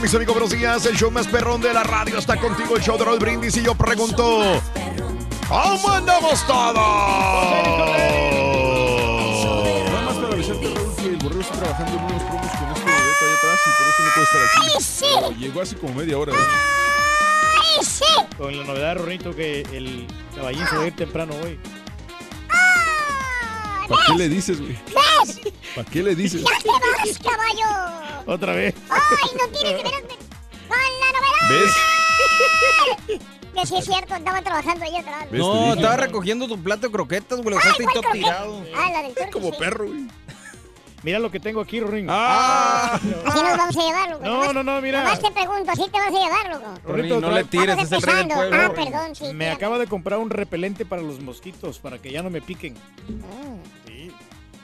Mis 0.00 0.14
amigos, 0.14 0.34
buenos 0.34 0.50
días. 0.50 0.86
El 0.86 0.96
show 0.96 1.10
más 1.10 1.26
perrón 1.26 1.60
de 1.60 1.74
la 1.74 1.82
radio 1.82 2.18
está 2.18 2.36
contigo, 2.36 2.76
el 2.76 2.82
show 2.82 2.96
de 2.96 3.04
Raúl 3.04 3.18
Brindis. 3.18 3.56
Y 3.56 3.62
yo 3.62 3.74
pregunto: 3.74 4.62
¿Cómo 5.48 5.90
andamos 5.90 6.46
todos? 6.46 6.74
Nada 9.84 10.02
más 10.02 10.14
para 10.16 10.32
avisarte, 10.32 10.74
Raúl, 10.74 10.94
que 10.96 11.06
el 11.06 11.16
borrego 11.16 11.40
está 11.42 11.54
trabajando 11.54 11.92
en 11.92 12.04
unos 12.04 12.22
promos 12.22 12.50
con 12.50 12.70
este 12.70 12.90
boleto 12.90 13.24
allá 13.24 13.34
atrás 13.36 13.60
y 13.66 13.70
por 13.78 13.88
eso 13.88 14.02
no 14.02 14.10
puede 14.14 14.26
estar 14.26 14.42
aquí. 14.42 14.58
¡Ay, 14.62 14.80
sí! 14.80 15.06
Pero 15.14 15.32
llegó 15.32 15.60
hace 15.60 15.76
como 15.76 15.94
media 15.94 16.18
hora. 16.18 16.32
¿no? 16.32 16.38
¡Ay, 16.38 17.84
sí! 17.84 18.04
Con 18.38 18.56
la 18.56 18.64
novedad, 18.64 18.96
Rorrito, 18.96 19.34
que 19.34 19.60
el 19.72 20.06
caballín 20.34 20.66
se 20.66 20.76
va 20.76 20.82
a 20.82 20.86
ir 20.86 20.96
temprano 20.96 21.34
hoy. 21.42 21.58
¿Para 23.90 24.06
qué 24.06 24.14
le 24.14 24.28
dices, 24.28 24.60
güey? 24.60 24.78
¿Ves? 24.86 25.40
¿Para 25.74 25.90
qué 25.90 26.02
le 26.02 26.14
dices? 26.14 26.42
¡Ya 26.42 26.58
te 26.62 26.68
vas, 26.68 27.18
caballo! 27.18 28.22
Otra 28.26 28.54
vez. 28.54 28.74
¡Ay, 28.88 29.30
no 29.38 29.58
tienes 29.58 29.82
que 29.82 29.90
ver 29.90 30.02
con 30.68 30.78
la 30.78 31.08
novedad! 31.18 31.50
¿Ves? 31.50 31.72
Que 33.54 33.66
sí 33.66 33.76
es 33.76 33.84
cierto, 33.84 34.14
andaba 34.14 34.40
trabajando 34.42 34.84
ahí 34.84 34.96
atrás. 34.96 35.22
¿Ves? 35.22 35.30
Te 35.32 35.38
No, 35.38 35.74
estaba 35.74 35.96
recogiendo 35.96 36.46
tu 36.48 36.62
plato 36.62 36.86
de 36.86 36.92
croquetas, 36.92 37.40
güey. 37.42 37.50
Lo 37.54 37.56
Ay, 37.60 37.64
dejaste 37.64 37.82
ahí 37.82 37.84
¿cuál 37.86 37.94
todo 37.94 38.02
croqueta? 38.04 38.26
tirado. 38.28 38.64
Ah, 38.76 38.90
la 38.92 39.02
del 39.02 39.14
turco, 39.14 39.30
Como 39.32 39.50
sí. 39.50 39.56
perro, 39.58 39.86
güey. 39.88 40.06
Mira 41.02 41.18
lo 41.18 41.30
que 41.30 41.40
tengo 41.40 41.62
aquí, 41.62 41.80
Rorín. 41.80 42.06
¡Ah! 42.10 42.92
Así 43.24 43.38
nos 43.42 43.56
vamos 43.56 43.76
a 43.76 43.80
llevar, 43.82 44.10
loco. 44.10 44.24
No, 44.24 44.30
Nomás- 44.44 44.54
no, 44.54 44.62
no, 44.62 44.80
mira. 44.82 45.02
Nomás 45.02 45.20
te 45.20 45.30
pregunto, 45.30 45.70
así 45.72 45.84
te 45.90 45.98
vas 45.98 46.08
a 46.08 46.10
llevar, 46.10 46.48
loco. 46.50 46.74
Rorrito, 46.84 47.20
no 47.22 47.30
le 47.32 47.44
tires, 47.44 47.78
es 47.78 47.90
el 47.92 48.02
rey 48.02 48.16
del 48.16 48.28
pueblo. 48.28 48.56
Ah, 48.60 48.72
perdón, 48.74 49.16
sí. 49.16 49.24
Me 49.32 49.46
fíjate. 49.46 49.50
acaba 49.50 49.78
de 49.78 49.86
comprar 49.86 50.18
un 50.18 50.28
repelente 50.28 50.84
para 50.84 51.00
los 51.00 51.18
mosquitos, 51.20 51.78
para 51.78 51.98
que 51.98 52.12
ya 52.12 52.22
no 52.22 52.28
me 52.28 52.42
piquen. 52.42 52.74
Mm. 53.08 53.79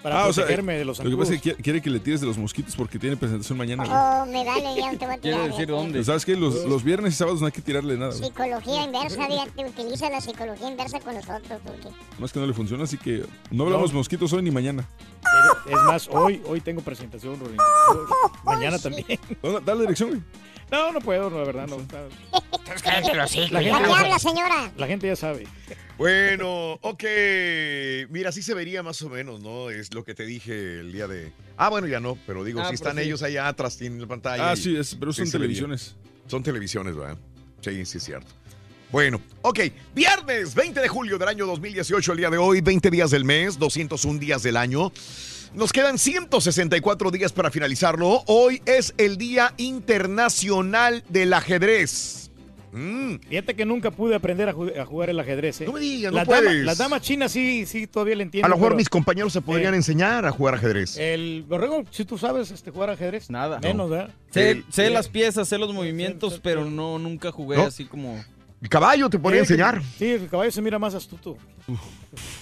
Para 0.06 0.22
Ah, 0.22 0.28
o 0.28 0.32
sea, 0.32 0.44
protegerme 0.44 0.78
de 0.78 0.84
los 0.84 1.00
Lo 1.02 1.10
que 1.10 1.16
pasa 1.16 1.34
es 1.34 1.42
que 1.42 1.54
quiere- 1.56 1.82
que 1.82 1.90
le 1.90 1.98
tires 1.98 2.20
de 2.20 2.28
los 2.28 2.38
mosquitos 2.38 2.76
porque 2.76 2.96
tiene 2.96 3.16
presentación 3.16 3.58
mañana, 3.58 3.84
güey. 3.84 3.96
Oh, 3.98 4.26
me 4.26 4.44
vale, 4.44 4.76
ya 4.80 4.92
no 4.92 4.98
te 4.98 5.04
voy 5.04 5.14
a 5.16 5.18
Quiere 5.18 5.36
tirar. 5.36 5.50
decir 5.50 5.62
eh. 5.68 5.72
dónde. 5.72 5.92
Pero 5.94 6.04
¿Sabes 6.04 6.24
qué? 6.24 6.36
Los, 6.36 6.64
los 6.64 6.84
viernes 6.84 7.14
y 7.14 7.16
sábados 7.16 7.40
no 7.40 7.46
hay 7.46 7.52
que 7.52 7.60
tirarle 7.60 7.96
nada, 7.96 8.12
güey. 8.12 8.22
Psicología 8.22 8.84
inversa, 8.84 9.26
fíjate, 9.26 9.64
utiliza 9.64 10.08
la 10.08 10.20
psicología 10.20 10.70
inversa 10.70 11.00
con 11.00 11.12
nosotros, 11.16 11.60
porque... 11.64 11.88
Más 12.20 12.32
que 12.32 12.38
no 12.38 12.46
le 12.46 12.54
funciona, 12.54 12.84
así 12.84 12.96
que 12.98 13.24
no 13.50 13.64
hablamos 13.64 13.90
No. 13.92 13.98
mosquitos 13.98 14.32
hoy 14.32 14.42
ni 14.44 14.52
mañana. 14.52 14.88
Es 15.68 15.82
más, 15.82 16.08
hoy, 16.12 16.40
hoy 16.46 16.60
tengo 16.60 16.82
presentación, 16.82 17.40
Rorín. 17.40 17.56
Mañana 18.44 18.78
también. 18.78 19.18
¿Dónde- 19.42 19.60
Dale 19.64 19.80
dirección, 19.80 20.10
güey. 20.10 20.22
No, 20.70 20.92
no 20.92 21.00
puedo, 21.00 21.30
la 21.30 21.44
verdad, 21.44 21.66
no. 21.68 21.76
está- 21.76 22.08
¿Ya 22.84 23.02
La 23.14 23.28
gente, 23.28 23.64
ya 23.64 23.76
habla, 23.76 24.18
sabe, 24.18 24.18
señora? 24.18 24.72
la 24.76 24.86
gente 24.86 25.06
ya 25.06 25.16
sabe. 25.16 25.46
Bueno, 25.96 26.72
ok. 26.82 27.04
Mira, 28.10 28.28
así 28.30 28.42
se 28.42 28.52
vería 28.52 28.82
más 28.82 29.00
o 29.02 29.08
menos, 29.08 29.40
¿no? 29.40 29.70
Es 29.70 29.94
lo 29.94 30.04
que 30.04 30.14
te 30.14 30.26
dije 30.26 30.80
el 30.80 30.92
día 30.92 31.06
de. 31.06 31.32
Ah, 31.56 31.68
bueno, 31.68 31.86
ya 31.86 32.00
no, 32.00 32.18
pero 32.26 32.42
digo, 32.44 32.60
Ah, 32.60 32.64
si 32.64 32.68
pero 32.70 32.74
están 32.74 32.96
sí. 32.96 33.02
ellos 33.02 33.22
allá 33.22 33.48
atrás, 33.48 33.76
tienen 33.78 34.00
la 34.00 34.06
pantalla. 34.08 34.50
Ah, 34.50 34.56
sí, 34.56 34.76
es, 34.76 34.94
pero 34.96 35.12
sí 35.12 35.22
son 35.22 35.30
televisiones. 35.32 35.94
Son 36.26 36.42
televisiones, 36.42 36.96
¿verdad? 36.96 37.16
Sí, 37.60 37.84
sí, 37.86 37.98
es 37.98 38.04
cierto. 38.04 38.26
Bueno, 38.90 39.20
ok. 39.42 39.60
Viernes 39.94 40.54
20 40.54 40.80
de 40.80 40.88
julio 40.88 41.16
del 41.18 41.28
año 41.28 41.46
2018, 41.46 42.12
el 42.12 42.18
día 42.18 42.30
de 42.30 42.38
hoy, 42.38 42.60
20 42.60 42.90
días 42.90 43.10
del 43.10 43.24
mes, 43.24 43.58
201 43.58 44.18
días 44.18 44.42
del 44.42 44.56
año. 44.56 44.92
Nos 45.54 45.72
quedan 45.72 45.98
164 45.98 47.10
días 47.10 47.32
para 47.32 47.50
finalizarlo. 47.50 48.22
Hoy 48.26 48.60
es 48.66 48.94
el 48.98 49.16
Día 49.16 49.54
Internacional 49.56 51.02
del 51.08 51.32
Ajedrez. 51.32 52.30
Mm, 52.72 53.14
Fíjate 53.26 53.54
que 53.54 53.64
nunca 53.64 53.90
pude 53.90 54.14
aprender 54.14 54.50
a, 54.50 54.54
ju- 54.54 54.78
a 54.78 54.84
jugar 54.84 55.08
el 55.08 55.18
ajedrez. 55.18 55.62
¿eh? 55.62 55.64
No 55.64 55.72
me 55.72 55.80
digas, 55.80 56.12
no 56.12 56.18
las, 56.18 56.26
puedes. 56.26 56.62
las 56.62 56.76
damas 56.76 57.00
chinas 57.00 57.32
sí, 57.32 57.64
sí, 57.64 57.86
todavía 57.86 58.16
le 58.16 58.24
entiendo. 58.24 58.44
a 58.44 58.50
lo 58.50 58.56
mejor 58.56 58.68
pero 58.72 58.76
mis 58.76 58.90
compañeros 58.90 59.32
se 59.32 59.40
podrían 59.40 59.72
Eh. 59.72 59.78
enseñar 59.78 60.26
a 60.26 60.30
jugar 60.30 60.56
ajedrez. 60.56 60.98
El 60.98 61.42
borrego, 61.48 61.84
si 61.90 62.04
tú 62.04 62.18
sabes 62.18 62.50
este, 62.50 62.70
jugar 62.70 62.90
ajedrez. 62.90 63.30
Nada. 63.30 63.60
Menos, 63.60 63.88
¿verdad? 63.88 64.14
Sé, 64.30 64.50
El- 64.50 64.64
sé 64.70 64.90
las 64.90 65.08
piezas, 65.08 65.48
sé 65.48 65.56
los 65.56 65.72
movimientos, 65.72 66.38
pero 66.42 66.66
no, 66.68 66.98
nunca 66.98 67.32
jugué 67.32 67.56
¿No? 67.56 67.62
así 67.64 67.86
como... 67.86 68.22
El 68.60 68.68
caballo 68.68 69.08
te 69.08 69.18
podría 69.18 69.40
Eh, 69.40 69.44
enseñar. 69.44 69.82
Sí, 69.98 70.10
el 70.10 70.28
caballo 70.28 70.50
se 70.50 70.60
mira 70.60 70.78
más 70.78 70.94
astuto. 70.94 71.38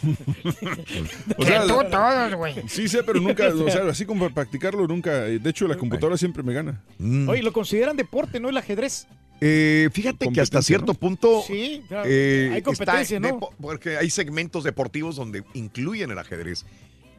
O 1.39 1.45
sea, 1.45 1.63
Tú 1.67 1.83
todos, 1.91 2.35
güey. 2.35 2.55
sí 2.69 2.89
sé, 2.89 3.03
pero 3.03 3.21
nunca, 3.21 3.49
o 3.49 3.71
sea, 3.71 3.89
así 3.89 4.05
como 4.07 4.21
para 4.25 4.35
practicarlo, 4.35 4.87
nunca. 4.87 5.27
eh, 5.27 5.39
De 5.39 5.51
hecho, 5.51 5.67
la 5.69 5.77
computadora 5.77 6.17
siempre 6.17 6.43
me 6.43 6.53
gana. 6.53 6.83
Mm. 6.99 7.29
Oye, 7.29 7.43
lo 7.43 7.53
consideran 7.53 7.97
deporte, 7.97 8.41
¿no? 8.41 8.49
El 8.49 8.57
ajedrez. 8.57 9.07
Eh, 9.41 9.89
fíjate 9.93 10.29
que 10.33 10.41
hasta 10.41 10.63
cierto 10.63 10.93
¿no? 10.93 10.95
punto 10.95 11.43
Sí, 11.47 11.83
claro. 11.89 12.09
eh, 12.09 12.51
hay 12.55 12.63
competencia, 12.63 13.19
¿no? 13.21 13.41
porque 13.61 13.97
hay 13.99 14.09
segmentos 14.09 14.63
deportivos 14.65 15.17
donde 15.17 15.43
incluyen 15.55 16.11
el 16.11 16.19
ajedrez. 16.19 16.65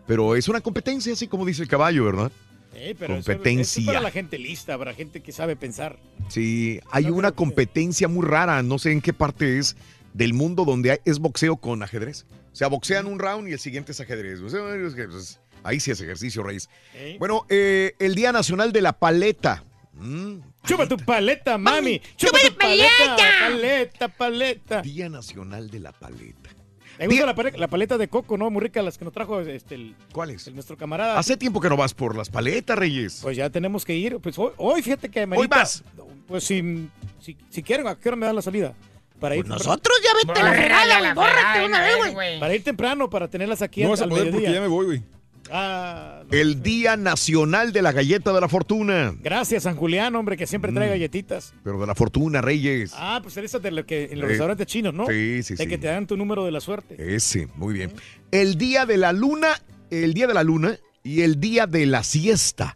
Pero 0.08 0.36
es 0.36 0.48
una 0.48 0.62
competencia, 0.62 1.12
así 1.14 1.28
como 1.28 1.46
dice 1.46 1.62
el 1.64 1.68
caballo, 1.68 2.06
¿verdad? 2.06 2.32
Eh, 2.74 2.96
pero 2.98 3.16
competencia. 3.16 3.62
eso 3.62 3.80
es 3.82 3.86
para 3.88 4.00
la 4.02 4.12
gente 4.12 4.38
lista, 4.40 4.78
para 4.78 4.94
gente 4.94 5.22
que 5.22 5.32
sabe 5.32 5.56
pensar. 5.56 5.98
Sí, 6.30 6.80
hay 6.92 7.10
una 7.10 7.32
que- 7.32 7.36
competencia 7.36 8.08
muy 8.08 8.26
rara, 8.26 8.64
no 8.64 8.80
sé 8.80 8.92
en 8.92 9.02
qué 9.02 9.14
parte 9.14 9.60
es 9.60 9.76
del 10.14 10.34
mundo 10.34 10.64
donde 10.64 10.92
hay- 10.92 11.00
es 11.06 11.20
boxeo 11.20 11.58
con 11.58 11.84
ajedrez. 11.84 12.26
Sea, 12.56 12.68
boxean 12.70 13.06
un 13.06 13.20
round 13.20 13.50
y 13.50 13.52
el 13.54 13.60
siguiente 13.60 13.92
es 13.92 14.00
ajedrez. 14.00 14.40
O 14.42 14.50
sea, 14.50 14.62
es 14.76 14.96
que, 14.96 15.08
pues, 15.08 15.40
ahí 15.64 15.80
sí 15.80 15.92
es 15.92 16.00
ejercicio, 16.00 16.42
Reyes. 16.42 16.70
¿eh? 16.94 17.18
Bueno, 17.20 17.46
eh, 17.50 17.96
el 18.00 18.16
Día 18.16 18.32
Nacional 18.32 18.72
de 18.72 18.82
la 18.82 18.94
Paleta. 18.94 19.64
Mm, 19.94 20.38
Chupa 20.66 20.88
tu 20.88 20.98
paleta, 20.98 21.58
mami. 21.58 22.02
Chupa 22.18 22.38
tu 22.48 22.56
paleta. 22.56 23.18
Paleta, 23.42 24.08
paleta. 24.10 24.82
Día 24.82 25.10
Nacional 25.10 25.70
de 25.70 25.80
la 25.82 25.92
Paleta. 25.92 26.50
Me 26.98 27.08
gusta 27.08 27.26
la, 27.26 27.52
la 27.58 27.68
paleta 27.68 27.98
de 27.98 28.08
coco, 28.08 28.38
¿no? 28.38 28.50
Muy 28.50 28.62
rica, 28.62 28.82
las 28.82 28.98
que 28.98 29.04
nos 29.04 29.14
trajo 29.14 29.42
este, 29.42 29.76
el, 29.76 29.96
¿Cuál 30.14 30.30
es? 30.30 30.48
el- 30.48 30.54
nuestro 30.54 30.78
camarada. 30.78 31.20
Hace 31.20 31.36
tiempo 31.36 31.60
que 31.60 31.68
no 31.68 31.76
vas 31.76 31.94
por 31.94 32.16
las 32.16 32.30
paletas, 32.30 32.78
Reyes. 32.78 33.20
Pues 33.22 33.36
ya 33.36 33.50
tenemos 33.50 33.84
que 33.84 33.96
ir. 33.96 34.18
Pues 34.20 34.40
hoy, 34.40 34.54
hoy 34.56 34.82
fíjate 34.82 35.10
que 35.10 35.22
amerita- 35.24 35.58
vas. 35.58 35.84
Pues 36.26 36.46
si, 36.46 36.90
si, 37.20 37.36
si 37.50 37.62
quieren, 37.64 37.86
¿a 37.88 37.96
qué 38.00 38.08
hora 38.10 38.16
me 38.16 38.26
dan 38.26 38.36
la 38.38 38.42
salida? 38.42 38.74
Para 39.20 39.36
ir 39.36 39.46
Pues 39.46 39.58
temprano. 39.58 39.70
nosotros 39.82 39.98
ya 40.04 40.10
vete 40.28 40.40
a 40.40 40.44
la 40.44 40.54
fregada, 40.54 41.00
güey. 41.00 41.14
Bórrate 41.14 41.66
una 41.66 41.82
vez, 41.82 42.14
güey. 42.14 42.40
Para 42.40 42.56
ir 42.56 42.64
temprano, 42.64 43.10
para 43.10 43.28
tenerlas 43.30 43.62
aquí 43.62 43.84
No 43.84 43.90
vas 43.92 44.02
a 44.02 44.08
poder 44.08 44.32
porque 44.32 44.52
ya 44.52 44.62
me 44.62 44.68
voy, 44.68 44.86
güey. 44.86 45.04
Ah, 45.52 46.24
no. 46.26 46.36
El 46.36 46.64
Día 46.64 46.98
Nacional 46.98 47.72
de 47.72 47.84
la 47.84 47.92
Galleta 47.92 48.34
de 48.34 48.42
la 48.42 48.50
Fortuna. 48.50 49.14
Gracias, 49.22 49.62
San 49.64 49.76
Julián, 49.76 50.16
hombre, 50.16 50.38
que 50.38 50.48
siempre 50.48 50.72
trae 50.72 50.88
Mm. 50.88 50.92
galletitas. 50.92 51.54
Pero 51.64 51.80
de 51.80 51.86
la 51.86 51.94
Fortuna, 51.94 52.42
Reyes. 52.42 52.94
Ah, 52.96 53.20
pues 53.22 53.38
esas 53.38 53.62
de 53.62 53.70
lo 53.70 53.86
que 53.86 54.06
en 54.06 54.20
los 54.20 54.26
Eh, 54.26 54.30
restaurantes 54.30 54.66
chinos, 54.66 54.94
¿no? 54.96 55.06
sí, 55.06 55.44
sí, 55.44 55.54
De 55.56 55.64
sí. 55.64 55.70
que 55.70 55.78
te 55.78 55.86
dan 55.88 56.08
tu 56.08 56.18
número 56.18 56.44
de 56.46 56.52
la 56.52 56.60
suerte. 56.62 56.96
Ese, 57.16 57.48
muy 57.56 57.76
bien. 57.76 57.92
El 58.32 58.58
Día 58.58 58.88
de 58.88 58.98
la 58.98 59.14
Luna, 59.14 59.62
el 59.92 60.16
Día 60.16 60.26
de 60.26 60.34
la 60.34 60.44
Luna 60.44 60.78
y 61.04 61.22
el 61.22 61.40
Día 61.40 61.68
de 61.68 61.86
la 61.86 62.04
Siesta. 62.04 62.76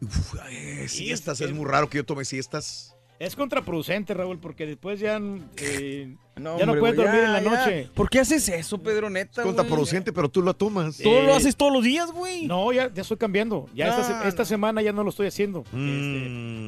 Uf, 0.00 0.34
eh, 0.50 0.86
siestas, 0.88 1.40
es 1.40 1.52
muy 1.52 1.64
raro 1.66 1.90
que 1.90 1.96
yo 1.98 2.04
tome 2.04 2.24
siestas. 2.24 2.94
Es 3.18 3.34
contraproducente, 3.34 4.14
Raúl, 4.14 4.38
porque 4.38 4.64
después 4.64 5.00
ya, 5.00 5.20
eh, 5.56 6.14
No, 6.36 6.56
ya 6.56 6.66
no 6.66 6.72
hombre, 6.72 6.80
puedes 6.80 6.96
dormir 6.96 7.20
ya, 7.20 7.26
en 7.26 7.32
la 7.32 7.42
ya. 7.42 7.50
noche. 7.50 7.90
¿Por 7.92 8.08
qué 8.08 8.20
haces 8.20 8.48
eso, 8.48 8.78
Pedro, 8.80 9.10
neta? 9.10 9.40
Es 9.40 9.46
contraproducente, 9.46 10.12
pero 10.12 10.28
tú 10.28 10.40
lo 10.40 10.54
tomas. 10.54 10.98
Tú 10.98 11.10
lo 11.10 11.34
haces 11.34 11.56
todos 11.56 11.72
los 11.72 11.82
días, 11.82 12.12
güey. 12.12 12.46
No, 12.46 12.72
ya, 12.72 12.92
ya 12.94 13.02
estoy 13.02 13.16
cambiando. 13.16 13.66
Ya 13.74 13.88
esta, 13.88 14.08
No, 14.16 14.22
se- 14.22 14.28
esta 14.28 14.44
semana 14.44 14.82
ya 14.82 14.92
no 14.92 15.02
lo 15.02 15.10
estoy 15.10 15.26
haciendo. 15.26 15.64
Mm. 15.72 15.88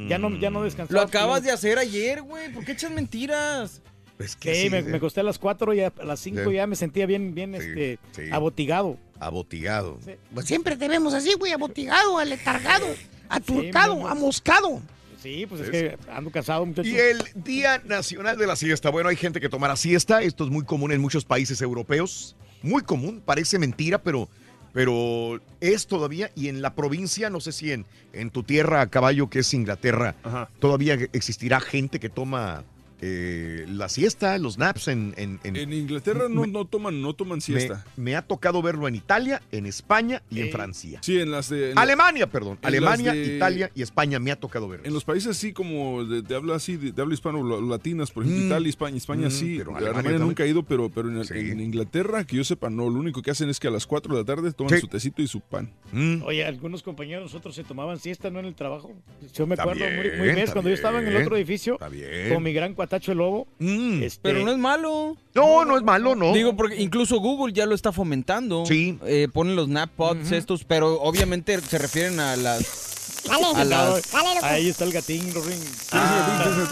Este, 0.03 0.09
ya 0.09 0.17
no, 0.17 0.37
ya 0.39 0.49
no 0.49 0.61
descansaba. 0.63 0.99
Lo 1.01 1.07
acabas 1.07 1.41
de 1.43 1.51
hacer 1.51 1.77
ayer, 1.77 2.21
güey. 2.21 2.51
¿Por 2.51 2.65
qué 2.65 2.73
echas 2.73 2.91
mentiras? 2.91 3.81
Es 4.19 4.37
Sí, 4.39 4.69
me, 4.69 4.81
me 4.83 4.97
acosté 4.97 5.21
a 5.21 5.23
las 5.23 5.39
4 5.39 5.73
y 5.73 5.79
a 5.81 5.93
las 6.03 6.19
5 6.19 6.41
Sí. 6.49 6.53
ya 6.55 6.67
me 6.67 6.75
sentía 6.75 7.05
bien, 7.05 7.33
bien 7.33 7.55
este, 7.55 7.97
sí. 8.11 8.23
abotigado. 8.31 8.97
Abotigado. 9.21 9.97
Pues 10.33 10.45
siempre 10.47 10.75
te 10.75 10.87
vemos 10.89 11.13
así, 11.13 11.33
güey, 11.39 11.53
abotigado, 11.53 12.17
aletargado, 12.17 12.85
aturcado, 13.29 14.05
amoscado. 14.07 14.81
Sí, 15.21 15.45
pues 15.47 15.61
es 15.61 15.67
Es- 15.67 15.71
que 15.71 15.97
ando 16.11 16.31
cansado, 16.31 16.65
muchachos. 16.65 16.91
Y 16.91 16.97
el 16.97 17.19
Día 17.35 17.81
Nacional 17.85 18.37
de 18.37 18.47
la 18.47 18.55
Siesta. 18.55 18.89
Bueno, 18.89 19.09
hay 19.09 19.15
gente 19.15 19.39
que 19.39 19.49
tomará 19.49 19.75
siesta. 19.75 20.21
Esto 20.21 20.43
es 20.45 20.49
muy 20.49 20.65
común 20.65 20.91
en 20.91 21.01
muchos 21.01 21.25
países 21.25 21.61
europeos. 21.61 22.35
Muy 22.63 22.81
común. 22.81 23.21
Parece 23.23 23.59
mentira, 23.59 24.01
pero, 24.01 24.29
pero 24.73 25.39
es 25.59 25.85
todavía. 25.87 26.31
Y 26.35 26.47
en 26.47 26.61
la 26.61 26.73
provincia, 26.73 27.29
no 27.29 27.39
sé 27.39 27.51
si 27.51 27.71
en, 27.71 27.85
en 28.13 28.29
tu 28.31 28.43
tierra, 28.43 28.87
caballo, 28.87 29.29
que 29.29 29.39
es 29.39 29.53
Inglaterra, 29.53 30.15
todavía 30.59 30.95
existirá 31.13 31.59
gente 31.59 31.99
que 31.99 32.09
toma 32.09 32.63
eh, 33.01 33.65
la 33.67 33.89
siesta, 33.89 34.37
los 34.37 34.57
naps 34.57 34.87
en... 34.87 35.13
En, 35.17 35.39
en- 35.43 35.55
En 35.55 35.73
Inglaterra 35.73 36.27
no, 36.29 36.41
Me- 36.41 36.47
no 36.47 36.65
toman, 36.65 37.01
no 37.01 37.13
toman 37.13 37.41
siesta. 37.41 37.83
me 37.97 38.15
ha 38.15 38.21
tocado 38.21 38.61
verlo 38.61 38.87
en 38.87 38.95
Italia, 38.95 39.41
en 39.51 39.65
España 39.65 40.21
y 40.29 40.39
en 40.41 40.51
Francia. 40.51 40.99
Sí, 41.01 41.19
en 41.19 41.31
las 41.31 41.49
de. 41.49 41.69
en 41.71 41.75
la- 41.75 41.81
Alemania, 41.81 42.27
perdón. 42.27 42.57
Alemania, 42.61 43.13
de- 43.13 43.35
Italia 43.35 43.71
y 43.75 43.81
España 43.81 44.19
me 44.19 44.31
ha 44.31 44.35
tocado 44.39 44.67
verlo. 44.67 44.85
En 44.85 44.93
los 44.93 45.03
países 45.03 45.31
así 45.31 45.51
como 45.53 46.03
de, 46.05 46.21
de 46.21 46.35
habla 46.35 46.55
así, 46.55 46.77
de, 46.77 46.91
de 46.91 47.01
habla 47.01 47.13
hispano, 47.13 47.61
latinas, 47.61 48.11
por 48.11 48.23
ejemplo, 48.23 48.43
Mm. 48.43 48.47
Italia, 48.47 48.69
España, 48.69 48.97
España 48.97 49.27
Mm, 49.27 49.31
sí, 49.31 49.55
pero 49.57 49.75
Alemania 49.75 50.19
nunca 50.19 50.43
he 50.43 50.49
ido, 50.49 50.63
pero, 50.63 50.89
pero 50.89 51.09
en, 51.09 51.35
en 51.37 51.59
Inglaterra, 51.59 52.23
que 52.25 52.37
yo 52.37 52.43
sepa, 52.43 52.69
no, 52.69 52.89
lo 52.89 52.99
único 52.99 53.21
que 53.21 53.31
hacen 53.31 53.49
es 53.49 53.59
que 53.59 53.67
a 53.67 53.71
las 53.71 53.85
4 53.87 54.13
de 54.15 54.21
la 54.21 54.25
tarde 54.25 54.51
toman 54.53 54.73
Sí. 54.75 54.79
su 54.81 54.87
tecito 54.87 55.21
y 55.21 55.27
su 55.27 55.41
pan. 55.41 55.71
Mm. 55.91 56.21
Oye, 56.23 56.45
algunos 56.45 56.83
compañeros 56.83 57.23
nosotros 57.25 57.55
se 57.55 57.63
tomaban 57.63 57.99
siesta, 57.99 58.29
¿no? 58.29 58.39
En 58.39 58.45
el 58.45 58.55
trabajo. 58.55 58.93
Yo 59.33 59.47
me 59.47 59.55
Está 59.55 59.63
acuerdo 59.63 59.85
muy, 59.85 60.03
bien, 60.03 60.17
muy 60.17 60.27
bien 60.27 60.37
está 60.39 60.53
cuando 60.53 60.69
yo 60.69 60.75
estaba 60.75 60.99
en 61.01 61.07
el 61.07 61.17
otro 61.17 61.35
edificio 61.35 61.73
está 61.73 61.89
bien. 61.89 62.33
con 62.33 62.43
mi 62.43 62.53
gran 62.53 62.73
cuatacho 62.91 63.11
el 63.13 63.17
lobo. 63.19 63.47
Mm. 63.59 64.03
este, 64.03 64.19
Pero 64.21 64.43
no 64.43 64.51
es 64.51 64.57
malo. 64.57 65.15
No, 65.33 65.63
no 65.65 65.77
es 65.77 65.83
malo, 65.83 66.15
no. 66.15 66.33
Digo, 66.33 66.55
porque 66.55 66.81
incluso 66.81 67.19
Google 67.19 67.53
ya 67.53 67.65
lo 67.65 67.73
está 67.73 67.91
fomentando. 67.93 68.65
Sí. 68.65 68.99
Eh, 69.05 69.27
ponen 69.31 69.55
los 69.55 69.69
nap 69.69 69.89
pods 69.91 70.31
estos, 70.31 70.65
pero 70.65 71.01
obviamente 71.01 71.59
se 71.61 71.77
refieren 71.77 72.19
a 72.19 72.35
las... 72.35 73.23
Dale, 73.25 73.45
a 73.45 73.63
las... 73.63 74.11
dale, 74.11 74.35
loco. 74.35 74.45
Ahí 74.45 74.67
está 74.67 74.83
el 74.83 74.91
gatín, 74.91 75.33
Rorín. 75.33 75.59
Ah. 75.93 76.67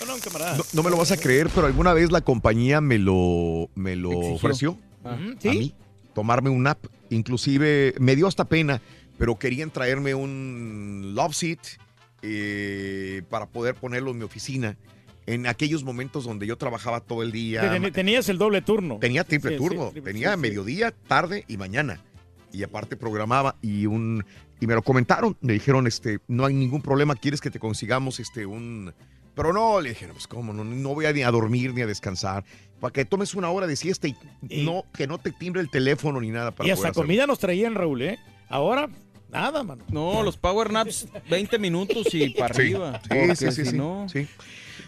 No, 0.00 0.14
no, 0.14 0.20
camarada. 0.22 0.58
No, 0.72 0.82
me 0.82 0.90
lo 0.90 0.96
vas 0.98 1.12
a 1.12 1.16
creer, 1.16 1.48
pero 1.54 1.66
alguna 1.66 1.94
vez 1.94 2.10
la 2.12 2.20
compañía 2.20 2.80
me 2.82 2.98
lo, 2.98 3.70
me 3.74 3.96
lo 3.96 4.12
Exigió. 4.12 4.34
ofreció 4.34 4.70
Ujú, 4.72 5.10
a 5.10 5.40
¿Sí? 5.40 5.48
mí, 5.48 5.74
tomarme 6.14 6.50
un 6.50 6.64
nap. 6.64 6.78
Inclusive 7.08 7.94
me 7.98 8.14
dio 8.16 8.26
hasta 8.26 8.44
pena, 8.44 8.82
pero 9.16 9.38
querían 9.38 9.70
traerme 9.70 10.14
un 10.14 11.12
love 11.14 11.32
seat 11.34 11.60
eh, 12.20 13.22
para 13.30 13.46
poder 13.46 13.74
ponerlo 13.76 14.10
en 14.10 14.18
mi 14.18 14.24
oficina. 14.24 14.76
En 15.26 15.46
aquellos 15.46 15.84
momentos 15.84 16.24
donde 16.24 16.46
yo 16.46 16.56
trabajaba 16.56 17.00
todo 17.00 17.22
el 17.22 17.32
día. 17.32 17.62
ten- 17.70 17.92
Tenías 17.92 18.28
el 18.28 18.36
doble 18.38 18.60
turno. 18.62 18.98
Tenía 19.00 19.24
triple 19.24 19.52
Sí, 19.52 19.56
sí, 19.58 19.62
turno, 19.68 19.90
triple- 19.90 20.02
tenía 20.12 20.34
sí, 20.34 20.38
mediodía, 20.40 20.92
tarde 21.08 21.44
y 21.48 21.56
mañana. 21.56 22.00
Y 22.52 22.62
aparte 22.62 22.96
programaba 22.96 23.56
y 23.62 23.86
un 23.86 24.24
y 24.60 24.66
me 24.66 24.74
lo 24.74 24.82
comentaron, 24.82 25.36
me 25.40 25.52
dijeron, 25.54 25.86
este, 25.86 26.20
no 26.28 26.44
hay 26.46 26.54
ningún 26.54 26.80
problema, 26.80 27.16
quieres 27.16 27.40
que 27.40 27.50
te 27.50 27.58
consigamos 27.58 28.20
este 28.20 28.46
un 28.46 28.94
pero 29.34 29.52
no, 29.52 29.80
le 29.80 29.88
dije, 29.90 30.06
no, 30.06 30.12
pues 30.12 30.28
cómo, 30.28 30.52
no, 30.52 30.62
no 30.62 30.94
voy 30.94 31.06
a 31.06 31.12
ni 31.12 31.22
a 31.22 31.30
dormir 31.32 31.74
ni 31.74 31.80
a 31.82 31.86
descansar, 31.88 32.44
para 32.78 32.92
que 32.92 33.04
tomes 33.04 33.34
una 33.34 33.50
hora 33.50 33.66
de 33.66 33.74
siesta 33.74 34.06
y, 34.06 34.14
Y- 34.48 34.64
no 34.64 34.84
que 34.96 35.08
no 35.08 35.18
te 35.18 35.32
timbre 35.32 35.60
el 35.60 35.68
teléfono 35.70 36.20
ni 36.20 36.30
nada 36.30 36.52
para 36.52 36.68
Y 36.68 36.70
hasta 36.70 36.90
hacerlo. 36.90 37.02
comida 37.02 37.26
nos 37.26 37.40
traían, 37.40 37.74
Raúl, 37.74 38.02
¿eh? 38.02 38.18
Ahora, 38.48 38.88
nada, 39.34 39.62
mano. 39.62 39.84
No, 39.90 40.22
los 40.22 40.36
power 40.36 40.70
naps, 40.72 41.06
20 41.28 41.58
minutos 41.58 42.12
y 42.14 42.30
para 42.30 42.54
Sí, 42.54 42.62
arriba. 42.62 43.00
sí, 43.10 43.36
sí, 43.36 43.50
sí, 43.52 43.64
si 43.64 43.70
sí, 43.72 43.76
no- 43.76 44.06
sí. 44.08 44.26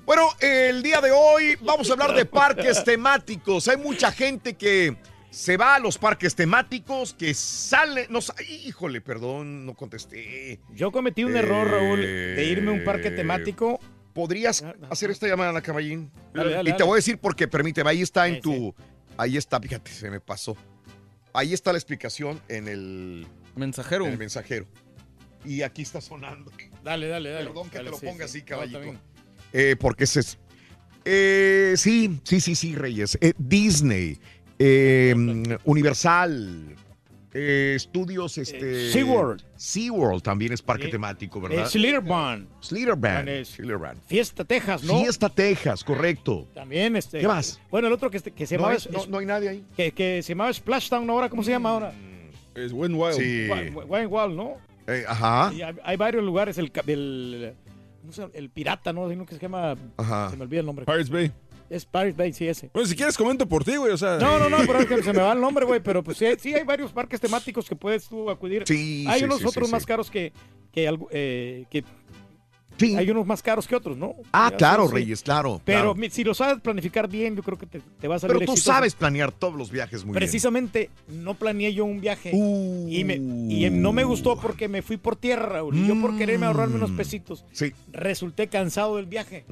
Bueno, 0.05 0.29
el 0.41 0.83
día 0.83 1.01
de 1.01 1.11
hoy 1.11 1.57
vamos 1.63 1.91
a 1.91 1.95
hablar 1.95 2.15
de 2.15 2.25
parques 2.25 2.83
temáticos. 2.85 3.67
Hay 3.69 3.77
mucha 3.77 4.13
gente 4.13 4.55
que 4.55 4.97
se 5.31 5.57
va 5.57 5.75
a 5.75 5.79
los 5.81 5.99
parques 5.99 6.35
temáticos, 6.35 7.13
que 7.13 7.35
sale, 7.35 8.07
no, 8.09 8.21
híjole, 8.65 9.01
perdón, 9.01 9.67
no 9.67 9.75
contesté. 9.75 10.61
Yo 10.75 10.93
cometí 10.93 11.25
un 11.25 11.37
error, 11.37 11.69
Raúl, 11.69 12.01
de 12.01 12.45
irme 12.49 12.71
a 12.71 12.75
un 12.75 12.85
parque 12.85 13.11
temático. 13.11 13.81
¿Podrías 14.15 14.65
hacer 14.89 15.11
esta 15.11 15.27
llamada 15.27 15.51
a 15.51 15.53
la 15.53 15.61
caballín? 15.61 16.11
Dale, 16.33 16.53
dale, 16.55 16.71
y 16.71 16.73
te 16.73 16.79
dale. 16.79 16.85
voy 16.85 16.95
a 16.95 16.97
decir 16.97 17.19
porque, 17.19 17.49
permíteme, 17.49 17.91
ahí 17.91 18.01
está 18.01 18.27
en 18.29 18.37
Sí, 18.37 18.41
tu, 18.41 18.75
ahí 19.19 19.37
está, 19.37 19.61
fíjate, 19.61 19.91
se 19.91 20.09
me 20.09 20.21
pasó. 20.21 20.57
Ahí 21.35 21.53
está 21.53 21.71
la 21.73 21.77
explicación 21.79 22.41
en 22.49 22.67
el, 22.69 23.27
Mensajero. 23.57 24.05
en 24.07 24.13
el 24.13 24.19
mensajero. 24.19 24.67
Y 25.45 25.63
aquí 25.63 25.83
está 25.83 26.01
sonando. 26.01 26.51
Dale, 26.85 27.09
dale, 27.09 27.31
dale. 27.31 27.47
Perdón 27.47 27.71
que 27.71 27.77
Dale, 27.79 27.87
te 27.91 27.91
lo 27.93 27.99
sí, 27.99 28.07
ponga 28.07 28.29
sí. 28.29 28.39
así, 28.39 28.43
caballito. 28.47 28.81
Eh, 29.53 29.77
porque 29.79 30.05
ese 30.05 30.21
es. 30.21 30.39
Eh, 31.05 31.75
sí, 31.77 32.21
sí, 32.25 32.41
sí, 32.41 32.55
sí, 32.55 32.75
Reyes. 32.75 33.17
Eh, 33.21 33.33
Disney, 33.39 34.19
eh, 34.59 35.15
Universal, 35.65 36.75
eh, 37.33 37.75
estudios, 37.77 38.39
este. 38.39 38.91
SeaWorld. 38.91 39.43
SeaWorld 39.57 40.23
también 40.23 40.53
es 40.53 40.63
parque 40.63 40.89
temático, 40.89 41.39
Eh, 41.39 41.43
¿verdad? 41.43 41.69
Schlitterbahn. 41.69 42.49
Schlitterbahn. 42.63 43.29
Es- 43.29 43.49
Schlitterbahn. 43.51 44.01
Fiesta 44.07 44.45
Texas, 44.45 44.83
¿no? 44.83 44.99
Fiesta 44.99 45.29
Texas, 45.29 45.85
correcto. 45.85 46.49
También, 46.55 46.97
este. 46.97 47.21
¿Qué 47.21 47.29
más? 47.29 47.61
Bueno, 47.71 47.87
el 47.87 47.93
otro 47.93 48.11
que, 48.11 48.17
este- 48.17 48.33
que 48.33 48.47
se 48.47 48.57
No 48.57 48.63
llamaba. 48.65 48.81
hay, 48.85 48.93
no- 48.93 49.07
no 49.07 49.19
hay 49.19 49.27
nadie 49.27 49.49
ahí. 49.49 49.65
que, 49.77 49.93
que 49.93 50.23
se 50.23 50.31
llamaba 50.31 50.53
Splashdown 50.53 51.09
ahora, 51.09 51.29
¿cómo 51.29 51.45
se 51.45 51.53
llama 51.53 51.71
ahora? 51.71 51.95
Es 52.57 52.73
When 52.73 52.95
Wild. 52.95 53.15
Sí. 53.15 53.49
Wa- 53.49 53.85
Wine 53.85 54.07
Wall, 54.07 54.37
¿no? 54.37 54.55
Eh, 54.87 55.05
ajá. 55.07 55.53
Y 55.55 55.63
hay, 55.63 55.75
hay 55.83 55.97
varios 55.97 56.25
lugares, 56.25 56.59
el, 56.59 56.73
el, 56.87 57.55
¿cómo 58.01 58.13
se 58.13 58.23
llama? 58.23 58.33
el 58.35 58.51
pirata, 58.51 58.93
¿no? 58.93 59.07
Hay 59.07 59.17
uno 59.17 59.27
que 59.27 59.35
se 59.35 59.41
llama, 59.41 59.75
Ajá. 59.97 60.31
se 60.31 60.37
me 60.37 60.45
olvida 60.45 60.61
el 60.61 60.67
nombre. 60.67 60.85
Pirates 60.87 61.11
Bay. 61.11 61.33
Es 61.69 61.85
Pirate 61.85 62.13
Bay, 62.13 62.33
sí, 62.33 62.47
ese. 62.47 62.71
Bueno, 62.73 62.89
si 62.89 62.95
quieres 62.95 63.17
comento 63.17 63.49
por 63.49 63.65
ti, 63.65 63.75
güey, 63.77 63.93
o 63.93 63.97
sea. 63.97 64.19
No, 64.19 64.39
no, 64.39 64.49
no, 64.49 64.59
pero 64.65 64.79
es 64.79 64.87
que 64.87 65.03
se 65.03 65.13
me 65.13 65.19
va 65.21 65.33
el 65.33 65.41
nombre, 65.41 65.65
güey, 65.67 65.81
pero 65.81 66.03
pues 66.05 66.17
sí, 66.17 66.27
sí 66.39 66.55
hay 66.55 66.63
varios 66.63 66.93
parques 66.93 67.21
temáticos 67.21 67.69
que 67.69 67.75
puedes 67.75 68.07
tú 68.09 68.31
acudir. 68.31 68.63
Sí, 68.67 69.05
hay 69.09 69.19
sí, 69.19 69.25
unos 69.25 69.41
sí, 69.41 69.47
otros 69.47 69.67
sí, 69.67 69.73
más 69.73 69.83
sí. 69.83 69.87
caros 69.89 70.09
que, 70.09 70.33
que, 70.71 70.97
eh, 71.11 71.65
que 71.69 71.83
Sí. 72.79 72.95
hay 72.97 73.11
unos 73.11 73.27
más 73.27 73.43
caros 73.43 73.67
que 73.67 73.75
otros, 73.77 73.97
¿no? 73.97 74.15
Ah, 74.33 74.53
claro. 74.57 74.89
Reyes, 74.89 75.23
claro. 75.23 75.61
Pero 75.65 75.95
claro. 75.95 76.11
si 76.13 76.25
lo 76.25 76.35
sabes 76.35 76.61
planificar 76.61 77.09
bien, 77.09 77.35
yo 77.37 77.43
creo 77.43 77.57
que 77.59 77.67
te, 77.67 77.81
te 78.01 78.09
va 78.09 78.17
a 78.17 78.19
salir 78.19 78.35
Pero 78.37 78.47
tú 78.47 78.53
exitoso. 78.53 78.73
sabes 78.77 78.95
planear 78.95 79.33
todos 79.33 79.55
los 79.55 79.71
viajes 79.71 80.05
muy 80.05 80.15
Precisamente 80.15 80.91
no 81.09 81.35
planeé 81.35 81.73
yo 81.75 81.85
un 81.85 82.01
viaje 82.01 82.31
bien. 82.33 82.89
y, 82.89 83.05
me, 83.05 83.15
y 83.17 83.71
no 83.71 83.93
me 83.93 84.05
gustó 84.05 84.39
porque 84.39 84.69
me 84.69 84.83
fui 84.83 84.97
por 84.97 85.17
tierra, 85.17 85.47
Raúl. 85.47 85.77
Y 85.77 85.87
yo 85.87 86.01
por 86.01 86.17
quererme 86.19 86.47
ahorrarme 86.47 86.77
unos 86.77 86.91
pesitos, 86.93 87.45
Sí. 87.53 87.73
resulté 87.93 88.49
cansado 88.49 88.97
del 88.97 89.07
viaje. 89.07 89.45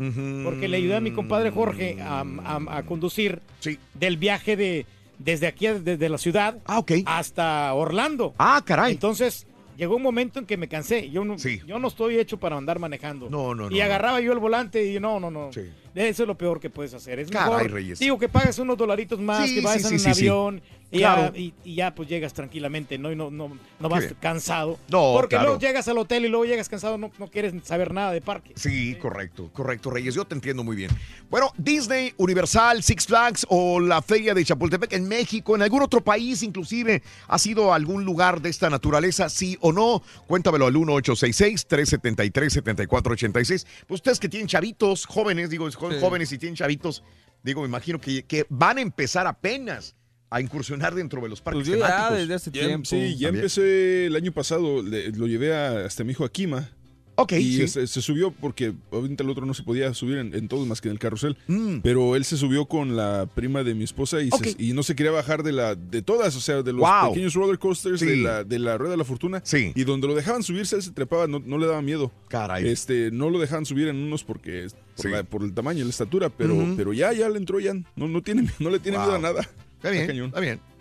Porque 0.44 0.68
le 0.68 0.76
ayudé 0.76 0.96
a 0.96 1.00
mi 1.00 1.12
compadre 1.12 1.50
Jorge 1.50 1.96
a, 2.02 2.20
a- 2.44 2.78
a 2.78 2.82
conducir 2.84 3.40
Sí. 3.60 3.78
del 3.94 4.16
viaje 4.16 4.56
de 4.56 4.86
desde 5.18 5.46
aquí, 5.46 5.68
desde 5.68 6.08
la 6.08 6.18
ciudad 6.18 6.58
Ah, 6.66 6.84
hasta 7.06 7.72
Orlando. 7.72 8.34
Ah, 8.38 8.60
caray. 8.64 8.92
Entonces, 8.92 9.46
llegó 9.76 9.96
un 9.96 10.02
momento 10.02 10.38
en 10.38 10.46
que 10.46 10.56
me 10.56 10.68
cansé. 10.68 11.10
Yo 11.10 11.24
no, 11.24 11.38
Sí. 11.38 11.60
yo 11.66 11.78
no 11.78 11.88
estoy 11.88 12.18
hecho 12.18 12.38
para 12.38 12.56
andar 12.56 12.78
manejando. 12.78 13.28
No, 13.30 13.54
no, 13.54 13.68
no, 13.70 13.76
Y 13.76 13.80
agarraba 13.80 14.20
yo 14.20 14.32
el 14.32 14.38
volante 14.38 14.84
y 14.86 14.98
no, 15.00 15.18
no, 15.20 15.30
no. 15.30 15.52
Sí. 15.52 15.62
Eso 15.94 16.22
es 16.24 16.26
lo 16.26 16.36
peor 16.36 16.58
que 16.60 16.70
puedes 16.70 16.92
hacer. 16.94 17.18
Es 17.20 17.30
Caray, 17.30 17.50
mejor, 17.56 17.70
Reyes. 17.72 17.98
digo, 18.00 18.18
que 18.18 18.28
pagues 18.28 18.58
unos 18.58 18.76
dolaritos 18.76 19.20
más, 19.20 19.48
Sí, 19.48 19.56
que 19.56 19.60
vayas 19.60 19.90
en 19.92 20.00
un 20.00 20.06
avión 20.08 20.62
y, 20.94 20.98
Claro. 21.00 21.32
ya, 21.32 21.38
y, 21.38 21.52
y 21.64 21.74
ya 21.74 21.94
pues 21.94 22.08
llegas 22.08 22.32
tranquilamente, 22.32 22.98
¿no? 22.98 23.10
Y 23.12 23.16
no, 23.16 23.30
no, 23.30 23.56
no 23.80 23.88
vas 23.88 24.00
bien. 24.04 24.16
cansado. 24.20 24.78
No, 24.90 25.12
Porque 25.14 25.36
claro. 25.36 25.46
luego 25.50 25.60
llegas 25.60 25.86
al 25.88 25.98
hotel 25.98 26.24
y 26.24 26.28
luego 26.28 26.44
llegas 26.44 26.68
cansado, 26.68 26.96
no, 26.98 27.10
no 27.18 27.28
quieres 27.28 27.52
saber 27.64 27.92
nada 27.92 28.12
de 28.12 28.20
parque. 28.20 28.52
Sí, 28.56 28.94
correcto, 28.96 29.50
correcto, 29.52 29.90
Reyes. 29.90 30.14
Yo 30.14 30.24
te 30.24 30.34
entiendo 30.34 30.62
muy 30.64 30.76
bien. 30.76 30.90
Bueno, 31.28 31.50
Disney, 31.58 32.14
Universal, 32.16 32.82
Six 32.82 33.06
Flags 33.06 33.46
o 33.50 33.80
la 33.80 34.00
Feria 34.02 34.34
de 34.34 34.44
Chapultepec 34.44 34.92
en 34.92 35.08
México, 35.08 35.54
en 35.56 35.62
algún 35.62 35.82
otro 35.82 36.00
país 36.02 36.42
inclusive, 36.42 37.02
¿ha 37.28 37.38
sido 37.38 37.74
algún 37.74 38.04
lugar 38.04 38.40
de 38.40 38.50
esta 38.50 38.70
naturaleza, 38.70 39.28
sí 39.28 39.58
o 39.60 39.72
no? 39.72 40.02
Cuéntamelo 40.26 40.66
al 40.66 40.74
1866-373-7486. 40.74 43.66
Pues 43.86 43.98
ustedes 43.98 44.18
que 44.20 44.28
tienen 44.28 44.48
chavitos, 44.48 45.06
jóvenes, 45.06 45.50
digo, 45.50 45.70
Sí. 45.70 45.76
jóvenes 46.00 46.32
y 46.32 46.38
tienen 46.38 46.56
chavitos, 46.56 47.02
digo, 47.42 47.62
me 47.62 47.68
imagino 47.68 48.00
que, 48.00 48.22
que 48.24 48.46
van 48.48 48.78
a 48.78 48.80
empezar 48.80 49.26
apenas 49.26 49.94
a 50.34 50.40
incursionar 50.40 50.94
dentro 50.94 51.20
de 51.22 51.28
los 51.28 51.40
parques 51.40 51.58
Pues 51.58 51.68
yo 51.68 51.76
ya 51.76 51.86
temáticos. 51.86 52.18
desde 52.18 52.34
hace 52.34 52.50
Ya- 52.50 52.66
tiempo. 52.66 52.86
sí, 52.88 52.96
ya 52.96 53.28
También. 53.28 53.34
empecé 53.36 54.06
el 54.06 54.16
año 54.16 54.32
pasado, 54.32 54.82
le- 54.82 55.10
lo 55.12 55.26
llevé 55.26 55.54
a, 55.54 55.84
hasta 55.86 56.02
mi 56.04 56.12
hijo 56.12 56.24
Akima. 56.24 56.70
Ok, 57.16 57.30
y 57.34 57.58
sí. 57.58 57.68
se, 57.68 57.86
se 57.86 58.02
subió 58.02 58.32
porque 58.32 58.72
obviamente 58.90 59.22
el 59.22 59.30
otro 59.30 59.46
no 59.46 59.54
se 59.54 59.62
podía 59.62 59.94
subir 59.94 60.18
en, 60.18 60.34
en 60.34 60.48
todos 60.48 60.66
más 60.66 60.80
que 60.80 60.88
en 60.88 60.92
el 60.94 60.98
carrusel. 60.98 61.36
Mm. 61.46 61.76
Pero 61.80 62.16
él 62.16 62.24
se 62.24 62.36
subió 62.36 62.66
con 62.66 62.96
la 62.96 63.26
prima 63.32 63.62
de 63.62 63.72
mi 63.76 63.84
esposa 63.84 64.20
y, 64.20 64.30
se- 64.32 64.56
y 64.58 64.72
no 64.72 64.82
se 64.82 64.96
quería 64.96 65.12
bajar 65.12 65.44
de 65.44 65.52
la 65.52 65.76
de 65.76 66.02
todas, 66.02 66.34
o 66.34 66.40
sea, 66.40 66.62
de 66.64 66.72
los 66.72 66.80
Wow. 66.80 67.10
pequeños 67.12 67.34
roller 67.34 67.56
coasters 67.60 68.00
Sí. 68.00 68.06
de, 68.06 68.16
la, 68.16 68.42
de 68.42 68.58
la 68.58 68.76
rueda 68.78 68.90
de 68.90 68.96
la 68.96 69.04
fortuna. 69.04 69.40
Sí. 69.44 69.70
Y 69.76 69.84
donde 69.84 70.08
lo 70.08 70.16
dejaban 70.16 70.42
subirse, 70.42 70.74
él 70.74 70.82
se 70.82 70.90
trepaba, 70.90 71.28
no, 71.28 71.38
no 71.38 71.56
le 71.56 71.66
daba 71.66 71.82
miedo. 71.82 72.10
Caray. 72.26 72.66
Este, 72.68 73.12
no 73.12 73.30
lo 73.30 73.38
dejaban 73.38 73.64
subir 73.64 73.86
en 73.86 73.94
unos 73.94 74.24
porque 74.24 74.66
por, 74.96 75.04
Sí. 75.06 75.08
la- 75.12 75.22
por 75.22 75.44
el 75.44 75.54
tamaño 75.54 75.82
y 75.82 75.84
la 75.84 75.90
estatura, 75.90 76.30
pero, 76.30 76.56
pero 76.76 76.92
ya, 76.92 77.12
ya 77.12 77.28
le 77.28 77.38
entró 77.38 77.60
ya. 77.60 77.74
No, 77.94 78.08
no, 78.08 78.22
tiene, 78.22 78.50
no 78.58 78.70
le 78.70 78.80
tiene 78.80 78.98
Wow. 78.98 79.06
miedo 79.06 79.18
a 79.18 79.20
nada. 79.20 79.48
Está 79.84 79.90
bien, 79.90 80.24
está. 80.26 80.74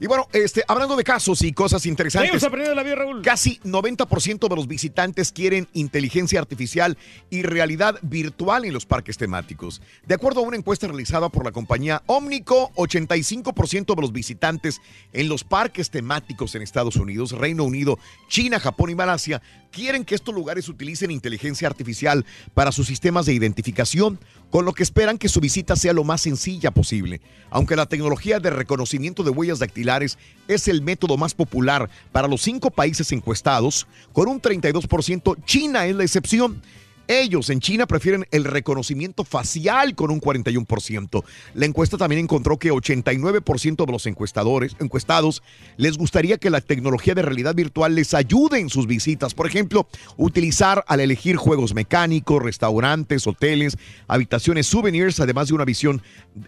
Y 0.00 0.06
bueno, 0.06 0.28
este, 0.32 0.62
hablando 0.68 0.96
de 0.96 1.04
casos 1.04 1.42
y 1.42 1.52
cosas 1.52 1.86
interesantes. 1.86 2.42
La 2.42 2.82
vida, 2.82 2.94
Raúl. 2.94 3.22
Casi 3.22 3.58
90% 3.64 4.48
de 4.48 4.56
los 4.56 4.66
visitantes 4.66 5.32
quieren 5.32 5.68
inteligencia 5.72 6.38
artificial 6.38 6.96
y 7.30 7.42
realidad 7.42 7.98
virtual 8.02 8.64
en 8.64 8.72
los 8.72 8.86
parques 8.86 9.16
temáticos. 9.16 9.82
De 10.06 10.14
acuerdo 10.14 10.40
a 10.40 10.44
una 10.44 10.56
encuesta 10.56 10.86
realizada 10.86 11.28
por 11.28 11.44
la 11.44 11.52
compañía 11.52 12.02
Omnico, 12.06 12.70
85% 12.74 13.94
de 13.94 14.00
los 14.00 14.12
visitantes 14.12 14.80
en 15.12 15.28
los 15.28 15.44
parques 15.44 15.90
temáticos 15.90 16.54
en 16.54 16.62
Estados 16.62 16.96
Unidos, 16.96 17.32
Reino 17.32 17.64
Unido, 17.64 17.98
China, 18.28 18.60
Japón 18.60 18.90
y 18.90 18.94
Malasia 18.94 19.42
quieren 19.74 20.04
que 20.04 20.14
estos 20.14 20.34
lugares 20.34 20.68
utilicen 20.68 21.10
inteligencia 21.10 21.66
artificial 21.66 22.24
para 22.54 22.70
sus 22.70 22.86
sistemas 22.86 23.26
de 23.26 23.34
identificación, 23.34 24.20
con 24.50 24.64
lo 24.64 24.72
que 24.72 24.84
esperan 24.84 25.18
que 25.18 25.28
su 25.28 25.40
visita 25.40 25.74
sea 25.74 25.92
lo 25.92 26.04
más 26.04 26.20
sencilla 26.20 26.70
posible. 26.70 27.20
Aunque 27.50 27.74
la 27.74 27.86
tecnología 27.86 28.38
de 28.38 28.50
reconocimiento 28.50 29.24
de 29.24 29.30
huellas 29.30 29.58
dactilares 29.58 30.16
es 30.46 30.68
el 30.68 30.80
método 30.80 31.16
más 31.16 31.34
popular 31.34 31.90
para 32.12 32.28
los 32.28 32.42
cinco 32.42 32.70
países 32.70 33.10
encuestados, 33.10 33.88
con 34.12 34.28
un 34.28 34.40
32%, 34.40 35.44
China 35.44 35.86
es 35.86 35.96
la 35.96 36.04
excepción. 36.04 36.62
Ellos 37.06 37.50
en 37.50 37.60
China 37.60 37.86
prefieren 37.86 38.26
el 38.30 38.44
reconocimiento 38.44 39.24
facial 39.24 39.94
con 39.94 40.10
un 40.10 40.20
41%. 40.20 41.24
La 41.54 41.66
encuesta 41.66 41.98
también 41.98 42.22
encontró 42.22 42.58
que 42.58 42.72
89% 42.72 43.84
de 43.84 43.92
los 43.92 44.06
encuestadores, 44.06 44.74
encuestados 44.80 45.42
les 45.76 45.98
gustaría 45.98 46.38
que 46.38 46.50
la 46.50 46.62
tecnología 46.62 47.14
de 47.14 47.22
realidad 47.22 47.54
virtual 47.54 47.94
les 47.94 48.14
ayude 48.14 48.58
en 48.58 48.70
sus 48.70 48.86
visitas. 48.86 49.34
Por 49.34 49.46
ejemplo, 49.46 49.86
utilizar 50.16 50.84
al 50.88 51.00
elegir 51.00 51.36
juegos 51.36 51.74
mecánicos, 51.74 52.42
restaurantes, 52.42 53.26
hoteles, 53.26 53.76
habitaciones, 54.08 54.66
souvenirs, 54.66 55.20
además 55.20 55.48
de 55.48 55.54
una 55.54 55.64
visión 55.64 56.00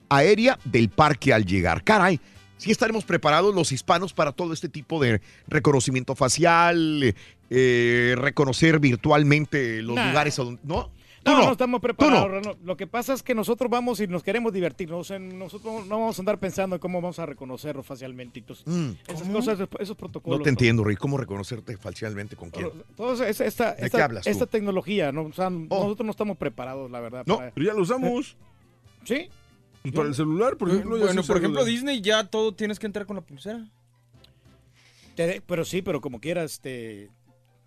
aérea 0.08 0.58
del 0.64 0.88
parque 0.88 1.34
al 1.34 1.44
llegar. 1.44 1.84
Caray, 1.84 2.18
sí 2.56 2.70
estaremos 2.70 3.04
preparados 3.04 3.54
los 3.54 3.72
hispanos 3.72 4.12
para 4.12 4.32
todo 4.32 4.52
este 4.52 4.68
tipo 4.68 5.00
de 5.02 5.20
reconocimiento 5.48 6.14
facial, 6.14 7.14
eh, 7.50 8.14
reconocer 8.18 8.78
virtualmente 8.80 9.82
los 9.82 9.94
Nah. 9.96 10.08
lugares 10.08 10.38
a 10.38 10.44
donde... 10.44 10.60
¿No? 10.64 10.90
No, 11.24 11.32
no, 11.38 11.42
no. 11.46 11.52
estamos 11.52 11.78
no. 11.78 11.80
preparados. 11.80 12.56
Lo 12.62 12.76
que 12.76 12.86
pasa 12.86 13.12
es 13.12 13.20
que 13.20 13.34
nosotros 13.34 13.68
vamos 13.68 13.98
y 13.98 14.06
nos 14.06 14.22
queremos 14.22 14.52
divertir. 14.52 14.88
¿no? 14.88 14.98
O 14.98 15.04
sea, 15.04 15.18
nosotros 15.18 15.84
no 15.88 15.98
vamos 15.98 16.16
a 16.16 16.22
andar 16.22 16.38
pensando 16.38 16.76
en 16.76 16.80
cómo 16.80 17.00
vamos 17.02 17.18
a 17.18 17.26
reconocerlo 17.26 17.82
facialmente. 17.82 18.38
Entonces, 18.38 18.64
Mm. 18.68 18.90
esas 19.08 19.28
cosas, 19.28 19.58
esos 19.80 19.96
protocolos. 19.96 20.38
No 20.38 20.44
te 20.44 20.50
entiendo, 20.50 20.84
Rick. 20.84 21.00
¿Cómo 21.00 21.16
reconocerte 21.18 21.76
facialmente 21.78 22.36
con 22.36 22.50
quién? 22.50 22.70
Esa- 22.96 23.44
esta, 23.44 23.74
¿De 23.74 23.86
esta, 23.86 23.98
qué 23.98 24.02
hablas 24.04 24.22
tú? 24.22 24.30
Oh. 24.30 24.32
esta 24.32 24.46
tecnología, 24.46 25.10
¿no? 25.10 25.22
O 25.22 25.32
sea, 25.32 25.50
nosotros 25.50 26.04
no 26.04 26.12
estamos 26.12 26.36
preparados, 26.36 26.88
la 26.92 27.00
verdad. 27.00 27.24
No, 27.26 27.38
para- 27.38 27.50
pero 27.50 27.66
ya 27.66 27.74
lo 27.74 27.82
usamos. 27.82 28.36
Sí. 29.02 29.28
Para 29.92 30.06
el 30.08 30.14
celular, 30.14 30.56
por 30.56 30.68
ejemplo. 30.70 30.96
Bueno, 30.96 31.22
por 31.24 31.36
ejemplo, 31.38 31.64
Disney 31.64 32.00
ya 32.02 32.22
todo 32.28 32.54
tienes 32.54 32.78
que 32.78 32.86
entrar 32.86 33.04
con 33.04 33.16
la 33.16 33.22
pulsera. 33.22 33.66
Te 35.16 35.40
pero 35.44 35.64
sí, 35.64 35.82
pero 35.82 36.00
como 36.00 36.20
quieras, 36.20 36.52
este... 36.52 37.10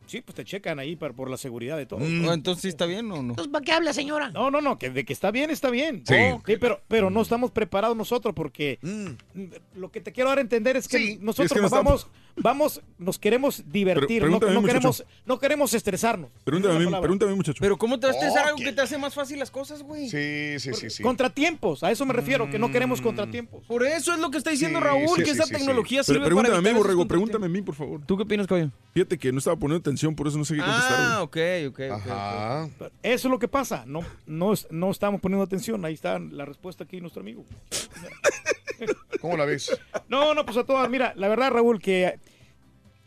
Sí, 0.10 0.22
pues 0.22 0.36
te 0.36 0.44
checan 0.44 0.80
ahí 0.80 0.96
para, 0.96 1.14
por 1.14 1.30
la 1.30 1.38
seguridad 1.38 1.78
de 1.78 1.86
todo. 1.86 2.00
Mm. 2.00 2.30
Entonces, 2.32 2.64
¿sí 2.64 2.68
está 2.68 2.86
bien 2.86 3.12
o 3.12 3.16
no? 3.22 3.30
Entonces, 3.34 3.52
¿para 3.52 3.64
qué 3.64 3.72
habla, 3.74 3.94
señora? 3.94 4.32
No, 4.32 4.50
no, 4.50 4.60
no, 4.60 4.80
que 4.80 4.90
de 4.90 5.06
que 5.06 5.14
está 5.14 5.30
bien, 5.32 5.52
está 5.52 5.70
bien. 5.70 6.04
Sí. 6.08 6.16
Oh, 6.34 6.42
pero, 6.60 6.82
pero 6.88 7.10
no 7.10 7.22
estamos 7.22 7.52
preparados 7.52 7.96
nosotros 7.96 8.34
porque 8.36 8.80
lo 9.76 9.92
que 9.92 10.02
te 10.02 10.12
quiero 10.12 10.30
dar 10.30 10.40
a 10.40 10.42
entender 10.42 10.76
es 10.78 10.88
que 10.88 10.98
Mm. 10.98 11.02
Sí. 11.02 11.18
nosotros 11.22 11.46
Es 11.52 11.54
que 11.54 11.62
no 11.62 11.70
vamos, 11.70 12.08
vamos, 12.38 12.82
nos 12.98 13.20
queremos 13.20 13.64
divertir, 13.72 14.22
Pero 14.22 14.32
no, 14.32 14.40
pregúntame, 14.40 14.54
no 14.62 14.68
queremos, 14.68 15.04
no 15.26 15.40
queremos 15.40 15.74
estresarnos. 15.74 16.30
Pregúntame 16.44 16.74
a 16.74 16.78
Esa 16.78 16.80
mí, 16.80 16.86
palabra. 16.86 17.02
pregúntame 17.02 17.30
a 17.30 17.34
mí, 17.34 17.38
muchacho. 17.38 17.58
Pero 17.62 17.78
¿cómo 17.78 18.00
te 18.00 18.08
va 18.08 18.14
a 18.14 18.16
estresar 18.16 18.48
algo 18.48 18.58
que 18.58 18.72
te 18.74 18.82
hace 18.82 18.98
más 18.98 19.14
fácil 19.14 19.38
las 19.40 19.52
cosas, 19.52 19.84
güey? 19.84 20.10
Sí, 20.10 20.60
sí, 20.60 20.74
sí, 20.74 20.90
sí. 20.90 21.04
Contratiempos, 21.04 21.84
a 21.84 21.92
eso 21.92 22.06
me 22.06 22.14
refiero, 22.14 22.50
que 22.50 22.58
no 22.58 22.70
Mm. 22.70 22.72
queremos 22.72 23.02
contratiempos. 23.02 23.66
Por 23.68 23.86
eso 23.86 24.14
es 24.14 24.20
lo 24.20 24.32
que 24.32 24.38
está 24.40 24.50
diciendo 24.50 24.80
Sí, 24.80 24.86
Raúl, 24.86 25.08
sí, 25.10 25.24
que 25.24 25.26
sí, 25.26 25.32
esa 25.32 25.46
sí, 25.46 25.54
tecnología 25.54 26.00
Pero 26.00 26.04
sirve 26.06 26.20
para 26.20 26.28
pregúntame 26.30 26.58
a 26.58 26.72
mí, 26.74 26.78
Borrego, 26.78 27.08
pregúntame 27.08 27.46
a 27.46 27.50
mí, 27.50 27.62
por 27.62 27.76
favor. 27.76 28.02
¿Tú 28.06 28.18
qué 28.18 28.24
opinas, 28.24 28.48
caballo? 28.48 28.72
Fíjate 28.94 29.18
que 29.18 29.32
no 29.32 29.38
estaba 29.38 29.56
poniendo 29.58 29.80
atención, 29.80 29.99
por 30.16 30.28
eso 30.28 30.38
no 30.38 30.46
sé 30.46 30.56
qué 30.56 30.62
contestar. 30.62 30.98
Ah, 31.00 31.22
ok, 31.24 31.38
ok, 31.68 31.80
ok. 31.92 31.92
Ajá. 31.92 32.70
Eso 33.04 33.28
es 33.28 33.32
lo 33.32 33.40
que 33.40 33.48
pasa, 33.48 33.84
no, 33.86 34.02
no, 34.26 34.54
no 34.70 34.92
estamos 34.92 35.22
poniendo 35.22 35.44
atención, 35.44 35.84
ahí 35.86 35.94
está 35.94 36.20
la 36.20 36.46
respuesta 36.46 36.84
aquí 36.84 37.02
nuestro 37.02 37.22
amigo. 37.22 37.46
¿Cómo 39.22 39.36
la 39.36 39.46
ves? 39.46 39.78
No, 40.08 40.34
no, 40.34 40.46
pues 40.46 40.58
a 40.58 40.64
todas, 40.64 40.90
mira, 40.90 41.14
la 41.16 41.28
verdad, 41.28 41.52
Raúl, 41.52 41.82
que 41.82 42.20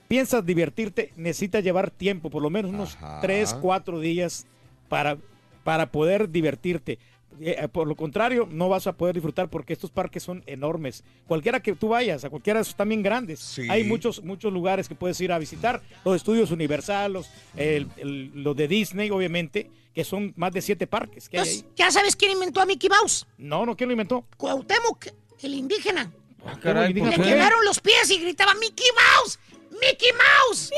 piensas 0.08 0.44
divertirte, 0.44 1.12
necesitas 1.16 1.64
llevar 1.64 1.90
tiempo, 1.90 2.28
por 2.28 2.42
lo 2.42 2.50
menos 2.50 2.70
unos 2.70 2.96
Ajá. 2.96 3.20
tres, 3.22 3.54
cuatro 3.54 3.98
días 3.98 4.46
para, 4.88 5.16
para 5.64 5.90
poder 5.90 6.28
divertirte. 6.30 6.98
Eh, 7.40 7.56
eh, 7.58 7.68
por 7.68 7.86
lo 7.88 7.96
contrario, 7.96 8.48
no 8.50 8.68
vas 8.68 8.86
a 8.86 8.92
poder 8.92 9.14
disfrutar 9.14 9.48
porque 9.48 9.72
estos 9.72 9.90
parques 9.90 10.22
son 10.22 10.42
enormes. 10.46 11.02
Cualquiera 11.26 11.60
que 11.60 11.74
tú 11.74 11.88
vayas, 11.88 12.24
a 12.24 12.30
cualquiera 12.30 12.58
de 12.58 12.62
esos 12.62 12.76
también 12.76 13.02
grandes. 13.02 13.40
Sí. 13.40 13.66
Hay 13.70 13.84
muchos, 13.84 14.22
muchos 14.22 14.52
lugares 14.52 14.88
que 14.88 14.94
puedes 14.94 15.20
ir 15.20 15.32
a 15.32 15.38
visitar. 15.38 15.82
Los 16.04 16.16
estudios 16.16 16.50
Universal, 16.50 17.12
los, 17.12 17.30
el- 17.56 17.88
el- 17.96 18.30
los 18.42 18.54
de 18.56 18.68
Disney, 18.68 19.10
obviamente, 19.10 19.70
que 19.94 20.04
son 20.04 20.32
más 20.36 20.52
de 20.52 20.62
siete 20.62 20.86
parques 20.86 21.28
que 21.28 21.38
hay 21.38 21.42
Entonces, 21.48 21.64
ahí. 21.64 21.72
¿ya 21.76 21.90
sabes 21.90 22.16
quién 22.16 22.32
inventó 22.32 22.60
a 22.60 22.66
Mickey 22.66 22.88
Mouse? 22.88 23.26
No, 23.38 23.66
no, 23.66 23.76
¿quién 23.76 23.88
lo 23.88 23.92
inventó? 23.92 24.24
Cuauhtémoc, 24.36 25.06
el 25.42 25.54
indígena. 25.54 26.10
Ah, 26.44 26.58
caray, 26.60 26.92
¿por 26.94 27.08
¿por 27.10 27.18
Le 27.18 27.24
quedaron 27.24 27.64
los 27.64 27.78
pies 27.80 28.10
y 28.10 28.18
gritaba 28.18 28.52
Mickey 28.54 28.86
Mouse, 29.16 29.38
Mickey 29.82 30.10
Mouse. 30.12 30.70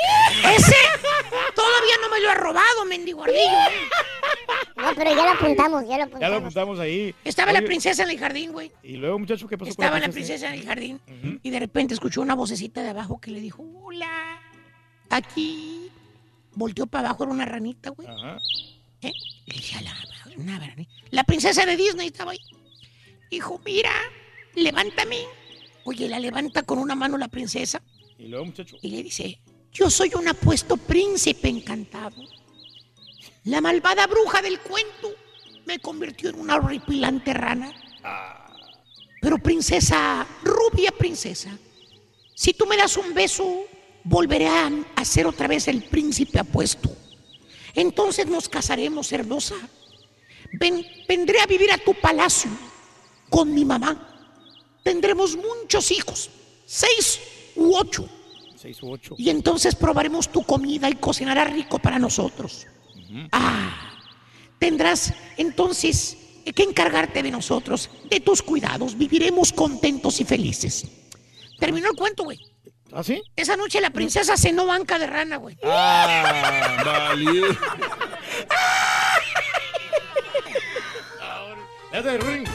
Ese 0.57 0.77
todavía 1.55 1.95
no 2.01 2.09
me 2.09 2.21
lo 2.21 2.31
ha 2.31 2.35
robado, 2.35 2.85
mendigo 2.87 3.23
ardillo. 3.25 3.41
No, 4.77 4.95
pero 4.95 5.11
ya 5.11 5.25
lo 5.25 5.31
apuntamos, 5.31 5.83
ya 5.87 5.89
lo 5.89 5.89
Ya 5.89 5.97
lo 5.99 6.05
apuntamos. 6.05 6.39
apuntamos 6.39 6.79
ahí. 6.81 7.15
Estaba 7.25 7.53
la 7.53 7.63
princesa 7.63 8.03
en 8.05 8.11
el 8.11 8.19
jardín, 8.19 8.53
güey. 8.53 8.73
Y 8.83 8.97
luego, 8.97 9.19
muchacho, 9.19 9.47
¿qué 9.47 9.59
pasó 9.59 9.71
Estaba 9.71 9.93
con 9.93 10.01
la 10.01 10.09
princesa 10.09 10.49
en 10.49 10.55
el 10.55 10.65
jardín 10.67 11.01
y 11.43 11.51
de 11.51 11.61
repente 11.61 11.95
escuchó 11.95 12.23
una 12.23 12.35
vocecita 12.35 12.83
de 12.83 12.91
abajo 12.91 13.21
que 13.21 13.31
le 13.31 13.41
dijo, 13.41 13.65
hola, 13.83 14.41
aquí. 15.11 15.91
Volteó 16.57 16.87
para 16.87 17.09
abajo, 17.09 17.25
era 17.25 17.33
una 17.33 17.45
ranita, 17.45 17.91
güey. 17.91 18.07
Ajá. 18.09 18.39
¿Eh? 19.03 19.13
Le 19.47 19.57
decía 19.57 19.81
la, 19.83 19.93
una 20.37 20.59
ranita. 20.59 20.91
La 21.11 21.25
princesa 21.25 21.67
de 21.67 21.77
Disney 21.77 22.07
estaba 22.07 22.33
ahí. 22.33 22.39
Dijo, 23.31 23.61
mira, 23.65 23.91
levántame. 24.55 25.19
Oye, 25.85 26.09
la 26.09 26.21
levanta 26.21 26.63
con 26.63 26.79
una 26.79 26.95
mano 26.95 27.19
la 27.19 27.29
princesa 27.29 27.83
Y 28.25 28.29
luego, 28.29 28.47
muchacho. 28.47 28.77
y 28.83 28.89
le 28.89 29.03
dice, 29.03 29.39
yo 29.73 29.91
soy 29.91 30.13
un 30.15 30.27
apuesto 30.29 30.77
príncipe 30.77 31.49
encantado. 31.49 32.17
La 33.45 33.61
malvada 33.61 34.07
bruja 34.07 34.41
del 34.41 34.61
cuento 34.61 35.13
me 35.67 35.79
convirtió 35.79 36.31
en 36.31 36.41
una 36.41 36.57
horripilante 36.57 37.35
rana. 37.35 37.73
Pero 39.21 39.39
princesa, 39.39 40.27
rubia 40.43 40.91
princesa, 40.93 41.51
si 42.35 42.53
tú 42.53 42.67
me 42.67 42.77
das 42.77 42.97
un 42.97 43.15
beso, 43.15 43.65
volveré 44.05 44.49
a, 44.49 44.71
a 44.97 45.05
ser 45.05 45.27
otra 45.27 45.47
vez 45.49 45.69
el 45.69 45.83
príncipe 45.85 46.39
apuesto. 46.39 46.91
Entonces 47.75 48.27
nos 48.27 48.49
casaremos, 48.49 49.11
hermosa. 49.13 49.55
Ven- 50.53 50.87
vendré 51.09 51.41
a 51.41 51.47
vivir 51.47 51.73
a 51.73 51.79
tu 51.79 51.95
palacio 51.95 52.51
con 53.31 53.53
mi 53.53 53.65
mamá. 53.65 54.11
Tendremos 54.83 55.37
muchos 55.37 55.91
hijos, 55.91 56.31
seis 56.67 57.19
u 57.57 57.77
ocho. 57.77 58.09
Seis 58.57 58.83
u 58.83 58.91
ocho. 58.93 59.15
Y 59.19 59.31
entonces 59.31 59.75
probaremos 59.75 60.31
tu 60.31 60.43
comida 60.43 60.89
y 60.89 60.95
cocinarás 60.95 61.53
rico 61.53 61.79
para 61.79 61.99
nosotros. 61.99 62.67
Ah, 63.33 63.93
tendrás 64.59 65.15
entonces 65.37 66.17
que 66.55 66.63
encargarte 66.63 67.23
de 67.23 67.31
nosotros, 67.31 67.91
de 68.11 68.21
tus 68.21 68.43
cuidados. 68.43 68.97
Viviremos 68.99 69.53
contentos 69.53 70.21
y 70.21 70.25
felices. 70.25 70.87
Terminó 71.59 71.91
el 71.91 71.97
cuento, 71.97 72.25
güey. 72.25 72.41
¿Ah, 72.93 73.03
sí? 73.03 73.23
Esa 73.35 73.57
noche 73.57 73.81
la 73.81 73.91
princesa 73.91 74.37
cenó 74.37 74.67
banca 74.67 74.99
de 74.99 75.07
rana, 75.07 75.37
güey. 75.37 75.57
Ah, 75.65 76.83
vale. 76.85 77.57
Ya 81.93 82.03
te 82.03 82.19
ring. 82.19 82.49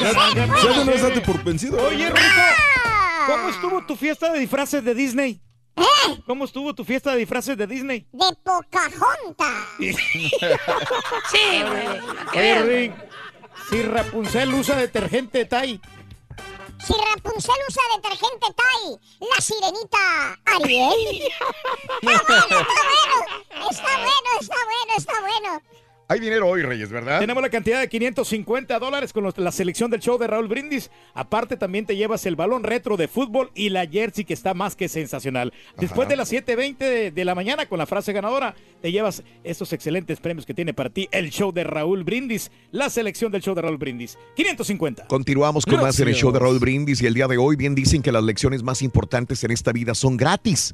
Ya, 0.00 0.12
ya 0.34 0.46
no 0.46 0.84
nos 0.84 1.02
date 1.02 1.20
por 1.20 1.42
vencido. 1.42 1.76
Oye, 1.84 2.08
Rico, 2.08 2.20
¿cómo 3.26 3.48
estuvo 3.48 3.86
tu 3.86 3.96
fiesta 3.96 4.32
de 4.32 4.38
disfraces 4.40 4.84
de 4.84 4.94
Disney? 4.94 5.40
¿Cómo 6.26 6.44
estuvo 6.44 6.74
tu 6.74 6.84
fiesta 6.84 7.12
de 7.12 7.18
disfraces 7.18 7.56
de 7.56 7.66
Disney? 7.66 8.06
De 8.12 8.26
Pocahontas. 8.44 9.66
Sí, 11.30 11.62
güey. 11.62 12.92
Si 13.68 13.82
Rapunzel 13.82 14.54
usa 14.54 14.76
detergente 14.76 15.44
Tide, 15.44 15.80
Si 16.78 16.92
Rapunzel 17.14 17.54
usa 17.68 17.82
detergente 17.96 18.46
Tai, 18.54 18.98
la 19.20 19.40
sirenita 19.40 20.38
Ariel. 20.44 21.22
Está 21.22 21.44
bueno, 22.02 22.20
está 22.20 22.46
bueno. 22.46 23.70
está 23.70 23.96
bueno, 23.96 24.30
está 24.40 24.56
bueno, 24.64 24.92
está 24.96 25.20
bueno. 25.20 25.62
Hay 26.08 26.20
dinero 26.20 26.46
hoy, 26.48 26.62
Reyes, 26.62 26.88
¿verdad? 26.88 27.18
Tenemos 27.18 27.42
la 27.42 27.48
cantidad 27.50 27.80
de 27.80 27.88
550 27.88 28.78
dólares 28.78 29.12
con 29.12 29.24
los- 29.24 29.36
la 29.38 29.50
selección 29.50 29.90
del 29.90 29.98
show 30.00 30.16
de 30.18 30.28
Raúl 30.28 30.46
Brindis. 30.46 30.88
Aparte, 31.14 31.56
también 31.56 31.84
te 31.84 31.96
llevas 31.96 32.24
el 32.26 32.36
balón 32.36 32.62
retro 32.62 32.96
de 32.96 33.08
fútbol 33.08 33.50
y 33.56 33.70
la 33.70 33.84
jersey 33.88 34.24
que 34.24 34.32
está 34.32 34.54
más 34.54 34.76
que 34.76 34.88
sensacional. 34.88 35.52
Después 35.78 36.08
de 36.08 36.14
las 36.14 36.30
7.20 36.30 36.78
de, 36.88 37.10
de 37.10 37.24
la 37.24 37.34
mañana, 37.34 37.66
con 37.66 37.78
la 37.78 37.86
frase 37.86 38.12
ganadora, 38.12 38.54
te 38.80 38.92
llevas 38.92 39.24
estos 39.42 39.72
excelentes 39.72 40.20
premios 40.20 40.46
que 40.46 40.54
tiene 40.54 40.72
para 40.72 40.90
ti 40.90 41.08
el 41.10 41.30
show 41.30 41.50
de 41.50 41.64
Raúl 41.64 42.04
Brindis, 42.04 42.52
la 42.70 42.88
selección 42.88 43.32
del 43.32 43.42
show 43.42 43.56
de 43.56 43.62
Raúl 43.62 43.76
Brindis. 43.76 44.16
550. 44.36 45.08
Continuamos 45.08 45.66
con 45.66 45.80
más 45.80 45.98
en 45.98 46.06
el 46.06 46.14
show 46.14 46.30
de 46.30 46.38
Raúl 46.38 46.60
Brindis 46.60 47.02
y 47.02 47.06
el 47.06 47.14
día 47.14 47.26
de 47.26 47.36
hoy 47.36 47.56
bien 47.56 47.74
dicen 47.74 48.00
que 48.02 48.12
las 48.12 48.22
lecciones 48.22 48.62
más 48.62 48.80
importantes 48.80 49.42
en 49.42 49.50
esta 49.50 49.72
vida 49.72 49.92
son 49.96 50.16
gratis. 50.16 50.72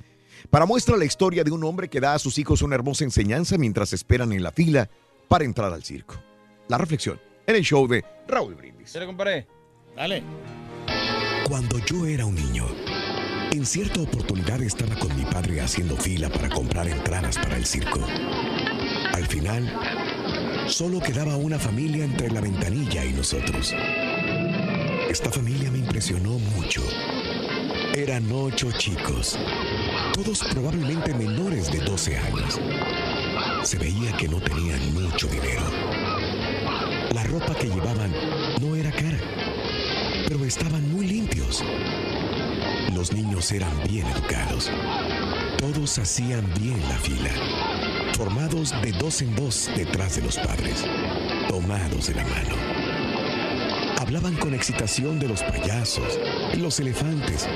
Para 0.51 0.67
muestra 0.67 0.99
la 0.99 1.07
historia 1.07 1.43
de 1.43 1.53
un 1.53 1.65
hombre 1.65 1.89
que 1.89 2.01
da 2.01 2.13
a 2.13 2.19
sus 2.19 2.37
hijos 2.39 2.61
una 2.61 2.75
hermosa 2.75 3.05
enseñanza 3.05 3.57
mientras 3.57 3.95
esperan 3.95 4.33
en 4.35 4.43
la 4.43 4.51
fila 4.51 4.91
para 5.33 5.47
entrar 5.47 5.73
al 5.73 5.83
circo. 5.83 6.17
La 6.69 6.77
reflexión 6.77 7.19
en 7.47 7.57
el 7.57 7.63
show 7.63 7.89
de 7.89 8.05
Raúl 8.29 8.55
Brindis. 8.55 8.91
¿Se 8.91 9.01
le 9.01 9.07
comparé? 9.07 9.47
Dale. 9.97 10.23
Cuando 11.49 11.79
yo 11.79 12.05
era 12.05 12.27
un 12.27 12.35
niño, 12.35 12.67
en 13.51 13.65
cierta 13.65 14.03
oportunidad 14.03 14.61
estaba 14.61 14.95
con 14.97 15.17
mi 15.17 15.25
padre 15.25 15.63
haciendo 15.63 15.97
fila 15.97 16.29
para 16.29 16.51
comprar 16.51 16.87
entradas 16.87 17.39
para 17.39 17.57
el 17.57 17.65
circo. 17.65 18.01
Al 19.15 19.27
final, 19.27 19.75
solo 20.67 21.01
quedaba 21.01 21.35
una 21.37 21.59
familia 21.59 22.05
entre 22.05 22.31
la 22.31 22.43
ventanilla 22.43 23.03
y 23.03 23.15
nosotros. 23.15 23.75
Esta 25.09 25.31
familia 25.31 25.71
me 25.71 25.79
impresionó 25.79 26.39
mucho. 26.57 26.83
Eran 27.95 28.31
ocho 28.31 28.71
chicos, 28.73 29.39
todos 30.13 30.45
probablemente 30.53 31.15
menores 31.15 31.73
de 31.73 31.79
12 31.79 32.19
años. 32.19 32.61
Se 33.63 33.79
veía 33.79 34.17
que 34.17 34.27
no 34.27 34.41
tenían 34.41 34.93
mucho 34.93 35.29
dinero. 35.29 35.63
La 37.15 37.23
ropa 37.23 37.55
que 37.55 37.69
llevaban 37.69 38.13
no 38.61 38.75
era 38.75 38.91
cara, 38.91 39.19
pero 40.27 40.45
estaban 40.45 40.91
muy 40.93 41.07
limpios. 41.07 41.63
Los 42.93 43.13
niños 43.13 43.53
eran 43.53 43.73
bien 43.89 44.07
educados. 44.09 44.69
Todos 45.59 45.97
hacían 45.99 46.53
bien 46.61 46.81
la 46.89 46.99
fila, 46.99 47.31
formados 48.17 48.75
de 48.83 48.93
dos 48.93 49.23
en 49.23 49.35
dos 49.37 49.71
detrás 49.77 50.17
de 50.17 50.23
los 50.23 50.39
padres, 50.39 50.85
tomados 51.49 52.09
de 52.09 52.15
la 52.15 52.25
mano. 52.25 52.57
Hablaban 53.99 54.35
con 54.35 54.55
excitación 54.55 55.21
de 55.21 55.29
los 55.29 55.43
payasos, 55.43 56.19
los 56.59 56.81
elefantes 56.81 57.49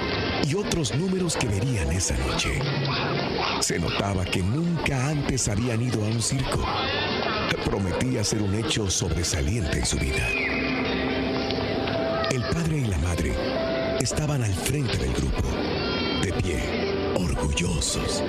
y 0.47 0.55
otros 0.55 0.95
números 0.95 1.37
que 1.37 1.49
verían 1.49 1.91
esa 1.91 2.17
noche. 2.19 2.61
Se 3.61 3.79
notaba 3.79 4.25
que 4.25 4.43
nunca 4.43 5.09
antes 5.09 5.49
habían 5.49 5.83
ido 5.83 6.05
a 6.05 6.09
un 6.09 6.21
circo. 6.23 6.65
Prometía 7.65 8.23
ser 8.23 8.43
un 8.43 8.55
hecho 8.55 8.89
sobresaliente 8.91 9.79
en 9.79 9.87
su 9.87 9.99
vida. 9.99 10.29
El 12.31 12.43
padre 12.53 12.79
y 12.79 12.85
la 12.85 12.99
madre 12.99 13.35
estaban 14.01 14.43
al 14.43 14.55
frente 14.55 14.97
del 14.99 15.13
grupo, 15.15 15.43
de 16.23 16.33
pie, 16.43 17.15
orgullosos. 17.17 18.23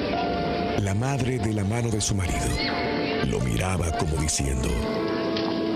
La 0.79 0.93
madre 0.95 1.39
de 1.39 1.53
la 1.53 1.63
mano 1.63 1.89
de 1.89 2.01
su 2.01 2.15
marido 2.15 2.47
lo 3.27 3.39
miraba 3.41 3.91
como 3.97 4.15
diciendo, 4.17 4.69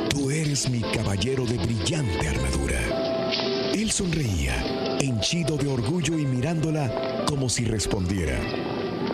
Tú 0.10 0.32
eres 0.32 0.70
mi 0.70 0.82
caballero 0.82 1.46
de 1.46 1.58
brillante 1.58 2.28
armadura. 2.28 2.80
Él 3.74 3.92
sonreía, 3.92 4.98
henchido 5.00 5.58
de 5.58 5.68
orgullo 5.68 6.18
y 6.18 6.26
mirándola 6.26 7.26
como 7.28 7.50
si 7.50 7.66
respondiera, 7.66 8.40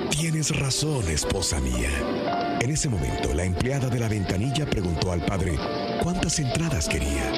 Tienes 0.09 0.57
razón, 0.57 1.07
esposa 1.09 1.59
mía. 1.59 2.57
En 2.59 2.71
ese 2.71 2.89
momento, 2.89 3.33
la 3.33 3.43
empleada 3.43 3.89
de 3.89 3.99
la 3.99 4.07
ventanilla 4.07 4.65
preguntó 4.65 5.11
al 5.11 5.23
padre 5.25 5.57
cuántas 6.01 6.39
entradas 6.39 6.87
quería. 6.87 7.31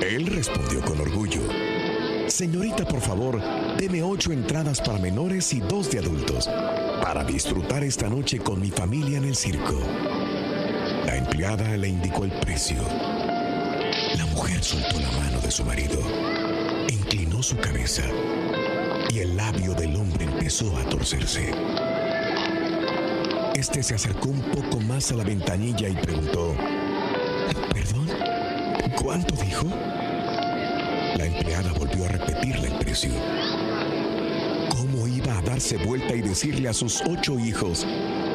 Él 0.00 0.26
respondió 0.26 0.80
con 0.82 1.00
orgullo, 1.00 1.42
Señorita, 2.28 2.86
por 2.86 3.00
favor, 3.00 3.40
deme 3.76 4.02
ocho 4.02 4.32
entradas 4.32 4.80
para 4.80 4.98
menores 4.98 5.52
y 5.52 5.60
dos 5.60 5.90
de 5.90 5.98
adultos, 5.98 6.48
para 7.02 7.24
disfrutar 7.24 7.84
esta 7.84 8.08
noche 8.08 8.38
con 8.38 8.58
mi 8.60 8.70
familia 8.70 9.18
en 9.18 9.24
el 9.24 9.36
circo. 9.36 9.78
La 11.04 11.16
empleada 11.16 11.76
le 11.76 11.88
indicó 11.88 12.24
el 12.24 12.32
precio. 12.32 12.78
La 14.16 14.24
mujer 14.26 14.64
soltó 14.64 14.98
la 14.98 15.10
mano 15.12 15.40
de 15.40 15.50
su 15.50 15.64
marido, 15.64 16.00
inclinó 16.88 17.42
su 17.42 17.56
cabeza 17.58 18.02
y 19.10 19.18
el 19.18 19.36
labio 19.36 19.74
del 19.74 19.94
hombre 19.96 20.24
empezó 20.24 20.74
a 20.78 20.84
torcerse. 20.88 21.52
Este 23.62 23.80
se 23.80 23.94
acercó 23.94 24.28
un 24.28 24.40
poco 24.50 24.80
más 24.80 25.12
a 25.12 25.14
la 25.14 25.22
ventanilla 25.22 25.88
y 25.88 25.94
preguntó, 25.94 26.52
¿Perdón? 27.72 28.08
¿Cuánto 29.00 29.36
dijo? 29.36 29.66
La 31.16 31.26
empleada 31.26 31.72
volvió 31.78 32.04
a 32.06 32.08
repetirle 32.08 32.66
el 32.66 32.78
precio. 32.80 33.12
¿Cómo 34.68 35.06
iba 35.06 35.38
a 35.38 35.42
darse 35.42 35.76
vuelta 35.76 36.12
y 36.16 36.22
decirle 36.22 36.70
a 36.70 36.72
sus 36.74 37.02
ocho 37.02 37.38
hijos 37.38 37.86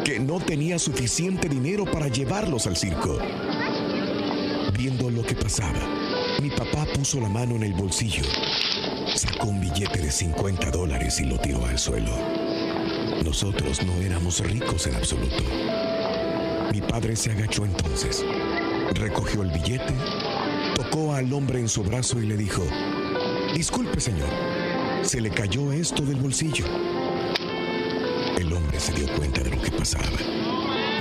que 0.06 0.18
no 0.18 0.40
tenía 0.40 0.80
suficiente 0.80 1.50
dinero 1.50 1.84
para 1.84 2.08
llevarlos 2.08 2.66
al 2.66 2.78
circo? 2.78 3.20
Viendo 4.78 5.10
lo 5.10 5.24
que 5.24 5.36
pasaba, 5.36 6.40
mi 6.42 6.52
papá 6.52 6.88
puso 6.96 7.20
la 7.20 7.28
mano 7.28 7.58
en 7.58 7.64
el 7.64 7.74
bolsillo, 7.74 8.24
sacó 9.14 9.48
un 9.48 9.60
billete 9.60 10.00
de 10.00 10.10
50 10.10 10.72
dólares 10.72 11.20
y 11.20 11.26
lo 11.26 11.38
tiró 11.38 11.66
al 11.66 11.78
suelo. 11.78 12.37
Nosotros 13.28 13.84
no 13.84 13.94
éramos 14.02 14.40
ricos 14.40 14.88
en 14.88 14.96
absoluto. 14.96 15.44
Mi 16.72 16.80
padre 16.80 17.14
se 17.14 17.30
agachó 17.30 17.66
entonces, 17.66 18.24
recogió 18.94 19.42
el 19.42 19.52
billete, 19.52 19.94
tocó 20.78 21.14
al 21.14 21.34
hombre 21.34 21.60
en 21.60 21.68
su 21.68 21.84
brazo 21.84 22.22
y 22.22 22.26
le 22.26 22.38
dijo, 22.38 22.64
Disculpe 23.54 24.00
señor, 24.00 24.30
se 25.02 25.20
le 25.20 25.30
cayó 25.30 25.74
esto 25.74 26.04
del 26.04 26.16
bolsillo. 26.16 26.64
El 28.38 28.54
hombre 28.54 28.80
se 28.80 28.94
dio 28.94 29.14
cuenta 29.18 29.44
de 29.44 29.50
lo 29.50 29.62
que 29.62 29.72
pasaba. 29.72 30.06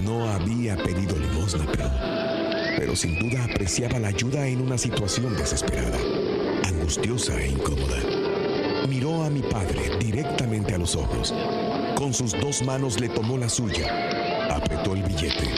No 0.02 0.28
había 0.28 0.76
pedido 0.76 1.16
limosna, 1.16 1.64
pero, 1.70 1.88
pero 2.76 2.96
sin 2.96 3.20
duda 3.20 3.44
apreciaba 3.44 4.00
la 4.00 4.08
ayuda 4.08 4.48
en 4.48 4.62
una 4.62 4.76
situación 4.76 5.36
desesperada, 5.36 5.98
angustiosa 6.64 7.40
e 7.40 7.50
incómoda. 7.50 7.98
Miró 8.88 9.22
a 9.22 9.30
mi 9.30 9.42
padre 9.42 9.96
directamente 10.00 10.74
a 10.74 10.78
los 10.78 10.96
ojos. 10.96 11.32
Con 11.96 12.12
sus 12.12 12.32
dos 12.32 12.62
manos 12.62 13.00
le 13.00 13.09
tomó 13.09 13.38
la 13.38 13.48
suya, 13.48 14.48
apretó 14.54 14.94
el 14.94 15.02
billete 15.02 15.48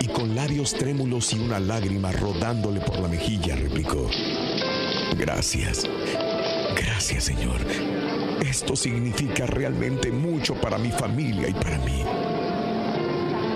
y 0.00 0.08
con 0.08 0.34
labios 0.34 0.74
trémulos 0.74 1.32
y 1.32 1.38
una 1.38 1.60
lágrima 1.60 2.12
rodándole 2.12 2.80
por 2.80 2.98
la 2.98 3.08
mejilla 3.08 3.54
replicó, 3.54 4.10
Gracias, 5.16 5.88
gracias 6.76 7.24
Señor. 7.24 7.60
Esto 8.44 8.74
significa 8.74 9.46
realmente 9.46 10.10
mucho 10.10 10.54
para 10.60 10.78
mi 10.78 10.90
familia 10.90 11.48
y 11.48 11.54
para 11.54 11.78
mí. 11.78 12.02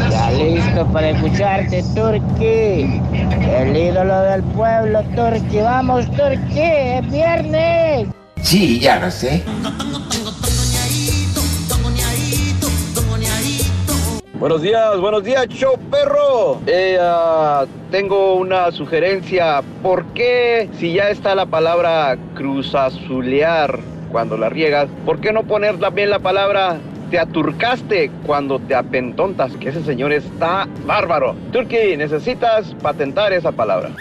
listo 0.43 0.85
para 0.87 1.09
escucharte, 1.09 1.83
Turqui. 1.95 3.01
El 3.55 3.75
ídolo 3.75 4.21
del 4.21 4.43
pueblo, 4.43 5.01
Turqui. 5.15 5.57
Vamos, 5.57 6.05
Turqui, 6.11 6.61
es 6.61 7.11
viernes. 7.11 8.07
Sí, 8.41 8.79
ya 8.79 8.99
no 8.99 9.11
sé. 9.11 9.43
Buenos 14.39 14.63
días, 14.63 14.99
buenos 14.99 15.23
días, 15.23 15.47
show 15.49 15.77
perro. 15.91 16.61
Eh, 16.65 16.97
ah, 16.99 17.65
tengo 17.91 18.37
una 18.37 18.71
sugerencia. 18.71 19.61
¿Por 19.83 20.03
qué, 20.13 20.67
si 20.79 20.93
ya 20.93 21.09
está 21.11 21.35
la 21.35 21.45
palabra 21.45 22.17
cruzazulear 22.33 23.79
cuando 24.11 24.37
la 24.37 24.49
riegas, 24.49 24.89
por 25.05 25.21
qué 25.21 25.31
no 25.31 25.43
poner 25.43 25.79
también 25.79 26.09
la 26.09 26.17
palabra 26.17 26.79
te 27.11 27.19
aturcaste 27.19 28.09
cuando 28.25 28.57
te 28.57 28.73
apentontas? 28.73 29.51
Que 29.57 29.69
ese 29.69 29.83
señor 29.83 30.13
está 30.13 30.67
bárbaro. 30.87 31.35
Turki, 31.51 31.97
necesitas 31.97 32.73
patentar 32.81 33.33
esa 33.33 33.51
palabra. 33.51 33.91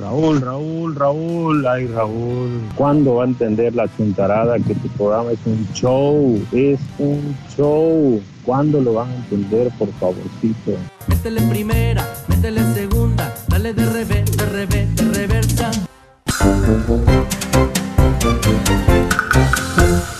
Raúl, 0.00 0.40
Raúl, 0.40 0.94
Raúl, 0.96 1.66
ay 1.66 1.86
Raúl, 1.88 2.62
¿cuándo 2.74 3.16
va 3.16 3.24
a 3.24 3.26
entender 3.26 3.74
la 3.74 3.86
chuntarada 3.96 4.56
que 4.58 4.74
tu 4.74 4.88
programa 4.88 5.32
es 5.32 5.38
un 5.44 5.68
show? 5.72 6.40
Es 6.52 6.80
un 6.98 7.36
show. 7.54 8.20
¿Cuándo 8.44 8.80
lo 8.80 8.94
van 8.94 9.10
a 9.10 9.14
entender, 9.16 9.70
por 9.78 9.88
favorcito? 9.94 10.72
Métele 11.06 11.42
primera, 11.42 12.08
métele 12.28 12.62
segunda, 12.74 13.32
dale 13.48 13.74
de 13.74 13.84
revés, 13.86 14.36
de 14.36 14.46
revés, 14.46 14.96
de 14.96 15.04
reversa. 15.12 15.70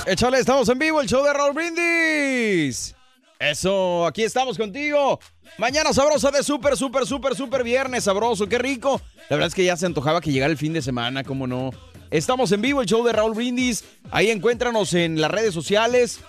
Échale, 0.06 0.38
estamos 0.38 0.68
en 0.68 0.78
vivo, 0.78 1.00
el 1.00 1.08
show 1.08 1.24
de 1.24 1.32
Raúl 1.32 1.52
Brindis. 1.52 2.94
Eso, 3.40 4.06
aquí 4.06 4.22
estamos 4.22 4.56
contigo. 4.56 5.18
Mañana 5.58 5.92
sabrosa 5.92 6.30
de 6.30 6.44
súper, 6.44 6.76
súper, 6.76 7.06
súper, 7.06 7.34
súper 7.34 7.64
viernes, 7.64 8.04
sabroso, 8.04 8.46
qué 8.46 8.56
rico. 8.56 9.00
La 9.28 9.34
verdad 9.34 9.48
es 9.48 9.54
que 9.56 9.64
ya 9.64 9.76
se 9.76 9.84
antojaba 9.84 10.20
que 10.20 10.30
llegara 10.30 10.52
el 10.52 10.58
fin 10.58 10.72
de 10.72 10.80
semana, 10.80 11.24
cómo 11.24 11.48
no. 11.48 11.72
Estamos 12.12 12.52
en 12.52 12.62
vivo, 12.62 12.82
el 12.82 12.86
show 12.86 13.04
de 13.04 13.12
Raúl 13.12 13.34
Brindis. 13.34 13.84
Ahí 14.12 14.30
encuéntranos 14.30 14.94
en 14.94 15.20
las 15.20 15.28
redes 15.28 15.52
sociales. 15.52 16.20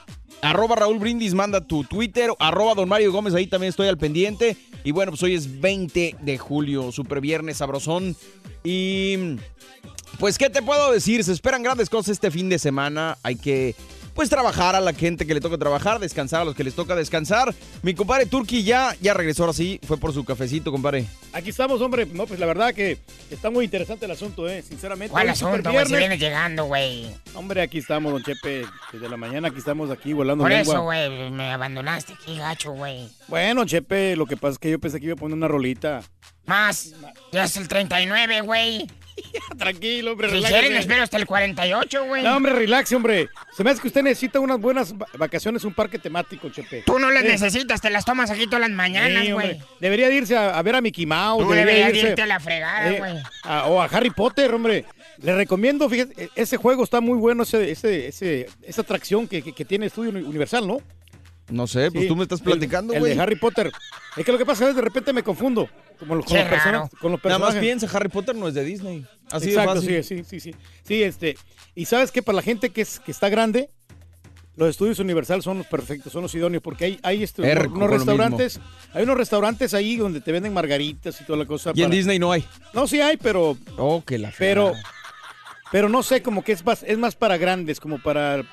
Arroba 0.41 0.75
Raúl 0.75 0.97
Brindis, 0.97 1.35
manda 1.35 1.61
tu 1.61 1.83
Twitter. 1.83 2.31
Arroba 2.39 2.73
Don 2.73 2.89
Mario 2.89 3.11
Gómez, 3.11 3.35
ahí 3.35 3.45
también 3.45 3.69
estoy 3.69 3.89
al 3.89 3.99
pendiente. 3.99 4.57
Y 4.83 4.89
bueno, 4.91 5.11
pues 5.11 5.21
hoy 5.21 5.35
es 5.35 5.61
20 5.61 6.15
de 6.19 6.37
julio, 6.39 6.91
super 6.91 7.21
viernes, 7.21 7.57
sabrosón. 7.57 8.15
Y 8.63 9.37
pues, 10.19 10.37
¿qué 10.37 10.49
te 10.49 10.61
puedo 10.61 10.91
decir? 10.91 11.23
Se 11.23 11.31
esperan 11.31 11.63
grandes 11.63 11.89
cosas 11.89 12.09
este 12.13 12.31
fin 12.31 12.49
de 12.49 12.59
semana. 12.59 13.17
Hay 13.23 13.35
que, 13.35 13.75
pues, 14.13 14.29
trabajar 14.29 14.75
a 14.75 14.81
la 14.81 14.93
gente 14.93 15.27
que 15.27 15.33
le 15.33 15.41
toca 15.41 15.57
trabajar, 15.57 15.99
descansar 15.99 16.41
a 16.41 16.45
los 16.45 16.55
que 16.55 16.63
les 16.63 16.73
toca 16.73 16.95
descansar. 16.95 17.53
Mi 17.83 17.93
compadre 17.93 18.25
Turki 18.25 18.63
ya, 18.63 18.95
ya 18.99 19.13
regresó 19.13 19.43
ahora 19.43 19.53
sí. 19.53 19.79
Fue 19.85 19.97
por 19.97 20.13
su 20.13 20.25
cafecito, 20.25 20.71
compadre. 20.71 21.05
Aquí 21.33 21.51
estamos, 21.51 21.81
hombre. 21.81 22.07
No, 22.07 22.25
pues 22.25 22.39
la 22.39 22.47
verdad 22.47 22.73
que 22.73 22.97
está 23.29 23.51
muy 23.51 23.65
interesante 23.65 24.05
el 24.05 24.11
asunto, 24.11 24.49
¿eh? 24.49 24.63
Sinceramente. 24.67 25.11
¿Cuál 25.11 25.29
asunto, 25.29 25.71
güey? 25.71 25.85
Si 25.85 25.91
viernes. 25.91 25.99
vienes 25.99 26.19
llegando, 26.19 26.65
güey. 26.65 27.15
Hombre, 27.35 27.61
aquí 27.61 27.77
estamos, 27.77 28.11
don 28.11 28.23
Chepe. 28.23 28.65
Desde 28.91 29.07
la 29.09 29.17
mañana 29.17 29.49
aquí 29.49 29.59
estamos 29.59 29.91
aquí 29.91 30.13
volando 30.13 30.43
Por 30.43 30.51
lengua. 30.51 30.73
eso, 30.73 30.83
güey, 30.83 31.29
me 31.29 31.51
abandonaste 31.51 32.13
aquí, 32.13 32.37
gacho, 32.37 32.71
güey. 32.71 33.07
Bueno, 33.27 33.65
Chepe, 33.65 34.15
lo 34.15 34.25
que 34.25 34.35
pasa 34.35 34.53
es 34.53 34.57
que 34.59 34.71
yo 34.71 34.79
pensé 34.79 34.99
que 34.99 35.05
iba 35.05 35.13
a 35.13 35.17
poner 35.17 35.37
una 35.37 35.47
rolita. 35.47 36.01
Más, 36.47 36.93
ya 37.33 37.43
es 37.43 37.57
el 37.57 37.67
39, 37.67 38.41
güey. 38.41 38.87
Tranquilo, 39.57 40.11
hombre, 40.11 40.27
Si 40.29 40.35
relájese. 40.35 40.59
quieren, 40.61 40.77
espero 40.79 41.03
hasta 41.03 41.17
el 41.17 41.25
48, 41.25 42.05
güey. 42.05 42.23
No, 42.23 42.35
hombre, 42.37 42.53
relaxe, 42.53 42.95
hombre. 42.95 43.29
Se 43.55 43.63
me 43.63 43.71
hace 43.71 43.81
que 43.81 43.87
usted 43.87 44.03
necesita 44.03 44.39
unas 44.39 44.59
buenas 44.59 44.93
va- 44.93 45.07
vacaciones, 45.17 45.63
un 45.63 45.73
parque 45.73 45.97
temático, 45.99 46.49
Chepe. 46.49 46.83
Tú 46.85 46.99
no 46.99 47.09
las 47.11 47.23
Eh, 47.23 47.29
necesitas, 47.29 47.81
te 47.81 47.89
las 47.89 48.05
tomas 48.05 48.29
aquí 48.29 48.45
todas 48.45 48.61
las 48.61 48.71
mañanas, 48.71 49.29
güey. 49.31 49.59
Debería 49.79 50.09
de 50.09 50.15
irse 50.15 50.37
a, 50.37 50.57
a 50.57 50.61
ver 50.61 50.75
a 50.75 50.81
Mickey 50.81 51.05
Mouse. 51.05 51.43
Tú 51.43 51.49
debería 51.51 51.87
deberías 51.87 52.05
irse- 52.05 52.09
irte 52.09 52.21
a 52.21 52.27
la 52.27 52.39
fregada, 52.39 52.89
eh, 52.93 52.99
güey. 52.99 53.13
o 53.69 53.81
a 53.81 53.85
Harry 53.85 54.09
Potter, 54.11 54.53
hombre. 54.53 54.85
Le 55.21 55.35
recomiendo, 55.35 55.89
fíjate, 55.89 56.25
e- 56.25 56.29
ese 56.35 56.57
juego 56.57 56.83
está 56.83 57.01
muy 57.01 57.17
bueno, 57.17 57.43
ese, 57.43 57.71
ese, 57.71 58.07
ese- 58.07 58.47
esa 58.63 58.81
atracción 58.81 59.27
que, 59.27 59.41
que- 59.41 59.53
que 59.53 59.65
tiene 59.65 59.87
Estudio 59.87 60.11
Uni- 60.11 60.21
Universal, 60.23 60.67
¿no? 60.67 60.79
No 61.49 61.65
sé, 61.67 61.91
pues 61.91 62.03
Sí, 62.03 62.07
tú 62.09 62.15
me 62.15 62.23
estás 62.23 62.39
el- 62.39 62.45
platicando, 62.45 62.93
el, 62.93 62.99
güey. 62.99 63.15
de 63.15 63.21
Harry 63.21 63.35
Potter. 63.37 63.71
Es 64.17 64.25
que 64.25 64.31
lo 64.31 64.37
que 64.37 64.45
pasa 64.45 64.69
es 64.69 64.75
de 64.75 64.81
repente 64.81 65.13
me 65.13 65.23
confundo. 65.23 65.69
Como 65.99 66.15
los, 66.15 66.25
con, 66.25 66.35
Qué 66.35 66.41
los 66.41 66.49
persona- 66.49 66.71
raro. 66.79 66.89
con 66.99 67.11
los 67.13 67.23
Nada 67.23 67.39
más 67.39 67.47
personajes. 67.53 67.61
piensa, 67.79 67.97
Harry 67.97 68.09
Potter 68.09 68.35
no 68.35 68.47
es 68.47 68.53
de 68.53 68.63
Disney. 68.63 69.05
Así 69.31 69.49
Exacto, 69.49 69.75
de 69.75 69.79
fácil. 69.81 70.03
sí, 70.03 70.23
sí, 70.23 70.23
sí, 70.23 70.39
sí. 70.51 70.55
Sí, 70.83 71.03
este, 71.03 71.37
y 71.75 71.85
sabes 71.85 72.11
que 72.11 72.21
para 72.21 72.35
la 72.37 72.41
gente 72.41 72.69
que, 72.69 72.81
es, 72.81 72.99
que 72.99 73.11
está 73.11 73.29
grande, 73.29 73.69
los 74.57 74.69
estudios 74.69 74.99
Universal 74.99 75.41
son 75.43 75.59
los 75.59 75.67
perfectos, 75.67 76.11
son 76.11 76.23
los 76.23 76.33
idóneos, 76.35 76.61
porque 76.63 76.85
hay, 76.85 76.99
hay 77.03 77.23
este, 77.23 77.41
unos, 77.43 77.89
restaurantes, 77.89 78.59
hay 78.93 79.03
unos 79.03 79.15
restaurantes 79.17 79.73
ahí 79.73 79.95
donde 79.97 80.19
te 80.19 80.31
venden 80.31 80.53
margaritas 80.53 81.19
y 81.21 81.23
toda 81.23 81.39
la 81.39 81.45
cosa. 81.45 81.71
Y 81.75 81.83
en 81.83 81.91
Disney 81.91 82.19
no 82.19 82.31
hay. 82.31 82.43
No, 82.73 82.87
sí 82.87 82.99
hay, 82.99 83.17
pero, 83.17 83.57
Oh, 83.77 84.03
que 84.05 84.17
la 84.17 84.33
pero, 84.37 84.73
pero 85.71 85.89
no 85.89 86.01
sé, 86.03 86.21
como 86.21 86.43
que 86.43 86.51
es 86.53 86.65
más, 86.65 86.83
es 86.83 86.97
más 86.97 87.15
para 87.15 87.37
grandes, 87.37 87.79
como 87.79 87.99
para, 88.01 88.43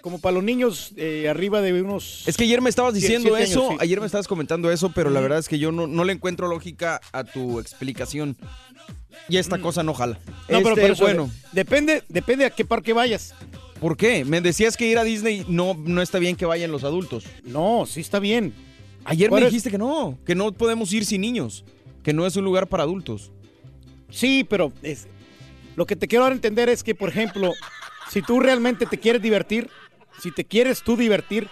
como 0.00 0.20
para 0.20 0.34
los 0.34 0.44
niños 0.44 0.92
eh, 0.96 1.28
arriba 1.28 1.60
de 1.60 1.80
unos. 1.80 2.26
Es 2.26 2.36
que 2.36 2.44
ayer 2.44 2.60
me 2.60 2.70
estabas 2.70 2.94
diciendo 2.94 3.36
eso, 3.36 3.70
sí. 3.70 3.76
ayer 3.80 4.00
me 4.00 4.06
estabas 4.06 4.28
comentando 4.28 4.70
eso, 4.70 4.92
pero 4.92 5.10
la 5.10 5.20
verdad 5.20 5.38
es 5.38 5.48
que 5.48 5.58
yo 5.58 5.72
no, 5.72 5.86
no 5.86 6.04
le 6.04 6.12
encuentro 6.12 6.48
lógica 6.48 7.00
a 7.12 7.24
tu 7.24 7.60
explicación. 7.60 8.36
Y 9.28 9.38
esta 9.38 9.58
cosa 9.58 9.82
no 9.82 9.94
jala. 9.94 10.18
No, 10.48 10.58
pero 10.58 10.70
Este, 10.70 10.80
por 10.80 10.90
eso, 10.90 11.04
bueno. 11.04 11.30
depende, 11.52 12.02
depende 12.08 12.44
a 12.44 12.50
qué 12.50 12.64
parque 12.64 12.92
vayas. 12.92 13.34
¿Por 13.80 13.96
qué? 13.96 14.24
Me 14.24 14.40
decías 14.40 14.76
que 14.76 14.86
ir 14.86 14.98
a 14.98 15.04
Disney 15.04 15.44
no, 15.48 15.74
no 15.74 16.02
está 16.02 16.18
bien 16.18 16.36
que 16.36 16.46
vayan 16.46 16.70
los 16.70 16.84
adultos. 16.84 17.24
No, 17.44 17.86
sí 17.86 18.00
está 18.00 18.18
bien. 18.18 18.54
Ayer 19.04 19.30
me 19.30 19.44
dijiste 19.44 19.70
que 19.70 19.78
no, 19.78 20.18
que 20.24 20.34
no 20.34 20.52
podemos 20.52 20.92
ir 20.92 21.04
sin 21.04 21.20
niños, 21.20 21.64
que 22.02 22.12
no 22.12 22.26
es 22.26 22.36
un 22.36 22.44
lugar 22.44 22.66
para 22.66 22.82
adultos. 22.82 23.30
Sí, 24.10 24.46
pero 24.48 24.72
es, 24.82 25.06
lo 25.76 25.86
que 25.86 25.96
te 25.96 26.08
quiero 26.08 26.24
dar 26.24 26.32
a 26.32 26.36
entender 26.36 26.68
es 26.68 26.82
que, 26.82 26.94
por 26.94 27.08
ejemplo, 27.08 27.52
si 28.14 28.22
tú 28.22 28.40
realmente 28.40 28.86
te 28.86 28.98
quieres 28.98 29.20
divertir, 29.20 29.68
si 30.22 30.30
te 30.30 30.44
quieres 30.44 30.82
tú 30.82 30.96
divertir, 30.96 31.48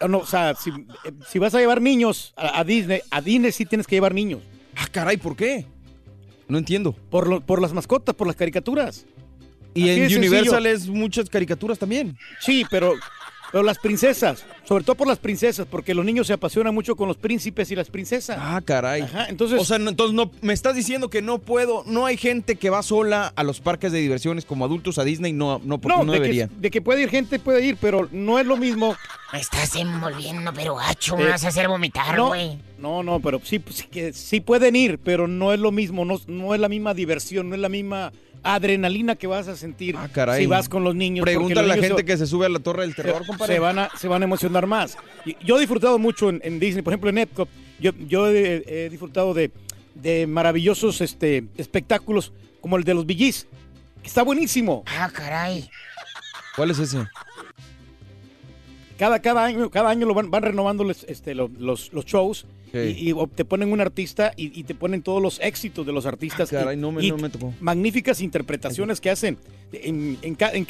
o 0.00 0.08
no, 0.08 0.18
o 0.18 0.26
sea, 0.26 0.54
si, 0.54 0.70
eh, 0.70 1.12
si 1.28 1.38
vas 1.38 1.54
a 1.54 1.58
llevar 1.58 1.80
niños 1.82 2.32
a, 2.36 2.60
a 2.60 2.64
Disney, 2.64 3.00
a 3.10 3.20
Disney 3.20 3.52
sí 3.52 3.66
tienes 3.66 3.86
que 3.86 3.96
llevar 3.96 4.14
niños. 4.14 4.40
Ah, 4.76 4.86
caray, 4.90 5.16
¿por 5.16 5.34
qué? 5.36 5.66
No 6.48 6.58
entiendo. 6.58 6.92
Por, 6.92 7.26
lo- 7.28 7.40
por 7.40 7.60
las 7.60 7.72
mascotas, 7.72 8.14
por 8.14 8.26
las 8.26 8.36
caricaturas. 8.36 9.04
Y 9.74 9.90
Así 9.90 10.14
en 10.14 10.18
Universal 10.18 10.62
sencillo. 10.64 10.74
es 10.74 10.88
muchas 10.88 11.28
caricaturas 11.28 11.78
también. 11.78 12.16
Sí, 12.40 12.64
pero, 12.70 12.94
pero 13.52 13.64
las 13.64 13.78
princesas, 13.78 14.44
sobre 14.64 14.84
todo 14.84 14.96
por 14.96 15.06
las 15.06 15.18
princesas, 15.18 15.66
porque 15.70 15.94
los 15.94 16.04
niños 16.04 16.26
se 16.26 16.32
apasionan 16.32 16.74
mucho 16.74 16.96
con 16.96 17.08
los 17.08 17.16
príncipes 17.16 17.70
y 17.70 17.74
las 17.76 17.88
princesas. 17.90 18.38
Ah, 18.40 18.60
caray. 18.64 19.02
Ajá, 19.02 19.26
entonces... 19.28 19.60
O 19.60 19.64
sea, 19.64 19.78
no- 19.78 19.90
entonces 19.90 20.14
no, 20.14 20.30
me 20.42 20.52
estás 20.52 20.74
diciendo 20.74 21.08
que 21.10 21.22
no 21.22 21.38
puedo, 21.38 21.82
no 21.86 22.06
hay 22.06 22.16
gente 22.16 22.56
que 22.56 22.70
va 22.70 22.82
sola 22.82 23.32
a 23.36 23.42
los 23.42 23.60
parques 23.60 23.92
de 23.92 23.98
diversiones 24.00 24.44
como 24.44 24.64
adultos 24.64 24.98
a 24.98 25.04
Disney, 25.04 25.32
no, 25.32 25.60
no, 25.64 25.78
porque 25.78 25.96
no, 25.98 26.12
de, 26.12 26.18
debería. 26.20 26.48
que, 26.48 26.54
de 26.56 26.70
que 26.70 26.82
puede 26.82 27.02
ir 27.02 27.10
gente, 27.10 27.38
puede 27.38 27.64
ir, 27.64 27.76
pero 27.80 28.08
no 28.12 28.38
es 28.38 28.46
lo 28.46 28.56
mismo. 28.56 28.96
Me 29.32 29.40
estás 29.40 29.74
envolviendo, 29.76 30.52
pero 30.54 30.76
gacho, 30.76 31.14
Eh, 31.14 31.24
me 31.24 31.28
vas 31.30 31.44
a 31.44 31.48
hacer 31.48 31.68
vomitar, 31.68 32.16
no, 32.16 32.28
güey. 32.28 32.58
No, 32.75 32.75
no, 33.02 33.20
pero 33.20 33.40
sí, 33.42 33.62
sí 33.70 33.84
que 33.90 34.12
sí 34.12 34.40
pueden 34.40 34.76
ir, 34.76 34.98
pero 34.98 35.26
no 35.28 35.52
es 35.52 35.60
lo 35.60 35.72
mismo, 35.72 36.04
no, 36.04 36.20
no 36.26 36.54
es 36.54 36.60
la 36.60 36.68
misma 36.68 36.94
diversión, 36.94 37.48
no 37.48 37.54
es 37.54 37.60
la 37.60 37.68
misma 37.68 38.12
adrenalina 38.42 39.16
que 39.16 39.26
vas 39.26 39.48
a 39.48 39.56
sentir 39.56 39.96
Ah, 39.98 40.08
caray. 40.12 40.42
si 40.42 40.46
vas 40.46 40.68
con 40.68 40.84
los 40.84 40.94
niños. 40.94 41.24
Pregúntale 41.24 41.72
a 41.72 41.76
la 41.76 41.82
gente 41.82 42.02
se- 42.02 42.04
que 42.04 42.16
se 42.16 42.26
sube 42.26 42.46
a 42.46 42.48
la 42.48 42.60
Torre 42.60 42.82
del 42.82 42.94
Terror, 42.94 43.22
se, 43.22 43.26
compadre. 43.26 43.54
se 43.54 43.58
van 43.60 43.78
a, 43.80 43.90
se 43.96 44.06
van 44.08 44.22
a 44.22 44.24
emocionar 44.26 44.66
más. 44.66 44.96
Yo 45.44 45.56
he 45.56 45.60
disfrutado 45.60 45.98
mucho 45.98 46.28
en, 46.28 46.40
en 46.44 46.60
Disney, 46.60 46.82
por 46.82 46.92
ejemplo 46.92 47.10
en 47.10 47.18
Epcot, 47.18 47.48
yo, 47.80 47.90
yo 48.06 48.28
he, 48.30 48.62
he 48.84 48.88
disfrutado 48.90 49.34
de, 49.34 49.50
de 49.94 50.26
maravillosos 50.26 51.00
este, 51.00 51.44
espectáculos 51.56 52.32
como 52.60 52.76
el 52.76 52.84
de 52.84 52.94
los 52.94 53.04
Billys, 53.06 53.46
que 54.02 54.06
está 54.08 54.22
buenísimo. 54.22 54.84
Ah, 54.86 55.10
caray. 55.12 55.68
¿Cuál 56.54 56.70
es 56.70 56.78
ese? 56.78 57.04
Cada, 58.98 59.20
cada 59.20 59.44
año, 59.44 59.70
cada 59.70 59.90
año 59.90 60.06
lo 60.06 60.14
van, 60.14 60.30
van 60.30 60.42
renovando 60.42 60.82
los, 60.84 61.04
este, 61.04 61.34
lo- 61.34 61.50
los, 61.58 61.92
los 61.92 62.04
shows 62.06 62.46
y, 62.84 63.10
y 63.10 63.26
te 63.34 63.44
ponen 63.44 63.72
un 63.72 63.80
artista 63.80 64.32
y, 64.36 64.58
y 64.58 64.64
te 64.64 64.74
ponen 64.74 65.02
todos 65.02 65.22
los 65.22 65.40
éxitos 65.40 65.86
de 65.86 65.92
los 65.92 66.06
artistas. 66.06 66.52
Ah, 66.52 66.58
caray, 66.58 66.76
y- 66.76 66.80
no 66.80 66.92
me- 66.92 67.04
y 67.04 67.10
no 67.10 67.16
me 67.18 67.28
tocó. 67.30 67.52
Magníficas 67.60 68.20
interpretaciones 68.20 69.00
que 69.00 69.10
hacen 69.10 69.38
en, 69.72 70.18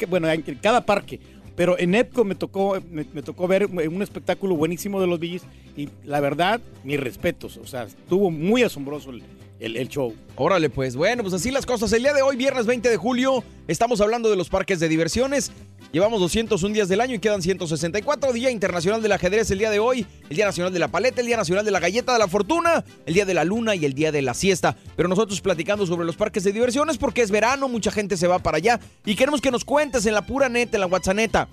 bueno, 0.09 0.29
en 0.31 0.41
cada 0.61 0.85
parque. 0.85 1.19
Pero 1.55 1.77
en 1.79 1.95
Epcot 1.95 2.23
me 2.23 2.35
tocó, 2.35 2.79
me, 2.91 3.03
me 3.13 3.23
tocó 3.23 3.47
ver 3.47 3.65
un 3.65 4.01
espectáculo 4.03 4.55
buenísimo 4.55 5.01
de 5.01 5.07
los 5.07 5.19
Billys 5.19 5.41
y 5.75 5.89
la 6.05 6.19
verdad, 6.19 6.61
mis 6.83 6.99
respetos. 6.99 7.57
O 7.57 7.65
sea, 7.65 7.83
estuvo 7.85 8.29
muy 8.29 8.61
asombroso 8.61 9.09
el, 9.09 9.23
el- 9.59 9.75
el 9.77 9.87
show. 9.89 10.13
Órale, 10.35 10.69
pues 10.69 10.95
bueno, 10.95 11.23
pues 11.23 11.33
así 11.33 11.49
las 11.51 11.65
cosas. 11.65 11.91
El 11.93 12.03
día 12.03 12.13
de 12.13 12.21
hoy, 12.21 12.35
viernes 12.35 12.65
20 12.65 12.89
de 12.89 12.97
julio, 12.97 13.43
estamos 13.67 14.01
hablando 14.01 14.29
de 14.29 14.35
los 14.35 14.49
parques 14.49 14.79
de 14.79 14.87
diversiones. 14.87 15.51
Llevamos 15.93 16.19
201 16.19 16.73
días 16.73 16.89
del 16.89 16.99
año 17.01 17.15
y 17.15 17.19
quedan 17.19 17.41
164. 17.41 18.33
Día 18.33 18.51
Internacional 18.51 19.01
del 19.01 19.13
Ajedrez 19.13 19.49
el 19.51 19.57
día 19.59 19.69
de 19.71 19.79
hoy, 19.79 20.05
el 20.29 20.35
Día 20.35 20.45
Nacional 20.45 20.73
de 20.73 20.79
la 20.79 20.89
Paleta, 20.89 21.21
el 21.21 21.27
Día 21.27 21.37
Nacional 21.37 21.63
de 21.63 21.71
la 21.71 21.79
Galleta 21.79 22.11
de 22.13 22.19
la 22.19 22.27
Fortuna, 22.27 22.83
el 23.05 23.13
Día 23.13 23.25
de 23.25 23.33
la 23.33 23.45
Luna 23.45 23.73
y 23.73 23.85
el 23.85 23.93
Día 23.93 24.11
de 24.11 24.21
la 24.21 24.33
Siesta. 24.33 24.75
Pero 24.97 25.07
nosotros 25.07 25.39
platicando 25.41 25.85
sobre 25.87 26.05
los 26.05 26.17
parques 26.17 26.43
de 26.43 26.51
diversiones 26.51 26.97
porque 26.97 27.21
es 27.21 27.31
verano, 27.31 27.67
mucha 27.69 27.89
gente 27.89 28.17
se 28.17 28.27
va 28.27 28.39
para 28.39 28.57
allá 28.57 28.79
y 29.05 29.15
queremos 29.15 29.39
que 29.41 29.49
nos 29.49 29.63
cuentes 29.63 30.05
en 30.05 30.13
la 30.13 30.25
pura 30.25 30.49
neta, 30.49 30.75
en 30.75 30.81
la 30.81 30.87
WhatsApp. 30.87 31.47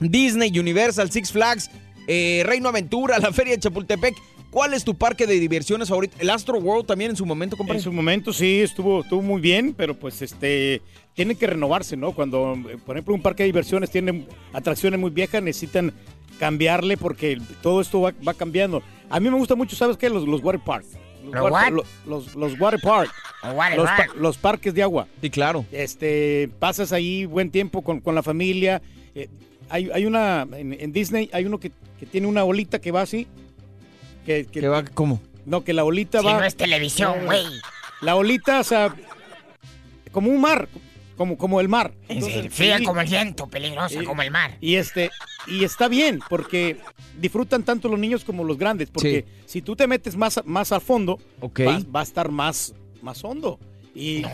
Disney, 0.00 0.56
Universal, 0.58 1.10
Six 1.10 1.30
Flags. 1.32 1.70
eh, 2.10 2.42
Reino 2.46 2.70
Aventura, 2.70 3.18
la 3.20 3.32
Feria 3.32 3.52
de 3.54 3.60
Chapultepec. 3.60 4.14
¿Cuál 4.50 4.72
es 4.74 4.82
tu 4.84 4.94
parque 4.96 5.26
de 5.26 5.38
diversiones 5.38 5.88
favorito? 5.88 6.16
El 6.18 6.30
Astro 6.30 6.58
World 6.58 6.86
también 6.86 7.10
en 7.10 7.16
su 7.16 7.26
momento, 7.26 7.56
compadre. 7.56 7.78
En 7.78 7.84
su 7.84 7.92
momento 7.92 8.32
sí, 8.32 8.60
estuvo, 8.60 9.02
estuvo 9.02 9.20
muy 9.22 9.40
bien, 9.40 9.74
pero 9.76 9.94
pues 9.94 10.22
este 10.22 10.80
tienen 11.14 11.36
que 11.36 11.46
renovarse, 11.46 11.96
¿no? 11.96 12.12
Cuando, 12.12 12.56
por 12.86 12.96
ejemplo, 12.96 13.14
un 13.14 13.20
parque 13.22 13.42
de 13.42 13.48
diversiones 13.48 13.90
tiene 13.90 14.26
atracciones 14.52 14.98
muy 14.98 15.10
viejas, 15.10 15.42
necesitan 15.42 15.92
cambiarle 16.38 16.96
porque 16.96 17.38
todo 17.62 17.80
esto 17.80 18.00
va, 18.00 18.12
va 18.26 18.34
cambiando. 18.34 18.82
A 19.10 19.20
mí 19.20 19.28
me 19.30 19.36
gusta 19.36 19.54
mucho, 19.54 19.76
¿sabes 19.76 19.96
qué? 19.96 20.08
Los, 20.08 20.26
los 20.26 20.42
water 20.42 20.60
park. 20.64 20.84
Los, 21.24 21.34
¿Los 21.34 21.50
water- 21.50 21.72
los- 22.06 22.34
los 22.36 22.60
water 22.60 22.80
park. 22.80 23.10
Los 23.42 23.54
water 23.54 23.76
los, 23.76 23.86
park. 23.86 24.12
pa- 24.14 24.18
los 24.20 24.38
parques 24.38 24.74
de 24.74 24.82
agua. 24.82 25.08
Sí, 25.20 25.28
claro. 25.30 25.66
Este, 25.72 26.48
pasas 26.58 26.92
ahí 26.92 27.26
buen 27.26 27.50
tiempo 27.50 27.82
con, 27.82 28.00
con 28.00 28.14
la 28.14 28.22
familia. 28.22 28.80
Eh, 29.14 29.28
hay, 29.68 29.90
hay 29.92 30.06
una, 30.06 30.46
en, 30.56 30.72
en 30.72 30.92
Disney 30.92 31.28
hay 31.32 31.44
uno 31.44 31.58
que, 31.58 31.70
que 31.98 32.06
tiene 32.06 32.26
una 32.28 32.44
olita 32.44 32.80
que 32.80 32.92
va 32.92 33.02
así. 33.02 33.26
Que, 34.28 34.44
que, 34.44 34.68
va 34.68 34.84
cómo? 34.84 35.22
No, 35.46 35.64
que 35.64 35.72
la 35.72 35.84
olita 35.84 36.20
Si 36.20 36.26
va. 36.26 36.34
no 36.38 36.44
es 36.44 36.54
televisión, 36.54 37.14
No, 37.20 37.24
güey. 37.24 37.44
La 38.02 38.14
olita, 38.14 38.60
o 38.60 38.62
sea, 38.64 38.94
como 40.12 40.30
un 40.30 40.38
mar, 40.38 40.68
como, 41.16 41.38
como 41.38 41.60
el 41.62 41.68
mar. 41.70 41.94
Entonces, 42.08 42.52
Fría 42.52 42.76
sí. 42.76 42.84
como 42.84 43.00
el 43.00 43.08
viento, 43.08 43.46
peligrosa 43.46 44.04
como 44.04 44.20
el 44.20 44.30
mar. 44.30 44.58
Y 44.60 44.74
este, 44.74 45.10
y 45.46 45.64
está 45.64 45.88
bien, 45.88 46.20
porque 46.28 46.76
disfrutan 47.18 47.62
tanto 47.62 47.88
los 47.88 47.98
niños 47.98 48.22
como 48.22 48.44
los 48.44 48.58
grandes, 48.58 48.90
porque 48.90 49.24
si 49.46 49.62
tú 49.62 49.74
te 49.74 49.86
metes 49.86 50.14
más, 50.14 50.36
a- 50.36 50.42
más 50.44 50.72
al 50.72 50.82
fondo, 50.82 51.18
Ok. 51.40 51.60
va, 51.66 51.80
va 51.96 52.00
a 52.00 52.02
estar 52.02 52.30
más, 52.30 52.74
más 53.00 53.24
hondo. 53.24 53.58
Y 53.94 54.24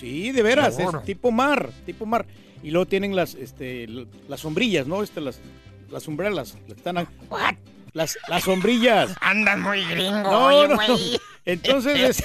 sí, 0.00 0.32
de 0.32 0.42
veras, 0.42 0.76
Seguro. 0.76 1.00
es 1.00 1.04
tipo 1.04 1.30
mar, 1.30 1.70
tipo 1.84 2.06
mar. 2.06 2.24
Y 2.62 2.70
luego 2.70 2.86
tienen 2.86 3.14
las, 3.14 3.34
este, 3.34 3.86
las 4.26 4.40
sombrillas, 4.40 4.86
¿no? 4.86 5.02
Este, 5.02 5.20
las, 5.20 5.38
las 5.90 6.08
umbrelas, 6.08 6.54
las 6.54 6.62
que 6.64 6.72
están 6.72 6.96
a- 6.96 7.10
las, 7.98 8.18
las 8.28 8.44
sombrillas. 8.44 9.14
Andan 9.20 9.60
muy 9.60 9.84
gringo, 9.84 10.22
No, 10.22 10.46
oye, 10.46 10.68
no, 10.68 10.74
güey. 10.76 10.88
no. 10.88 10.96
Entonces, 11.44 11.98
es, 12.18 12.24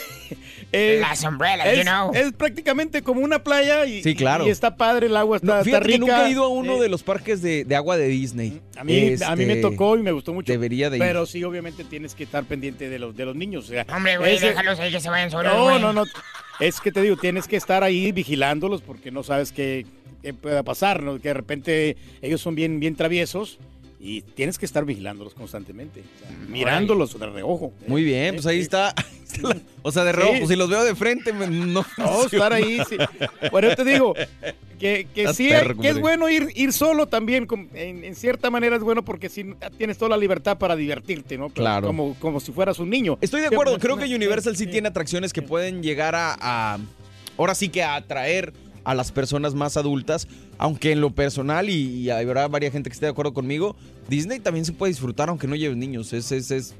es- 0.73 0.99
Las 1.01 1.23
umbrellas, 1.23 1.67
es, 1.67 1.77
you 1.77 1.83
know. 1.83 2.11
es 2.13 2.33
prácticamente 2.33 3.01
como 3.03 3.21
una 3.21 3.41
playa 3.43 3.85
y, 3.85 4.03
Sí, 4.03 4.15
claro. 4.15 4.45
y 4.45 4.49
está 4.49 4.75
padre, 4.75 5.07
el 5.07 5.15
agua 5.15 5.37
está, 5.37 5.47
No, 5.47 5.53
está 5.53 5.63
fíjate 5.65 5.85
que 5.85 5.91
rica. 5.93 5.99
nunca 5.99 6.27
he 6.27 6.31
ido 6.31 6.43
a 6.43 6.47
uno 6.49 6.75
Eh, 6.77 6.81
de 6.81 6.89
los 6.89 7.03
parques 7.03 7.41
de, 7.41 7.63
de 7.63 7.75
agua 7.75 7.95
de 7.97 8.07
Disney. 8.07 8.59
a 8.75 8.83
mí, 8.83 9.15
a 9.25 9.35
mí 9.35 9.45
me 9.45 9.53
Este, 9.53 9.61
tocó 9.61 9.97
y 9.97 10.01
me 10.03 10.11
gustó 10.11 10.33
mucho. 10.33 10.51
Debería 10.51 10.89
de 10.89 10.97
ir. 10.97 11.03
Pero 11.03 11.25
sí, 11.25 11.43
obviamente 11.43 11.83
tienes 11.85 12.15
que 12.15 12.23
estar 12.25 12.43
pendiente 12.43 12.89
de 12.89 12.99
los, 12.99 13.15
de 13.15 13.25
los 13.25 13.35
niños. 13.35 13.65
O 13.65 13.67
sea, 13.69 13.85
Hombre, 13.95 14.17
güey, 14.17 14.35
ese- 14.35 14.47
déjalos 14.47 14.79
ahí 14.79 14.91
que 14.91 14.99
se 14.99 15.09
vayan 15.09 15.31
solos, 15.31 15.53
No, 15.53 15.63
güey. 15.63 15.79
no, 15.79 15.93
no. 15.93 16.03
Es 16.59 16.79
que 16.81 16.91
te 16.91 17.01
digo, 17.01 17.15
tienes 17.17 17.47
que 17.47 17.55
estar 17.55 17.83
ahí 17.83 18.11
vigilándolos 18.11 18.81
porque 18.81 19.09
no 19.09 19.23
sabes 19.23 19.51
qué, 19.53 19.85
qué 20.21 20.33
pueda 20.33 20.63
pasar, 20.63 21.01
¿no? 21.01 21.13
Que 21.19 21.29
de 21.29 21.33
repente 21.33 21.97
ellos 22.21 22.41
son 22.41 22.55
bien, 22.55 22.79
bien 22.81 22.95
traviesos 22.95 23.57
y 24.05 24.21
tienes 24.21 24.57
que 24.59 24.65
estar 24.65 24.83
vigilándolos 24.83 25.33
constantemente. 25.33 26.01
o 26.01 26.19
sea, 26.27 26.37
mirándolos 26.49 27.17
de 27.17 27.25
reojo. 27.25 27.71
Muy 27.87 28.03
bien, 28.03 28.35
pues 28.35 28.45
ahí 28.45 28.59
está. 28.59 28.93
o 29.81 29.91
sea, 29.93 30.03
de 30.03 30.11
reojo, 30.11 30.35
Sí. 30.39 30.47
si 30.47 30.55
los 30.57 30.69
veo 30.69 30.83
de 30.83 30.93
frente, 30.93 31.31
me- 31.31 31.47
no. 31.47 31.85
No, 31.97 32.25
estar 32.25 32.51
ahí. 32.51 32.81
Sí. 32.89 32.97
Eso 33.41 33.75
te 33.77 33.85
digo 33.85 34.13
que, 34.77 35.07
que 35.15 35.33
sí, 35.33 35.47
perro, 35.47 35.77
que 35.77 35.87
es 35.89 35.99
bueno 36.01 36.29
ir, 36.29 36.49
ir 36.55 36.73
solo 36.73 37.07
también. 37.07 37.47
En, 37.73 38.03
en 38.03 38.15
cierta 38.15 38.49
manera 38.49 38.75
es 38.75 38.83
bueno 38.83 39.05
porque 39.05 39.29
si 39.29 39.45
tienes 39.77 39.97
toda 39.97 40.09
la 40.09 40.17
libertad 40.17 40.57
para 40.57 40.75
divertirte, 40.75 41.37
¿no? 41.37 41.47
Pero 41.49 41.63
Claro. 41.63 41.87
Como, 41.87 42.15
como 42.19 42.39
si 42.41 42.51
fueras 42.51 42.79
un 42.79 42.89
niño. 42.89 43.17
Estoy 43.21 43.39
de 43.41 43.47
Sí, 43.47 43.55
acuerdo, 43.55 43.79
creo 43.79 43.95
que 43.97 44.13
Universal 44.13 44.57
sí 44.57 44.67
tiene 44.67 44.89
atracciones 44.89 45.31
que 45.31 45.41
pueden 45.41 45.81
llegar 45.81 46.13
a, 46.15 46.35
a- 46.39 46.77
ahora 47.37 47.55
sí 47.55 47.69
que 47.69 47.81
a 47.83 47.95
atraer 47.95 48.51
a 48.83 48.93
las 48.93 49.11
personas 49.11 49.53
más 49.55 49.77
adultas, 49.77 50.27
aunque 50.57 50.91
en 50.91 51.01
lo 51.01 51.11
personal, 51.11 51.69
y, 51.69 51.73
y 51.73 52.09
habrá 52.09 52.47
varias 52.47 52.73
gente 52.73 52.89
que 52.89 52.93
esté 52.93 53.05
de 53.05 53.11
acuerdo 53.11 53.33
conmigo, 53.33 53.75
Disney 54.09 54.39
también 54.39 54.65
se 54.65 54.73
puede 54.73 54.91
disfrutar 54.91 55.29
aunque 55.29 55.47
no 55.47 55.55
lleves 55.55 55.77
niños. 55.77 56.11
Es, 56.13 56.31
es, 56.31 56.51
es- 56.51 56.75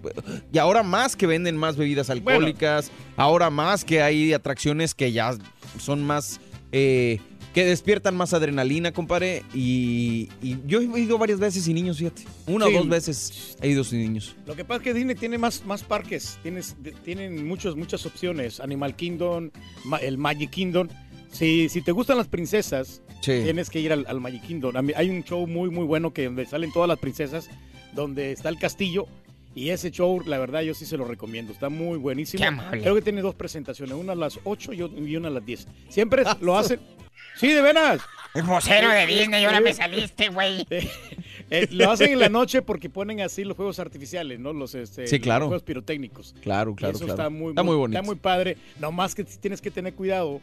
y 0.51 0.57
ahora 0.57 0.83
más 0.83 1.15
que 1.15 1.27
venden 1.27 1.55
más 1.57 1.77
bebidas 1.77 2.09
alcohólicas, 2.09 2.91
ahora 3.17 3.49
más 3.49 3.85
que 3.85 4.01
hay 4.01 4.33
atracciones 4.33 4.93
que 4.93 5.11
ya 5.11 5.37
son 5.79 6.03
más... 6.03 6.39
eh, 6.71 7.19
que 7.53 7.63
despiertan 7.65 8.15
más 8.15 8.33
adrenalina, 8.33 8.91
compadre. 8.93 9.43
Y, 9.53 10.27
y 10.41 10.57
yo 10.65 10.81
he 10.81 10.99
ido 10.99 11.19
varias 11.19 11.39
veces 11.39 11.63
sin 11.65 11.75
niños, 11.75 11.99
fíjate. 11.99 12.23
Una 12.47 12.65
Sí. 12.65 12.73
o 12.73 12.79
dos 12.79 12.89
veces 12.89 13.57
he 13.61 13.69
ido 13.69 13.83
sin 13.83 13.99
niños. 13.99 14.35
Lo 14.47 14.55
que 14.55 14.65
pasa 14.65 14.77
es 14.79 14.83
que 14.85 14.93
Disney 14.95 15.15
tiene 15.15 15.37
más, 15.37 15.63
más 15.63 15.83
parques, 15.83 16.39
tienes, 16.41 16.75
de- 16.81 16.93
tienen 16.93 17.47
muchas, 17.47 17.75
muchas 17.75 18.07
opciones. 18.07 18.59
Animal 18.59 18.95
Kingdom, 18.95 19.51
ma- 19.85 19.99
el 19.99 20.17
Magic 20.17 20.49
Kingdom. 20.49 20.87
Si, 21.33 21.67
si 21.69 21.81
te 21.81 21.91
gustan 21.91 22.17
las 22.17 22.27
princesas, 22.27 23.01
Sí. 23.21 23.41
tienes 23.43 23.69
que 23.69 23.79
ir 23.79 23.91
al, 23.91 24.05
al 24.07 24.19
Magic 24.21 24.43
Kingdom. 24.43 24.75
Hay 24.95 25.09
un 25.09 25.23
show 25.23 25.47
muy, 25.47 25.69
muy 25.69 25.85
bueno 25.85 26.13
que 26.13 26.25
donde 26.25 26.45
salen 26.45 26.71
todas 26.71 26.87
las 26.89 26.99
princesas, 26.99 27.49
donde 27.93 28.31
está 28.31 28.49
el 28.49 28.57
castillo. 28.59 29.07
Y 29.55 29.69
ese 29.69 29.91
show, 29.91 30.19
la 30.25 30.39
verdad, 30.39 30.61
yo 30.61 30.73
sí 30.73 30.85
se 30.85 30.97
lo 30.97 31.05
recomiendo. 31.05 31.53
Está 31.53 31.69
muy 31.69 31.97
buenísimo. 31.99 32.43
Creo 32.71 32.95
que 32.95 33.01
tiene 33.01 33.21
dos 33.21 33.35
presentaciones, 33.35 33.95
una 33.95 34.13
a 34.13 34.15
las 34.15 34.39
8 34.43 34.73
y 34.73 34.77
y 35.11 35.15
una 35.15 35.27
a 35.27 35.31
las 35.31 35.45
10. 35.45 35.67
Siempre 35.89 36.23
lo 36.41 36.57
hacen. 36.57 36.79
Sí, 37.37 37.47
de 37.49 37.61
veras. 37.61 38.01
El 38.33 38.43
vocero 38.43 38.89
de 38.89 39.05
Disney, 39.05 39.45
ahora 39.45 39.61
me 39.61 39.73
saliste, 39.73 40.29
güey. 40.29 40.65
Eh, 41.49 41.67
lo 41.71 41.91
hacen 41.91 42.11
en 42.13 42.19
la 42.19 42.29
noche 42.29 42.63
porque 42.63 42.89
ponen 42.89 43.21
así 43.21 43.43
los 43.43 43.55
juegos 43.55 43.77
artificiales, 43.77 44.39
¿no? 44.39 44.53
Los, 44.53 44.73
este, 44.73 45.05
Sí, 45.05 45.17
los 45.17 45.23
claro. 45.23 45.45
juegos 45.47 45.61
pirotécnicos. 45.63 46.33
Claro, 46.41 46.71
Y 46.71 46.75
claro, 46.75 46.95
eso 46.95 47.05
claro. 47.05 47.21
está 47.21 47.29
muy, 47.29 47.49
Está 47.49 47.61
muy 47.63 47.75
bonito. 47.75 47.99
Está 47.99 48.05
muy 48.07 48.15
padre. 48.15 48.57
Nomás 48.79 49.13
que 49.13 49.23
tienes 49.23 49.61
que 49.61 49.69
tener 49.69 49.93
cuidado 49.93 50.41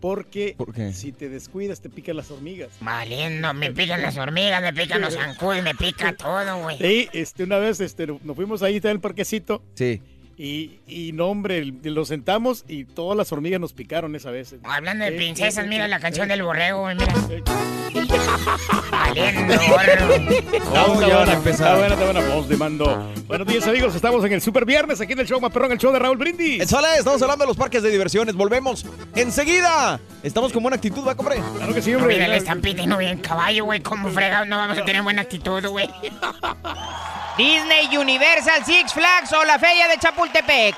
porque 0.00 0.54
¿Por 0.56 0.72
qué? 0.74 0.92
si 0.92 1.12
te 1.12 1.28
descuidas 1.28 1.80
te 1.80 1.88
pican 1.90 2.16
las 2.16 2.30
hormigas. 2.30 2.70
Valiendo, 2.80 3.52
me 3.54 3.72
pican 3.72 4.02
las 4.02 4.16
hormigas, 4.16 4.62
me 4.62 4.72
pican 4.72 5.00
los 5.00 5.14
zancudos, 5.14 5.62
me 5.62 5.74
pica 5.74 6.12
todo, 6.14 6.62
güey. 6.62 6.78
Sí, 6.78 7.08
este, 7.12 7.44
una 7.44 7.58
vez 7.58 7.80
este, 7.80 8.06
nos 8.06 8.36
fuimos 8.36 8.62
ahí 8.62 8.76
está 8.76 8.88
en 8.90 8.96
el 8.96 9.00
parquecito 9.00 9.62
Sí. 9.74 10.00
Y, 10.38 10.78
y 10.86 11.12
no, 11.12 11.26
hombre, 11.26 11.64
lo 11.82 12.04
sentamos 12.04 12.64
y 12.68 12.84
todas 12.84 13.16
las 13.18 13.32
hormigas 13.32 13.60
nos 13.60 13.72
picaron 13.72 14.14
esa 14.14 14.30
vez. 14.30 14.54
Hablando 14.64 15.04
de 15.04 15.12
princesas, 15.12 15.66
mira 15.66 15.88
la 15.88 15.98
canción 16.00 16.28
del 16.28 16.42
borrego, 16.44 16.82
güey, 16.82 16.94
mira. 16.96 17.12
Valiendo, 18.90 19.54
Oh, 20.74 20.94
buena, 20.94 21.08
ya 21.08 21.16
van 21.16 21.28
a 21.28 21.32
está 21.32 21.32
empezar. 21.34 21.78
buena, 21.78 21.94
está 21.94 22.04
buena 22.12 22.34
voz 22.34 22.48
de 22.48 22.56
mando. 22.56 23.12
Buenos 23.26 23.46
días, 23.48 23.66
amigos. 23.66 23.94
Estamos 23.94 24.24
en 24.24 24.32
el 24.32 24.40
Super 24.40 24.64
Viernes 24.64 25.00
aquí 25.00 25.12
en 25.14 25.18
el 25.20 25.26
show 25.26 25.40
más 25.40 25.50
perrón, 25.50 25.72
el 25.72 25.78
show 25.78 25.92
de 25.92 25.98
Raúl 25.98 26.16
Brindis. 26.16 26.68
Sale, 26.68 26.88
estamos 26.98 27.20
hablando 27.22 27.44
de 27.44 27.48
los 27.48 27.56
parques 27.56 27.82
de 27.82 27.90
diversiones. 27.90 28.34
Volvemos 28.34 28.84
enseguida. 29.14 29.98
Estamos 30.22 30.52
con 30.52 30.62
buena 30.62 30.76
actitud, 30.76 31.04
¿va, 31.06 31.14
compadre? 31.16 31.40
Claro 31.56 31.74
que 31.74 31.82
sí, 31.82 31.90
No, 31.92 31.98
hombre. 31.98 32.14
mira, 32.14 32.28
le 32.28 32.36
están 32.36 32.60
pidiendo 32.60 32.96
bien 32.98 33.18
caballo, 33.18 33.64
güey. 33.64 33.80
¿Cómo 33.80 34.08
fregado 34.10 34.44
no 34.46 34.56
vamos 34.56 34.78
a 34.78 34.84
tener 34.84 35.02
buena 35.02 35.22
actitud, 35.22 35.66
güey? 35.66 35.88
Disney, 37.38 37.96
Universal, 37.96 38.64
Six 38.64 38.92
Flags 38.92 39.32
o 39.32 39.44
la 39.44 39.58
Feria 39.60 39.86
de 39.88 39.96
Chapultepec. 39.98 40.27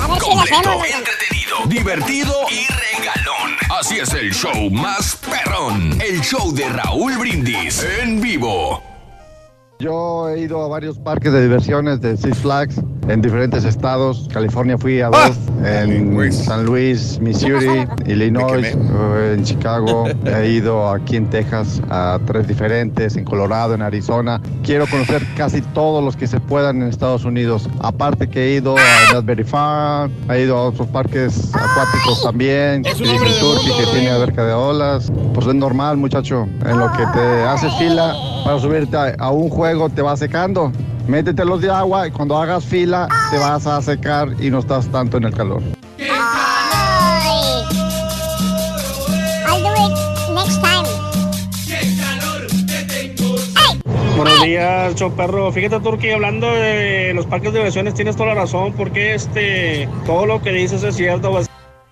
ver 0.08 0.22
si 0.22 0.30
lo 0.30 0.36
Completo, 0.36 0.86
entretenido, 0.86 1.58
divertido 1.66 2.34
y 2.50 2.66
regalón. 2.68 3.58
Así 3.78 4.00
es 4.00 4.14
el 4.14 4.34
show 4.34 4.70
más 4.70 5.18
perrón. 5.18 6.00
El 6.02 6.22
show 6.22 6.54
de 6.54 6.70
Raúl 6.70 7.18
Brindis 7.18 7.84
en 7.84 8.22
vivo. 8.22 8.82
Yo 9.80 10.30
he 10.30 10.40
ido 10.40 10.64
a 10.64 10.70
varios 10.70 10.98
parques 10.98 11.34
de 11.34 11.42
diversiones 11.42 12.00
de 12.00 12.16
Six 12.16 12.38
Flags 12.38 12.82
en 13.10 13.22
diferentes 13.22 13.66
estados. 13.66 14.30
California 14.32 14.78
fui 14.78 15.02
a 15.02 15.10
dos, 15.10 15.38
en 15.66 16.32
San 16.32 16.66
Luis, 16.66 17.20
Missouri, 17.20 17.86
Illinois, 18.06 18.66
eh, 18.66 19.36
en 19.38 19.44
Chicago. 19.44 20.06
He 20.26 20.48
ido 20.48 20.90
aquí 20.90 21.18
en 21.18 21.30
Texas 21.30 21.82
a 21.90 22.20
tres 22.26 22.48
diferentes, 22.48 23.18
en 23.18 23.26
Colorado, 23.26 23.74
en 23.74 23.82
Arizona. 23.82 24.42
Quiero 24.64 24.88
conocer 24.88 25.22
casi 25.36 25.62
todos 25.62 26.02
los 26.02 26.16
que 26.16 26.28
se 26.28 26.40
puedan 26.40 26.82
en 26.82 26.88
Estados 26.88 27.26
Unidos. 27.26 27.70
Aparte 27.82 28.30
que 28.30 28.46
he 28.46 28.56
ido 28.56 28.78
a 28.78 29.12
Raspberry 29.12 29.44
Farm, 29.44 30.12
he 30.30 30.44
ido 30.44 30.58
a 30.58 30.64
otros 30.70 30.88
parques 30.88 31.54
acuáticos 31.54 32.24
también. 32.24 32.86
Es 32.86 33.02
un 33.02 33.10
hombre 33.10 33.30
de 33.30 33.40
Turkey 33.40 33.70
mundo, 33.70 33.84
que 33.84 33.92
tiene 33.92 34.10
alberca 34.10 34.46
de 34.46 34.54
olas. 34.54 35.12
Pues 35.34 35.48
es 35.48 35.56
normal, 35.56 35.98
muchacho. 35.98 36.48
En 36.66 36.80
lo 36.80 36.90
que 36.94 37.06
te 37.14 37.44
haces 37.44 37.74
fila 37.76 38.16
para 38.46 38.60
subirte 38.60 38.96
a 39.18 39.32
un 39.32 39.50
juego, 39.50 39.65
te 39.96 40.02
va 40.02 40.16
secando. 40.16 40.72
Métete 41.08 41.44
los 41.44 41.60
de 41.60 41.72
agua 41.72 42.08
y 42.08 42.12
cuando 42.12 42.38
hagas 42.38 42.64
fila, 42.64 43.08
te 43.32 43.38
vas 43.40 43.66
a 43.66 43.82
secar 43.82 44.30
y 44.40 44.52
no 44.52 44.60
estás 44.60 44.88
tanto 44.88 45.18
en 45.18 45.24
el 45.24 45.34
calor. 45.34 45.64
I'll 49.48 49.62
do 49.62 49.74
it 49.74 49.92
next 50.36 50.62
time. 50.62 50.86
Buenos 54.16 54.44
días, 54.44 54.96
Choperro. 54.96 55.52
Fíjate, 55.52 55.80
Turki, 55.80 56.12
hablando 56.12 56.48
de 56.48 57.14
los 57.16 57.26
parques 57.26 57.52
de 57.52 57.60
diversiones, 57.60 57.96
tienes 57.96 58.16
toda 58.16 58.30
la 58.30 58.36
razón, 58.42 58.74
porque 58.74 59.16
este, 59.16 59.90
todo 60.06 60.28
lo 60.28 60.42
que 60.44 60.52
dices 60.52 60.84
es 60.84 60.96
cierto. 60.96 61.32
pues. 61.32 61.48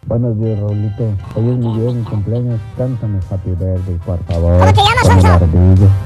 Buenos 0.06 0.40
días, 0.40 0.60
Raulito. 0.60 1.04
Hoy 1.36 1.50
es 1.50 1.58
mi 1.58 1.80
día, 1.80 1.92
mi 1.92 2.04
cumpleaños. 2.04 2.60
Cántame 2.78 3.20
Happy 3.32 3.50
Birthday, 3.50 3.98
por 4.06 4.24
favor. 4.26 4.60
¿Cómo 4.60 4.74
te 4.74 4.82
llamas. 4.82 5.40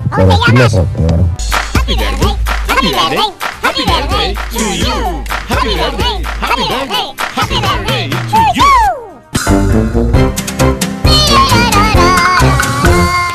¿Cómo 0.10 0.39
te 0.45 0.53
llamas? 0.53 1.47
Happy 1.88 1.95
birthday. 2.04 2.36
Happy 2.67 2.91
birthday. 2.91 3.47
Happy 3.63 3.84
birthday 3.86 4.36
to 4.52 4.63
you. 4.76 5.23
Happy 5.47 5.73
birthday, 5.73 6.19
happy 6.43 6.67
birthday, 6.67 7.15
happy 7.32 7.58
birthday 7.63 8.10
to 8.28 8.39
you. 8.60 8.73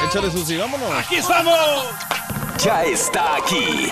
Échale 0.04 0.30
Susi, 0.30 0.58
vámonos. 0.58 0.90
¡Aquí 0.98 1.16
estamos! 1.16 1.86
Ya 2.62 2.84
está 2.84 3.36
aquí. 3.36 3.90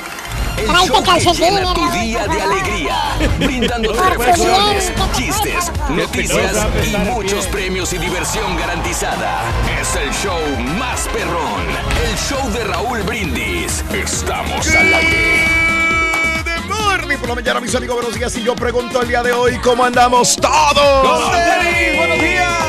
El 0.57 0.67
Tráete 0.67 0.87
show 0.89 1.03
que 1.03 1.33
llena 1.33 1.75
tu 1.75 1.91
día 1.91 2.27
de 2.27 2.43
alegría, 2.43 2.97
brindándote 3.39 4.01
reflexiones, 4.11 4.93
chistes, 5.17 5.73
noticias 5.89 6.67
y 6.87 6.97
muchos 6.97 7.47
premios 7.47 7.93
y 7.93 7.99
diversión 7.99 8.57
garantizada. 8.57 9.43
Es 9.81 9.97
el 9.97 10.11
show 10.13 10.39
más 10.79 11.09
perrón, 11.09 11.67
el 12.09 12.17
show 12.19 12.51
de 12.53 12.65
Raúl 12.65 13.03
Brindis. 13.03 13.85
Estamos 13.93 14.67
al 14.69 14.95
aire. 14.95 15.47
Good 16.69 16.75
morning 16.75 17.19
por 17.19 17.29
la 17.31 17.35
mañana, 17.37 17.61
mis 17.61 17.75
amigos, 17.75 17.97
buenos 17.97 18.15
días. 18.15 18.37
Y 18.37 18.43
yo 18.43 18.55
pregunto 18.55 19.03
el 19.03 19.09
día 19.09 19.23
de 19.23 19.33
hoy, 19.33 19.59
¿cómo 19.59 19.85
andamos 19.85 20.37
todos? 20.37 21.09
¡Con 21.09 21.31
tenis! 21.33 21.97
¡Buenos 21.99 22.21
días! 22.21 22.61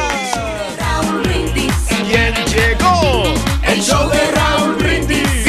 ¿Quién 2.09 2.33
llegó? 2.47 3.23
El 3.63 3.81
show 3.81 4.09
de 4.09 4.31
Raúl 4.31 4.75
Brindis. 4.75 5.45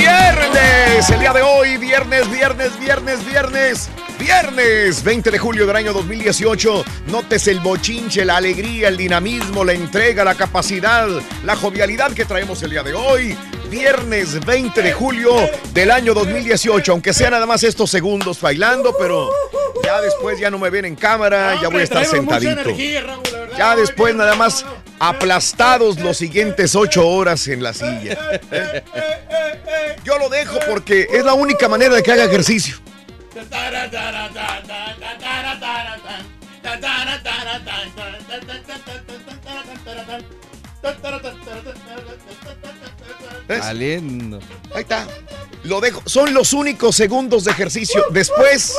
Viernes, 1.03 1.11
el 1.11 1.21
día 1.21 1.33
de 1.33 1.43
hoy, 1.43 1.77
viernes, 1.79 2.31
viernes, 2.31 2.79
viernes, 2.79 3.27
viernes. 3.27 3.88
Viernes 4.21 5.03
20 5.03 5.33
de 5.33 5.38
julio 5.38 5.67
del 5.67 5.75
año 5.75 5.93
2018. 5.93 6.85
Notes 7.07 7.49
el 7.49 7.59
bochinche, 7.59 8.25
la 8.25 8.37
alegría, 8.37 8.87
el 8.87 8.97
dinamismo, 8.97 9.65
la 9.65 9.73
entrega, 9.73 10.23
la 10.23 10.37
capacidad, 10.37 11.09
la 11.45 11.57
jovialidad 11.57 12.12
que 12.12 12.25
traemos 12.25 12.62
el 12.62 12.71
día 12.71 12.85
de 12.85 12.95
hoy. 12.95 13.37
Viernes 13.69 14.45
20 14.47 14.81
de 14.81 14.93
julio 14.93 15.35
del 15.75 15.91
año 15.91 16.15
2018. 16.15 16.93
Aunque 16.93 17.12
sea 17.12 17.31
nada 17.31 17.47
más 17.47 17.65
estos 17.65 17.91
segundos 17.91 18.41
bailando, 18.41 18.95
pero 18.97 19.29
ya 19.83 20.01
después 20.01 20.38
ya 20.38 20.51
no 20.51 20.59
me 20.59 20.71
ven 20.71 20.85
en 20.85 20.95
cámara, 20.95 21.61
ya 21.61 21.69
voy 21.69 21.81
a 21.81 21.85
estar 21.85 22.05
sentadito. 22.05 22.71
Ya 23.59 23.75
después 23.75 24.15
nada 24.15 24.37
más 24.37 24.65
aplastados 25.01 25.99
los 25.99 26.17
siguientes 26.17 26.77
ocho 26.77 27.09
horas 27.09 27.49
en 27.49 27.61
la 27.61 27.73
silla. 27.73 28.17
¿eh? 28.53 28.85
Yo 30.05 30.19
lo 30.19 30.29
dejo 30.29 30.59
porque 30.69 30.91
es 31.00 31.24
la 31.24 31.35
única 31.35 31.68
manera 31.68 31.94
de 31.94 32.02
que 32.02 32.12
haga 32.12 32.24
ejercicio. 32.24 32.76
Saliendo. 43.48 44.40
Ahí 44.74 44.83
está. 44.83 45.07
Lo 45.64 45.81
dejo. 45.81 46.02
Son 46.07 46.35
los 46.35 46.52
únicos 46.52 46.96
segundos 46.96 47.44
de 47.44 47.52
ejercicio. 47.52 48.05
Después, 48.11 48.76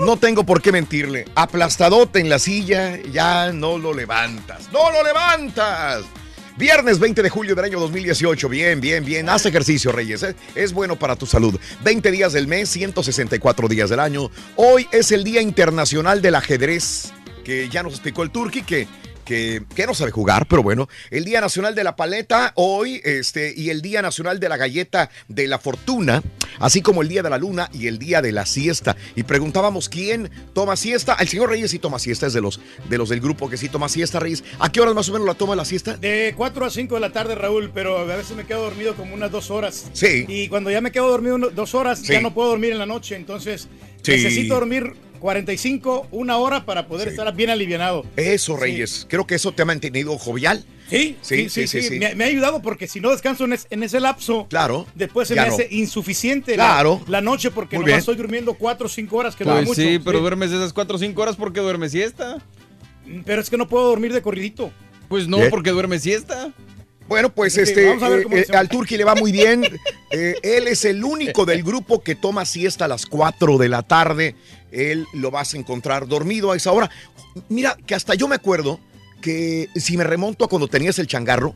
no 0.00 0.16
tengo 0.16 0.44
por 0.44 0.60
qué 0.60 0.72
mentirle. 0.72 1.26
Aplastadote 1.34 2.20
en 2.20 2.28
la 2.28 2.38
silla, 2.38 2.98
ya 3.10 3.52
no 3.52 3.78
lo 3.78 3.94
levantas. 3.94 4.70
¡No 4.72 4.90
lo 4.90 5.02
levantas! 5.04 6.04
Viernes 6.62 7.00
20 7.00 7.24
de 7.24 7.28
julio 7.28 7.56
del 7.56 7.64
año 7.64 7.80
2018. 7.80 8.48
Bien, 8.48 8.80
bien, 8.80 9.04
bien. 9.04 9.28
Haz 9.28 9.46
ejercicio, 9.46 9.90
Reyes. 9.90 10.22
¿eh? 10.22 10.36
Es 10.54 10.72
bueno 10.72 10.94
para 10.94 11.16
tu 11.16 11.26
salud. 11.26 11.58
20 11.82 12.12
días 12.12 12.32
del 12.34 12.46
mes, 12.46 12.68
164 12.68 13.66
días 13.66 13.90
del 13.90 13.98
año. 13.98 14.30
Hoy 14.54 14.86
es 14.92 15.10
el 15.10 15.24
Día 15.24 15.42
Internacional 15.42 16.22
del 16.22 16.36
Ajedrez, 16.36 17.12
que 17.42 17.68
ya 17.68 17.82
nos 17.82 17.94
explicó 17.94 18.22
el 18.22 18.30
Turqui 18.30 18.62
que 18.62 18.86
que, 19.32 19.62
que 19.74 19.86
no 19.86 19.94
sabe 19.94 20.10
jugar, 20.10 20.46
pero 20.46 20.62
bueno, 20.62 20.90
el 21.10 21.24
Día 21.24 21.40
Nacional 21.40 21.74
de 21.74 21.84
la 21.84 21.96
Paleta 21.96 22.52
hoy, 22.56 23.00
este, 23.02 23.54
y 23.56 23.70
el 23.70 23.80
Día 23.80 24.02
Nacional 24.02 24.38
de 24.38 24.48
la 24.50 24.58
Galleta 24.58 25.08
de 25.28 25.46
la 25.46 25.58
Fortuna, 25.58 26.22
así 26.58 26.82
como 26.82 27.00
el 27.00 27.08
Día 27.08 27.22
de 27.22 27.30
la 27.30 27.38
Luna 27.38 27.70
y 27.72 27.86
el 27.86 27.98
Día 27.98 28.20
de 28.20 28.30
la 28.30 28.44
Siesta. 28.44 28.94
Y 29.16 29.22
preguntábamos 29.22 29.88
quién 29.88 30.30
toma 30.52 30.76
siesta. 30.76 31.14
El 31.18 31.28
señor 31.28 31.48
Reyes 31.48 31.70
sí 31.70 31.78
toma 31.78 31.98
siesta, 31.98 32.26
es 32.26 32.34
de 32.34 32.42
los, 32.42 32.60
de 32.90 32.98
los 32.98 33.08
del 33.08 33.20
grupo 33.20 33.48
que 33.48 33.56
sí 33.56 33.70
toma 33.70 33.88
siesta, 33.88 34.20
Reyes. 34.20 34.44
¿A 34.58 34.70
qué 34.70 34.82
horas 34.82 34.94
más 34.94 35.08
o 35.08 35.12
menos 35.14 35.26
la 35.26 35.32
toma 35.34 35.56
la 35.56 35.64
siesta? 35.64 35.96
De 35.96 36.34
4 36.36 36.66
a 36.66 36.70
5 36.70 36.94
de 36.94 37.00
la 37.00 37.10
tarde, 37.10 37.34
Raúl, 37.34 37.70
pero 37.72 37.96
a 37.98 38.04
veces 38.04 38.36
me 38.36 38.44
quedo 38.44 38.62
dormido 38.64 38.94
como 38.94 39.14
unas 39.14 39.30
dos 39.30 39.50
horas. 39.50 39.86
Sí. 39.94 40.26
Y 40.28 40.48
cuando 40.48 40.70
ya 40.70 40.82
me 40.82 40.92
quedo 40.92 41.08
dormido 41.08 41.38
dos 41.50 41.74
horas, 41.74 42.00
Sí. 42.00 42.12
ya 42.12 42.20
no 42.20 42.34
puedo 42.34 42.50
dormir 42.50 42.72
en 42.72 42.78
la 42.78 42.86
noche. 42.86 43.16
Entonces, 43.16 43.66
Sí. 44.02 44.10
necesito 44.12 44.54
dormir 44.56 44.92
45, 45.22 46.08
una 46.10 46.36
hora 46.38 46.66
para 46.66 46.88
poder 46.88 47.06
estar 47.08 47.32
bien 47.34 47.48
alivianado. 47.48 48.04
Eso, 48.16 48.56
Reyes. 48.56 49.06
Creo 49.08 49.24
que 49.24 49.36
eso 49.36 49.52
te 49.52 49.62
ha 49.62 49.64
mantenido 49.64 50.18
jovial. 50.18 50.64
Sí, 50.90 51.16
sí, 51.22 51.48
sí, 51.48 51.66
sí. 51.68 51.98
Me, 52.00 52.14
me 52.16 52.24
ha 52.24 52.26
ayudado 52.26 52.60
porque 52.60 52.88
si 52.88 53.00
no 53.00 53.10
descanso 53.10 53.44
en, 53.44 53.52
es- 53.54 53.68
en 53.70 53.84
ese 53.84 54.00
lapso, 54.00 54.46
Claro. 54.50 54.84
después 54.96 55.28
se 55.28 55.36
me 55.36 55.46
no. 55.46 55.52
hace 55.54 55.68
insuficiente 55.70 56.54
Claro. 56.54 57.00
la, 57.06 57.12
la 57.12 57.20
noche 57.20 57.50
porque 57.52 57.76
Muy 57.76 57.84
no 57.84 57.86
bien. 57.86 57.98
estoy 58.00 58.16
durmiendo 58.16 58.54
4 58.54 58.86
o 58.86 58.88
5 58.88 59.16
horas, 59.16 59.36
que 59.36 59.44
no 59.44 59.52
Pues 59.52 59.64
mucho. 59.68 59.80
sí, 59.80 60.00
pero 60.04 60.18
duermes 60.20 60.50
esas 60.50 60.72
4 60.72 60.96
o 60.96 60.98
5 60.98 61.22
horas 61.22 61.36
porque 61.36 61.60
duermes 61.60 61.92
siesta. 61.92 62.38
Pero 63.24 63.40
es 63.40 63.48
que 63.48 63.56
no 63.56 63.68
puedo 63.68 63.86
dormir 63.88 64.12
de 64.12 64.22
corridito. 64.22 64.72
Pues 65.08 65.28
no, 65.28 65.38
porque 65.50 65.70
duermes 65.70 66.02
siesta. 66.02 66.52
Bueno, 67.08 67.32
pues 67.34 67.56
este 67.58 67.86
vamos 67.86 68.02
a 68.02 68.08
ver 68.08 68.20
eh, 68.20 68.22
cómo 68.24 68.36
eh, 68.36 68.46
al 68.54 68.68
Turqui 68.68 68.96
le 68.96 69.04
va 69.04 69.14
muy 69.14 69.30
bien. 69.32 69.62
Eh, 70.14 70.34
él 70.42 70.68
es 70.68 70.84
el 70.84 71.02
único 71.04 71.46
del 71.46 71.62
grupo 71.62 72.02
que 72.02 72.14
toma 72.14 72.44
siesta 72.44 72.84
a 72.84 72.88
las 72.88 73.06
4 73.06 73.56
de 73.56 73.70
la 73.70 73.82
tarde. 73.82 74.34
Él 74.72 75.06
lo 75.12 75.30
vas 75.30 75.54
a 75.54 75.58
encontrar 75.58 76.08
dormido 76.08 76.50
a 76.52 76.56
esa 76.56 76.72
hora. 76.72 76.90
Mira, 77.48 77.76
que 77.86 77.94
hasta 77.94 78.14
yo 78.14 78.26
me 78.28 78.34
acuerdo 78.36 78.80
que 79.20 79.68
si 79.76 79.96
me 79.96 80.04
remonto 80.04 80.44
a 80.44 80.48
cuando 80.48 80.66
tenías 80.68 80.98
el 80.98 81.06
changarro, 81.06 81.54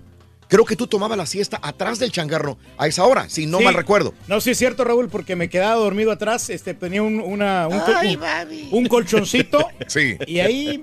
creo 0.49 0.65
que 0.65 0.77
tú 0.77 0.87
tomabas 0.87 1.19
la 1.19 1.27
siesta 1.27 1.59
atrás 1.63 1.99
del 1.99 2.13
changarro 2.13 2.57
a 2.79 2.87
esa 2.87 3.05
hora, 3.05 3.29
si 3.29 3.47
no 3.47 3.59
Sí. 3.59 3.65
mal 3.65 3.75
recuerdo. 3.75 4.15
No, 4.29 4.41
sí 4.41 4.51
es 4.51 4.59
cierto, 4.59 4.85
Raúl, 4.85 5.09
porque 5.09 5.35
me 5.35 5.49
quedaba 5.51 5.75
dormido 5.75 6.13
atrás, 6.13 6.49
este, 6.51 6.75
tenía 6.75 7.03
un, 7.03 7.19
una, 7.21 7.67
un, 7.67 7.81
col- 7.81 7.95
Ay, 7.97 8.15
un- 8.15 8.21
baby. 8.21 8.69
un 8.71 8.87
colchoncito 8.87 9.67
Sí. 9.89 10.17
y 10.29 10.39
ahí, 10.39 10.81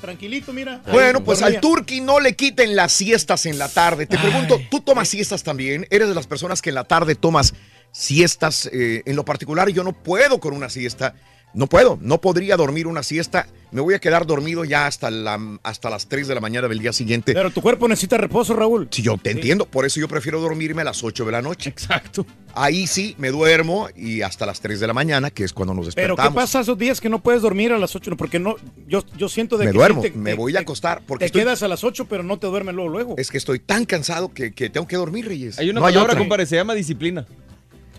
tranquilito, 0.00 0.52
mira. 0.52 0.82
Bueno, 0.90 1.22
pues 1.22 1.38
dormía. 1.38 1.58
al 1.58 1.62
Turqui 1.62 2.00
no 2.00 2.18
le 2.18 2.34
quiten 2.34 2.74
las 2.74 2.92
siestas 2.92 3.46
en 3.46 3.56
la 3.58 3.68
tarde. 3.68 4.06
Te 4.06 4.18
pregunto, 4.18 4.60
¿tú 4.70 4.80
tomas 4.80 5.08
siestas 5.08 5.44
también? 5.44 5.86
¿Eres 5.90 6.08
de 6.08 6.14
las 6.16 6.26
personas 6.26 6.60
que 6.60 6.70
en 6.70 6.74
la 6.74 6.84
tarde 6.84 7.14
tomas 7.14 7.54
siestas? 7.92 8.68
Eh, 8.72 9.02
en 9.06 9.14
lo 9.16 9.24
particular, 9.24 9.68
yo 9.70 9.84
no 9.84 9.92
puedo 9.92 10.40
con 10.40 10.52
una 10.54 10.68
siesta. 10.68 11.14
No 11.54 11.66
puedo, 11.68 11.98
no 12.00 12.20
podría 12.20 12.56
dormir 12.56 12.86
una 12.86 13.02
siesta. 13.02 13.46
Me 13.70 13.80
voy 13.80 13.94
a 13.94 13.98
quedar 13.98 14.24
dormido 14.26 14.64
ya 14.64 14.86
hasta, 14.86 15.10
la, 15.10 15.58
hasta 15.64 15.90
las 15.90 16.06
3 16.08 16.28
de 16.28 16.34
la 16.34 16.40
mañana 16.40 16.68
del 16.68 16.78
día 16.78 16.92
siguiente. 16.92 17.32
Pero 17.34 17.50
tu 17.50 17.60
cuerpo 17.60 17.88
necesita 17.88 18.16
reposo, 18.18 18.54
Raúl. 18.54 18.86
Si 18.90 19.02
yo 19.02 19.16
te 19.18 19.30
entiendo, 19.32 19.64
por 19.66 19.84
eso 19.84 19.98
yo 20.00 20.06
prefiero 20.08 20.40
dormirme 20.40 20.82
a 20.82 20.84
las 20.84 21.02
8 21.02 21.24
de 21.24 21.32
la 21.32 21.42
noche. 21.42 21.70
Exacto. 21.70 22.24
Ahí 22.54 22.86
sí 22.86 23.16
me 23.18 23.30
duermo 23.30 23.88
y 23.96 24.22
hasta 24.22 24.46
las 24.46 24.60
3 24.60 24.78
de 24.78 24.86
la 24.86 24.92
mañana, 24.94 25.30
que 25.30 25.42
es 25.42 25.52
cuando 25.52 25.74
nos 25.74 25.92
Pero 25.94 26.08
despertamos. 26.14 26.32
¿qué 26.32 26.34
pasa 26.40 26.60
esos 26.60 26.78
días 26.78 27.00
que 27.00 27.08
no 27.08 27.20
puedes 27.20 27.42
dormir 27.42 27.72
a 27.72 27.78
las 27.78 27.94
8? 27.96 28.16
Porque 28.16 28.38
no, 28.38 28.54
yo, 28.86 29.02
yo 29.16 29.28
siento 29.28 29.56
de 29.56 29.64
Me 29.66 29.72
que 29.72 29.78
duermo, 29.78 30.02
sí 30.02 30.10
te- 30.10 30.16
me 30.18 30.30
te- 30.32 30.36
voy 30.36 30.56
a 30.56 30.60
acostar 30.60 31.02
porque 31.06 31.22
Te 31.24 31.26
estoy- 31.26 31.42
quedas 31.42 31.62
a 31.64 31.68
las 31.68 31.82
8, 31.82 32.04
pero 32.06 32.22
no 32.22 32.38
te 32.38 32.46
duermes 32.46 32.74
luego, 32.76 32.90
luego. 32.90 33.14
Es 33.18 33.30
que 33.30 33.38
estoy 33.38 33.58
tan 33.58 33.84
cansado 33.86 34.32
que, 34.32 34.52
que 34.52 34.70
tengo 34.70 34.86
que 34.86 34.96
dormir, 34.96 35.26
Reyes. 35.26 35.58
Hay 35.58 35.70
una 35.70 35.80
no 35.80 35.86
palabra, 35.86 36.16
compadre, 36.16 36.46
se 36.46 36.54
llama 36.56 36.74
disciplina. 36.74 37.26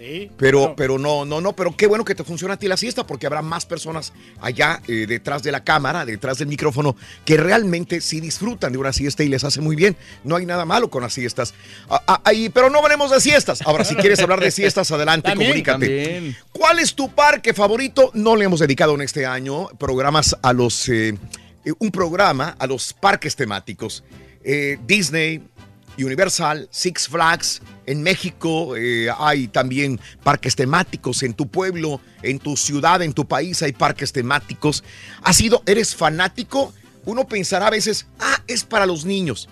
Sí. 0.05 0.29
Pero, 0.37 0.75
pero 0.75 0.99
no, 0.99 1.25
no, 1.25 1.41
no, 1.41 1.55
pero 1.55 1.75
qué 1.75 1.87
bueno 1.87 2.05
que 2.05 2.13
te 2.13 2.23
funciona 2.23 2.53
a 2.53 2.57
ti 2.57 2.67
la 2.67 2.77
siesta 2.77 3.07
porque 3.07 3.25
habrá 3.25 3.41
más 3.41 3.65
personas 3.65 4.13
allá 4.39 4.81
eh, 4.87 5.05
detrás 5.07 5.41
de 5.41 5.51
la 5.51 5.63
cámara, 5.63 6.05
detrás 6.05 6.37
del 6.37 6.47
micrófono, 6.47 6.95
que 7.25 7.37
realmente 7.37 8.01
sí 8.01 8.21
disfrutan 8.21 8.71
de 8.71 8.77
una 8.77 8.93
siesta 8.93 9.23
y 9.23 9.29
les 9.29 9.43
hace 9.43 9.61
muy 9.61 9.75
bien. 9.75 9.97
No 10.23 10.35
hay 10.35 10.45
nada 10.45 10.63
malo 10.65 10.89
con 10.89 11.01
las 11.01 11.13
siestas. 11.13 11.55
Ah, 11.89 12.03
ah, 12.07 12.21
ahí, 12.23 12.49
pero 12.49 12.69
no 12.69 12.79
hablemos 12.79 13.09
de 13.09 13.19
siestas. 13.19 13.61
Ahora, 13.63 13.83
si 13.83 13.95
quieres 13.95 14.19
hablar 14.19 14.39
de 14.39 14.51
siestas, 14.51 14.91
adelante, 14.91 15.29
También, 15.29 15.49
comunícate. 15.49 15.87
también. 15.87 16.37
¿Cuál 16.51 16.79
es 16.79 16.93
tu 16.93 17.09
parque 17.09 17.53
favorito? 17.53 18.11
No 18.13 18.35
le 18.35 18.45
hemos 18.45 18.59
dedicado 18.59 18.93
en 18.93 19.01
este 19.01 19.25
año 19.25 19.69
programas 19.79 20.37
a 20.41 20.53
los, 20.53 20.87
eh, 20.89 21.17
eh, 21.65 21.73
un 21.79 21.89
programa 21.89 22.55
a 22.59 22.67
los 22.67 22.93
parques 22.93 23.35
temáticos. 23.35 24.03
Eh, 24.43 24.77
Disney, 24.85 25.41
Universal, 25.97 26.67
Six 26.71 27.07
Flags. 27.07 27.61
En 27.85 28.01
México 28.03 28.75
eh, 28.75 29.07
hay 29.17 29.47
también 29.47 29.99
parques 30.23 30.55
temáticos. 30.55 31.23
En 31.23 31.33
tu 31.33 31.47
pueblo, 31.47 32.01
en 32.21 32.39
tu 32.39 32.57
ciudad, 32.57 33.01
en 33.01 33.13
tu 33.13 33.27
país 33.27 33.61
hay 33.61 33.71
parques 33.73 34.11
temáticos. 34.11 34.83
¿Has 35.23 35.37
sido, 35.37 35.63
eres 35.65 35.95
fanático? 35.95 36.73
Uno 37.05 37.27
pensará 37.27 37.67
a 37.67 37.71
veces, 37.71 38.07
ah, 38.19 38.41
es 38.47 38.63
para 38.63 38.85
los 38.85 39.05
niños. 39.05 39.47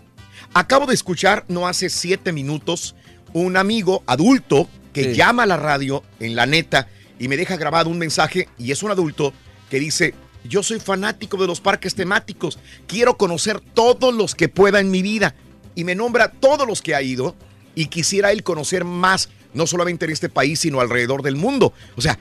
Acabo 0.53 0.85
de 0.85 0.93
escuchar, 0.93 1.45
no 1.47 1.67
hace 1.67 1.89
siete 1.89 2.31
minutos, 2.31 2.95
un 3.33 3.57
amigo 3.57 4.03
adulto 4.05 4.69
que 4.93 5.05
Sí. 5.05 5.13
llama 5.15 5.43
a 5.43 5.47
la 5.47 5.57
radio 5.57 6.03
en 6.19 6.35
la 6.35 6.45
neta 6.45 6.87
y 7.19 7.27
me 7.27 7.37
deja 7.37 7.57
grabado 7.57 7.89
un 7.89 7.97
mensaje 7.97 8.47
y 8.59 8.71
es 8.71 8.83
un 8.83 8.91
adulto 8.91 9.33
que 9.69 9.79
dice, 9.79 10.13
yo 10.43 10.61
soy 10.61 10.79
fanático 10.79 11.37
de 11.37 11.47
los 11.47 11.61
parques 11.61 11.95
temáticos, 11.95 12.59
quiero 12.85 13.17
conocer 13.17 13.59
todos 13.59 14.13
los 14.13 14.35
que 14.35 14.49
pueda 14.49 14.79
en 14.79 14.91
mi 14.91 15.01
vida 15.01 15.33
y 15.75 15.83
me 15.83 15.95
nombra 15.95 16.31
todos 16.31 16.67
los 16.67 16.81
que 16.81 16.95
ha 16.95 17.01
ido 17.01 17.35
y 17.75 17.87
quisiera 17.87 18.31
él 18.31 18.43
conocer 18.43 18.83
más, 18.83 19.29
no 19.53 19.67
solamente 19.67 20.05
en 20.05 20.11
este 20.11 20.29
país, 20.29 20.59
sino 20.59 20.79
alrededor 20.79 21.23
del 21.23 21.35
mundo. 21.35 21.73
O 21.95 22.01
sea, 22.01 22.19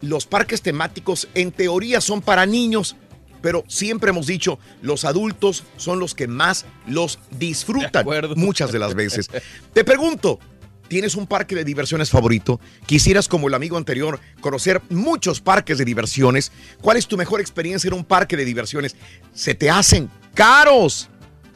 los 0.00 0.26
parques 0.26 0.62
temáticos 0.62 1.28
en 1.34 1.52
teoría 1.52 2.00
son 2.00 2.20
para 2.20 2.46
niños, 2.46 2.96
pero 3.42 3.64
siempre 3.68 4.10
hemos 4.10 4.26
dicho, 4.26 4.58
los 4.82 5.04
adultos 5.04 5.64
son 5.76 5.98
los 5.98 6.14
que 6.14 6.26
más 6.26 6.66
los 6.86 7.18
disfrutan 7.30 8.06
muchas 8.36 8.72
de 8.72 8.78
las 8.78 8.94
veces. 8.94 9.28
Te 9.72 9.84
pregunto, 9.84 10.38
tienes 10.88 11.14
un 11.14 11.26
parque 11.26 11.54
de 11.54 11.64
diversiones 11.64 12.10
favorito, 12.10 12.60
quisieras 12.86 13.28
como 13.28 13.48
el 13.48 13.54
amigo 13.54 13.76
anterior 13.76 14.20
conocer 14.40 14.80
muchos 14.90 15.40
parques 15.40 15.78
de 15.78 15.84
diversiones, 15.84 16.52
¿cuál 16.80 16.96
es 16.96 17.06
tu 17.06 17.16
mejor 17.16 17.40
experiencia 17.40 17.88
en 17.88 17.94
un 17.94 18.04
parque 18.04 18.36
de 18.36 18.44
diversiones? 18.44 18.96
Se 19.32 19.54
te 19.54 19.70
hacen 19.70 20.10
caros 20.34 21.08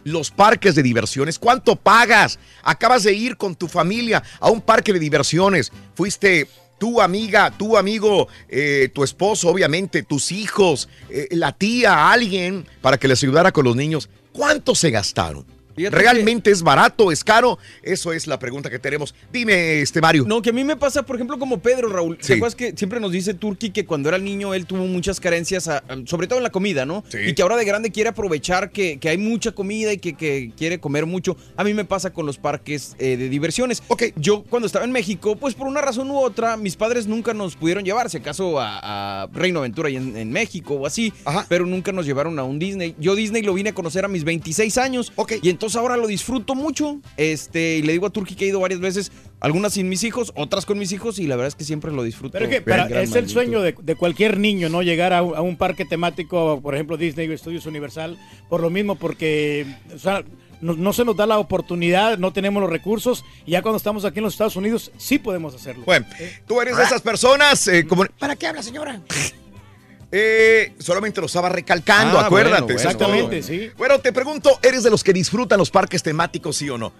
los 0.09 0.30
parques 0.30 0.74
de 0.74 0.82
diversiones. 0.82 1.38
¿Cuánto 1.38 1.76
pagas? 1.76 2.38
Acabas 2.62 3.04
de 3.04 3.12
ir 3.12 3.36
con 3.36 3.54
tu 3.54 3.68
familia 3.68 4.22
a 4.40 4.50
un 4.50 4.61
parque 4.61 4.92
de 4.92 4.98
diversiones. 4.98 5.72
Fuiste 5.94 6.48
tu 6.78 7.00
amiga, 7.00 7.50
tu 7.50 7.76
amigo, 7.76 8.28
eh, 8.48 8.90
tu 8.94 9.04
esposo, 9.04 9.48
obviamente, 9.48 10.02
tus 10.02 10.32
hijos, 10.32 10.88
eh, 11.11 11.28
la 11.32 11.52
tía, 11.52 12.11
alguien, 12.11 12.66
para 12.80 12.98
que 12.98 13.09
les 13.09 13.22
ayudara 13.22 13.52
con 13.52 13.64
los 13.64 13.76
niños. 13.76 14.09
¿Cuánto 14.32 14.74
se 14.74 14.90
gastaron? 14.90 15.57
¿Realmente 15.91 16.51
es 16.51 16.62
barato, 16.62 17.11
es 17.12 17.22
caro? 17.24 17.59
Eso 17.83 18.12
es 18.12 18.26
la 18.26 18.39
pregunta 18.39 18.70
que 18.70 18.79
tenemos. 18.79 19.14
Dime, 19.33 19.81
este 19.81 20.01
Mario. 20.01 20.24
No, 20.26 20.43
que 20.43 20.51
a 20.51 20.53
mí 20.53 20.64
me 20.64 20.76
pasa, 20.76 21.03
por 21.05 21.16
ejemplo, 21.16 21.39
como 21.39 21.59
Pedro, 21.61 21.89
Raúl. 21.89 22.18
¿Te 22.18 22.35
acuerdas 22.35 22.55
que 22.55 22.72
siempre 22.76 23.01
nos 23.01 23.12
dice 23.12 23.35
Turki 23.35 23.70
que 23.70 23.85
cuando 23.87 24.09
era 24.09 24.18
niño 24.18 24.55
él 24.55 24.66
tuvo 24.66 24.85
muchas 24.87 25.20
carencias, 25.20 25.68
a- 25.68 25.83
sobre 26.07 26.26
todo 26.26 26.39
en 26.39 26.43
la 26.43 26.51
comida, 26.51 26.85
¿no? 26.87 27.05
Y 27.31 27.35
que 27.35 27.43
ahora 27.43 27.57
de 27.57 27.64
grande 27.64 27.91
quiere 27.91 28.11
aprovechar 28.11 28.70
que, 28.70 28.99
que 28.99 29.09
hay 29.09 29.18
mucha 29.18 29.53
comida 29.53 29.93
y 29.93 29.99
que, 29.99 30.14
que 30.14 30.51
quiere 30.57 30.81
comer 30.81 31.07
mucho. 31.07 31.37
A 31.57 31.64
mí 31.64 31.74
me 31.74 31.85
pasa 31.85 32.12
con 32.12 32.26
los 32.26 32.39
parques 32.39 32.97
eh, 32.99 33.16
de 33.16 33.29
diversiones. 33.29 33.83
Ok. 33.89 34.05
Yo 34.16 34.43
cuando 34.49 34.66
estaba 34.66 34.85
en 34.85 34.93
México, 34.93 35.37
pues 35.37 35.55
por 35.55 35.66
una 35.66 35.81
razón 35.81 36.11
u 36.11 36.18
otra, 36.18 36.57
mis 36.57 36.76
padres 36.76 37.07
nunca 37.07 37.35
nos 37.35 37.57
pudieron 37.57 37.85
llevar, 37.85 38.11
si 38.11 38.16
acaso 38.18 38.59
a, 38.61 39.22
a 39.22 39.26
Reino 39.33 39.61
Aventura 39.61 39.89
en, 39.89 40.16
en 40.16 40.31
México 40.33 40.74
o 40.74 40.87
así, 40.87 41.12
pero 41.49 41.66
nunca 41.66 41.93
nos 41.93 42.07
llevaron 42.07 42.39
a 42.39 42.45
un 42.45 42.59
Disney. 42.59 42.95
Yo 42.99 43.14
Disney 43.14 43.43
lo 43.43 43.55
vine 43.55 43.70
a 43.70 43.74
conocer 43.74 44.05
a 44.05 44.09
mis 44.09 44.24
26 44.24 44.79
años. 44.79 45.12
Y 45.43 45.51
entonces 45.51 45.68
ahora 45.77 45.97
lo 45.97 46.07
disfruto 46.07 46.55
mucho. 46.55 47.01
Este, 47.16 47.77
y 47.79 47.83
le 47.83 47.93
digo 47.93 48.07
a 48.07 48.11
Turki 48.11 48.35
que 48.35 48.45
he 48.45 48.49
ido 48.49 48.61
varias 48.61 48.81
veces, 48.81 49.12
algunas 49.41 49.73
sin 49.75 49.89
mis 49.89 50.03
hijos, 50.05 50.33
otras 50.37 50.66
con 50.66 50.79
mis 50.79 50.93
hijos, 50.93 51.19
y 51.19 51.27
la 51.27 51.37
verdad 51.37 51.49
es 51.49 51.55
que 51.55 51.64
siempre 51.64 51.93
lo 51.93 52.03
disfruto. 52.03 52.33
Pero 52.33 52.45
es 52.47 52.51
que 52.51 52.57
en 52.57 52.64
para- 52.64 52.89
gran 52.89 53.03
es 53.03 53.14
el 53.14 53.29
sueño 53.29 53.61
de, 53.62 53.75
de 53.81 53.95
cualquier 53.95 54.39
niño, 54.39 54.69
¿no? 54.69 54.83
Llegar 54.83 55.12
a, 55.12 55.23
un- 55.23 55.37
a 55.37 55.41
un 55.43 55.57
parque 55.57 55.85
temático, 55.85 56.61
por 56.62 56.75
ejemplo, 56.75 56.97
Disney 56.97 57.37
Studios 57.39 57.66
Universal, 57.66 58.19
por 58.49 58.61
lo 58.61 58.71
mismo, 58.71 58.97
porque 58.97 59.66
o 59.95 59.99
sea, 59.99 60.25
no, 60.61 60.75
no 60.75 60.93
se 60.93 61.05
nos 61.05 61.16
da 61.16 61.25
la 61.27 61.39
oportunidad, 61.39 62.19
no 62.19 62.33
tenemos 62.33 62.61
los 62.61 62.71
recursos, 62.71 63.25
y 63.47 63.53
ya 63.53 63.62
cuando 63.62 63.77
estamos 63.77 64.05
aquí 64.05 64.19
en 64.19 64.25
los 64.25 64.35
Estados 64.35 64.57
Unidos, 64.57 64.91
sí 64.97 65.19
podemos 65.19 65.55
hacerlo. 65.55 65.85
Bueno, 65.85 66.07
tú 66.49 66.61
eres 66.61 66.77
de 66.77 66.83
esas 66.83 67.01
personas 67.03 67.66
eh, 67.69 67.87
como... 67.87 68.05
¿Para 68.19 68.35
qué 68.35 68.49
habla, 68.49 68.62
señora? 68.62 69.01
Eh, 70.11 70.72
solamente 70.78 71.20
lo 71.20 71.26
estaba 71.26 71.48
recalcando, 71.50 72.18
Ah, 72.18 72.26
acuérdate. 72.26 72.62
bueno, 72.62 72.74
exactamente, 72.74 73.42
sí. 73.42 73.70
Bueno, 73.76 73.98
te 73.98 74.12
pregunto, 74.12 74.59
¿eres 74.62 74.82
de 74.82 74.90
los 74.90 75.04
que 75.04 75.12
disfrutan 75.12 75.59
los 75.59 75.70
parques 75.70 76.02
temáticos, 76.02 76.56
sí 76.56 76.70
o 76.70 76.78
no? 76.78 76.92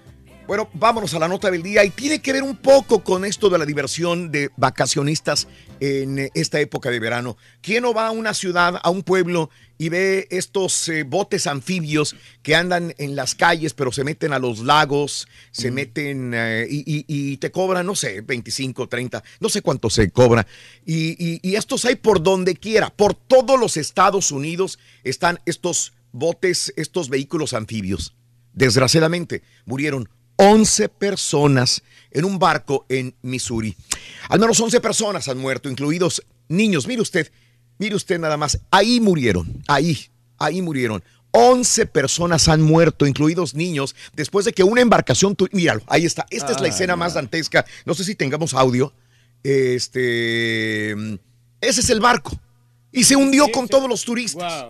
Bueno, 0.49 0.71
vámonos 0.73 1.13
a 1.13 1.19
la 1.19 1.29
nota 1.29 1.51
del 1.51 1.63
día 1.63 1.85
y 1.85 1.91
tiene 1.91 2.23
que 2.23 2.33
ver 2.33 2.43
un 2.43 2.57
poco 2.57 3.05
con 3.05 3.27
esto 3.27 3.51
de 3.51 3.59
la 3.59 3.67
diversión 3.67 4.33
de 4.33 4.49
vacacionistas 4.57 5.47
en 5.79 6.19
eh, 6.19 6.31
esta 6.33 6.59
época 6.59 6.91
de 6.91 6.99
verano. 6.99 7.37
¿Quién 7.61 7.83
no 7.83 7.93
va 7.93 8.07
a 8.07 8.13
una 8.13 8.33
ciudad, 8.33 8.81
a 8.83 8.89
un 8.89 9.03
pueblo 9.03 9.51
y 9.77 9.91
ve 9.91 10.27
estos 10.31 10.89
eh, 10.89 11.03
botes 11.03 11.47
anfibios 11.47 12.17
que 12.43 12.55
andan 12.57 12.95
en 12.97 13.15
las 13.15 13.35
calles, 13.35 13.75
pero 13.75 13.93
se 13.93 14.05
meten 14.05 14.33
a 14.33 14.39
los 14.39 14.61
lagos, 14.61 15.29
se 15.51 15.71
meten 15.71 16.33
eh, 16.35 16.67
y, 16.71 16.79
y- 16.79 17.05
y 17.07 17.37
te 17.37 17.51
cobran, 17.51 17.85
no 17.85 17.95
sé, 17.95 18.23
25, 18.23 18.89
30, 18.89 19.23
no 19.41 19.51
sé 19.51 19.61
cuánto 19.61 19.91
se 19.91 20.11
cobra. 20.11 20.47
Y, 20.87 21.11
y- 21.23 21.41
y 21.43 21.57
estos 21.57 21.85
hay 21.85 21.97
por 21.97 22.23
donde 22.23 22.57
quiera, 22.57 22.89
por 22.89 23.13
todos 23.13 23.61
los 23.61 23.77
Estados 23.77 24.33
Unidos 24.33 24.79
están 25.05 25.41
estos 25.45 25.93
botes, 26.11 26.73
estos 26.79 27.11
vehículos 27.11 27.53
anfibios. 27.53 28.15
Desgraciadamente, 28.55 29.43
murieron 29.67 30.09
11 30.39 30.89
personas 30.89 31.83
en 32.13 32.25
un 32.25 32.39
barco 32.39 32.87
en 32.89 33.15
Missouri. 33.23 33.77
Al 34.29 34.39
menos 34.39 34.61
11 34.61 34.81
personas 34.81 35.29
han 35.29 35.39
muerto, 35.39 35.69
incluidos 35.69 36.23
niños. 36.49 36.87
Mire 36.87 37.03
usted, 37.03 37.31
mire 37.79 37.97
usted 37.97 38.19
nada 38.19 38.37
más. 38.37 38.61
Ahí 38.71 39.01
murieron, 39.01 39.63
ahí, 39.67 40.07
ahí 40.39 40.63
murieron. 40.63 41.03
11 41.33 41.87
personas 41.87 42.49
han 42.49 42.63
muerto, 42.63 43.07
incluidos 43.07 43.55
niños, 43.55 43.95
después 44.15 44.45
de 44.45 44.53
que 44.53 44.63
una 44.63 44.81
embarcación... 44.81 45.37
Míralo, 45.53 45.83
ahí 45.89 46.07
está. 46.07 46.27
Esta 46.31 46.53
es 46.53 46.61
la 46.61 46.69
escena 46.69 46.95
no. 46.95 46.99
más 46.99 47.15
dantesca. 47.15 47.67
No 47.85 47.95
sé 47.95 48.05
si 48.05 48.15
tengamos 48.15 48.55
audio. 48.55 48.93
Este... 49.43 50.93
Ese 51.61 51.81
es 51.81 51.91
el 51.91 52.01
barco. 52.01 52.39
Y 52.93 53.05
se 53.05 53.17
hundió 53.17 53.51
con 53.51 53.69
todos 53.69 53.89
los 53.89 54.05
turistas. 54.05 54.67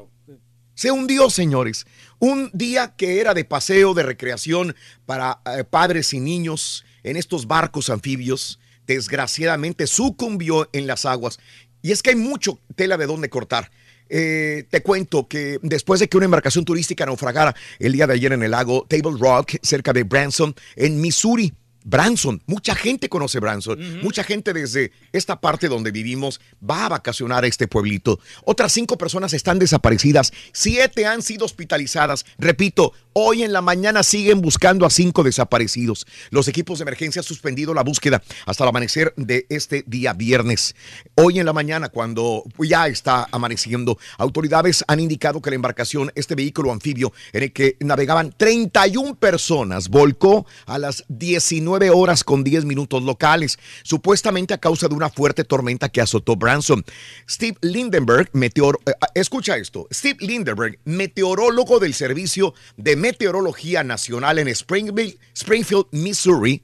Se 0.74 0.90
hundió, 0.90 1.28
señores. 1.28 1.86
Un 2.20 2.50
día 2.52 2.94
que 2.96 3.20
era 3.20 3.32
de 3.32 3.44
paseo, 3.44 3.94
de 3.94 4.02
recreación 4.02 4.74
para 5.06 5.40
eh, 5.46 5.64
padres 5.64 6.12
y 6.12 6.20
niños 6.20 6.84
en 7.04 7.16
estos 7.16 7.46
barcos 7.46 7.90
anfibios, 7.90 8.58
desgraciadamente 8.86 9.86
sucumbió 9.86 10.68
en 10.72 10.86
las 10.86 11.06
aguas. 11.06 11.38
Y 11.80 11.92
es 11.92 12.02
que 12.02 12.10
hay 12.10 12.16
mucho 12.16 12.58
tela 12.74 12.96
de 12.96 13.06
dónde 13.06 13.28
cortar. 13.28 13.70
Eh, 14.08 14.64
te 14.70 14.82
cuento 14.82 15.28
que 15.28 15.58
después 15.62 16.00
de 16.00 16.08
que 16.08 16.16
una 16.16 16.24
embarcación 16.24 16.64
turística 16.64 17.04
naufragara 17.06 17.54
el 17.78 17.92
día 17.92 18.06
de 18.06 18.14
ayer 18.14 18.32
en 18.32 18.42
el 18.42 18.50
lago 18.50 18.86
Table 18.88 19.18
Rock, 19.18 19.56
cerca 19.62 19.92
de 19.92 20.02
Branson, 20.02 20.54
en 20.76 21.00
Missouri, 21.00 21.52
Branson, 21.88 22.42
mucha 22.44 22.74
gente 22.74 23.08
conoce 23.08 23.40
Branson, 23.40 24.02
mucha 24.02 24.22
gente 24.22 24.52
desde 24.52 24.92
esta 25.10 25.40
parte 25.40 25.68
donde 25.68 25.90
vivimos 25.90 26.38
va 26.62 26.84
a 26.84 26.88
vacacionar 26.90 27.44
a 27.44 27.46
este 27.46 27.66
pueblito. 27.66 28.20
Otras 28.44 28.72
cinco 28.72 28.98
personas 28.98 29.32
están 29.32 29.58
desaparecidas, 29.58 30.34
siete 30.52 31.06
han 31.06 31.22
sido 31.22 31.46
hospitalizadas. 31.46 32.26
Repito, 32.36 32.92
hoy 33.14 33.42
en 33.42 33.54
la 33.54 33.62
mañana 33.62 34.02
siguen 34.02 34.42
buscando 34.42 34.84
a 34.84 34.90
cinco 34.90 35.22
desaparecidos. 35.22 36.06
Los 36.28 36.46
equipos 36.46 36.78
de 36.78 36.82
emergencia 36.82 37.20
han 37.20 37.24
suspendido 37.24 37.72
la 37.72 37.82
búsqueda 37.82 38.22
hasta 38.44 38.64
el 38.64 38.68
amanecer 38.68 39.14
de 39.16 39.46
este 39.48 39.82
día 39.86 40.12
viernes. 40.12 40.76
Hoy 41.14 41.40
en 41.40 41.46
la 41.46 41.54
mañana, 41.54 41.88
cuando 41.88 42.44
ya 42.58 42.86
está 42.88 43.28
amaneciendo, 43.32 43.98
autoridades 44.18 44.84
han 44.88 45.00
indicado 45.00 45.40
que 45.40 45.48
la 45.48 45.56
embarcación, 45.56 46.12
este 46.14 46.34
vehículo 46.34 46.70
anfibio 46.70 47.14
en 47.32 47.44
el 47.44 47.52
que 47.54 47.78
navegaban 47.80 48.34
31 48.36 49.14
personas, 49.14 49.88
volcó 49.88 50.44
a 50.66 50.78
las 50.78 51.06
19 51.08 51.77
horas 51.88 52.24
con 52.24 52.42
10 52.42 52.64
minutos 52.64 53.02
locales, 53.02 53.58
supuestamente 53.82 54.54
a 54.54 54.58
causa 54.58 54.88
de 54.88 54.94
una 54.94 55.08
fuerte 55.08 55.44
tormenta 55.44 55.88
que 55.88 56.00
azotó 56.00 56.36
Branson. 56.36 56.84
Steve 57.30 57.56
Lindenberg, 57.60 58.30
meteor, 58.32 58.80
eh, 58.86 58.92
escucha 59.14 59.56
esto, 59.56 59.86
Steve 59.92 60.18
Lindenberg, 60.20 60.78
meteorólogo 60.84 61.78
del 61.78 61.94
Servicio 61.94 62.54
de 62.76 62.96
Meteorología 62.96 63.84
Nacional 63.84 64.40
en 64.40 64.48
Springfield, 64.48 65.16
Springfield, 65.34 65.86
Missouri, 65.92 66.62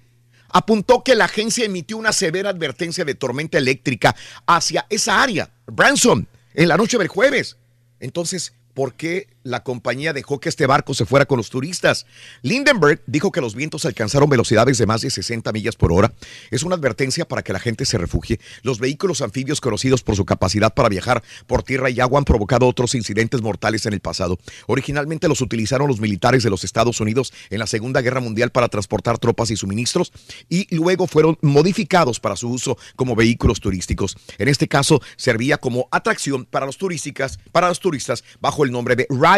apuntó 0.48 1.02
que 1.02 1.14
la 1.14 1.26
agencia 1.26 1.64
emitió 1.64 1.96
una 1.96 2.12
severa 2.12 2.50
advertencia 2.50 3.04
de 3.04 3.14
tormenta 3.14 3.58
eléctrica 3.58 4.14
hacia 4.46 4.86
esa 4.90 5.22
área, 5.22 5.50
Branson, 5.66 6.28
en 6.54 6.68
la 6.68 6.76
noche 6.76 6.98
del 6.98 7.08
jueves. 7.08 7.56
Entonces, 8.00 8.54
¿por 8.72 8.94
qué 8.94 9.33
la 9.44 9.62
compañía 9.62 10.12
dejó 10.12 10.40
que 10.40 10.48
este 10.48 10.66
barco 10.66 10.94
se 10.94 11.04
fuera 11.04 11.26
con 11.26 11.36
los 11.36 11.50
turistas? 11.50 12.06
Lindenberg 12.42 13.02
dijo 13.06 13.30
que 13.30 13.40
los 13.40 13.54
vientos 13.54 13.84
alcanzaron 13.84 14.28
velocidades 14.28 14.78
de 14.78 14.86
más 14.86 15.02
de 15.02 15.10
60 15.10 15.52
millas 15.52 15.76
por 15.76 15.92
hora. 15.92 16.12
Es 16.50 16.62
una 16.62 16.74
advertencia 16.74 17.28
para 17.28 17.42
que 17.42 17.52
la 17.52 17.60
gente 17.60 17.84
se 17.84 17.98
refugie. 17.98 18.40
Los 18.62 18.80
vehículos 18.80 19.20
anfibios 19.20 19.60
conocidos 19.60 20.02
por 20.02 20.16
su 20.16 20.24
capacidad 20.24 20.74
para 20.74 20.88
viajar 20.88 21.22
por 21.46 21.62
tierra 21.62 21.90
y 21.90 22.00
agua 22.00 22.18
han 22.18 22.24
provocado 22.24 22.66
otros 22.66 22.94
incidentes 22.94 23.42
mortales 23.42 23.86
en 23.86 23.92
el 23.92 24.00
pasado. 24.00 24.38
Originalmente 24.66 25.28
los 25.28 25.42
utilizaron 25.42 25.88
los 25.88 26.00
militares 26.00 26.42
de 26.42 26.50
los 26.50 26.64
Estados 26.64 27.00
Unidos 27.00 27.32
en 27.50 27.58
la 27.58 27.66
Segunda 27.66 28.00
Guerra 28.00 28.20
Mundial 28.20 28.50
para 28.50 28.68
transportar 28.68 29.18
tropas 29.18 29.50
y 29.50 29.56
suministros 29.56 30.12
y 30.48 30.74
luego 30.74 31.06
fueron 31.06 31.38
modificados 31.42 32.18
para 32.18 32.36
su 32.36 32.48
uso 32.48 32.78
como 32.96 33.14
vehículos 33.14 33.60
turísticos. 33.60 34.16
En 34.38 34.48
este 34.48 34.68
caso 34.68 35.02
servía 35.16 35.58
como 35.58 35.88
atracción 35.90 36.46
para 36.46 36.66
los 36.66 36.78
turísticas, 36.78 37.38
para 37.52 37.68
los 37.68 37.80
turistas 37.80 38.24
bajo 38.40 38.64
el 38.64 38.72
nombre 38.72 38.96
de 38.96 39.06
Ride 39.10 39.33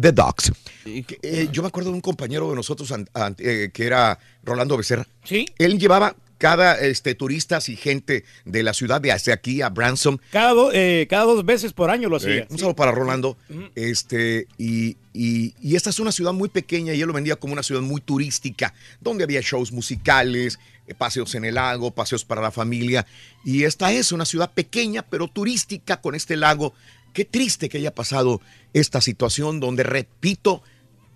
the 0.00 0.12
Dogs. 0.12 0.52
Eh, 0.84 1.48
yo 1.52 1.62
me 1.62 1.68
acuerdo 1.68 1.90
de 1.90 1.96
un 1.96 2.00
compañero 2.00 2.48
de 2.50 2.56
nosotros 2.56 2.92
eh, 3.38 3.70
que 3.72 3.86
era 3.86 4.18
Rolando 4.44 4.76
Becerra. 4.76 5.06
Sí. 5.24 5.46
Él 5.58 5.78
llevaba 5.78 6.14
cada 6.38 6.78
este, 6.78 7.14
turistas 7.14 7.70
y 7.70 7.76
gente 7.76 8.24
de 8.44 8.62
la 8.62 8.74
ciudad 8.74 9.00
de 9.00 9.10
hacia 9.10 9.32
aquí 9.32 9.62
a 9.62 9.70
Branson 9.70 10.20
Cada, 10.30 10.52
do- 10.52 10.70
eh, 10.70 11.06
cada 11.08 11.24
dos 11.24 11.46
veces 11.46 11.72
por 11.72 11.88
año 11.90 12.10
lo 12.10 12.16
hacía. 12.16 12.34
eh, 12.40 12.46
un 12.50 12.58
saludo 12.58 12.76
para 12.76 12.92
Rolando. 12.92 13.38
Este, 13.74 14.46
y, 14.58 14.96
y- 15.14 15.54
y 15.62 15.76
esta 15.76 15.88
es 15.90 15.98
una 15.98 16.12
ciudad 16.12 16.34
muy 16.34 16.50
pequeña 16.50 16.92
y 16.92 17.00
él 17.00 17.06
lo 17.08 17.14
vendía 17.14 17.36
como 17.36 17.54
una 17.54 17.62
ciudad 17.62 17.80
muy 17.80 18.00
turística, 18.02 18.74
donde 19.00 19.24
había 19.24 19.40
shows 19.40 19.72
musicales, 19.72 20.58
eh, 20.86 20.94
paseos 20.94 21.34
en 21.34 21.46
el 21.46 21.54
lago, 21.54 21.90
paseos 21.90 22.24
para 22.26 22.42
la 22.42 22.50
familia. 22.50 23.06
Y 23.44 23.64
esta 23.64 23.90
es 23.92 24.12
una 24.12 24.26
ciudad 24.26 24.52
pequeña, 24.52 25.02
pero 25.02 25.28
turística 25.28 26.00
con 26.02 26.14
este 26.14 26.36
lago. 26.36 26.74
Qué 27.16 27.24
triste 27.24 27.70
que 27.70 27.78
haya 27.78 27.94
pasado 27.94 28.42
esta 28.74 29.00
situación 29.00 29.58
donde, 29.58 29.84
repito, 29.84 30.62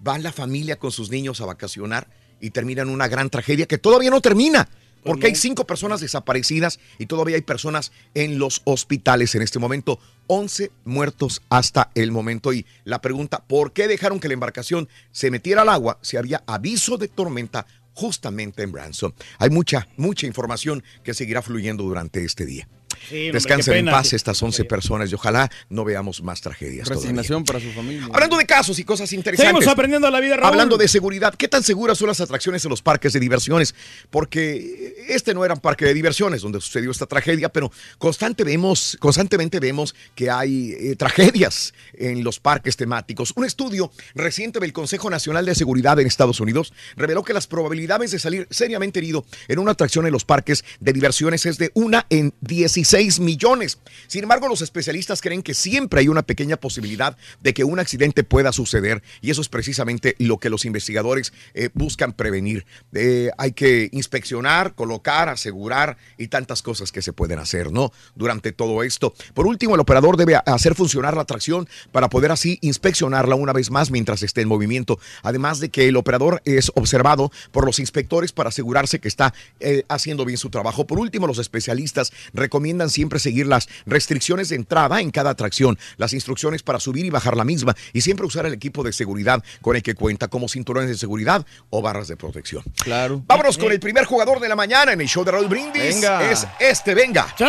va 0.07 0.17
la 0.17 0.33
familia 0.33 0.79
con 0.79 0.93
sus 0.93 1.11
niños 1.11 1.43
a 1.43 1.45
vacacionar 1.45 2.09
y 2.41 2.53
termina 2.53 2.81
en 2.81 2.89
una 2.89 3.07
gran 3.07 3.29
tragedia 3.29 3.67
que 3.67 3.77
todavía 3.77 4.09
no 4.09 4.23
termina. 4.23 4.71
Porque 5.05 5.27
hay 5.27 5.35
cinco 5.35 5.67
personas 5.67 6.01
desaparecidas 6.01 6.81
y 6.97 7.05
todavía 7.05 7.37
hay 7.37 7.43
personas 7.43 7.93
en 8.15 8.39
los 8.39 8.63
hospitales 8.65 9.35
en 9.35 9.43
este 9.43 9.59
momento. 9.59 10.01
11 10.27 10.73
muertos 10.87 11.43
hasta 11.51 11.91
el 11.95 12.13
momento. 12.13 12.55
Y 12.55 12.65
la 12.85 13.03
pregunta, 13.03 13.45
¿por 13.47 13.75
qué 13.75 13.87
dejaron 13.87 14.21
que 14.21 14.29
la 14.29 14.35
embarcación 14.35 14.89
se 15.13 15.31
metiera 15.31 15.61
al 15.61 15.69
agua 15.69 15.99
si 16.01 16.17
había 16.17 16.43
aviso 16.47 16.97
de 16.97 17.09
tormenta 17.09 17.67
justamente 17.93 18.63
en 18.63 18.73
Branson. 18.73 19.13
Hay 19.39 19.51
mucha, 19.51 19.87
mucha 19.99 20.27
información 20.27 20.83
que 21.05 21.13
seguirá 21.13 21.43
fluyendo 21.43 21.83
durante 21.83 22.25
este 22.25 22.47
día. 22.47 22.67
Sí, 23.09 23.31
Descansen 23.31 23.77
en 23.77 23.87
paz 23.87 24.13
estas 24.13 24.43
11 24.43 24.65
personas 24.65 25.11
y 25.11 25.15
ojalá 25.15 25.51
no 25.69 25.85
veamos 25.85 26.23
más 26.23 26.41
tragedias. 26.41 26.87
todavía. 26.87 27.03
Resignación 27.03 27.45
para 27.45 27.61
su 27.61 27.71
familia. 27.73 28.09
Hablando 28.13 28.37
de 28.37 28.47
casos 28.47 28.79
y 28.79 28.85
cosas 28.85 29.13
interesantes. 29.13 29.53
Seguimos 29.53 29.73
aprendiendo 29.73 30.11
la 30.11 30.21
vida, 30.21 30.37
Raúl. 30.37 30.49
Hablando 30.49 30.77
de 30.77 30.89
seguridad, 30.89 31.35
¿qué 31.35 31.49
tan 31.49 31.63
seguras 31.63 31.99
son 31.99 32.09
las 32.09 32.21
atracciones 32.21 32.65
en 32.65 32.71
los 32.71 32.83
parques 32.83 33.13
de 33.13 33.21
diversiones? 33.21 33.75
Porque 34.11 35.05
este 35.09 35.35
no 35.35 35.45
era 35.45 35.55
un 35.55 35.61
parque 35.61 35.85
de 35.85 35.95
diversiones 35.95 36.43
donde 36.43 36.61
sucedió 36.61 36.91
esta 36.91 37.07
tragedia, 37.07 37.49
pero 37.49 37.73
constante 37.99 38.45
vemos, 38.45 38.97
constantemente 39.01 39.61
vemos 39.61 39.95
que 40.15 40.31
hay 40.31 40.73
eh, 40.73 40.97
tragedias 40.97 41.75
en 41.95 42.23
los 42.23 42.39
parques 42.39 42.77
temáticos. 42.77 43.33
Un 43.37 43.45
estudio 43.45 43.91
reciente 44.15 44.61
del 44.61 44.73
Consejo 44.73 45.11
Nacional 45.11 45.47
de 45.47 45.55
Seguridad 45.55 45.99
en 46.01 46.07
Estados 46.07 46.41
Unidos 46.41 46.73
reveló 46.97 47.23
que 47.23 47.33
las 47.33 47.47
probabilidades 47.47 48.11
de 48.11 48.19
salir 48.19 48.47
seriamente 48.51 48.99
herido 48.99 49.25
en 49.49 49.59
una 49.59 49.73
atracción 49.73 50.07
en 50.07 50.13
los 50.13 50.25
parques 50.25 50.65
de 50.81 50.93
diversiones 50.93 51.47
es 51.47 51.59
de 51.59 51.71
una 51.75 52.07
en 52.11 52.35
16 52.41 52.90
millones. 53.21 53.79
Sin 54.09 54.25
embargo, 54.25 54.49
los 54.49 54.63
especialistas 54.63 55.21
creen 55.21 55.43
que 55.43 55.55
siempre 55.55 56.01
hay 56.01 56.09
una 56.09 56.23
pequeña 56.23 56.57
posibilidad 56.57 57.17
de 57.41 57.55
que 57.55 57.63
un 57.63 57.79
accidente 57.79 58.25
pueda 58.25 58.53
suceder 58.53 59.03
y 59.21 59.31
eso 59.31 59.41
es 59.41 59.49
precisamente 59.49 60.17
lo 60.19 60.39
que 60.39 60.51
los 60.51 60.65
investigadores 60.65 61.33
eh, 61.55 61.71
buscan 61.73 62.13
prevenir. 62.13 62.67
Eh, 62.93 63.31
hay 63.39 63.53
que 63.53 63.89
inspeccionar, 63.93 64.75
colocar, 64.75 65.29
asegurar 65.29 65.99
y 66.19 66.29
tantas 66.29 66.63
cosas 66.63 66.91
que 66.91 67.01
se 67.01 67.13
pueden 67.13 67.39
hacer, 67.39 67.71
¿no? 67.71 67.93
Durante 68.17 68.51
todo 68.51 68.83
esto. 68.83 69.15
Por 69.35 69.47
último, 69.47 69.75
el 69.75 69.81
operador 69.81 70.17
debe 70.17 70.37
hacer 70.45 70.75
funcionar 70.75 71.15
la 71.15 71.23
atracción 71.23 71.69
para 71.93 72.09
poder 72.09 72.33
así 72.33 72.59
inspeccionarla 72.61 73.37
una 73.37 73.53
vez 73.53 73.71
más 73.71 73.91
mientras 73.93 74.23
esté 74.25 74.41
en 74.41 74.49
movimiento. 74.49 74.99
Además 75.23 75.61
de 75.61 75.69
que 75.69 75.87
el 75.87 75.97
operador 75.97 76.43
es 76.45 76.73
observado 76.75 77.31
por 77.53 77.65
los 77.65 77.79
inspectores 77.79 78.33
para 78.33 78.49
asegurarse 78.49 78.99
que 78.99 79.09
está 79.09 79.33
eh, 79.61 79.85
haciendo 79.89 80.25
bien 80.25 80.39
su 80.39 80.51
trabajo. 80.51 80.89
Por 80.89 80.99
último, 80.99 81.29
los 81.29 81.39
especialistas 81.39 82.13
recomiendan 82.33 82.80
siempre 82.89 83.19
seguir 83.19 83.47
las 83.47 83.69
restricciones 83.85 84.49
de 84.49 84.57
entrada 84.57 85.01
en 85.01 85.11
cada 85.11 85.31
atracción, 85.31 85.79
las 85.99 86.15
instrucciones 86.15 86.63
para 86.63 86.81
subir 86.81 87.05
y 87.05 87.11
bajar 87.11 87.37
la 87.37 87.45
misma 87.45 87.77
y 87.93 88.01
siempre 88.01 88.25
usar 88.25 88.47
el 88.47 88.55
equipo 88.55 88.83
de 88.83 88.93
seguridad 88.93 89.43
con 89.61 89.77
el 89.77 89.83
que 89.83 89.95
cuenta 89.95 90.29
como 90.29 90.49
cinturones 90.49 90.89
de 90.89 90.97
seguridad 90.97 91.45
o 91.69 91.83
barras 91.83 92.09
de 92.09 92.17
protección. 92.17 92.63
Claro. 92.83 93.23
Vámonos 93.27 93.59
con 93.59 93.73
el 93.73 93.81
primer 93.81 94.05
jugador 94.05 94.41
de 94.41 94.49
la 94.49 94.57
mañana 94.57 94.93
en 94.93 95.01
el 95.01 95.09
show 95.09 95.25
de 95.25 95.33
Raúl 95.33 95.49
Brindis. 95.49 95.97
Venga. 95.97 96.31
Es 96.31 96.47
este, 96.59 96.95
venga. 96.95 97.27
¿Qué 97.37 97.45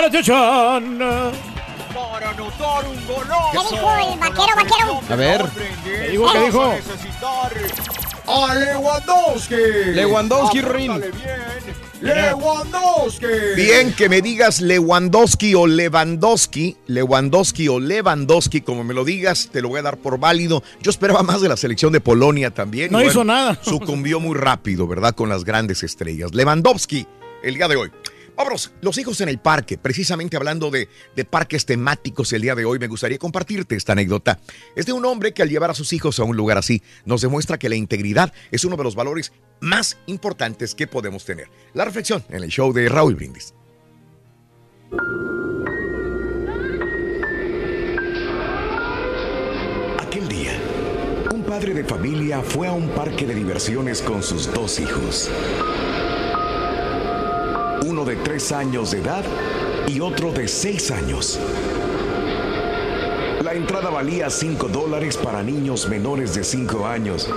dijo 3.71 3.91
el 3.97 4.19
vaquero, 4.19 4.55
vaquero? 4.55 5.01
A 5.09 5.15
ver. 5.15 5.45
¿Qué 5.83 6.09
dijo? 6.11 6.31
¿Qué 6.31 6.39
dijo? 6.39 6.73
¡A 8.27 8.55
Lewandowski! 8.55 9.55
Lewandowski, 9.93 10.61
Rin. 10.61 11.03
Lewandowski. 12.01 13.25
Bien 13.55 13.93
que 13.93 14.09
me 14.09 14.21
digas 14.21 14.61
Lewandowski 14.61 15.55
o 15.55 15.67
Lewandowski, 15.67 16.77
Lewandowski 16.87 17.67
o 17.67 17.79
Lewandowski, 17.79 18.61
como 18.61 18.83
me 18.83 18.93
lo 18.93 19.05
digas, 19.05 19.49
te 19.51 19.61
lo 19.61 19.69
voy 19.69 19.79
a 19.79 19.83
dar 19.83 19.97
por 19.97 20.19
válido. 20.19 20.63
Yo 20.81 20.89
esperaba 20.89 21.23
más 21.23 21.41
de 21.41 21.49
la 21.49 21.57
selección 21.57 21.93
de 21.93 22.01
Polonia 22.01 22.51
también. 22.51 22.91
No 22.91 23.01
y 23.01 23.07
hizo 23.07 23.23
nada. 23.23 23.59
Sucumbió 23.61 24.19
muy 24.19 24.35
rápido, 24.35 24.87
¿verdad? 24.87 25.13
Con 25.13 25.29
las 25.29 25.43
grandes 25.43 25.83
estrellas. 25.83 26.33
Lewandowski, 26.33 27.05
el 27.43 27.55
día 27.55 27.67
de 27.67 27.75
hoy. 27.75 27.91
Vámonos, 28.35 28.71
los 28.81 28.97
hijos 28.97 29.21
en 29.21 29.29
el 29.29 29.39
parque, 29.39 29.77
precisamente 29.77 30.37
hablando 30.37 30.71
de, 30.71 30.89
de 31.15 31.25
parques 31.25 31.65
temáticos 31.65 32.33
el 32.33 32.41
día 32.41 32.55
de 32.55 32.65
hoy, 32.65 32.79
me 32.79 32.87
gustaría 32.87 33.17
compartirte 33.17 33.75
esta 33.75 33.93
anécdota. 33.93 34.39
Es 34.75 34.85
de 34.85 34.93
un 34.93 35.05
hombre 35.05 35.33
que 35.33 35.41
al 35.41 35.49
llevar 35.49 35.71
a 35.71 35.75
sus 35.75 35.93
hijos 35.93 36.19
a 36.19 36.23
un 36.23 36.37
lugar 36.37 36.57
así, 36.57 36.81
nos 37.05 37.21
demuestra 37.21 37.59
que 37.59 37.69
la 37.69 37.75
integridad 37.75 38.33
es 38.51 38.65
uno 38.65 38.77
de 38.77 38.83
los 38.83 38.95
valores 38.95 39.31
más 39.59 39.97
importantes 40.07 40.75
que 40.75 40.87
podemos 40.87 41.23
tener. 41.25 41.49
La 41.73 41.85
reflexión 41.85 42.23
en 42.29 42.43
el 42.43 42.49
show 42.49 42.73
de 42.73 42.89
Raúl 42.89 43.15
Brindis. 43.15 43.53
Aquel 49.99 50.27
día, 50.27 50.59
un 51.33 51.43
padre 51.43 51.73
de 51.73 51.83
familia 51.83 52.41
fue 52.41 52.67
a 52.67 52.73
un 52.73 52.89
parque 52.89 53.25
de 53.25 53.35
diversiones 53.35 54.01
con 54.01 54.23
sus 54.23 54.51
dos 54.51 54.79
hijos. 54.79 55.29
Uno 57.85 58.05
de 58.05 58.15
tres 58.15 58.51
años 58.51 58.91
de 58.91 58.99
edad 58.99 59.23
y 59.87 59.99
otro 59.99 60.31
de 60.31 60.47
seis 60.47 60.91
años. 60.91 61.39
La 63.43 63.53
entrada 63.53 63.89
valía 63.89 64.29
5 64.29 64.67
dólares 64.67 65.17
para 65.17 65.41
niños 65.43 65.89
menores 65.89 66.35
de 66.35 66.43
5 66.43 66.85
años 66.85 67.27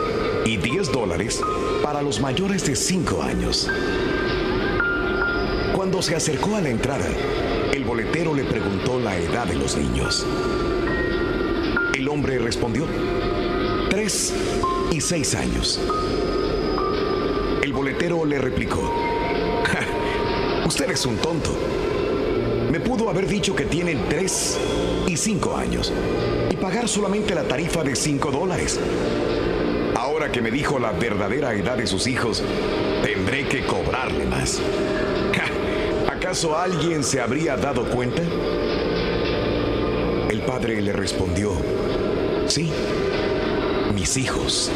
y 0.44 0.58
10 0.58 0.92
dólares 0.92 1.40
para 1.82 2.02
los 2.02 2.20
mayores 2.20 2.66
de 2.66 2.76
5 2.76 3.22
años. 3.22 3.70
Cuando 5.74 6.02
se 6.02 6.14
acercó 6.14 6.56
a 6.56 6.60
la 6.60 6.68
entrada, 6.68 7.06
el 7.72 7.84
boletero 7.84 8.34
le 8.34 8.44
preguntó 8.44 9.00
la 9.00 9.16
edad 9.16 9.46
de 9.46 9.54
los 9.54 9.76
niños. 9.76 10.26
El 11.94 12.08
hombre 12.08 12.38
respondió, 12.38 12.86
tres 13.88 14.34
y 14.90 15.00
seis 15.00 15.34
años. 15.34 15.80
El 17.62 17.72
boletero 17.72 18.24
le 18.24 18.38
replicó, 18.38 18.82
"Ja, 18.82 19.13
usted 20.66 20.90
es 20.90 21.06
un 21.06 21.16
tonto. 21.16 21.50
Me 22.70 22.80
pudo 22.80 23.08
haber 23.08 23.26
dicho 23.26 23.54
que 23.54 23.64
tienen 23.64 24.04
tres 24.08 24.58
y 25.06 25.16
cinco 25.16 25.56
años 25.56 25.92
y 26.50 26.56
pagar 26.56 26.88
solamente 26.88 27.34
la 27.34 27.44
tarifa 27.44 27.82
de 27.82 27.94
cinco 27.94 28.30
dólares. 28.30 28.80
Ahora 29.94 30.32
que 30.32 30.40
me 30.40 30.50
dijo 30.50 30.78
la 30.78 30.92
verdadera 30.92 31.54
edad 31.54 31.76
de 31.76 31.86
sus 31.86 32.06
hijos, 32.06 32.42
tendré 33.02 33.46
que 33.46 33.64
cobrarle 33.64 34.26
más. 34.26 34.60
¿Acaso 36.08 36.56
alguien 36.56 37.04
se 37.04 37.20
habría 37.20 37.56
dado 37.56 37.84
cuenta? 37.90 38.22
El 40.30 40.40
padre 40.46 40.80
le 40.80 40.92
respondió, 40.92 41.52
sí, 42.46 42.72
mis 43.94 44.16
hijos. 44.16 44.72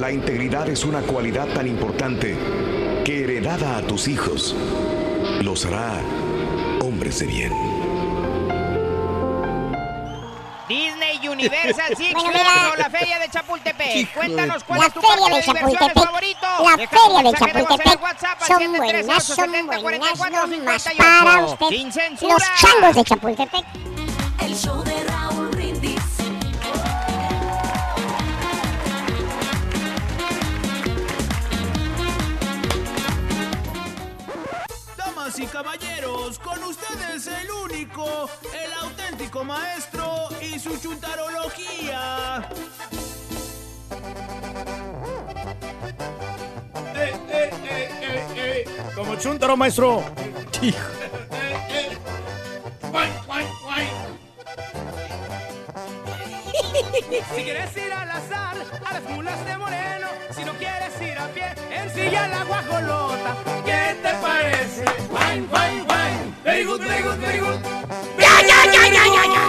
La 0.00 0.12
integridad 0.12 0.68
es 0.68 0.84
una 0.84 1.00
cualidad 1.00 1.48
tan 1.48 1.66
importante 1.66 2.36
que 3.04 3.24
heredada 3.24 3.76
a 3.78 3.82
tus 3.82 4.08
hijos 4.08 4.54
los 5.42 5.66
hará 5.66 6.00
hombres 6.80 7.18
de 7.18 7.26
bien. 7.26 7.52
Disney 10.66 11.28
Universal 11.28 11.94
Six 11.94 12.14
Bueno, 12.14 12.30
Flags 12.30 12.72
o 12.72 12.76
la 12.76 12.90
Feria 12.90 13.18
de 13.18 13.28
Chapultepec. 13.28 13.96
Hijo 13.96 14.10
Cuéntanos 14.14 14.64
cuál 14.64 14.80
La 14.80 14.86
es 14.86 14.94
tu 14.94 15.00
feria 15.02 15.16
parque 15.20 15.36
de 15.36 15.42
Chapultepec. 15.42 16.04
favorito. 16.04 16.46
La 16.62 16.88
feria 16.88 17.22
de 17.22 17.36
Chapultepec. 17.36 18.00
Son 18.46 18.58
713 18.58 18.78
buenas, 18.78 19.24
son 19.24 19.44
870 19.44 19.78
buenas, 19.80 20.18
44 20.18 20.46
no 20.56 20.64
más 20.64 20.82
58. 20.82 21.24
para 21.24 21.44
usted. 21.44 22.28
Los 22.28 22.42
changos 22.56 22.96
de 22.96 23.04
Chapultepec. 23.04 23.64
Damas 35.34 35.38
y 35.38 35.46
caballeros, 35.46 36.38
con 36.38 36.62
ustedes 36.62 37.26
el 37.26 37.50
único, 37.50 38.28
el 38.52 38.72
auténtico 38.84 39.42
maestro 39.44 40.28
y 40.40 40.58
su 40.58 40.76
chuntarología. 40.78 42.48
Eh, 46.94 47.12
eh, 47.28 47.50
eh, 47.64 47.90
eh, 48.02 48.26
eh. 48.36 48.64
Como 48.94 49.16
chuntaro, 49.16 49.56
maestro. 49.56 50.04
Si 56.94 57.42
quieres 57.42 57.76
ir 57.76 57.92
al 57.92 58.08
azar, 58.08 58.56
a 58.84 58.92
las 58.92 59.02
mulas 59.02 59.44
de 59.44 59.56
Moreno. 59.56 60.06
Si 60.30 60.44
no 60.44 60.52
quieres 60.52 61.00
ir 61.02 61.18
a 61.18 61.26
pie, 61.26 61.52
ensilla 61.72 62.28
la 62.28 62.44
guajolota. 62.44 63.36
¿Qué 63.64 63.96
te 64.00 64.14
parece? 64.22 64.84
Wine, 65.10 65.48
wine, 65.50 65.82
wine. 65.88 66.34
Very 66.44 66.64
good, 66.64 66.80
very 66.80 67.02
good, 67.02 67.18
very 67.18 67.38
good. 67.40 67.58
¡Ya, 68.16 68.40
ya, 68.46 68.72
ya, 68.72 68.86
ya, 68.86 69.04
ya, 69.06 69.24
ya! 69.26 69.44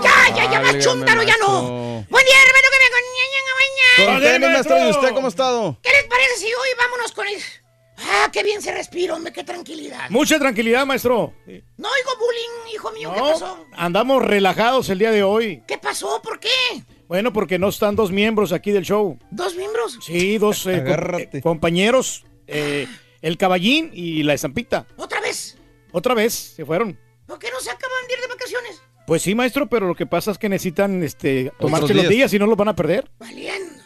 ¡Ya, 0.00 0.36
ya, 0.36 0.50
ya, 0.52 0.60
más 0.60 0.78
chúntaro, 0.78 1.24
ya 1.24 1.36
no! 1.38 2.04
Buen 2.08 2.24
día, 2.24 2.36
hermano, 2.46 2.68
que 2.70 2.78
me 2.78 4.06
Con 4.06 4.20
tenis, 4.20 4.48
maestro, 4.50 4.86
¿y 4.86 4.90
usted 4.90 5.12
cómo 5.12 5.26
ha 5.26 5.30
estado? 5.30 5.78
¿Qué 5.82 5.90
les 5.90 6.04
parece 6.04 6.36
si 6.36 6.46
hoy 6.46 6.68
vámonos 6.78 7.10
con 7.10 7.26
el... 7.26 7.42
Ah, 7.98 8.28
qué 8.32 8.42
bien 8.42 8.60
se 8.62 8.72
respira, 8.72 9.14
hombre, 9.14 9.32
qué 9.32 9.42
tranquilidad. 9.44 10.10
Mucha 10.10 10.38
tranquilidad, 10.38 10.84
maestro. 10.86 11.32
No 11.46 11.88
oigo 11.88 12.10
bullying, 12.18 12.74
hijo 12.74 12.92
mío, 12.92 13.10
¿qué 13.14 13.20
No, 13.20 13.32
pasó? 13.32 13.64
andamos 13.72 14.22
relajados 14.24 14.88
el 14.90 14.98
día 14.98 15.10
de 15.10 15.22
hoy. 15.22 15.62
¿Qué 15.66 15.78
pasó? 15.78 16.20
¿Por 16.22 16.38
qué? 16.40 16.48
Bueno, 17.08 17.32
porque 17.32 17.58
no 17.58 17.68
están 17.68 17.96
dos 17.96 18.10
miembros 18.10 18.52
aquí 18.52 18.72
del 18.72 18.84
show. 18.84 19.18
¿Dos 19.30 19.54
miembros? 19.54 19.98
Sí, 20.04 20.38
dos 20.38 20.66
eh, 20.66 20.82
com- 20.84 21.20
eh, 21.20 21.40
compañeros, 21.40 22.24
eh, 22.46 22.86
el 23.22 23.38
caballín 23.38 23.90
y 23.94 24.22
la 24.24 24.34
estampita. 24.34 24.86
¿Otra 24.96 25.20
vez? 25.20 25.56
Otra 25.92 26.14
vez 26.14 26.34
se 26.34 26.64
fueron. 26.66 26.98
¿Por 27.26 27.38
qué 27.38 27.48
no 27.50 27.60
se 27.60 27.70
acaban 27.70 28.06
de 28.08 28.14
ir 28.14 28.20
de 28.20 28.26
vacaciones? 28.26 28.82
Pues 29.06 29.22
sí, 29.22 29.34
maestro, 29.36 29.68
pero 29.68 29.86
lo 29.86 29.94
que 29.94 30.04
pasa 30.04 30.32
es 30.32 30.38
que 30.38 30.48
necesitan 30.48 31.00
este, 31.04 31.52
tomarse 31.60 31.94
los 31.94 32.02
días. 32.02 32.08
días 32.10 32.34
y 32.34 32.38
no 32.40 32.46
los 32.48 32.56
van 32.56 32.68
a 32.68 32.74
perder. 32.76 33.08
Valiendo. 33.20 33.84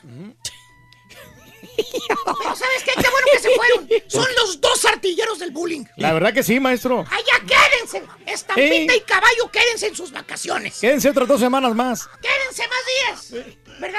Pero 1.93 2.57
¿sabes 2.57 2.83
qué? 2.85 2.93
Qué 2.95 3.09
bueno 3.11 3.26
que 3.33 3.39
se 3.39 3.51
fueron. 3.51 3.89
Son 4.09 4.26
los 4.37 4.61
dos 4.61 4.85
artilleros 4.85 5.39
del 5.39 5.51
bullying. 5.51 5.85
La 5.97 6.12
verdad 6.12 6.33
que 6.33 6.43
sí, 6.43 6.59
maestro. 6.61 7.01
Allá 7.11 7.47
quédense. 7.47 8.03
Estampita 8.26 8.93
Sí. 8.93 8.99
y 8.99 9.01
caballo, 9.03 9.51
quédense 9.53 9.87
en 9.89 9.97
sus 9.97 10.12
vacaciones. 10.12 10.78
Quédense 10.81 11.11
otras 11.11 11.28
dos 11.28 11.41
semanas 11.41 11.74
más. 11.74 12.09
Quédense 12.20 12.64
más 12.68 13.31
días. 13.33 13.45
¿Verdad? 13.81 13.99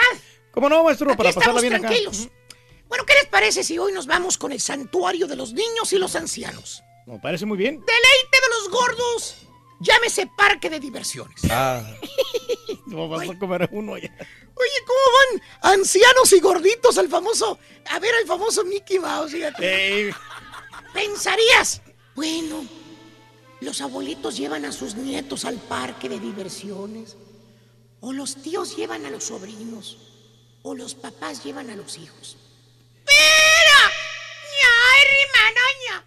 ¿Cómo 0.52 0.70
no, 0.70 0.84
maestro? 0.84 1.16
Para 1.16 1.30
Aquí 1.30 1.36
pasarla 1.40 1.60
estamos 1.60 1.62
bien 1.62 1.74
acá. 1.76 1.88
tranquilos. 1.88 2.30
Bueno, 2.88 3.06
¿qué 3.06 3.14
les 3.14 3.26
parece 3.28 3.64
si 3.64 3.78
hoy 3.80 3.94
nos 3.94 4.06
vamos 4.06 4.38
con 4.38 4.52
el 4.52 4.60
santuario 4.60 5.26
de 5.28 5.36
los 5.38 5.54
niños 5.54 5.94
y 5.94 5.98
los 5.98 6.16
ancianos? 6.16 6.84
Me 7.08 7.20
parece 7.20 7.46
muy 7.46 7.58
bien. 7.58 7.76
Deleite 7.80 8.38
de 8.42 8.50
los 8.50 8.70
gordos. 8.70 9.36
Llámese 9.82 10.28
parque 10.28 10.70
de 10.70 10.80
diversiones. 10.80 11.42
Ah. 11.50 11.84
No 12.86 13.08
vas 13.08 13.30
a 13.30 13.40
comer 13.40 13.70
uno 13.72 13.98
ya. 13.98 14.10
Oye, 14.10 14.86
¿cómo 14.86 15.00
van 15.18 15.74
ancianos 15.80 16.34
y 16.34 16.40
gorditos 16.42 16.98
al 16.98 17.08
famoso, 17.08 17.58
a 17.90 18.00
ver 18.00 18.14
al 18.16 18.28
famoso 18.28 18.66
Mickey 18.66 19.00
Mouse? 19.00 19.32
Fíjate. 19.32 20.14
Pensarías, 20.94 21.82
bueno, 22.16 22.66
los 23.62 23.80
abuelitos 23.80 24.36
llevan 24.36 24.66
a 24.66 24.74
sus 24.74 24.96
nietos 24.96 25.46
al 25.46 25.56
parque 25.56 26.10
de 26.10 26.20
diversiones, 26.20 27.16
o 28.02 28.12
los 28.12 28.36
tíos 28.42 28.76
llevan 28.76 29.06
a 29.06 29.10
los 29.10 29.26
sobrinos, 29.26 29.98
o 30.64 30.76
los 30.76 30.94
papás 30.94 31.44
llevan 31.46 31.70
a 31.70 31.76
los 31.76 31.98
hijos. 31.98 32.36
¡Pero! 33.06 33.71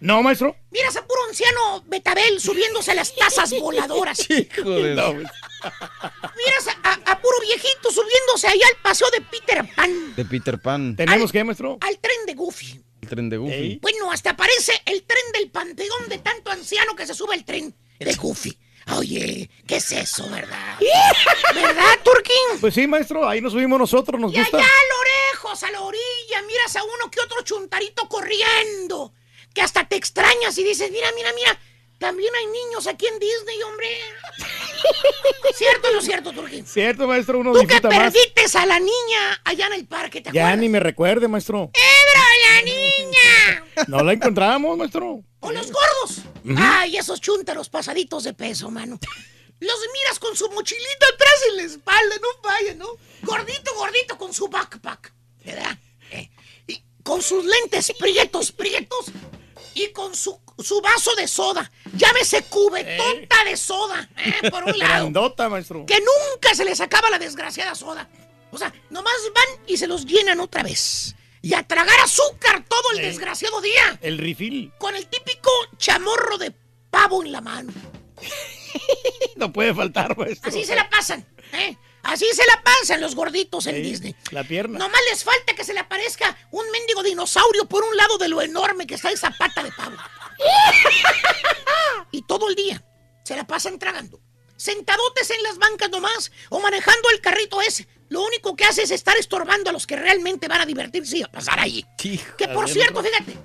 No, 0.01 0.21
maestro. 0.21 0.55
Miras 0.71 0.95
a 0.97 1.05
puro 1.07 1.19
anciano 1.29 1.83
Betabel 1.87 2.39
subiéndose 2.39 2.91
a 2.91 2.95
las 2.95 3.15
tazas 3.15 3.49
voladoras. 3.59 4.19
Hijo 4.29 4.69
de- 4.69 4.93
No, 4.95 5.13
Miras 5.13 6.67
a, 6.67 6.89
a- 6.89 7.11
a 7.11 7.21
puro 7.21 7.39
viejito 7.41 7.91
subiéndose 7.91 8.47
allá 8.47 8.65
al 8.75 8.81
paseo 8.81 9.07
de 9.11 9.21
Peter 9.21 9.65
Pan. 9.75 10.15
De 10.15 10.25
Peter 10.25 10.59
Pan. 10.61 10.95
¿Tenemos 10.95 11.31
qué, 11.31 11.43
maestro? 11.43 11.77
Al 11.81 11.97
tren 11.99 12.25
de 12.27 12.33
Goofy. 12.33 12.81
El 13.01 13.09
tren 13.09 13.29
de 13.29 13.37
Goofy. 13.37 13.79
Bueno, 13.81 14.11
hasta 14.11 14.31
aparece 14.31 14.79
el 14.85 15.03
tren 15.03 15.23
del 15.33 15.49
panteón 15.49 16.09
de 16.09 16.17
tanto 16.19 16.51
anciano 16.51 16.95
que 16.95 17.07
se 17.07 17.13
sube 17.13 17.33
al 17.35 17.45
tren 17.45 17.73
de 17.99 18.13
Goofy. 18.15 18.57
Oye, 18.97 19.49
¿qué 19.65 19.77
es 19.77 19.91
eso, 19.91 20.29
verdad? 20.29 20.77
¿Verdad, 21.55 21.99
Turquín? 22.03 22.59
Pues 22.61 22.75
sí, 22.75 22.85
maestro. 22.85 23.27
Ahí 23.27 23.41
nos 23.41 23.53
subimos 23.53 23.79
nosotros. 23.79 24.21
Nos 24.21 24.31
Y 24.31 24.37
gusta. 24.37 24.57
allá 24.57 24.67
lejos, 25.45 25.63
a 25.63 25.71
la 25.71 25.81
orilla, 25.81 26.41
miras 26.47 26.75
a 26.75 26.83
uno 26.83 27.09
que 27.11 27.19
otro 27.21 27.41
chuntarito 27.43 28.07
corriendo. 28.09 29.13
Que 29.53 29.61
hasta 29.61 29.87
te 29.87 29.95
extrañas 29.95 30.57
y 30.57 30.63
dices, 30.63 30.91
mira, 30.91 31.11
mira, 31.15 31.31
mira. 31.33 31.59
También 31.97 32.33
hay 32.35 32.45
niños 32.47 32.87
aquí 32.87 33.07
en 33.07 33.17
Disney, 33.19 33.61
hombre. 33.63 33.87
¿Cierto 35.55 35.87
o 35.87 35.91
no 35.93 36.01
cierto, 36.01 36.31
Turquín? 36.33 36.65
Cierto, 36.67 37.07
maestro. 37.07 37.39
Uno 37.39 37.53
Tú 37.53 37.65
que 37.65 37.79
más. 37.79 38.11
perdiste 38.13 38.57
a 38.57 38.65
la 38.65 38.79
niña 38.79 39.41
allá 39.45 39.67
en 39.67 39.73
el 39.73 39.87
parque, 39.87 40.19
¿te 40.19 40.31
Ya 40.33 40.41
acuerdas? 40.41 40.59
ni 40.59 40.69
me 40.69 40.81
recuerde, 40.81 41.27
maestro. 41.29 41.71
¡Pedro, 41.73 42.25
la 42.53 42.61
niña! 42.63 43.63
No 43.87 44.03
la 44.03 44.13
encontramos, 44.13 44.77
maestro. 44.77 45.21
¡O 45.41 45.51
los 45.51 45.71
gordos! 45.71 46.19
¡Ay, 46.57 46.97
esos 46.97 47.19
chúntaros 47.21 47.69
pasaditos 47.69 48.23
de 48.23 48.33
peso, 48.33 48.69
mano! 48.71 48.99
Los 49.59 49.77
miras 49.93 50.19
con 50.19 50.35
su 50.35 50.49
mochilita 50.51 51.05
atrás 51.13 51.33
en 51.49 51.57
la 51.57 51.63
espalda, 51.63 52.15
no 52.21 52.27
vaya, 52.41 52.73
¿no? 52.75 52.87
Gordito, 53.21 53.73
gordito 53.75 54.17
con 54.17 54.33
su 54.33 54.47
backpack, 54.49 55.13
¿verdad? 55.45 55.77
Eh, 56.11 56.29
y 56.67 56.81
con 57.03 57.21
sus 57.21 57.45
lentes 57.45 57.93
prietos, 57.99 58.51
prietos, 58.51 59.05
y 59.73 59.89
con 59.91 60.15
su, 60.15 60.39
su 60.59 60.81
vaso 60.81 61.13
de 61.15 61.27
soda. 61.27 61.69
Llámese 61.95 62.43
cubetota 62.43 63.43
de 63.45 63.57
soda, 63.57 64.09
eh, 64.17 64.49
por 64.49 64.63
un 64.63 64.77
lado. 64.79 64.93
Grandota, 64.93 65.49
maestro. 65.49 65.85
Que 65.85 65.99
nunca 65.99 66.55
se 66.55 66.65
les 66.65 66.79
acaba 66.81 67.09
la 67.09 67.19
desgraciada 67.19 67.75
soda. 67.75 68.09
O 68.51 68.57
sea, 68.57 68.73
nomás 68.89 69.13
van 69.33 69.59
y 69.67 69.75
se 69.77 69.87
los 69.87 70.05
llenan 70.05 70.39
otra 70.39 70.63
vez. 70.63 71.15
Y 71.41 71.53
a 71.53 71.61
tragar 71.63 71.99
azúcar 72.03 72.63
todo 72.67 72.91
el 72.93 72.99
Eh. 72.99 73.07
desgraciado 73.07 73.59
día. 73.61 73.99
El 74.01 74.17
refill. 74.17 74.71
Con 74.79 74.95
el 74.95 75.05
típico 75.07 75.51
chamorro 75.77 76.37
de 76.37 76.51
pavo 76.89 77.21
en 77.23 77.31
la 77.31 77.41
mano. 77.41 77.71
No 79.35 79.51
puede 79.53 79.73
faltar, 79.73 80.17
maestro. 80.17 80.49
Así 80.49 80.63
se 80.65 80.75
la 80.75 80.89
pasan, 80.89 81.25
¿eh? 81.53 81.77
Así 82.05 82.25
se 82.33 82.45
la 82.45 82.61
pasan 82.61 83.01
los 83.01 83.15
gorditos 83.15 83.65
en 83.65 83.75
Sí, 83.75 83.81
Disney. 83.81 84.15
La 84.31 84.43
pierna. 84.43 84.77
Nomás 84.77 85.01
les 85.09 85.23
falta 85.23 85.55
que 85.55 85.63
se 85.63 85.73
le 85.73 85.79
aparezca 85.79 86.37
un 86.51 86.69
mendigo 86.69 87.01
dinosaurio 87.01 87.65
por 87.65 87.83
un 87.83 87.97
lado 87.97 88.17
de 88.19 88.27
lo 88.27 88.41
enorme 88.41 88.85
que 88.85 88.93
está 88.93 89.09
esa 89.11 89.31
pata 89.31 89.63
de 89.63 89.71
pavo. 89.71 89.97
y 92.11 92.21
todo 92.21 92.47
el 92.49 92.55
día 92.55 92.83
se 93.23 93.35
la 93.35 93.45
pasan 93.47 93.79
tragando. 93.79 94.19
Sentadotes 94.55 95.31
en 95.31 95.41
las 95.43 95.57
bancas 95.57 95.89
nomás 95.89 96.31
o 96.49 96.59
manejando 96.59 97.09
el 97.09 97.21
carrito 97.21 97.59
ese. 97.61 97.87
Lo 98.09 98.23
único 98.23 98.55
que 98.55 98.65
hace 98.65 98.83
es 98.83 98.91
estar 98.91 99.17
estorbando 99.17 99.71
a 99.71 99.73
los 99.73 99.87
que 99.87 99.95
realmente 99.95 100.47
van 100.47 100.61
a 100.61 100.65
divertirse 100.65 101.17
y 101.17 101.23
a 101.23 101.27
pasar 101.31 101.59
allí. 101.59 101.83
Que 101.97 102.47
por 102.53 102.69
cierto, 102.69 103.01
fíjate, 103.01 103.35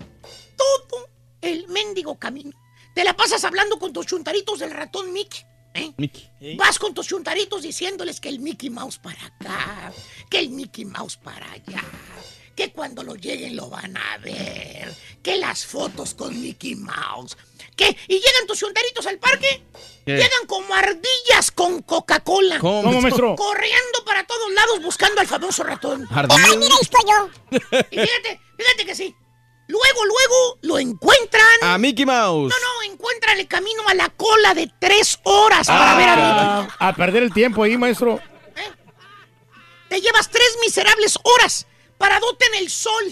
todo 0.56 1.08
el 1.40 1.66
mendigo 1.68 2.18
camino. 2.18 2.52
Te 2.94 3.04
la 3.04 3.16
pasas 3.16 3.42
hablando 3.44 3.78
con 3.78 3.92
tus 3.92 4.04
chuntaritos 4.06 4.58
del 4.58 4.70
ratón 4.72 5.12
Mickey. 5.14 5.44
¿Eh? 5.74 6.56
Vas 6.56 6.78
con 6.78 6.94
tus 6.94 7.06
chuntaritos 7.06 7.62
diciéndoles 7.62 8.20
que 8.20 8.28
el 8.28 8.40
Mickey 8.40 8.70
Mouse 8.70 8.98
para 8.98 9.24
acá, 9.26 9.92
que 10.28 10.38
el 10.38 10.50
Mickey 10.50 10.84
Mouse 10.84 11.16
para 11.16 11.50
allá, 11.52 11.84
que 12.56 12.72
cuando 12.72 13.02
lo 13.02 13.14
lleguen 13.14 13.56
lo 13.56 13.68
van 13.68 13.96
a 13.96 14.18
ver, 14.18 14.94
que 15.22 15.36
las 15.36 15.64
fotos 15.66 16.14
con 16.14 16.40
Mickey 16.40 16.74
Mouse, 16.74 17.36
que 17.76 17.96
y 18.08 18.14
llegan 18.14 18.46
tus 18.46 18.58
chuntaritos 18.58 19.06
al 19.06 19.18
parque, 19.18 19.62
¿Qué? 20.04 20.12
llegan 20.16 20.46
como 20.46 20.74
ardillas 20.74 21.50
con 21.54 21.82
Coca-Cola, 21.82 22.58
¿Cómo? 22.58 22.82
¿Cómo, 22.82 23.00
maestro? 23.00 23.36
corriendo 23.36 24.04
para 24.04 24.26
todos 24.26 24.52
lados 24.52 24.82
buscando 24.82 25.20
al 25.20 25.26
famoso 25.26 25.62
ratón. 25.62 26.06
¿Ardillas? 26.10 26.44
¡Ay, 26.50 26.56
mira, 26.58 26.74
ahí 26.74 26.80
estoy 26.82 27.00
yo! 27.06 27.30
Y 27.90 27.98
fíjate, 28.00 28.40
fíjate 28.56 28.86
que 28.86 28.94
sí. 28.94 29.14
Luego, 29.70 30.04
luego 30.04 30.58
lo 30.62 30.78
encuentran. 30.78 31.46
A 31.62 31.78
Mickey 31.78 32.04
Mouse. 32.04 32.52
No, 32.52 32.58
no, 32.58 32.92
encuentran 32.92 33.38
el 33.38 33.46
camino 33.46 33.82
a 33.88 33.94
la 33.94 34.08
cola 34.08 34.52
de 34.54 34.70
tres 34.80 35.18
horas 35.22 35.66
para 35.68 35.94
ver 35.96 36.08
a 36.08 36.16
Mickey. 36.16 36.74
Ah, 36.80 36.88
a 36.88 36.94
perder 36.94 37.22
el 37.22 37.32
tiempo 37.32 37.62
ahí, 37.62 37.76
maestro. 37.76 38.20
Te 39.88 40.00
llevas 40.00 40.28
tres 40.28 40.56
miserables 40.60 41.18
horas 41.22 41.66
paradote 41.98 42.46
en 42.46 42.54
el 42.56 42.70
sol, 42.70 43.04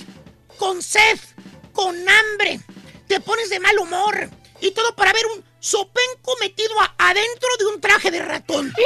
con 0.56 0.82
sed, 0.82 1.18
con 1.72 1.94
hambre. 2.09 2.61
Te 3.06 3.20
pones 3.20 3.50
de 3.50 3.61
mal 3.61 3.78
humor. 3.78 4.28
Y 4.61 4.72
todo 4.72 4.94
para 4.96 5.12
ver 5.12 5.24
un 5.36 5.44
sopenco 5.61 6.34
metido 6.40 6.80
a- 6.80 6.94
adentro 6.98 7.48
de 7.59 7.66
un 7.66 7.80
traje 7.80 8.11
de 8.11 8.20
ratón. 8.22 8.72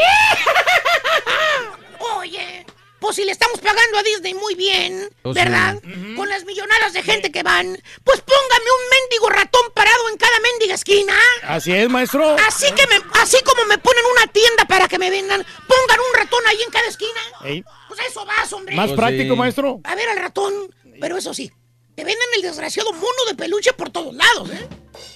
Oye, 2.19 2.67
pues 3.03 3.17
si 3.17 3.25
le 3.27 3.33
estamos 3.33 3.61
pagando 3.61 3.99
a 3.99 4.03
Disney 4.03 4.33
muy 4.33 4.55
bien, 4.55 5.11
Oh, 5.25 5.35
sí. 5.35 5.41
¿verdad? 5.41 5.75
Con 6.17 6.29
las 6.31 6.45
millonadas 6.47 6.95
de 6.95 7.03
gente 7.03 7.31
que 7.31 7.43
van, 7.43 7.77
pues 8.05 8.21
póngame 8.23 8.65
un 8.71 8.91
mendigo 9.01 9.29
ratón 9.29 9.61
parado 9.75 10.09
en 10.09 10.17
cada 10.17 10.41
mendiga 10.41 10.75
esquina. 10.75 11.15
Así 11.43 11.73
es, 11.73 11.89
maestro. 11.91 12.37
Así 12.49 12.73
que 12.73 12.87
me, 12.87 12.97
así 13.21 13.37
como 13.45 13.65
me 13.67 13.77
ponen 13.79 14.05
una 14.17 14.27
tienda 14.33 14.65
para 14.65 14.89
que 14.89 14.99
me 14.99 15.11
vendan, 15.11 15.45
pongan 15.69 16.01
un 16.01 16.19
ratón 16.19 16.43
ahí 16.47 16.63
en 16.63 16.71
cada 16.71 16.87
esquina. 16.89 17.21
Ey, 17.45 17.63
Pues 17.89 18.01
a 18.01 18.05
eso 18.07 18.25
vas, 18.25 18.51
hombre. 18.55 18.75
Más 18.75 18.93
práctico, 18.93 19.37
maestro. 19.37 19.81
A 19.85 19.95
ver 19.95 20.09
al 20.09 20.19
ratón, 20.19 20.75
pero 21.01 21.17
eso 21.19 21.35
sí, 21.35 21.53
te 21.95 22.05
venden 22.05 22.29
el 22.37 22.43
desgraciado 22.43 22.93
mono 22.93 23.25
de 23.29 23.35
peluche 23.35 23.73
por 23.75 23.91
todos 23.91 24.15
lados, 24.15 24.49
¿eh? 24.51 24.69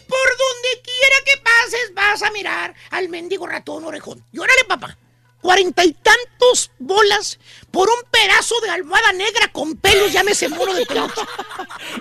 Por 0.09 0.29
donde 0.39 0.83
quiera 0.83 1.17
que 1.25 1.41
pases, 1.43 1.95
vas 1.95 2.23
a 2.23 2.31
mirar 2.31 2.75
al 2.91 3.09
mendigo 3.09 3.47
ratón 3.47 3.85
orejón. 3.85 4.25
Y 4.33 4.39
órale, 4.39 4.65
papá. 4.69 4.99
Cuarenta 5.47 5.85
y 5.85 5.93
tantos 5.93 6.73
bolas 6.77 7.39
por 7.71 7.89
un 7.89 8.11
pedazo 8.11 8.59
de 8.63 8.71
almohada 8.71 9.13
negra 9.13 9.47
con 9.53 9.77
pelos, 9.77 10.13
llámese 10.13 10.49
mono 10.49 10.75
de 10.75 10.85
peluche. 10.85 11.21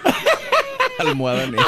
Almohada 0.97 1.45
negra. 1.45 1.63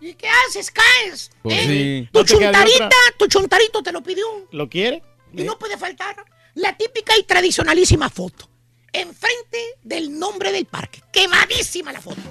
¿Y 0.00 0.14
qué 0.14 0.30
haces? 0.30 0.70
¿Caes? 0.70 1.30
Pues 1.42 1.58
¿Eh? 1.58 1.66
sí. 1.66 2.08
Tu 2.10 2.18
No 2.20 2.24
chuntarita, 2.24 2.96
tu 3.18 3.26
chuntarito 3.26 3.82
te 3.82 3.92
lo 3.92 4.02
pidió. 4.02 4.24
¿Lo 4.50 4.66
quiere? 4.66 5.02
Y 5.34 5.42
no 5.42 5.58
puede 5.58 5.76
faltar 5.76 6.24
la 6.54 6.74
típica 6.74 7.14
y 7.18 7.24
tradicionalísima 7.24 8.08
foto. 8.08 8.48
Enfrente 8.94 9.62
del 9.82 10.18
nombre 10.18 10.52
del 10.52 10.64
parque. 10.64 11.02
Quemadísima 11.12 11.92
la 11.92 12.00
foto. 12.00 12.22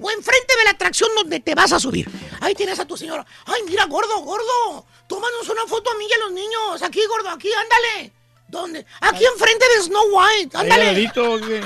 O 0.00 0.10
enfrente 0.10 0.56
de 0.58 0.64
la 0.64 0.70
atracción 0.70 1.10
donde 1.14 1.38
te 1.38 1.54
vas 1.54 1.72
a 1.72 1.78
subir. 1.78 2.10
Ahí 2.40 2.56
tienes 2.56 2.80
a 2.80 2.84
tu 2.84 2.96
señora. 2.96 3.24
Ay, 3.44 3.62
mira, 3.68 3.84
gordo, 3.84 4.18
gordo. 4.22 4.84
Tómanos 5.12 5.46
una 5.46 5.66
foto 5.66 5.90
a 5.90 5.94
mí 5.98 6.06
y 6.08 6.12
a 6.14 6.18
los 6.20 6.32
niños. 6.32 6.80
Aquí, 6.82 7.00
gordo, 7.06 7.28
aquí, 7.28 7.50
ándale. 7.52 8.12
¿Dónde? 8.48 8.86
Aquí 9.02 9.26
enfrente 9.26 9.66
de 9.76 9.82
Snow 9.82 10.04
White. 10.10 10.56
Ándale. 10.56 10.84
ladito, 10.86 11.38
güey. 11.38 11.60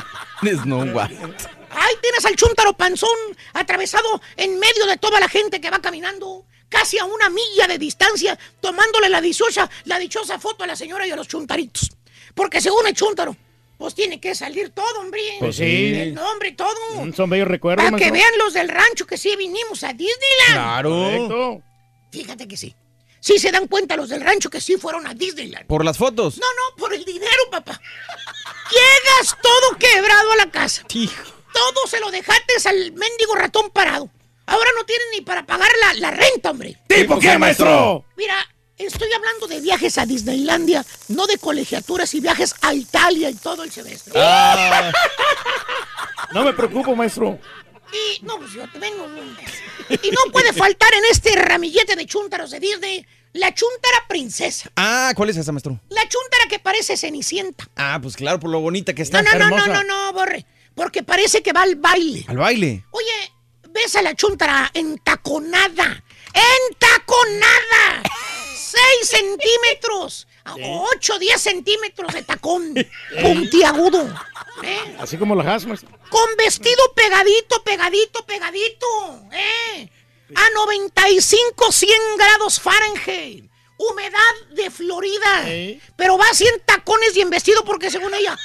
Snow 0.56 0.80
White. 0.82 1.16
Ahí 1.70 1.94
tienes 2.02 2.24
al 2.26 2.34
chúntaro 2.34 2.72
panzón 2.72 3.08
atravesado 3.52 4.20
en 4.36 4.58
medio 4.58 4.84
de 4.86 4.96
toda 4.96 5.20
la 5.20 5.28
gente 5.28 5.60
que 5.60 5.70
va 5.70 5.78
caminando, 5.78 6.44
casi 6.68 6.98
a 6.98 7.04
una 7.04 7.30
milla 7.30 7.68
de 7.68 7.78
distancia, 7.78 8.36
tomándole 8.60 9.08
la 9.08 9.20
dichosa, 9.20 9.70
la 9.84 10.00
dichosa 10.00 10.40
foto 10.40 10.64
a 10.64 10.66
la 10.66 10.74
señora 10.74 11.06
y 11.06 11.12
a 11.12 11.16
los 11.16 11.28
chuntaritos. 11.28 11.92
Porque 12.34 12.60
según 12.60 12.84
el 12.88 12.94
chúntaro, 12.94 13.36
pues 13.78 13.94
tiene 13.94 14.18
que 14.18 14.34
salir 14.34 14.70
todo, 14.70 14.98
hombre. 14.98 15.20
Pues 15.38 15.54
sí. 15.54 15.94
El 15.94 16.14
nombre 16.14 16.48
y 16.48 16.54
todo. 16.56 16.74
Son 17.14 17.30
bellos 17.30 17.46
recuerdos, 17.46 17.84
Para 17.84 17.96
que 17.96 18.10
vean 18.10 18.38
los 18.38 18.54
del 18.54 18.68
rancho 18.68 19.06
que 19.06 19.16
sí 19.16 19.36
vinimos 19.36 19.84
a 19.84 19.92
Disneyland. 19.92 20.52
Claro. 20.52 20.90
Correcto. 20.90 21.62
Fíjate 22.10 22.48
que 22.48 22.56
sí. 22.56 22.74
Sí 23.20 23.38
se 23.38 23.50
dan 23.50 23.66
cuenta 23.66 23.96
los 23.96 24.08
del 24.08 24.20
rancho 24.20 24.50
que 24.50 24.60
sí 24.60 24.76
fueron 24.76 25.06
a 25.06 25.14
Disneyland. 25.14 25.66
Por 25.66 25.84
las 25.84 25.96
fotos. 25.96 26.38
No, 26.38 26.46
no, 26.46 26.76
por 26.76 26.94
el 26.94 27.04
dinero, 27.04 27.42
papá. 27.50 27.80
Llegas 28.70 29.36
todo 29.42 29.78
quebrado 29.78 30.32
a 30.32 30.36
la 30.36 30.50
casa. 30.50 30.82
casa. 30.82 31.24
Todo 31.52 31.86
se 31.88 32.00
lo 32.00 32.10
dejaste 32.10 32.68
al 32.68 32.92
mendigo 32.92 33.34
ratón 33.34 33.70
parado. 33.70 34.10
Ahora 34.46 34.70
no 34.76 34.84
tienen 34.84 35.06
ni 35.12 35.22
para 35.22 35.44
pagar 35.44 35.70
la, 35.80 35.94
la 35.94 36.10
renta, 36.10 36.50
hombre. 36.50 36.78
¿Tipo 36.86 37.18
qué, 37.18 37.36
maestro? 37.36 38.04
Mira, 38.16 38.34
estoy 38.76 39.12
hablando 39.12 39.46
de 39.46 39.60
viajes 39.60 39.98
a 39.98 40.06
Disneylandia, 40.06 40.84
no 41.08 41.26
de 41.26 41.38
colegiaturas 41.38 42.12
y 42.14 42.20
viajes 42.20 42.54
a 42.62 42.74
Italia 42.74 43.30
y 43.30 43.34
todo 43.34 43.64
el 43.64 43.72
semestre. 43.72 44.12
Ah. 44.16 44.92
No 46.32 46.44
me 46.44 46.52
preocupo, 46.52 46.94
maestro. 46.94 47.38
Y 47.92 48.24
no, 48.24 48.38
pues 48.38 48.52
yo 48.52 48.70
te 48.70 48.78
vengo. 48.78 49.06
Y 49.90 50.10
no 50.10 50.32
puede 50.32 50.52
faltar 50.52 50.92
en 50.94 51.04
este 51.10 51.34
ramillete 51.36 51.96
de 51.96 52.06
chúntaros 52.06 52.50
de 52.50 52.60
Disney 52.60 53.06
la 53.36 53.54
chúntara 53.54 54.06
princesa. 54.08 54.70
Ah, 54.76 55.12
¿cuál 55.14 55.30
es 55.30 55.36
esa, 55.36 55.52
maestro? 55.52 55.78
La 55.90 56.08
chúntara 56.08 56.46
que 56.48 56.58
parece 56.58 56.96
cenicienta. 56.96 57.68
Ah, 57.76 57.98
pues 58.00 58.16
claro, 58.16 58.40
por 58.40 58.50
lo 58.50 58.60
bonita 58.60 58.94
que 58.94 59.02
está. 59.02 59.22
No, 59.22 59.30
no, 59.32 59.38
no, 59.38 59.44
hermosa. 59.44 59.66
no, 59.66 59.84
no, 59.84 60.06
no, 60.06 60.12
borre. 60.12 60.46
Porque 60.74 61.02
parece 61.02 61.42
que 61.42 61.52
va 61.52 61.62
al 61.62 61.76
baile. 61.76 62.24
Al 62.28 62.38
baile. 62.38 62.84
Oye, 62.90 63.32
ves 63.70 63.96
a 63.96 64.02
la 64.02 64.14
chúntara 64.14 64.70
entaconada. 64.74 66.02
¡Entaconada! 66.68 68.02
¡Seis 68.56 69.08
centímetros! 69.08 70.25
A 70.46 70.54
Ocho, 70.54 71.18
diez 71.18 71.40
centímetros 71.40 72.14
de 72.14 72.22
tacón. 72.22 72.72
Puntiagudo. 73.20 74.08
¿eh? 74.62 74.96
Así 74.98 75.16
como 75.16 75.34
las 75.34 75.46
has, 75.46 75.66
maestro. 75.66 75.90
Con 76.08 76.36
vestido 76.38 76.82
pegadito, 76.94 77.62
pegadito, 77.64 78.24
pegadito. 78.24 78.86
¿eh? 79.32 79.90
A 80.34 80.50
95, 80.54 81.72
100 81.72 81.98
grados 82.16 82.60
Fahrenheit. 82.60 83.50
Humedad 83.78 84.34
de 84.52 84.70
Florida. 84.70 85.44
Pero 85.96 86.16
va 86.16 86.26
así 86.30 86.46
en 86.46 86.60
tacones 86.60 87.16
y 87.16 87.20
en 87.20 87.30
vestido 87.30 87.64
porque 87.64 87.90
según 87.90 88.14
ella. 88.14 88.36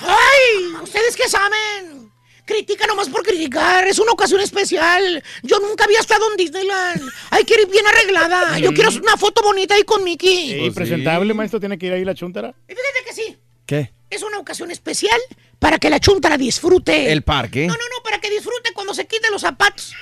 ¡Ay! 0.00 0.66
¿Ustedes 0.82 1.16
qué 1.16 1.28
saben? 1.28 2.07
Critica 2.48 2.86
nomás 2.86 3.10
por 3.10 3.22
criticar. 3.22 3.86
Es 3.86 3.98
una 3.98 4.12
ocasión 4.12 4.40
especial. 4.40 5.22
Yo 5.42 5.60
nunca 5.60 5.84
había 5.84 6.00
estado 6.00 6.30
en 6.30 6.38
Disneyland. 6.38 7.02
Hay 7.28 7.44
que 7.44 7.60
ir 7.60 7.68
bien 7.68 7.86
arreglada. 7.86 8.58
Yo 8.58 8.72
quiero 8.72 8.88
una 8.90 9.18
foto 9.18 9.42
bonita 9.42 9.74
ahí 9.74 9.82
con 9.82 10.02
Mickey. 10.02 10.64
Sí, 10.64 10.70
presentable, 10.70 11.34
maestro, 11.34 11.60
tiene 11.60 11.76
que 11.76 11.86
ir 11.86 11.92
ahí 11.92 12.06
la 12.06 12.14
chuntara. 12.14 12.54
Y 12.66 12.72
fíjate 12.72 13.04
que 13.04 13.12
sí. 13.12 13.36
¿Qué? 13.66 13.92
Es 14.08 14.22
una 14.22 14.38
ocasión 14.38 14.70
especial 14.70 15.20
para 15.58 15.78
que 15.78 15.90
la 15.90 16.00
chuntara 16.00 16.38
disfrute. 16.38 17.12
El 17.12 17.20
parque. 17.20 17.66
No, 17.66 17.74
no, 17.74 17.80
no, 17.80 18.02
para 18.02 18.18
que 18.18 18.30
disfrute 18.30 18.72
cuando 18.72 18.94
se 18.94 19.06
quite 19.06 19.30
los 19.30 19.42
zapatos. 19.42 19.92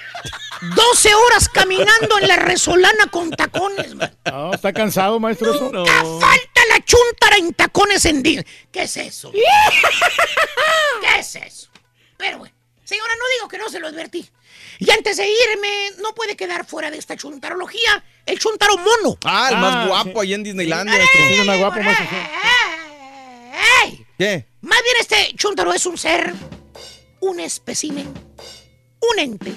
12 0.76 1.14
horas 1.16 1.49
caminando 1.49 2.20
en 2.20 2.28
la 2.28 2.36
resolana 2.36 3.09
con 3.11 3.32
tacones, 3.32 3.97
man. 3.97 4.16
No, 4.24 4.55
está 4.55 4.72
cansado, 4.72 5.18
maestro. 5.18 5.53
Nunca 5.53 5.92
falta 6.05 6.61
la 6.68 6.84
chuntara 6.84 7.38
en 7.38 7.55
tacones 7.55 8.05
en 8.05 8.22
Disney. 8.22 8.47
¿Qué 8.70 8.82
es 8.82 8.97
eso? 8.99 9.32
¿Qué 11.01 11.18
es 11.18 11.34
eso? 11.34 11.70
Pero 12.17 12.39
bueno, 12.39 12.55
señora, 12.85 13.12
no 13.14 13.25
digo 13.37 13.49
que 13.49 13.59
no 13.59 13.69
se 13.69 13.79
lo 13.81 13.89
advertí. 13.89 14.29
Y 14.79 14.91
antes 14.91 15.17
de 15.17 15.29
irme, 15.29 15.91
no 16.03 16.14
puede 16.14 16.37
quedar 16.37 16.67
fuera 16.67 16.91
de 16.91 16.99
esta 16.99 17.17
chuntarología 17.17 18.03
el 18.25 18.39
chuntaro 18.39 18.77
mono. 18.79 19.19
Ah, 19.25 19.49
el 19.51 19.57
Ah, 19.57 19.61
más 19.61 19.89
guapo 19.89 20.21
sí. 20.23 20.27
ahí 20.29 20.35
en 20.35 20.43
Disneylandia, 20.45 20.99
más 21.45 21.59
guapo, 21.59 21.81
maestro. 21.81 22.07
sí. 22.11 22.17
¡Ey! 23.85 24.07
¿Qué? 24.19 24.47
Más 24.62 24.83
bien 24.83 24.97
este 25.01 25.35
chuntaro 25.37 25.73
es 25.73 25.87
un 25.87 25.97
ser, 25.99 26.33
un 27.21 27.41
espécimen, 27.41 28.12
un 29.12 29.19
ente, 29.19 29.53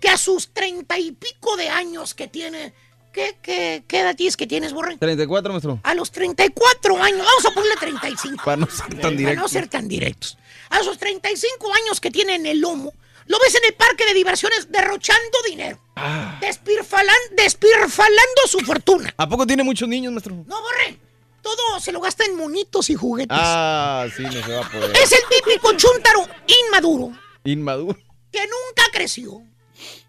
que 0.00 0.08
a 0.08 0.16
sus 0.16 0.52
treinta 0.52 0.98
y 0.98 1.12
pico 1.12 1.56
de 1.56 1.68
años 1.68 2.14
que 2.14 2.28
tiene... 2.28 2.72
¿Qué, 3.12 3.36
qué, 3.42 3.84
qué 3.86 4.00
edad 4.00 4.16
tienes 4.16 4.36
que 4.36 4.46
tienes, 4.46 4.72
Borre? 4.72 4.96
34, 4.96 5.52
maestro. 5.52 5.80
A 5.82 5.94
los 5.94 6.10
34 6.10 7.02
años, 7.02 7.26
vamos 7.26 7.44
a 7.46 7.50
ponerle 7.50 7.76
35. 7.78 8.44
Para 8.44 8.56
no 8.56 8.66
ser 8.70 8.98
tan 9.00 9.16
Para 9.16 9.34
no 9.34 9.48
ser 9.48 9.68
tan 9.68 9.86
directos. 9.88 10.38
A 10.70 10.78
esos 10.80 10.96
35 10.98 11.72
años 11.74 12.00
que 12.00 12.10
tiene 12.10 12.34
en 12.36 12.46
el 12.46 12.60
lomo, 12.60 12.94
lo 13.26 13.38
ves 13.40 13.54
en 13.54 13.64
el 13.66 13.74
parque 13.74 14.06
de 14.06 14.14
diversiones 14.14 14.72
derrochando 14.72 15.38
dinero. 15.46 15.78
Ah. 15.96 16.38
Despirfalan- 16.40 17.34
despirfalando 17.36 18.42
su 18.48 18.58
fortuna. 18.60 19.12
¿A 19.16 19.28
poco 19.28 19.46
tiene 19.46 19.62
muchos 19.62 19.88
niños, 19.88 20.12
maestro? 20.12 20.34
No, 20.46 20.60
borre. 20.62 20.98
Todo 21.42 21.80
se 21.80 21.92
lo 21.92 22.00
gasta 22.00 22.24
en 22.24 22.36
monitos 22.36 22.88
y 22.88 22.94
juguetes. 22.94 23.36
Ah, 23.38 24.06
sí, 24.16 24.22
no 24.22 24.32
se 24.32 24.52
va 24.52 24.64
a 24.64 24.70
poder. 24.70 24.96
Es 24.96 25.12
el 25.12 25.20
típico 25.28 25.72
chúntaro 25.76 26.26
inmaduro 26.46 27.12
Inmaduro. 27.44 27.98
que 28.30 28.40
nunca 28.40 28.84
creció. 28.92 29.42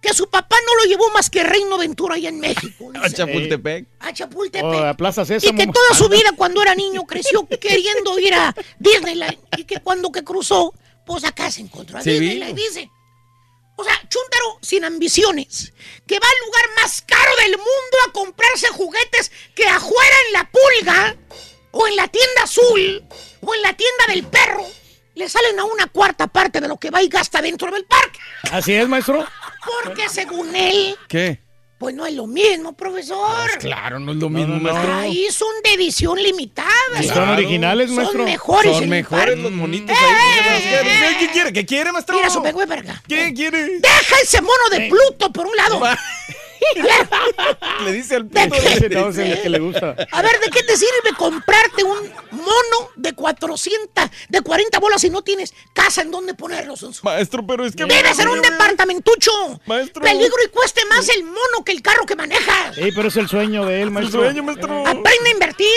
Que 0.01 0.13
su 0.13 0.29
papá 0.29 0.57
no 0.65 0.75
lo 0.75 0.85
llevó 0.85 1.09
más 1.11 1.29
que 1.29 1.43
Reino 1.43 1.75
Aventura 1.75 2.15
allá 2.15 2.29
en 2.29 2.39
México. 2.39 2.91
A 2.95 3.03
dice. 3.03 3.15
Chapultepec. 3.15 3.87
A 3.99 4.13
Chapultepec. 4.13 4.63
Oh, 4.65 4.77
a 4.79 4.93
Plaza 4.95 5.23
Y 5.23 5.55
que 5.55 5.67
toda 5.67 5.93
su 5.95 6.09
vida 6.09 6.31
cuando 6.35 6.61
era 6.61 6.75
niño 6.75 7.03
creció 7.05 7.47
queriendo 7.61 8.19
ir 8.19 8.33
a 8.33 8.53
Disneyland. 8.79 9.37
Y 9.57 9.63
que 9.63 9.79
cuando 9.79 10.11
que 10.11 10.23
cruzó, 10.23 10.73
pues 11.05 11.23
acá 11.23 11.49
se 11.51 11.61
encontró 11.61 11.97
a 11.97 12.01
Sí, 12.01 12.11
Disneyland. 12.11 12.55
vino. 12.55 12.67
Dice. 12.69 12.89
O 13.75 13.83
sea, 13.83 13.95
chúntaro 14.09 14.59
sin 14.61 14.83
ambiciones. 14.85 15.73
Que 16.05 16.19
va 16.19 16.27
al 16.27 16.45
lugar 16.45 16.63
más 16.81 17.01
caro 17.01 17.31
del 17.41 17.57
mundo 17.57 17.97
a 18.07 18.11
comprarse 18.11 18.67
juguetes 18.69 19.31
que 19.55 19.65
afuera 19.65 20.15
en 20.27 20.33
la 20.33 20.51
pulga, 20.51 21.17
o 21.71 21.87
en 21.87 21.95
la 21.95 22.07
tienda 22.07 22.43
azul, 22.43 23.03
o 23.41 23.55
en 23.55 23.61
la 23.63 23.73
tienda 23.73 24.05
del 24.09 24.23
perro, 24.27 24.65
le 25.15 25.29
salen 25.29 25.59
a 25.59 25.63
una 25.65 25.87
cuarta 25.87 26.27
parte 26.27 26.59
de 26.61 26.67
lo 26.67 26.77
que 26.77 26.89
va 26.89 27.01
y 27.01 27.07
gasta 27.07 27.41
dentro 27.41 27.71
del 27.71 27.85
parque. 27.85 28.19
Así 28.51 28.73
es, 28.73 28.87
maestro. 28.87 29.25
Porque 29.83 30.09
según 30.09 30.55
él, 30.55 30.95
¿Qué? 31.07 31.39
pues 31.77 31.93
no 31.95 32.05
es 32.05 32.13
lo 32.13 32.27
mismo, 32.27 32.73
profesor. 32.73 33.49
Claro, 33.59 33.99
no 33.99 34.11
es 34.13 34.17
lo 34.17 34.29
mismo, 34.29 34.55
no, 34.55 34.59
no. 34.61 34.73
maestro. 34.73 34.93
Ahí 34.95 35.27
son 35.31 35.49
de 35.63 35.73
edición 35.73 36.17
limitada. 36.21 36.69
Sí, 36.97 37.03
señor. 37.03 37.15
son 37.15 37.29
originales, 37.29 37.89
maestro. 37.91 38.19
Son 38.19 38.25
mejores. 38.25 38.77
Son 38.77 38.89
mejores 38.89 39.37
los 39.37 39.51
monitos 39.51 39.95
¡Eh, 39.95 39.99
ahí. 39.99 40.63
eh, 40.63 40.81
eh, 40.83 41.15
¿Qué 41.19 41.29
quiere? 41.29 41.53
¿Qué 41.53 41.65
quiere, 41.65 41.91
maestro? 41.91 42.15
Mira 42.15 42.29
su 42.29 42.41
pegüe 42.41 42.65
verga. 42.65 43.01
¿Qué 43.07 43.33
quiere? 43.33 43.79
Deja 43.79 44.15
ese 44.23 44.41
mono 44.41 44.69
de 44.71 44.89
Pluto 44.89 45.31
por 45.31 45.45
un 45.45 45.55
lado. 45.55 45.81
Le 47.85 47.91
dice 47.91 48.15
al 48.15 48.29
¿De 48.29 48.47
puto. 48.47 48.61
no 48.61 49.07
el 49.23 49.41
que 49.41 49.49
le 49.49 49.59
gusta. 49.59 49.95
A 50.11 50.21
ver, 50.21 50.39
¿de 50.39 50.49
qué 50.51 50.63
te 50.63 50.77
sirve 50.77 51.15
comprarte 51.17 51.83
un 51.83 52.11
mono 52.31 52.89
de 52.95 53.13
400, 53.13 54.05
de 54.29 54.41
40 54.41 54.79
bolas 54.79 55.01
si 55.01 55.09
no 55.09 55.21
tienes 55.21 55.53
casa 55.73 56.01
en 56.01 56.11
donde 56.11 56.33
ponerlos? 56.33 57.03
Maestro, 57.03 57.45
pero 57.45 57.65
es 57.65 57.75
que... 57.75 57.85
Vives 57.85 58.19
en 58.19 58.27
un 58.29 58.41
departamentucho. 58.41 59.31
Maestro. 59.65 60.01
Peligro 60.01 60.35
y 60.45 60.49
cueste 60.49 60.81
más 60.85 61.07
el 61.09 61.23
mono 61.23 61.63
que 61.65 61.71
el 61.71 61.81
carro 61.81 62.05
que 62.05 62.15
manejas. 62.15 62.75
Sí, 62.75 62.89
pero 62.95 63.07
es 63.07 63.17
el 63.17 63.27
sueño 63.27 63.65
de 63.65 63.75
él, 63.77 63.81
El 63.83 63.91
maestro. 63.91 64.21
sueño, 64.21 64.43
maestro. 64.43 64.79
Aprende 64.81 65.29
a 65.29 65.31
invertir. 65.31 65.67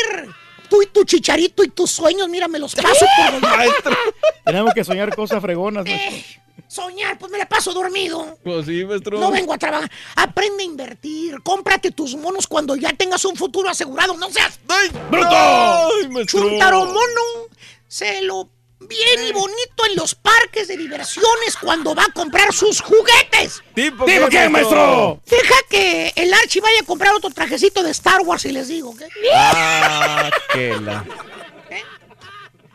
Tú 0.69 0.83
y 0.83 0.87
tu 0.87 1.05
chicharito 1.05 1.63
y 1.63 1.69
tus 1.69 1.93
sueños, 1.93 2.29
mira, 2.29 2.49
me 2.49 2.59
los 2.59 2.75
paso 2.75 3.07
por 3.17 3.33
donde- 3.41 3.47
Maestro. 3.57 3.97
Tenemos 4.45 4.75
que 4.75 4.83
soñar 4.85 5.15
cosas 5.15 5.41
fregonas, 5.41 5.85
maestro. 5.85 6.17
Eh, 6.17 6.41
soñar, 6.69 7.19
pues 7.19 7.31
me 7.31 7.39
la 7.39 7.49
paso 7.49 7.73
dormido. 7.73 8.39
Pues 8.43 8.67
sí, 8.67 8.85
maestro. 8.85 9.19
No 9.19 9.31
vengo 9.31 9.53
a 9.53 9.59
trabajar. 9.59 9.91
Aprende 10.17 10.63
a 10.63 10.67
invertir. 10.67 11.43
Cómprate 11.43 11.91
tus 11.91 12.15
monos 12.17 12.47
cuando 12.47 12.77
ya 12.77 12.93
tengas 12.93 13.25
un 13.25 13.37
futuro 13.37 13.69
asegurado. 13.69 14.17
No 14.17 14.31
seas 14.31 14.59
¡Ay, 14.69 14.91
¡Bruto! 15.11 15.29
¡Ay, 15.31 16.09
maestro! 16.09 16.41
chuntaro 16.49 16.85
mono. 16.87 17.49
Se 17.89 18.23
lo 18.23 18.49
bien 18.81 19.27
y 19.29 19.33
bonito 19.33 19.87
en 19.89 19.97
los 19.97 20.15
parques 20.15 20.69
de 20.69 20.77
diversiones 20.77 21.57
cuando 21.61 21.95
va 21.95 22.05
a 22.05 22.13
comprar 22.13 22.53
sus 22.53 22.81
juguetes. 22.81 23.63
¿Tipo 23.75 24.05
¿Tipo 24.05 24.29
qué, 24.29 24.49
maestro? 24.49 25.21
Deja 25.27 25.55
que 25.71 26.13
el 26.17 26.33
Archie 26.35 26.61
vaya 26.61 26.81
a 26.83 26.85
comprar 26.85 27.15
otro 27.15 27.31
trajecito 27.31 27.83
de 27.83 27.91
Star 27.91 28.21
Wars 28.23 28.45
y 28.45 28.53
les 28.53 28.69
digo, 28.69 28.95
¿qué? 28.97 29.09
Ah, 29.35 30.31
que 30.53 30.71
la... 30.81 31.05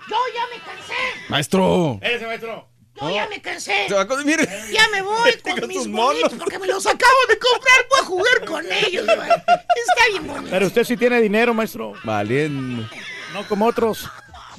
Yo 0.10 0.18
ya 0.36 0.48
me 0.48 0.62
cansé. 0.64 0.94
Maestro. 1.30 2.00
Ese, 2.02 2.26
maestro. 2.26 2.68
Yo 3.02 3.10
ya 3.10 3.28
me 3.28 3.42
cansé. 3.42 3.88
Se 3.88 3.94
va 3.94 4.08
con- 4.08 4.26
mire. 4.26 4.48
Ya 4.72 4.88
me 4.92 5.02
voy 5.02 5.32
Con 5.44 5.58
con 5.60 5.68
mis 5.68 5.88
monos. 5.88 6.32
porque 6.38 6.60
me 6.60 6.68
los 6.68 6.86
acabo 6.86 7.18
de 7.30 7.38
comprar. 7.40 7.86
Voy 7.90 8.00
a 8.00 8.04
jugar 8.06 8.46
con 8.46 8.66
ellos. 8.72 9.06
man. 9.06 9.30
Está 9.30 10.08
bien 10.10 10.28
bonito. 10.28 10.48
Pero 10.52 10.68
usted 10.68 10.84
sí 10.84 10.96
tiene 10.98 11.20
dinero, 11.22 11.54
maestro. 11.54 11.94
Valiendo. 12.04 12.88
No 13.34 13.48
como 13.48 13.66
otros. 13.66 14.08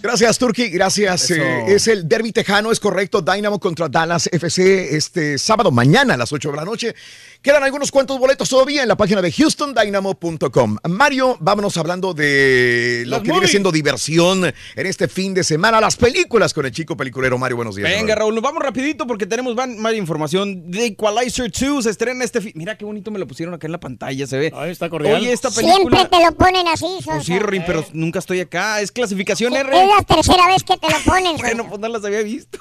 Gracias, 0.01 0.37
Turki. 0.37 0.69
Gracias. 0.69 1.31
Eh, 1.31 1.65
es 1.69 1.87
el 1.87 2.09
derby 2.09 2.33
tejano, 2.33 2.73
es 2.73 2.81
correcto. 2.81 3.23
Dynamo 3.23 3.61
contra 3.61 3.89
Dallas 3.89 4.29
FC 4.33 4.97
este 4.97 5.39
sábado, 5.39 5.71
mañana 5.71 6.15
a 6.15 6.17
las 6.17 6.33
8 6.33 6.51
de 6.51 6.57
la 6.57 6.65
noche. 6.65 6.95
Quedan 7.43 7.65
algunos 7.65 7.91
cuantos 7.91 8.21
boletos 8.21 8.49
todavía 8.49 8.83
en 8.83 8.89
la 8.89 8.97
página 8.97 9.21
de 9.21 9.29
HoustonDynamo.com. 9.37 10.77
Mario, 10.89 11.37
vámonos 11.41 11.77
hablando 11.77 12.15
de 12.15 13.03
lo 13.05 13.17
Las 13.17 13.23
que 13.23 13.33
viene 13.33 13.49
siendo 13.49 13.73
diversión 13.73 14.45
en 14.45 14.87
este 14.87 15.09
fin 15.09 15.35
de 15.35 15.43
semana. 15.43 15.81
Las 15.81 15.97
películas 15.97 16.55
con 16.55 16.67
el 16.67 16.71
chico 16.71 16.97
peliculero 16.97 17.39
Mario. 17.39 17.57
Buenos 17.57 17.75
días. 17.75 17.91
Venga, 17.91 18.15
Raúl, 18.15 18.33
nos 18.37 18.45
vamos 18.45 18.63
rapidito 18.63 19.09
porque 19.09 19.27
tenemos 19.27 19.57
más 19.57 19.95
información. 19.95 20.71
The 20.71 20.87
Equalizer 20.87 21.51
2 21.51 21.83
se 21.83 21.91
estrena 21.91 22.23
este 22.25 22.41
fin. 22.41 22.53
Mira 22.55 22.79
qué 22.79 22.85
bonito 22.85 23.11
me 23.11 23.19
lo 23.19 23.27
pusieron 23.27 23.53
acá 23.55 23.67
en 23.67 23.73
la 23.73 23.81
pantalla, 23.81 24.25
se 24.25 24.39
ve. 24.39 24.53
Ahí 24.55 24.71
está 24.71 24.89
cordial. 24.89 25.17
Oye, 25.17 25.33
esta 25.33 25.51
Siempre 25.51 25.75
película... 25.75 26.09
te 26.09 26.25
lo 26.25 26.33
ponen 26.37 26.69
así, 26.69 26.87
Pues 27.05 27.05
Sosa. 27.05 27.23
sí, 27.23 27.39
Rin, 27.41 27.65
pero 27.67 27.85
nunca 27.93 28.21
estoy 28.21 28.39
acá. 28.39 28.81
Es 28.81 28.93
clasificación 28.93 29.53
Es 29.55 29.63
R. 29.65 29.73
la 29.89 30.05
tercera 30.05 30.47
vez 30.47 30.63
que 30.63 30.77
te 30.77 30.89
lo 30.89 30.99
ponen, 31.05 31.37
Bueno, 31.39 31.69
pues 31.69 31.81
no 31.81 31.89
las 31.89 32.05
había 32.05 32.23
visto. 32.23 32.61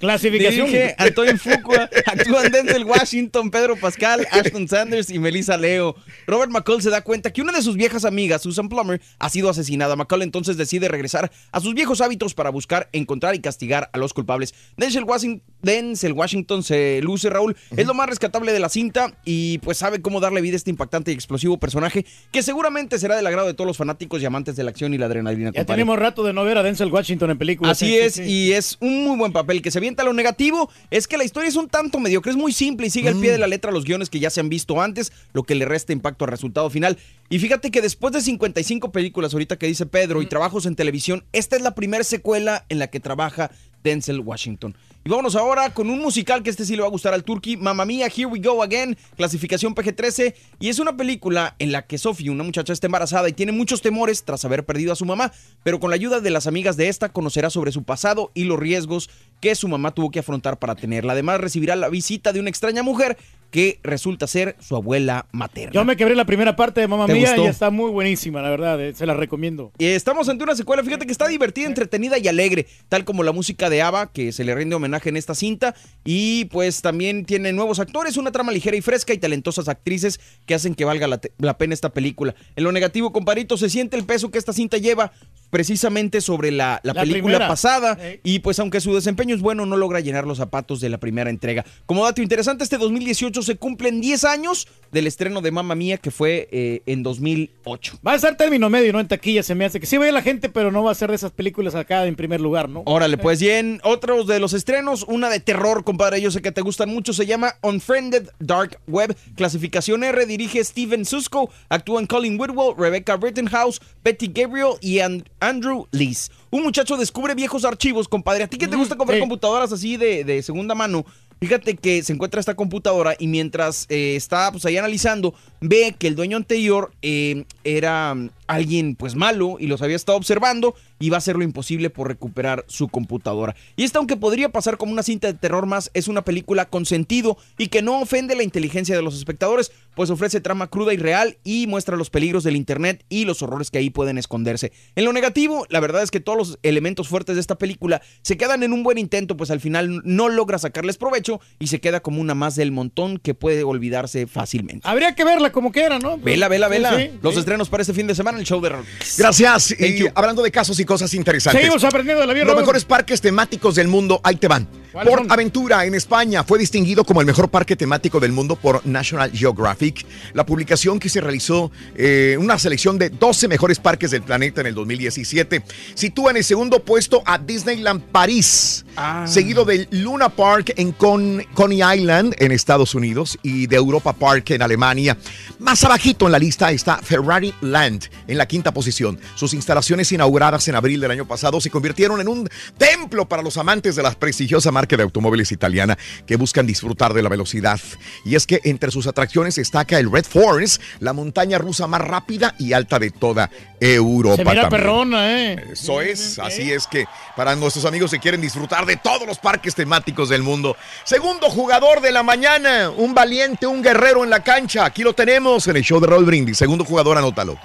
Clasificación. 0.00 0.66
Dirige 0.66 0.94
Antonio 0.98 1.36
Fuqua. 1.38 1.88
Actúan 2.06 2.50
Denzel 2.52 2.84
Washington, 2.84 3.50
Pedro 3.50 3.76
Pascal, 3.76 4.26
Ashton 4.30 4.68
Sanders 4.68 5.10
y 5.10 5.18
Melissa 5.18 5.56
Leo. 5.56 5.94
Robert 6.26 6.50
McCall 6.50 6.82
se 6.82 6.90
da 6.90 7.02
cuenta 7.02 7.32
que 7.32 7.42
una 7.42 7.52
de 7.52 7.62
sus 7.62 7.76
viejas 7.76 8.04
amigas, 8.04 8.42
Susan 8.42 8.68
Plummer, 8.68 9.00
ha 9.18 9.28
sido 9.28 9.48
asesinada. 9.50 9.96
McCall 9.96 10.22
entonces 10.22 10.56
decide 10.56 10.88
regresar 10.88 11.30
a 11.50 11.60
sus 11.60 11.74
viejos 11.74 12.00
hábitos 12.00 12.34
para 12.34 12.50
buscar, 12.50 12.88
encontrar 12.92 13.34
y 13.34 13.40
castigar 13.40 13.90
a 13.92 13.98
los 13.98 14.12
culpables. 14.14 14.54
Denzel 14.76 15.04
Washington, 15.04 15.42
Denzel 15.62 16.12
Washington 16.12 16.62
se 16.62 17.00
luce, 17.02 17.30
Raúl. 17.30 17.56
Es 17.76 17.86
lo 17.86 17.94
más 17.94 18.08
rescatable 18.08 18.52
de 18.52 18.60
la 18.60 18.68
cinta 18.68 19.16
y 19.24 19.58
pues 19.58 19.78
sabe 19.78 20.00
cómo 20.02 20.20
darle 20.20 20.40
vida 20.40 20.54
a 20.54 20.56
este 20.56 20.70
impactante 20.70 21.10
y 21.10 21.14
explosivo 21.14 21.58
personaje 21.58 22.04
que 22.30 22.42
seguramente 22.42 22.98
será 22.98 23.16
del 23.16 23.26
agrado 23.26 23.46
de 23.46 23.54
todos 23.54 23.66
los 23.66 23.76
fanáticos 23.76 24.22
y 24.22 24.26
amantes 24.26 24.56
de 24.56 24.64
la 24.64 24.70
acción 24.70 24.94
y 24.94 24.98
la 24.98 25.06
adrenalina. 25.06 25.50
Ya 25.50 25.60
compadre. 25.60 25.66
tenemos 25.78 25.98
rato 25.98 26.24
de 26.24 26.32
no 26.32 26.44
ver 26.44 26.58
a 26.58 26.62
Denzel 26.62 26.90
Washington 26.92 27.30
en 27.30 27.38
películas. 27.38 27.72
Así 27.72 27.86
Sí, 27.86 27.98
es, 27.98 28.14
sí, 28.14 28.24
sí. 28.24 28.30
y 28.30 28.52
es 28.52 28.76
un 28.80 29.04
muy 29.04 29.16
buen 29.16 29.32
papel. 29.32 29.60
Que 29.62 29.70
se 29.72 29.78
avienta 29.78 30.04
lo 30.04 30.12
negativo 30.12 30.70
es 30.90 31.08
que 31.08 31.16
la 31.16 31.24
historia 31.24 31.48
es 31.48 31.56
un 31.56 31.68
tanto 31.68 31.98
mediocre, 31.98 32.30
es 32.30 32.36
muy 32.36 32.52
simple 32.52 32.86
y 32.86 32.90
sigue 32.90 33.08
al 33.08 33.16
pie 33.18 33.30
Mm. 33.30 33.32
de 33.32 33.38
la 33.38 33.46
letra 33.48 33.72
los 33.72 33.84
guiones 33.84 34.08
que 34.10 34.20
ya 34.20 34.30
se 34.30 34.38
han 34.38 34.48
visto 34.48 34.80
antes, 34.80 35.12
lo 35.32 35.42
que 35.42 35.54
le 35.56 35.64
resta 35.64 35.92
impacto 35.92 36.24
al 36.24 36.30
resultado 36.30 36.70
final. 36.70 36.96
Y 37.28 37.38
fíjate 37.40 37.70
que 37.70 37.80
después 37.82 38.12
de 38.12 38.20
55 38.20 38.92
películas, 38.92 39.32
ahorita 39.32 39.56
que 39.58 39.66
dice 39.66 39.86
Pedro, 39.86 40.20
Mm. 40.20 40.22
y 40.22 40.26
trabajos 40.26 40.66
en 40.66 40.76
televisión, 40.76 41.24
esta 41.32 41.56
es 41.56 41.62
la 41.62 41.74
primera 41.74 42.04
secuela 42.04 42.64
en 42.68 42.78
la 42.78 42.86
que 42.88 43.00
trabaja 43.00 43.50
Denzel 43.82 44.20
Washington. 44.20 44.76
Y 45.04 45.10
vámonos 45.10 45.34
ahora 45.34 45.74
con 45.74 45.90
un 45.90 45.98
musical 45.98 46.44
que 46.44 46.50
este 46.50 46.64
sí 46.64 46.76
le 46.76 46.82
va 46.82 46.86
a 46.86 46.90
gustar 46.90 47.12
al 47.12 47.24
Turkey, 47.24 47.56
Mamma 47.56 47.84
Mía, 47.84 48.06
Here 48.06 48.26
We 48.26 48.38
Go 48.38 48.62
Again, 48.62 48.96
clasificación 49.16 49.74
PG-13, 49.74 50.34
y 50.60 50.68
es 50.68 50.78
una 50.78 50.96
película 50.96 51.56
en 51.58 51.72
la 51.72 51.86
que 51.86 51.98
Sophie, 51.98 52.30
una 52.30 52.44
muchacha, 52.44 52.72
está 52.72 52.86
embarazada 52.86 53.28
y 53.28 53.32
tiene 53.32 53.50
muchos 53.50 53.82
temores 53.82 54.22
tras 54.22 54.44
haber 54.44 54.64
perdido 54.64 54.92
a 54.92 54.96
su 54.96 55.04
mamá, 55.04 55.32
pero 55.64 55.80
con 55.80 55.90
la 55.90 55.96
ayuda 55.96 56.20
de 56.20 56.30
las 56.30 56.46
amigas 56.46 56.76
de 56.76 56.88
esta 56.88 57.08
conocerá 57.08 57.50
sobre 57.50 57.72
su 57.72 57.82
pasado 57.82 58.30
y 58.34 58.44
los 58.44 58.60
riesgos 58.60 59.10
que 59.40 59.56
su 59.56 59.66
mamá 59.66 59.90
tuvo 59.90 60.12
que 60.12 60.20
afrontar 60.20 60.60
para 60.60 60.76
tenerla. 60.76 61.14
Además 61.14 61.40
recibirá 61.40 61.74
la 61.74 61.88
visita 61.88 62.32
de 62.32 62.38
una 62.38 62.50
extraña 62.50 62.84
mujer 62.84 63.18
que 63.52 63.78
resulta 63.84 64.26
ser 64.26 64.56
su 64.60 64.74
abuela 64.74 65.26
materna. 65.30 65.72
Yo 65.72 65.84
me 65.84 65.94
quebré 65.96 66.16
la 66.16 66.24
primera 66.24 66.56
parte 66.56 66.80
de 66.80 66.88
¿Te 66.88 67.12
Mía 67.14 67.28
gustó? 67.28 67.44
y 67.44 67.46
está 67.46 67.70
muy 67.70 67.90
buenísima, 67.90 68.42
la 68.42 68.48
verdad. 68.50 68.80
eh, 68.80 68.94
Se 68.94 69.06
la 69.06 69.14
recomiendo. 69.14 69.70
Estamos 69.78 70.28
ante 70.28 70.42
una 70.42 70.56
secuela, 70.56 70.82
fíjate 70.82 71.06
que 71.06 71.12
está 71.12 71.28
divertida, 71.28 71.66
entretenida 71.66 72.18
y 72.18 72.26
alegre, 72.28 72.66
tal 72.88 73.04
como 73.04 73.22
la 73.22 73.30
música 73.32 73.68
de 73.70 73.82
ABBA, 73.82 74.10
que 74.12 74.32
se 74.32 74.42
le 74.42 74.54
rinde 74.54 74.74
homenaje 74.74 75.10
en 75.10 75.16
esta 75.18 75.34
cinta, 75.34 75.74
y 76.02 76.46
pues 76.46 76.80
también 76.82 77.26
tiene 77.26 77.52
nuevos 77.52 77.78
actores, 77.78 78.16
una 78.16 78.32
trama 78.32 78.50
ligera 78.52 78.76
y 78.76 78.80
fresca 78.80 79.12
y 79.12 79.18
talentosas 79.18 79.68
actrices 79.68 80.18
que 80.46 80.54
hacen 80.54 80.74
que 80.74 80.84
valga 80.86 81.06
la, 81.06 81.58
pena 81.58 81.74
esta 81.74 81.90
película. 81.90 82.34
En 82.56 82.64
lo 82.64 82.72
negativo, 82.72 83.12
comparito, 83.12 83.58
se 83.58 83.68
siente 83.68 83.96
el 83.98 84.04
peso 84.04 84.30
que 84.30 84.38
esta 84.38 84.54
cinta 84.54 84.78
lleva 84.78 85.12
precisamente 85.50 86.22
sobre 86.22 86.50
la, 86.50 86.80
la 86.82 86.94
La 86.94 87.02
película 87.02 87.22
primera. 87.34 87.48
pasada, 87.48 87.98
Eh. 88.00 88.20
y 88.24 88.38
pues 88.38 88.58
aunque 88.58 88.80
su 88.80 88.94
desempeño 88.94 89.34
es 89.34 89.42
bueno, 89.42 89.66
no 89.66 89.76
logra 89.76 90.00
llenar 90.00 90.26
los 90.26 90.38
zapatos 90.38 90.80
de 90.80 90.88
la 90.88 90.96
primera 90.98 91.28
entrega. 91.28 91.66
Como 91.84 92.04
dato 92.04 92.22
interesante, 92.22 92.64
este 92.64 92.78
2018 92.78 93.41
se 93.42 93.56
cumplen 93.56 94.00
10 94.00 94.24
años 94.24 94.68
del 94.90 95.06
estreno 95.06 95.40
de 95.40 95.50
Mamma 95.50 95.74
Mía, 95.74 95.96
que 95.96 96.10
fue 96.10 96.48
eh, 96.52 96.82
en 96.84 97.02
2008. 97.02 98.00
Va 98.06 98.12
a 98.12 98.18
ser 98.18 98.36
término 98.36 98.68
medio, 98.68 98.92
¿no? 98.92 99.00
En 99.00 99.08
taquilla 99.08 99.42
se 99.42 99.54
me 99.54 99.64
hace 99.64 99.80
que 99.80 99.86
sí 99.86 99.96
ve 99.96 100.12
la 100.12 100.20
gente, 100.20 100.50
pero 100.50 100.70
no 100.70 100.82
va 100.84 100.90
a 100.92 100.94
ser 100.94 101.08
de 101.08 101.16
esas 101.16 101.32
películas 101.32 101.74
acá 101.74 102.04
en 102.06 102.14
primer 102.14 102.42
lugar, 102.42 102.68
¿no? 102.68 102.82
Órale, 102.84 103.16
pues 103.16 103.40
bien, 103.40 103.80
otros 103.84 104.26
de 104.26 104.38
los 104.38 104.52
estrenos, 104.52 105.04
una 105.08 105.30
de 105.30 105.40
terror, 105.40 105.82
compadre, 105.84 106.20
yo 106.20 106.30
sé 106.30 106.42
que 106.42 106.52
te 106.52 106.60
gustan 106.60 106.90
mucho, 106.90 107.14
se 107.14 107.24
llama 107.24 107.54
Unfriended 107.62 108.28
Dark 108.38 108.78
Web, 108.86 109.16
clasificación 109.34 110.04
R, 110.04 110.26
dirige 110.26 110.62
Steven 110.62 111.06
Susko, 111.06 111.50
actúan 111.70 112.06
Colin 112.06 112.38
Whitwell, 112.38 112.74
Rebecca 112.76 113.16
Rittenhouse, 113.16 113.80
Betty 114.04 114.26
Gabriel 114.32 114.74
y 114.82 114.98
An- 114.98 115.24
Andrew 115.40 115.86
Lees. 115.90 116.30
Un 116.50 116.62
muchacho 116.64 116.98
descubre 116.98 117.34
viejos 117.34 117.64
archivos, 117.64 118.08
compadre, 118.08 118.44
a 118.44 118.46
ti 118.46 118.58
que 118.58 118.68
te 118.68 118.76
gusta 118.76 118.96
comprar 118.96 119.16
sí. 119.16 119.20
computadoras 119.20 119.72
así 119.72 119.96
de, 119.96 120.22
de 120.22 120.42
segunda 120.42 120.74
mano, 120.74 121.06
Fíjate 121.42 121.74
que 121.74 122.04
se 122.04 122.12
encuentra 122.12 122.38
esta 122.38 122.54
computadora 122.54 123.16
y 123.18 123.26
mientras 123.26 123.86
eh, 123.88 124.14
está 124.14 124.52
pues 124.52 124.64
ahí 124.64 124.76
analizando, 124.76 125.34
ve 125.60 125.92
que 125.98 126.06
el 126.06 126.14
dueño 126.14 126.36
anterior 126.36 126.92
eh, 127.02 127.46
era 127.64 128.14
mm, 128.14 128.30
alguien 128.46 128.94
pues 128.94 129.16
malo 129.16 129.56
y 129.58 129.66
los 129.66 129.82
había 129.82 129.96
estado 129.96 130.16
observando 130.16 130.76
y 131.02 131.10
va 131.10 131.16
a 131.16 131.18
hacer 131.18 131.34
lo 131.34 131.42
imposible 131.42 131.90
por 131.90 132.06
recuperar 132.06 132.64
su 132.68 132.86
computadora. 132.86 133.56
Y 133.74 133.82
esta, 133.82 133.98
aunque 133.98 134.16
podría 134.16 134.50
pasar 134.50 134.76
como 134.78 134.92
una 134.92 135.02
cinta 135.02 135.26
de 135.26 135.34
terror 135.34 135.66
más, 135.66 135.90
es 135.94 136.06
una 136.06 136.22
película 136.22 136.66
con 136.66 136.86
sentido 136.86 137.36
y 137.58 137.66
que 137.66 137.82
no 137.82 138.00
ofende 138.00 138.36
la 138.36 138.44
inteligencia 138.44 138.94
de 138.94 139.02
los 139.02 139.16
espectadores, 139.16 139.72
pues 139.96 140.10
ofrece 140.10 140.40
trama 140.40 140.68
cruda 140.68 140.94
y 140.94 140.96
real 140.98 141.38
y 141.42 141.66
muestra 141.66 141.96
los 141.96 142.08
peligros 142.08 142.44
del 142.44 142.54
internet 142.54 143.04
y 143.08 143.24
los 143.24 143.42
horrores 143.42 143.70
que 143.72 143.78
ahí 143.78 143.90
pueden 143.90 144.16
esconderse. 144.16 144.70
En 144.94 145.04
lo 145.04 145.12
negativo, 145.12 145.66
la 145.70 145.80
verdad 145.80 146.04
es 146.04 146.12
que 146.12 146.20
todos 146.20 146.38
los 146.38 146.58
elementos 146.62 147.08
fuertes 147.08 147.34
de 147.34 147.40
esta 147.40 147.58
película 147.58 148.00
se 148.22 148.36
quedan 148.36 148.62
en 148.62 148.72
un 148.72 148.84
buen 148.84 148.96
intento, 148.96 149.36
pues 149.36 149.50
al 149.50 149.60
final 149.60 150.02
no 150.04 150.28
logra 150.28 150.58
sacarles 150.58 150.98
provecho 150.98 151.40
y 151.58 151.66
se 151.66 151.80
queda 151.80 151.98
como 152.00 152.20
una 152.20 152.34
más 152.36 152.54
del 152.54 152.70
montón 152.70 153.18
que 153.18 153.34
puede 153.34 153.64
olvidarse 153.64 154.28
fácilmente. 154.28 154.88
Habría 154.88 155.14
que 155.16 155.24
verla 155.24 155.50
como 155.50 155.72
quiera, 155.72 155.98
¿no? 155.98 156.16
Vela, 156.16 156.46
vela, 156.46 156.68
vela. 156.68 156.96
sí, 156.96 157.10
Los 157.22 157.34
sí. 157.34 157.40
estrenos 157.40 157.68
para 157.68 157.80
este 157.80 157.92
fin 157.92 158.06
de 158.06 158.14
semana, 158.14 158.38
el 158.38 158.44
show 158.46 158.60
de. 158.60 158.70
Gracias. 159.18 159.74
Thank 159.78 159.80
Y 159.90 159.98
you. 159.98 160.08
hablando 160.14 160.42
de 160.42 160.50
casos 160.50 160.78
y 160.80 160.84
cosas 160.92 161.14
interesantes. 161.14 161.60
Seguimos 161.62 161.84
aprendiendo 161.84 162.20
de 162.20 162.26
la 162.26 162.32
vida, 162.34 162.44
Los 162.44 162.52
Raúl. 162.54 162.62
mejores 162.62 162.84
parques 162.84 163.20
temáticos 163.20 163.74
del 163.74 163.88
mundo, 163.88 164.20
ahí 164.24 164.36
te 164.36 164.48
van. 164.48 164.68
¿Cuáles 164.92 165.10
Port 165.10 165.22
son? 165.22 165.32
Aventura 165.32 165.86
en 165.86 165.94
España 165.94 166.44
fue 166.44 166.58
distinguido 166.58 167.02
como 167.04 167.20
el 167.20 167.26
mejor 167.26 167.48
parque 167.48 167.76
temático 167.76 168.20
del 168.20 168.30
mundo 168.32 168.56
por 168.56 168.84
National 168.86 169.30
Geographic. 169.32 170.04
La 170.34 170.44
publicación 170.44 170.98
que 171.00 171.08
se 171.08 171.20
realizó 171.22 171.70
eh, 171.96 172.36
una 172.38 172.58
selección 172.58 172.98
de 172.98 173.08
12 173.08 173.48
mejores 173.48 173.78
parques 173.78 174.10
del 174.10 174.20
planeta 174.22 174.60
en 174.60 174.66
el 174.66 174.74
2017 174.74 175.62
sitúa 175.94 176.30
en 176.32 176.36
el 176.38 176.44
segundo 176.44 176.80
puesto 176.84 177.22
a 177.24 177.38
Disneyland 177.38 178.02
París, 178.12 178.84
Ah. 178.96 179.24
seguido 179.26 179.64
del 179.64 179.88
Luna 179.90 180.28
Park 180.28 180.74
en 180.76 180.92
Con- 180.92 181.42
Coney 181.54 181.80
Island 181.98 182.34
en 182.38 182.52
Estados 182.52 182.94
Unidos 182.94 183.38
y 183.42 183.66
de 183.66 183.76
Europa 183.76 184.12
Park 184.12 184.50
en 184.50 184.60
Alemania. 184.60 185.16
Más 185.58 185.82
abajito 185.84 186.26
en 186.26 186.32
la 186.32 186.38
lista 186.38 186.70
está 186.70 186.98
Ferrari 186.98 187.54
Land 187.62 188.10
en 188.28 188.36
la 188.36 188.46
quinta 188.46 188.74
posición. 188.74 189.18
Sus 189.34 189.54
instalaciones 189.54 190.12
inauguradas 190.12 190.68
en 190.68 190.74
abril 190.82 191.00
del 191.00 191.12
año 191.12 191.26
pasado 191.26 191.60
se 191.60 191.70
convirtieron 191.70 192.20
en 192.20 192.26
un 192.26 192.48
templo 192.76 193.26
para 193.28 193.42
los 193.42 193.56
amantes 193.56 193.94
de 193.94 194.02
la 194.02 194.10
prestigiosa 194.10 194.72
marca 194.72 194.96
de 194.96 195.04
automóviles 195.04 195.52
italiana 195.52 195.96
que 196.26 196.36
buscan 196.36 196.66
disfrutar 196.66 197.14
de 197.14 197.22
la 197.22 197.28
velocidad. 197.28 197.80
Y 198.24 198.34
es 198.34 198.46
que 198.46 198.60
entre 198.64 198.90
sus 198.90 199.06
atracciones 199.06 199.54
destaca 199.54 199.98
el 199.98 200.10
Red 200.10 200.24
Force, 200.24 200.80
la 200.98 201.12
montaña 201.12 201.58
rusa 201.58 201.86
más 201.86 202.00
rápida 202.00 202.54
y 202.58 202.72
alta 202.72 202.98
de 202.98 203.10
toda 203.10 203.48
Europa. 203.80 204.36
Se 204.36 204.44
mira 204.44 204.62
también. 204.62 204.82
perrona, 204.82 205.40
¿eh? 205.40 205.66
Eso 205.72 206.00
es, 206.00 206.38
así 206.40 206.72
es 206.72 206.86
que 206.88 207.06
para 207.36 207.54
nuestros 207.54 207.84
amigos 207.84 208.10
que 208.10 208.18
quieren 208.18 208.40
disfrutar 208.40 208.84
de 208.84 208.96
todos 208.96 209.26
los 209.26 209.38
parques 209.38 209.74
temáticos 209.74 210.28
del 210.28 210.42
mundo. 210.42 210.76
Segundo 211.04 211.48
jugador 211.48 212.00
de 212.00 212.10
la 212.10 212.24
mañana, 212.24 212.90
un 212.90 213.14
valiente, 213.14 213.66
un 213.66 213.82
guerrero 213.82 214.24
en 214.24 214.30
la 214.30 214.42
cancha. 214.42 214.84
Aquí 214.84 215.02
lo 215.02 215.14
tenemos 215.14 215.66
en 215.68 215.76
el 215.76 215.82
show 215.82 216.00
de 216.00 216.08
Raúl 216.08 216.24
Brindis. 216.24 216.58
Segundo 216.58 216.84
jugador, 216.84 217.18
anótalo. 217.18 217.58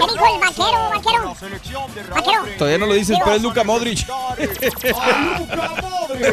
¿Qué 0.00 0.12
dijo 0.12 0.26
el 0.34 0.40
vaquero, 0.40 0.90
vaquero? 0.90 1.36
Vaquero. 2.10 2.44
Todavía 2.58 2.78
no 2.78 2.86
lo 2.86 2.94
dices, 2.94 3.18
pero 3.22 3.36
es 3.36 3.42
Luca 3.42 3.64
Modric. 3.64 4.06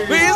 ¿Ves? 0.09 0.33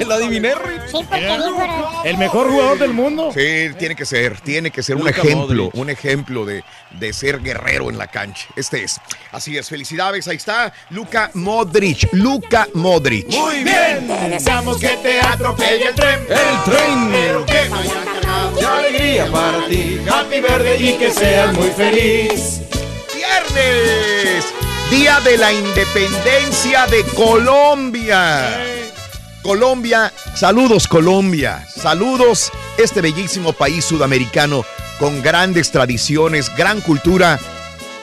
Lo 0.06 0.14
adiviné. 0.14 0.52
Sí, 0.90 0.98
porque 1.08 1.24
dijo... 1.24 2.02
El 2.04 2.18
mejor 2.18 2.50
jugador 2.50 2.78
del 2.78 2.92
mundo. 2.92 3.30
Sí, 3.32 3.70
tiene 3.78 3.94
que 3.94 4.04
ser, 4.04 4.40
tiene 4.40 4.70
que 4.70 4.82
ser 4.82 4.96
un 4.96 5.08
ejemplo, 5.08 5.70
un 5.74 5.90
ejemplo 5.90 6.44
de, 6.44 6.64
de 6.92 7.12
ser 7.12 7.40
guerrero 7.40 7.90
en 7.90 7.98
la 7.98 8.06
cancha. 8.06 8.46
Este 8.56 8.84
es. 8.84 9.00
Así 9.32 9.56
es, 9.56 9.68
felicidades, 9.68 10.28
ahí 10.28 10.36
está 10.36 10.72
Luca 10.90 11.30
Modric, 11.34 12.08
Luca 12.12 12.68
Modric. 12.74 13.28
Muy 13.28 13.64
bien, 13.64 14.06
te 14.06 14.28
deseamos 14.28 14.78
que 14.78 14.96
te 15.02 15.20
atropelle 15.20 15.88
el 15.88 15.94
tren. 15.94 16.20
El 16.28 16.64
tren. 16.64 17.10
Pero 17.10 17.46
que 17.46 17.68
vaya 17.68 18.04
cargado 18.04 18.56
de 18.56 18.66
alegría 18.66 19.30
para 19.30 19.66
ti. 19.66 20.00
Happy 20.10 20.40
verde 20.40 20.76
y 20.78 20.92
que 20.94 21.10
seas 21.10 21.52
muy 21.54 21.68
feliz. 21.70 22.55
Viernes, 23.26 24.54
Día 24.90 25.20
de 25.20 25.36
la 25.36 25.52
Independencia 25.52 26.86
de 26.86 27.04
Colombia. 27.04 28.58
Colombia, 29.42 30.12
saludos 30.34 30.88
Colombia, 30.88 31.66
saludos 31.68 32.50
este 32.78 33.00
bellísimo 33.00 33.52
país 33.52 33.84
sudamericano 33.84 34.64
con 34.98 35.22
grandes 35.22 35.70
tradiciones, 35.70 36.54
gran 36.56 36.80
cultura 36.80 37.38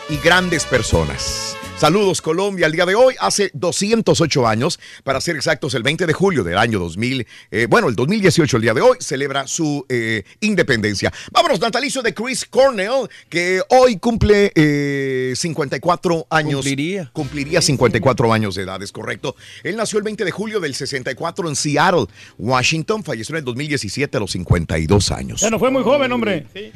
y 0.09 0.17
grandes 0.17 0.65
personas. 0.65 1.57
Saludos 1.83 2.21
Colombia, 2.21 2.67
el 2.67 2.71
día 2.71 2.85
de 2.85 2.95
hoy, 2.95 3.13
hace 3.19 3.51
208 3.53 4.47
años, 4.47 4.79
para 5.03 5.19
ser 5.19 5.35
exactos, 5.35 5.73
el 5.73 5.83
20 5.83 6.05
de 6.05 6.13
julio 6.13 6.41
del 6.41 6.57
año 6.57 6.79
2000, 6.79 7.27
eh, 7.51 7.67
bueno, 7.69 7.89
el 7.89 7.95
2018, 7.97 8.55
el 8.55 8.63
día 8.63 8.73
de 8.73 8.79
hoy, 8.79 8.95
celebra 9.01 9.47
su 9.47 9.85
eh, 9.89 10.23
independencia. 10.39 11.11
Vámonos, 11.33 11.59
natalicio 11.59 12.01
de 12.01 12.13
Chris 12.13 12.45
Cornell, 12.45 13.09
que 13.27 13.61
hoy 13.67 13.97
cumple 13.97 14.53
eh, 14.55 15.33
54 15.35 16.27
años. 16.29 16.61
Cumpliría. 16.61 17.09
Cumpliría 17.11 17.61
54 17.61 18.31
años 18.31 18.55
de 18.55 18.63
edad, 18.63 18.81
es 18.81 18.93
correcto. 18.93 19.35
Él 19.61 19.75
nació 19.75 19.97
el 19.97 20.05
20 20.05 20.23
de 20.23 20.31
julio 20.31 20.61
del 20.61 20.75
64 20.75 21.49
en 21.49 21.55
Seattle, 21.57 22.05
Washington, 22.37 23.03
falleció 23.03 23.35
en 23.35 23.39
el 23.39 23.43
2017 23.43 24.15
a 24.15 24.21
los 24.21 24.31
52 24.31 25.11
años. 25.11 25.41
Ya 25.41 25.49
no 25.49 25.59
fue 25.59 25.69
muy 25.69 25.83
joven, 25.83 26.09
hombre. 26.13 26.45
Sí. 26.53 26.71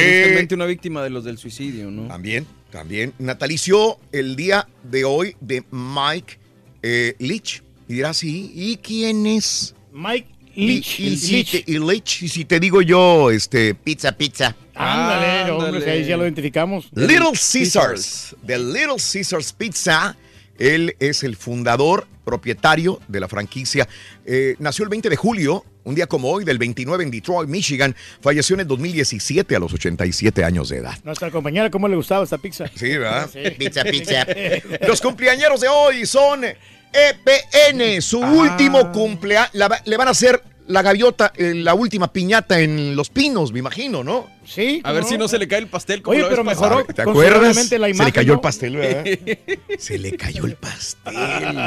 Tristemente 0.00 0.54
una 0.54 0.66
víctima 0.66 1.02
de 1.04 1.10
los 1.10 1.24
del 1.24 1.38
suicidio, 1.38 1.90
¿no? 1.90 2.08
También, 2.08 2.46
también. 2.70 3.12
Natalicio 3.18 3.98
el 4.10 4.36
día 4.36 4.66
de 4.82 5.04
hoy 5.04 5.36
de 5.40 5.62
Mike 5.70 6.38
eh, 6.82 7.14
Lich. 7.18 7.62
Y 7.88 7.94
dirás, 7.94 8.16
sí, 8.16 8.50
¿y 8.54 8.76
quién 8.78 9.26
es? 9.26 9.74
Mike 9.92 10.28
Y, 10.54 10.66
Leach. 10.66 11.00
y 11.00 11.06
el 11.08 11.18
si 11.18 11.32
Leach. 11.32 11.50
te, 11.50 11.64
y 11.72 11.78
Lich, 11.78 12.22
y 12.22 12.28
si 12.28 12.44
te 12.44 12.58
digo 12.58 12.80
yo, 12.82 13.30
este, 13.30 13.74
pizza, 13.74 14.12
pizza. 14.12 14.56
Ándale, 14.74 15.50
hombre, 15.50 15.84
que 15.84 15.90
ahí 15.90 16.04
ya 16.06 16.16
lo 16.16 16.24
identificamos. 16.24 16.86
Little 16.94 17.32
Caesars, 17.32 18.34
de 18.42 18.58
Little 18.58 18.96
Caesars 18.96 19.52
Pizza. 19.52 20.16
Él 20.58 20.96
es 20.98 21.22
el 21.22 21.36
fundador, 21.36 22.06
propietario 22.24 23.00
de 23.08 23.20
la 23.20 23.28
franquicia. 23.28 23.88
Eh, 24.24 24.54
nació 24.58 24.84
el 24.84 24.88
20 24.90 25.08
de 25.10 25.16
julio, 25.16 25.64
un 25.84 25.94
día 25.94 26.06
como 26.06 26.30
hoy, 26.30 26.44
del 26.44 26.58
29 26.58 27.04
en 27.04 27.10
Detroit, 27.10 27.48
Michigan. 27.48 27.94
Falleció 28.20 28.54
en 28.54 28.60
el 28.60 28.66
2017 28.66 29.56
a 29.56 29.58
los 29.58 29.72
87 29.72 30.44
años 30.44 30.68
de 30.68 30.78
edad. 30.78 30.94
Nuestra 31.04 31.30
compañera, 31.30 31.70
¿cómo 31.70 31.88
le 31.88 31.96
gustaba 31.96 32.24
esta 32.24 32.38
pizza? 32.38 32.66
Sí, 32.74 32.96
¿verdad? 32.96 33.28
Sí. 33.32 33.50
Pizza, 33.58 33.84
pizza. 33.84 34.26
Los 34.86 35.00
cumpleañeros 35.00 35.60
de 35.60 35.68
hoy 35.68 36.06
son 36.06 36.44
EPN, 36.44 38.00
su 38.00 38.20
último 38.20 38.92
cumpleaños. 38.92 39.50
Le 39.84 39.96
van 39.96 40.08
a 40.08 40.12
hacer 40.12 40.42
la 40.68 40.82
gaviota, 40.82 41.32
eh, 41.36 41.54
la 41.54 41.74
última 41.74 42.12
piñata 42.12 42.60
en 42.60 42.94
Los 42.94 43.10
Pinos, 43.10 43.52
me 43.52 43.58
imagino, 43.58 44.04
¿no? 44.04 44.28
Sí. 44.44 44.80
A 44.84 44.92
ver 44.92 45.04
si 45.04 45.16
no 45.18 45.28
se 45.28 45.38
le 45.38 45.46
cae 45.48 45.60
el 45.60 45.68
pastel. 45.68 46.02
Como 46.02 46.12
Oye, 46.14 46.22
la 46.22 46.28
pero 46.28 46.44
mejoró 46.44 46.84
¿Te 46.84 47.02
acuerdas? 47.02 47.56
la 47.56 47.62
se 47.64 47.76
imagen, 47.76 48.04
le 48.06 48.12
cayó 48.12 48.28
¿no? 48.28 48.34
el 48.34 48.40
pastel, 48.40 48.76
¿verdad? 48.76 49.04
se 49.78 49.98
le 49.98 50.16
cayó 50.16 50.44
el 50.46 50.56
pastel, 50.56 51.14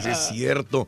es 0.07 0.17
cierto. 0.29 0.87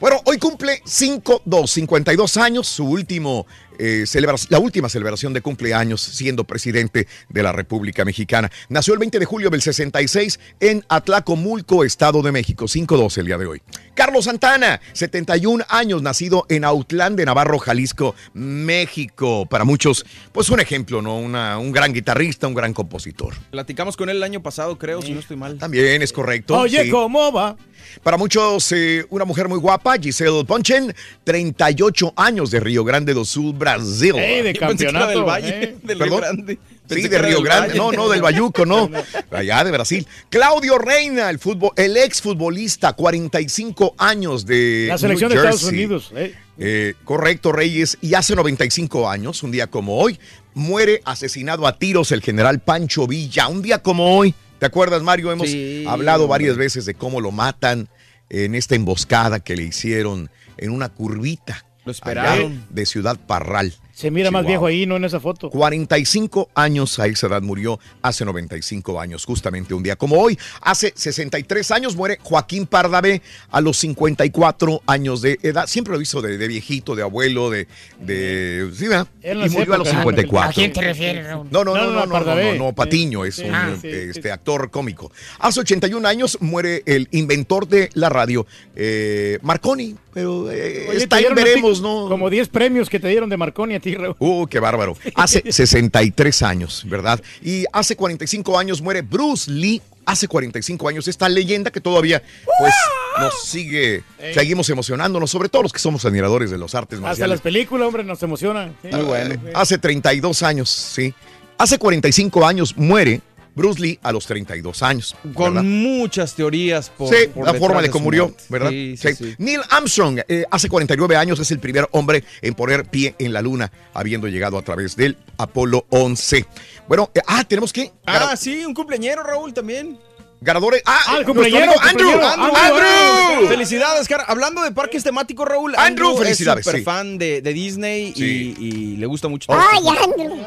Bueno, 0.00 0.20
hoy 0.26 0.38
cumple 0.38 0.82
5, 0.84 1.42
2, 1.44 1.70
52 1.70 2.36
años, 2.36 2.66
su 2.68 2.84
último 2.86 3.46
eh, 3.78 4.04
celebra- 4.06 4.36
la 4.50 4.58
última 4.58 4.88
celebración 4.90 5.32
de 5.32 5.40
cumpleaños 5.40 6.00
siendo 6.02 6.44
presidente 6.44 7.06
de 7.30 7.42
la 7.42 7.52
República 7.52 8.04
Mexicana. 8.04 8.50
Nació 8.68 8.92
el 8.94 9.00
20 9.00 9.18
de 9.18 9.24
julio 9.24 9.48
del 9.50 9.62
66 9.62 10.38
en 10.60 10.84
Atlacomulco, 10.88 11.82
Estado 11.84 12.20
de 12.22 12.30
México, 12.32 12.66
5-2 12.66 13.18
el 13.18 13.26
día 13.26 13.38
de 13.38 13.46
hoy. 13.46 13.62
Carlos 13.94 14.26
Santana, 14.26 14.80
71 14.92 15.64
años, 15.70 16.02
nacido 16.02 16.44
en 16.50 16.64
Autlán 16.64 17.16
de 17.16 17.24
Navarro, 17.24 17.58
Jalisco, 17.58 18.14
México. 18.34 19.46
Para 19.46 19.64
muchos, 19.64 20.04
pues 20.32 20.50
un 20.50 20.60
ejemplo, 20.60 21.00
¿no? 21.00 21.16
Una- 21.26 21.58
un 21.58 21.72
gran 21.72 21.92
guitarrista, 21.92 22.46
un 22.46 22.54
gran 22.54 22.72
compositor. 22.72 23.34
Platicamos 23.50 23.96
con 23.96 24.08
él 24.08 24.16
el 24.16 24.22
año 24.22 24.42
pasado, 24.42 24.78
creo, 24.78 25.02
si 25.02 25.12
no 25.12 25.20
estoy 25.20 25.36
mal. 25.36 25.58
También 25.58 26.00
es 26.02 26.12
correcto. 26.12 26.56
Oye, 26.58 26.84
sí. 26.84 26.90
¿cómo 26.90 27.32
va? 27.32 27.56
Para 28.02 28.16
muchos, 28.16 28.72
eh, 28.72 29.04
una 29.10 29.24
mujer 29.24 29.48
muy 29.48 29.58
guapa, 29.58 29.96
Giselle 29.98 30.44
Ponchen, 30.44 30.94
38 31.24 32.12
años 32.16 32.50
de 32.50 32.60
Río 32.60 32.84
Grande 32.84 33.12
do 33.14 33.24
Sul, 33.24 33.52
Brasil. 33.54 34.14
Ey, 34.16 34.42
de 34.42 34.52
Yo 34.54 34.60
campeonato. 34.60 35.08
del 35.08 35.22
Valle, 35.24 35.64
¿eh? 35.64 35.76
del 35.82 36.00
Río. 36.00 36.16
Grande. 36.16 36.58
Sí, 36.88 37.08
de 37.08 37.18
Río 37.18 37.42
Grande, 37.42 37.68
Valle. 37.70 37.78
no, 37.78 37.90
no, 37.92 38.08
del 38.08 38.22
Bayuco, 38.22 38.64
no, 38.66 38.88
allá 39.32 39.64
de 39.64 39.70
Brasil. 39.72 40.06
Claudio 40.30 40.78
Reina, 40.78 41.28
el 41.30 41.38
fútbol, 41.40 41.70
el 41.76 41.96
ex 41.96 42.22
futbolista, 42.22 42.92
45 42.92 43.94
años 43.98 44.46
de 44.46 44.86
La 44.88 44.96
selección 44.98 45.32
New 45.32 45.40
de 45.42 45.48
Estados. 45.48 45.64
Unidos. 45.72 46.12
¿eh? 46.14 46.34
Eh, 46.58 46.94
correcto, 47.04 47.50
Reyes. 47.52 47.98
Y 48.00 48.14
hace 48.14 48.34
95 48.36 49.08
años, 49.10 49.42
un 49.42 49.50
día 49.50 49.66
como 49.66 49.98
hoy, 49.98 50.18
muere 50.56 51.02
asesinado 51.04 51.66
a 51.66 51.78
tiros 51.78 52.12
el 52.12 52.22
general 52.22 52.60
Pancho 52.60 53.06
Villa. 53.06 53.46
Un 53.46 53.60
día 53.60 53.82
como 53.82 54.16
hoy, 54.16 54.34
¿te 54.58 54.64
acuerdas, 54.64 55.02
Mario? 55.02 55.30
Hemos 55.30 55.50
Sí, 55.50 55.84
hablado 55.86 56.22
hombre. 56.24 56.30
varias 56.30 56.56
veces 56.56 56.86
de 56.86 56.94
cómo 56.94 57.20
lo 57.20 57.30
matan 57.30 57.88
en 58.30 58.54
esta 58.54 58.74
emboscada 58.74 59.38
que 59.40 59.54
le 59.54 59.64
hicieron 59.64 60.30
en 60.56 60.70
una 60.70 60.88
curvita. 60.88 61.66
Lo 61.84 61.92
esperaron. 61.92 62.52
allá 62.52 62.60
de 62.70 62.86
Ciudad 62.86 63.18
Parral. 63.18 63.74
Se 63.96 64.10
mira 64.10 64.30
más 64.30 64.44
viejo 64.44 64.66
ahí, 64.66 64.84
¿no? 64.84 64.96
En 64.96 65.06
esa 65.06 65.20
foto. 65.20 65.48
45 65.48 66.50
años 66.54 66.98
a 66.98 67.06
esa 67.06 67.28
edad 67.28 67.40
murió, 67.40 67.80
hace 68.02 68.26
95 68.26 69.00
años, 69.00 69.24
justamente 69.24 69.72
un 69.72 69.82
día 69.82 69.96
como 69.96 70.20
hoy. 70.20 70.38
Hace 70.60 70.92
63 70.94 71.70
años 71.70 71.96
muere 71.96 72.18
Joaquín 72.22 72.66
Pardavé 72.66 73.22
a 73.50 73.62
los 73.62 73.78
54 73.78 74.82
años 74.86 75.22
de 75.22 75.38
edad. 75.42 75.66
Siempre 75.66 75.94
lo 75.94 76.02
hizo 76.02 76.20
de, 76.20 76.36
de 76.36 76.46
viejito, 76.46 76.94
de 76.94 77.04
abuelo, 77.04 77.48
de... 77.48 77.68
de 77.98 78.70
sí, 78.74 78.86
¿verdad? 78.86 79.06
Y 79.24 79.48
murió 79.48 79.72
a 79.72 79.78
los 79.78 79.88
épocas, 79.88 80.00
54. 80.02 80.50
¿A 80.50 80.52
quién 80.52 80.72
te 80.74 80.80
refieres, 80.82 81.26
Raúl? 81.26 81.46
No, 81.50 81.64
no, 81.64 81.74
No, 81.74 82.04
no, 82.06 82.20
no, 82.20 82.54
no, 82.54 82.72
Patiño 82.74 83.24
es 83.24 83.36
Sí. 83.36 83.44
un 83.44 83.54
Ah, 83.54 83.76
sí, 83.80 83.88
este, 83.88 84.22
sí. 84.24 84.28
actor 84.28 84.70
cómico. 84.70 85.10
Hace 85.38 85.60
81 85.60 86.06
años 86.06 86.36
muere 86.42 86.82
el 86.84 87.08
inventor 87.12 87.66
de 87.66 87.88
la 87.94 88.10
radio, 88.10 88.46
eh, 88.74 89.38
Marconi, 89.40 89.96
pero 90.12 90.50
eh, 90.50 90.86
Oye, 90.90 90.98
está 90.98 91.16
ahí, 91.16 91.26
veremos, 91.34 91.80
¿no? 91.80 92.08
Como 92.08 92.28
10 92.28 92.48
premios 92.48 92.90
que 92.90 93.00
te 93.00 93.08
dieron 93.08 93.28
de 93.30 93.36
Marconi 93.38 93.74
a 93.74 93.80
ti, 93.90 93.94
Raúl. 93.94 94.16
Uh, 94.18 94.46
qué 94.46 94.58
bárbaro. 94.60 94.96
Hace 95.14 95.42
63 95.52 96.42
años, 96.42 96.84
¿verdad? 96.86 97.20
Y 97.42 97.64
hace 97.72 97.96
45 97.96 98.58
años 98.58 98.80
muere 98.82 99.02
Bruce 99.02 99.50
Lee. 99.50 99.80
Hace 100.04 100.28
45 100.28 100.88
años 100.88 101.08
esta 101.08 101.28
leyenda 101.28 101.72
que 101.72 101.80
todavía 101.80 102.22
pues 102.60 102.72
nos 103.18 103.42
sigue, 103.42 104.04
Ey. 104.20 104.34
seguimos 104.34 104.70
emocionándonos, 104.70 105.28
sobre 105.28 105.48
todo 105.48 105.62
los 105.64 105.72
que 105.72 105.80
somos 105.80 106.04
admiradores 106.04 106.48
de 106.48 106.58
los 106.58 106.76
artes 106.76 106.98
Hasta 106.98 107.08
marciales. 107.08 107.30
las 107.38 107.40
películas, 107.40 107.88
hombre, 107.88 108.04
nos 108.04 108.22
emocionan. 108.22 108.76
Sí. 108.82 108.88
Muy 108.92 109.02
bueno. 109.04 109.34
Hace 109.54 109.78
32 109.78 110.44
años, 110.44 110.70
sí. 110.70 111.12
Hace 111.58 111.78
45 111.78 112.46
años 112.46 112.76
muere 112.76 113.20
Bruce 113.56 113.80
Lee 113.80 113.98
a 114.02 114.12
los 114.12 114.26
32 114.26 114.82
años. 114.82 115.16
Con 115.34 115.54
¿verdad? 115.54 115.68
muchas 115.68 116.34
teorías 116.34 116.90
por, 116.90 117.08
sí, 117.12 117.28
por 117.34 117.46
la 117.46 117.54
forma 117.54 117.82
de 117.82 117.90
cómo 117.90 118.04
murió. 118.04 118.32
¿verdad? 118.48 118.70
Sí, 118.70 118.96
sí. 118.96 119.34
Neil 119.38 119.62
Armstrong, 119.70 120.20
eh, 120.28 120.44
hace 120.50 120.68
49 120.68 121.16
años, 121.16 121.40
es 121.40 121.50
el 121.50 121.58
primer 121.58 121.88
hombre 121.92 122.22
en 122.42 122.54
poner 122.54 122.84
pie 122.84 123.16
en 123.18 123.32
la 123.32 123.42
luna, 123.42 123.72
habiendo 123.94 124.28
llegado 124.28 124.58
a 124.58 124.62
través 124.62 124.94
del 124.94 125.16
Apolo 125.38 125.86
11. 125.90 126.46
Bueno, 126.86 127.10
eh, 127.14 127.20
ah, 127.26 127.42
tenemos 127.44 127.72
que. 127.72 127.90
Ah, 128.06 128.36
sí, 128.36 128.64
un 128.64 128.74
cumpleañero, 128.74 129.22
Raúl, 129.22 129.52
también. 129.52 129.98
Ganadores. 130.40 130.82
Ah, 130.84 131.00
Ah, 131.08 131.16
el 131.18 131.24
cumpleañero, 131.24 131.64
amigo 131.72 131.80
Andrew, 131.82 132.10
cumpleañero. 132.10 132.42
Andrew, 132.44 132.56
Andrew, 132.56 132.86
Andrew. 133.32 133.48
Felicidades, 133.48 134.06
cara. 134.08 134.24
Hablando 134.28 134.62
de 134.62 134.70
parques 134.72 135.02
temáticos, 135.02 135.48
Raúl. 135.48 135.74
Andrew, 135.76 136.16
felicidades, 136.16 136.60
Es 136.60 136.64
súper 136.66 136.80
sí. 136.80 136.84
fan 136.84 137.16
de, 137.18 137.40
de 137.42 137.52
Disney 137.52 138.12
Sí. 138.14 138.54
y, 138.58 138.64
y 138.66 138.96
le 138.96 139.06
gusta 139.06 139.28
mucho. 139.28 139.50
Ay. 139.52 139.82
Andrew. 140.04 140.38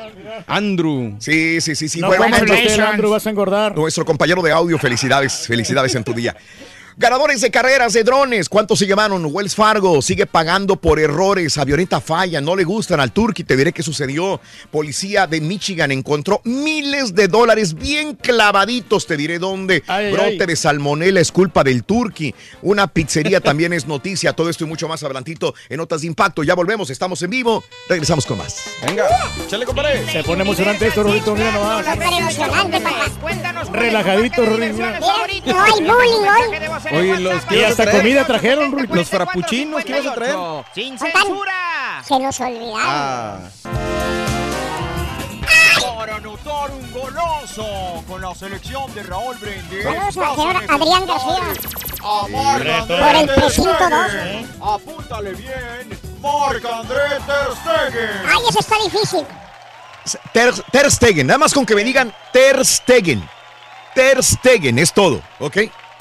Andrew. 0.48 1.16
Sí, 1.20 1.60
sí, 1.62 1.76
sí, 1.76 1.90
sí. 1.90 2.00
No 2.00 2.08
bueno, 2.08 2.24
Andrew, 2.36 2.56
Andrew, 2.86 3.10
vas 3.12 3.26
a 3.26 3.30
engordar. 3.30 3.76
nuestro 3.76 4.06
compañero 4.06 4.42
de 4.42 4.52
audio, 4.52 4.78
felicidades, 4.78 5.48
felicidades 5.48 5.94
en 5.96 6.04
tu 6.04 6.14
día. 6.14 6.36
Ganadores 7.00 7.40
de 7.40 7.50
carreras 7.50 7.94
de 7.94 8.04
drones, 8.04 8.50
¿cuántos 8.50 8.78
se 8.78 8.86
llamaron? 8.86 9.26
Wells 9.26 9.56
Fargo 9.56 10.02
sigue 10.02 10.26
pagando 10.26 10.76
por 10.76 11.00
errores, 11.00 11.58
avioneta 11.58 12.02
falla, 12.02 12.42
no 12.42 12.58
le 12.58 12.66
gustan 12.66 13.00
al 13.00 13.14
Turkey, 13.14 13.46
te 13.46 13.56
diré 13.56 13.72
qué 13.72 13.82
sucedió. 13.84 14.42
Policía 14.70 15.26
de 15.26 15.40
Michigan 15.40 15.94
encontró 15.94 16.42
miles 16.44 17.16
de 17.16 17.30
dólares 17.30 17.74
bien 17.74 18.16
clavaditos, 18.16 19.08
te 19.08 19.16
diré 19.16 19.40
dónde. 19.40 19.82
Ay, 19.88 20.12
Brote 20.12 20.40
ay. 20.42 20.46
de 20.46 20.56
salmonela 20.58 21.22
es 21.22 21.32
culpa 21.32 21.64
del 21.64 21.86
Turkey. 21.86 22.36
Una 22.64 22.88
pizzería 22.88 23.40
también 23.40 23.72
es 23.72 23.88
noticia, 23.88 24.34
todo 24.34 24.50
esto 24.50 24.66
y 24.66 24.68
mucho 24.68 24.90
más 24.90 25.02
adelantito 25.02 25.56
en 25.70 25.78
Notas 25.78 26.02
de 26.02 26.08
Impacto. 26.08 26.44
Ya 26.44 26.54
volvemos, 26.54 26.90
estamos 26.90 27.22
en 27.22 27.30
vivo, 27.30 27.64
regresamos 27.88 28.26
con 28.26 28.40
más. 28.40 28.62
Venga, 28.86 29.08
chale, 29.48 29.66
compadre. 29.66 30.06
Se 30.12 30.22
pone 30.22 30.42
emocionante 30.42 30.88
esto, 30.88 31.02
Rorito, 31.04 31.34
mira 31.34 31.54
nomás. 31.54 31.88
Emocionante, 31.88 32.82
papá. 32.82 33.06
Cuéntanos 33.22 33.70
Relajadito, 33.70 34.44
favorito. 34.44 35.54
No 35.54 35.62
hay 35.62 35.72
bullying 35.80 36.28
hoy. 36.28 36.89
Oye, 36.92 37.20
los 37.20 37.46
que 37.46 37.58
Y 37.60 37.64
hasta 37.64 37.84
traer. 37.84 37.98
comida 37.98 38.26
trajeron, 38.26 38.72
Rorito. 38.72 38.96
Los 38.96 39.10
frappuccinos 39.10 39.84
que 39.84 39.92
ibas 39.92 40.06
a 40.08 40.14
traer. 40.16 40.36
Sin 40.74 40.98
censura. 40.98 42.02
Se 42.08 42.20
nos 42.20 42.40
olvidaron. 42.40 42.76
Ah, 42.78 43.40
Para 45.98 46.16
anotar 46.16 46.72
un 46.72 46.92
goloso 46.94 48.04
con 48.08 48.22
la 48.22 48.34
selección 48.34 48.94
de 48.94 49.04
Raúl 49.04 49.36
Brindis. 49.38 49.84
Saludos 49.84 50.18
a 50.18 50.22
la 50.22 50.36
señora 50.36 50.60
Adrián 50.70 51.06
García. 51.06 51.54
Por 52.00 52.66
el 53.16 53.26
Ter 53.28 53.36
precinto 53.36 53.74
Stegen. 53.74 53.90
dos, 53.90 54.14
¿eh? 54.14 54.46
Apúntale 54.62 55.34
bien. 55.34 56.00
Marc 56.22 56.66
André 56.66 57.02
Ter 57.26 57.56
Stegen. 57.62 58.10
Ay, 58.28 58.40
eso 58.50 58.60
está 58.60 58.76
difícil. 58.84 59.26
Ter, 60.32 60.54
Ter 60.72 60.90
Stegen, 60.92 61.28
nada 61.28 61.38
más 61.38 61.54
con 61.54 61.66
que 61.66 61.76
me 61.76 61.84
digan 61.84 62.14
Ter 62.32 62.66
Stegen. 62.66 63.28
Ter 63.94 64.24
Stegen, 64.24 64.80
es 64.80 64.94
todo, 64.94 65.22
¿ok? 65.40 65.58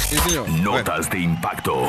Sí, 0.09 0.17
señor. 0.19 0.49
Notas 0.49 1.11
de 1.11 1.19
impacto. 1.21 1.89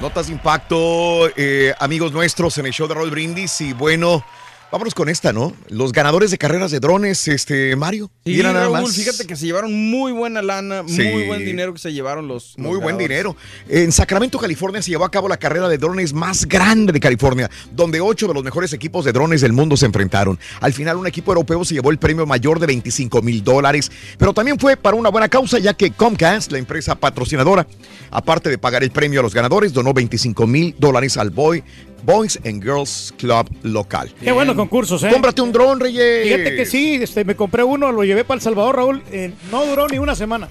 Notas 0.00 0.26
de 0.26 0.32
impacto, 0.32 1.28
eh, 1.36 1.74
amigos 1.78 2.12
nuestros 2.12 2.58
en 2.58 2.66
el 2.66 2.72
show 2.72 2.86
de 2.86 2.94
Roll 2.94 3.10
Brindis. 3.10 3.60
Y 3.60 3.72
bueno, 3.72 4.24
vámonos 4.72 4.94
con 4.94 5.08
esta, 5.08 5.32
¿no? 5.32 5.52
Los 5.68 5.92
ganadores 5.92 6.30
de 6.30 6.38
carreras 6.38 6.70
de 6.70 6.80
drones, 6.80 7.28
este, 7.28 7.74
Mario. 7.76 8.10
Sí, 8.24 8.32
Mira 8.32 8.52
nada 8.52 8.66
Raúl, 8.66 8.82
más. 8.82 8.94
fíjate 8.94 9.24
que 9.26 9.36
se 9.36 9.46
llevaron 9.46 9.72
muy 9.72 10.12
buena 10.12 10.42
lana, 10.42 10.82
Sí. 10.86 11.02
muy 11.02 11.24
buen 11.26 11.44
dinero 11.44 11.72
que 11.72 11.78
se 11.78 11.92
llevaron 11.92 12.28
los. 12.28 12.54
los 12.56 12.66
Muy 12.66 12.78
buen 12.78 12.98
dinero. 12.98 13.36
En 13.68 13.90
Sacramento, 13.92 14.38
California, 14.38 14.82
se 14.82 14.90
llevó 14.90 15.04
a 15.04 15.10
cabo 15.10 15.28
la 15.28 15.36
carrera 15.36 15.68
de 15.68 15.78
drones 15.78 16.12
más 16.12 16.46
grande 16.46 16.92
de 16.92 17.00
California, 17.00 17.50
donde 17.72 18.00
ocho 18.00 18.26
de 18.28 18.34
los 18.34 18.44
mejores 18.44 18.72
equipos 18.72 19.04
de 19.04 19.12
drones 19.12 19.40
del 19.40 19.52
mundo 19.52 19.76
se 19.76 19.86
enfrentaron. 19.86 20.38
Al 20.60 20.72
final, 20.72 20.96
un 20.96 21.06
equipo 21.06 21.30
europeo 21.32 21.64
se 21.64 21.74
llevó 21.74 21.90
el 21.90 21.98
premio 21.98 22.26
mayor 22.26 22.58
de 22.60 22.66
25 22.66 23.22
mil 23.22 23.42
dólares, 23.44 23.90
pero 24.18 24.34
también 24.34 24.58
fue 24.58 24.76
para 24.76 24.96
una 24.96 25.08
buena 25.10 25.28
causa, 25.28 25.58
ya 25.58 25.74
que 25.74 25.92
Comcast, 25.92 26.52
la 26.52 26.58
empresa 26.58 26.94
patrocinadora, 26.96 27.66
aparte 28.10 28.50
de 28.50 28.58
pagar 28.58 28.82
el 28.82 28.90
premio 28.90 29.20
a 29.20 29.22
los 29.22 29.32
ganadores, 29.34 29.72
donó 29.72 29.94
25 29.94 30.46
mil 30.46 30.74
dólares 30.78 31.16
al 31.16 31.30
Boy, 31.30 31.62
Boys 32.04 32.38
and 32.44 32.62
Girls 32.62 33.12
Club 33.18 33.48
local. 33.62 34.12
Qué 34.22 34.32
buenos 34.32 34.54
concursos, 34.56 35.02
¿eh? 35.02 35.08
Cómprate 35.12 35.42
un 35.42 35.52
dron, 35.52 35.80
Reyes. 35.80 36.24
Fíjate 36.24 36.56
que 36.56 36.66
sí, 36.66 36.94
este, 37.02 37.24
me 37.24 37.34
compré 37.34 37.62
uno, 37.64 37.90
lo 37.92 38.04
llevé 38.04 38.24
para 38.24 38.36
El 38.36 38.42
Salvador, 38.42 38.76
Raúl. 38.76 39.02
eh, 39.10 39.32
no 39.50 39.64
duró 39.66 39.88
ni 39.88 39.98
una 39.98 40.14
semana. 40.14 40.48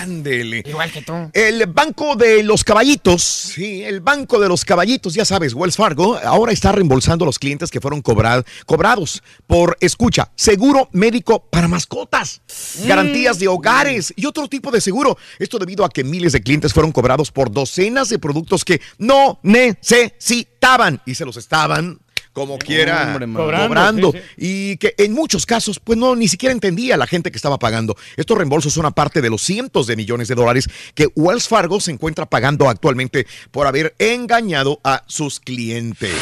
Ándele. 0.00 0.62
Igual 0.66 0.90
que 0.90 1.02
tú. 1.02 1.12
El 1.32 1.66
banco 1.66 2.16
de 2.16 2.42
los 2.42 2.64
caballitos, 2.64 3.22
sí, 3.22 3.82
el 3.84 4.00
banco 4.00 4.40
de 4.40 4.48
los 4.48 4.64
caballitos, 4.64 5.14
ya 5.14 5.24
sabes, 5.24 5.54
Wells 5.54 5.76
Fargo, 5.76 6.18
ahora 6.24 6.52
está 6.52 6.72
reembolsando 6.72 7.24
a 7.24 7.26
los 7.26 7.38
clientes 7.38 7.70
que 7.70 7.80
fueron 7.80 8.02
cobrad- 8.02 8.44
cobrados 8.66 9.22
por, 9.46 9.76
escucha, 9.80 10.30
seguro 10.34 10.88
médico 10.92 11.44
para 11.50 11.68
mascotas, 11.68 12.40
garantías 12.86 13.38
de 13.38 13.48
hogares 13.48 14.12
y 14.16 14.26
otro 14.26 14.48
tipo 14.48 14.70
de 14.70 14.80
seguro. 14.80 15.16
Esto 15.38 15.58
debido 15.58 15.84
a 15.84 15.88
que 15.90 16.02
miles 16.04 16.32
de 16.32 16.40
clientes 16.42 16.72
fueron 16.72 16.92
cobrados 16.92 17.30
por 17.30 17.50
docenas 17.50 18.08
de 18.08 18.18
productos 18.18 18.64
que 18.64 18.80
no 18.98 19.38
necesitaban 20.58 21.00
y 21.06 21.14
se 21.14 21.24
los 21.24 21.36
estaban 21.36 21.98
como 22.32 22.58
quiera 22.58 23.14
Hombre, 23.14 23.32
cobrando, 23.32 24.12
sí, 24.12 24.18
y 24.36 24.76
que 24.76 24.94
en 24.98 25.12
muchos 25.12 25.44
casos 25.44 25.80
pues 25.80 25.98
no 25.98 26.14
ni 26.14 26.28
siquiera 26.28 26.52
entendía 26.52 26.96
la 26.96 27.06
gente 27.06 27.32
que 27.32 27.36
estaba 27.36 27.58
pagando. 27.58 27.96
Estos 28.16 28.36
reembolsos 28.36 28.72
son 28.72 28.82
una 28.82 28.92
parte 28.92 29.20
de 29.20 29.30
los 29.30 29.42
cientos 29.42 29.88
de 29.88 29.96
millones 29.96 30.28
de 30.28 30.36
dólares 30.36 30.68
que 30.94 31.08
Wells 31.16 31.48
Fargo 31.48 31.80
se 31.80 31.90
encuentra 31.90 32.26
pagando 32.26 32.68
actualmente 32.68 33.26
por 33.50 33.66
haber 33.66 33.94
engañado 33.98 34.80
a 34.84 35.02
sus 35.08 35.40
clientes. 35.40 36.14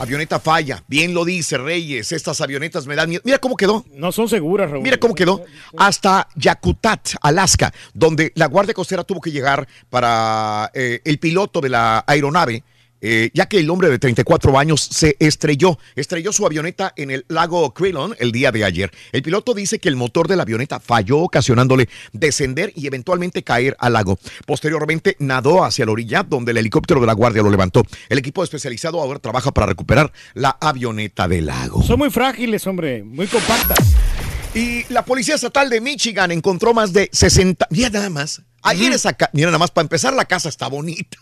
Avioneta 0.00 0.40
falla, 0.40 0.82
bien 0.88 1.14
lo 1.14 1.24
dice 1.24 1.58
Reyes, 1.58 2.10
estas 2.10 2.40
avionetas 2.40 2.88
me 2.88 2.96
dan 2.96 3.08
miedo. 3.08 3.22
Mira 3.24 3.38
cómo 3.38 3.56
quedó. 3.56 3.84
No 3.94 4.10
son 4.10 4.28
seguras, 4.28 4.68
Raúl. 4.68 4.82
Mira 4.82 4.96
cómo 4.96 5.14
quedó. 5.14 5.44
Hasta 5.76 6.26
Yakutat, 6.34 7.10
Alaska, 7.20 7.72
donde 7.94 8.32
la 8.34 8.46
Guardia 8.46 8.74
Costera 8.74 9.04
tuvo 9.04 9.20
que 9.20 9.30
llegar 9.30 9.68
para 9.90 10.72
eh, 10.74 11.00
el 11.04 11.20
piloto 11.20 11.60
de 11.60 11.68
la 11.68 12.02
aeronave. 12.04 12.64
Eh, 13.02 13.30
ya 13.34 13.46
que 13.46 13.58
el 13.58 13.68
hombre 13.68 13.90
de 13.90 13.98
34 13.98 14.58
años 14.58 14.80
se 14.90 15.16
estrelló, 15.18 15.78
estrelló 15.96 16.32
su 16.32 16.46
avioneta 16.46 16.94
en 16.96 17.10
el 17.10 17.26
lago 17.28 17.74
Crillon 17.74 18.14
el 18.18 18.32
día 18.32 18.50
de 18.52 18.64
ayer. 18.64 18.90
El 19.12 19.22
piloto 19.22 19.52
dice 19.52 19.78
que 19.78 19.88
el 19.90 19.96
motor 19.96 20.28
de 20.28 20.36
la 20.36 20.44
avioneta 20.44 20.80
falló, 20.80 21.18
ocasionándole 21.18 21.88
descender 22.12 22.72
y 22.76 22.86
eventualmente 22.86 23.42
caer 23.42 23.76
al 23.78 23.92
lago. 23.94 24.18
Posteriormente 24.46 25.16
nadó 25.18 25.64
hacia 25.64 25.84
la 25.84 25.92
orilla, 25.92 26.22
donde 26.22 26.52
el 26.52 26.58
helicóptero 26.58 27.00
de 27.00 27.06
la 27.06 27.12
Guardia 27.12 27.42
lo 27.42 27.50
levantó. 27.50 27.82
El 28.08 28.18
equipo 28.18 28.44
especializado 28.44 29.00
ahora 29.00 29.18
trabaja 29.18 29.50
para 29.52 29.66
recuperar 29.66 30.12
la 30.34 30.56
avioneta 30.60 31.26
del 31.26 31.46
lago. 31.46 31.82
Son 31.82 31.98
muy 31.98 32.10
frágiles, 32.10 32.66
hombre, 32.66 33.02
muy 33.02 33.26
compactas. 33.26 33.78
Y 34.54 34.84
la 34.92 35.04
Policía 35.04 35.34
Estatal 35.34 35.70
de 35.70 35.80
Michigan 35.80 36.30
encontró 36.30 36.74
más 36.74 36.92
de 36.92 37.08
60. 37.12 37.66
Mira 37.70 37.88
nada 37.90 38.10
más. 38.10 38.42
Ayer 38.62 38.92
esa 38.92 39.14
ca- 39.14 39.30
Mira 39.32 39.48
nada 39.48 39.58
más, 39.58 39.70
para 39.70 39.84
empezar, 39.86 40.12
la 40.14 40.26
casa 40.26 40.48
está 40.48 40.68
bonita. 40.68 41.18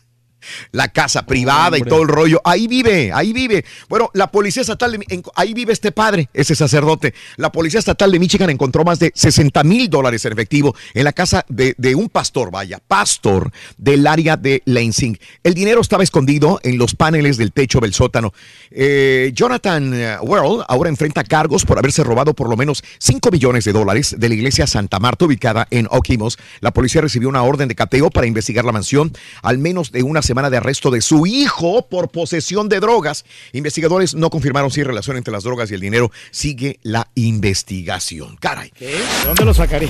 La 0.72 0.88
casa 0.88 1.26
privada 1.26 1.76
y 1.78 1.82
todo 1.82 2.02
el 2.02 2.08
rollo. 2.08 2.40
Ahí 2.44 2.66
vive, 2.68 3.12
ahí 3.12 3.32
vive. 3.32 3.64
Bueno, 3.88 4.10
la 4.14 4.30
Policía 4.30 4.62
Estatal 4.62 4.92
de 4.92 5.04
en- 5.08 5.22
ahí 5.34 5.54
vive 5.54 5.72
este 5.72 5.92
padre, 5.92 6.28
ese 6.34 6.54
sacerdote. 6.54 7.14
La 7.36 7.50
Policía 7.52 7.78
Estatal 7.78 8.10
de 8.12 8.18
Michigan 8.18 8.50
encontró 8.50 8.84
más 8.84 8.98
de 8.98 9.12
60 9.14 9.62
mil 9.64 9.88
dólares 9.88 10.24
en 10.24 10.32
efectivo 10.32 10.74
en 10.94 11.04
la 11.04 11.12
casa 11.12 11.44
de, 11.48 11.74
de 11.78 11.94
un 11.94 12.08
pastor, 12.08 12.50
vaya, 12.50 12.78
pastor 12.86 13.50
del 13.78 14.06
área 14.06 14.36
de 14.36 14.62
Lansing. 14.64 15.18
El 15.42 15.54
dinero 15.54 15.80
estaba 15.80 16.02
escondido 16.02 16.60
en 16.62 16.78
los 16.78 16.94
paneles 16.94 17.36
del 17.36 17.52
techo 17.52 17.80
del 17.80 17.94
sótano. 17.94 18.32
Eh, 18.70 19.32
Jonathan 19.34 19.92
eh, 19.94 20.16
Worrell 20.22 20.64
ahora 20.68 20.88
enfrenta 20.90 21.24
cargos 21.24 21.64
por 21.64 21.78
haberse 21.78 22.04
robado 22.04 22.34
por 22.34 22.48
lo 22.48 22.56
menos 22.56 22.82
5 22.98 23.30
millones 23.30 23.64
de 23.64 23.72
dólares 23.72 24.14
de 24.18 24.28
la 24.28 24.34
iglesia 24.34 24.66
Santa 24.66 24.98
Marta 24.98 25.24
ubicada 25.24 25.66
en 25.70 25.86
Okimos. 25.90 26.38
La 26.60 26.70
policía 26.72 27.00
recibió 27.00 27.28
una 27.28 27.42
orden 27.42 27.68
de 27.68 27.74
cateo 27.74 28.10
para 28.10 28.26
investigar 28.26 28.64
la 28.64 28.72
mansión, 28.72 29.12
al 29.42 29.58
menos 29.58 29.92
de 29.92 30.02
una 30.02 30.22
semana 30.30 30.48
de 30.48 30.58
arresto 30.58 30.92
de 30.92 31.00
su 31.00 31.26
hijo 31.26 31.88
por 31.88 32.08
posesión 32.08 32.68
de 32.68 32.78
drogas. 32.78 33.24
Investigadores 33.52 34.14
no 34.14 34.30
confirmaron 34.30 34.70
si 34.70 34.78
hay 34.78 34.84
relación 34.84 35.16
entre 35.16 35.32
las 35.32 35.42
drogas 35.42 35.72
y 35.72 35.74
el 35.74 35.80
dinero. 35.80 36.12
Sigue 36.30 36.78
la 36.82 37.10
investigación. 37.16 38.36
Caray. 38.36 38.70
¿Qué? 38.70 38.86
¿De 38.86 39.26
dónde 39.26 39.44
lo 39.44 39.52
sacaré? 39.52 39.88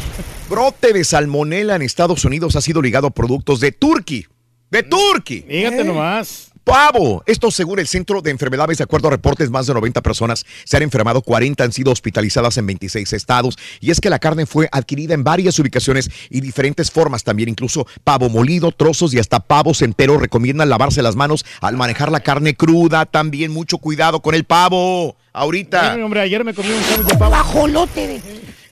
Brote 0.49 0.95
de 0.95 1.05
salmonela 1.05 1.76
en 1.76 1.82
Estados 1.82 2.24
Unidos 2.24 2.57
ha 2.57 2.62
sido 2.62 2.80
ligado 2.80 3.09
a 3.09 3.11
productos 3.11 3.61
de 3.61 3.72
Turkey. 3.72 4.26
De 4.70 4.82
Turkey. 4.82 5.43
Fíjate 5.43 5.84
nomás. 5.84 6.49
Pavo. 6.65 7.23
Esto 7.27 7.51
según 7.51 7.79
el 7.79 7.87
Centro 7.87 8.23
de 8.23 8.31
Enfermedades, 8.31 8.79
de 8.79 8.85
acuerdo 8.85 9.09
a 9.09 9.13
reportes, 9.13 9.51
más 9.51 9.67
de 9.67 9.75
90 9.75 10.03
personas 10.03 10.45
se 10.65 10.77
han 10.77 10.83
enfermado, 10.83 11.23
40 11.23 11.65
han 11.65 11.73
sido 11.73 11.91
hospitalizadas 11.93 12.57
en 12.59 12.67
26 12.67 13.13
estados. 13.13 13.59
Y 13.81 13.91
es 13.91 14.01
que 14.01 14.11
la 14.11 14.19
carne 14.19 14.47
fue 14.47 14.69
adquirida 14.73 15.15
en 15.15 15.25
varias 15.25 15.59
ubicaciones 15.59 16.11
y 16.29 16.41
diferentes 16.41 16.91
formas 16.91 17.25
también, 17.25 17.49
incluso 17.49 17.87
pavo 18.05 18.29
molido, 18.29 18.73
trozos 18.73 19.15
y 19.15 19.19
hasta 19.19 19.41
pavos 19.41 19.83
enteros. 19.83 20.21
Recomiendan 20.21 20.69
lavarse 20.69 21.03
las 21.03 21.17
manos 21.17 21.45
al 21.61 21.77
manejar 21.77 22.13
la 22.13 22.21
carne 22.21 22.55
cruda. 22.55 23.07
También 23.07 23.51
mucho 23.51 23.79
cuidado 23.79 24.21
con 24.21 24.35
el 24.35 24.45
pavo. 24.45 25.17
Ahorita. 25.33 25.93
Ay, 25.93 26.03
hombre, 26.03 26.21
ayer 26.21 26.45
me 26.45 26.55
comí 26.55 26.71
un 26.71 26.83
sándwich 26.83 27.09
de 27.09 27.19
pavo. 27.19 27.31
Bajolote 27.31 28.07
de... 28.07 28.21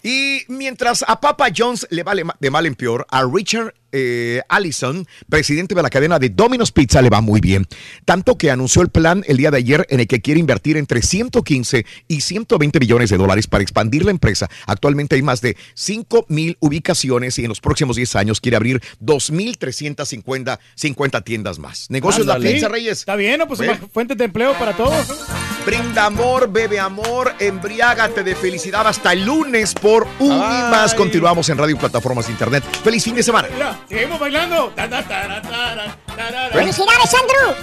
Y 0.08 0.44
mientras 0.48 1.04
a 1.06 1.20
Papa 1.20 1.48
John's 1.54 1.86
le 1.90 2.02
vale 2.02 2.24
de 2.40 2.50
mal 2.50 2.64
en 2.64 2.74
peor, 2.74 3.06
a 3.10 3.26
Richard 3.30 3.74
eh, 3.92 4.40
Allison, 4.48 5.06
presidente 5.28 5.74
de 5.74 5.82
la 5.82 5.90
cadena 5.90 6.18
de 6.18 6.30
Domino's 6.30 6.72
Pizza, 6.72 7.02
le 7.02 7.10
va 7.10 7.20
muy 7.20 7.42
bien. 7.42 7.66
Tanto 8.06 8.38
que 8.38 8.50
anunció 8.50 8.80
el 8.80 8.88
plan 8.88 9.22
el 9.26 9.36
día 9.36 9.50
de 9.50 9.58
ayer 9.58 9.86
en 9.90 10.00
el 10.00 10.06
que 10.06 10.22
quiere 10.22 10.40
invertir 10.40 10.78
entre 10.78 11.02
115 11.02 11.84
y 12.08 12.22
120 12.22 12.80
millones 12.80 13.10
de 13.10 13.18
dólares 13.18 13.48
para 13.48 13.60
expandir 13.62 14.06
la 14.06 14.10
empresa. 14.10 14.48
Actualmente 14.66 15.14
hay 15.14 15.20
más 15.20 15.42
de 15.42 15.58
5 15.74 16.24
mil 16.30 16.56
ubicaciones 16.60 17.38
y 17.38 17.42
en 17.42 17.50
los 17.50 17.60
próximos 17.60 17.96
10 17.96 18.16
años 18.16 18.40
quiere 18.40 18.56
abrir 18.56 18.80
2.350 19.04 20.58
50 20.74 21.20
tiendas 21.20 21.58
más. 21.58 21.90
Negocios 21.90 22.26
la 22.26 22.36
Ándale. 22.36 22.54
pizza, 22.54 22.68
Reyes. 22.68 23.00
Está 23.00 23.14
bien, 23.14 23.40
¿no? 23.40 23.46
Pues 23.46 23.60
fuentes 23.92 24.16
de 24.16 24.24
empleo 24.24 24.58
para 24.58 24.74
todos. 24.74 25.06
Brinda 25.68 26.06
amor, 26.06 26.48
bebe 26.50 26.80
amor, 26.80 27.34
embriágate 27.38 28.22
de 28.22 28.34
felicidad 28.34 28.86
hasta 28.86 29.12
el 29.12 29.26
lunes 29.26 29.74
por 29.74 30.08
un 30.18 30.32
y 30.32 30.62
más. 30.70 30.94
Continuamos 30.94 31.46
en 31.50 31.58
radio 31.58 31.76
y 31.76 31.78
plataformas 31.78 32.24
de 32.24 32.32
internet. 32.32 32.64
Feliz 32.82 33.04
fin 33.04 33.14
de 33.14 33.22
semana. 33.22 33.48
Mira, 33.52 33.78
seguimos 33.86 34.18
bailando. 34.18 34.72
Ta, 34.74 34.88
ta, 34.88 35.02
ta. 35.06 35.98
¡Felicidades, 36.54 37.14
Andrew! 37.14 37.54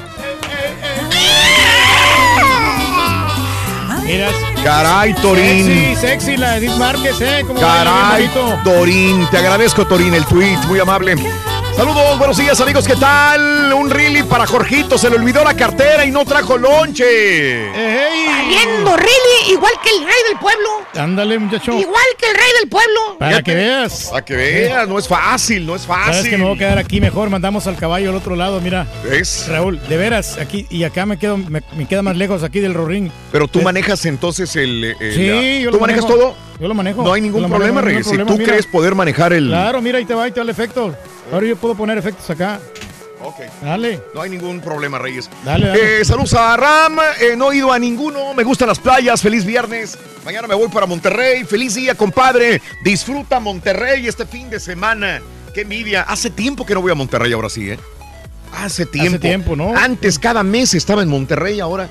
Mira. 4.03 4.29
Caray, 4.63 5.15
Torín. 5.15 5.65
Sexy, 5.65 5.95
sexy 5.95 6.37
la 6.37 6.57
Edith 6.57 6.77
Márquez, 6.77 7.19
¿eh? 7.21 7.43
Como 7.47 7.59
Caray, 7.59 8.29
Torín. 8.63 9.27
Te 9.31 9.39
agradezco, 9.39 9.87
Torín, 9.87 10.13
el 10.13 10.25
tweet. 10.25 10.59
Muy 10.67 10.79
amable. 10.79 11.15
Saludos, 11.75 12.17
buenos 12.17 12.37
días, 12.37 12.59
amigos. 12.61 12.87
¿Qué 12.87 12.95
tal? 12.95 13.73
Un 13.73 13.89
really 13.89 14.23
para 14.23 14.45
Jorgito. 14.47 14.97
Se 14.97 15.09
le 15.09 15.17
olvidó 15.17 15.43
la 15.43 15.55
cartera 15.55 16.05
y 16.05 16.11
no 16.11 16.23
trajo 16.23 16.57
lonche. 16.57 17.67
Valiendo, 17.69 18.95
really, 18.95 19.51
igual 19.51 19.73
que 19.83 19.89
el 19.89 20.05
rey 20.05 20.15
del 20.29 20.39
pueblo. 20.39 20.69
Ándale, 20.97 21.37
muchacho. 21.37 21.73
Igual 21.77 22.05
que 22.17 22.27
el 22.29 22.33
rey 22.35 22.47
del 22.61 22.69
pueblo. 22.69 23.17
Para 23.19 23.41
que 23.43 23.53
veas. 23.55 24.07
Para 24.09 24.23
que 24.23 24.35
veas, 24.35 24.87
no 24.87 24.97
es 24.97 25.07
fácil, 25.07 25.65
no 25.65 25.75
es 25.75 25.81
Sabes 25.81 26.05
fácil. 26.17 26.29
que 26.31 26.37
me 26.37 26.45
voy 26.45 26.55
a 26.55 26.59
quedar 26.59 26.77
aquí 26.77 27.01
mejor. 27.01 27.29
Mandamos 27.29 27.67
al 27.67 27.75
caballo 27.75 28.09
al 28.09 28.15
otro 28.15 28.37
lado, 28.37 28.61
mira. 28.61 28.87
¿Ves? 29.03 29.45
Raúl, 29.49 29.79
de 29.89 29.97
veras, 29.97 30.37
aquí 30.37 30.65
y 30.69 30.85
acá 30.85 31.05
me 31.05 31.19
quedo, 31.19 31.35
me, 31.37 31.61
me 31.75 31.87
queda 31.87 32.01
más 32.01 32.15
lejos 32.15 32.43
aquí 32.43 32.61
del 32.61 32.73
rorín. 32.73 33.11
Pero 33.33 33.49
tú 33.49 33.61
manejas 33.61 34.05
entonces 34.05 34.55
el. 34.55 34.95
el- 34.99 35.13
Sí, 35.13 35.61
yo 35.63 35.71
¿Tú 35.71 35.75
lo 35.75 35.81
manejas 35.81 36.03
manejo. 36.03 36.19
todo? 36.19 36.35
Yo 36.59 36.67
lo 36.69 36.73
manejo. 36.73 37.03
No 37.03 37.11
hay 37.11 37.19
ningún 37.21 37.49
problema, 37.49 37.81
manejo, 37.81 38.11
ningún 38.11 38.27
Si 38.27 38.31
tú 38.33 38.37
mira. 38.37 38.51
crees 38.53 38.65
poder 38.65 38.95
manejar 38.95 39.33
el. 39.33 39.47
Claro, 39.49 39.81
mira, 39.81 39.97
ahí 39.97 40.05
te 40.05 40.13
va, 40.13 40.23
ahí 40.23 40.31
te 40.31 40.39
va 40.39 40.43
el 40.45 40.49
efecto. 40.49 40.95
Ahora 41.31 41.47
yo 41.47 41.55
puedo 41.55 41.75
poner 41.75 41.97
efectos 41.97 42.29
acá. 42.29 42.59
Ok. 43.21 43.35
Dale. 43.61 44.01
No 44.13 44.21
hay 44.21 44.29
ningún 44.29 44.59
problema, 44.61 44.99
Reyes. 44.99 45.29
Dale, 45.43 45.67
dale. 45.67 46.01
Eh, 46.01 46.05
saludos 46.05 46.33
a 46.35 46.55
Ram. 46.57 46.99
eh, 47.19 47.35
no 47.35 47.51
he 47.51 47.57
ido 47.57 47.71
a 47.71 47.79
ninguno. 47.79 48.33
Me 48.33 48.43
gustan 48.43 48.67
las 48.67 48.79
playas. 48.79 49.21
Feliz 49.21 49.43
viernes. 49.45 49.97
Mañana 50.23 50.47
me 50.47 50.53
voy 50.55 50.67
para 50.69 50.85
Monterrey. 50.85 51.43
Feliz 51.43 51.73
día, 51.75 51.95
compadre. 51.95 52.61
Disfruta 52.83 53.39
Monterrey 53.39 54.05
este 54.07 54.25
fin 54.25 54.49
de 54.49 54.59
semana. 54.59 55.21
Qué 55.53 55.61
envidia. 55.61 56.01
Hace 56.03 56.29
tiempo 56.29 56.65
que 56.65 56.73
no 56.75 56.81
voy 56.81 56.91
a 56.91 56.95
Monterrey 56.95 57.31
ahora 57.33 57.49
sí, 57.49 57.71
¿eh? 57.71 57.79
Hace 58.53 58.85
tiempo. 58.85 59.19
tiempo, 59.19 59.55
¿no? 59.55 59.75
Antes 59.75 60.19
cada 60.19 60.43
mes 60.43 60.73
estaba 60.75 61.01
en 61.01 61.09
Monterrey, 61.09 61.59
ahora 61.59 61.89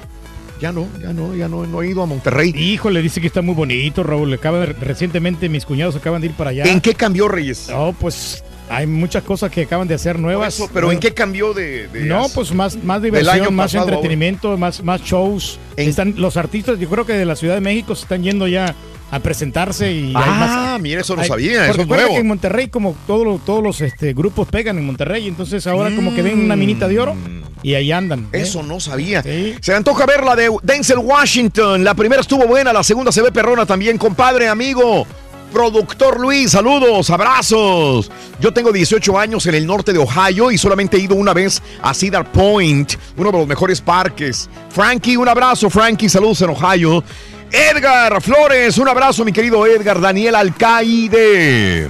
ya 0.60 0.72
no, 0.72 0.86
ya 1.02 1.12
no, 1.12 1.34
ya 1.34 1.48
no, 1.48 1.66
no 1.66 1.82
he 1.82 1.88
ido 1.88 2.02
a 2.02 2.06
Monterrey. 2.06 2.52
Híjole, 2.56 3.02
dice 3.02 3.20
que 3.20 3.26
está 3.26 3.42
muy 3.42 3.54
bonito, 3.54 4.02
Raúl. 4.02 4.32
Acaba 4.32 4.60
de- 4.60 4.66
recientemente 4.72 5.48
mis 5.48 5.66
cuñados 5.66 5.96
acaban 5.96 6.20
de 6.20 6.28
ir 6.28 6.32
para 6.34 6.50
allá. 6.50 6.64
¿En 6.64 6.80
qué 6.80 6.94
cambió, 6.94 7.28
Reyes? 7.28 7.68
No, 7.68 7.92
pues 7.98 8.43
hay 8.68 8.86
muchas 8.86 9.22
cosas 9.22 9.50
que 9.50 9.62
acaban 9.62 9.86
de 9.88 9.94
hacer 9.94 10.18
nuevas. 10.18 10.54
Eso, 10.54 10.68
pero 10.72 10.90
¿en 10.90 10.98
qué 11.00 11.12
cambió 11.14 11.52
de, 11.54 11.88
de- 11.88 12.04
No, 12.04 12.26
pues 12.34 12.52
más, 12.52 12.76
más 12.82 13.02
diversión, 13.02 13.54
más 13.54 13.72
pasado 13.72 13.88
entretenimiento, 13.88 14.56
más, 14.56 14.82
más 14.82 15.00
shows. 15.02 15.58
Están 15.76 16.14
los 16.16 16.36
artistas, 16.36 16.78
yo 16.78 16.88
creo 16.88 17.04
que 17.06 17.12
de 17.14 17.24
la 17.24 17.36
Ciudad 17.36 17.54
de 17.54 17.60
México 17.60 17.94
se 17.94 18.02
están 18.02 18.22
yendo 18.22 18.46
ya 18.48 18.74
a 19.10 19.20
presentarse 19.20 19.92
y 19.92 20.06
hay 20.08 20.14
Ah, 20.16 20.70
más- 20.72 20.80
mira, 20.80 21.02
eso 21.02 21.14
no 21.14 21.22
hay- 21.22 21.28
sabía, 21.28 21.68
eso 21.68 21.82
es 21.82 21.86
nuevo. 21.86 22.14
que 22.14 22.16
en 22.20 22.26
Monterrey 22.26 22.68
como 22.68 22.96
todos 23.06 23.24
los, 23.24 23.44
todos 23.44 23.62
los 23.62 23.80
este, 23.80 24.12
grupos 24.12 24.48
pegan 24.48 24.76
en 24.78 24.86
Monterrey, 24.86 25.28
entonces 25.28 25.66
ahora 25.66 25.94
como 25.94 26.14
que 26.14 26.22
ven 26.22 26.40
una 26.40 26.56
minita 26.56 26.88
de 26.88 26.98
oro 26.98 27.14
y 27.62 27.74
ahí 27.74 27.92
andan. 27.92 28.28
¿eh? 28.32 28.40
Eso 28.40 28.62
no 28.62 28.80
sabía. 28.80 29.22
Se 29.22 29.54
me 29.68 29.74
antoja 29.74 30.04
ver 30.06 30.24
la 30.24 30.34
de 30.34 30.50
Denzel 30.62 30.98
Washington. 30.98 31.84
La 31.84 31.94
primera 31.94 32.22
estuvo 32.22 32.46
buena, 32.46 32.72
la 32.72 32.82
segunda 32.82 33.12
se 33.12 33.22
ve 33.22 33.30
perrona 33.30 33.66
también, 33.66 33.98
compadre, 33.98 34.48
amigo. 34.48 35.06
Productor 35.54 36.18
Luis, 36.18 36.50
saludos, 36.50 37.10
abrazos. 37.10 38.10
Yo 38.40 38.52
tengo 38.52 38.72
18 38.72 39.16
años 39.16 39.46
en 39.46 39.54
el 39.54 39.64
norte 39.64 39.92
de 39.92 40.00
Ohio 40.00 40.50
y 40.50 40.58
solamente 40.58 40.96
he 40.96 41.00
ido 41.00 41.14
una 41.14 41.32
vez 41.32 41.62
a 41.80 41.94
Cedar 41.94 42.32
Point, 42.32 42.94
uno 43.16 43.30
de 43.30 43.38
los 43.38 43.46
mejores 43.46 43.80
parques. 43.80 44.50
Frankie, 44.70 45.16
un 45.16 45.28
abrazo, 45.28 45.70
Frankie, 45.70 46.08
saludos 46.08 46.42
en 46.42 46.50
Ohio. 46.50 47.04
Edgar 47.52 48.20
Flores, 48.20 48.78
un 48.78 48.88
abrazo, 48.88 49.24
mi 49.24 49.30
querido 49.30 49.64
Edgar. 49.64 50.00
Daniel 50.00 50.34
Alcaide. 50.34 51.88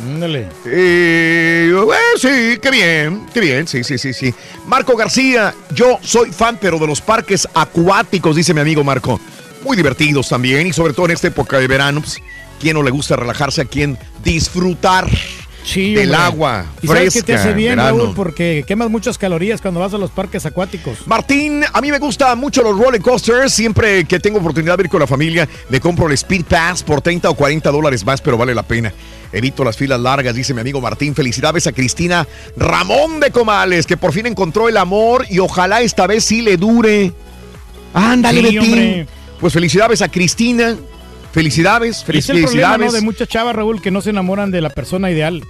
Ándale. 0.00 0.48
Eh, 0.64 1.70
eh, 1.72 2.18
sí, 2.18 2.58
qué 2.60 2.70
bien, 2.72 3.24
qué 3.32 3.38
bien, 3.38 3.68
sí, 3.68 3.84
sí, 3.84 3.98
sí, 3.98 4.12
sí. 4.12 4.34
Marco 4.66 4.96
García, 4.96 5.54
yo 5.72 6.00
soy 6.02 6.32
fan, 6.32 6.58
pero 6.60 6.76
de 6.80 6.88
los 6.88 7.00
parques 7.00 7.46
acuáticos, 7.54 8.34
dice 8.34 8.52
mi 8.52 8.62
amigo 8.62 8.82
Marco. 8.82 9.20
Muy 9.62 9.76
divertidos 9.76 10.28
también, 10.28 10.66
y 10.66 10.72
sobre 10.72 10.92
todo 10.92 11.06
en 11.06 11.12
esta 11.12 11.28
época 11.28 11.60
de 11.60 11.68
verano, 11.68 12.00
pues, 12.00 12.20
¿quién 12.60 12.74
no 12.74 12.82
le 12.82 12.90
gusta 12.90 13.16
relajarse? 13.16 13.62
¿A 13.62 13.64
quién 13.64 13.98
disfrutar 14.24 15.08
del 15.74 16.10
hombre. 16.10 16.16
agua 16.16 16.66
¿Y 16.80 16.86
sabes 16.86 17.02
fresca? 17.02 17.20
qué 17.20 17.26
te 17.26 17.34
hace 17.34 17.52
bien, 17.52 17.70
verano? 17.76 17.98
Raúl? 17.98 18.14
Porque 18.14 18.64
quemas 18.68 18.88
muchas 18.88 19.18
calorías 19.18 19.60
cuando 19.60 19.80
vas 19.80 19.92
a 19.94 19.98
los 19.98 20.12
parques 20.12 20.46
acuáticos. 20.46 20.98
Martín, 21.06 21.64
a 21.72 21.80
mí 21.80 21.90
me 21.90 21.98
gustan 21.98 22.38
mucho 22.38 22.62
los 22.62 22.78
roller 22.78 23.00
coasters. 23.02 23.52
Siempre 23.52 24.04
que 24.04 24.20
tengo 24.20 24.38
oportunidad 24.38 24.76
de 24.78 24.84
ir 24.84 24.88
con 24.88 25.00
la 25.00 25.08
familia, 25.08 25.48
me 25.68 25.80
compro 25.80 26.06
el 26.06 26.12
Speed 26.12 26.44
Pass 26.44 26.84
por 26.84 27.00
30 27.00 27.28
o 27.30 27.34
40 27.34 27.68
dólares 27.72 28.04
más, 28.06 28.20
pero 28.20 28.38
vale 28.38 28.54
la 28.54 28.62
pena. 28.62 28.92
Evito 29.32 29.64
las 29.64 29.76
filas 29.76 29.98
largas, 30.00 30.36
dice 30.36 30.54
mi 30.54 30.60
amigo 30.60 30.80
Martín. 30.80 31.16
Felicidades 31.16 31.66
a 31.66 31.72
Cristina 31.72 32.28
Ramón 32.56 33.18
de 33.18 33.32
Comales, 33.32 33.86
que 33.86 33.96
por 33.96 34.12
fin 34.12 34.26
encontró 34.26 34.68
el 34.68 34.76
amor 34.76 35.26
y 35.28 35.40
ojalá 35.40 35.80
esta 35.80 36.06
vez 36.06 36.24
sí 36.24 36.42
le 36.42 36.56
dure. 36.56 37.12
Ándale, 37.92 38.50
Sí. 38.62 39.04
Pues 39.40 39.52
felicidades 39.52 40.00
a 40.00 40.08
Cristina. 40.08 40.76
Felicidades, 41.36 42.02
Y 42.08 42.16
es 42.16 42.30
el 42.30 42.40
problema, 42.40 42.48
felicidades. 42.48 42.86
¿no? 42.86 42.92
De 42.92 43.00
muchas 43.02 43.28
chavas, 43.28 43.54
Raúl, 43.54 43.82
que 43.82 43.90
no 43.90 44.00
se 44.00 44.08
enamoran 44.08 44.50
de 44.50 44.62
la 44.62 44.70
persona 44.70 45.10
ideal. 45.10 45.44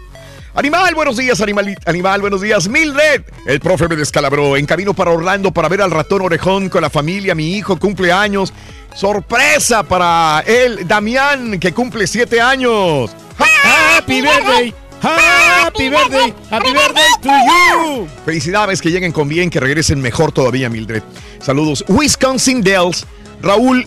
Animal, 0.57 0.97
buenos 0.97 1.17
días, 1.17 1.41
animal, 1.41 1.79
animal, 1.87 2.21
buenos 2.23 2.41
días. 2.41 2.69
Mildred, 2.69 3.23
el 3.47 3.61
profe 3.61 3.87
me 3.87 3.95
descalabró. 3.95 4.57
En 4.57 4.67
camino 4.67 4.95
para 4.95 5.13
Orlando 5.13 5.53
para 5.53 5.69
ver 5.69 5.83
al 5.83 5.93
ratón 5.93 6.23
orejón 6.23 6.71
con 6.71 6.83
la 6.83 6.91
familia. 6.91 7.37
Mi 7.37 7.57
hijo 7.57 7.79
cumpleaños. 7.79 8.53
Sorpresa 8.97 9.85
para 9.85 10.43
él, 10.45 10.89
Damián, 10.89 11.61
que 11.61 11.73
cumple 11.73 12.09
siete 12.09 12.41
años. 12.41 13.15
Happy 13.39 14.23
birthday, 14.23 14.75
happy 15.03 15.89
birthday, 15.89 16.35
happy 16.51 16.73
birthday 16.73 17.11
to 17.23 17.29
you. 17.29 18.09
Felicidades, 18.25 18.83
que 18.83 18.91
lleguen 18.91 19.13
con 19.13 19.29
bien, 19.29 19.51
que 19.51 19.61
regresen 19.61 20.01
mejor 20.01 20.33
todavía, 20.33 20.69
Mildred. 20.69 21.05
Saludos. 21.41 21.85
Wisconsin 21.87 22.63
Dells. 22.63 23.07
Raúl, 23.41 23.87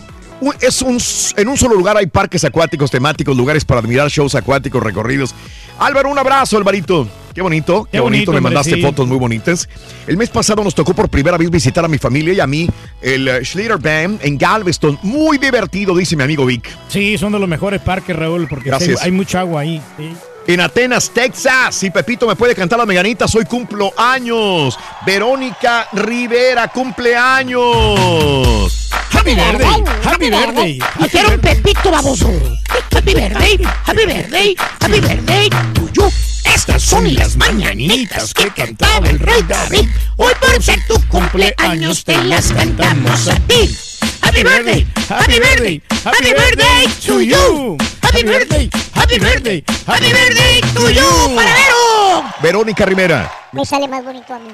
es 0.60 0.82
un, 0.82 0.98
en 1.36 1.48
un 1.48 1.56
solo 1.56 1.74
lugar 1.74 1.96
hay 1.96 2.06
parques 2.06 2.44
acuáticos 2.44 2.90
temáticos, 2.90 3.36
lugares 3.36 3.64
para 3.64 3.80
admirar 3.80 4.08
shows 4.08 4.34
acuáticos, 4.34 4.82
recorridos. 4.82 5.34
Álvaro, 5.78 6.10
un 6.10 6.18
abrazo, 6.18 6.56
Alvarito. 6.56 7.08
Qué 7.34 7.42
bonito, 7.42 7.84
qué, 7.84 7.92
Qué 7.92 8.00
bonito, 8.00 8.00
bonito, 8.00 8.32
me 8.32 8.40
mandaste 8.40 8.74
sí. 8.74 8.82
fotos 8.82 9.06
muy 9.06 9.16
bonitas. 9.16 9.68
El 10.06 10.16
mes 10.16 10.28
pasado 10.30 10.64
nos 10.64 10.74
tocó 10.74 10.94
por 10.94 11.08
primera 11.08 11.38
vez 11.38 11.50
visitar 11.50 11.84
a 11.84 11.88
mi 11.88 11.96
familia 11.96 12.34
y 12.34 12.40
a 12.40 12.46
mí, 12.46 12.68
el 13.00 13.28
eh, 13.28 13.44
Schlitter 13.44 13.78
Band 13.78 14.20
en 14.22 14.36
Galveston. 14.36 14.98
Muy 15.02 15.38
divertido, 15.38 15.96
dice 15.96 16.16
mi 16.16 16.24
amigo 16.24 16.44
Vic. 16.44 16.68
Sí, 16.88 17.16
son 17.16 17.32
de 17.32 17.38
los 17.38 17.48
mejores 17.48 17.80
parques, 17.80 18.16
Raúl, 18.16 18.48
porque 18.48 18.70
hay 19.00 19.10
mucha 19.10 19.40
agua 19.40 19.62
ahí. 19.62 19.80
sí. 19.96 20.12
En 20.46 20.60
Atenas, 20.60 21.10
Texas. 21.10 21.74
Si 21.74 21.90
Pepito 21.90 22.26
me 22.26 22.34
puede 22.34 22.54
cantar 22.54 22.78
las 22.78 22.88
meganitas, 22.88 23.34
hoy 23.34 23.44
cumplo 23.44 23.92
años. 23.96 24.76
Verónica 25.06 25.86
Rivera, 25.92 26.68
cumpleaños. 26.68 27.60
Happy 29.20 29.34
birthday, 29.34 29.84
happy 30.02 30.30
birthday. 30.30 30.78
Dijeron 30.98 31.40
Pepito 31.40 31.90
baboso. 31.90 32.30
Happy 32.90 33.12
birthday, 33.12 33.58
happy 33.84 34.06
birthday, 34.06 34.56
happy 34.80 35.00
birthday 35.00 35.48
to 35.74 35.88
you. 35.92 36.10
Estas 36.46 36.82
son 36.82 37.14
las 37.14 37.36
mañanitas 37.36 38.32
que 38.32 38.48
cantaba 38.48 39.10
el 39.10 39.18
rey 39.18 39.42
David. 39.46 39.90
Hoy 40.16 40.32
por 40.40 40.62
ser 40.62 40.78
tu 40.88 40.98
cumpleaños 41.08 42.02
te 42.02 42.16
las 42.24 42.50
cantamos 42.50 43.28
a 43.28 43.34
ti. 43.40 43.68
Happy 44.22 44.42
birthday, 44.42 44.86
happy 45.10 45.38
birthday, 45.38 45.82
happy 46.02 46.32
birthday 46.32 46.86
to 47.04 47.20
you. 47.20 47.76
Happy 48.00 48.22
birthday, 48.24 48.70
happy 48.94 49.18
birthday, 49.18 49.64
happy 49.86 50.12
birthday 50.12 50.60
to 50.72 50.90
you, 50.90 51.36
Paradero. 51.36 52.24
Verónica 52.42 52.86
Rivera. 52.86 53.30
Me 53.52 53.66
sale 53.66 53.86
más 53.86 54.02
bonito 54.02 54.32
a 54.32 54.38
mí. 54.38 54.48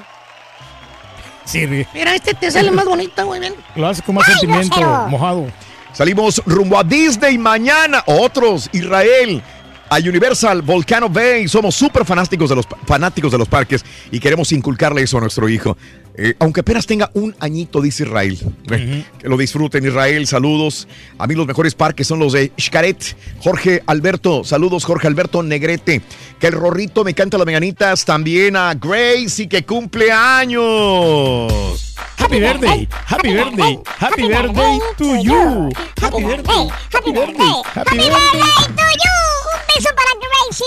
Ri- 1.53 1.87
Mira, 1.93 2.15
este 2.15 2.33
te 2.33 2.51
sale 2.51 2.71
más 2.71 2.85
bonito, 2.85 3.25
güey. 3.25 3.39
ven. 3.39 3.53
lo 3.75 3.87
hace 3.87 4.01
con 4.01 4.15
más 4.15 4.25
Ay, 4.27 4.33
sentimiento, 4.35 4.75
grosero. 4.79 5.07
mojado. 5.09 5.45
Salimos 5.93 6.41
rumbo 6.45 6.77
a 6.77 6.83
Disney 6.83 7.37
mañana. 7.37 8.03
Otros, 8.05 8.69
Israel. 8.73 9.41
A 9.89 9.97
Universal 9.99 10.61
Volcano 10.61 11.07
Bay. 11.09 11.47
Somos 11.47 11.73
súper 11.73 12.03
fanáticos 12.05 12.49
de, 12.49 12.55
los, 12.57 12.67
fanáticos 12.85 13.31
de 13.31 13.37
los 13.37 13.47
parques 13.47 13.85
y 14.11 14.19
queremos 14.19 14.51
inculcarle 14.51 15.01
eso 15.01 15.17
a 15.17 15.21
nuestro 15.21 15.47
hijo. 15.47 15.77
Eh, 16.17 16.33
aunque 16.39 16.61
apenas 16.61 16.87
tenga 16.87 17.11
un 17.13 17.35
añito, 17.39 17.79
dice 17.79 18.03
Israel. 18.03 18.37
Que 18.67 19.29
lo 19.29 19.37
disfruten, 19.37 19.85
Israel. 19.85 20.25
Saludos. 20.25 20.87
A 21.19 21.27
mí 21.27 21.35
los 21.35 21.45
mejores 21.45 21.75
parques 21.75 22.07
son 22.07 22.19
los 22.19 22.33
de 22.33 22.51
Xcaret. 22.59 23.15
Jorge 23.39 23.83
Alberto. 23.85 24.43
Saludos, 24.43 24.83
Jorge 24.83 25.07
Alberto 25.07 25.43
Negrete. 25.43 26.01
Que 26.39 26.47
el 26.47 26.53
Rorrito 26.53 27.03
me 27.03 27.13
canta 27.13 27.37
las 27.37 27.45
meganitas. 27.45 28.03
También 28.03 28.55
a 28.55 28.73
Grace 28.73 29.43
y 29.43 29.47
que 29.47 29.63
cumple 29.63 30.11
años. 30.11 31.95
Happy 32.17 32.39
birthday, 32.39 32.87
happy 33.05 33.33
birthday, 33.33 33.79
happy 33.85 34.27
birthday 34.27 34.79
to 34.97 35.15
you. 35.23 35.69
Happy 36.01 36.23
birthday, 36.23 36.67
happy 36.91 37.11
birthday, 37.13 37.61
happy 37.73 37.97
birthday 37.97 38.75
to 38.75 38.83
you. 39.03 39.36
Beso 39.77 39.89
para 39.95 40.09
Gracie. 40.19 40.65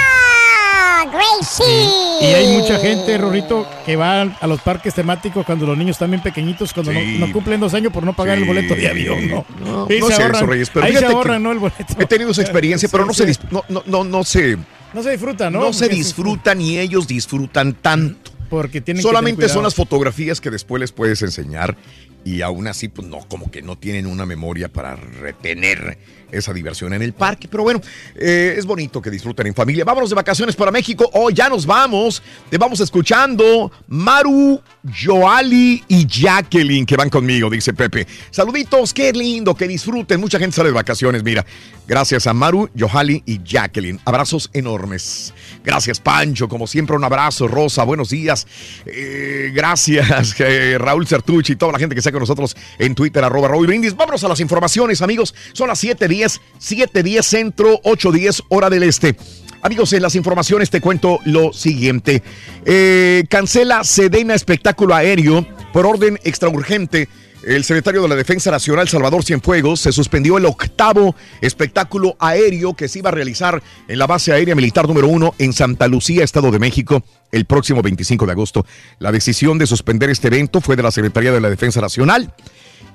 ¡Ah! 0.00 1.04
Gracie. 1.12 1.88
Y 2.20 2.24
hay 2.34 2.56
mucha 2.58 2.78
gente, 2.78 3.18
Rorrito, 3.18 3.66
que 3.84 3.96
va 3.96 4.22
a 4.22 4.46
los 4.46 4.60
parques 4.60 4.94
temáticos 4.94 5.44
cuando 5.44 5.66
los 5.66 5.76
niños 5.76 5.94
están 5.94 6.10
bien 6.10 6.22
pequeñitos, 6.22 6.72
cuando 6.72 6.92
Sí. 6.92 7.16
no, 7.18 7.26
no 7.26 7.32
cumplen 7.32 7.58
dos 7.60 7.74
años 7.74 7.92
por 7.92 8.04
no 8.04 8.12
pagar 8.14 8.38
el 8.38 8.44
boleto 8.44 8.74
de 8.74 8.88
avión, 8.88 9.28
¿no? 9.28 9.44
No, 9.64 9.86
Ahí 9.90 9.98
no 10.00 10.06
se 10.08 10.12
es 10.14 10.18
eso, 10.30 10.46
Reyes, 10.46 10.70
pero 10.72 10.86
ahí 10.86 10.96
se 10.96 11.04
ahorran, 11.06 11.42
¿no? 11.42 11.50
El 11.52 11.58
boleto. 11.58 11.84
He 11.98 12.06
tenido 12.06 12.30
esa 12.30 12.42
experiencia, 12.42 12.88
pero 12.90 13.04
no 13.04 13.12
se, 13.14 13.26
dis- 13.26 13.40
no, 13.50 13.64
no, 13.68 13.82
no, 13.86 14.04
no 14.04 14.22
se, 14.24 14.56
No 14.92 15.02
se 15.02 15.10
disfruta, 15.10 15.50
¿no? 15.50 15.60
no 15.60 15.72
se 15.72 15.88
disfruta 15.88 16.54
ni 16.54 16.78
ellos 16.78 17.06
disfrutan 17.08 17.74
tanto. 17.74 18.30
Porque 18.48 18.80
tienen 18.82 19.02
que 19.02 19.08
Solamente 19.08 19.48
son 19.48 19.62
las 19.62 19.74
fotografías 19.74 20.40
que 20.40 20.50
después 20.50 20.78
les 20.78 20.92
puedes 20.92 21.22
enseñar 21.22 21.74
y 22.24 22.42
aún 22.42 22.66
así, 22.68 22.88
pues 22.88 23.08
no, 23.08 23.20
como 23.28 23.50
que 23.50 23.62
no 23.62 23.76
tienen 23.76 24.06
una 24.06 24.26
memoria 24.26 24.68
para 24.68 24.96
retener 24.96 25.98
esa 26.32 26.52
diversión 26.52 26.92
en 26.94 27.02
el 27.02 27.12
parque. 27.12 27.46
Pero 27.48 27.62
bueno, 27.62 27.80
eh, 28.16 28.54
es 28.56 28.66
bonito 28.66 29.00
que 29.00 29.10
disfruten 29.10 29.46
en 29.46 29.54
familia. 29.54 29.84
Vámonos 29.84 30.10
de 30.10 30.16
vacaciones 30.16 30.56
para 30.56 30.70
México. 30.70 31.08
Hoy 31.12 31.34
ya 31.34 31.48
nos 31.48 31.66
vamos. 31.66 32.22
Te 32.50 32.58
vamos 32.58 32.80
escuchando 32.80 33.70
Maru, 33.88 34.60
Joali 35.04 35.84
y 35.88 36.06
Jacqueline 36.06 36.86
que 36.86 36.96
van 36.96 37.10
conmigo, 37.10 37.50
dice 37.50 37.74
Pepe. 37.74 38.06
Saluditos, 38.30 38.92
qué 38.94 39.12
lindo, 39.12 39.54
que 39.54 39.68
disfruten. 39.68 40.20
Mucha 40.20 40.38
gente 40.38 40.56
sale 40.56 40.70
de 40.70 40.74
vacaciones, 40.74 41.22
mira. 41.22 41.44
Gracias 41.86 42.26
a 42.26 42.32
Maru, 42.32 42.70
Joali 42.78 43.22
y 43.26 43.42
Jacqueline. 43.42 44.00
Abrazos 44.04 44.50
enormes. 44.52 45.34
Gracias, 45.64 46.00
Pancho. 46.00 46.48
Como 46.48 46.66
siempre, 46.66 46.96
un 46.96 47.04
abrazo. 47.04 47.48
Rosa, 47.48 47.84
buenos 47.84 48.10
días. 48.10 48.46
Eh, 48.86 49.50
gracias, 49.54 50.34
eh, 50.40 50.78
Raúl 50.78 51.06
Certucci 51.06 51.52
y 51.52 51.56
toda 51.56 51.72
la 51.72 51.78
gente 51.78 51.94
que 51.94 51.98
está 51.98 52.11
con 52.12 52.20
nosotros 52.20 52.56
en 52.78 52.94
Twitter, 52.94 53.24
arroba 53.24 53.48
Raúl 53.48 53.66
Brindis. 53.66 53.96
Vámonos 53.96 54.22
a 54.24 54.28
las 54.28 54.40
informaciones, 54.40 55.02
amigos. 55.02 55.34
Son 55.52 55.68
las 55.68 55.82
7:10, 55.82 56.40
7:10 56.58 57.22
centro, 57.22 57.80
8:10 57.82 58.42
hora 58.48 58.70
del 58.70 58.84
este. 58.84 59.16
Amigos, 59.62 59.92
en 59.92 60.02
las 60.02 60.16
informaciones 60.16 60.70
te 60.70 60.80
cuento 60.80 61.20
lo 61.24 61.52
siguiente. 61.52 62.22
Eh, 62.64 63.24
cancela 63.28 63.84
Sedena 63.84 64.34
espectáculo 64.34 64.94
aéreo 64.94 65.46
por 65.72 65.86
orden 65.86 66.18
extraurgente. 66.24 67.08
El 67.44 67.64
secretario 67.64 68.02
de 68.02 68.08
la 68.08 68.14
Defensa 68.14 68.52
Nacional, 68.52 68.88
Salvador 68.88 69.24
Cienfuegos, 69.24 69.80
se 69.80 69.90
suspendió 69.90 70.38
el 70.38 70.46
octavo 70.46 71.16
espectáculo 71.40 72.14
aéreo 72.20 72.74
que 72.74 72.86
se 72.86 73.00
iba 73.00 73.08
a 73.08 73.12
realizar 73.12 73.60
en 73.88 73.98
la 73.98 74.06
base 74.06 74.32
aérea 74.32 74.54
militar 74.54 74.86
número 74.86 75.08
uno 75.08 75.34
en 75.38 75.52
Santa 75.52 75.88
Lucía, 75.88 76.22
Estado 76.22 76.52
de 76.52 76.60
México, 76.60 77.02
el 77.32 77.44
próximo 77.44 77.82
25 77.82 78.26
de 78.26 78.32
agosto. 78.32 78.64
La 79.00 79.10
decisión 79.10 79.58
de 79.58 79.66
suspender 79.66 80.08
este 80.08 80.28
evento 80.28 80.60
fue 80.60 80.76
de 80.76 80.84
la 80.84 80.92
Secretaría 80.92 81.32
de 81.32 81.40
la 81.40 81.50
Defensa 81.50 81.80
Nacional. 81.80 82.32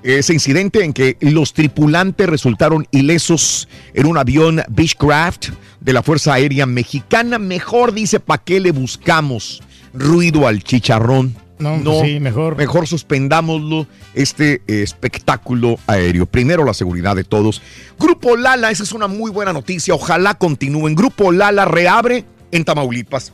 Ese 0.02 0.32
incidente 0.32 0.82
en 0.82 0.94
que 0.94 1.18
los 1.20 1.52
tripulantes 1.52 2.26
resultaron 2.26 2.88
ilesos 2.90 3.68
en 3.92 4.06
un 4.06 4.16
avión 4.16 4.62
Beechcraft 4.70 5.48
de 5.80 5.92
la 5.92 6.02
Fuerza 6.02 6.32
Aérea 6.32 6.64
Mexicana. 6.64 7.38
Mejor 7.38 7.92
dice, 7.92 8.18
¿para 8.18 8.42
qué 8.42 8.60
le 8.60 8.70
buscamos 8.70 9.62
ruido 9.92 10.46
al 10.46 10.62
chicharrón? 10.64 11.47
No, 11.58 11.80
pues 11.82 12.00
sí, 12.02 12.20
mejor. 12.20 12.56
Mejor 12.56 12.86
suspendámoslo, 12.86 13.86
este 14.14 14.62
eh, 14.66 14.82
espectáculo 14.82 15.78
aéreo. 15.86 16.26
Primero 16.26 16.64
la 16.64 16.74
seguridad 16.74 17.16
de 17.16 17.24
todos. 17.24 17.62
Grupo 17.98 18.36
Lala, 18.36 18.70
esa 18.70 18.82
es 18.82 18.92
una 18.92 19.08
muy 19.08 19.30
buena 19.30 19.52
noticia. 19.52 19.94
Ojalá 19.94 20.34
continúen. 20.34 20.94
Grupo 20.94 21.32
Lala 21.32 21.64
reabre 21.64 22.24
en 22.50 22.64
Tamaulipas. 22.64 23.32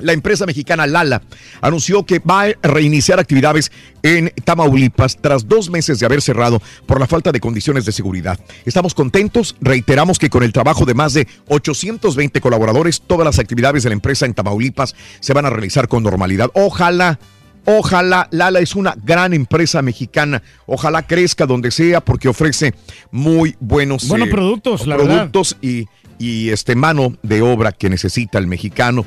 La 0.00 0.12
empresa 0.12 0.46
mexicana 0.46 0.86
Lala 0.86 1.22
anunció 1.60 2.04
que 2.04 2.18
va 2.18 2.42
a 2.42 2.52
reiniciar 2.62 3.18
actividades 3.18 3.70
en 4.02 4.32
Tamaulipas 4.44 5.18
tras 5.20 5.46
dos 5.46 5.70
meses 5.70 5.98
de 5.98 6.06
haber 6.06 6.22
cerrado 6.22 6.60
por 6.86 7.00
la 7.00 7.06
falta 7.06 7.32
de 7.32 7.40
condiciones 7.40 7.84
de 7.84 7.92
seguridad. 7.92 8.38
Estamos 8.64 8.94
contentos, 8.94 9.56
reiteramos 9.60 10.18
que 10.18 10.30
con 10.30 10.42
el 10.42 10.52
trabajo 10.52 10.84
de 10.84 10.94
más 10.94 11.14
de 11.14 11.28
820 11.48 12.40
colaboradores, 12.40 13.02
todas 13.06 13.24
las 13.24 13.38
actividades 13.38 13.82
de 13.82 13.90
la 13.90 13.94
empresa 13.94 14.26
en 14.26 14.34
Tamaulipas 14.34 14.94
se 15.20 15.32
van 15.32 15.46
a 15.46 15.50
realizar 15.50 15.88
con 15.88 16.02
normalidad. 16.02 16.50
Ojalá 16.54 17.18
Ojalá, 17.66 18.28
Lala 18.30 18.60
es 18.60 18.74
una 18.74 18.94
gran 19.04 19.34
empresa 19.34 19.82
mexicana. 19.82 20.42
Ojalá 20.66 21.06
crezca 21.06 21.46
donde 21.46 21.70
sea 21.70 22.00
porque 22.00 22.28
ofrece 22.28 22.74
muy 23.10 23.54
buenos 23.60 24.08
Buenos 24.08 24.28
eh, 24.28 24.30
productos, 24.30 24.86
la 24.86 24.96
verdad. 24.96 25.16
productos 25.16 25.56
y, 25.60 25.86
y 26.18 26.50
este 26.50 26.74
mano 26.74 27.16
de 27.22 27.42
obra 27.42 27.72
que 27.72 27.90
necesita 27.90 28.38
el 28.38 28.46
mexicano. 28.46 29.04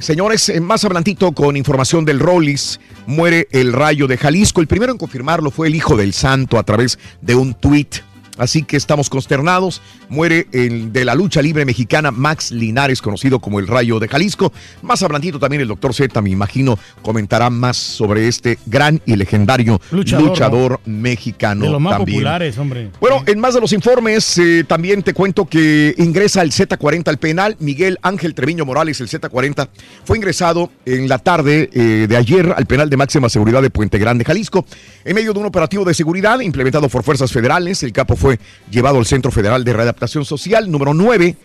Señores, 0.00 0.50
más 0.62 0.82
adelantito 0.82 1.32
con 1.32 1.58
información 1.58 2.06
del 2.06 2.20
Rollis, 2.20 2.80
muere 3.06 3.48
el 3.52 3.74
rayo 3.74 4.06
de 4.06 4.16
Jalisco. 4.16 4.62
El 4.62 4.66
primero 4.66 4.92
en 4.92 4.98
confirmarlo 4.98 5.50
fue 5.50 5.68
el 5.68 5.74
hijo 5.74 5.94
del 5.94 6.14
santo 6.14 6.58
a 6.58 6.62
través 6.62 6.98
de 7.20 7.34
un 7.34 7.52
tuit. 7.52 7.96
Así 8.40 8.62
que 8.62 8.78
estamos 8.78 9.10
consternados. 9.10 9.82
Muere 10.08 10.48
el 10.52 10.92
de 10.92 11.04
la 11.04 11.14
lucha 11.14 11.42
libre 11.42 11.66
mexicana 11.66 12.10
Max 12.10 12.50
Linares, 12.50 13.02
conocido 13.02 13.38
como 13.38 13.60
el 13.60 13.66
Rayo 13.66 14.00
de 14.00 14.08
Jalisco. 14.08 14.50
Más 14.82 15.02
adelantito 15.02 15.38
también 15.38 15.60
el 15.60 15.68
doctor 15.68 15.94
Z, 15.94 16.20
me 16.22 16.30
imagino, 16.30 16.78
comentará 17.02 17.50
más 17.50 17.76
sobre 17.76 18.28
este 18.28 18.58
gran 18.66 19.00
y 19.04 19.16
legendario 19.16 19.78
Luchador, 19.90 20.26
luchador, 20.26 20.80
mexicano. 20.86 21.66
De 21.66 21.70
los 21.70 21.80
más 21.80 21.98
también. 21.98 22.18
populares, 22.18 22.56
hombre. 22.56 22.90
Bueno, 22.98 23.22
en 23.26 23.38
más 23.38 23.52
de 23.54 23.60
los 23.60 23.74
informes, 23.74 24.38
eh, 24.38 24.64
también 24.66 25.02
te 25.02 25.12
cuento 25.12 25.44
que 25.44 25.94
ingresa 25.98 26.40
el 26.40 26.50
Z40 26.50 27.08
al 27.08 27.18
penal. 27.18 27.56
Miguel 27.60 27.98
Ángel 28.00 28.34
Treviño 28.34 28.64
Morales, 28.64 29.00
el 29.02 29.08
Z40, 29.08 29.68
fue 30.04 30.16
ingresado 30.16 30.70
en 30.86 31.08
la 31.08 31.18
tarde 31.18 31.68
eh, 31.74 32.06
de 32.08 32.16
ayer 32.16 32.54
al 32.56 32.64
penal 32.64 32.88
de 32.88 32.96
máxima 32.96 33.28
seguridad 33.28 33.60
de 33.60 33.68
Puente 33.68 33.98
Grande, 33.98 34.24
Jalisco. 34.24 34.64
En 35.04 35.14
medio 35.14 35.34
de 35.34 35.40
un 35.40 35.46
operativo 35.46 35.84
de 35.84 35.92
seguridad 35.92 36.40
implementado 36.40 36.88
por 36.88 37.02
fuerzas 37.02 37.30
federales, 37.30 37.82
el 37.82 37.92
capo 37.92 38.16
fue 38.16 38.29
llevado 38.70 38.98
al 38.98 39.06
Centro 39.06 39.30
Federal 39.30 39.64
de 39.64 39.72
Readaptación 39.72 40.24
Social 40.24 40.70
número 40.70 40.94
9, 40.94 41.36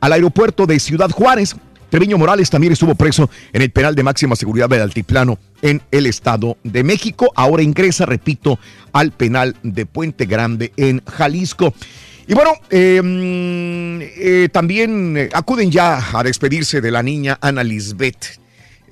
al 0.00 0.12
aeropuerto 0.12 0.66
de 0.66 0.78
Ciudad 0.78 1.10
Juárez. 1.10 1.56
Treviño 1.90 2.18
Morales 2.18 2.48
también 2.50 2.72
estuvo 2.72 2.94
preso 2.94 3.28
en 3.52 3.62
el 3.62 3.70
penal 3.70 3.96
de 3.96 4.04
máxima 4.04 4.36
seguridad 4.36 4.68
del 4.68 4.82
Altiplano 4.82 5.38
en 5.60 5.82
el 5.90 6.06
Estado 6.06 6.56
de 6.62 6.84
México. 6.84 7.32
Ahora 7.34 7.62
ingresa, 7.62 8.06
repito, 8.06 8.60
al 8.92 9.10
penal 9.10 9.56
de 9.64 9.86
Puente 9.86 10.26
Grande 10.26 10.72
en 10.76 11.02
Jalisco. 11.04 11.74
Y 12.28 12.34
bueno, 12.34 12.52
mm, 12.70 14.02
eh, 14.02 14.48
también 14.52 15.30
acuden 15.32 15.72
ya 15.72 16.00
a 16.16 16.22
despedirse 16.22 16.80
de 16.80 16.92
la 16.92 17.02
niña 17.02 17.38
Ana 17.40 17.64
Lisbeth. 17.64 18.38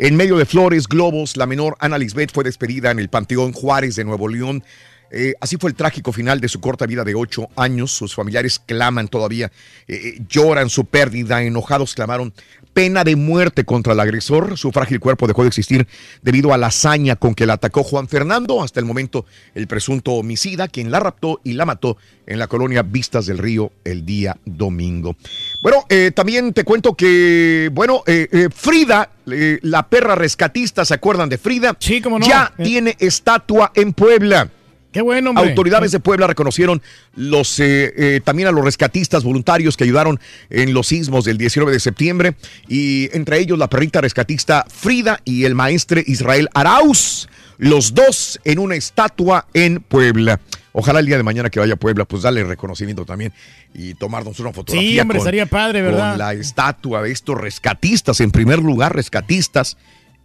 En 0.00 0.16
medio 0.16 0.36
de 0.36 0.44
flores, 0.44 0.88
globos, 0.88 1.36
la 1.36 1.46
menor 1.46 1.76
Ana 1.80 1.98
Lisbeth 1.98 2.32
fue 2.32 2.44
despedida 2.44 2.90
en 2.90 2.98
el 2.98 3.08
Panteón 3.08 3.52
Juárez 3.52 3.94
de 3.94 4.04
Nuevo 4.04 4.28
León. 4.28 4.64
Eh, 5.10 5.34
así 5.40 5.56
fue 5.56 5.70
el 5.70 5.76
trágico 5.76 6.12
final 6.12 6.40
de 6.40 6.48
su 6.48 6.60
corta 6.60 6.86
vida 6.86 7.04
de 7.04 7.14
ocho 7.14 7.48
años. 7.56 7.92
Sus 7.92 8.14
familiares 8.14 8.58
claman 8.58 9.08
todavía, 9.08 9.50
eh, 9.86 10.18
lloran 10.28 10.68
su 10.70 10.84
pérdida, 10.84 11.42
enojados 11.42 11.94
clamaron 11.94 12.32
pena 12.74 13.02
de 13.02 13.16
muerte 13.16 13.64
contra 13.64 13.92
el 13.92 14.00
agresor. 14.00 14.56
Su 14.56 14.70
frágil 14.70 15.00
cuerpo 15.00 15.26
dejó 15.26 15.42
de 15.42 15.48
existir 15.48 15.88
debido 16.22 16.52
a 16.52 16.58
la 16.58 16.68
hazaña 16.68 17.16
con 17.16 17.34
que 17.34 17.44
la 17.46 17.54
atacó 17.54 17.82
Juan 17.82 18.06
Fernando, 18.06 18.62
hasta 18.62 18.78
el 18.78 18.86
momento 18.86 19.26
el 19.54 19.66
presunto 19.66 20.12
homicida, 20.12 20.68
quien 20.68 20.90
la 20.92 21.00
raptó 21.00 21.40
y 21.42 21.54
la 21.54 21.64
mató 21.64 21.96
en 22.26 22.38
la 22.38 22.46
colonia 22.46 22.82
Vistas 22.82 23.26
del 23.26 23.38
Río 23.38 23.72
el 23.84 24.04
día 24.06 24.36
domingo. 24.44 25.16
Bueno, 25.60 25.86
eh, 25.88 26.12
también 26.14 26.52
te 26.52 26.62
cuento 26.62 26.94
que, 26.94 27.68
bueno, 27.72 28.02
eh, 28.06 28.28
eh, 28.30 28.48
Frida, 28.54 29.10
eh, 29.26 29.58
la 29.62 29.88
perra 29.88 30.14
rescatista, 30.14 30.84
¿se 30.84 30.94
acuerdan 30.94 31.28
de 31.28 31.38
Frida? 31.38 31.76
Sí, 31.80 32.00
cómo 32.00 32.18
no. 32.20 32.28
Ya 32.28 32.52
Eh. 32.58 32.62
tiene 32.62 32.96
estatua 33.00 33.72
en 33.74 33.92
Puebla. 33.92 34.50
Qué 34.98 35.02
bueno, 35.02 35.30
hombre. 35.30 35.50
Autoridades 35.50 35.92
de 35.92 36.00
Puebla 36.00 36.26
reconocieron 36.26 36.82
los, 37.14 37.60
eh, 37.60 37.94
eh, 37.96 38.20
también 38.24 38.48
a 38.48 38.50
los 38.50 38.64
rescatistas 38.64 39.22
voluntarios 39.22 39.76
que 39.76 39.84
ayudaron 39.84 40.18
en 40.50 40.74
los 40.74 40.88
sismos 40.88 41.24
del 41.24 41.38
19 41.38 41.70
de 41.70 41.78
septiembre 41.78 42.34
y 42.66 43.08
entre 43.16 43.38
ellos 43.38 43.60
la 43.60 43.68
perrita 43.68 44.00
rescatista 44.00 44.66
Frida 44.68 45.20
y 45.24 45.44
el 45.44 45.54
maestre 45.54 46.02
Israel 46.04 46.48
Arauz, 46.52 47.28
los 47.58 47.94
dos 47.94 48.40
en 48.42 48.58
una 48.58 48.74
estatua 48.74 49.46
en 49.54 49.78
Puebla. 49.82 50.40
Ojalá 50.72 50.98
el 50.98 51.06
día 51.06 51.16
de 51.16 51.22
mañana 51.22 51.48
que 51.48 51.60
vaya 51.60 51.74
a 51.74 51.76
Puebla, 51.76 52.04
pues 52.04 52.24
darle 52.24 52.42
reconocimiento 52.42 53.04
también 53.04 53.32
y 53.74 53.94
tomarnos 53.94 54.40
una 54.40 54.52
fotografía. 54.52 54.90
Sí, 54.90 54.98
hombre, 54.98 55.18
estaría 55.18 55.46
padre, 55.46 55.80
¿verdad? 55.80 56.10
Con 56.10 56.18
la 56.18 56.32
estatua 56.32 57.02
de 57.02 57.12
estos 57.12 57.40
rescatistas. 57.40 58.20
En 58.20 58.32
primer 58.32 58.58
lugar, 58.58 58.96
rescatistas. 58.96 59.76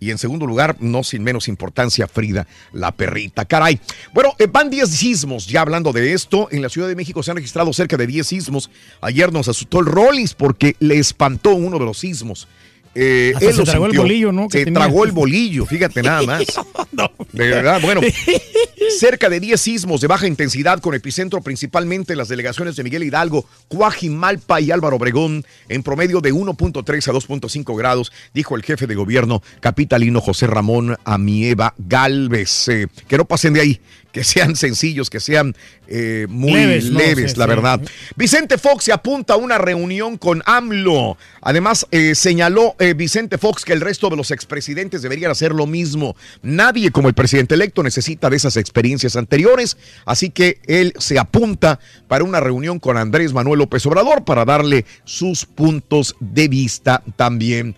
Y 0.04 0.12
en 0.12 0.18
segundo 0.18 0.46
lugar, 0.46 0.76
no 0.82 1.02
sin 1.02 1.24
menos 1.24 1.48
importancia, 1.48 2.10
Frida, 2.10 2.46
la 2.74 2.92
perrita. 2.92 3.46
Caray. 3.46 3.80
Bueno, 4.14 4.34
eh, 4.38 4.48
van 4.52 4.70
10 4.70 4.90
sismos. 4.90 5.48
Ya 5.48 5.62
hablando 5.62 5.94
de 5.94 6.12
esto, 6.12 6.50
en 6.52 6.62
la 6.62 6.68
Ciudad 6.68 6.90
de 6.90 6.96
México 6.98 7.24
se 7.24 7.32
han 7.32 7.38
registrado 7.38 7.72
cerca 7.72 7.96
de 7.96 8.06
10 8.06 8.28
sismos. 8.28 8.70
Ayer 9.00 9.32
nos 9.32 9.48
asustó 9.48 9.80
el 9.80 9.86
Rollis 9.86 10.34
porque 10.34 10.76
le 10.80 11.00
espantó 11.00 11.56
uno 11.56 11.80
de 11.80 11.86
los 11.86 12.00
sismos. 12.00 12.50
Eh, 12.96 13.34
él 13.40 13.52
se 13.52 13.58
lo 13.58 13.64
tragó 13.64 13.86
el 13.88 13.98
bolillo, 13.98 14.32
¿no? 14.32 14.48
Se 14.50 14.66
tragó 14.66 15.04
el 15.04 15.12
bolillo, 15.12 15.66
fíjate 15.66 16.04
nada 16.04 16.22
más. 16.26 16.46
De 17.32 17.48
verdad, 17.50 17.82
bueno. 17.82 18.02
Cerca 19.00 19.30
de 19.30 19.40
10 19.40 19.60
sismos 19.60 20.02
de 20.02 20.08
baja 20.08 20.28
intensidad 20.28 20.80
con 20.80 20.94
epicentro 20.94 21.42
principalmente 21.42 22.14
en 22.14 22.18
las 22.18 22.28
delegaciones 22.28 22.76
de 22.76 22.84
Miguel 22.84 23.04
Hidalgo, 23.04 23.46
Cuajimalpa 23.70 24.60
y 24.62 24.72
Álvaro 24.72 24.98
Obregón, 24.98 25.46
en 25.70 25.84
promedio 25.84 26.20
de 26.20 26.34
1.3 26.34 27.08
a 27.08 27.14
2.5 27.14 27.78
grados, 27.78 28.12
dijo 28.34 28.56
el 28.56 28.64
jefe 28.64 28.86
de 28.86 28.96
gobierno 28.96 29.42
capitalino 29.62 30.22
José 30.22 30.48
Ramón 30.48 30.98
Amieva 31.06 31.74
Galvez. 31.78 32.68
Eh, 32.68 32.88
que 33.08 33.18
no 33.18 33.26
pasen 33.26 33.54
de 33.54 33.62
ahí, 33.62 33.82
que 34.14 34.24
sean 34.24 34.56
sencillos, 34.56 35.10
que 35.10 35.20
sean 35.20 35.56
eh, 35.88 36.28
muy 36.30 36.54
Leves, 36.54 36.86
leves, 36.86 37.24
¿no? 37.24 37.30
Sí, 37.30 37.40
la 37.40 37.46
sí. 37.46 37.50
verdad. 37.50 37.82
Vicente 38.16 38.58
Fox 38.60 38.86
se 38.86 38.94
apunta 38.94 39.34
a 39.34 39.38
una 39.38 39.58
reunión 39.58 40.18
con 40.18 40.44
AMLO. 40.46 41.18
Además, 41.42 41.88
eh, 41.90 42.14
señaló 42.14 42.76
eh, 42.80 42.94
Vicente 42.94 43.40
Fox 43.40 43.66
que 43.66 43.74
el 43.74 43.82
resto 43.82 44.10
de 44.10 44.16
los 44.16 44.30
expresidentes 44.30 45.02
deberían 45.02 45.32
hacer 45.32 45.52
lo 45.52 45.66
mismo. 45.66 46.16
Nadie 46.44 46.92
como 46.92 47.10
el 47.10 47.16
presidente 47.16 47.56
electo 47.56 47.82
necesita 47.82 48.30
de 48.30 48.38
esas 48.38 48.56
experiencias 48.56 49.16
anteriores, 49.16 49.78
así 50.06 50.30
que 50.30 50.60
él 50.68 50.94
se 51.00 51.18
apunta 51.18 51.80
para 52.08 52.24
una 52.24 52.40
reunión 52.40 52.78
con 52.80 52.98
Andrés 52.98 53.34
Manuel 53.34 53.60
López 53.60 53.84
Obrador 53.88 54.24
para 54.24 54.46
darle 54.46 54.86
sus 55.06 55.46
puntos 55.46 56.16
de 56.20 56.48
vista 56.48 57.02
también. 57.16 57.76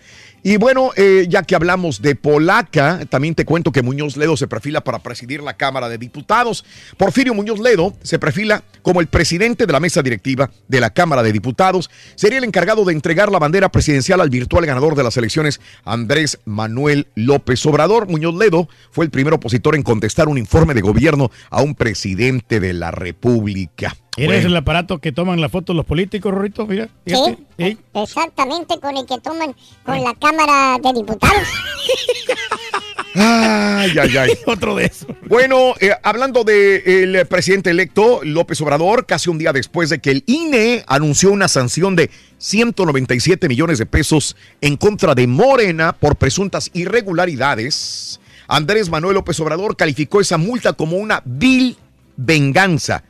Y 0.47 0.57
bueno, 0.57 0.91
eh, 0.95 1.25
ya 1.27 1.41
que 1.41 1.55
hablamos 1.55 2.03
de 2.03 2.13
Polaca, 2.13 2.99
también 3.09 3.33
te 3.33 3.45
cuento 3.45 3.71
que 3.71 3.81
Muñoz 3.81 4.15
Ledo 4.15 4.37
se 4.37 4.45
perfila 4.45 4.83
para 4.83 4.99
presidir 4.99 5.41
la 5.41 5.57
Cámara 5.57 5.89
de 5.89 5.97
Diputados. 5.97 6.63
Porfirio 6.97 7.33
Muñoz 7.33 7.59
Ledo 7.59 7.95
se 8.03 8.19
perfila 8.19 8.63
como 8.83 9.01
el 9.01 9.07
presidente 9.07 9.65
de 9.65 9.73
la 9.73 9.79
mesa 9.79 10.03
directiva 10.03 10.51
de 10.67 10.79
la 10.79 10.91
Cámara 10.91 11.23
de 11.23 11.31
Diputados. 11.31 11.89
Sería 12.13 12.37
el 12.37 12.43
encargado 12.43 12.85
de 12.85 12.93
entregar 12.93 13.31
la 13.31 13.39
bandera 13.39 13.69
presidencial 13.69 14.21
al 14.21 14.29
virtual 14.29 14.67
ganador 14.67 14.93
de 14.93 15.01
las 15.01 15.17
elecciones, 15.17 15.59
Andrés 15.83 16.37
Manuel 16.45 17.07
López 17.15 17.65
Obrador. 17.65 18.07
Muñoz 18.07 18.35
Ledo 18.35 18.69
fue 18.91 19.05
el 19.05 19.09
primer 19.09 19.33
opositor 19.33 19.73
en 19.73 19.81
contestar 19.81 20.27
un 20.27 20.37
informe 20.37 20.75
de 20.75 20.81
gobierno 20.81 21.31
a 21.49 21.63
un 21.63 21.73
presidente 21.73 22.59
de 22.59 22.73
la 22.73 22.91
República. 22.91 23.95
¿Eres 24.17 24.43
Bueno. 24.43 24.47
el 24.47 24.55
aparato 24.57 24.99
que 24.99 25.11
toman 25.11 25.41
la 25.41 25.49
foto 25.49 25.73
los 25.73 25.85
políticos, 25.85 26.33
Rorrito? 26.33 26.65
Mira. 26.65 26.87
Sí, 27.05 27.77
exactamente 27.93 28.79
con 28.79 28.95
el 28.95 29.05
que 29.05 29.19
toman 29.19 29.53
con 29.83 30.01
la 30.01 30.13
Cámara 30.13 30.77
de 30.81 30.93
Diputados. 30.93 31.47
Ay, 33.17 33.97
ay, 33.97 34.17
ay. 34.17 34.29
Otro 34.45 34.75
de 34.75 34.87
esos. 34.87 35.07
Bueno, 35.27 35.73
eh, 35.79 35.91
hablando 36.03 36.43
del 36.43 37.25
presidente 37.27 37.69
electo 37.69 38.19
López 38.23 38.59
Obrador, 38.59 39.05
casi 39.05 39.29
un 39.29 39.37
día 39.37 39.53
después 39.53 39.89
de 39.89 39.99
que 39.99 40.11
el 40.11 40.23
INE 40.27 40.83
anunció 40.87 41.31
una 41.31 41.47
sanción 41.47 41.95
de 41.95 42.09
197 42.39 43.47
millones 43.47 43.77
de 43.79 43.85
pesos 43.85 44.35
en 44.59 44.75
contra 44.75 45.15
de 45.15 45.27
Morena 45.27 45.93
por 45.93 46.17
presuntas 46.17 46.69
irregularidades, 46.73 48.19
Andrés 48.49 48.89
Manuel 48.89 49.15
López 49.15 49.39
Obrador 49.39 49.77
calificó 49.77 50.19
esa 50.19 50.37
multa 50.37 50.73
como 50.73 50.97
una 50.97 51.21
vil 51.23 51.77
venganza 52.17 53.03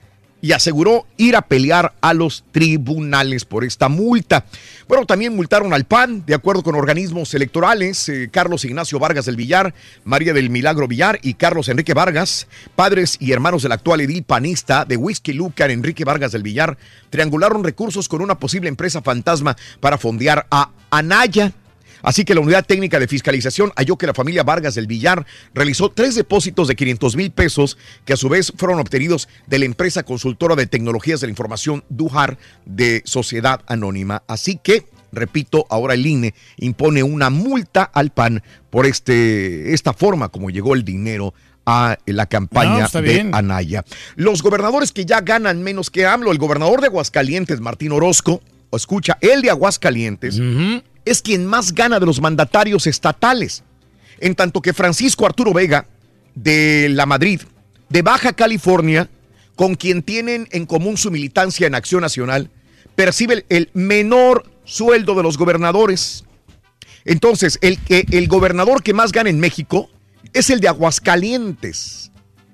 y 0.46 0.52
aseguró 0.52 1.08
ir 1.18 1.36
a 1.36 1.42
pelear 1.42 1.96
a 2.02 2.14
los 2.14 2.44
tribunales 2.52 3.46
por 3.46 3.64
esta 3.64 3.90
multa. 3.90 4.46
Bueno, 4.88 5.08
también 5.08 5.36
multaron 5.36 5.74
al 5.74 5.86
PAN, 5.86 6.24
de 6.24 6.36
acuerdo 6.36 6.62
con 6.62 6.76
organismos 6.76 7.34
electorales, 7.34 8.08
eh, 8.10 8.30
Carlos 8.32 8.64
Ignacio 8.64 9.00
Vargas 9.00 9.26
del 9.26 9.38
Villar, 9.38 9.74
María 10.04 10.34
del 10.34 10.52
Milagro 10.52 10.88
Villar 10.88 11.18
y 11.24 11.34
Carlos 11.34 11.68
Enrique 11.68 11.96
Vargas, 11.96 12.46
padres 12.76 13.18
y 13.20 13.32
hermanos 13.32 13.64
del 13.64 13.72
actual 13.72 14.02
edil 14.02 14.22
panista 14.22 14.86
de 14.86 14.98
Whisky 14.98 15.34
Lucar, 15.34 15.72
Enrique 15.72 16.06
Vargas 16.06 16.32
del 16.32 16.44
Villar, 16.44 16.78
triangularon 17.10 17.64
recursos 17.64 18.08
con 18.08 18.22
una 18.22 18.38
posible 18.38 18.70
empresa 18.70 19.02
fantasma 19.02 19.58
para 19.80 19.98
fondear 19.98 20.46
a 20.52 20.70
Anaya. 20.92 21.54
Así 22.06 22.24
que 22.24 22.36
la 22.36 22.42
Unidad 22.42 22.66
Técnica 22.66 23.00
de 23.00 23.08
Fiscalización 23.08 23.74
halló 23.76 23.98
que 23.98 24.06
la 24.06 24.14
familia 24.14 24.44
Vargas 24.44 24.76
del 24.76 24.86
Villar 24.86 25.26
realizó 25.54 25.90
tres 25.90 26.14
depósitos 26.14 26.68
de 26.68 26.76
500 26.76 27.16
mil 27.16 27.32
pesos 27.32 27.78
que 28.06 28.14
a 28.14 28.18
su 28.18 28.30
vez 28.30 28.54
fueron 28.56 28.80
obtenidos 28.80 29.28
de 29.48 29.60
la 29.60 29.66
empresa 29.66 30.04
consultora 30.04 30.56
de 30.56 30.68
tecnologías 30.68 31.20
de 31.20 31.28
la 31.28 31.32
información 31.32 31.84
Dujar 31.90 32.38
de 32.66 33.02
Sociedad 33.06 33.62
Anónima. 33.68 34.22
Así 34.28 34.60
que, 34.62 34.86
repito, 35.12 35.66
ahora 35.70 35.96
el 35.96 36.06
INE 36.06 36.36
impone 36.58 37.02
una 37.02 37.32
multa 37.32 37.84
al 37.84 38.12
PAN 38.12 38.44
por 38.70 38.86
este, 38.86 39.74
esta 39.74 39.94
forma 39.94 40.30
como 40.30 40.52
llegó 40.52 40.76
el 40.76 40.86
dinero 40.86 41.34
a 41.66 41.98
la 42.06 42.28
campaña 42.28 42.88
No, 42.94 43.02
de 43.02 43.14
bien. 43.14 43.34
Anaya. 43.34 43.84
Los 44.16 44.44
gobernadores 44.44 44.92
que 44.92 45.06
ya 45.06 45.22
ganan 45.22 45.64
menos 45.64 45.90
que 45.90 46.06
AMLO, 46.06 46.32
el 46.32 46.38
gobernador 46.38 46.82
de 46.82 46.88
Aguascalientes, 46.88 47.60
Martín 47.60 47.92
Orozco, 47.92 48.42
escucha, 48.72 49.18
el 49.22 49.42
de 49.42 49.50
Aguascalientes, 49.50 50.40
es 51.06 51.22
quien 51.22 51.46
más 51.46 51.74
gana 51.74 52.00
de 52.00 52.06
los 52.06 52.20
mandatarios 52.20 52.88
estatales. 52.88 53.64
En 54.20 54.36
tanto 54.36 54.62
que 54.62 54.74
Francisco 54.74 55.26
Arturo 55.26 55.54
Vega, 55.54 55.88
de 56.34 56.90
la 56.90 57.06
Madrid, 57.06 57.42
de 57.90 58.02
Baja 58.02 58.34
California, 58.34 59.10
con 59.56 59.76
quien 59.76 60.04
tienen 60.04 60.48
en 60.52 60.66
común 60.66 60.98
su 60.98 61.12
militancia 61.12 61.68
en 61.68 61.76
Acción 61.76 62.02
Nacional, 62.02 62.50
percibe 62.96 63.46
el 63.50 63.70
menor 63.74 64.50
sueldo 64.64 65.16
de 65.16 65.24
los 65.24 65.38
gobernadores. 65.38 66.26
Entonces, 67.06 67.60
el, 67.62 67.80
el 67.88 68.28
gobernador 68.28 68.84
que 68.84 68.94
más 68.94 69.12
gana 69.12 69.30
en 69.30 69.40
México 69.40 69.90
es 70.34 70.50
el 70.50 70.60
de 70.60 70.68
Aguascalientes. 70.68 72.12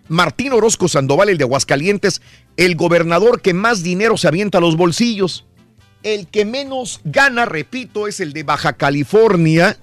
Martín 0.08 0.52
Orozco 0.52 0.90
Sandoval, 0.90 1.30
el 1.30 1.38
de 1.38 1.46
Aguascalientes, 1.46 2.22
el 2.58 2.76
gobernador 2.76 3.42
que 3.42 3.54
más 3.54 3.82
dinero 3.82 4.18
se 4.18 4.28
avienta 4.28 4.58
a 4.58 4.62
los 4.62 4.76
bolsillos. 4.76 5.46
El 6.04 6.28
que 6.28 6.46
menos 6.46 7.02
gana, 7.04 7.46
repito, 7.46 8.08
es 8.08 8.20
el 8.20 8.34
de 8.34 8.44
Baja 8.44 8.74
California, 8.74 9.78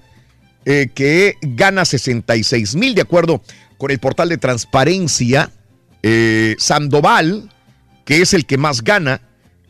eh, 0.65 0.89
que 0.93 1.35
gana 1.41 1.85
66 1.85 2.75
mil, 2.75 2.95
de 2.95 3.01
acuerdo 3.01 3.41
con 3.77 3.91
el 3.91 3.99
portal 3.99 4.29
de 4.29 4.37
transparencia. 4.37 5.51
Eh, 6.03 6.55
Sandoval, 6.59 7.51
que 8.05 8.21
es 8.21 8.33
el 8.33 8.45
que 8.45 8.57
más 8.57 8.83
gana, 8.83 9.21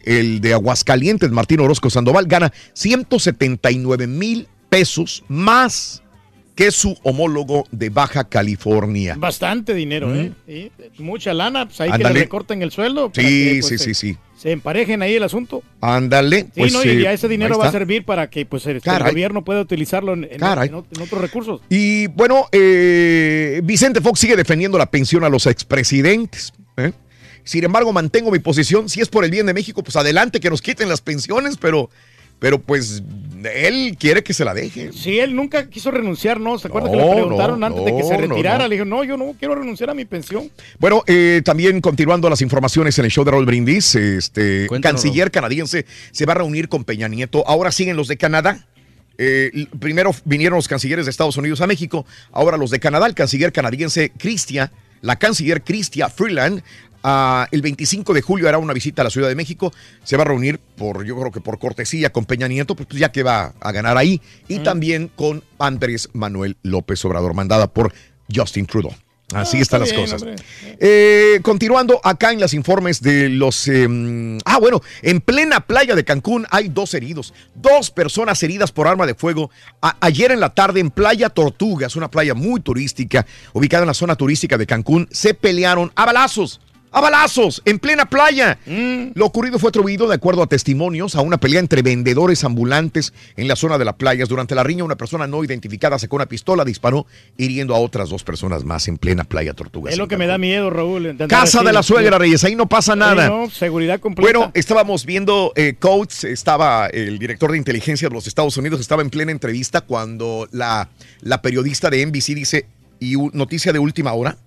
el 0.03 0.41
de 0.41 0.53
Aguascalientes, 0.53 1.31
Martín 1.31 1.59
Orozco 1.59 1.89
Sandoval, 1.89 2.25
gana 2.27 2.53
179 2.73 4.07
mil 4.07 4.47
pesos 4.69 5.23
más 5.27 6.03
que 6.59 6.71
su 6.71 6.97
homólogo 7.03 7.65
de 7.71 7.89
Baja 7.89 8.25
California. 8.25 9.15
Bastante 9.17 9.73
dinero, 9.73 10.13
¿eh? 10.13 10.33
Sí, 10.45 10.69
mucha 10.97 11.33
lana, 11.33 11.65
pues 11.67 11.79
ahí 11.79 11.89
que 11.89 11.99
le 11.99 12.09
recorten 12.09 12.61
el 12.61 12.69
sueldo. 12.71 13.13
Sí, 13.15 13.21
que, 13.21 13.57
pues, 13.61 13.67
sí, 13.67 13.77
sí, 13.77 13.93
sí. 13.93 14.17
Se 14.37 14.51
emparejen 14.51 15.01
ahí 15.01 15.15
el 15.15 15.23
asunto. 15.23 15.63
Ándale. 15.79 16.41
Sí, 16.41 16.51
pues, 16.57 16.73
no, 16.73 16.83
y 16.83 16.89
eh, 16.89 17.01
ya 17.03 17.13
ese 17.13 17.29
dinero 17.29 17.57
va 17.57 17.69
a 17.69 17.71
servir 17.71 18.03
para 18.03 18.29
que 18.29 18.45
pues, 18.45 18.65
el, 18.65 18.75
el 18.75 18.81
Caray. 18.81 19.13
gobierno 19.13 19.45
pueda 19.45 19.61
utilizarlo 19.61 20.11
en, 20.11 20.25
en- 20.25 20.37
Caray. 20.37 20.67
en 20.67 20.75
ot- 20.75 20.85
en 20.93 21.01
otros 21.01 21.21
recursos. 21.21 21.61
Y 21.69 22.07
bueno, 22.07 22.47
eh, 22.51 23.61
Vicente 23.63 24.01
Fox 24.01 24.19
sigue 24.19 24.35
defendiendo 24.35 24.77
la 24.77 24.91
pensión 24.91 25.23
a 25.23 25.29
los 25.29 25.45
expresidentes. 25.47 26.51
¿eh? 26.75 26.91
Sin 27.45 27.63
embargo, 27.63 27.93
mantengo 27.93 28.31
mi 28.31 28.39
posición. 28.39 28.89
Si 28.89 28.99
es 28.99 29.07
por 29.07 29.23
el 29.23 29.31
bien 29.31 29.45
de 29.45 29.53
México, 29.53 29.81
pues 29.81 29.95
adelante 29.95 30.41
que 30.41 30.49
nos 30.49 30.61
quiten 30.61 30.89
las 30.89 30.99
pensiones, 30.99 31.55
pero, 31.55 31.89
pero 32.39 32.59
pues 32.59 33.03
él 33.53 33.95
quiere 33.99 34.23
que 34.23 34.33
se 34.33 34.43
la 34.43 34.53
deje. 34.53 34.91
Sí, 34.93 35.19
él 35.19 35.35
nunca 35.35 35.69
quiso 35.69 35.91
renunciar, 35.91 36.39
¿no? 36.39 36.57
¿Se 36.57 36.67
acuerda 36.67 36.89
que 36.89 36.97
le 36.97 37.09
preguntaron 37.09 37.59
no, 37.59 37.65
antes 37.65 37.85
de 37.85 37.95
que 37.95 38.03
se 38.03 38.17
retirara? 38.17 38.63
no. 38.63 38.67
Le 38.67 38.75
dijo, 38.75 38.85
no, 38.85 39.03
yo 39.03 39.17
no 39.17 39.35
quiero 39.37 39.55
renunciar 39.55 39.89
a 39.89 39.93
mi 39.93 40.05
pensión. 40.05 40.49
Bueno, 40.79 41.03
eh, 41.07 41.41
también 41.43 41.81
continuando 41.81 42.29
las 42.29 42.41
informaciones 42.41 42.97
en 42.99 43.05
el 43.05 43.11
show 43.11 43.23
de 43.23 43.31
Raúl 43.31 43.45
Brindis, 43.45 43.95
este 43.95 44.67
canciller 44.81 45.31
canadiense 45.31 45.85
se 46.11 46.25
va 46.25 46.33
a 46.33 46.37
reunir 46.37 46.69
con 46.69 46.83
Peña 46.83 47.07
Nieto. 47.07 47.47
Ahora 47.47 47.71
siguen 47.71 47.95
los 47.95 48.07
de 48.07 48.17
Canadá. 48.17 48.65
Eh, 49.17 49.67
primero 49.79 50.15
vinieron 50.23 50.55
los 50.55 50.69
cancilleres 50.69 51.05
de 51.05 51.11
Estados 51.11 51.35
Unidos 51.35 51.59
a 51.59 51.67
México, 51.67 52.05
ahora 52.31 52.55
los 52.55 52.71
de 52.71 52.79
Canadá, 52.79 53.05
el 53.05 53.15
canciller 53.15 53.51
canadiense 53.51 54.13
Cristia, 54.17 54.71
la 55.01 55.17
canciller 55.17 55.61
Cristia 55.61 56.07
Freeland, 56.07 56.63
ah, 57.03 57.47
el 57.51 57.61
25 57.61 58.13
de 58.13 58.21
julio 58.21 58.47
hará 58.47 58.57
una 58.57 58.73
visita 58.73 59.01
a 59.01 59.05
la 59.05 59.09
Ciudad 59.09 59.27
de 59.29 59.35
México, 59.35 59.73
se 60.03 60.17
va 60.17 60.23
a 60.23 60.27
reunir 60.27 60.59
por, 60.59 61.03
yo 61.05 61.17
creo 61.19 61.31
que 61.31 61.41
por 61.41 61.59
cortesía 61.59 62.11
con 62.11 62.25
Peña 62.25 62.47
Nieto, 62.47 62.75
pues 62.75 62.87
ya 62.91 63.11
que 63.11 63.23
va 63.23 63.53
a 63.59 63.71
ganar 63.71 63.97
ahí, 63.97 64.21
y 64.47 64.59
también 64.59 65.09
con 65.15 65.43
Andrés 65.57 66.09
Manuel 66.13 66.57
López 66.63 67.03
Obrador, 67.05 67.33
mandada 67.33 67.67
por 67.67 67.93
Justin 68.33 68.65
Trudeau. 68.65 68.93
Así 69.31 69.57
Ah, 69.57 69.61
están 69.61 69.83
está 69.83 69.95
las 69.99 70.09
cosas. 70.19 70.25
Eh, 70.79 71.39
continuando 71.43 72.01
acá 72.03 72.31
en 72.31 72.39
los 72.39 72.53
informes 72.55 72.99
de 73.01 73.29
los... 73.29 73.67
em, 73.67 74.39
ah, 74.43 74.57
bueno, 74.59 74.81
en 75.03 75.21
plena 75.21 75.59
playa 75.59 75.93
de 75.93 76.03
Cancún 76.03 76.47
hay 76.49 76.69
dos 76.69 76.95
heridos, 76.95 77.31
dos 77.53 77.91
personas 77.91 78.41
heridas 78.41 78.71
por 78.71 78.87
arma 78.87 79.05
de 79.05 79.13
fuego 79.13 79.51
a- 79.83 79.97
ayer 80.01 80.31
en 80.31 80.39
la 80.39 80.49
tarde 80.55 80.79
en 80.79 80.89
Playa 80.89 81.29
Tortugas, 81.29 81.95
una 81.95 82.09
playa 82.09 82.33
muy 82.33 82.59
turística, 82.61 83.23
ubicada 83.53 83.83
en 83.83 83.87
la 83.89 83.93
zona 83.93 84.15
turística 84.15 84.57
de 84.57 84.65
Cancún, 84.65 85.07
se 85.11 85.35
pelearon 85.35 85.91
a 85.95 86.05
balazos. 86.07 86.59
A 86.91 87.01
balazos, 87.01 87.61
en 87.65 87.77
plena 87.77 88.05
playa. 88.09 88.57
Lo 89.13 89.25
ocurrido 89.25 89.59
fue 89.59 89.69
atribuido, 89.69 90.07
de 90.07 90.15
acuerdo 90.15 90.41
a 90.41 90.47
testimonios, 90.47 91.15
a 91.15 91.21
una 91.21 91.37
pelea 91.37 91.59
entre 91.59 91.81
vendedores 91.83 92.43
ambulantes 92.43 93.13
en 93.37 93.47
la 93.47 93.55
zona 93.55 93.77
de 93.77 93.85
las 93.85 93.93
playas. 93.95 94.27
Durante 94.27 94.55
la 94.55 94.63
riña, 94.63 94.83
una 94.83 94.95
persona 94.95 95.27
no 95.27 95.43
identificada 95.43 95.99
sacó 95.99 96.15
una 96.15 96.25
pistola, 96.25 96.65
disparó, 96.65 97.05
hiriendo 97.37 97.75
a 97.75 97.79
otras 97.79 98.09
dos 98.09 98.23
personas 98.23 98.63
más 98.63 98.87
en 98.87 98.97
plena 98.97 99.23
playa 99.23 99.53
Tortugas. 99.53 99.93
Es 99.93 99.99
lo 99.99 100.07
que 100.07 100.17
me 100.17 100.25
da 100.25 100.37
miedo, 100.39 100.69
Raúl. 100.71 101.15
Casa 101.27 101.61
de 101.63 101.73
la 101.73 101.83
suegra, 101.83 102.17
Reyes, 102.17 102.43
ahí 102.43 102.55
no 102.55 102.67
pasa 102.67 102.93
Sí, 102.93 102.99
nada. 102.99 103.29
no, 103.29 103.49
seguridad 103.49 103.99
completa. 103.99 104.31
Bueno, 104.31 104.51
estábamos 104.55 105.05
viendo 105.05 105.53
eh, 105.55 105.75
Coates, 105.79 106.23
estaba 106.23 106.87
el 106.87 107.19
director 107.19 107.51
de 107.51 107.57
inteligencia 107.57 108.09
de 108.09 108.15
los 108.15 108.25
Estados 108.25 108.57
Unidos, 108.57 108.79
estaba 108.79 109.01
en 109.03 109.09
plena 109.11 109.31
entrevista 109.31 109.81
cuando 109.81 110.47
la, 110.51 110.89
la 111.21 111.41
periodista 111.41 111.89
de 111.89 112.03
NBC 112.05 112.33
dice, 112.33 112.65
y 112.99 113.13
noticia 113.33 113.71
de 113.73 113.79
última 113.79 114.13
hora, 114.13 114.37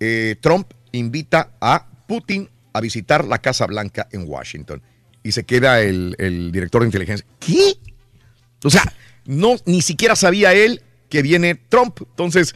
eh, 0.00 0.36
Trump 0.40 0.68
invita 0.92 1.50
a 1.60 1.86
Putin 2.06 2.48
a 2.72 2.80
visitar 2.80 3.24
la 3.24 3.38
Casa 3.38 3.66
Blanca 3.66 4.08
en 4.12 4.24
Washington. 4.26 4.82
Y 5.22 5.32
se 5.32 5.44
queda 5.44 5.80
el, 5.80 6.14
el 6.18 6.52
director 6.52 6.82
de 6.82 6.88
inteligencia. 6.88 7.26
¿Qué? 7.40 7.74
O 8.64 8.70
sea, 8.70 8.84
no, 9.24 9.56
ni 9.66 9.82
siquiera 9.82 10.16
sabía 10.16 10.54
él 10.54 10.82
que 11.08 11.22
viene 11.22 11.54
Trump. 11.54 12.00
Entonces, 12.00 12.54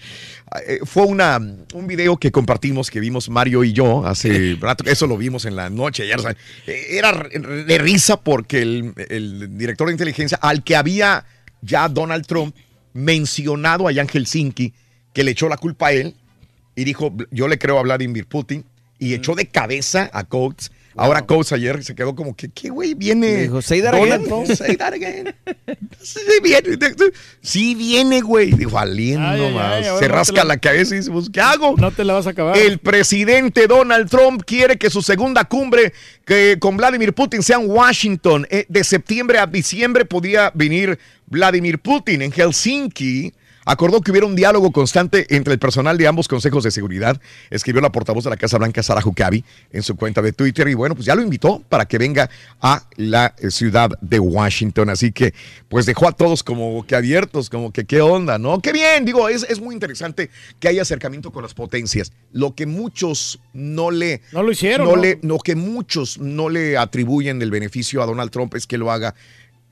eh, 0.66 0.80
fue 0.84 1.04
una, 1.04 1.38
un 1.38 1.86
video 1.86 2.16
que 2.16 2.30
compartimos, 2.30 2.90
que 2.90 3.00
vimos 3.00 3.28
Mario 3.28 3.64
y 3.64 3.72
yo 3.72 4.06
hace 4.06 4.56
rato. 4.60 4.84
Eso 4.86 5.06
lo 5.06 5.16
vimos 5.16 5.44
en 5.44 5.56
la 5.56 5.70
noche 5.70 6.04
eh, 6.10 6.86
Era 6.90 7.12
de 7.12 7.78
risa 7.78 8.20
porque 8.20 8.62
el, 8.62 8.94
el 9.08 9.56
director 9.56 9.88
de 9.88 9.92
inteligencia, 9.92 10.38
al 10.40 10.62
que 10.62 10.76
había 10.76 11.24
ya 11.60 11.88
Donald 11.88 12.26
Trump 12.26 12.54
mencionado 12.92 13.88
allá 13.88 14.02
en 14.02 14.08
Helsinki, 14.08 14.74
que 15.12 15.24
le 15.24 15.30
echó 15.30 15.48
la 15.48 15.56
culpa 15.56 15.88
a 15.88 15.92
él 15.92 16.14
y 16.74 16.84
dijo, 16.84 17.14
yo 17.30 17.48
le 17.48 17.58
creo 17.58 17.78
a 17.78 17.82
Vladimir 17.82 18.26
Putin, 18.26 18.64
y 18.98 19.14
echó 19.14 19.34
de 19.34 19.46
cabeza 19.46 20.08
a 20.12 20.22
Coates. 20.24 20.70
Ahora 20.94 21.22
Coates 21.22 21.52
ayer 21.52 21.82
se 21.82 21.94
quedó 21.96 22.14
como 22.14 22.36
que, 22.36 22.50
¿qué 22.50 22.68
güey 22.70 22.94
viene? 22.94 23.36
Dijo, 23.38 23.60
"Say 23.62 23.80
that 23.82 23.94
again". 23.94 24.22
Trump, 24.24 24.46
say 24.46 24.76
that 24.76 24.92
again. 24.92 25.34
Sí 26.02 26.20
viene, 26.42 26.78
sí 27.40 27.74
viene, 27.74 28.20
güey. 28.20 28.52
Dijo, 28.52 28.78
ay, 28.78 29.16
más. 29.54 29.98
se 29.98 30.06
no 30.08 30.14
rasca 30.14 30.36
la- 30.44 30.54
la 30.54 30.56
cabeza 30.58 30.94
y 30.94 30.98
dice, 30.98 31.10
pues, 31.10 31.30
¿qué 31.30 31.40
hago? 31.40 31.74
No 31.78 31.90
te 31.90 32.04
la 32.04 32.12
vas 32.12 32.26
a 32.28 32.30
acabar. 32.30 32.56
El 32.56 32.78
presidente 32.78 33.66
Donald 33.66 34.08
Trump 34.08 34.42
quiere 34.46 34.76
que 34.78 34.88
su 34.90 35.02
segunda 35.02 35.44
cumbre 35.46 35.92
que 36.24 36.58
con 36.60 36.76
Vladimir 36.76 37.12
Putin 37.12 37.42
sea 37.42 37.56
en 37.56 37.68
Washington. 37.68 38.46
Eh, 38.50 38.66
de 38.68 38.84
septiembre 38.84 39.38
a 39.38 39.46
diciembre 39.46 40.04
podía 40.04 40.52
venir 40.54 40.98
Vladimir 41.26 41.80
Putin 41.80 42.22
en 42.22 42.30
Helsinki. 42.30 43.32
Acordó 43.64 44.00
que 44.00 44.10
hubiera 44.10 44.26
un 44.26 44.34
diálogo 44.34 44.72
constante 44.72 45.26
entre 45.34 45.52
el 45.52 45.58
personal 45.58 45.96
de 45.96 46.06
ambos 46.06 46.26
consejos 46.26 46.64
de 46.64 46.70
seguridad, 46.70 47.20
escribió 47.50 47.80
la 47.80 47.92
portavoz 47.92 48.24
de 48.24 48.30
la 48.30 48.36
Casa 48.36 48.58
Blanca, 48.58 48.82
Sarah 48.82 49.02
Huckabee, 49.04 49.44
en 49.72 49.82
su 49.82 49.96
cuenta 49.96 50.20
de 50.20 50.32
Twitter. 50.32 50.66
Y 50.68 50.74
bueno, 50.74 50.94
pues 50.94 51.06
ya 51.06 51.14
lo 51.14 51.22
invitó 51.22 51.62
para 51.68 51.86
que 51.86 51.98
venga 51.98 52.28
a 52.60 52.84
la 52.96 53.34
eh, 53.38 53.50
ciudad 53.50 53.90
de 54.00 54.18
Washington. 54.18 54.90
Así 54.90 55.12
que, 55.12 55.32
pues 55.68 55.86
dejó 55.86 56.08
a 56.08 56.12
todos 56.12 56.42
como 56.42 56.84
que 56.86 56.96
abiertos, 56.96 57.50
como 57.50 57.72
que 57.72 57.84
qué 57.84 58.00
onda, 58.00 58.38
¿no? 58.38 58.60
Qué 58.60 58.72
bien, 58.72 59.04
digo, 59.04 59.28
es, 59.28 59.44
es 59.48 59.60
muy 59.60 59.74
interesante 59.74 60.30
que 60.58 60.68
haya 60.68 60.82
acercamiento 60.82 61.30
con 61.30 61.42
las 61.42 61.54
potencias. 61.54 62.12
Lo 62.32 62.54
que 62.54 62.66
muchos 62.66 63.40
no 63.52 63.90
le. 63.90 64.22
No 64.32 64.42
lo 64.42 64.50
hicieron, 64.50 64.88
No 64.88 64.96
¿no? 64.96 65.02
le, 65.02 65.18
lo 65.22 65.38
que 65.38 65.54
muchos 65.54 66.18
no 66.18 66.48
le 66.48 66.76
atribuyen 66.76 67.40
el 67.42 67.50
beneficio 67.50 68.02
a 68.02 68.06
Donald 68.06 68.30
Trump 68.30 68.54
es 68.54 68.66
que 68.66 68.78
lo 68.78 68.90
haga 68.90 69.14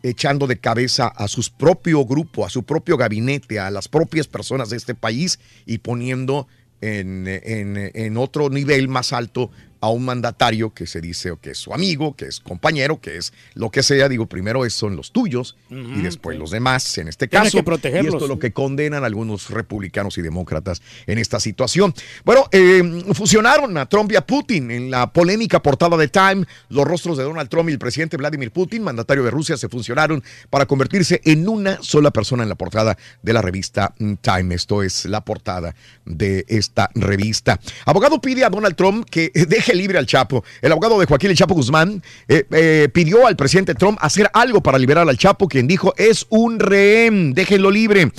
echando 0.03 0.47
de 0.47 0.59
cabeza 0.59 1.07
a 1.09 1.29
su 1.29 1.43
propio 1.57 2.05
grupo, 2.05 2.47
a 2.47 2.51
su 2.51 2.63
propio 2.63 2.97
gabinete, 2.97 3.59
a 3.61 3.71
las 3.71 3.89
propias 3.89 4.27
personas 4.27 4.71
de 4.71 4.77
este 4.77 4.95
país 4.95 5.39
y 5.67 5.79
poniendo 5.79 6.47
en, 6.81 7.27
en- 7.29 7.91
en 7.95 8.17
otro 8.17 8.49
nivel 8.49 8.89
más 8.89 9.13
alto 9.13 9.51
a 9.81 9.89
un 9.91 10.05
mandatario 10.05 10.75
que 10.75 10.87
se 10.87 11.01
dice 11.01 11.33
que 11.41 11.51
es 11.53 11.59
su 11.59 11.73
amigo, 11.73 12.15
que 12.17 12.27
es 12.27 12.41
compañero, 12.41 13.01
que 13.01 13.17
es 13.17 13.33
lo 13.55 13.71
que 13.71 13.83
sea. 13.83 14.09
Digo, 14.09 14.27
primero 14.27 14.65
es- 14.67 14.75
son 14.75 14.97
los 14.97 15.11
tuyos 15.13 15.57
y 15.71 16.03
después 16.03 16.39
los 16.39 16.51
demás, 16.51 16.99
en 16.99 17.09
este 17.09 17.27
Tienes 17.29 17.49
caso. 17.49 17.59
que 17.59 17.63
protegerlos. 17.65 18.13
Y 18.15 18.17
esto 18.17 18.25
es 18.25 18.29
lo 18.29 18.39
que 18.39 18.53
condenan 18.53 19.05
algunos 19.05 19.51
republicanos 19.51 20.19
y 20.19 20.23
demócratas 20.23 20.83
en 21.07 21.19
esta 21.19 21.41
situación. 21.41 21.95
Bueno, 22.25 22.45
eh, 22.53 23.05
fusionaron 23.15 23.77
a 23.79 23.87
Trump 23.87 24.13
y 24.13 24.17
a 24.17 24.27
Putin 24.27 24.71
en 24.71 24.91
la 24.91 25.13
polémica 25.13 25.63
portada 25.63 25.97
de 25.97 26.09
Time. 26.09 26.47
Los 26.69 26.85
rostros 26.87 27.17
de 27.19 27.25
Donald 27.25 27.49
Trump 27.49 27.69
y 27.69 27.73
el 27.73 27.79
presidente 27.79 28.17
Vladimir 28.17 28.51
Putin, 28.53 28.83
mandatario 28.83 29.25
de 29.25 29.31
Rusia, 29.31 29.57
se 29.57 29.69
fusionaron 29.69 30.23
para 30.51 30.67
convertirse 30.67 31.21
en 31.25 31.49
una 31.49 31.79
sola 31.83 32.11
persona 32.11 32.43
en 32.43 32.49
la 32.49 32.55
portada 32.55 32.97
de 33.23 33.33
la 33.33 33.43
revista 33.43 33.95
Time. 34.21 34.55
Esto 34.55 34.83
es 34.83 35.05
la 35.07 35.25
portada 35.25 35.75
de 36.05 36.45
esta 36.49 36.91
revista. 36.95 37.61
Abogado 37.87 38.21
pide 38.21 38.45
a 38.45 38.51
Donald 38.51 38.77
Trump 38.77 39.09
que 39.09 39.31
deje 39.35 39.70
libre 39.75 39.99
al 39.99 40.07
Chapo. 40.07 40.45
El 40.61 40.73
abogado 40.73 40.99
de 40.99 41.07
Joaquín 41.07 41.31
El 41.31 41.37
Chapo 41.37 41.55
Guzmán 41.55 42.03
eh, 42.29 42.45
eh, 42.51 42.89
pidió 42.93 43.27
al 43.27 43.37
presidente 43.37 43.75
Trump 43.75 43.99
hacer 44.01 44.31
algo 44.33 44.63
para 44.63 44.79
liberar 44.79 45.09
al 45.09 45.19
Chapo, 45.19 45.49
quien 45.49 45.67
dijo 45.67 45.95
es 45.97 46.27
un 46.29 46.59
rehén, 46.59 47.33
déjenlo 47.33 47.71
libre. 47.71 48.11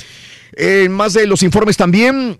Eh, 0.54 0.90
más 0.90 1.14
de 1.14 1.28
los 1.28 1.44
informes 1.44 1.78
también. 1.78 2.40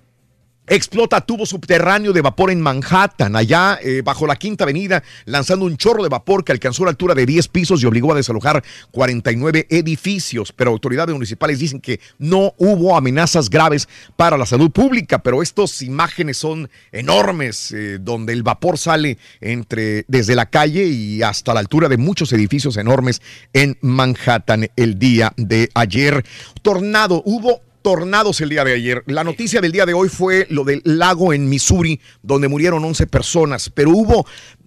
Explota 0.74 1.20
tubo 1.20 1.46
subterráneo 1.46 2.14
de 2.14 2.22
vapor 2.22 2.50
en 2.50 2.62
Manhattan, 2.62 3.36
allá 3.36 3.78
eh, 3.84 4.02
bajo 4.06 4.26
la 4.26 4.38
Quinta 4.38 4.64
Avenida, 4.64 5.04
lanzando 5.26 5.66
un 5.66 5.76
chorro 5.76 6.02
de 6.02 6.08
vapor 6.08 6.46
que 6.46 6.54
alcanzó 6.54 6.86
la 6.86 6.92
altura 6.92 7.14
de 7.14 7.26
10 7.26 7.50
pisos 7.50 7.84
y 7.84 7.86
obligó 7.88 8.14
a 8.14 8.16
desalojar 8.16 8.64
49 8.92 9.68
edificios. 9.70 10.54
Pero 10.54 10.72
autoridades 10.72 11.14
municipales 11.14 11.60
dicen 11.60 11.82
que 11.82 12.00
no 12.20 12.54
hubo 12.58 12.96
amenazas 12.96 13.50
graves 13.50 13.90
para 14.16 14.38
la 14.38 14.46
salud 14.46 14.72
pública, 14.72 15.22
pero 15.22 15.44
estas 15.44 15.82
imágenes 15.82 16.38
son 16.38 16.70
enormes, 16.94 17.74
eh, 17.74 17.98
donde 18.00 18.32
el 18.32 18.42
vapor 18.42 18.78
sale 18.78 19.18
entre 19.42 20.06
desde 20.08 20.36
la 20.36 20.46
calle 20.46 20.86
y 20.86 21.22
hasta 21.22 21.54
la 21.54 21.60
altura 21.60 21.90
de 21.90 21.98
muchos 21.98 22.32
edificios 22.32 22.78
enormes 22.78 23.22
en 23.52 23.78
Manhattan 23.82 24.70
el 24.78 24.98
día 24.98 25.34
de 25.36 25.70
ayer. 25.74 26.24
Tornado, 26.62 27.22
hubo 27.26 27.60
tornados 27.82 28.42
el 28.42 28.50
día 28.50 28.64
de 28.64 28.74
ayer. 28.74 29.04
La 29.08 29.24
noticia 29.24 29.62
del 29.62 29.72
día 29.72 29.86
de 29.86 29.94
hoy 29.94 30.10
fue 30.10 30.48
lo 30.50 30.64
del 30.64 30.82
lago 30.84 31.34
en 31.34 31.50
Missouri, 31.50 32.00
donde 32.22 32.48
murieron 32.48 32.84
11 32.84 33.08
personas, 33.08 33.70
pero 33.70 33.92
hubo 33.92 34.26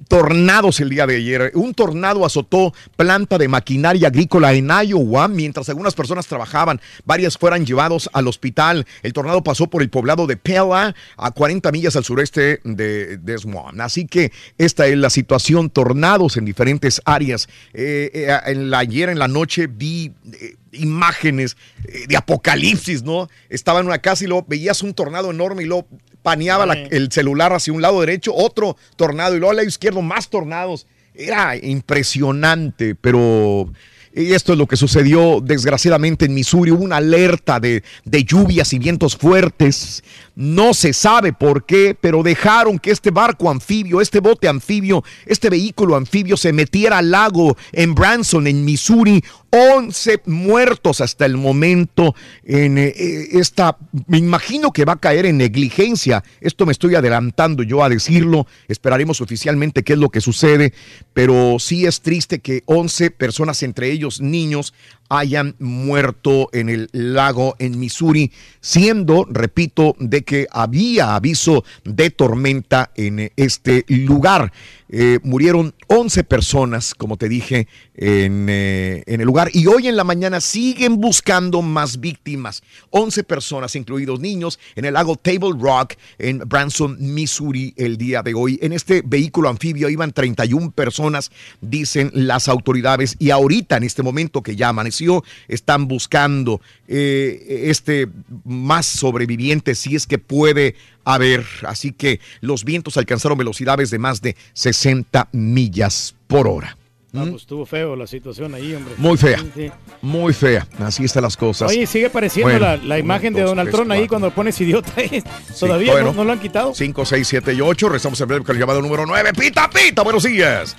tornados 0.08 0.80
el 0.80 0.90
día 0.90 1.06
de 1.06 1.16
ayer. 1.16 1.52
Un 1.54 1.74
tornado 1.74 2.24
azotó 2.24 2.72
planta 2.96 3.38
de 3.38 3.48
maquinaria 3.48 4.08
agrícola 4.08 4.52
en 4.52 4.70
Iowa 4.70 5.28
mientras 5.28 5.68
algunas 5.68 5.94
personas 5.94 6.26
trabajaban. 6.26 6.80
Varias 7.04 7.38
fueron 7.38 7.64
llevados 7.64 8.10
al 8.12 8.28
hospital. 8.28 8.86
El 9.02 9.12
tornado 9.12 9.42
pasó 9.42 9.68
por 9.68 9.82
el 9.82 9.90
poblado 9.90 10.26
de 10.26 10.36
Pella, 10.36 10.94
a 11.16 11.30
40 11.30 11.72
millas 11.72 11.96
al 11.96 12.04
sureste 12.04 12.60
de 12.64 13.18
Des 13.18 13.46
Moines. 13.46 13.80
Así 13.80 14.06
que 14.06 14.32
esta 14.58 14.86
es 14.86 14.96
la 14.96 15.10
situación. 15.10 15.70
Tornados 15.70 16.36
en 16.36 16.44
diferentes 16.44 17.00
áreas. 17.04 17.48
Eh, 17.72 18.10
eh, 18.14 18.38
en 18.46 18.70
la, 18.70 18.78
ayer 18.78 19.08
en 19.08 19.18
la 19.18 19.28
noche 19.28 19.66
vi... 19.66 20.12
eh, 20.32 20.56
imágenes 20.74 21.56
eh, 21.86 22.04
de 22.08 22.16
apocalipsis, 22.16 23.02
¿no? 23.02 23.28
Estaba 23.48 23.80
en 23.80 23.86
una 23.86 23.98
casa 23.98 24.24
y 24.24 24.26
luego 24.28 24.44
veías 24.48 24.82
un 24.82 24.94
tornado 24.94 25.30
enorme 25.30 25.62
y 25.62 25.66
luego 25.66 25.86
paneaba 26.22 26.64
la- 26.66 26.74
el 26.74 27.10
celular 27.12 27.52
hacia 27.52 27.72
un 27.72 27.82
lado 27.82 28.00
derecho, 28.00 28.34
otro 28.34 28.76
tornado 28.96 29.34
y 29.36 29.38
luego 29.38 29.50
al 29.50 29.56
lado 29.56 29.68
izquierdo 29.68 30.02
más 30.02 30.28
tornados. 30.30 30.86
Era 31.14 31.54
impresionante, 31.56 32.94
pero 32.94 33.70
esto 34.12 34.52
es 34.52 34.58
lo 34.58 34.66
que 34.66 34.76
sucedió 34.76 35.40
desgraciadamente 35.40 36.24
en 36.26 36.34
Missouri. 36.34 36.70
Hubo 36.70 36.84
una 36.84 36.96
alerta 36.96 37.58
de, 37.60 37.82
de 38.04 38.24
lluvias 38.24 38.72
y 38.72 38.78
vientos 38.78 39.16
fuertes. 39.16 40.02
No 40.36 40.74
se 40.74 40.92
sabe 40.92 41.32
por 41.32 41.64
qué, 41.64 41.96
pero 41.98 42.22
dejaron 42.24 42.78
que 42.80 42.90
este 42.90 43.10
barco 43.10 43.50
anfibio, 43.50 44.00
este 44.00 44.18
bote 44.18 44.48
anfibio, 44.48 45.04
este 45.26 45.48
vehículo 45.48 45.94
anfibio 45.94 46.36
se 46.36 46.52
metiera 46.52 46.98
al 46.98 47.12
lago 47.12 47.56
en 47.72 47.94
Branson, 47.94 48.46
en 48.46 48.64
Missouri. 48.64 49.22
11 49.56 50.22
muertos 50.26 51.00
hasta 51.00 51.26
el 51.26 51.36
momento 51.36 52.16
en 52.42 52.76
eh, 52.76 52.92
eh, 52.96 53.28
esta, 53.34 53.78
me 54.08 54.18
imagino 54.18 54.72
que 54.72 54.84
va 54.84 54.94
a 54.94 55.00
caer 55.00 55.26
en 55.26 55.36
negligencia. 55.36 56.24
Esto 56.40 56.66
me 56.66 56.72
estoy 56.72 56.96
adelantando 56.96 57.62
yo 57.62 57.84
a 57.84 57.88
decirlo. 57.88 58.48
Esperaremos 58.66 59.20
oficialmente 59.20 59.84
qué 59.84 59.92
es 59.92 59.98
lo 60.00 60.10
que 60.10 60.20
sucede, 60.20 60.72
pero 61.12 61.58
sí 61.60 61.86
es 61.86 62.00
triste 62.00 62.40
que 62.40 62.64
11 62.66 63.12
personas, 63.12 63.62
entre 63.62 63.92
ellos 63.92 64.20
niños, 64.20 64.74
hayan 65.08 65.54
muerto 65.58 66.48
en 66.52 66.68
el 66.68 66.88
lago 66.92 67.56
en 67.58 67.78
Missouri, 67.78 68.32
siendo, 68.60 69.26
repito, 69.30 69.96
de 69.98 70.22
que 70.22 70.46
había 70.50 71.14
aviso 71.14 71.64
de 71.84 72.10
tormenta 72.10 72.90
en 72.96 73.32
este 73.36 73.84
lugar. 73.88 74.52
Eh, 74.96 75.18
murieron 75.24 75.74
11 75.88 76.22
personas, 76.22 76.94
como 76.94 77.16
te 77.16 77.28
dije, 77.28 77.66
en, 77.96 78.46
eh, 78.48 79.02
en 79.06 79.20
el 79.20 79.26
lugar. 79.26 79.50
Y 79.52 79.66
hoy 79.66 79.88
en 79.88 79.96
la 79.96 80.04
mañana 80.04 80.40
siguen 80.40 81.00
buscando 81.00 81.62
más 81.62 81.98
víctimas. 81.98 82.62
11 82.90 83.24
personas, 83.24 83.74
incluidos 83.74 84.20
niños, 84.20 84.60
en 84.76 84.84
el 84.84 84.94
lago 84.94 85.16
Table 85.16 85.54
Rock, 85.58 85.94
en 86.20 86.38
Branson, 86.46 86.96
Missouri, 87.00 87.74
el 87.76 87.96
día 87.96 88.22
de 88.22 88.34
hoy. 88.34 88.56
En 88.62 88.72
este 88.72 89.02
vehículo 89.04 89.48
anfibio 89.48 89.88
iban 89.88 90.12
31 90.12 90.70
personas, 90.70 91.32
dicen 91.60 92.12
las 92.14 92.46
autoridades. 92.46 93.16
Y 93.18 93.30
ahorita, 93.30 93.78
en 93.78 93.82
este 93.82 94.04
momento 94.04 94.44
que 94.44 94.54
ya 94.54 94.68
amaneció, 94.68 95.24
están 95.48 95.88
buscando 95.88 96.60
eh, 96.88 97.64
este 97.66 98.08
más 98.44 98.86
sobreviviente, 98.86 99.74
si 99.74 99.94
es 99.96 100.06
que 100.06 100.18
puede 100.18 100.74
haber. 101.04 101.44
Así 101.66 101.92
que 101.92 102.20
los 102.40 102.64
vientos 102.64 102.96
alcanzaron 102.96 103.38
velocidades 103.38 103.90
de 103.90 103.98
más 103.98 104.20
de 104.22 104.36
60 104.54 105.28
millas 105.32 106.14
por 106.26 106.48
hora. 106.48 106.76
Ah, 107.16 107.22
pues 107.30 107.42
estuvo 107.42 107.64
feo 107.64 107.94
la 107.94 108.08
situación 108.08 108.56
ahí, 108.56 108.74
hombre. 108.74 108.94
Muy 108.98 109.16
fea. 109.16 109.38
Sí, 109.38 109.46
sí. 109.54 109.70
Muy 110.02 110.32
fea. 110.34 110.66
Así 110.80 111.04
están 111.04 111.22
las 111.22 111.36
cosas. 111.36 111.70
Oye, 111.70 111.86
sigue 111.86 112.06
apareciendo 112.06 112.50
Bueno, 112.50 112.66
la, 112.66 112.76
la 112.76 112.98
imagen 112.98 113.28
uno, 113.34 113.36
de 113.36 113.42
dos, 113.42 113.50
Donald 113.52 113.68
tres, 113.68 113.76
Trump 113.76 113.90
ahí 113.92 113.98
cuatro. 114.00 114.08
cuando 114.08 114.30
pones 114.34 114.60
idiota. 114.60 114.92
ahí. 114.96 115.22
Sí, 115.54 115.60
Todavía 115.60 115.92
bueno. 115.92 116.08
no, 116.08 116.14
no 116.14 116.24
lo 116.24 116.32
han 116.32 116.40
quitado. 116.40 116.74
5, 116.74 117.04
6, 117.04 117.28
7 117.28 117.54
y 117.54 117.60
8. 117.60 117.88
Rezamos 117.88 118.20
en 118.20 118.26
breve 118.26 118.44
con 118.44 118.56
el 118.56 118.60
llamado 118.60 118.82
número 118.82 119.06
9. 119.06 119.32
Pita, 119.32 119.70
pita. 119.70 120.02
Buenos 120.02 120.24
días. 120.24 120.76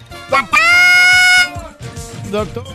Doctor. 2.31 2.65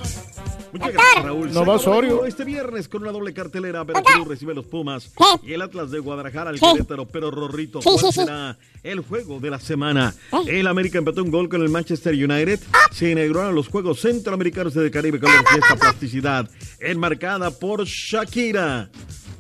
Muchas 0.72 0.92
gracias, 0.92 1.24
Raúl. 1.24 1.52
No 1.52 1.64
va 1.64 1.74
Osorio. 1.74 2.24
Este 2.24 2.44
viernes 2.44 2.88
con 2.88 3.02
una 3.02 3.12
doble 3.12 3.32
cartelera, 3.32 3.84
Veracruz 3.84 4.28
recibe 4.28 4.52
a 4.52 4.54
los 4.54 4.66
Pumas 4.66 5.10
y 5.42 5.52
el 5.52 5.62
Atlas 5.62 5.90
de 5.90 5.98
Guadalajara 5.98 6.50
al. 6.50 6.60
Querétaro. 6.60 7.06
Pero 7.06 7.30
Rorrito, 7.30 7.80
¿cuál 7.80 7.98
sí, 7.98 8.06
sí. 8.06 8.12
será 8.20 8.56
el 8.82 9.00
juego 9.00 9.40
de 9.40 9.50
la 9.50 9.58
semana? 9.60 10.14
El 10.46 10.66
América 10.66 10.98
empató 10.98 11.22
un 11.22 11.30
gol 11.30 11.48
con 11.48 11.62
el 11.62 11.68
Manchester 11.68 12.14
United. 12.14 12.60
Se 12.92 13.10
inauguraron 13.10 13.54
los 13.54 13.68
Juegos 13.68 14.00
Centroamericanos 14.00 14.74
del 14.74 14.90
Caribe 14.90 15.20
con 15.20 15.30
la 15.30 15.42
fiesta 15.42 15.76
plasticidad 15.76 16.48
enmarcada 16.80 17.50
por 17.50 17.84
Shakira. 17.84 18.90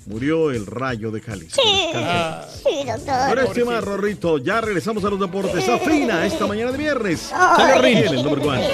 Murió 0.06 0.50
el 0.50 0.66
rayo 0.66 1.10
de 1.10 1.20
Jalisco. 1.20 1.60
Descansa. 1.62 2.48
Sí, 2.50 2.84
doctor. 2.86 3.30
Próxima, 3.30 3.80
Rorrito. 3.80 4.38
Ya 4.38 4.60
regresamos 4.60 5.04
a 5.04 5.10
los 5.10 5.20
deportes. 5.20 5.68
Afina 5.68 6.26
esta 6.26 6.46
mañana 6.46 6.72
de 6.72 6.78
viernes. 6.78 7.20
Sale 7.20 8.06
el 8.06 8.22
número 8.22 8.42
one. 8.48 8.68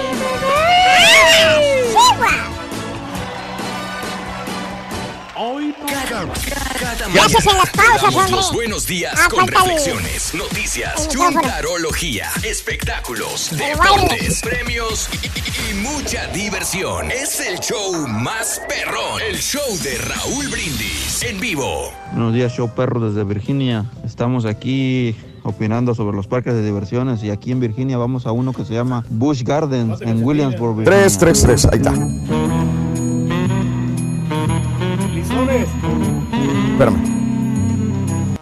Hoy 5.39 5.75
cada, 5.87 6.27
cada 6.81 7.09
Gracias 7.13 7.45
mañana 7.45 7.51
en 7.51 7.59
las 7.59 7.71
pausas, 7.71 8.31
los 8.31 8.53
buenos 8.53 8.87
días 8.87 9.13
Ah, 9.19 9.29
con 9.29 9.45
el- 9.45 9.49
reflexiones, 9.49 10.33
noticias, 10.35 11.03
el 11.03 11.09
micrófono. 11.09 11.41
chuntarología, 11.43 12.29
espectáculos, 12.43 13.51
deportes, 13.51 14.41
premios 14.41 15.09
y, 15.13 15.27
y- 15.27 15.71
y 15.73 15.75
mucha 15.83 16.27
diversión. 16.29 17.11
Es 17.11 17.41
el 17.41 17.59
show 17.61 18.07
más 18.09 18.63
perrón, 18.67 19.21
el 19.29 19.37
show 19.39 19.61
de 19.83 19.99
Raúl 19.99 20.49
Brindis 20.49 21.23
en 21.23 21.39
vivo. 21.39 21.93
Buenos 22.13 22.33
días, 22.33 22.53
show 22.55 22.71
perro 22.75 23.01
desde 23.01 23.23
Virginia. 23.25 23.85
Estamos 24.07 24.47
aquí 24.47 25.15
opinando 25.43 25.95
sobre 25.95 26.17
los 26.17 26.27
parques 26.27 26.55
de 26.55 26.65
diversiones 26.65 27.23
y 27.23 27.31
aquí 27.31 27.53
en 27.53 27.61
Virginia 27.61 27.99
vamos 27.99 28.25
a 28.27 28.33
uno 28.33 28.55
que 28.55 28.65
se 28.65 28.73
llama 28.73 29.05
Busch 29.11 29.43
Gardens 29.43 30.01
en 30.01 30.25
Williamsburg. 30.25 30.77
Virginia. 30.79 31.03
3, 31.03 31.19
3, 31.19 31.43
3. 31.43 31.65
Ahí 31.67 31.79
está. 31.79 31.93
Espérame. 36.77 36.99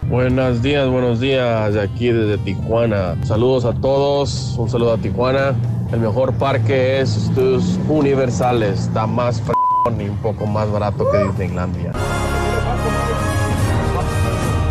Buenos 0.09 0.61
días, 0.61 0.89
buenos 0.89 1.21
días, 1.21 1.73
de 1.73 1.81
aquí 1.81 2.09
desde 2.09 2.37
Tijuana. 2.39 3.15
Saludos 3.23 3.63
a 3.63 3.71
todos, 3.71 4.55
un 4.57 4.69
saludo 4.69 4.91
a 4.91 4.97
Tijuana. 4.97 5.55
El 5.93 6.01
mejor 6.01 6.33
parque 6.33 6.99
es 6.99 7.15
Estudios 7.15 7.79
Universales, 7.87 8.81
está 8.81 9.07
más 9.07 9.41
fregón 9.41 10.01
y 10.01 10.09
un 10.09 10.17
poco 10.17 10.45
más 10.47 10.69
barato 10.69 11.09
que 11.09 11.17
Disneylandia. 11.19 11.93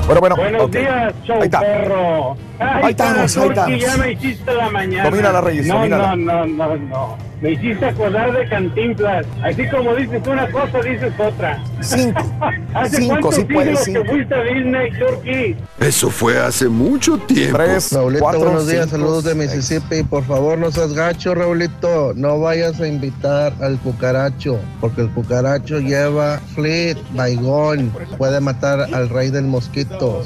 Bueno, 0.05 0.21
bueno. 0.21 0.37
Buenos 0.37 0.63
ok. 0.65 0.71
días, 0.71 1.15
show 1.25 1.37
Ahí 1.37 1.45
está. 1.45 1.61
perro. 1.61 2.37
Ahí 2.59 2.91
estamos, 2.91 3.37
ahí 3.39 3.49
estamos. 3.49 3.81
ya 3.81 3.97
me 3.97 4.13
hiciste 4.13 4.55
la 4.55 4.69
mañana. 4.69 5.09
Domínala, 5.09 5.41
Reyes, 5.41 5.67
no, 5.67 5.77
domínala. 5.77 6.17
no, 6.17 6.45
no, 6.45 6.67
no, 6.67 6.77
no. 6.77 7.17
Me 7.45 7.51
hiciste 7.51 7.85
acordar 7.85 8.33
de 8.33 8.49
Cantinflas. 8.49 9.27
Así 9.43 9.69
como 9.69 9.95
dices 9.95 10.27
una 10.27 10.51
cosa, 10.51 10.81
dices 10.81 11.13
otra. 11.19 11.63
Cinco. 11.83 12.23
¿Hace 12.75 12.97
Cinco, 12.97 13.09
cuántos 13.21 13.35
sí 13.35 13.45
puedes, 13.45 13.81
siglos 13.81 13.85
cinco. 13.85 14.03
que 14.03 14.09
fuiste 14.09 14.35
a 14.35 14.43
Disney, 14.45 14.91
Turkey? 14.99 15.57
Eso 15.79 16.09
fue 16.09 16.39
hace 16.39 16.71
mucho 16.71 17.19
tiempo. 17.19 17.59
Raulito, 17.59 18.23
cuatro, 18.23 18.41
buenos 18.41 18.67
días, 18.67 18.87
cinco, 18.87 18.97
saludos 18.97 19.25
de 19.25 19.35
seis. 19.35 19.51
Mississippi. 19.53 20.03
Por 20.05 20.25
favor, 20.25 20.57
no 20.57 20.73
seas 20.73 20.95
gacho, 20.95 21.35
Raulito. 21.35 22.15
No 22.17 22.41
vayas 22.41 22.81
a 22.81 22.89
invitar 22.89 23.53
al 23.61 23.79
cucaracho, 23.79 24.59
porque 24.81 25.03
el 25.03 25.11
cucaracho 25.11 25.81
lleva 25.81 26.41
fleet, 26.55 26.97
baigón. 27.11 27.93
Puede 28.17 28.41
matar 28.41 28.89
al 28.95 29.11
rey 29.11 29.31
del 29.31 29.45
mosquito. 29.45 30.25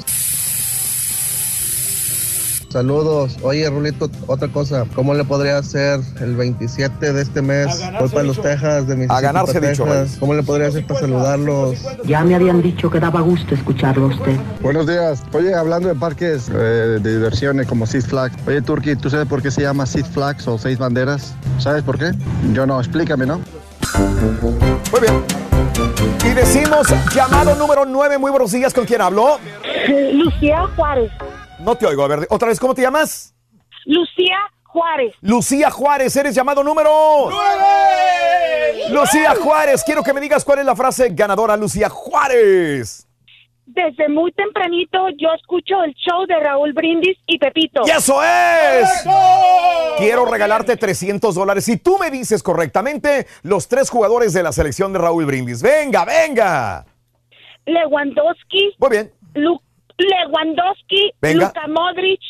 Saludos. 2.69 3.37
Oye, 3.41 3.67
Rulito, 3.67 4.09
otra 4.27 4.47
cosa. 4.47 4.85
¿Cómo 4.93 5.15
le 5.15 5.23
podría 5.23 5.57
hacer 5.57 5.99
el 6.21 6.35
27 6.35 7.13
de 7.13 7.21
este 7.21 7.41
mes? 7.41 7.67
Voy 7.99 8.09
para 8.09 8.23
los 8.23 8.39
Texas 8.39 8.87
de 8.87 8.95
Mississippi. 8.95 9.21
ganarse 9.23 9.59
pa' 9.59 9.67
dicho. 9.67 9.85
¿Cómo 10.19 10.35
le 10.35 10.43
podría 10.43 10.67
hacer 10.67 10.85
para 10.85 10.99
saludarlos? 10.99 11.79
Ya 12.05 12.23
me 12.23 12.35
habían 12.35 12.61
dicho 12.61 12.91
que 12.91 12.99
daba 12.99 13.21
gusto 13.21 13.55
escucharlo 13.55 14.05
a 14.05 14.07
usted. 14.09 14.37
Buenos 14.61 14.85
días. 14.85 15.23
Oye, 15.33 15.53
hablando 15.55 15.89
de 15.89 15.95
parques 15.95 16.49
eh, 16.49 16.53
de 16.53 17.15
diversiones 17.17 17.65
como 17.65 17.87
Six 17.87 18.05
Flags. 18.05 18.35
Oye, 18.45 18.61
Turki, 18.61 18.95
¿tú 18.95 19.09
sabes 19.09 19.25
por 19.25 19.41
qué 19.41 19.49
se 19.49 19.63
llama 19.63 19.87
Six 19.87 20.07
Flags 20.09 20.47
o 20.47 20.59
Seis 20.59 20.77
Banderas? 20.77 21.33
¿Sabes 21.57 21.81
por 21.81 21.97
qué? 21.97 22.11
Yo 22.53 22.67
no, 22.67 22.79
explícame, 22.79 23.25
¿no? 23.25 23.41
Muy 24.91 25.01
bien. 25.01 25.23
Y 26.23 26.33
decimos 26.35 26.87
llamado 27.15 27.55
número 27.55 27.85
9. 27.85 28.19
Muy 28.19 28.29
buenos 28.29 28.51
días. 28.51 28.73
¿Con 28.75 28.85
quién 28.85 29.01
habló? 29.01 29.39
Lucía 30.13 30.67
Juárez. 30.75 31.11
No 31.59 31.75
te 31.75 31.85
oigo. 31.85 32.03
A 32.03 32.07
ver, 32.07 32.27
otra 32.29 32.47
vez, 32.49 32.59
¿cómo 32.59 32.73
te 32.73 32.81
llamas? 32.81 33.33
Lucía 33.85 34.37
Juárez. 34.63 35.13
Lucía 35.21 35.71
Juárez, 35.71 36.15
eres 36.15 36.35
llamado 36.35 36.63
número 36.63 36.89
9. 37.29 38.89
Lucía 38.91 39.35
Juárez, 39.35 39.83
quiero 39.83 40.03
que 40.03 40.13
me 40.13 40.21
digas 40.21 40.43
cuál 40.45 40.59
es 40.59 40.65
la 40.65 40.75
frase 40.75 41.09
ganadora, 41.11 41.57
Lucía 41.57 41.89
Juárez. 41.89 43.05
Desde 43.65 44.09
muy 44.09 44.31
tempranito 44.31 44.97
yo 45.19 45.29
escucho 45.39 45.83
el 45.83 45.93
show 45.93 46.25
de 46.27 46.39
Raúl 46.39 46.73
Brindis 46.73 47.17
y 47.27 47.37
Pepito. 47.37 47.81
¡Y 47.85 47.91
eso 47.91 48.19
es! 48.23 48.89
Quiero 49.99 50.25
regalarte 50.25 50.75
300 50.75 51.35
dólares 51.35 51.65
si 51.65 51.77
tú 51.77 51.97
me 51.99 52.09
dices 52.09 52.41
correctamente 52.41 53.27
los 53.43 53.67
tres 53.67 53.89
jugadores 53.91 54.33
de 54.33 54.41
la 54.41 54.51
selección 54.53 54.91
de 54.91 54.99
Raúl 54.99 55.25
Brindis. 55.25 55.61
Venga, 55.61 56.03
venga. 56.03 56.85
Lewandowski. 57.65 58.75
Muy 58.79 58.89
bien. 58.89 59.13
Lu- 59.35 59.61
Lewandowski. 59.99 61.13
Venga. 61.21 61.47
Luka 61.47 61.67
Modric. 61.67 62.21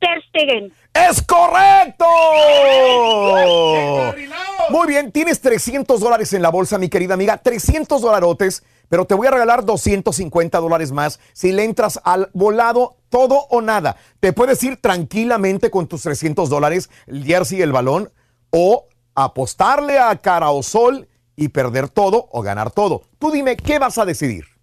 Ter 0.00 0.22
Stegen. 0.28 0.72
¡Es 0.94 1.22
correcto! 1.22 2.04
Muy 4.70 4.86
bien, 4.86 5.10
tienes 5.10 5.40
300 5.40 5.98
dólares 5.98 6.32
en 6.34 6.42
la 6.42 6.50
bolsa, 6.50 6.78
mi 6.78 6.88
querida 6.88 7.14
amiga. 7.14 7.38
300 7.38 8.00
dolarotes, 8.00 8.62
pero 8.88 9.06
te 9.06 9.14
voy 9.14 9.26
a 9.26 9.32
regalar 9.32 9.64
250 9.64 10.58
dólares 10.58 10.92
más 10.92 11.18
si 11.32 11.50
le 11.50 11.64
entras 11.64 12.00
al 12.04 12.30
volado 12.32 12.96
todo 13.08 13.46
o 13.50 13.60
nada. 13.60 13.96
Te 14.20 14.32
puedes 14.32 14.62
ir 14.62 14.76
tranquilamente 14.76 15.70
con 15.70 15.88
tus 15.88 16.02
300 16.02 16.48
dólares, 16.48 16.90
el 17.06 17.24
jersey 17.24 17.58
y 17.58 17.62
el 17.62 17.72
balón, 17.72 18.12
o 18.50 18.86
apostarle 19.14 19.98
a 19.98 20.14
cara 20.16 20.50
o 20.50 20.62
sol 20.62 21.08
y 21.34 21.48
perder 21.48 21.88
todo 21.88 22.28
o 22.30 22.42
ganar 22.42 22.70
todo. 22.70 23.02
Tú 23.18 23.30
dime, 23.30 23.56
¿qué 23.56 23.78
vas 23.78 23.98
a 23.98 24.04
decidir? 24.04 24.57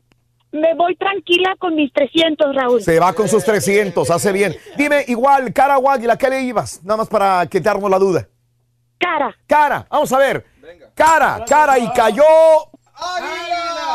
Me 0.56 0.74
voy 0.74 0.96
tranquila 0.96 1.56
con 1.60 1.76
mis 1.76 1.92
300, 1.92 2.56
Raúl. 2.56 2.82
Se 2.82 2.98
va 3.00 3.14
con 3.14 3.28
sus 3.28 3.44
300, 3.44 4.10
hace 4.10 4.32
bien. 4.32 4.56
Dime, 4.78 5.04
igual, 5.08 5.52
cara 5.52 5.78
o 5.78 5.90
águila, 5.90 6.18
¿qué 6.18 6.30
le 6.30 6.42
ibas? 6.42 6.82
Nada 6.84 6.98
más 6.98 7.10
para 7.10 7.46
quitarnos 7.48 7.90
la 7.90 8.00
duda. 8.00 8.28
Cara. 8.98 9.36
Cara, 9.46 9.86
vamos 9.90 10.12
a 10.14 10.18
ver. 10.18 10.46
Cara, 10.94 11.44
cara 11.46 11.78
y 11.78 11.92
cayó. 11.92 12.24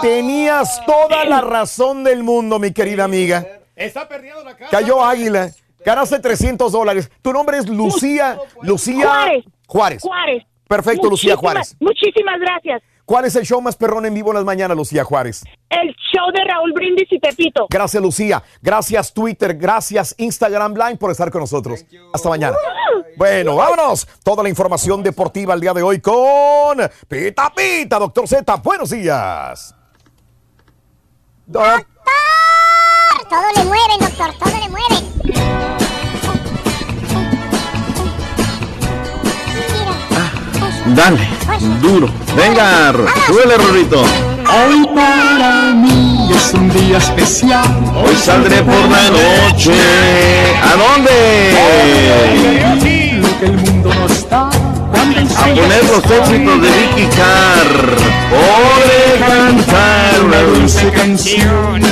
Tenías 0.02 0.84
toda 0.84 1.24
la 1.24 1.40
razón 1.40 2.04
del 2.04 2.22
mundo, 2.22 2.58
mi 2.58 2.72
querida 2.72 3.04
amiga. 3.04 3.46
Está 3.74 4.06
perdiendo 4.06 4.44
la 4.44 4.54
cara. 4.54 4.70
Cayó 4.70 5.02
águila. 5.02 5.50
Ganaste 5.82 6.18
300 6.18 6.70
dólares. 6.70 7.10
Tu 7.22 7.32
nombre 7.32 7.56
es 7.56 7.68
Lucía. 7.68 8.38
Lucía 8.60 9.06
Juárez. 9.06 9.44
Juárez. 9.66 10.02
Juárez. 10.02 10.42
Perfecto, 10.70 11.10
Lucía 11.10 11.34
Juárez. 11.36 11.76
Muchísimas 11.80 12.38
gracias. 12.38 12.80
¿Cuál 13.04 13.24
es 13.24 13.34
el 13.34 13.44
show 13.44 13.60
más 13.60 13.74
perrón 13.74 14.06
en 14.06 14.14
vivo 14.14 14.30
en 14.30 14.36
las 14.36 14.44
mañanas, 14.44 14.76
Lucía 14.76 15.02
Juárez? 15.02 15.42
El 15.68 15.88
show 16.12 16.30
de 16.32 16.44
Raúl 16.44 16.72
Brindis 16.72 17.08
y 17.10 17.18
Pepito. 17.18 17.66
Gracias, 17.68 18.00
Lucía. 18.00 18.40
Gracias, 18.62 19.12
Twitter. 19.12 19.54
Gracias, 19.56 20.14
Instagram 20.16 20.74
Line, 20.74 20.96
por 20.96 21.10
estar 21.10 21.28
con 21.32 21.40
nosotros. 21.40 21.84
Hasta 22.14 22.28
mañana. 22.28 22.56
Bueno, 23.16 23.56
vámonos. 23.56 24.06
Toda 24.22 24.44
la 24.44 24.48
información 24.48 25.02
deportiva 25.02 25.54
el 25.54 25.60
día 25.60 25.72
de 25.74 25.82
hoy 25.82 26.00
con 26.00 26.78
Pita 27.08 27.52
Pita, 27.52 27.98
doctor 27.98 28.28
Z. 28.28 28.54
Buenos 28.62 28.90
días. 28.90 29.74
Doc- 31.46 31.84
Todo 33.28 33.42
le 33.56 33.64
mueven, 33.64 33.98
doctor, 33.98 34.32
todo 34.38 34.60
le 34.60 34.68
mueven. 34.68 35.79
Dale, 40.86 41.28
duro. 41.80 42.08
Venga, 42.34 42.92
súbele, 43.26 43.56
Rorito. 43.56 44.02
Hoy 44.02 44.86
para 44.94 45.72
mí 45.74 46.30
es 46.34 46.54
un 46.54 46.70
día 46.70 46.98
especial. 46.98 47.64
Hoy 47.94 48.16
saldré 48.16 48.62
por 48.62 48.88
la 48.88 49.10
noche. 49.10 49.72
¿A 50.62 50.76
dónde? 50.76 51.10
Lo 53.20 53.38
que 53.38 53.46
el 53.46 53.58
mundo 53.58 53.90
no 53.94 54.06
está. 54.06 54.48
A 54.48 55.44
poner 55.44 55.84
los 55.84 56.04
éxitos 56.04 56.62
de 56.62 56.68
Vicky 56.68 57.06
Carr. 57.16 57.96
Podré 58.30 59.20
cantar 59.26 60.24
una 60.24 60.40
dulce 60.42 60.90
canción. 60.90 61.82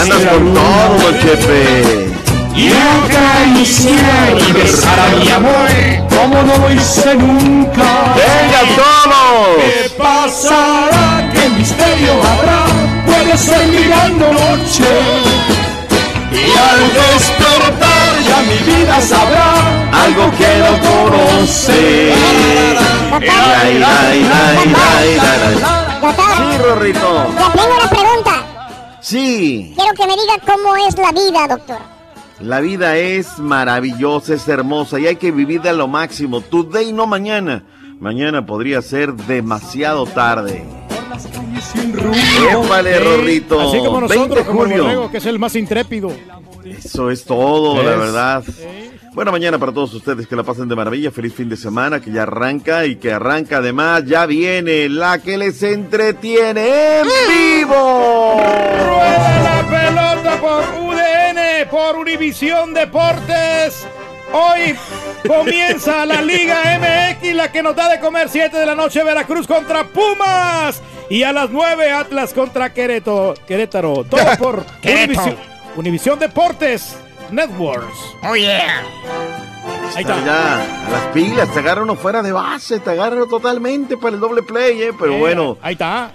Andas 0.00 0.24
con 0.32 0.54
todo, 0.54 1.12
Chepe. 1.20 2.13
Y 2.56 2.68
acariciar 2.70 4.38
y 4.48 4.52
besar 4.52 4.98
a 5.00 5.08
mi 5.16 5.28
amor 5.30 5.68
como 6.08 6.42
no 6.42 6.56
lo 6.56 6.72
hice 6.72 7.14
nunca. 7.16 8.14
¡Venga 8.14 8.60
todos! 8.76 9.56
¿Qué 9.58 9.90
pasará? 9.98 11.30
¿Qué 11.32 11.48
misterio 11.50 12.12
habrá? 12.22 12.64
Puede 13.06 13.36
ser 13.36 13.66
mi 13.66 13.84
gran 13.84 14.18
noche. 14.18 14.84
Y 16.30 16.50
al 16.56 16.80
despertar 16.94 18.12
ya 18.26 18.38
mi 18.42 18.58
vida 18.72 19.00
sabrá 19.00 19.54
Algo 19.92 20.30
que 20.36 20.58
no 20.58 20.72
conoce. 20.88 22.12
Ay, 23.12 23.28
ay, 23.30 23.82
ay, 23.82 24.30
ay, 24.32 24.74
ay, 24.98 25.18
ay. 25.20 25.64
Sí, 26.36 26.58
Rorrito. 26.58 27.26
Tengo 27.54 27.76
una 27.76 27.88
pregunta. 27.88 28.32
Sí. 29.00 29.72
Quiero 29.76 29.94
que 29.94 30.06
me 30.06 30.14
diga 30.14 30.34
cómo 30.44 30.76
es 30.76 30.96
la 30.98 31.12
vida, 31.12 31.46
doctor. 31.48 31.93
La 32.40 32.60
vida 32.60 32.96
es 32.96 33.38
maravillosa, 33.38 34.34
es 34.34 34.48
hermosa 34.48 34.98
y 34.98 35.06
hay 35.06 35.16
que 35.16 35.30
vivirla 35.30 35.70
a 35.70 35.74
lo 35.74 35.88
máximo. 35.88 36.40
Today, 36.40 36.92
no 36.92 37.06
mañana. 37.06 37.64
Mañana 38.00 38.44
podría 38.44 38.82
ser 38.82 39.14
demasiado 39.14 40.04
tarde. 40.06 40.64
Épale, 42.50 42.98
Rorrito. 42.98 43.60
Así 43.60 43.78
como 43.78 44.00
20 44.00 44.16
nosotros, 44.16 44.46
como 44.46 44.64
el 44.64 44.70
junio. 44.70 44.84
borrego, 44.84 45.10
que 45.10 45.18
es 45.18 45.26
el 45.26 45.38
más 45.38 45.54
intrépido. 45.56 46.12
Eso 46.64 47.10
es 47.10 47.24
todo, 47.24 47.82
la 47.82 47.96
verdad. 47.96 48.44
Buena 49.12 49.30
mañana 49.30 49.58
para 49.58 49.72
todos 49.72 49.94
ustedes, 49.94 50.26
que 50.26 50.34
la 50.34 50.42
pasen 50.42 50.66
de 50.68 50.74
maravilla. 50.74 51.10
Feliz 51.12 51.34
fin 51.34 51.48
de 51.48 51.56
semana, 51.56 52.00
que 52.00 52.10
ya 52.10 52.24
arranca 52.24 52.84
y 52.84 52.96
que 52.96 53.12
arranca 53.12 53.58
además, 53.58 54.04
ya 54.06 54.26
viene 54.26 54.88
la 54.88 55.18
que 55.18 55.38
les 55.38 55.62
entretiene 55.62 57.00
en 57.00 57.06
vivo. 57.28 58.40
La 58.40 59.64
pelota 59.70 60.40
por 60.40 60.64
UDN, 60.82 61.38
por 61.70 61.96
Univisión 61.96 62.74
Deportes. 62.74 63.86
Hoy 64.32 64.74
comienza 65.26 66.04
la 66.06 66.20
Liga 66.22 66.56
MX, 66.78 67.34
la 67.34 67.52
que 67.52 67.62
nos 67.62 67.76
da 67.76 67.88
de 67.88 68.00
comer 68.00 68.28
7 68.28 68.56
de 68.56 68.66
la 68.66 68.74
noche 68.74 69.02
Veracruz 69.04 69.46
contra 69.46 69.84
Pumas. 69.84 70.82
Y 71.10 71.22
a 71.22 71.32
las 71.32 71.50
9 71.50 71.90
Atlas 71.92 72.32
contra 72.32 72.72
Querétaro. 72.72 73.34
Querétaro. 73.46 74.04
Todo 74.04 74.20
por 74.38 74.64
Querétaro. 74.80 75.22
Univisión, 75.22 75.36
Univisión 75.76 76.18
Deportes 76.18 76.96
Networks. 77.30 77.98
Oh, 78.22 78.34
yeah. 78.34 78.82
Ahí 79.94 80.02
está. 80.02 80.24
Ya, 80.24 80.54
a 80.86 80.90
las 80.90 81.02
pilas, 81.12 81.52
te 81.52 81.60
agarra 81.60 81.82
uno 81.82 81.94
fuera 81.94 82.22
de 82.22 82.32
base, 82.32 82.80
te 82.80 82.90
agarra 82.90 83.26
totalmente 83.28 83.96
para 83.96 84.14
el 84.14 84.20
doble 84.20 84.42
play, 84.42 84.82
eh, 84.82 84.90
pero 84.98 85.14
Eh, 85.14 85.18
bueno. 85.18 85.56
Ahí 85.62 85.74
está. 85.74 86.10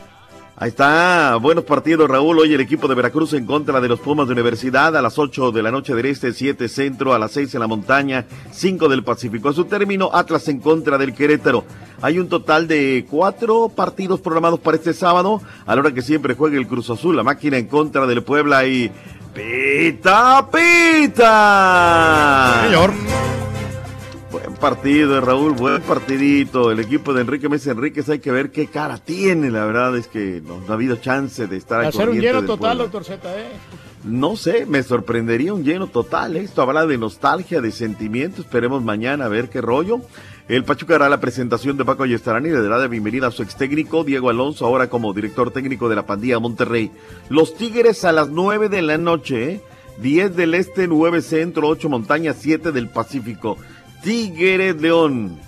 Ahí 0.61 0.67
está, 0.71 1.37
buenos 1.37 1.63
partidos 1.63 2.09
Raúl, 2.09 2.37
hoy 2.37 2.53
el 2.53 2.59
equipo 2.59 2.89
de 2.89 2.95
Veracruz 2.95 3.31
en 3.31 3.45
contra 3.45 3.79
de 3.79 3.87
los 3.87 4.01
Pumas 4.01 4.27
de 4.27 4.33
Universidad 4.33 4.97
a 4.97 5.01
las 5.01 5.17
8 5.17 5.53
de 5.53 5.63
la 5.63 5.71
noche 5.71 5.95
del 5.95 6.07
Este, 6.07 6.33
7 6.33 6.67
Centro, 6.67 7.13
a 7.13 7.19
las 7.19 7.31
6 7.31 7.53
en 7.53 7.61
la 7.61 7.67
montaña, 7.67 8.25
5 8.51 8.89
del 8.89 9.01
Pacífico. 9.01 9.47
A 9.47 9.53
su 9.53 9.63
término, 9.63 10.09
Atlas 10.11 10.49
en 10.49 10.59
contra 10.59 10.97
del 10.97 11.13
Querétaro. 11.13 11.63
Hay 12.01 12.19
un 12.19 12.27
total 12.27 12.67
de 12.67 13.05
cuatro 13.09 13.69
partidos 13.69 14.19
programados 14.19 14.59
para 14.59 14.75
este 14.75 14.93
sábado, 14.93 15.41
a 15.65 15.75
la 15.75 15.81
hora 15.81 15.93
que 15.93 16.01
siempre 16.01 16.35
juegue 16.35 16.57
el 16.57 16.67
Cruz 16.67 16.89
Azul, 16.89 17.15
la 17.15 17.23
máquina 17.23 17.57
en 17.57 17.67
contra 17.67 18.05
del 18.05 18.21
Puebla 18.21 18.67
y... 18.67 18.91
¡Pita, 19.33 20.45
pita! 20.51 21.43
Señor. 22.65 22.91
Buen 24.31 24.53
partido, 24.55 25.19
Raúl, 25.21 25.53
buen 25.53 25.81
partidito. 25.81 26.69
El 26.71 26.79
equipo 26.79 27.13
de 27.13 27.21
Enrique 27.21 27.49
Mesa 27.49 27.71
Enríquez 27.71 28.07
hay 28.09 28.19
que 28.19 28.31
ver 28.31 28.51
qué 28.51 28.67
cara 28.67 28.99
tiene. 28.99 29.49
La 29.49 29.65
verdad 29.65 29.97
es 29.97 30.07
que 30.07 30.41
no, 30.45 30.59
no 30.59 30.69
ha 30.69 30.73
habido 30.73 30.97
chance 30.97 31.47
de 31.47 31.57
estar 31.57 31.79
al 31.79 31.87
Hacer 31.87 32.09
un 32.09 32.19
lleno 32.19 32.43
total, 32.43 32.77
doctor 32.77 33.03
Z. 33.03 33.39
¿eh? 33.39 33.47
No 34.03 34.35
sé, 34.35 34.67
me 34.67 34.83
sorprendería 34.83 35.51
un 35.53 35.63
lleno 35.63 35.87
total. 35.87 36.37
¿eh? 36.37 36.41
Esto 36.41 36.61
habla 36.61 36.85
de 36.85 36.99
nostalgia, 36.99 37.59
de 37.59 37.71
sentimiento. 37.71 38.41
Esperemos 38.41 38.83
mañana 38.83 39.25
a 39.25 39.29
ver 39.29 39.49
qué 39.49 39.61
rollo. 39.61 39.99
El 40.47 40.63
Pachuca 40.63 40.95
hará 40.95 41.09
la 41.09 41.19
presentación 41.19 41.77
de 41.77 41.85
Paco 41.85 42.03
Ayestarán 42.03 42.45
y 42.45 42.49
le 42.49 42.61
dará 42.61 42.77
la 42.77 42.87
bienvenida 42.87 43.27
a 43.27 43.31
su 43.31 43.41
ex 43.41 43.55
técnico, 43.55 44.03
Diego 44.03 44.29
Alonso, 44.29 44.65
ahora 44.65 44.89
como 44.89 45.13
director 45.13 45.51
técnico 45.51 45.89
de 45.89 45.95
la 45.95 46.05
pandilla 46.05 46.39
Monterrey. 46.39 46.91
Los 47.29 47.55
Tigres 47.55 48.05
a 48.05 48.11
las 48.11 48.29
9 48.29 48.69
de 48.69 48.81
la 48.83 48.97
noche, 48.99 49.53
¿eh? 49.53 49.61
10 50.01 50.35
del 50.35 50.53
Este, 50.53 50.87
9 50.87 51.21
Centro, 51.21 51.67
8 51.67 51.89
Montaña, 51.89 52.33
7 52.33 52.71
del 52.71 52.89
Pacífico. 52.89 53.57
Tigres 54.03 54.81
León. 54.81 55.39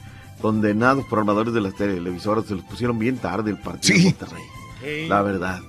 Condenados 0.42 1.06
programadores 1.06 1.54
de 1.54 1.62
las 1.62 1.76
televisoras 1.76 2.46
se 2.46 2.56
los 2.56 2.64
pusieron 2.64 2.98
bien 2.98 3.18
tarde 3.18 3.52
el 3.52 3.58
partido 3.58 3.98
de 3.98 4.04
Monterrey. 4.06 5.08
La 5.08 5.22
verdad. 5.22 5.62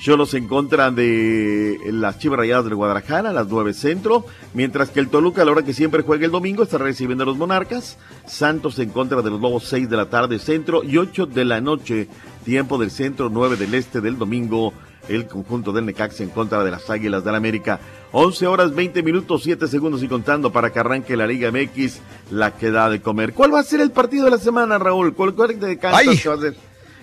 Cholos 0.00 0.32
en 0.34 0.46
contra 0.46 0.92
de 0.92 1.76
las 1.90 2.18
Chivas 2.18 2.38
Rayadas 2.38 2.64
del 2.64 2.76
Guadalajara 2.76 3.30
a 3.30 3.32
las 3.32 3.48
9 3.48 3.74
centro, 3.74 4.24
mientras 4.54 4.90
que 4.90 5.00
el 5.00 5.08
Toluca 5.08 5.42
a 5.42 5.44
la 5.44 5.50
hora 5.50 5.64
que 5.64 5.72
siempre 5.72 6.04
juega 6.04 6.24
el 6.24 6.30
domingo 6.30 6.62
está 6.62 6.78
recibiendo 6.78 7.24
a 7.24 7.26
los 7.26 7.36
Monarcas, 7.36 7.98
Santos 8.24 8.78
en 8.78 8.90
contra 8.90 9.22
de 9.22 9.30
los 9.30 9.40
Lobos 9.40 9.64
6 9.64 9.90
de 9.90 9.96
la 9.96 10.08
tarde 10.08 10.38
centro 10.38 10.84
y 10.84 10.98
8 10.98 11.26
de 11.26 11.44
la 11.44 11.60
noche, 11.60 12.06
tiempo 12.44 12.78
del 12.78 12.92
centro 12.92 13.28
9 13.28 13.56
del 13.56 13.74
este 13.74 14.00
del 14.00 14.18
domingo, 14.18 14.72
el 15.08 15.26
conjunto 15.26 15.72
del 15.72 15.86
Necaxa 15.86 16.22
en 16.22 16.30
contra 16.30 16.62
de 16.64 16.70
las 16.70 16.88
Águilas 16.90 17.24
del 17.24 17.34
América. 17.34 17.80
11 18.12 18.46
horas 18.46 18.74
20 18.74 19.02
minutos 19.02 19.42
7 19.44 19.66
segundos 19.68 20.02
y 20.02 20.08
contando 20.08 20.50
para 20.52 20.72
que 20.72 20.78
arranque 20.78 21.16
la 21.16 21.26
Liga 21.26 21.50
MX, 21.50 22.00
la 22.30 22.56
que 22.56 22.70
da 22.70 22.88
de 22.88 23.00
comer. 23.00 23.32
¿Cuál 23.34 23.52
va 23.54 23.60
a 23.60 23.64
ser 23.64 23.80
el 23.80 23.90
partido 23.90 24.24
de 24.26 24.30
la 24.32 24.38
semana, 24.38 24.78
Raúl? 24.78 25.14
¿Cuál, 25.14 25.34
cuál 25.34 25.58
de 25.60 25.78
cantas 25.78 26.20
que 26.22 26.28
va 26.28 26.34
a 26.34 26.40
ser? 26.40 26.56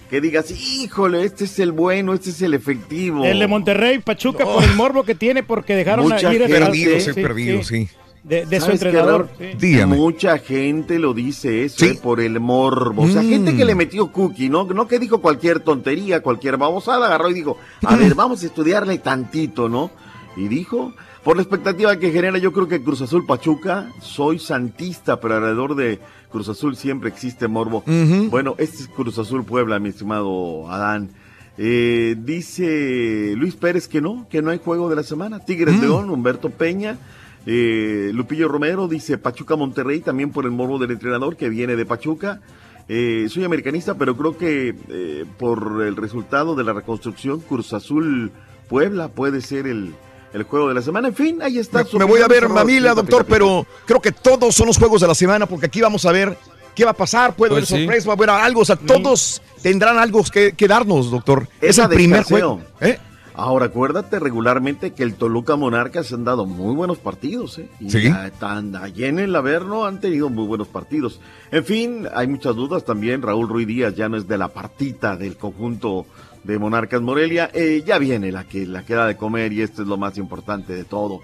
Que 0.10 0.22
digas, 0.22 0.52
híjole, 0.52 1.24
este 1.24 1.46
es 1.46 1.58
el 1.60 1.72
bueno, 1.72 2.14
este 2.14 2.30
es 2.30 2.42
el 2.42 2.54
efectivo. 2.54 3.24
El 3.26 3.40
de 3.40 3.48
Monterrey, 3.48 3.98
Pachuca, 4.00 4.46
por 4.46 4.64
el 4.64 4.74
morbo 4.76 5.04
que 5.04 5.16
tiene, 5.16 5.42
porque 5.42 5.76
dejaron 5.76 6.06
Mucha 6.06 6.30
a 6.30 6.34
ir 6.34 6.42
gente- 6.42 6.60
Perdido, 6.60 7.00
sí, 7.00 7.12
sí, 7.14 7.22
perdido, 7.22 7.64
sí. 7.64 7.90
De, 8.28 8.46
de 8.48 8.60
su 8.60 8.66
¿Sabes 8.66 8.80
qué, 8.82 8.88
entrenador. 8.88 9.30
Sí. 9.60 9.86
Mucha 9.86 10.40
gente 10.40 10.98
lo 10.98 11.14
dice 11.14 11.64
eso, 11.64 11.86
eh, 11.86 12.00
por 12.02 12.20
el 12.20 12.40
morbo. 12.40 13.04
O 13.04 13.08
sea, 13.08 13.22
Mm. 13.22 13.30
gente 13.30 13.56
que 13.56 13.66
le 13.66 13.76
metió 13.76 14.12
cookie, 14.12 14.50
¿no? 14.50 14.64
No 14.66 14.88
que 14.88 14.98
dijo 14.98 15.22
cualquier 15.22 15.60
tontería, 15.60 16.22
cualquier 16.24 16.58
babosada, 16.58 17.06
agarró 17.06 17.30
y 17.30 17.34
dijo, 17.36 17.58
a 17.84 17.96
ver, 18.14 18.16
vamos 18.16 18.42
a 18.42 18.48
estudiarle 18.48 18.98
tantito, 18.98 19.70
¿no? 19.70 19.92
Y 20.36 20.48
dijo, 20.48 20.94
por 21.24 21.36
la 21.36 21.44
expectativa 21.44 21.98
que 22.00 22.12
genera, 22.12 22.40
yo 22.40 22.52
creo 22.52 22.68
que 22.68 22.82
Cruz 22.82 23.02
Azul 23.02 23.26
Pachuca, 23.28 23.92
soy 24.02 24.40
santista, 24.40 25.20
pero 25.20 25.36
alrededor 25.36 25.76
de 25.76 26.00
Cruz 26.32 26.50
Azul 26.50 26.76
siempre 26.76 27.10
existe 27.10 27.48
morbo. 27.48 27.84
Bueno, 28.32 28.56
este 28.58 28.78
es 28.84 28.88
Cruz 28.88 29.20
Azul 29.20 29.46
Puebla, 29.46 29.78
mi 29.80 29.90
estimado 29.90 30.70
Adán. 30.72 31.12
Eh, 31.58 32.16
dice 32.20 33.34
Luis 33.38 33.56
Pérez 33.56 33.88
que 33.88 34.02
no, 34.02 34.28
que 34.30 34.42
no 34.42 34.52
hay 34.52 34.60
juego 34.64 34.90
de 34.90 34.96
la 34.98 35.04
semana. 35.04 35.40
Tigres 35.40 35.76
Mm. 35.78 35.82
León, 35.82 36.10
Humberto 36.10 36.50
Peña. 36.50 36.98
Eh, 37.46 38.12
Lupillo 38.14 38.48
Romero 38.48 38.88
dice 38.88 39.18
Pachuca 39.18 39.56
Monterrey, 39.56 40.00
también 40.02 40.32
por 40.32 40.46
el 40.46 40.52
morbo 40.52 40.80
del 40.80 40.92
entrenador 40.92 41.36
que 41.38 41.50
viene 41.50 41.76
de 41.76 41.86
Pachuca. 41.86 42.42
Eh, 42.88 43.28
soy 43.30 43.44
americanista, 43.44 43.96
pero 43.96 44.16
creo 44.16 44.38
que 44.38 44.76
eh, 44.90 45.26
por 45.40 45.84
el 45.86 45.96
resultado 45.96 46.56
de 46.56 46.64
la 46.64 46.74
reconstrucción, 46.74 47.40
Cruz 47.40 47.74
Azul 47.74 48.32
Puebla 48.70 49.08
puede 49.10 49.42
ser 49.42 49.68
el, 49.68 49.94
el 50.34 50.44
juego 50.44 50.68
de 50.70 50.74
la 50.76 50.82
semana. 50.82 51.08
En 51.10 51.16
fin, 51.16 51.42
ahí 51.42 51.58
está. 51.60 51.84
Me, 51.94 52.00
me 52.00 52.06
voy 52.06 52.22
a 52.22 52.28
ver 52.28 52.48
mamila, 52.50 52.92
Sí, 52.92 52.96
doctor, 52.96 53.26
pero 53.26 53.66
creo 53.86 54.02
que 54.02 54.12
todos 54.12 54.54
son 54.56 54.68
los 54.68 54.78
juegos 54.78 55.02
de 55.02 55.08
la 55.08 55.16
semana 55.16 55.46
porque 55.46 55.68
aquí 55.68 55.82
vamos 55.82 56.06
a 56.06 56.12
ver 56.12 56.38
qué 56.76 56.84
va 56.86 56.92
a 56.92 56.96
pasar. 56.96 57.36
Puede 57.36 57.52
Pues 57.52 57.72
haber 57.72 57.80
sí. 57.80 57.86
sorpresa, 57.86 58.08
va 58.08 58.14
a 58.14 58.18
haber 58.18 58.30
algo. 58.46 58.62
O 58.62 58.66
sea, 58.66 58.76
todos 58.76 59.42
tendrán 59.62 59.98
algo 59.98 60.24
que, 60.24 60.54
que 60.54 60.68
darnos, 60.68 61.10
doctor. 61.12 61.48
Es 61.62 61.72
Esa 61.72 61.84
el 61.84 61.90
primer 61.90 62.24
juego. 62.24 62.62
¿eh? 62.82 63.00
Ahora, 63.38 63.66
acuérdate 63.66 64.18
regularmente 64.20 64.94
que 64.94 65.04
el 65.04 65.16
Toluca 65.16 65.56
Monarcas 65.58 66.12
han 66.14 66.24
dado 66.24 66.46
muy 66.46 66.74
buenos 66.74 66.98
partidos, 67.00 67.58
¿eh? 67.60 67.70
Y 67.82 67.90
Sí. 67.90 68.10
tan 68.40 68.76
allí 68.76 69.04
en 69.06 69.20
el 69.20 69.36
Averno 69.36 69.86
han 69.86 70.00
tenido 70.00 70.30
muy 70.30 70.46
buenos 70.48 70.68
partidos. 70.70 71.20
En 71.52 71.66
fin, 71.66 72.08
hay 72.16 72.28
muchas 72.28 72.56
dudas 72.56 72.86
también. 72.86 73.22
Raúl 73.22 73.50
Ruiz 73.50 73.68
Díaz 73.68 73.94
ya 73.96 74.08
no 74.08 74.16
es 74.18 74.28
de 74.28 74.38
la 74.38 74.48
partita 74.48 75.18
del 75.18 75.36
conjunto 75.36 76.06
de 76.46 76.58
Monarcas 76.60 77.02
Morelia. 77.02 77.50
Eh, 77.54 77.84
ya 77.86 77.98
viene 77.98 78.32
la 78.32 78.46
que 78.46 78.66
la 78.66 78.86
queda 78.86 79.06
de 79.06 79.18
comer 79.18 79.52
y 79.52 79.62
esto 79.62 79.82
es 79.82 79.88
lo 79.88 79.98
más 79.98 80.18
importante 80.18 80.74
de 80.74 80.86
todo. 80.86 81.20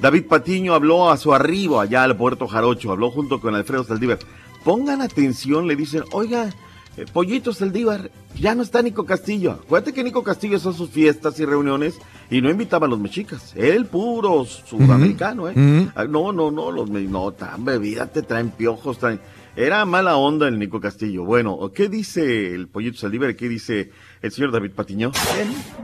David 0.00 0.26
Patiño 0.26 0.74
habló 0.74 1.10
a 1.10 1.16
su 1.16 1.32
arribo 1.32 1.80
allá 1.80 2.02
al 2.02 2.16
Puerto 2.16 2.48
Jarocho, 2.48 2.90
habló 2.90 3.12
junto 3.12 3.40
con 3.40 3.54
Alfredo 3.54 3.84
Saldívar. 3.84 4.18
Pongan 4.64 5.00
atención, 5.00 5.68
le 5.68 5.76
dicen, 5.76 6.02
oiga, 6.10 6.50
eh, 6.96 7.04
Pollito 7.12 7.52
Saldívar, 7.52 8.10
ya 8.38 8.54
no 8.54 8.62
está 8.62 8.82
Nico 8.82 9.04
Castillo. 9.06 9.52
Acuérdate 9.52 9.92
que 9.92 10.04
Nico 10.04 10.22
Castillo 10.22 10.56
hizo 10.56 10.72
sus 10.72 10.90
fiestas 10.90 11.38
y 11.40 11.44
reuniones 11.44 11.98
y 12.30 12.40
no 12.42 12.50
invitaba 12.50 12.86
a 12.86 12.90
los 12.90 12.98
mexicas. 13.00 13.52
Él 13.56 13.86
puro 13.86 14.44
sudamericano, 14.44 15.48
¿eh? 15.48 15.54
Ah, 15.94 16.04
No, 16.04 16.32
no, 16.32 16.50
no, 16.50 16.70
los 16.70 16.90
me- 16.90 17.02
no, 17.02 17.32
tan 17.32 17.64
bebida, 17.64 18.06
te 18.06 18.22
traen 18.22 18.50
piojos, 18.50 18.98
traen... 18.98 19.20
Era 19.54 19.84
mala 19.84 20.16
onda 20.16 20.48
el 20.48 20.58
Nico 20.58 20.80
Castillo. 20.80 21.24
Bueno, 21.26 21.58
¿qué 21.74 21.90
dice 21.90 22.54
el 22.54 22.68
Pollito 22.68 22.96
Saldívar? 22.98 23.36
¿Qué 23.36 23.50
dice 23.50 23.90
el 24.22 24.32
señor 24.32 24.50
David 24.50 24.70
Patiño? 24.74 25.12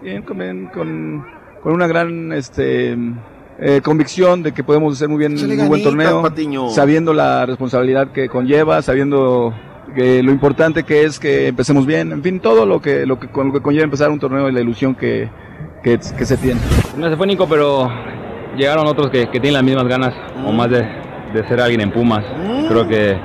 Bien, 0.02 0.22
con, 0.22 0.39
con, 0.72 1.26
con 1.62 1.72
una 1.74 1.86
gran 1.86 2.32
este, 2.32 2.97
eh, 3.59 3.82
convicción 3.85 4.43
de 4.43 4.52
que 4.55 4.64
podemos 4.64 4.94
hacer 4.94 5.10
muy 5.10 5.18
bien 5.18 5.32
un 5.39 5.68
buen 5.68 5.82
torneo, 5.82 6.22
Patiño. 6.22 6.70
sabiendo 6.70 7.12
la 7.12 7.44
responsabilidad 7.44 8.10
que 8.12 8.30
conlleva, 8.30 8.80
sabiendo 8.80 9.52
que 9.94 10.23
lo 10.23 10.31
importante 10.31 10.85
que 10.85 11.05
es 11.05 11.19
que 11.19 11.48
empecemos 11.48 11.86
bien, 11.86 12.12
en 12.12 12.23
fin, 12.23 12.40
todo 12.40 12.66
lo 12.66 12.81
que, 12.81 13.06
lo 13.06 13.19
que, 13.19 13.28
con 13.28 13.48
lo 13.48 13.52
que 13.52 13.60
conlleva 13.60 13.85
empezar 13.85 14.10
un 14.10 14.19
torneo 14.19 14.48
y 14.48 14.52
la 14.52 14.60
ilusión 14.60 14.94
que, 14.94 15.28
que, 15.82 15.98
que 15.98 16.24
se 16.27 16.36
tiene. 16.36 16.60
No 16.97 17.09
se 17.09 17.16
fue 17.16 17.27
Nico, 17.27 17.47
pero 17.48 17.90
llegaron 18.56 18.86
otros 18.86 19.10
que, 19.10 19.28
que 19.31 19.40
tienen 19.40 19.55
las 19.55 19.62
mismas 19.62 19.86
ganas 19.86 20.15
o 20.44 20.52
más 20.52 20.70
de, 20.70 20.86
de 21.35 21.48
ser 21.48 21.60
alguien 21.60 21.81
en 21.81 21.90
Pumas. 21.90 22.24
Creo 22.69 22.86
que 22.89 23.16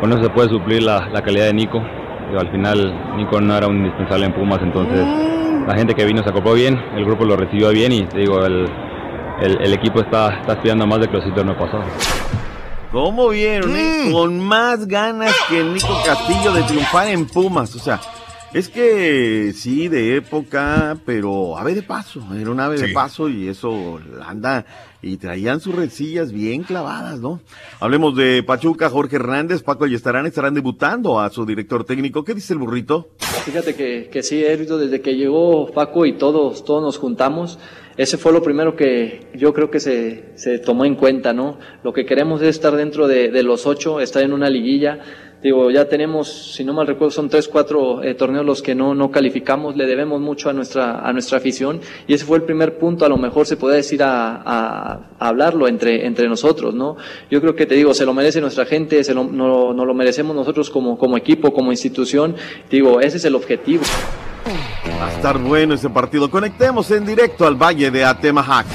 con 0.00 0.12
eso 0.12 0.22
se 0.22 0.30
puede 0.30 0.48
suplir 0.48 0.82
la, 0.82 1.08
la 1.08 1.22
calidad 1.22 1.46
de 1.46 1.54
Nico. 1.54 1.82
Digo, 2.28 2.40
al 2.40 2.50
final 2.50 3.16
Nico 3.16 3.40
no 3.40 3.56
era 3.56 3.66
un 3.66 3.78
indispensable 3.78 4.26
en 4.26 4.32
Pumas, 4.32 4.60
entonces 4.62 5.04
la 5.66 5.74
gente 5.74 5.94
que 5.94 6.04
vino 6.04 6.22
se 6.22 6.30
acopló 6.30 6.54
bien, 6.54 6.78
el 6.96 7.04
grupo 7.04 7.24
lo 7.24 7.36
recibió 7.36 7.70
bien 7.70 7.92
y 7.92 8.02
te 8.04 8.18
digo, 8.18 8.44
el, 8.44 8.66
el, 9.40 9.60
el 9.60 9.72
equipo 9.74 10.00
está, 10.00 10.40
está 10.40 10.52
aspirando 10.52 10.86
más 10.86 11.00
de 11.00 11.08
que 11.08 11.16
los 11.16 11.34
torneo 11.34 11.56
pasado. 11.56 11.84
¿Cómo 12.92 13.28
vieron? 13.28 13.76
eh? 13.76 14.10
Con 14.12 14.40
más 14.40 14.86
ganas 14.88 15.32
que 15.48 15.62
Nico 15.62 15.96
Castillo 16.04 16.52
de 16.52 16.62
triunfar 16.64 17.06
en 17.08 17.24
Pumas. 17.26 17.76
O 17.76 17.78
sea, 17.78 18.00
es 18.52 18.68
que 18.68 19.52
sí, 19.54 19.86
de 19.86 20.16
época, 20.16 20.98
pero 21.06 21.56
ave 21.56 21.76
de 21.76 21.82
paso. 21.82 22.20
Era 22.34 22.50
un 22.50 22.58
ave 22.58 22.80
de 22.80 22.88
paso 22.88 23.28
y 23.28 23.46
eso 23.48 24.00
anda. 24.26 24.66
Y 25.02 25.16
traían 25.18 25.60
sus 25.60 25.74
rencillas 25.74 26.32
bien 26.32 26.64
clavadas, 26.64 27.20
¿no? 27.20 27.40
Hablemos 27.78 28.16
de 28.16 28.42
Pachuca, 28.42 28.90
Jorge 28.90 29.16
Hernández, 29.16 29.62
Paco 29.62 29.86
y 29.86 29.94
estarán, 29.94 30.26
estarán 30.26 30.52
debutando 30.54 31.20
a 31.20 31.30
su 31.30 31.46
director 31.46 31.84
técnico. 31.84 32.24
¿Qué 32.24 32.34
dice 32.34 32.52
el 32.54 32.58
burrito? 32.58 33.08
Fíjate 33.44 33.76
que, 33.76 34.10
que 34.12 34.22
sí, 34.22 34.44
Hérito, 34.44 34.76
desde 34.78 35.00
que 35.00 35.14
llegó 35.14 35.70
Paco 35.70 36.04
y 36.06 36.18
todos, 36.18 36.64
todos 36.64 36.82
nos 36.82 36.98
juntamos, 36.98 37.58
ese 37.96 38.16
fue 38.18 38.32
lo 38.32 38.42
primero 38.42 38.76
que 38.76 39.26
yo 39.34 39.52
creo 39.52 39.70
que 39.70 39.80
se, 39.80 40.30
se 40.34 40.58
tomó 40.58 40.84
en 40.84 40.94
cuenta, 40.94 41.32
¿no? 41.32 41.58
Lo 41.82 41.92
que 41.92 42.04
queremos 42.06 42.40
es 42.42 42.48
estar 42.48 42.74
dentro 42.76 43.06
de, 43.08 43.30
de 43.30 43.42
los 43.42 43.66
ocho, 43.66 44.00
estar 44.00 44.22
en 44.22 44.32
una 44.32 44.48
liguilla. 44.48 44.98
Digo, 45.42 45.70
ya 45.70 45.86
tenemos, 45.86 46.28
si 46.54 46.64
no 46.64 46.74
mal 46.74 46.86
recuerdo, 46.86 47.10
son 47.12 47.30
tres, 47.30 47.48
cuatro 47.48 48.02
eh, 48.02 48.14
torneos 48.14 48.44
los 48.44 48.60
que 48.60 48.74
no, 48.74 48.94
no 48.94 49.10
calificamos, 49.10 49.74
le 49.74 49.86
debemos 49.86 50.20
mucho 50.20 50.50
a 50.50 50.52
nuestra, 50.52 51.00
a 51.00 51.12
nuestra 51.14 51.38
afición 51.38 51.80
y 52.06 52.12
ese 52.12 52.26
fue 52.26 52.36
el 52.36 52.42
primer 52.42 52.76
punto, 52.76 53.06
a 53.06 53.08
lo 53.08 53.16
mejor 53.16 53.46
se 53.46 53.56
puede 53.56 53.76
decir 53.76 54.02
a, 54.02 54.36
a- 54.36 54.92
a 55.18 55.28
hablarlo 55.28 55.66
entre, 55.66 56.04
entre 56.04 56.28
nosotros, 56.28 56.74
¿no? 56.74 56.96
Yo 57.30 57.40
creo 57.40 57.54
que 57.54 57.64
te 57.64 57.74
digo, 57.74 57.94
se 57.94 58.04
lo 58.04 58.12
merece 58.12 58.42
nuestra 58.42 58.66
gente, 58.66 59.02
se 59.02 59.14
lo, 59.14 59.24
no, 59.24 59.72
no 59.72 59.84
lo 59.86 59.94
merecemos 59.94 60.36
nosotros 60.36 60.68
como, 60.68 60.98
como 60.98 61.16
equipo, 61.16 61.54
como 61.54 61.70
institución, 61.70 62.36
digo, 62.70 63.00
ese 63.00 63.16
es 63.16 63.24
el 63.24 63.34
objetivo. 63.34 63.82
Va 65.00 65.06
a 65.06 65.12
estar 65.12 65.38
bueno 65.38 65.74
ese 65.74 65.90
partido. 65.90 66.30
Conectemos 66.30 66.90
en 66.90 67.04
directo 67.06 67.46
al 67.46 67.54
Valle 67.54 67.90
de 67.90 68.04
Atemajac. 68.04 68.66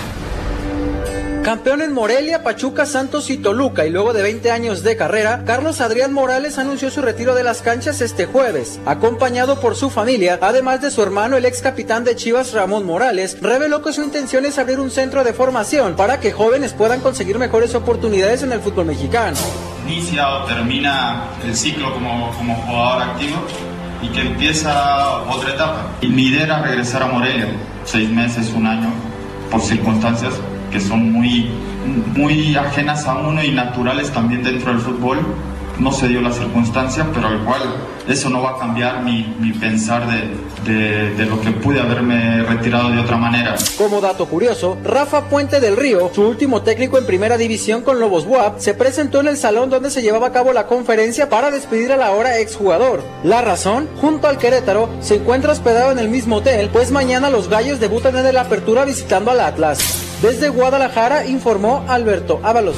Campeón 1.46 1.84
en 1.84 1.94
Morelia, 1.94 2.42
Pachuca, 2.42 2.88
Santos 2.88 3.30
y 3.30 3.38
Toluca 3.38 3.86
y 3.86 3.92
luego 3.92 4.14
de 4.14 4.24
20 4.24 4.50
años 4.50 4.82
de 4.82 4.98
carrera, 4.98 5.44
Carlos 5.46 5.80
Adrián 5.80 6.12
Morales 6.12 6.58
anunció 6.58 6.90
su 6.90 7.04
retiro 7.04 7.36
de 7.36 7.44
las 7.44 7.62
canchas 7.62 8.02
este 8.02 8.26
jueves. 8.26 8.80
Acompañado 8.88 9.60
por 9.60 9.76
su 9.76 9.92
familia, 9.92 10.40
además 10.42 10.82
de 10.82 10.90
su 10.90 11.04
hermano, 11.04 11.38
el 11.38 11.46
ex 11.46 11.62
capitán 11.62 12.04
de 12.04 12.16
Chivas 12.16 12.52
Ramón 12.54 12.84
Morales, 12.84 13.38
reveló 13.42 13.84
que 13.84 13.94
su 13.94 14.02
intención 14.02 14.44
es 14.46 14.58
abrir 14.58 14.80
un 14.80 14.90
centro 14.90 15.24
de 15.24 15.34
formación 15.34 15.96
para 15.96 16.20
que 16.20 16.32
jóvenes 16.32 16.74
puedan 16.74 17.02
conseguir 17.02 17.38
mejores 17.38 17.76
oportunidades 17.76 18.42
en 18.42 18.52
el 18.52 18.62
fútbol 18.62 18.88
mexicano. 18.88 19.38
inicia 19.86 20.28
o 20.28 20.46
termina 20.46 21.26
el 21.44 21.56
ciclo 21.56 21.94
como, 21.94 22.36
como 22.36 22.56
jugador 22.56 23.04
activo 23.04 23.36
y 24.06 24.10
que 24.10 24.22
empieza 24.22 25.24
otra 25.24 25.54
etapa. 25.54 25.88
Y 26.02 26.08
mi 26.08 26.24
idea 26.24 26.44
era 26.44 26.62
regresar 26.62 27.04
a 27.04 27.08
Morelia, 27.08 27.48
seis 27.86 28.10
meses, 28.10 28.52
un 28.56 28.68
año, 28.68 28.90
por 29.50 29.62
circunstancias 29.62 30.34
que 30.72 30.80
son 30.80 31.12
muy, 31.12 31.50
muy 32.16 32.56
ajenas 32.56 33.06
a 33.06 33.16
uno 33.16 33.44
y 33.44 33.52
naturales 33.52 34.12
también 34.12 34.44
dentro 34.44 34.72
del 34.72 34.82
fútbol. 34.82 35.20
No 35.80 35.92
se 35.92 36.08
dio 36.08 36.22
la 36.22 36.32
circunstancia, 36.32 37.06
pero 37.14 37.28
al 37.28 37.40
eso 38.08 38.30
no 38.30 38.42
va 38.42 38.52
a 38.52 38.60
cambiar 38.60 39.04
mi, 39.04 39.36
mi 39.40 39.52
pensar 39.52 40.04
de, 40.08 41.12
de, 41.16 41.26
lo 41.26 41.42
que 41.42 41.52
pude 41.52 41.80
haberme 41.80 42.44
retirado 42.44 42.90
de 42.90 43.00
otra 43.00 43.18
manera. 43.18 43.56
Como 43.78 44.00
dato 44.00 44.28
curioso, 44.28 44.78
Rafa 44.84 45.26
Puente 45.26 45.60
del 45.60 45.76
Río, 45.76 46.12
su 46.14 46.24
último 46.24 46.62
técnico 46.62 46.98
en 46.98 47.06
primera 47.06 47.38
división 47.38 47.82
con 47.82 48.00
Lobos 48.00 48.26
WAP, 48.26 48.60
se 48.60 48.74
presentó 48.74 49.20
en 49.22 49.28
el 49.28 49.38
salón 49.38 49.70
donde 49.70 49.90
se 49.90 50.02
llevaba 50.02 50.28
a 50.28 50.32
cabo 50.32 50.54
la 50.54 50.68
conferencia 50.68 51.30
para 51.30 51.52
despedir 51.52 51.92
al 51.92 52.04
ahora 52.04 52.40
exjugador. 52.40 53.04
La 53.24 53.42
razón, 53.42 53.90
junto 54.00 54.28
al 54.28 54.38
Querétaro, 54.38 54.90
se 55.02 55.16
encuentra 55.16 55.54
hospedado 55.54 55.92
en 55.92 56.00
el 56.00 56.10
mismo 56.10 56.38
hotel, 56.38 56.70
pues 56.72 56.92
mañana 56.92 57.30
los 57.30 57.50
gallos 57.50 57.80
debutan 57.80 58.16
en 58.18 58.26
el 58.26 58.38
apertura 58.38 58.86
visitando 58.86 59.32
al 59.32 59.40
Atlas. 59.40 59.80
Desde 60.22 60.50
Guadalajara 60.50 61.26
informó 61.26 61.84
Alberto 61.88 62.40
Ábalos. 62.44 62.76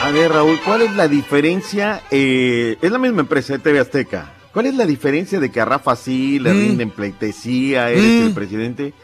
A 0.00 0.10
ver, 0.10 0.30
Raúl, 0.32 0.58
¿cuál 0.64 0.82
es 0.82 0.94
la 0.94 1.08
diferencia? 1.08 2.02
Eh, 2.10 2.78
es 2.80 2.90
la 2.90 2.98
misma 2.98 3.20
empresa 3.20 3.54
de 3.54 3.58
TV 3.58 3.80
Azteca. 3.80 4.34
¿Cuál 4.52 4.66
es 4.66 4.74
la 4.74 4.86
diferencia 4.86 5.38
de 5.40 5.50
que 5.50 5.60
a 5.60 5.64
Rafa 5.64 5.96
sí 5.96 6.38
le 6.38 6.54
Mm. 6.54 6.58
rinden 6.58 6.90
pleitesía, 6.90 7.90
eres 7.90 8.02
Mm. 8.22 8.26
el 8.28 8.32
presidente? 8.34 8.94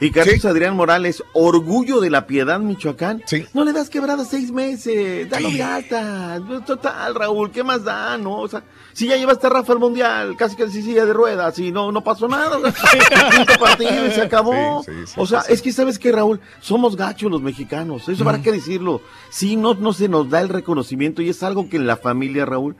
Y 0.00 0.10
Carlos 0.10 0.44
Adrián 0.46 0.76
Morales, 0.76 1.22
orgullo 1.34 2.00
de 2.00 2.10
la 2.10 2.26
piedad, 2.26 2.58
Michoacán. 2.58 3.22
No 3.52 3.64
le 3.64 3.72
das 3.72 3.90
quebrada 3.90 4.24
seis 4.24 4.50
meses, 4.50 5.28
dalo 5.28 5.50
de 5.50 5.62
alta. 5.62 6.40
Total, 6.66 7.14
Raúl, 7.14 7.50
¿qué 7.50 7.62
más 7.62 7.84
da, 7.84 8.16
no? 8.16 8.38
O 8.40 8.48
sea, 8.48 8.62
si 8.92 9.06
ya 9.06 9.16
llevaste 9.16 9.46
a 9.46 9.50
Rafa 9.50 9.72
al 9.72 9.78
Mundial, 9.78 10.36
casi 10.36 10.56
que 10.56 10.68
sí 10.68 10.82
silla 10.82 11.04
de 11.06 11.12
ruedas 11.12 11.58
y 11.58 11.72
no, 11.72 11.92
no 11.92 12.02
pasó 12.04 12.28
nada. 12.28 12.58
quinto 13.36 13.52
partido 13.60 14.06
y 14.06 14.10
se 14.10 14.22
acabó. 14.22 14.82
Sí, 14.84 14.92
sí, 14.92 15.06
sí, 15.06 15.14
o 15.16 15.26
sea, 15.26 15.40
es 15.48 15.62
que 15.62 15.72
sabes 15.72 15.98
que, 15.98 16.12
Raúl, 16.12 16.40
somos 16.60 16.96
gachos 16.96 17.30
los 17.30 17.42
mexicanos. 17.42 18.08
Eso 18.08 18.22
habrá 18.28 18.42
que 18.42 18.52
decirlo. 18.52 19.00
Sí, 19.30 19.56
no, 19.56 19.74
no 19.74 19.92
se 19.92 20.08
nos 20.08 20.28
da 20.30 20.40
el 20.40 20.48
reconocimiento 20.48 21.22
y 21.22 21.28
es 21.28 21.42
algo 21.42 21.68
que 21.68 21.76
en 21.76 21.86
la 21.86 21.96
familia, 21.96 22.44
Raúl, 22.46 22.76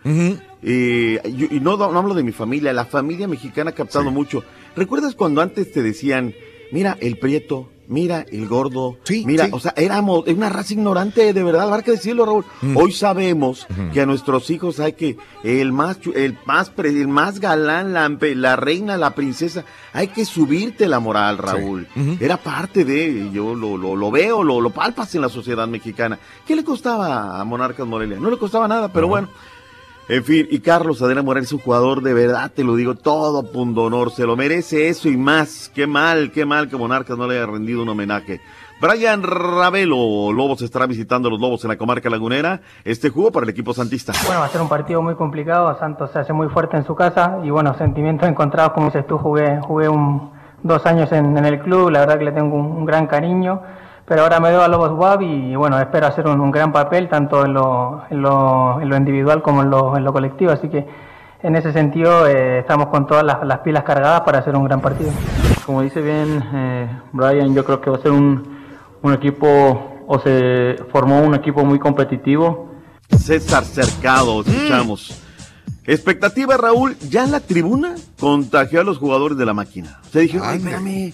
eh, 0.62 1.20
yo- 1.36 1.46
y 1.50 1.60
no, 1.60 1.76
no 1.76 1.98
hablo 1.98 2.14
de 2.14 2.22
mi 2.22 2.32
familia, 2.32 2.72
la 2.72 2.84
familia 2.84 3.26
mexicana 3.28 3.70
ha 3.70 3.74
captado 3.74 4.10
mucho. 4.10 4.44
¿Recuerdas 4.76 5.14
cuando 5.14 5.40
antes 5.40 5.72
te 5.72 5.82
decían, 5.82 6.34
mira 6.72 6.96
el 7.00 7.18
prieto, 7.18 7.70
mira 7.90 8.24
el 8.30 8.46
gordo, 8.46 8.96
mira, 9.26 9.46
sí. 9.46 9.50
o 9.52 9.58
sea, 9.60 9.74
éramos 9.76 10.26
una 10.28 10.48
raza 10.48 10.72
ignorante, 10.72 11.32
de 11.32 11.42
verdad, 11.42 11.62
habrá 11.62 11.82
que 11.82 11.90
decirlo, 11.90 12.24
Raúl. 12.24 12.44
Hoy 12.74 12.92
sabemos 12.92 13.66
que 13.92 14.00
a 14.00 14.06
nuestros 14.06 14.48
hijos 14.50 14.80
hay 14.80 14.92
que, 14.94 15.18
el 15.42 15.72
más, 15.72 15.98
el 16.14 16.38
más, 16.46 16.72
el 16.78 17.08
más 17.08 17.40
galán, 17.40 17.92
la, 17.92 18.08
la 18.08 18.56
reina, 18.56 18.96
la 18.96 19.14
princesa, 19.14 19.64
hay 19.92 20.08
que 20.08 20.24
subirte 20.24 20.88
la 20.88 21.00
moral, 21.00 21.36
Raúl. 21.38 21.88
Era 22.20 22.36
parte 22.36 22.84
de, 22.84 23.30
yo 23.32 23.54
lo, 23.54 23.76
lo, 23.76 23.96
lo 23.96 24.10
veo, 24.10 24.44
lo, 24.44 24.60
lo 24.60 24.70
palpas 24.70 25.14
en 25.16 25.22
la 25.22 25.28
sociedad 25.28 25.66
mexicana. 25.66 26.18
¿Qué 26.46 26.54
le 26.54 26.64
costaba 26.64 27.40
a 27.40 27.44
Monarcas 27.44 27.86
Morelia? 27.86 28.18
No 28.20 28.30
le 28.30 28.38
costaba 28.38 28.68
nada, 28.68 28.92
pero 28.92 29.08
bueno. 29.08 29.28
En 30.10 30.24
fin, 30.24 30.48
y 30.50 30.58
Carlos 30.58 31.00
Adrián 31.02 31.24
Morales 31.24 31.46
es 31.46 31.52
un 31.52 31.60
jugador 31.60 32.02
de 32.02 32.12
verdad, 32.12 32.50
te 32.52 32.64
lo 32.64 32.74
digo, 32.74 32.96
todo 32.96 33.44
punto 33.52 33.84
honor, 33.84 34.10
se 34.10 34.26
lo 34.26 34.34
merece 34.34 34.88
eso 34.88 35.08
y 35.08 35.16
más. 35.16 35.70
Qué 35.72 35.86
mal, 35.86 36.32
qué 36.32 36.44
mal 36.44 36.68
que 36.68 36.76
Monarcas 36.76 37.16
no 37.16 37.28
le 37.28 37.36
haya 37.36 37.46
rendido 37.46 37.84
un 37.84 37.90
homenaje. 37.90 38.40
Brian 38.80 39.22
Ravelo, 39.22 40.32
Lobos 40.32 40.62
estará 40.62 40.88
visitando 40.88 41.28
a 41.28 41.30
los 41.30 41.40
Lobos 41.40 41.62
en 41.62 41.68
la 41.68 41.76
comarca 41.76 42.10
lagunera. 42.10 42.60
Este 42.84 43.08
jugó 43.08 43.30
para 43.30 43.44
el 43.44 43.50
equipo 43.50 43.72
santista. 43.72 44.12
Bueno, 44.26 44.40
va 44.40 44.46
a 44.46 44.48
ser 44.48 44.60
un 44.60 44.68
partido 44.68 45.00
muy 45.00 45.14
complicado. 45.14 45.78
Santos 45.78 46.10
se 46.10 46.18
hace 46.18 46.32
muy 46.32 46.48
fuerte 46.48 46.76
en 46.76 46.84
su 46.84 46.96
casa 46.96 47.38
y 47.44 47.50
bueno, 47.50 47.78
sentimientos 47.78 48.28
encontrados, 48.28 48.72
como 48.72 48.86
dices 48.86 49.06
tú, 49.06 49.16
jugué, 49.16 49.60
jugué 49.60 49.88
un, 49.88 50.32
dos 50.62 50.84
años 50.86 51.10
en, 51.12 51.36
el 51.38 51.60
club, 51.60 51.90
la 51.90 52.00
verdad 52.00 52.18
que 52.18 52.24
le 52.24 52.32
tengo 52.32 52.56
un 52.56 52.84
gran 52.84 53.06
cariño, 53.06 53.62
pero 54.10 54.22
ahora 54.22 54.40
me 54.40 54.50
veo 54.50 54.60
a 54.60 54.66
Lobos 54.66 54.90
WAB 54.90 55.22
y 55.22 55.54
bueno, 55.54 55.78
espero 55.78 56.08
hacer 56.08 56.26
un, 56.26 56.40
un 56.40 56.50
gran 56.50 56.72
papel 56.72 57.08
tanto 57.08 57.44
en 57.44 57.52
lo, 57.52 58.02
en 58.10 58.20
lo, 58.20 58.80
en 58.80 58.88
lo 58.88 58.96
individual 58.96 59.40
como 59.40 59.62
en 59.62 59.70
lo, 59.70 59.96
en 59.96 60.02
lo 60.02 60.12
colectivo, 60.12 60.50
así 60.50 60.68
que 60.68 60.84
en 61.44 61.54
ese 61.54 61.72
sentido 61.72 62.26
eh, 62.26 62.58
estamos 62.58 62.88
con 62.88 63.06
todas 63.06 63.22
las, 63.22 63.46
las 63.46 63.60
pilas 63.60 63.84
cargadas 63.84 64.22
para 64.22 64.40
hacer 64.40 64.56
un 64.56 64.64
gran 64.64 64.80
partido. 64.80 65.12
Como 65.64 65.82
dice 65.82 66.00
bien 66.00 66.42
eh, 66.52 66.88
Brian, 67.12 67.54
yo 67.54 67.64
creo 67.64 67.80
que 67.80 67.88
va 67.88 67.98
a 67.98 68.00
ser 68.00 68.10
un, 68.10 68.58
un 69.00 69.12
equipo, 69.12 70.02
o 70.08 70.18
se 70.18 70.74
formó 70.90 71.20
un 71.20 71.36
equipo 71.36 71.64
muy 71.64 71.78
competitivo. 71.78 72.68
César 73.16 73.62
Cercado, 73.62 74.40
escuchamos. 74.40 75.22
Expectativa, 75.86 76.56
Raúl, 76.56 76.96
ya 76.98 77.22
en 77.22 77.30
la 77.30 77.38
tribuna 77.38 77.94
contagió 78.18 78.80
a 78.80 78.84
los 78.84 78.98
jugadores 78.98 79.38
de 79.38 79.46
la 79.46 79.54
máquina. 79.54 80.00
Se 80.10 80.18
dijeron, 80.18 80.48
ay, 80.50 80.58
espérame, 80.58 81.12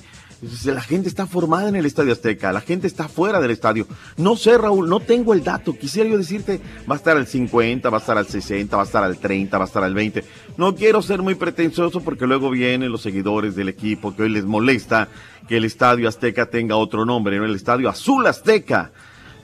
la 0.65 0.83
gente 0.83 1.09
está 1.09 1.27
formada 1.27 1.69
en 1.69 1.77
el 1.77 1.87
Estadio 1.87 2.13
Azteca, 2.13 2.53
la 2.53 2.61
gente 2.61 2.87
está 2.87 3.09
fuera 3.09 3.41
del 3.41 3.51
estadio. 3.51 3.87
No 4.17 4.37
sé, 4.37 4.59
Raúl, 4.59 4.89
no 4.89 5.01
tengo 5.01 5.33
el 5.33 5.43
dato. 5.43 5.77
Quisiera 5.77 6.09
yo 6.11 6.19
decirte, 6.19 6.61
va 6.89 6.95
a 6.95 6.99
estar 6.99 7.17
al 7.17 7.27
50, 7.27 7.89
va 7.89 7.97
a 7.97 8.01
estar 8.01 8.19
al 8.19 8.27
60, 8.27 8.77
va 8.77 8.83
a 8.83 8.87
estar 8.87 9.03
al 9.03 9.19
30, 9.19 9.57
va 9.59 9.65
a 9.65 9.67
estar 9.67 9.83
al 9.83 9.95
20. 9.95 10.25
No 10.57 10.75
quiero 10.75 11.01
ser 11.03 11.23
muy 11.23 11.35
pretencioso 11.35 12.01
porque 12.01 12.27
luego 12.27 12.51
vienen 12.51 12.93
los 12.93 13.03
seguidores 13.03 13.57
del 13.57 13.69
equipo 13.69 14.15
que 14.15 14.25
hoy 14.25 14.29
les 14.31 14.45
molesta 14.45 15.09
que 15.49 15.57
el 15.57 15.65
Estadio 15.65 16.09
Azteca 16.09 16.47
tenga 16.47 16.77
otro 16.77 17.05
nombre, 17.05 17.39
no 17.39 17.45
el 17.45 17.55
Estadio 17.55 17.89
Azul 17.89 18.27
Azteca. 18.27 18.93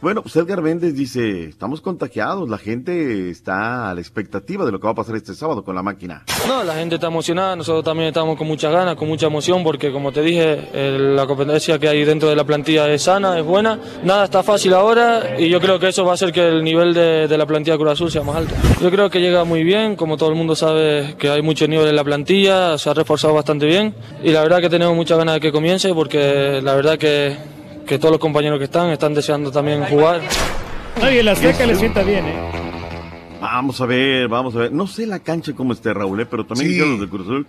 Bueno, 0.02 0.20
pues 0.20 0.34
Edgar 0.34 0.60
Méndez 0.62 0.96
dice, 0.96 1.44
estamos 1.44 1.80
contagiados, 1.80 2.48
la 2.48 2.58
gente 2.58 3.30
está 3.30 3.88
a 3.88 3.94
la 3.94 4.00
expectativa 4.00 4.66
de 4.66 4.72
lo 4.72 4.80
que 4.80 4.86
va 4.86 4.90
a 4.90 4.96
pasar 4.96 5.14
este 5.14 5.32
sábado 5.32 5.62
con 5.62 5.76
la 5.76 5.82
máquina. 5.84 6.24
No, 6.48 6.64
la 6.64 6.74
gente 6.74 6.96
está 6.96 7.06
emocionada, 7.06 7.54
nosotros 7.54 7.84
también 7.84 8.08
estamos 8.08 8.36
con 8.36 8.48
muchas 8.48 8.72
ganas, 8.72 8.96
con 8.96 9.06
mucha 9.06 9.28
emoción, 9.28 9.62
porque 9.62 9.92
como 9.92 10.10
te 10.10 10.22
dije, 10.22 10.98
la 10.98 11.24
competencia 11.28 11.78
que 11.78 11.86
hay 11.86 12.04
dentro 12.04 12.28
de 12.28 12.34
la 12.34 12.42
plantilla 12.42 12.92
es 12.92 13.02
sana, 13.02 13.38
es 13.38 13.44
buena. 13.44 13.78
Nada 14.02 14.24
está 14.24 14.42
fácil 14.42 14.74
ahora 14.74 15.38
y 15.38 15.48
yo 15.48 15.60
creo 15.60 15.78
que 15.78 15.90
eso 15.90 16.04
va 16.04 16.10
a 16.10 16.14
hacer 16.14 16.32
que 16.32 16.48
el 16.48 16.64
nivel 16.64 16.94
de, 16.94 17.28
de 17.28 17.38
la 17.38 17.46
plantilla 17.46 17.76
Cruz 17.76 17.92
Azul 17.92 18.10
sea 18.10 18.24
más 18.24 18.34
alto. 18.34 18.56
Yo 18.80 18.90
creo 18.90 19.08
que 19.08 19.20
llega 19.20 19.44
muy 19.44 19.62
bien, 19.62 19.94
como 19.94 20.16
todo 20.16 20.30
el 20.30 20.34
mundo 20.34 20.56
sabe 20.56 21.14
que 21.16 21.30
hay 21.30 21.42
mucho 21.42 21.68
nivel 21.68 21.86
en 21.86 21.94
la 21.94 22.02
plantilla, 22.02 22.76
se 22.76 22.90
ha 22.90 22.94
reforzado 22.94 23.34
bastante 23.34 23.66
bien 23.66 23.94
y 24.24 24.32
la 24.32 24.42
verdad 24.42 24.60
que 24.60 24.68
tenemos 24.68 24.96
muchas 24.96 25.16
ganas 25.16 25.34
de 25.34 25.40
que 25.40 25.52
comience, 25.52 25.94
porque 25.94 26.60
la 26.60 26.74
verdad 26.74 26.98
que, 26.98 27.36
que 27.86 27.98
todos 27.98 28.12
los 28.12 28.20
compañeros 28.20 28.58
que 28.58 28.64
están 28.66 28.90
están 28.90 29.14
deseando 29.14 29.50
también 29.50 29.84
jugar. 29.84 30.20
No, 31.00 31.10
y 31.10 31.18
el 31.18 31.28
Azteca 31.28 31.66
le 31.66 31.74
sienta 31.74 32.02
bien, 32.02 32.24
¿eh? 32.26 32.50
Vamos 33.40 33.80
a 33.80 33.86
ver, 33.86 34.28
vamos 34.28 34.54
a 34.54 34.60
ver. 34.60 34.72
No 34.72 34.86
sé 34.86 35.06
la 35.06 35.18
cancha 35.18 35.52
cómo 35.54 35.72
esté, 35.72 35.92
Raúl, 35.92 36.20
¿eh? 36.20 36.26
pero 36.26 36.44
también 36.46 36.70
Sí. 36.70 36.78
los 36.78 37.00
de 37.00 37.08
Cruz 37.08 37.26
Azul. 37.26 37.46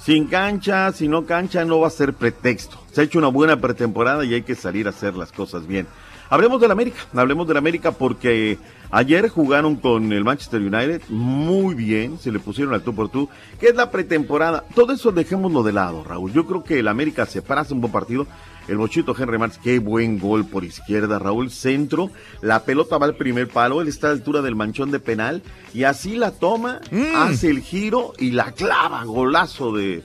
Sin 0.00 0.26
cancha, 0.26 0.90
si 0.92 1.06
no 1.06 1.26
cancha, 1.26 1.64
no 1.64 1.80
va 1.80 1.88
a 1.88 1.90
ser 1.90 2.14
pretexto. 2.14 2.78
Se 2.92 3.00
ha 3.02 3.04
hecho 3.04 3.18
una 3.18 3.28
buena 3.28 3.60
pretemporada 3.60 4.24
y 4.24 4.32
hay 4.32 4.42
que 4.42 4.54
salir 4.54 4.86
a 4.86 4.90
hacer 4.90 5.14
las 5.16 5.32
cosas 5.32 5.66
bien. 5.66 5.86
Hablemos 6.30 6.60
del 6.60 6.70
América, 6.70 6.98
hablemos 7.14 7.48
del 7.48 7.56
América 7.56 7.90
porque 7.92 8.58
ayer 8.90 9.28
jugaron 9.28 9.76
con 9.76 10.12
el 10.12 10.24
Manchester 10.24 10.60
United 10.60 11.02
muy 11.08 11.74
bien, 11.74 12.18
se 12.18 12.30
le 12.30 12.38
pusieron 12.38 12.74
al 12.74 12.82
tú 12.82 12.94
por 12.94 13.08
tú, 13.08 13.28
que 13.58 13.68
es 13.68 13.74
la 13.74 13.90
pretemporada. 13.90 14.64
Todo 14.74 14.92
eso 14.92 15.10
dejémoslo 15.10 15.62
de 15.62 15.72
lado, 15.72 16.04
Raúl. 16.04 16.32
Yo 16.32 16.46
creo 16.46 16.62
que 16.64 16.78
el 16.78 16.88
América 16.88 17.26
se 17.26 17.42
para, 17.42 17.62
hace 17.62 17.74
un 17.74 17.80
buen 17.80 17.92
partido. 17.92 18.26
El 18.68 18.76
bochito 18.76 19.16
Henry 19.18 19.38
Martins, 19.38 19.62
qué 19.64 19.78
buen 19.78 20.18
gol 20.18 20.44
por 20.44 20.62
izquierda, 20.62 21.18
Raúl, 21.18 21.50
centro, 21.50 22.10
la 22.42 22.64
pelota 22.64 22.98
va 22.98 23.06
al 23.06 23.16
primer 23.16 23.48
palo, 23.48 23.80
él 23.80 23.88
está 23.88 24.08
a 24.08 24.10
la 24.10 24.16
altura 24.16 24.42
del 24.42 24.56
manchón 24.56 24.90
de 24.90 25.00
penal 25.00 25.42
y 25.72 25.84
así 25.84 26.16
la 26.16 26.32
toma, 26.32 26.80
hace 27.16 27.48
el 27.48 27.60
giro 27.60 28.12
y 28.18 28.32
la 28.32 28.52
clava, 28.52 29.04
golazo 29.04 29.72
de... 29.72 30.04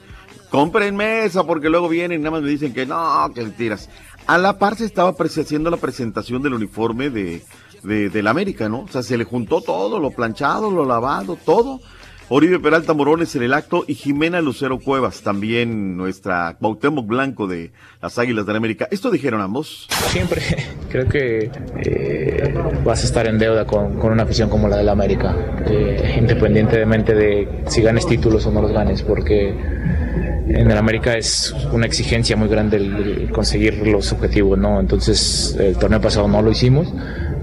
Compren 0.49 0.95
mesa 0.95 1.44
porque 1.45 1.68
luego 1.68 1.90
vienen 1.90 2.19
y 2.19 2.23
nada 2.23 2.35
más 2.35 2.44
me 2.44 2.49
dicen 2.49 2.73
que 2.73 2.85
no, 2.85 3.31
que 3.34 3.44
tiras. 3.45 3.90
A 4.27 4.38
la 4.38 4.60
par 4.60 4.76
se 4.76 4.85
estaba 4.85 5.10
haciendo 5.18 5.72
la 5.72 5.77
presentación 5.77 6.44
del 6.44 6.53
uniforme 6.53 7.10
de, 7.10 7.44
de, 7.81 8.10
del 8.10 8.27
América, 8.27 8.69
¿no? 8.69 8.81
O 8.81 8.88
sea, 8.88 9.03
se 9.03 9.18
le 9.18 9.23
juntó 9.23 9.61
todo, 9.61 9.99
lo 9.99 10.11
planchado, 10.11 10.72
lo 10.72 10.85
lavado, 10.85 11.38
todo. 11.44 11.80
Oribe 12.29 12.59
Peralta 12.59 12.93
Morones 12.93 13.35
en 13.35 13.43
el 13.43 13.53
acto 13.53 13.83
y 13.87 13.95
Jimena 13.95 14.41
Lucero 14.41 14.79
Cuevas, 14.79 15.21
también 15.21 15.97
nuestra 15.97 16.55
Cuauhtémoc 16.59 17.05
Blanco 17.05 17.47
de 17.47 17.71
las 18.01 18.17
Águilas 18.17 18.45
del 18.45 18.55
América. 18.55 18.87
Esto 18.89 19.11
dijeron 19.11 19.41
ambos. 19.41 19.87
Siempre 20.07 20.41
creo 20.89 21.07
que 21.07 21.51
eh, 21.85 22.53
vas 22.85 23.03
a 23.03 23.05
estar 23.05 23.27
en 23.27 23.37
deuda 23.37 23.67
con, 23.67 23.99
con 23.99 24.13
una 24.13 24.23
afición 24.23 24.49
como 24.49 24.67
la 24.67 24.77
del 24.77 24.89
América, 24.89 25.35
eh, 25.65 26.15
independientemente 26.17 27.13
de 27.13 27.63
si 27.67 27.81
ganes 27.81 28.07
títulos 28.07 28.45
o 28.45 28.51
no 28.51 28.61
los 28.61 28.71
ganes, 28.71 29.01
porque 29.01 29.49
en 29.49 30.69
el 30.71 30.77
América 30.77 31.15
es 31.15 31.53
una 31.71 31.85
exigencia 31.85 32.35
muy 32.35 32.47
grande 32.47 32.77
el 32.77 33.31
conseguir 33.31 33.85
los 33.87 34.11
objetivos, 34.11 34.57
¿no? 34.57 34.79
Entonces 34.79 35.55
el 35.59 35.77
torneo 35.77 36.01
pasado 36.01 36.27
no 36.27 36.41
lo 36.41 36.51
hicimos, 36.51 36.93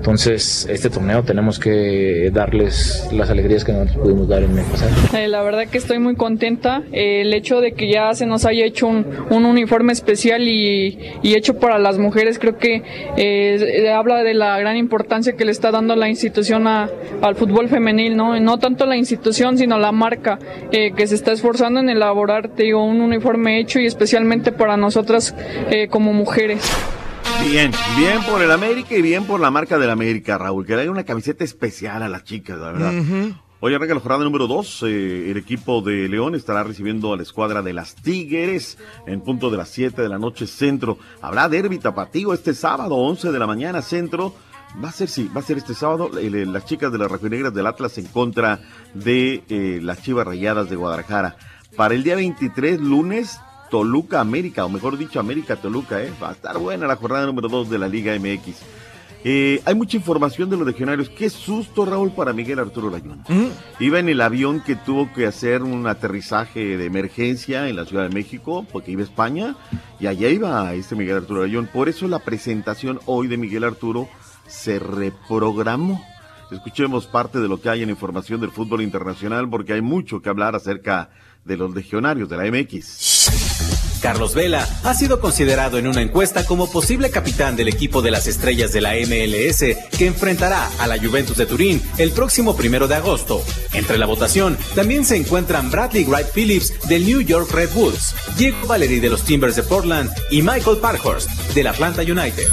entonces 0.01 0.66
este 0.70 0.89
torneo 0.89 1.22
tenemos 1.24 1.59
que 1.59 2.31
darles 2.32 3.06
las 3.12 3.28
alegrías 3.28 3.64
que 3.64 3.72
no 3.72 3.85
nos 3.85 3.94
pudimos 3.94 4.28
dar 4.28 4.43
en 4.43 4.56
el 4.56 4.64
pasado. 4.64 4.90
Eh, 5.12 5.28
la 5.28 5.43
verdad 5.43 5.66
que 5.66 5.77
estoy 5.77 5.98
muy 5.98 6.16
contenta. 6.16 6.82
Eh, 6.90 7.20
el 7.20 7.35
hecho 7.35 7.60
de 7.60 7.72
que 7.72 7.93
ya 7.93 8.14
se 8.14 8.24
nos 8.24 8.47
haya 8.47 8.64
hecho 8.64 8.86
un, 8.86 9.05
un 9.28 9.44
uniforme 9.44 9.93
especial 9.93 10.48
y, 10.48 10.98
hecho 11.22 11.59
para 11.59 11.78
las 11.78 11.98
mujeres 11.98 12.39
creo 12.39 12.56
que 12.56 12.82
eh, 13.16 13.90
habla 13.94 14.22
de 14.22 14.35
la 14.35 14.59
gran 14.59 14.77
importancia 14.77 15.35
que 15.35 15.44
le 15.44 15.52
está 15.52 15.70
dando 15.70 15.97
la 15.97 16.09
institución 16.09 16.66
al 16.66 17.36
fútbol 17.36 17.68
femenil, 17.68 18.16
¿no? 18.16 18.39
No 18.40 18.59
tanto 18.59 18.86
la 18.86 18.97
institución, 18.97 19.59
sino 19.59 19.78
la 19.78 19.93
marca 19.93 20.39
eh, 20.72 20.93
que 20.93 21.06
se 21.06 21.14
está 21.14 21.32
esforzando 21.32 21.81
en 21.81 21.90
elaborar, 21.90 22.51
un 22.74 23.01
uniforme 23.01 23.59
hecho 23.59 23.81
y 23.81 23.86
especialmente 23.86 24.52
para 24.52 24.77
nosotras 24.77 25.35
eh, 25.70 25.89
como 25.89 26.12
mujeres. 26.12 26.70
Bien, 27.45 27.73
bien 27.97 28.23
por 28.29 28.43
el 28.43 28.51
América 28.51 28.95
y 28.95 29.03
bien 29.03 29.25
por 29.25 29.41
la 29.41 29.51
marca 29.51 29.79
del 29.79 29.91
América, 29.91 30.39
Raúl, 30.39 30.67
que 30.67 30.77
le 30.77 30.89
una 30.89 31.05
camiseta 31.05 31.43
especial 31.43 32.03
a 32.03 32.09
las 32.09 32.25
chicas, 32.25 32.59
la 32.59 32.73
verdad. 32.73 32.93
Hoy 33.62 33.75
arranca 33.75 33.95
la 33.95 34.01
jornada 34.01 34.25
número 34.25 34.47
2. 34.47 34.83
el 34.85 35.37
equipo 35.37 35.83
de 35.83 36.09
León 36.09 36.35
estará 36.35 36.62
recibiendo 36.62 37.12
a 37.12 37.17
la 37.17 37.23
escuadra 37.23 37.61
de 37.61 37.73
las 37.73 37.95
Tigres 37.95 38.79
en 39.07 39.21
punto 39.21 39.51
de 39.51 39.57
las 39.59 39.69
7 39.69 40.01
de 40.01 40.09
la 40.09 40.19
noche 40.19 40.47
centro. 40.47 40.99
Habrá 41.21 41.49
derbi 41.49 41.79
tapatío 41.79 42.33
este 42.33 42.55
sábado, 42.55 42.97
11 42.97 43.33
de 43.33 43.39
la 43.39 43.47
mañana 43.47 43.83
centro. 43.83 44.35
Va 44.83 44.89
a 44.89 44.93
ser, 44.93 45.09
sí, 45.09 45.29
va 45.35 45.41
a 45.41 45.45
ser 45.45 45.59
este 45.59 45.75
sábado 45.75 46.11
las 46.12 46.65
chicas 46.65 46.93
de 46.93 46.99
las 46.99 47.11
Rojinegras 47.11 47.53
del 47.53 47.67
Atlas 47.67 47.99
en 47.99 48.07
contra 48.07 48.61
de 48.95 49.43
eh, 49.49 49.81
las 49.83 50.03
Chivas 50.03 50.27
Rayadas 50.27 50.71
de 50.71 50.77
Guadalajara. 50.77 51.37
Para 51.77 51.95
el 51.95 52.03
día 52.03 52.17
23, 52.17 52.81
lunes, 52.81 53.41
Toluca 53.71 54.21
América, 54.21 54.65
o 54.65 54.69
mejor 54.69 54.99
dicho, 54.99 55.21
América 55.21 55.57
Toluca, 55.57 56.03
¿eh? 56.03 56.13
Va 56.23 56.31
a 56.31 56.33
estar 56.33 56.59
buena 56.59 56.87
la 56.87 56.97
jornada 56.97 57.27
número 57.27 57.49
2 57.49 57.71
de 57.71 57.79
la 57.79 57.89
Liga 57.89 58.19
MX. 58.19 58.57
Eh, 59.23 59.61
hay 59.67 59.75
mucha 59.75 59.97
información 59.99 60.49
de 60.49 60.57
los 60.57 60.67
legionarios. 60.67 61.11
Qué 61.11 61.29
susto, 61.29 61.85
Raúl, 61.85 62.13
para 62.13 62.33
Miguel 62.33 62.59
Arturo 62.59 62.91
Layún. 62.91 63.23
Iba 63.79 63.99
en 63.99 64.09
el 64.09 64.21
avión 64.21 64.61
que 64.61 64.77
tuvo 64.77 65.13
que 65.13 65.27
hacer 65.27 65.63
un 65.63 65.87
aterrizaje 65.87 66.79
de 66.79 66.85
emergencia 66.87 67.69
en 67.69 67.77
la 67.77 67.85
Ciudad 67.85 68.09
de 68.09 68.15
México, 68.15 68.67
porque 68.73 68.93
iba 68.93 69.03
a 69.03 69.05
España, 69.05 69.57
y 69.99 70.07
allá 70.07 70.29
iba 70.29 70.73
este 70.75 70.97
Miguel 70.97 71.19
Arturo 71.19 71.43
Layún. 71.43 71.67
Por 71.67 71.89
eso 71.89 72.09
la 72.09 72.21
presentación 72.21 72.99
hoy 73.05 73.29
de 73.29 73.37
Miguel 73.37 73.65
Arturo 73.65 74.09
se 74.47 74.79
reprogramó. 74.79 76.03
Escuchemos 76.51 77.07
parte 77.07 77.39
de 77.41 77.49
lo 77.49 77.61
que 77.61 77.69
hay 77.69 77.83
en 77.83 77.91
información 77.91 78.41
del 78.41 78.51
fútbol 78.51 78.81
internacional, 78.81 79.49
porque 79.49 79.75
hay 79.75 79.83
mucho 79.83 80.21
que 80.21 80.31
hablar 80.31 80.57
acerca 80.57 81.11
de 81.45 81.57
los 81.57 81.75
legionarios 81.75 82.29
de 82.29 82.37
la 82.37 82.45
MX. 82.51 83.49
Carlos 84.01 84.35
Vela 84.35 84.66
ha 84.82 84.94
sido 84.94 85.20
considerado 85.20 85.78
en 85.78 85.86
una 85.86 86.02
encuesta 86.02 86.44
como 86.44 86.70
posible 86.70 87.10
capitán 87.10 87.56
del 87.56 87.68
equipo 87.68 88.02
de 88.02 88.10
las 88.10 88.27
estrellas 88.27 88.72
de 88.72 88.81
la 88.81 88.94
MLS 88.94 89.60
que 89.97 90.06
enfrentará 90.06 90.68
a 90.78 90.86
la 90.86 90.98
Juventus 90.98 91.36
de 91.36 91.47
Turín 91.47 91.82
el 91.98 92.12
próximo 92.12 92.56
primero 92.56 92.89
de 92.89 92.97
agosto. 92.97 93.43
Entre 93.72 93.98
la 93.98 94.06
votación 94.06 94.56
también 94.74 95.05
se 95.05 95.16
encuentran 95.16 95.70
Bradley 95.70 96.05
Wright 96.05 96.28
Phillips 96.35 96.89
del 96.89 97.05
New 97.05 97.20
York 97.20 97.51
Red 97.52 97.70
Bulls, 97.74 98.14
Diego 98.36 98.66
Valery 98.66 99.01
de 99.01 99.10
los 99.10 99.22
Timbers 99.22 99.56
de 99.56 99.62
Portland 99.62 100.10
y 100.31 100.43
Michael 100.43 100.78
Parkhurst 100.78 101.31
del 101.55 101.66
Atlanta 101.66 102.02
United. 102.02 102.48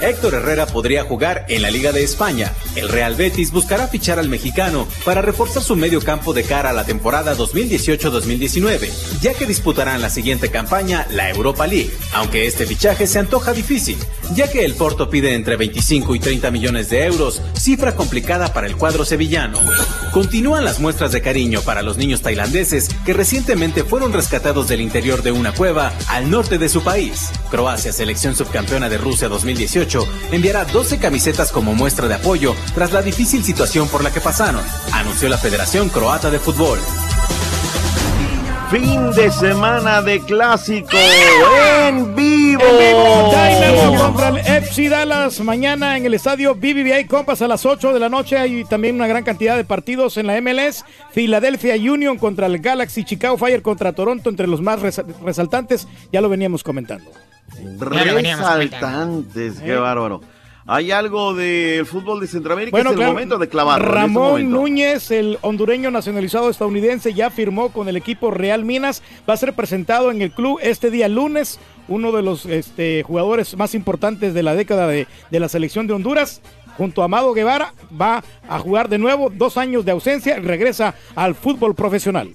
Héctor 0.00 0.34
Herrera 0.34 0.66
podría 0.66 1.04
jugar 1.04 1.46
en 1.48 1.62
la 1.62 1.70
Liga 1.70 1.92
de 1.92 2.04
España. 2.04 2.52
El 2.74 2.88
Real 2.88 3.14
Betis 3.14 3.50
buscará 3.50 3.88
fichar 3.88 4.18
al 4.18 4.28
mexicano 4.28 4.86
para 5.04 5.22
reforzar 5.22 5.62
su 5.62 5.74
medio 5.74 6.00
campo 6.00 6.34
de 6.34 6.44
cara 6.44 6.70
a 6.70 6.74
la 6.74 6.84
temporada 6.84 7.34
2018-2019, 7.34 8.90
ya 9.20 9.32
que 9.32 9.46
disputarán 9.46 10.02
la 10.02 10.10
siguiente 10.10 10.50
campaña 10.50 10.85
la 10.86 11.30
Europa 11.30 11.66
League, 11.66 11.90
aunque 12.12 12.46
este 12.46 12.64
fichaje 12.64 13.06
se 13.06 13.18
antoja 13.18 13.52
difícil, 13.52 13.98
ya 14.34 14.48
que 14.48 14.64
el 14.64 14.74
Porto 14.74 15.10
pide 15.10 15.34
entre 15.34 15.56
25 15.56 16.14
y 16.14 16.20
30 16.20 16.50
millones 16.52 16.90
de 16.90 17.04
euros, 17.04 17.42
cifra 17.54 17.96
complicada 17.96 18.52
para 18.52 18.68
el 18.68 18.76
cuadro 18.76 19.04
sevillano. 19.04 19.58
Continúan 20.12 20.64
las 20.64 20.78
muestras 20.78 21.10
de 21.10 21.22
cariño 21.22 21.60
para 21.62 21.82
los 21.82 21.96
niños 21.96 22.22
tailandeses 22.22 22.88
que 23.04 23.14
recientemente 23.14 23.82
fueron 23.82 24.12
rescatados 24.12 24.68
del 24.68 24.80
interior 24.80 25.22
de 25.22 25.32
una 25.32 25.52
cueva 25.52 25.92
al 26.08 26.30
norte 26.30 26.56
de 26.56 26.68
su 26.68 26.82
país. 26.82 27.30
Croacia, 27.50 27.92
selección 27.92 28.36
subcampeona 28.36 28.88
de 28.88 28.98
Rusia 28.98 29.28
2018, 29.28 30.06
enviará 30.30 30.64
12 30.66 30.98
camisetas 30.98 31.50
como 31.50 31.74
muestra 31.74 32.06
de 32.06 32.14
apoyo 32.14 32.54
tras 32.74 32.92
la 32.92 33.02
difícil 33.02 33.42
situación 33.42 33.88
por 33.88 34.04
la 34.04 34.12
que 34.12 34.20
pasaron, 34.20 34.62
anunció 34.92 35.28
la 35.28 35.38
Federación 35.38 35.88
Croata 35.88 36.30
de 36.30 36.38
Fútbol. 36.38 36.78
Fin 38.70 39.12
de 39.12 39.30
semana 39.30 40.02
de 40.02 40.20
clásico 40.20 40.88
en 40.96 42.14
vivo. 42.16 42.62
En 42.62 42.78
vivo, 42.78 43.30
Dynamo 43.30 43.96
contra 44.02 44.28
el 44.30 44.38
FC 44.38 44.88
Dallas 44.88 45.40
mañana 45.40 45.96
en 45.96 46.04
el 46.06 46.14
estadio 46.14 46.54
BBVA 46.54 47.06
Compass 47.06 47.42
a 47.42 47.48
las 47.48 47.64
8 47.64 47.92
de 47.92 48.00
la 48.00 48.08
noche. 48.08 48.36
Hay 48.36 48.64
también 48.64 48.96
una 48.96 49.06
gran 49.06 49.22
cantidad 49.22 49.56
de 49.56 49.64
partidos 49.64 50.16
en 50.16 50.26
la 50.26 50.40
MLS. 50.40 50.84
Philadelphia 51.12 51.76
Union 51.76 52.18
contra 52.18 52.46
el 52.46 52.58
Galaxy, 52.58 53.04
Chicago 53.04 53.38
Fire 53.38 53.62
contra 53.62 53.92
Toronto, 53.92 54.30
entre 54.30 54.48
los 54.48 54.60
más 54.60 54.80
res- 54.80 55.02
resaltantes. 55.24 55.86
Ya 56.12 56.20
lo 56.20 56.28
veníamos 56.28 56.64
comentando. 56.64 57.10
Resaltantes, 57.78 59.60
qué 59.60 59.72
Eh. 59.72 59.76
bárbaro. 59.76 60.20
¿Hay 60.68 60.90
algo 60.90 61.32
del 61.32 61.86
fútbol 61.86 62.20
de 62.20 62.26
Centroamérica? 62.26 62.72
Bueno, 62.76 62.90
es 62.90 62.94
el 62.94 62.98
claro, 62.98 63.12
momento 63.12 63.38
de 63.38 63.48
clavarlo. 63.48 63.86
este 63.86 63.94
Ramón. 63.94 64.50
Núñez, 64.50 65.12
el 65.12 65.38
hondureño 65.42 65.92
nacionalizado 65.92 66.50
estadounidense, 66.50 67.14
ya 67.14 67.30
firmó 67.30 67.68
con 67.70 67.88
el 67.88 67.96
equipo 67.96 68.32
Real 68.32 68.64
Minas. 68.64 69.00
Va 69.28 69.34
a 69.34 69.36
ser 69.36 69.52
presentado 69.52 70.10
en 70.10 70.22
el 70.22 70.32
club 70.32 70.58
este 70.60 70.90
día 70.90 71.06
lunes. 71.08 71.60
Uno 71.86 72.10
de 72.10 72.22
los 72.22 72.46
este, 72.46 73.04
jugadores 73.04 73.56
más 73.56 73.76
importantes 73.76 74.34
de 74.34 74.42
la 74.42 74.54
década 74.56 74.88
de, 74.88 75.06
de 75.30 75.40
la 75.40 75.48
selección 75.48 75.86
de 75.86 75.92
Honduras. 75.92 76.42
Junto 76.76 77.00
a 77.02 77.04
Amado 77.04 77.32
Guevara 77.32 77.72
va 77.98 78.24
a 78.48 78.58
jugar 78.58 78.88
de 78.88 78.98
nuevo 78.98 79.30
dos 79.30 79.56
años 79.56 79.84
de 79.84 79.92
ausencia 79.92 80.36
y 80.36 80.42
regresa 80.42 80.94
al 81.14 81.36
fútbol 81.36 81.74
profesional. 81.76 82.34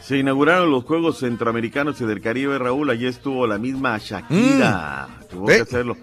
Se 0.00 0.16
inauguraron 0.16 0.70
los 0.70 0.84
Juegos 0.84 1.18
Centroamericanos 1.18 2.00
y 2.00 2.06
del 2.06 2.20
Caribe, 2.22 2.58
Raúl. 2.58 2.90
Allí 2.90 3.06
estuvo 3.06 3.46
la 3.46 3.58
misma 3.58 3.98
Shakira. 3.98 5.06
Tuvo 5.30 5.46
¿Ve? 5.46 5.56
que 5.56 5.62
hacerlo. 5.62 5.96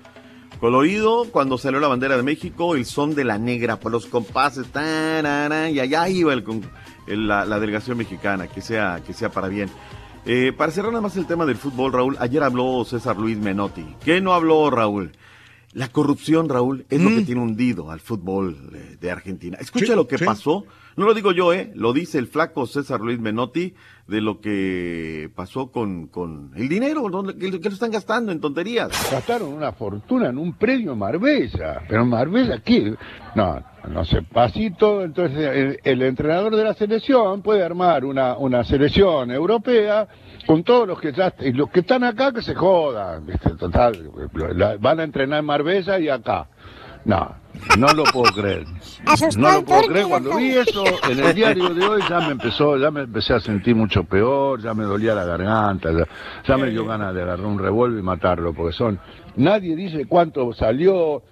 Colorido, 0.59 1.25
cuando 1.31 1.57
salió 1.57 1.79
la 1.79 1.87
bandera 1.87 2.17
de 2.17 2.23
México, 2.23 2.75
el 2.75 2.85
son 2.85 3.15
de 3.15 3.23
la 3.23 3.37
negra, 3.37 3.79
por 3.79 3.91
los 3.93 4.05
compases, 4.07 4.67
tarara, 4.67 5.69
y 5.69 5.79
allá 5.79 6.09
iba 6.09 6.33
el 6.33 6.43
la, 7.07 7.45
la 7.45 7.59
delegación 7.59 7.97
mexicana, 7.97 8.47
que 8.47 8.59
sea, 8.61 9.01
que 9.05 9.13
sea 9.13 9.29
para 9.31 9.47
bien. 9.47 9.69
Eh, 10.25 10.51
para 10.55 10.71
cerrar 10.73 10.91
nada 10.91 11.01
más 11.01 11.15
el 11.15 11.25
tema 11.27 11.45
del 11.45 11.55
fútbol, 11.55 11.93
Raúl, 11.93 12.17
ayer 12.19 12.43
habló 12.43 12.83
César 12.83 13.15
Luis 13.17 13.37
Menotti. 13.37 13.85
¿Qué 14.03 14.19
no 14.19 14.33
habló, 14.33 14.69
Raúl? 14.69 15.13
La 15.71 15.87
corrupción, 15.87 16.49
Raúl, 16.49 16.85
es 16.89 16.99
lo 16.99 17.09
que 17.09 17.21
tiene 17.21 17.41
hundido 17.41 17.89
al 17.89 17.99
fútbol 18.01 18.57
eh, 18.73 18.97
de 18.99 19.11
Argentina. 19.11 19.57
Escucha 19.61 19.85
Sí, 19.85 19.95
lo 19.95 20.07
que 20.07 20.17
sí. 20.17 20.25
pasó. 20.25 20.65
No 20.99 21.05
lo 21.05 21.13
digo 21.13 21.31
yo, 21.31 21.53
¿eh? 21.53 21.71
Lo 21.75 21.93
dice 21.93 22.17
el 22.17 22.27
flaco 22.27 22.65
César 22.67 22.99
Luis 22.99 23.21
Menotti 23.21 23.73
de 24.05 24.19
lo 24.19 24.41
que 24.41 25.31
pasó 25.33 25.71
con, 25.71 26.07
con 26.07 26.51
el 26.57 26.67
dinero, 26.67 27.07
¿dónde- 27.09 27.37
que, 27.37 27.49
lo 27.49 27.73
están 27.73 27.89
gastando 27.89 28.33
en 28.33 28.41
tonterías. 28.41 28.89
Gastaron 29.09 29.53
una 29.53 29.71
fortuna 29.71 30.27
en 30.27 30.37
un 30.37 30.55
predio 30.57 30.91
en 30.91 30.97
Marbella. 30.99 31.83
Pero 31.87 32.05
Marbella, 32.05 32.59
¿qué? 32.59 32.95
No, 33.33 33.63
no 33.87 34.03
sé, 34.03 34.23
pasito. 34.23 35.01
Entonces, 35.01 35.79
el, 35.83 36.01
entrenador 36.01 36.53
de 36.53 36.65
la 36.65 36.73
selección 36.73 37.43
puede 37.43 37.63
armar 37.63 38.03
una, 38.03 38.35
una 38.35 38.65
selección 38.65 39.31
europea 39.31 40.05
con 40.45 40.65
todos 40.65 40.85
los 40.85 40.99
que 40.99 41.13
ya 41.13 41.33
y 41.39 41.53
los 41.53 41.69
que 41.69 41.79
están 41.79 42.03
acá 42.03 42.33
que 42.33 42.41
se 42.41 42.55
jodan. 42.55 43.25
Total, 43.57 44.11
la- 44.53 44.75
van 44.75 44.99
a 44.99 45.03
entrenar 45.03 45.39
en 45.39 45.45
Marbella 45.45 45.97
y 45.97 46.09
acá. 46.09 46.49
No, 47.05 47.35
no 47.77 47.93
lo 47.93 48.03
puedo 48.05 48.33
creer. 48.33 48.65
Asustó 49.05 49.39
No 49.39 49.51
lo 49.51 49.63
puedo 49.63 49.81
creer. 49.83 50.07
Cuando 50.07 50.35
vi 50.37 50.51
eso 50.51 50.83
en 51.09 51.19
el 51.19 51.33
diario 51.33 51.73
de 51.73 51.85
hoy 51.85 52.01
ya 52.09 52.19
me 52.19 52.31
empezó, 52.31 52.77
ya 52.77 52.91
me 52.91 53.01
empecé 53.01 53.33
a 53.33 53.39
sentir 53.39 53.75
mucho 53.75 54.03
peor, 54.03 54.61
ya 54.61 54.73
me 54.73 54.83
dolía 54.83 55.13
la 55.13 55.25
garganta, 55.25 55.91
ya, 55.91 56.07
ya 56.47 56.57
me 56.57 56.69
dio 56.69 56.85
ganas 56.85 57.13
de 57.13 57.21
agarrar 57.21 57.45
un 57.45 57.59
revólver 57.59 57.99
y 57.99 58.03
matarlo, 58.03 58.53
porque 58.53 58.75
son, 58.75 58.99
nadie 59.35 59.75
dice 59.75 60.05
cuánto 60.05 60.53
salió, 60.53 61.23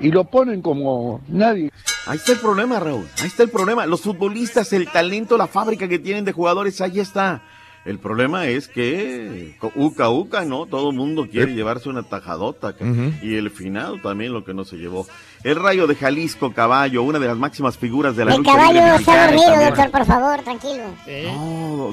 y 0.00 0.10
lo 0.10 0.24
ponen 0.24 0.62
como 0.62 1.20
nadie. 1.28 1.70
Ahí 2.06 2.16
está 2.16 2.32
el 2.32 2.38
problema, 2.38 2.80
Raúl. 2.80 3.06
Ahí 3.20 3.26
está 3.26 3.42
el 3.42 3.50
problema. 3.50 3.84
Los 3.84 4.00
futbolistas, 4.00 4.72
el 4.72 4.88
talento, 4.88 5.36
la 5.36 5.46
fábrica 5.46 5.86
que 5.88 5.98
tienen 5.98 6.24
de 6.24 6.32
jugadores, 6.32 6.80
ahí 6.80 7.00
está. 7.00 7.42
El 7.88 7.98
problema 7.98 8.46
es 8.46 8.68
que 8.68 9.56
co- 9.58 9.72
uca 9.74 10.10
uca, 10.10 10.44
¿no? 10.44 10.66
Todo 10.66 10.90
el 10.90 10.96
mundo 10.96 11.26
quiere 11.30 11.54
llevarse 11.54 11.88
una 11.88 12.02
tajadota. 12.02 12.74
ca- 12.74 12.84
Ujú. 12.84 13.12
Y 13.22 13.36
el 13.36 13.50
final 13.50 14.02
también 14.02 14.32
lo 14.34 14.44
que 14.44 14.52
no 14.52 14.64
se 14.64 14.76
llevó. 14.76 15.06
El 15.42 15.56
Rayo 15.56 15.86
de 15.86 15.94
Jalisco, 15.94 16.52
caballo, 16.52 17.02
una 17.02 17.18
de 17.18 17.26
las 17.26 17.38
máximas 17.38 17.78
figuras 17.78 18.14
de 18.14 18.26
la 18.26 18.32
El 18.32 18.38
lucha 18.38 18.52
libre 18.52 18.78
caballo 18.80 18.94
está 19.00 19.22
dormido, 19.26 19.46
también- 19.50 19.68
doctor, 19.74 19.90
por 19.90 20.04
favor, 20.06 20.40
tranquilo. 20.42 20.84
No, 20.84 21.06
Está 21.06 21.36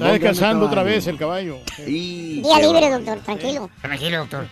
¿dónde 0.04 0.12
descansando 0.12 0.66
otra 0.66 0.82
vez 0.82 1.06
el 1.06 1.16
caballo. 1.16 1.56
Y 1.86 2.42
Día 2.42 2.58
libre, 2.60 2.90
doctor, 2.90 3.18
tranquilo. 3.20 3.70
Tranquilo, 3.80 4.18
doctor. 4.18 4.46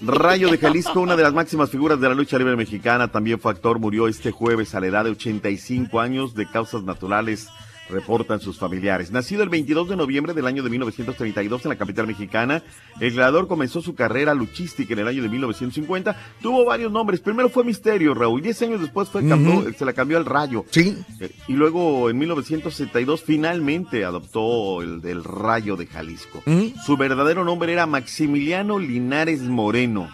Rayo 0.00 0.48
de 0.50 0.58
Jalisco, 0.58 1.00
una 1.00 1.16
de 1.16 1.22
las 1.24 1.32
máximas 1.34 1.70
figuras 1.70 2.00
de 2.00 2.08
la 2.08 2.14
lucha 2.14 2.38
libre 2.38 2.54
mexicana, 2.56 3.08
también 3.08 3.40
fue 3.40 3.50
actor, 3.52 3.78
murió 3.80 4.06
este 4.06 4.30
jueves 4.30 4.74
a 4.74 4.80
la 4.80 4.86
edad 4.86 5.04
de 5.04 5.10
85 5.10 6.00
años 6.00 6.34
de 6.34 6.48
causas 6.48 6.84
naturales, 6.84 7.48
reportan 7.88 8.40
sus 8.40 8.58
familiares. 8.58 9.10
Nacido 9.10 9.42
el 9.42 9.48
22 9.48 9.88
de 9.88 9.96
noviembre 9.96 10.34
del 10.34 10.46
año 10.46 10.62
de 10.62 10.70
1932 10.70 11.64
en 11.64 11.68
la 11.70 11.76
capital 11.76 12.06
mexicana, 12.06 12.62
el 13.00 13.12
gladiador 13.12 13.48
comenzó 13.48 13.80
su 13.80 13.94
carrera 13.94 14.34
luchística 14.34 14.92
en 14.94 15.00
el 15.00 15.08
año 15.08 15.22
de 15.22 15.28
1950. 15.28 16.16
Tuvo 16.42 16.64
varios 16.64 16.92
nombres. 16.92 17.20
Primero 17.20 17.48
fue 17.48 17.64
Misterio, 17.64 18.14
Raúl. 18.14 18.42
Diez 18.42 18.60
años 18.62 18.80
después 18.80 19.08
fue 19.08 19.22
cambió- 19.26 19.60
Ujú. 19.60 19.72
se 19.72 19.84
la 19.84 19.92
cambió 19.92 20.18
al 20.18 20.24
Rayo. 20.26 20.64
Sí. 20.70 20.96
Eh, 21.20 21.30
Y 21.48 21.54
luego 21.54 22.10
en 22.10 22.18
1962 22.18 23.22
finalmente 23.22 24.04
adoptó 24.04 24.82
el 24.82 25.00
del 25.00 25.24
Rayo 25.24 25.76
de 25.76 25.86
Jalisco. 25.86 26.42
Su 26.84 26.96
verdadero 26.96 27.44
nombre 27.44 27.72
era 27.72 27.86
Maximiliano 27.86 28.78
Linares 28.78 29.42
Moreno. 29.42 30.08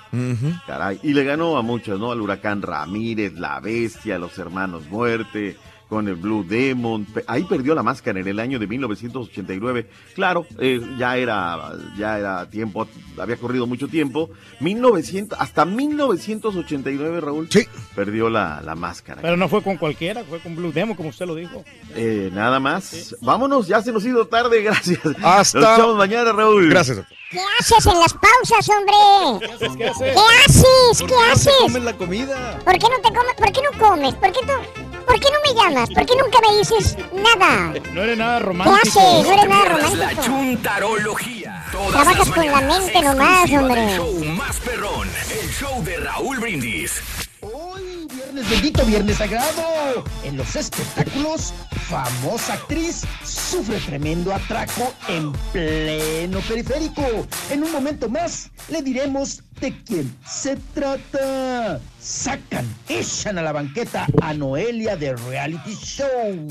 Caray, 0.67 1.01
y 1.03 1.13
le 1.13 1.25
ganó 1.25 1.57
a 1.57 1.63
muchos, 1.63 1.99
¿no? 1.99 2.13
Al 2.13 2.21
Huracán 2.21 2.63
Ramírez, 2.63 3.35
La 3.35 3.61
Bestia, 3.61 4.19
Los 4.19 4.39
Hermanos 4.39 4.85
Muerte, 4.89 5.57
con 5.89 6.09
el 6.09 6.17
Blue 6.17 6.45
Demon. 6.49 7.07
Ahí 7.27 7.45
perdió 7.45 7.75
la 7.75 7.83
máscara 7.83 8.19
en 8.21 8.27
el 8.29 8.41
año 8.41 8.59
de 8.59 8.67
1989. 8.67 9.89
Claro, 10.15 10.47
eh, 10.59 10.81
ya 10.99 11.17
era, 11.17 11.73
ya 11.97 12.19
era 12.19 12.49
tiempo, 12.51 12.89
había 13.19 13.37
corrido 13.37 13.67
mucho 13.67 13.87
tiempo. 13.89 14.31
1900, 14.61 15.39
hasta 15.41 15.65
1989, 15.65 17.21
Raúl, 17.21 17.49
Sí. 17.51 17.67
perdió 17.95 18.29
la, 18.31 18.61
la 18.65 18.75
máscara. 18.75 19.21
Pero 19.23 19.37
no 19.37 19.49
fue 19.49 19.63
con 19.63 19.77
cualquiera, 19.77 20.25
fue 20.25 20.41
con 20.41 20.57
Blue 20.57 20.73
Demo, 20.73 20.97
como 20.97 21.11
usted 21.11 21.27
lo 21.27 21.35
dijo. 21.35 21.65
Eh, 21.95 22.31
nada 22.33 22.59
más. 22.61 23.17
Vámonos, 23.21 23.67
ya 23.69 23.83
se 23.83 23.93
nos 23.93 24.05
ha 24.05 24.09
ido 24.09 24.27
tarde, 24.27 24.63
gracias. 24.63 25.01
Hasta- 25.23 25.79
Nos 25.79 25.97
mañana, 25.97 26.33
Raúl. 26.33 26.69
Gracias. 26.71 27.01
¿Qué 27.31 27.41
haces 27.61 27.87
en 27.87 27.99
las 27.99 28.13
pausas, 28.15 28.69
hombre? 28.69 29.47
¿Qué 29.47 29.53
haces? 29.55 29.77
¿Qué 29.77 29.87
haces? 29.89 30.15
¿Qué 30.15 30.21
haces? 30.47 31.03
¿Qué 31.09 31.15
haces? 31.33 31.53
Comen 31.63 31.85
la 31.85 31.93
comida. 31.97 32.59
¿Por 32.65 32.75
qué 32.75 32.87
no 32.89 32.97
te 33.03 33.09
comes? 33.15 33.35
¿Por 33.37 33.53
qué 33.53 33.61
no 33.73 33.79
comes? 33.89 34.15
¿Por 34.15 34.33
qué, 34.33 34.41
tú- 34.47 34.84
¿Por 35.07 35.21
qué 35.21 35.29
no 35.31 35.39
me 35.55 35.61
llamas? 35.61 35.91
¿Por 35.91 36.07
qué 36.07 36.13
nunca 36.17 36.39
me 36.41 36.57
dices 36.59 36.97
nada? 37.13 37.75
No 37.93 38.03
eres 38.03 38.17
nada 38.19 38.39
¿Qué 38.39 38.45
romántico. 38.45 38.77
haces? 39.01 39.27
No 39.27 39.33
eres 39.33 39.49
nada 39.49 39.63
Pierdas 39.65 39.93
la 39.95 40.11
romántico. 40.11 40.23
chuntarología. 40.23 41.65
Todas 41.73 41.91
Trabajas 41.93 42.31
con 42.31 42.47
la 42.47 42.61
mente 42.61 43.03
nomás, 43.03 43.51
hombre. 43.53 43.97
show 43.97 44.25
más 44.25 44.57
perrón, 44.61 45.09
el 45.43 45.51
show 45.51 45.83
de 45.85 45.97
Raúl 45.99 46.39
Brindis. 46.39 47.03
Viernes, 48.35 48.51
bendito 48.51 48.85
viernes 48.85 49.17
sagrado. 49.19 50.05
En 50.25 50.37
los 50.37 50.57
espectáculos, 50.57 51.53
famosa 51.89 52.55
actriz 52.55 53.03
sufre 53.25 53.79
tremendo 53.79 54.35
atraco 54.35 54.93
en 55.09 55.33
pleno 55.53 56.41
periférico. 56.41 57.27
En 57.51 57.63
un 57.63 57.73
momento 57.73 58.09
más 58.09 58.51
le 58.69 58.83
diremos 58.83 59.43
de 59.61 59.77
quién 59.85 60.17
se 60.27 60.57
trata. 60.75 61.81
Sacan, 62.01 62.67
echan 62.89 63.39
a 63.39 63.43
la 63.43 63.53
banqueta 63.53 64.07
a 64.21 64.35
Noelia 64.35 64.97
de 64.97 65.15
Reality 65.15 65.75
Show. 65.75 66.49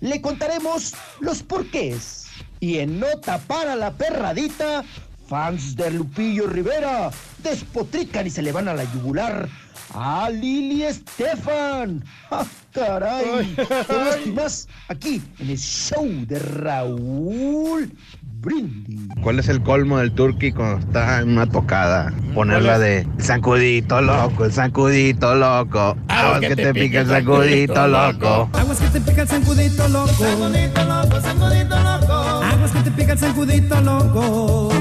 Le 0.00 0.20
contaremos 0.20 0.94
los 1.20 1.42
porqués. 1.42 2.26
Y 2.60 2.78
en 2.78 3.00
nota 3.00 3.38
para 3.38 3.74
la 3.76 3.92
perradita, 3.92 4.84
fans 5.28 5.76
de 5.76 5.90
Lupillo 5.90 6.46
Rivera 6.46 7.10
despotrican 7.42 8.26
y 8.26 8.30
se 8.30 8.42
le 8.42 8.52
van 8.52 8.68
a 8.68 8.74
la 8.74 8.84
yugular 8.84 9.48
a 9.94 10.30
Lili 10.30 10.84
Estefan. 10.84 12.04
¡Ah, 12.30 12.44
caray! 12.72 13.54
Todo 13.86 14.14
esto 14.14 14.28
y 14.28 14.32
más 14.32 14.68
aquí 14.88 15.22
en 15.38 15.50
el 15.50 15.58
show 15.58 16.08
de 16.26 16.38
Raúl 16.38 17.92
Brindis. 18.40 19.08
¿Cuál 19.22 19.38
es 19.38 19.48
el 19.48 19.62
colmo 19.62 19.98
del 19.98 20.12
turqui 20.12 20.52
cuando 20.52 20.78
está 20.78 21.20
en 21.20 21.30
una 21.30 21.46
tocada? 21.46 22.12
Ponerla 22.34 22.78
de 22.78 23.06
sacudito 23.18 24.00
loco, 24.00 24.44
el 24.44 24.52
sacudito 24.52 25.34
loco. 25.34 25.96
Aguas 26.08 26.40
que 26.40 26.56
te 26.56 26.74
pica 26.74 27.00
el 27.00 27.08
sacudito 27.08 27.86
loco. 27.86 28.50
Aguas 28.52 28.80
que 28.80 28.88
te 28.88 29.00
pica 29.00 29.22
el 29.22 29.28
zancudito 29.28 29.88
loco. 29.88 30.08
Zancudito 30.08 30.84
loco, 30.84 31.20
zancudito 31.20 31.76
loco. 31.80 32.12
Aguas 32.12 32.70
que 32.72 32.80
te 32.80 32.90
pica 32.90 33.12
el 33.12 33.18
zancudito 33.18 33.80
loco. 33.80 34.72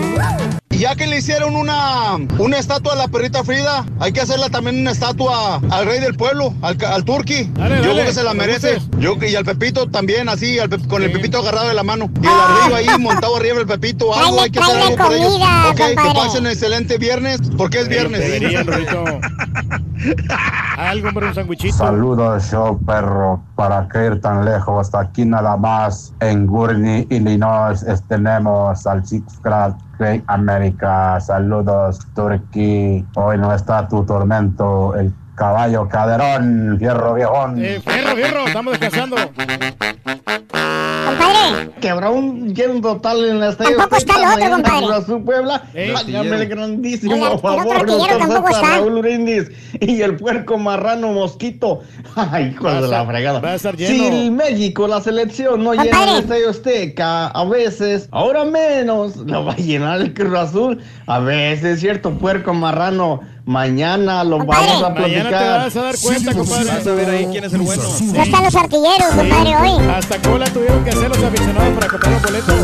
Ya 0.81 0.95
que 0.95 1.05
le 1.05 1.19
hicieron 1.19 1.55
una, 1.55 2.15
una 2.39 2.57
estatua 2.57 2.93
a 2.93 2.95
la 2.95 3.07
perrita 3.07 3.43
Frida, 3.43 3.85
hay 3.99 4.11
que 4.13 4.21
hacerla 4.21 4.49
también 4.49 4.79
una 4.81 4.89
estatua 4.89 5.61
al 5.69 5.85
rey 5.85 5.99
del 5.99 6.15
pueblo, 6.15 6.55
al, 6.63 6.75
al 6.83 7.05
turqui. 7.05 7.51
Dale, 7.53 7.75
Yo 7.75 7.81
dale, 7.81 7.93
creo 7.93 8.05
que 8.07 8.13
se 8.13 8.23
la 8.23 8.33
me 8.33 8.47
merece. 8.47 8.81
Yo, 8.97 9.15
y 9.21 9.35
al 9.35 9.45
Pepito 9.45 9.87
también, 9.91 10.27
así, 10.27 10.57
al 10.57 10.69
con 10.87 11.03
el 11.03 11.11
Pepito 11.11 11.37
agarrado 11.37 11.67
de 11.67 11.75
la 11.75 11.83
mano. 11.83 12.09
Y 12.19 12.25
el 12.25 12.33
ardillo 12.33 12.75
ahí 12.77 12.99
montado 12.99 13.35
arriba 13.37 13.59
del 13.59 13.67
Pepito. 13.67 14.11
Algo 14.11 14.41
hay 14.41 14.49
que 14.49 14.57
hacer 14.57 14.75
algo 14.75 14.95
por 14.97 15.13
ellos. 15.13 15.33
comida, 15.33 15.69
Ok, 15.69 15.75
que 15.77 15.83
compadre. 15.93 16.13
pasen 16.15 16.47
excelente 16.47 16.97
viernes, 16.97 17.41
porque 17.55 17.81
es 17.81 17.87
viernes. 17.87 18.19
Deberían. 18.19 18.65
Algo, 20.77 21.09
hombre, 21.09 21.27
un 21.27 21.33
sandwichito. 21.33 21.77
Saludos, 21.77 22.49
show 22.49 22.79
perro. 22.85 23.41
¿Para 23.55 23.87
qué 23.87 24.07
ir 24.07 24.21
tan 24.21 24.45
lejos? 24.45 24.87
Hasta 24.87 25.01
aquí 25.01 25.25
nada 25.25 25.55
más 25.57 26.13
en 26.19 26.47
Gurney, 26.47 27.07
Illinois, 27.09 27.85
tenemos 28.07 28.87
al 28.87 29.05
Six 29.05 29.39
Flags 29.41 29.75
Great 29.99 30.23
America. 30.27 31.19
Saludos, 31.19 31.99
Turkey. 32.15 33.05
Hoy 33.15 33.37
no 33.37 33.53
está 33.53 33.87
tu 33.87 34.03
tormento, 34.03 34.95
el 34.95 35.13
caballo 35.45 35.89
caderón, 35.89 36.75
fierro 36.77 37.15
viejón. 37.15 37.65
Eh, 37.65 37.81
fierro, 37.83 38.15
fierro, 38.15 38.45
estamos 38.45 38.79
descansando. 38.79 39.15
Compadre. 41.05 41.71
Quebró 41.81 42.11
un 42.13 42.53
lleno 42.53 42.79
total 42.79 43.25
en 43.25 43.39
la 43.39 43.49
estadio. 43.49 43.75
Tampoco 43.75 43.95
está 43.97 44.13
el 44.21 44.27
otro, 44.37 44.49
compadre. 44.51 44.85
Cruz 44.85 44.91
Azul 44.97 45.23
Puebla. 45.23 45.63
Eh, 45.73 45.93
el 46.15 46.47
grandísimo 46.47 47.13
El- 47.13 47.17
el 47.21 47.23
otro 47.25 47.39
favor. 47.39 47.85
doctor 47.87 48.17
tampoco 48.19 48.49
está. 48.49 48.61
Raúl 48.77 49.01
Brindis 49.01 49.51
y 49.79 50.01
el 50.03 50.15
puerco 50.17 50.59
marrano 50.59 51.11
mosquito. 51.11 51.81
Ay, 52.15 52.51
hijo 52.53 52.71
de 52.71 52.87
la 52.87 53.03
fregada. 53.05 53.39
va 53.39 53.49
a 53.49 53.55
estar 53.55 53.75
Si 53.75 54.05
el 54.05 54.31
México, 54.31 54.87
la 54.87 55.01
selección, 55.01 55.63
no 55.63 55.71
llena 55.73 55.85
Compadre. 55.85 56.11
el 56.11 56.17
estadio 56.19 56.49
Azteca, 56.51 57.27
a 57.29 57.45
veces, 57.45 58.07
ahora 58.11 58.45
menos, 58.45 59.15
lo 59.17 59.43
va 59.45 59.53
a 59.53 59.57
llenar 59.57 60.01
el 60.01 60.13
Cruz 60.13 60.37
Azul. 60.37 60.79
A 61.07 61.17
veces, 61.17 61.79
cierto, 61.79 62.11
puerco 62.11 62.53
marrano. 62.53 63.21
Mañana 63.45 64.23
lo 64.23 64.37
Compadre. 64.39 64.67
vamos 64.67 64.83
a 64.83 64.89
Mañana 64.89 65.23
te 65.23 65.29
platicar. 65.29 65.59
vas 65.59 65.75
a 65.75 65.81
dar 65.81 65.95
cuenta, 66.01 66.33
compadre. 66.33 66.65
Vas 66.65 66.87
a 66.87 66.91
ver 66.91 67.09
ahí 67.09 67.27
quién 67.31 67.43
es 67.43 67.53
el 67.53 67.61
bueno. 67.61 67.83
No 68.13 68.21
están 68.23 68.43
los 68.43 68.55
artilleros, 68.55 69.07
compadre, 69.15 69.55
hoy. 69.57 69.87
Hasta 69.89 70.21
cola 70.21 70.45
tuvieron 70.45 70.83
que 70.83 70.89
hacer 70.91 71.09
los 71.09 71.23
aficionados 71.23 71.73
para 71.73 71.87
comprar 71.87 72.13
los 72.13 72.21
boletos. 72.21 72.55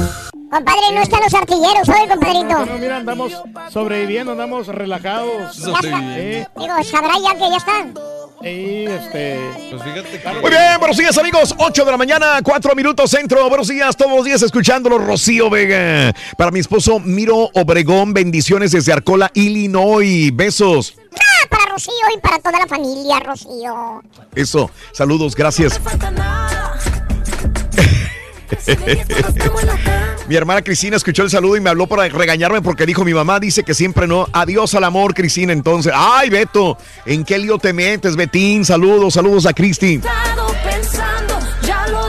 Compadre, 0.49 0.81
no 0.93 1.01
están 1.01 1.19
los 1.23 1.33
artilleros 1.33 1.89
hoy, 1.89 2.07
compadrito. 2.07 2.57
Bueno, 2.57 2.77
mira, 2.79 2.97
andamos 2.97 3.33
sobreviviendo, 3.71 4.31
andamos 4.33 4.67
relajados. 4.67 5.57
Ya 5.57 5.73
está. 5.73 5.99
Eh, 6.17 6.47
Digo, 6.57 6.73
sabrá 6.83 7.13
ya 7.21 7.33
que 7.33 7.49
ya 7.49 7.57
están. 7.57 7.93
Y 8.41 8.85
este. 8.85 9.39
Pues 9.71 9.83
fíjate 9.83 10.21
que. 10.21 10.41
Muy 10.41 10.49
bien, 10.49 10.79
buenos 10.79 10.97
días 10.97 11.17
amigos, 11.17 11.55
8 11.57 11.85
de 11.85 11.91
la 11.91 11.97
mañana, 11.97 12.39
4 12.43 12.75
minutos 12.75 13.09
centro, 13.09 13.47
buenos 13.49 13.67
días 13.67 13.95
todos 13.95 14.15
los 14.15 14.25
días 14.25 14.41
escuchándolo, 14.41 14.97
Rocío 14.97 15.49
Vega. 15.49 16.13
Para 16.37 16.51
mi 16.51 16.59
esposo 16.59 16.99
Miro 16.99 17.49
Obregón, 17.53 18.13
bendiciones 18.13 18.71
desde 18.71 18.93
Arcola, 18.93 19.31
Illinois, 19.33 20.35
besos. 20.35 20.95
Ah, 21.13 21.47
para 21.49 21.71
Rocío 21.71 21.93
y 22.15 22.19
para 22.19 22.39
toda 22.39 22.59
la 22.59 22.67
familia, 22.67 23.19
Rocío. 23.19 24.01
Eso, 24.35 24.69
saludos, 24.91 25.35
gracias. 25.35 25.79
mi 30.27 30.35
hermana 30.35 30.61
Cristina 30.61 30.97
escuchó 30.97 31.23
el 31.23 31.29
saludo 31.29 31.57
y 31.57 31.61
me 31.61 31.69
habló 31.69 31.87
para 31.87 32.07
regañarme 32.07 32.61
porque 32.61 32.85
dijo 32.85 33.03
mi 33.05 33.13
mamá 33.13 33.39
dice 33.39 33.63
que 33.63 33.73
siempre 33.73 34.07
no. 34.07 34.27
Adiós 34.33 34.73
al 34.75 34.83
amor, 34.83 35.13
Cristina. 35.13 35.53
Entonces, 35.53 35.93
ay, 35.95 36.29
Beto, 36.29 36.77
¿en 37.05 37.23
qué 37.23 37.37
lío 37.37 37.57
te 37.57 37.73
metes, 37.73 38.15
Betín? 38.15 38.65
Saludos, 38.65 39.13
saludos 39.13 39.45
a 39.45 39.53
Cristi. 39.53 40.01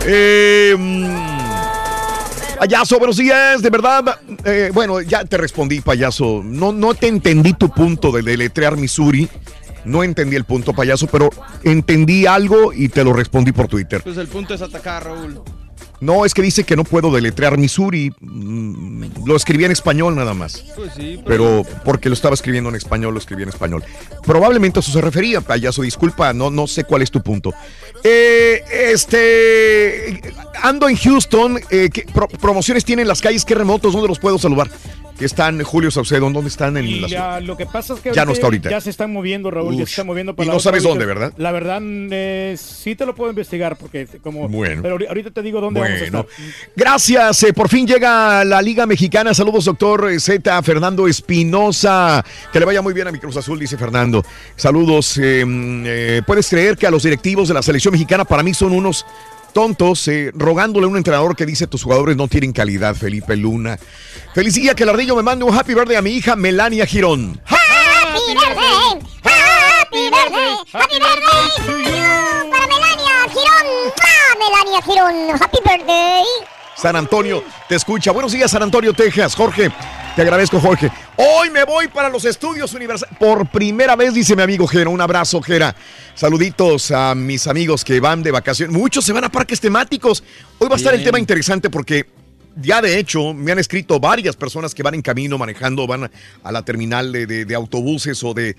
Eh, 0.07 0.75
mm, 0.79 2.59
payaso, 2.59 2.99
buenos 2.99 3.17
días, 3.17 3.61
de 3.63 3.71
verdad. 3.71 4.19
eh, 4.45 4.71
bueno, 4.73 5.01
ya 5.01 5.25
te 5.25 5.37
respondí, 5.37 5.81
payaso. 5.81 6.43
No, 6.45 6.73
no 6.73 6.95
te 6.95 7.09
entendí 7.09 7.53
tu 7.53 7.69
punto 7.71 8.11
de 8.13 8.23
deletrear 8.23 8.77
Missouri. 8.77 9.29
No 9.85 10.03
entendí 10.03 10.37
el 10.37 10.45
punto, 10.45 10.73
payaso, 10.75 11.07
pero 11.07 11.31
entendí 11.63 12.27
algo 12.27 12.73
y 12.73 12.89
te 12.89 13.05
lo 13.05 13.13
respondí 13.13 13.53
por 13.53 13.69
Twitter. 13.69 14.03
Pues 14.03 14.17
el 14.19 14.29
punto 14.29 14.55
es 14.55 14.61
atacar, 14.61 15.05
Raúl. 15.05 15.41
No, 16.01 16.25
es 16.25 16.33
que 16.35 16.43
dice 16.43 16.65
que 16.65 16.77
no 16.77 16.85
puedo 16.85 17.11
deletrear 17.13 17.59
Missouri. 17.59 18.13
Mm, 18.21 19.27
Lo 19.27 19.35
escribí 19.37 19.65
en 19.65 19.73
español 19.73 20.15
nada 20.15 20.33
más. 20.35 20.65
Pues 20.77 20.93
sí, 20.95 21.21
Pero 21.27 21.65
porque 21.85 22.09
lo 22.09 22.15
estaba 22.15 22.35
escribiendo 22.35 22.71
en 22.71 22.77
español, 22.77 23.15
lo 23.15 23.19
escribí 23.21 23.43
en 23.43 23.49
español. 23.49 23.83
Probablemente 24.25 24.79
a 24.79 24.81
eso 24.81 24.93
se 24.93 25.01
refería, 25.01 25.41
payaso. 25.41 25.83
Disculpa, 25.83 26.33
no, 26.33 26.51
no 26.51 26.67
sé 26.67 26.85
cuál 26.85 27.03
es 27.03 27.11
tu 27.11 27.21
punto. 27.23 27.53
Eh, 28.05 28.63
este. 29.23 30.21
Ando 30.63 30.89
en 30.89 30.97
Houston. 30.97 31.59
eh, 31.71 31.89
¿qué 31.93 32.05
pro- 32.13 32.29
promociones 32.29 32.85
tienen 32.85 33.09
las 33.09 33.21
calles? 33.21 33.45
¿Qué 33.45 33.55
remotos? 33.55 33.93
¿Dónde 33.93 34.09
los 34.09 34.19
puedo 34.19 34.39
saludar? 34.39 34.71
Que 35.19 35.25
están, 35.25 35.61
Julio 35.65 35.91
Saucedo, 35.91 36.31
¿dónde 36.31 36.47
están 36.49 36.77
en 36.77 36.87
Y 36.87 37.01
la 37.01 37.09
ya, 37.09 37.41
lo 37.41 37.57
que 37.57 37.67
pasa 37.67 37.95
es 37.95 38.01
que 38.01 38.13
Ya 38.13 38.25
no 38.25 38.31
está 38.31 38.47
ahorita. 38.47 38.71
ya 38.71 38.81
se 38.81 38.89
están 38.91 39.13
moviendo, 39.13 39.51
Raúl, 39.51 39.75
ya 39.77 39.85
se 39.85 39.91
están 39.91 40.07
moviendo 40.07 40.31
Y 40.31 40.35
para 40.37 40.47
no 40.47 40.53
la 40.53 40.57
otra 40.59 40.71
sabes 40.71 40.85
dónde. 40.85 41.07
¿verdad? 41.07 41.33
La 41.37 41.51
verdad, 41.51 41.81
eh, 41.83 42.57
sí 42.57 42.95
te 42.95 43.05
lo 43.05 43.17
puedo 43.17 43.31
investigar 43.31 43.77
porque 43.77 44.07
como... 44.23 44.49
Bueno. 44.49 44.81
Pero 44.81 44.97
ahori- 44.97 45.09
ahorita 45.09 45.33
te 45.33 45.43
digo 45.43 45.61
dónde 45.61 45.81
Bueno, 46.01 46.27
gracias. 46.77 47.43
eh, 47.45 47.53
por 47.53 47.69
fin 47.69 47.87
llega 47.87 48.45
la 48.45 48.61
Liga 48.63 48.87
Mexicana. 48.87 49.35
Saludos, 49.35 49.65
doctor 49.65 50.11
eh, 50.11 50.21
Z, 50.21 50.63
Fernando 50.63 51.07
Espinosa. 51.09 52.25
Que 52.53 52.59
le 52.61 52.65
vaya 52.67 52.83
muy 52.83 52.93
bien 52.95 53.09
a 53.09 53.13
mi 53.13 53.19
Cruz 53.19 53.37
Azul, 53.37 53.59
dice 53.59 53.77
Fernando. 53.77 54.25
Saludos. 54.57 55.19
eh, 55.19 55.45
mm, 55.47 55.83
eh, 55.87 56.23
¿Puedes 56.27 56.49
creer 56.49 56.77
que 56.77 56.87
a 56.87 56.91
los 56.91 57.03
directivos 57.03 57.49
de 57.49 57.55
la 57.55 57.63
selección 57.63 57.93
mexicana 57.93 58.25
para 58.25 58.43
mí 58.43 58.55
son 58.55 58.73
unos 58.73 59.05
tontos 59.53 60.07
eh, 60.09 60.31
rogándole 60.35 60.87
a 60.87 60.89
un 60.89 60.97
entrenador 60.97 61.35
que 61.35 61.47
dice 61.47 61.67
tus 61.67 61.83
jugadores 61.83 62.17
no 62.17 62.29
tienen 62.29 62.53
calidad, 62.53 62.95
Felipe 62.95 63.37
Luna? 63.37 63.79
Feliz 64.35 64.55
día 64.55 64.75
que 64.75 64.83
el 64.85 64.91
ardillo 64.91 65.17
me 65.17 65.23
mande 65.23 65.45
un 65.45 65.55
happy 65.57 65.75
birthday 65.75 65.97
a 65.97 66.03
mi 66.03 66.11
hija 66.11 66.37
Melania 66.37 66.87
Girón. 66.87 67.41
Happy 67.45 68.35
birthday, 68.35 69.01
happy 69.25 70.11
birthday, 70.11 70.55
happy 70.73 70.99
birthday 70.99 71.67
to 71.67 71.73
you. 71.91 72.48
Melania 74.39 74.83
Girón, 74.83 75.43
happy 75.43 75.59
birthday. 75.65 76.25
San 76.77 76.95
Antonio 76.95 77.43
te 77.69 77.75
escucha. 77.75 78.13
Buenos 78.13 78.33
días, 78.33 78.51
San 78.51 78.63
Antonio, 78.63 78.93
Texas. 78.93 79.35
Jorge, 79.35 79.71
te 80.15 80.23
agradezco, 80.23 80.61
Jorge. 80.61 80.91
Hoy 81.17 81.51
me 81.51 81.65
voy 81.65 81.89
para 81.89 82.09
los 82.09 82.25
estudios 82.25 82.73
universales. 82.73 83.17
Por 83.19 83.49
primera 83.49 83.97
vez, 83.97 84.15
dice 84.15 84.37
mi 84.37 84.43
amigo 84.43 84.67
Jera. 84.67 84.89
Un 84.89 85.01
abrazo, 85.01 85.43
Jera. 85.43 85.75
Saluditos 86.15 86.93
a 86.93 87.17
mis 87.17 87.49
amigos 87.49 87.85
que 87.85 87.99
van 87.99 88.23
de 88.23 88.31
vacaciones. 88.31 88.77
Muchos 88.77 89.05
se 89.05 89.13
van 89.13 89.25
a 89.25 89.29
parques 89.29 89.61
temáticos. 89.61 90.23
Hoy 90.59 90.69
va 90.69 90.75
a 90.75 90.79
estar 90.79 90.95
el 90.95 91.03
tema 91.03 91.19
interesante 91.19 91.69
porque 91.69 92.07
ya 92.61 92.83
de 92.83 92.99
hecho 92.99 93.35
me 93.35 93.53
han 93.53 93.59
escrito 93.59 94.01
varias 94.01 94.35
personas 94.37 94.75
que 94.75 94.83
van 94.83 94.95
en 94.95 95.03
camino 95.03 95.37
manejando, 95.39 95.87
van 95.87 96.11
a, 96.43 96.53
la 96.53 96.63
terminal 96.63 97.13
de, 97.13 97.55
autobuses 97.55 98.25
o 98.25 98.35
de, 98.35 98.57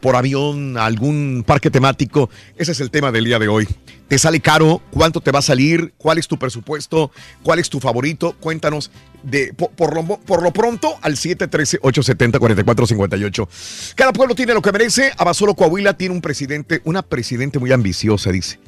por 0.00 0.16
avión 0.16 0.76
a 0.76 0.86
algún 0.86 1.44
parque 1.46 1.70
temático. 1.70 2.28
Ese 2.56 2.72
es 2.72 2.80
el 2.80 2.90
tema 2.90 3.12
del 3.12 3.24
día 3.24 3.38
de 3.38 3.46
hoy. 3.48 3.68
¿Te 4.08 4.18
sale 4.18 4.40
caro? 4.40 4.82
¿Cuánto 4.90 5.20
te 5.20 5.30
va 5.32 5.40
a 5.40 5.42
salir? 5.42 5.92
¿Cuál 5.98 6.16
es 6.18 6.28
tu 6.28 6.38
presupuesto? 6.38 7.10
¿Cuál 7.42 7.58
es 7.58 7.68
tu 7.68 7.80
favorito? 7.80 8.36
Cuéntanos 8.38 8.92
de, 9.22 9.52
por, 9.52 9.70
por 9.70 9.94
lo, 9.94 10.04
por 10.04 10.42
lo 10.42 10.52
pronto 10.52 10.96
al 11.02 11.16
713-870-4458. 11.16 13.94
Cada 13.96 14.12
pueblo 14.12 14.36
tiene 14.36 14.54
lo 14.54 14.62
que 14.62 14.72
merece. 14.72 15.12
Abasolo 15.16 15.54
Coahuila 15.54 15.96
tiene 15.96 16.14
un 16.14 16.20
presidente, 16.20 16.80
una 16.84 17.02
presidente 17.02 17.58
muy 17.58 17.72
ambiciosa, 17.72 18.30
dice 18.30 18.60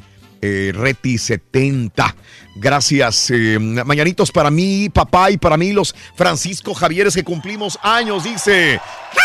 eh, 0.42 0.72
Reti 0.74 1.18
70. 1.18 2.14
Gracias. 2.56 3.30
eh, 3.30 3.58
mañanitos 3.58 4.32
para 4.32 4.50
mí, 4.50 4.88
papá, 4.88 5.30
y 5.30 5.36
para 5.36 5.56
mí 5.56 5.72
los 5.72 5.94
Francisco 6.16 6.74
Javieres 6.74 7.14
que 7.14 7.24
cumplimos 7.24 7.78
años, 7.82 8.24
dice. 8.24 8.80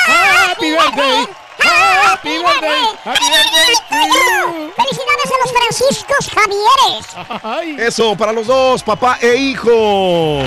Happy 0.08 0.70
birthday, 0.72 1.28
Happy 1.60 2.30
birthday, 2.30 2.86
happy 3.04 3.20
birthday. 3.90 4.72
Felicidades 4.76 5.32
a 5.32 5.38
los 5.44 5.52
Franciscos 5.52 6.32
Javieres. 6.34 7.80
Eso, 7.88 8.16
para 8.16 8.32
los 8.34 8.48
dos, 8.48 8.84
papá 8.84 9.18
e 9.22 9.36
hijo. 9.36 10.40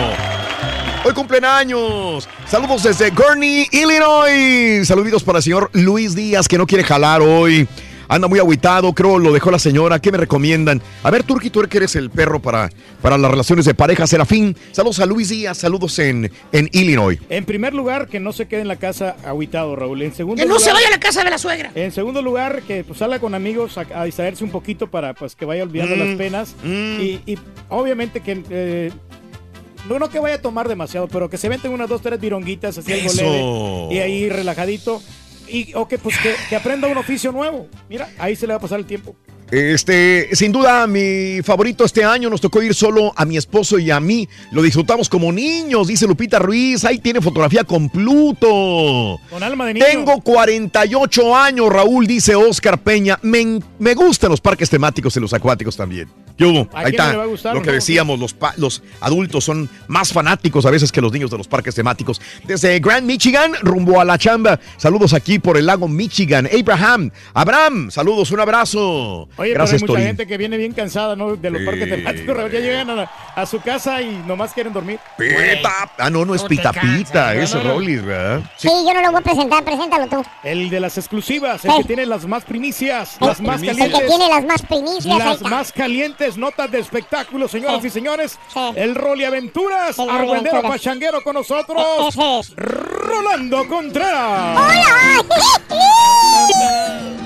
Hoy 1.04 1.12
cumplen 1.14 1.44
años. 1.44 2.28
Saludos 2.48 2.82
desde 2.82 3.10
Gurney, 3.10 3.68
Illinois. 3.70 4.86
Saluditos 4.86 5.22
para 5.22 5.38
el 5.38 5.44
señor 5.44 5.70
Luis 5.72 6.14
Díaz, 6.16 6.48
que 6.48 6.58
no 6.58 6.66
quiere 6.66 6.82
jalar 6.82 7.22
hoy. 7.22 7.68
Anda 8.08 8.28
muy 8.28 8.38
agüitado, 8.38 8.92
creo 8.92 9.18
lo 9.18 9.32
dejó 9.32 9.50
la 9.50 9.58
señora. 9.58 9.98
¿Qué 9.98 10.12
me 10.12 10.18
recomiendan? 10.18 10.80
A 11.02 11.10
ver, 11.10 11.22
Turki, 11.22 11.50
tú 11.50 11.62
que 11.68 11.78
eres 11.78 11.96
el 11.96 12.10
perro 12.10 12.40
para, 12.40 12.70
para 13.02 13.18
las 13.18 13.30
relaciones 13.30 13.64
de 13.64 13.74
pareja, 13.74 14.06
Serafín. 14.06 14.56
Saludos 14.72 15.00
a 15.00 15.06
Luis 15.06 15.28
Díaz, 15.30 15.58
saludos 15.58 15.98
en, 15.98 16.30
en 16.52 16.68
Illinois. 16.72 17.18
En 17.28 17.44
primer 17.44 17.74
lugar, 17.74 18.08
que 18.08 18.20
no 18.20 18.32
se 18.32 18.46
quede 18.46 18.60
en 18.60 18.68
la 18.68 18.76
casa 18.76 19.16
agüitado, 19.24 19.74
Raúl. 19.74 20.02
En 20.02 20.14
segundo 20.14 20.40
Que 20.40 20.46
no 20.48 20.54
lugar, 20.56 20.68
se 20.68 20.72
vaya 20.72 20.88
a 20.88 20.90
la 20.90 21.00
casa 21.00 21.24
de 21.24 21.30
la 21.30 21.38
suegra. 21.38 21.72
En 21.74 21.92
segundo 21.92 22.22
lugar, 22.22 22.62
que 22.62 22.84
pues 22.84 22.98
salga 22.98 23.18
con 23.18 23.34
amigos 23.34 23.78
a, 23.78 23.86
a 23.94 24.04
distraerse 24.04 24.44
un 24.44 24.50
poquito 24.50 24.86
para 24.88 25.14
pues 25.14 25.34
que 25.34 25.44
vaya 25.44 25.62
olvidando 25.62 25.96
Mm, 25.96 25.98
las 25.98 26.16
penas. 26.16 26.54
Y, 26.64 27.20
y 27.26 27.38
obviamente 27.68 28.20
que 28.20 28.42
eh, 28.50 28.92
no, 29.88 29.98
no 29.98 30.08
que 30.10 30.18
vaya 30.18 30.36
a 30.36 30.42
tomar 30.42 30.68
demasiado, 30.68 31.08
pero 31.08 31.30
que 31.30 31.38
se 31.38 31.48
venten 31.48 31.72
unas 31.72 31.88
dos, 31.88 32.02
tres 32.02 32.20
vironguitas 32.20 32.76
así 32.78 32.92
algo 32.92 33.12
leve 33.12 33.94
y 33.94 33.98
ahí 34.00 34.28
relajadito. 34.28 35.00
Y, 35.48 35.72
o 35.74 35.86
que 35.86 35.98
pues 35.98 36.18
que, 36.18 36.34
que 36.48 36.56
aprenda 36.56 36.88
un 36.88 36.96
oficio 36.96 37.32
nuevo. 37.32 37.68
Mira, 37.88 38.08
ahí 38.18 38.36
se 38.36 38.46
le 38.46 38.52
va 38.52 38.58
a 38.58 38.60
pasar 38.60 38.78
el 38.78 38.86
tiempo. 38.86 39.16
Este, 39.50 40.28
sin 40.34 40.50
duda, 40.50 40.86
mi 40.88 41.40
favorito 41.42 41.84
este 41.84 42.04
año 42.04 42.28
nos 42.28 42.40
tocó 42.40 42.62
ir 42.62 42.74
solo 42.74 43.12
a 43.16 43.24
mi 43.24 43.36
esposo 43.36 43.78
y 43.78 43.90
a 43.90 44.00
mí. 44.00 44.28
Lo 44.50 44.60
disfrutamos 44.60 45.08
como 45.08 45.30
niños, 45.32 45.86
dice 45.86 46.06
Lupita 46.06 46.38
Ruiz. 46.38 46.84
Ahí 46.84 46.98
tiene 46.98 47.20
fotografía 47.20 47.62
con 47.64 47.88
Pluto. 47.88 49.20
Con 49.30 49.42
alma 49.42 49.66
de 49.66 49.74
niño. 49.74 49.86
Tengo 49.86 50.20
48 50.20 51.36
años, 51.36 51.68
Raúl, 51.68 52.06
dice 52.06 52.34
Oscar 52.34 52.78
Peña. 52.82 53.18
Me, 53.22 53.60
me 53.78 53.94
gustan 53.94 54.30
los 54.30 54.40
parques 54.40 54.68
temáticos 54.68 55.16
y 55.16 55.20
los 55.20 55.32
acuáticos 55.32 55.76
también. 55.76 56.08
Yo, 56.38 56.68
¿A 56.74 56.80
ahí 56.80 56.84
no 56.84 56.88
está. 56.90 57.10
a 57.12 57.24
gustar, 57.24 57.54
lo 57.54 57.62
que 57.62 57.68
no? 57.68 57.72
decíamos, 57.72 58.18
los, 58.18 58.34
pa- 58.34 58.52
los 58.58 58.82
adultos 59.00 59.42
son 59.44 59.70
más 59.88 60.12
fanáticos 60.12 60.66
a 60.66 60.70
veces 60.70 60.92
que 60.92 61.00
los 61.00 61.10
niños 61.10 61.30
de 61.30 61.38
los 61.38 61.48
parques 61.48 61.74
temáticos. 61.74 62.20
Desde 62.46 62.78
Grand 62.78 63.06
Michigan, 63.06 63.52
rumbo 63.62 64.00
a 64.02 64.04
la 64.04 64.18
chamba. 64.18 64.60
Saludos 64.76 65.14
aquí 65.14 65.38
por 65.38 65.56
el 65.56 65.64
lago 65.64 65.88
Michigan. 65.88 66.46
Abraham, 66.52 67.10
Abraham, 67.32 67.90
saludos, 67.90 68.30
un 68.32 68.40
abrazo. 68.40 69.28
Oye, 69.38 69.52
Gracias, 69.52 69.54
pero 69.54 69.64
hay 69.74 69.80
mucha 69.80 69.92
Torín. 69.92 70.06
gente 70.06 70.26
que 70.26 70.36
viene 70.38 70.56
bien 70.56 70.72
cansada, 70.72 71.14
¿no? 71.16 71.36
De 71.36 71.50
los 71.50 71.60
Sí. 71.60 71.66
parques 71.66 71.88
temáticos. 71.90 72.36
Raúl, 72.36 72.50
Ya 72.52 72.60
llegan 72.60 72.90
a, 72.90 72.94
la- 72.94 73.10
a 73.34 73.46
su 73.46 73.60
casa 73.60 74.00
y 74.00 74.16
nomás 74.26 74.52
quieren 74.52 74.72
dormir. 74.72 74.98
Pita. 75.18 75.90
Ah, 75.98 76.08
no, 76.10 76.24
no 76.24 76.34
es 76.34 76.42
pita 76.44 76.72
pita, 76.72 77.34
es 77.34 77.54
No, 77.54 77.62
no. 77.62 77.74
Rollis, 77.74 78.02
¿verdad? 78.04 78.40
Sí, 78.56 78.68
yo 78.68 78.94
no 78.94 79.02
lo 79.02 79.10
voy 79.12 79.20
a 79.20 79.24
presentar, 79.24 79.62
preséntalo 79.64 80.06
tú. 80.06 80.24
El 80.42 80.70
de 80.70 80.80
las 80.80 80.96
exclusivas, 80.98 81.64
el 81.64 81.70
Sí. 81.72 81.76
que 81.78 81.84
tiene 81.84 82.06
las 82.06 82.24
más 82.26 82.44
primicias, 82.44 83.16
las 83.20 83.40
más 83.40 83.60
El 83.62 83.68
que 83.68 83.74
calientes. 83.76 84.06
tiene 84.08 84.28
las 84.28 84.44
más 84.44 84.62
primicias. 84.62 85.06
ahí 85.14 85.18
Las 85.18 85.36
está. 85.36 85.48
más 85.48 85.72
calientes 85.72 86.36
notas 86.38 86.70
de 86.70 86.78
espectáculo, 86.80 87.48
señoras 87.48 87.82
Sí. 87.82 87.88
y 87.88 87.90
señores. 87.90 88.38
Sí. 88.52 88.60
El 88.76 88.94
Rolly 88.94 89.24
Aventuras, 89.24 89.98
El 89.98 90.06
Rolly 90.06 90.18
Argüendero 90.18 90.56
Aventuras. 90.56 90.80
Pachanguero 90.80 91.22
con 91.22 91.34
nosotros. 91.34 91.82
E- 92.04 92.08
ese 92.08 92.38
es. 92.40 92.52
Rolando 92.56 93.66
Contreras. 93.68 94.56
Tan, 95.68 97.25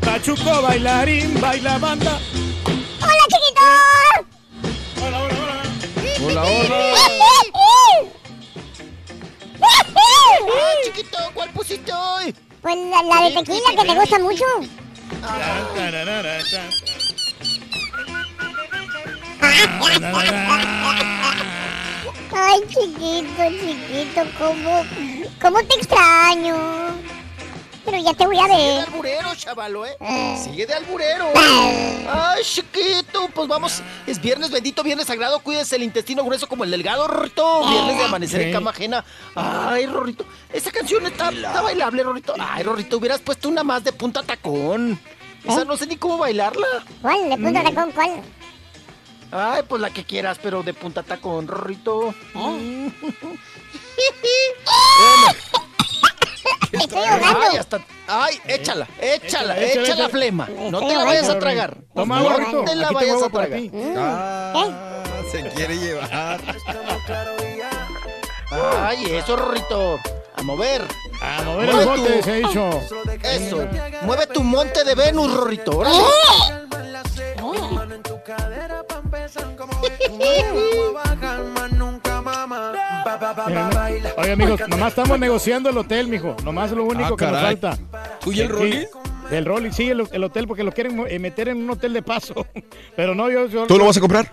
Pachuco, 0.00 0.62
bailarín, 0.62 1.40
baila 1.40 1.78
banda. 1.78 2.18
¡Hola, 3.00 3.24
chiquito! 3.32 3.62
Hola, 5.02 5.18
hola, 5.22 5.34
hola. 5.42 5.56
Hola, 6.24 6.42
hola. 6.48 6.78
Ah, 9.60 9.84
chiquito, 10.84 11.18
¿cuál 11.34 11.50
pusiste 11.50 11.92
hoy? 11.92 12.34
Pues 12.62 12.76
la, 12.76 13.02
la 13.02 13.28
de 13.28 13.30
tequila 13.36 13.70
que 13.76 13.86
te 13.88 13.94
gusta 13.94 14.18
mucho. 14.18 14.44
Ay, 22.34 22.60
chiquito, 22.68 23.42
chiquito, 23.60 24.22
¿cómo, 24.38 24.82
cómo 25.40 25.58
te 25.66 25.74
extraño? 25.76 26.56
Pero 27.84 27.98
ya 28.02 28.12
te 28.12 28.26
voy 28.26 28.38
a 28.38 28.42
Sigue 28.44 28.56
de 28.58 28.64
ver. 28.66 28.84
alburero, 28.86 29.34
chavalo, 29.34 29.86
¿eh? 29.86 29.96
Sigue 30.44 30.66
de 30.66 30.74
alburero. 30.74 31.26
Ay, 31.34 32.42
chiquito, 32.42 33.28
pues 33.34 33.48
vamos. 33.48 33.82
Es 34.06 34.20
viernes 34.20 34.50
bendito, 34.50 34.82
viernes 34.82 35.06
sagrado. 35.06 35.40
Cuídese 35.40 35.76
el 35.76 35.84
intestino 35.84 36.22
grueso 36.22 36.46
como 36.46 36.64
el 36.64 36.70
delgado, 36.70 37.08
Rorrito. 37.08 37.66
Viernes 37.66 37.96
de 37.96 38.04
amanecer 38.04 38.40
en 38.42 38.52
cama 38.52 38.70
ajena. 38.70 39.04
Ay, 39.34 39.86
Rorrito. 39.86 40.26
Esa 40.52 40.70
canción 40.70 41.06
está, 41.06 41.30
está 41.30 41.62
bailable, 41.62 42.02
Rorrito. 42.02 42.34
Ay, 42.38 42.62
Rorrito, 42.62 42.98
hubieras 42.98 43.20
puesto 43.20 43.48
una 43.48 43.64
más 43.64 43.82
de 43.84 43.92
punta 43.92 44.22
tacón. 44.22 45.00
Esa 45.44 45.64
no 45.64 45.76
sé 45.78 45.86
ni 45.86 45.96
cómo 45.96 46.18
bailarla. 46.18 46.66
¿Cuál? 47.00 47.30
¿De 47.30 47.38
punta 47.38 47.62
tacón? 47.62 47.90
¿Cuál? 47.92 48.22
Ay, 49.30 49.62
pues 49.68 49.80
la 49.82 49.90
que 49.90 50.04
quieras, 50.04 50.38
pero 50.42 50.62
de 50.62 50.72
punta 50.74 51.02
tacón, 51.02 51.46
Rorrito. 51.48 52.14
¿Eh? 52.34 52.90
Bueno. 54.98 55.38
Estoy 56.72 56.98
ahogando. 57.04 57.40
Ay, 57.50 57.56
hasta... 57.56 57.80
Ay, 58.06 58.40
échala, 58.46 58.86
échala, 59.00 59.58
Échala, 59.60 59.82
échala, 59.84 60.08
flema. 60.08 60.48
No 60.70 60.86
te 60.86 60.94
la 60.94 61.04
vayas 61.04 61.28
a 61.28 61.38
tragar. 61.38 61.76
Toma, 61.94 62.20
no 62.20 62.64
te 62.64 62.74
la 62.76 62.86
Aquí 62.86 62.94
vayas 62.94 63.22
a 63.22 63.28
tragar. 63.28 63.58
ti. 63.58 63.70
Ah, 63.96 65.02
se 65.30 65.48
quiere 65.50 65.76
llevar. 65.76 66.40
Ay, 68.50 69.04
eso, 69.16 69.36
Rorrito. 69.36 69.98
A 70.38 70.42
mover. 70.42 70.82
A 71.20 71.42
mover 71.42 71.68
el 71.68 71.74
Mueve 71.74 71.84
bote, 72.00 72.16
tu- 72.18 72.22
se 72.22 72.30
ha 72.30 72.34
dicho. 72.36 72.70
Eso. 73.22 73.68
Mueve 74.02 74.26
tu 74.28 74.42
monte 74.42 74.84
de 74.84 74.94
Venus, 74.94 75.34
Rorrito. 75.34 75.78
órale. 75.78 75.98
Mira, 83.46 83.70
Oye, 84.16 84.32
amigos, 84.32 84.60
nomás 84.68 84.88
estamos 84.88 85.18
negociando 85.18 85.70
el 85.70 85.78
hotel, 85.78 86.08
mijo. 86.08 86.36
Nomás 86.44 86.70
lo 86.72 86.84
único 86.84 87.14
Ah, 87.14 87.16
que 87.16 87.26
nos 87.26 87.40
falta. 87.40 87.78
¿Tú 88.20 88.32
y 88.32 88.40
el 88.40 88.48
Rolly? 88.48 88.86
El 89.30 89.44
Rolly, 89.44 89.72
sí, 89.72 89.88
el, 89.90 90.08
el 90.10 90.24
hotel, 90.24 90.46
porque 90.46 90.62
lo 90.62 90.72
quieren 90.72 91.04
eh, 91.08 91.18
meter 91.18 91.48
en 91.48 91.58
un 91.62 91.70
hotel 91.70 91.92
de 91.92 92.02
paso. 92.02 92.46
Pero 92.96 93.14
no, 93.14 93.30
yo. 93.30 93.46
yo 93.46 93.66
¿Tú 93.66 93.76
lo 93.78 93.84
vas 93.86 93.96
a 93.96 94.00
comprar? 94.00 94.32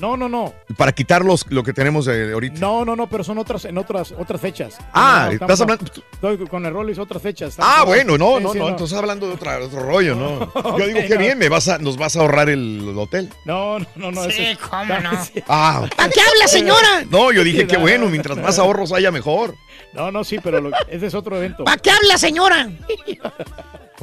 No, 0.00 0.16
no, 0.16 0.28
no. 0.28 0.52
Para 0.76 0.92
quitar 0.92 1.24
los- 1.24 1.46
lo 1.50 1.62
que 1.62 1.72
tenemos 1.72 2.04
de, 2.04 2.26
de 2.26 2.32
ahorita. 2.34 2.60
No, 2.60 2.84
no, 2.84 2.94
no, 2.94 3.08
pero 3.08 3.24
son 3.24 3.38
otras, 3.38 3.64
en 3.64 3.78
otras, 3.78 4.12
otras 4.12 4.40
fechas. 4.40 4.76
Ah, 4.92 5.24
No, 5.28 5.32
estás 5.32 5.60
hablando- 5.62 5.84
Estoy 6.12 6.36
con 6.46 6.66
el 6.66 6.72
Rolly, 6.72 6.92
es 6.92 6.98
otras 6.98 7.22
fechas. 7.22 7.56
Ah, 7.58 7.82
bueno, 7.86 8.18
no, 8.18 8.36
Sí, 8.38 8.42
no, 8.44 8.52
sí, 8.52 8.58
no, 8.58 8.68
entonces 8.68 8.96
hablando 8.98 9.26
de 9.26 9.34
otra- 9.34 9.58
otro 9.58 9.80
rollo, 9.80 10.14
¿no? 10.14 10.52
Yo 10.78 10.86
digo 10.86 11.00
que 11.00 11.14
no. 11.14 11.20
bien, 11.20 11.38
me 11.38 11.48
vas 11.48 11.68
a, 11.68 11.78
nos 11.78 11.96
vas 11.96 12.14
a 12.16 12.20
ahorrar 12.20 12.50
el, 12.50 12.88
el 12.90 12.98
hotel. 12.98 13.30
No, 13.46 13.78
no, 13.78 13.86
no, 13.96 14.10
no. 14.12 14.24
Sí, 14.24 14.42
ese- 14.42 14.58
cómo 14.68 14.98
no. 14.98 15.10
Ah, 15.48 15.84
¿A 15.96 16.08
qué 16.10 16.20
habla, 16.20 16.46
señora? 16.48 17.04
no, 17.10 17.32
yo 17.32 17.42
dije 17.42 17.62
Sí, 17.62 17.66
que 17.66 17.74
no, 17.76 17.80
bueno, 17.80 18.04
no, 18.04 18.10
mientras 18.10 18.36
no. 18.36 18.42
más 18.42 18.58
ahorros 18.58 18.92
haya 18.92 19.10
mejor. 19.10 19.54
No, 19.94 20.10
no, 20.12 20.24
sí, 20.24 20.38
pero 20.42 20.60
lo- 20.60 20.70
ese 20.88 21.06
es 21.06 21.14
otro 21.14 21.36
evento. 21.38 21.64
¿A 21.66 21.78
qué 21.78 21.90
habla, 21.90 22.18
señora? 22.18 22.68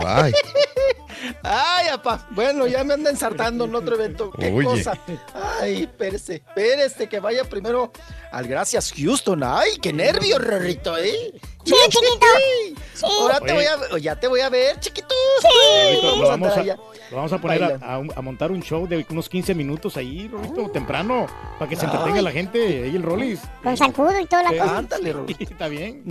Ay, 0.06 0.34
Ay, 1.42 1.88
apá. 1.88 2.28
Bueno, 2.32 2.68
ya 2.68 2.84
me 2.84 2.96
anda 2.96 3.10
ensartando 3.10 3.66
en 3.66 3.76
otro 3.76 3.96
evento. 3.96 4.32
Qué 4.32 4.52
Oye. 4.52 4.66
cosa. 4.66 4.98
Ay, 5.62 5.84
espérese, 5.84 6.36
espérese 6.36 7.08
que 7.08 7.20
vaya 7.20 7.44
primero 7.46 7.92
al 8.32 8.48
Gracias 8.48 8.94
Houston. 8.98 9.42
Ay, 9.44 9.78
qué 9.82 9.94
nervio, 9.94 10.38
Rorrito, 10.40 10.98
¿eh? 10.98 11.32
Sí, 11.64 11.74
chiquito. 11.90 12.26
Sí. 12.94 13.06
Ahora 13.06 13.40
te 13.40 13.54
voy 13.54 13.66
a, 13.66 13.98
ya 14.00 14.20
te 14.20 14.28
voy 14.28 14.42
a 14.42 14.50
ver, 14.50 14.80
chiquito. 14.80 15.16
Rorrito, 15.44 16.16
lo, 16.18 16.28
vamos 16.28 16.58
a, 16.58 16.64
lo 16.64 16.78
vamos 17.12 17.34
a 17.34 17.38
poner 17.40 17.80
a, 17.82 18.22
montar 18.22 18.52
un 18.52 18.62
show 18.62 18.86
de 18.88 19.06
unos 19.10 19.30
15 19.30 19.56
minutos 19.56 19.96
ahí, 19.96 20.28
Rolito, 20.28 20.70
temprano, 20.72 21.28
para 21.58 21.70
que 21.70 21.76
se 21.76 21.86
entretenga 21.86 22.22
la 22.22 22.32
gente, 22.32 22.84
ahí 22.84 22.96
el 22.96 23.04
Rollis. 23.04 23.40
Con 23.64 23.78
sacudo 23.78 24.20
y 24.20 24.26
toda 24.26 24.44
la 24.44 24.50
Sí. 24.50 24.58
cosa. 24.58 24.78
Ándale, 24.78 25.14
Rorrito. 25.14 25.44
Está 25.52 25.68
bien. 25.70 26.04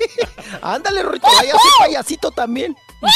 Ándale, 0.62 1.02
Rorrito, 1.02 1.26
vaya 1.26 1.54
a 1.54 1.58
ser 1.58 1.70
payasito 1.78 2.30
también. 2.30 2.76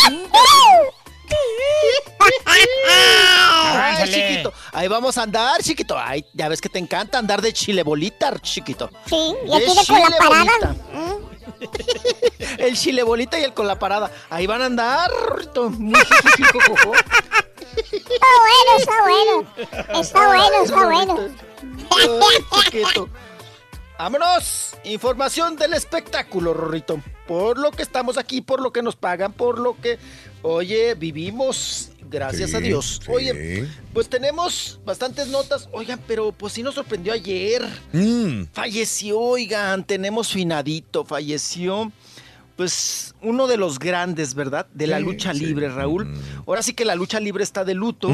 Ay, 2.45 3.95
Ándale. 3.95 4.13
chiquito. 4.13 4.53
Ahí 4.73 4.89
vamos 4.89 5.19
a 5.19 5.23
andar, 5.23 5.63
chiquito. 5.63 5.97
Ay, 5.99 6.25
ya 6.33 6.49
ves 6.49 6.61
que 6.61 6.69
te 6.69 6.79
encanta 6.79 7.19
andar 7.19 7.43
de 7.43 7.53
chile 7.53 7.83
bolita, 7.83 8.33
chiquito. 8.41 8.91
Sí, 9.07 9.35
y 9.47 9.53
aquí 9.53 9.75
de 9.75 9.87
con 9.87 10.01
la 10.01 10.19
parada. 10.19 10.75
bolita. 10.93 11.17
El 12.59 12.77
chile 12.77 13.03
bolita 13.03 13.39
y 13.39 13.45
el 13.45 13.55
con 13.55 13.67
la 13.67 13.79
parada. 13.79 14.11
Ahí 14.31 14.47
van 14.47 14.63
a 14.63 14.67
andar. 14.67 15.11
Está 15.39 15.61
bueno, 15.61 15.83
está 18.79 19.03
bueno. 19.03 19.47
Está 20.01 20.27
bueno, 20.27 20.63
está 20.65 20.85
bueno. 20.87 21.19
Ay, 21.91 22.09
chiquito. 22.65 23.09
Vámonos. 23.99 24.75
Información 24.85 25.57
del 25.57 25.73
espectáculo, 25.73 26.53
Rorrito. 26.55 27.03
Por 27.27 27.59
lo 27.59 27.71
que 27.71 27.83
estamos 27.83 28.19
aquí, 28.19 28.41
por 28.41 28.61
lo 28.61 28.73
que 28.73 28.83
nos 28.83 28.95
pagan, 28.97 29.33
por 29.33 29.59
lo 29.59 29.81
que, 29.81 29.99
oye, 30.43 30.95
vivimos 30.95 31.91
Gracias 32.09 32.51
Sí, 32.51 32.57
a 32.57 32.61
Dios. 32.61 33.01
sí. 33.05 33.11
Oye, 33.11 33.67
pues 33.93 34.09
tenemos 34.09 34.79
bastantes 34.85 35.27
notas. 35.27 35.69
Oigan, 35.73 36.01
pero 36.07 36.31
pues 36.31 36.53
sí 36.53 36.63
nos 36.63 36.77
sorprendió 36.77 37.13
ayer. 37.13 37.67
Mm. 37.93 38.45
Falleció, 38.53 39.19
oigan, 39.19 39.83
tenemos 39.85 40.31
finadito. 40.33 41.05
Falleció, 41.05 41.91
pues, 42.55 43.13
uno 43.23 43.49
de 43.49 43.57
los 43.57 43.81
grandes, 43.81 44.35
¿verdad? 44.35 44.69
De 44.73 44.87
la 44.87 44.99
Sí, 44.99 45.03
lucha 45.03 45.33
libre, 45.33 45.69
Raúl. 45.69 46.15
Ahora 46.47 46.63
sí 46.63 46.75
que 46.75 46.85
la 46.85 46.95
lucha 46.95 47.19
libre 47.19 47.43
está 47.43 47.65
de 47.65 47.75
luto. 47.75 48.09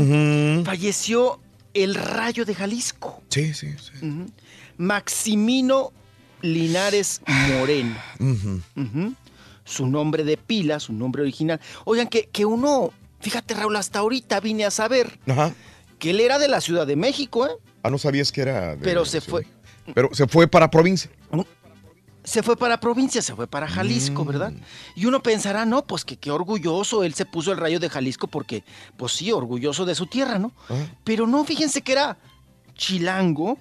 Falleció 0.65 1.39
el 1.75 1.95
Rayo 1.95 2.47
de 2.47 2.55
Jalisco. 2.55 3.23
Sí, 3.29 3.53
sí, 3.53 3.75
sí. 3.79 4.07
Maximino 4.79 5.93
Linares 6.43 7.21
Moreno. 7.27 7.97
Su 9.65 9.87
nombre 9.87 10.25
de 10.25 10.37
pila, 10.37 10.81
su 10.81 10.93
nombre 10.93 11.23
original. 11.23 11.61
Oigan, 11.85 12.09
que, 12.09 12.27
que 12.33 12.45
uno, 12.45 12.91
fíjate 13.21 13.55
Raúl, 13.55 13.77
hasta 13.77 14.01
ahorita 14.01 14.41
vine 14.41 14.65
a 14.65 14.71
saber 14.71 15.19
Ajá. 15.29 15.55
que 15.99 16.11
él 16.11 16.21
era 16.21 16.39
de 16.39 16.49
la 16.49 16.61
Ciudad 16.61 16.87
de 16.87 16.97
México, 16.97 17.47
¿eh? 17.47 17.51
Ah, 17.85 17.91
no 17.91 17.99
sabías 17.99 18.33
que 18.33 18.43
era. 18.43 18.77
de- 18.77 18.83
Pero 18.83 19.05
se 19.05 19.21
fue, 19.21 19.47
Pero 19.95 20.09
se 20.13 20.27
fue 20.27 20.49
para 20.49 20.69
provincia. 20.71 21.11
se 22.25 22.43
fue 22.43 22.57
para 22.57 22.79
provincia, 22.79 23.21
se 23.23 23.35
fue 23.35 23.47
para 23.49 23.67
Jalisco, 23.69 24.25
¿verdad? 24.25 24.53
Y 24.97 25.07
uno 25.07 25.23
pensará, 25.23 25.65
no, 25.65 25.85
pues 25.85 26.05
que 26.05 26.17
qué 26.17 26.31
orgulloso, 26.31 27.03
él 27.05 27.15
se 27.15 27.25
puso 27.25 27.51
el 27.53 27.59
rayo 27.59 27.79
de 27.81 27.89
Jalisco 27.89 28.27
porque, 28.29 28.63
pues 28.97 29.13
sí, 29.13 29.31
orgulloso 29.33 29.85
de 29.85 29.95
su 29.97 30.07
tierra, 30.07 30.39
¿no? 30.39 30.53
Pero 31.05 31.27
no, 31.27 31.45
fíjense 31.45 31.83
que 31.83 31.93
era 31.93 32.17
chilango 32.75 33.59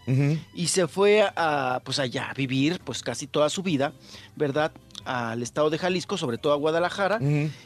y 0.54 0.68
se 0.68 0.88
fue 0.88 1.24
a, 1.36 1.82
pues 1.84 2.00
allá 2.00 2.30
a 2.30 2.34
vivir, 2.34 2.80
pues 2.84 3.02
casi 3.04 3.28
toda 3.28 3.50
su 3.50 3.64
vida, 3.64 3.94
¿verdad? 4.36 4.72
Al 5.06 5.42
estado 5.42 5.70
de 5.70 5.78
Jalisco, 5.78 6.18
sobre 6.18 6.38
todo 6.38 6.54
a 6.54 6.58
Guadalajara. 6.58 7.20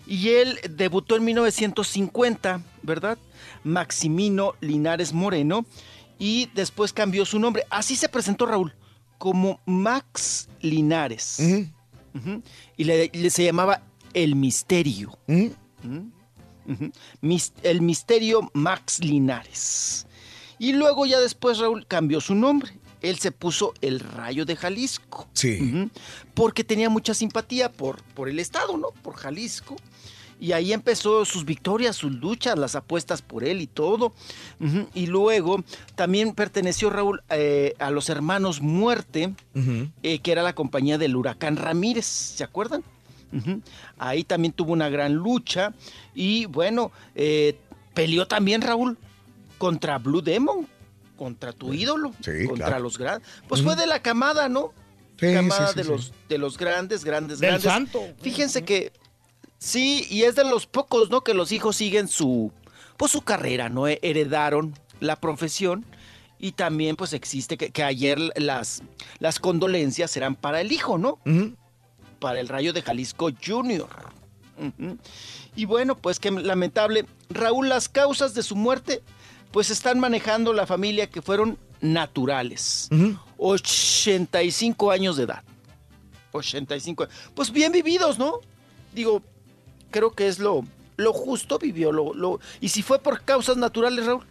Y 0.07 0.29
él 0.29 0.59
debutó 0.69 1.15
en 1.17 1.25
1950, 1.25 2.61
¿verdad? 2.81 3.17
Maximino 3.63 4.53
Linares 4.61 5.11
Moreno. 5.13 5.65
Y 6.17 6.49
después 6.55 6.93
cambió 6.93 7.25
su 7.25 7.39
nombre. 7.39 7.63
Así 7.69 7.97
se 7.97 8.07
presentó 8.07 8.45
Raúl, 8.45 8.73
como 9.17 9.59
Max 9.65 10.47
Linares. 10.61 11.39
Y 12.77 12.83
le, 12.85 13.09
le- 13.13 13.29
se 13.29 13.43
llamaba 13.43 13.81
El 14.13 14.35
Misterio. 14.35 15.17
El 17.63 17.81
Misterio 17.81 18.49
Max 18.53 18.99
Linares. 19.03 20.07
Y 20.59 20.73
luego 20.73 21.05
ya 21.05 21.19
después 21.19 21.59
Raúl 21.59 21.85
cambió 21.87 22.21
su 22.21 22.35
nombre. 22.35 22.71
Él 23.01 23.19
se 23.19 23.31
puso 23.31 23.73
el 23.81 23.99
Rayo 23.99 24.45
de 24.45 24.55
Jalisco. 24.55 25.27
Sí. 25.33 25.89
Porque 26.33 26.63
tenía 26.63 26.89
mucha 26.89 27.13
simpatía 27.13 27.71
por, 27.71 28.01
por 28.13 28.29
el 28.29 28.39
estado, 28.39 28.77
¿no? 28.77 28.89
Por 29.03 29.15
Jalisco. 29.15 29.75
Y 30.39 30.51
ahí 30.51 30.73
empezó 30.73 31.23
sus 31.23 31.45
victorias, 31.45 31.95
sus 31.95 32.11
luchas, 32.11 32.57
las 32.57 32.75
apuestas 32.75 33.21
por 33.21 33.43
él 33.43 33.61
y 33.61 33.67
todo. 33.67 34.13
Y 34.93 35.07
luego 35.07 35.63
también 35.95 36.33
perteneció 36.33 36.89
Raúl 36.89 37.21
eh, 37.29 37.73
a 37.79 37.89
los 37.89 38.09
hermanos 38.09 38.61
Muerte, 38.61 39.33
eh, 40.03 40.19
que 40.19 40.31
era 40.31 40.43
la 40.43 40.53
compañía 40.53 40.97
del 40.97 41.15
huracán 41.15 41.55
Ramírez, 41.55 42.05
¿se 42.05 42.43
acuerdan? 42.43 42.83
Ahí 43.97 44.23
también 44.23 44.53
tuvo 44.53 44.73
una 44.73 44.89
gran 44.89 45.13
lucha. 45.13 45.73
Y 46.13 46.45
bueno, 46.47 46.91
eh, 47.15 47.57
peleó 47.93 48.27
también 48.27 48.61
Raúl 48.61 48.97
contra 49.57 49.97
Blue 49.97 50.21
Demon, 50.21 50.67
contra 51.17 51.53
tu 51.53 51.73
ídolo, 51.73 52.11
Sí, 52.23 52.45
contra 52.47 52.67
claro. 52.67 52.83
los 52.83 52.97
grandes. 52.97 53.27
Pues 53.47 53.61
fue 53.61 53.75
de 53.75 53.87
la 53.87 54.01
camada, 54.01 54.49
¿no? 54.49 54.73
Sí, 55.19 55.33
camada 55.33 55.67
sí, 55.67 55.73
sí, 55.73 55.77
de, 55.77 55.83
sí. 55.83 55.89
Los, 55.89 56.13
de 56.29 56.37
los 56.37 56.57
grandes, 56.57 57.05
grandes, 57.05 57.39
Del 57.39 57.49
grandes. 57.59 57.71
santo. 57.71 58.01
Fíjense 58.21 58.63
que 58.63 58.91
sí, 59.57 60.05
y 60.09 60.23
es 60.23 60.35
de 60.35 60.43
los 60.43 60.65
pocos, 60.67 61.09
¿no? 61.09 61.21
Que 61.21 61.33
los 61.33 61.51
hijos 61.51 61.77
siguen 61.77 62.07
su, 62.07 62.51
pues 62.97 63.11
su 63.11 63.21
carrera, 63.21 63.69
¿no? 63.69 63.87
Heredaron 63.87 64.73
la 64.99 65.15
profesión. 65.15 65.85
Y 66.37 66.51
también, 66.51 66.97
pues, 66.97 67.13
existe 67.13 67.57
que, 67.57 67.69
que 67.71 67.81
ayer 67.81 68.19
las, 68.35 68.83
las 69.19 69.39
condolencias 69.39 70.15
eran 70.17 70.35
para 70.35 70.59
el 70.59 70.73
hijo, 70.73 70.97
¿no? 70.97 71.17
Para 72.19 72.41
el 72.41 72.49
Rayo 72.49 72.73
de 72.73 72.81
Jalisco 72.81 73.29
Junior. 73.43 73.87
Y 75.55 75.65
bueno, 75.65 75.95
pues 75.95 76.19
qué 76.19 76.31
lamentable. 76.31 77.05
Raúl, 77.29 77.69
las 77.69 77.87
causas 77.89 78.33
de 78.33 78.43
su 78.43 78.55
muerte, 78.55 79.01
pues 79.55 79.69
están 79.69 80.01
manejando 80.01 80.51
la 80.51 80.67
familia 80.67 81.09
que 81.09 81.21
fueron 81.21 81.57
naturales. 81.79 82.89
85 83.37 84.91
años 84.91 85.15
de 85.15 85.23
edad. 85.23 85.43
85. 86.33 87.07
Pues 87.33 87.53
bien 87.53 87.71
vividos, 87.71 88.19
¿no? 88.19 88.41
Digo, 88.93 89.21
creo 89.91 90.11
que 90.11 90.27
es 90.27 90.39
lo, 90.39 90.65
lo 90.97 91.13
justo, 91.13 91.57
vivió 91.57 91.93
lo, 91.93 92.13
lo... 92.13 92.41
Y 92.59 92.67
si 92.67 92.81
fue 92.81 92.99
por 92.99 93.21
causas 93.21 93.55
naturales, 93.55 94.05
Raúl, 94.05 94.25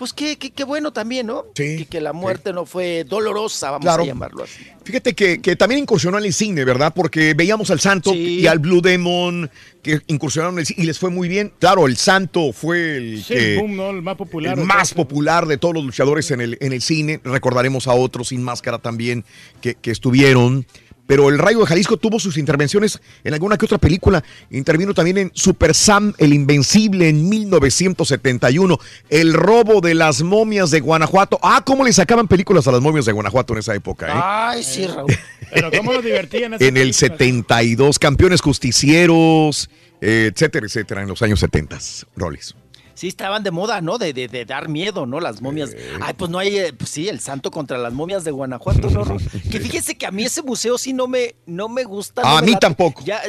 pues 0.00 0.12
qué, 0.14 0.36
qué, 0.38 0.50
qué 0.50 0.64
bueno 0.64 0.92
también, 0.94 1.26
¿no? 1.26 1.44
que, 1.54 1.86
que 1.88 2.00
la 2.00 2.12
muerte 2.14 2.52
no 2.54 2.64
fue 2.64 3.04
dolorosa, 3.04 3.70
vamos 3.70 3.84
Claro. 3.84 4.02
a 4.02 4.06
llamarlo 4.06 4.42
así. 4.44 4.64
Fíjate 4.82 5.14
que, 5.14 5.40
que 5.42 5.54
también 5.56 5.82
incursionó 5.82 6.18
en 6.18 6.24
el 6.24 6.32
cine, 6.32 6.64
¿verdad? 6.64 6.92
Porque 6.96 7.34
veíamos 7.34 7.70
al 7.70 7.80
Santo 7.80 8.14
y 8.14 8.46
al 8.46 8.58
Blue 8.60 8.80
Demon 8.80 9.50
que 9.82 10.00
incursionaron 10.06 10.54
en 10.54 10.60
el 10.60 10.66
cine 10.66 10.82
y 10.82 10.86
les 10.86 10.98
fue 10.98 11.10
muy 11.10 11.28
bien. 11.28 11.52
Claro, 11.58 11.86
el 11.86 11.96
Santo 11.98 12.52
fue 12.54 12.96
el, 12.96 13.22
Sí, 13.22 13.34
que- 13.34 13.56
boom, 13.58 13.76
¿no? 13.76 13.90
El 13.90 14.00
más 14.02 14.16
popular. 14.16 14.58
el 14.58 14.64
más 14.64 14.94
popular 14.94 15.46
de 15.46 15.58
todos 15.58 15.74
los 15.74 15.84
luchadores 15.84 16.30
en 16.30 16.40
el, 16.40 16.56
en 16.62 16.72
el 16.72 16.80
cine. 16.80 17.20
Recordaremos 17.22 17.86
a 17.86 17.92
otros 17.92 18.28
sin 18.28 18.42
máscara 18.42 18.78
también 18.78 19.24
que, 19.60 19.74
que 19.74 19.90
estuvieron. 19.90 20.66
Pero 21.10 21.28
el 21.28 21.40
Rayo 21.40 21.58
de 21.58 21.66
Jalisco 21.66 21.96
tuvo 21.96 22.20
sus 22.20 22.36
intervenciones 22.36 23.00
en 23.24 23.34
alguna 23.34 23.58
que 23.58 23.64
otra 23.64 23.78
película. 23.78 24.22
Intervino 24.48 24.94
también 24.94 25.18
en 25.18 25.32
Super 25.34 25.74
Sam, 25.74 26.14
el 26.18 26.32
Invencible, 26.32 27.08
en 27.08 27.28
1971. 27.28 28.78
El 29.08 29.34
robo 29.34 29.80
de 29.80 29.94
las 29.94 30.22
momias 30.22 30.70
de 30.70 30.78
Guanajuato. 30.78 31.40
Ah, 31.42 31.64
cómo 31.66 31.84
le 31.84 31.92
sacaban 31.92 32.28
películas 32.28 32.68
a 32.68 32.70
las 32.70 32.80
momias 32.80 33.06
de 33.06 33.12
Guanajuato 33.12 33.54
en 33.54 33.58
esa 33.58 33.74
época, 33.74 34.06
¿eh? 34.06 34.12
Ay, 34.14 34.62
sí, 34.62 34.86
Raúl. 34.86 35.12
Pero 35.52 35.72
cómo 35.72 35.94
nos 35.94 36.04
divertían 36.04 36.54
en 36.56 36.76
el 36.76 36.94
72, 36.94 37.98
campeones 37.98 38.40
justicieros, 38.40 39.68
eh, 40.00 40.30
etcétera, 40.32 40.66
etcétera, 40.66 41.02
en 41.02 41.08
los 41.08 41.20
años 41.22 41.40
70, 41.40 41.76
Rolis. 42.14 42.54
Sí, 43.00 43.08
estaban 43.08 43.42
de 43.42 43.50
moda, 43.50 43.80
¿no? 43.80 43.96
De, 43.96 44.12
de- 44.12 44.28
de 44.28 44.44
dar 44.44 44.68
miedo, 44.68 45.06
¿no? 45.06 45.20
Las 45.20 45.40
momias. 45.40 45.70
Ay, 46.02 46.12
pues 46.18 46.30
no 46.30 46.38
hay, 46.38 46.58
eh, 46.58 46.72
pues 46.74 46.90
sí, 46.90 47.08
el 47.08 47.18
santo 47.20 47.50
contra 47.50 47.78
las 47.78 47.94
momias 47.94 48.24
de 48.24 48.30
Guanajuato, 48.30 48.90
¿no? 48.90 49.04
Que 49.50 49.58
fíjese 49.58 49.94
que 49.96 50.04
a 50.04 50.10
mí 50.10 50.24
ese 50.24 50.42
museo 50.42 50.76
sí 50.76 50.92
no 50.92 51.06
me, 51.08 51.34
no 51.46 51.70
me 51.70 51.84
gusta. 51.84 52.20
no 52.20 52.28
A 52.36 52.42
me 52.42 52.48
mí 52.48 52.56
tampoco. 52.60 53.02
Ya, 53.02 53.22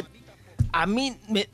a 0.72 0.86
mí 0.86 1.16
me, 1.30 1.48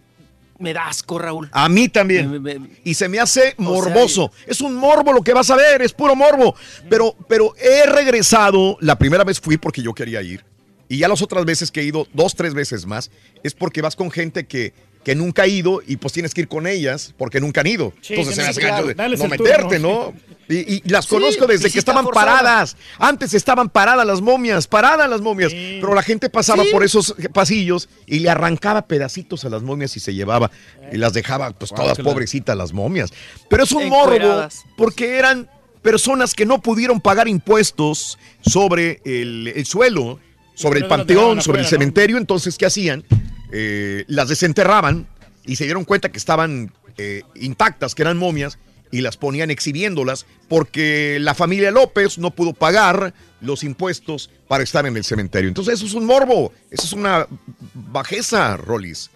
me 0.58 0.72
da 0.72 0.88
asco, 0.88 1.16
Raúl. 1.20 1.48
A 1.52 1.68
mí 1.68 1.88
también. 1.88 2.68
Y 2.82 2.94
se 2.94 3.08
me 3.08 3.20
hace 3.20 3.54
morboso. 3.56 4.32
es 4.48 4.60
un 4.62 4.74
morbo 4.74 5.12
lo 5.12 5.22
que 5.22 5.32
vas 5.32 5.48
a 5.50 5.54
ver, 5.56 5.80
es 5.82 5.92
puro 5.92 6.16
morbo. 6.16 6.56
Pero, 6.90 7.14
pero 7.28 7.54
he 7.56 7.86
regresado, 7.86 8.78
la 8.80 8.98
primera 8.98 9.22
vez 9.22 9.38
fui 9.40 9.58
porque 9.58 9.80
yo 9.80 9.94
quería 9.94 10.20
ir. 10.22 10.44
Y 10.88 10.98
ya 10.98 11.06
las 11.06 11.22
otras 11.22 11.44
veces 11.44 11.70
que 11.70 11.82
he 11.82 11.84
ido, 11.84 12.08
dos, 12.14 12.34
tres 12.34 12.52
veces 12.52 12.84
más, 12.84 13.12
es 13.44 13.54
porque 13.54 13.80
vas 13.80 13.94
con 13.94 14.10
gente 14.10 14.46
que, 14.48 14.72
que 15.08 15.14
nunca 15.14 15.44
ha 15.44 15.46
ido 15.46 15.80
y 15.86 15.96
pues 15.96 16.12
tienes 16.12 16.34
que 16.34 16.42
ir 16.42 16.48
con 16.48 16.66
ellas 16.66 17.14
porque 17.16 17.40
nunca 17.40 17.62
han 17.62 17.66
ido. 17.66 17.94
Sí, 18.02 18.12
Entonces 18.12 18.34
se 18.34 18.42
me 18.42 18.48
hace 18.48 18.60
claro. 18.60 18.88
gacho 18.88 19.10
de 19.10 19.16
no 19.16 19.28
meterte, 19.28 19.76
turno. 19.80 20.12
¿no? 20.14 20.54
Y, 20.54 20.74
y 20.74 20.82
las 20.84 21.06
Sí, 21.06 21.14
conozco 21.14 21.46
desde 21.46 21.70
que 21.70 21.78
estaban 21.78 22.04
forzada. 22.04 22.26
paradas. 22.26 22.76
Antes 22.98 23.32
estaban 23.32 23.70
paradas 23.70 24.06
las 24.06 24.20
momias, 24.20 24.66
paradas 24.66 25.08
las 25.08 25.22
momias. 25.22 25.50
Pero 25.54 25.94
la 25.94 26.02
gente 26.02 26.28
pasaba 26.28 26.62
Sí. 26.62 26.68
por 26.70 26.84
esos 26.84 27.14
pasillos 27.32 27.88
y 28.06 28.18
le 28.18 28.28
arrancaba 28.28 28.82
pedacitos 28.86 29.46
a 29.46 29.48
las 29.48 29.62
momias 29.62 29.96
y 29.96 30.00
se 30.00 30.12
llevaba 30.12 30.50
y 30.92 30.98
las 30.98 31.14
dejaba 31.14 31.52
pues 31.52 31.70
todas 31.70 31.96
pobrecitas 32.00 32.54
las 32.54 32.74
momias. 32.74 33.10
Pero 33.48 33.64
es 33.64 33.72
un 33.72 33.88
morbo 33.88 34.46
porque 34.76 35.16
eran 35.16 35.48
personas 35.80 36.34
que 36.34 36.44
no 36.44 36.60
pudieron 36.60 37.00
pagar 37.00 37.28
impuestos 37.28 38.18
sobre 38.42 39.00
el, 39.06 39.52
el 39.56 39.64
suelo, 39.64 40.20
sobre 40.54 40.80
el 40.80 40.86
panteón, 40.86 41.40
sobre 41.40 41.60
el 41.60 41.66
cementerio. 41.66 42.18
Entonces, 42.18 42.58
¿qué 42.58 42.66
hacían? 42.66 43.04
Eh, 43.50 44.04
las 44.08 44.28
desenterraban 44.28 45.06
y 45.44 45.56
se 45.56 45.64
dieron 45.64 45.84
cuenta 45.84 46.10
que 46.10 46.18
estaban 46.18 46.72
eh, 46.96 47.22
intactas, 47.34 47.94
que 47.94 48.02
eran 48.02 48.18
momias, 48.18 48.58
y 48.90 49.00
las 49.00 49.16
ponían 49.16 49.50
exhibiéndolas 49.50 50.26
porque 50.48 51.18
la 51.20 51.34
familia 51.34 51.70
López 51.70 52.18
no 52.18 52.30
pudo 52.30 52.54
pagar 52.54 53.12
los 53.40 53.62
impuestos 53.62 54.30
para 54.48 54.64
estar 54.64 54.86
en 54.86 54.96
el 54.96 55.04
cementerio. 55.04 55.48
Entonces, 55.48 55.74
eso 55.74 55.86
es 55.86 55.94
un 55.94 56.06
morbo, 56.06 56.52
eso 56.70 56.86
es 56.86 56.92
una 56.92 57.26
bajeza, 57.74 58.56
Rolis. 58.56 59.10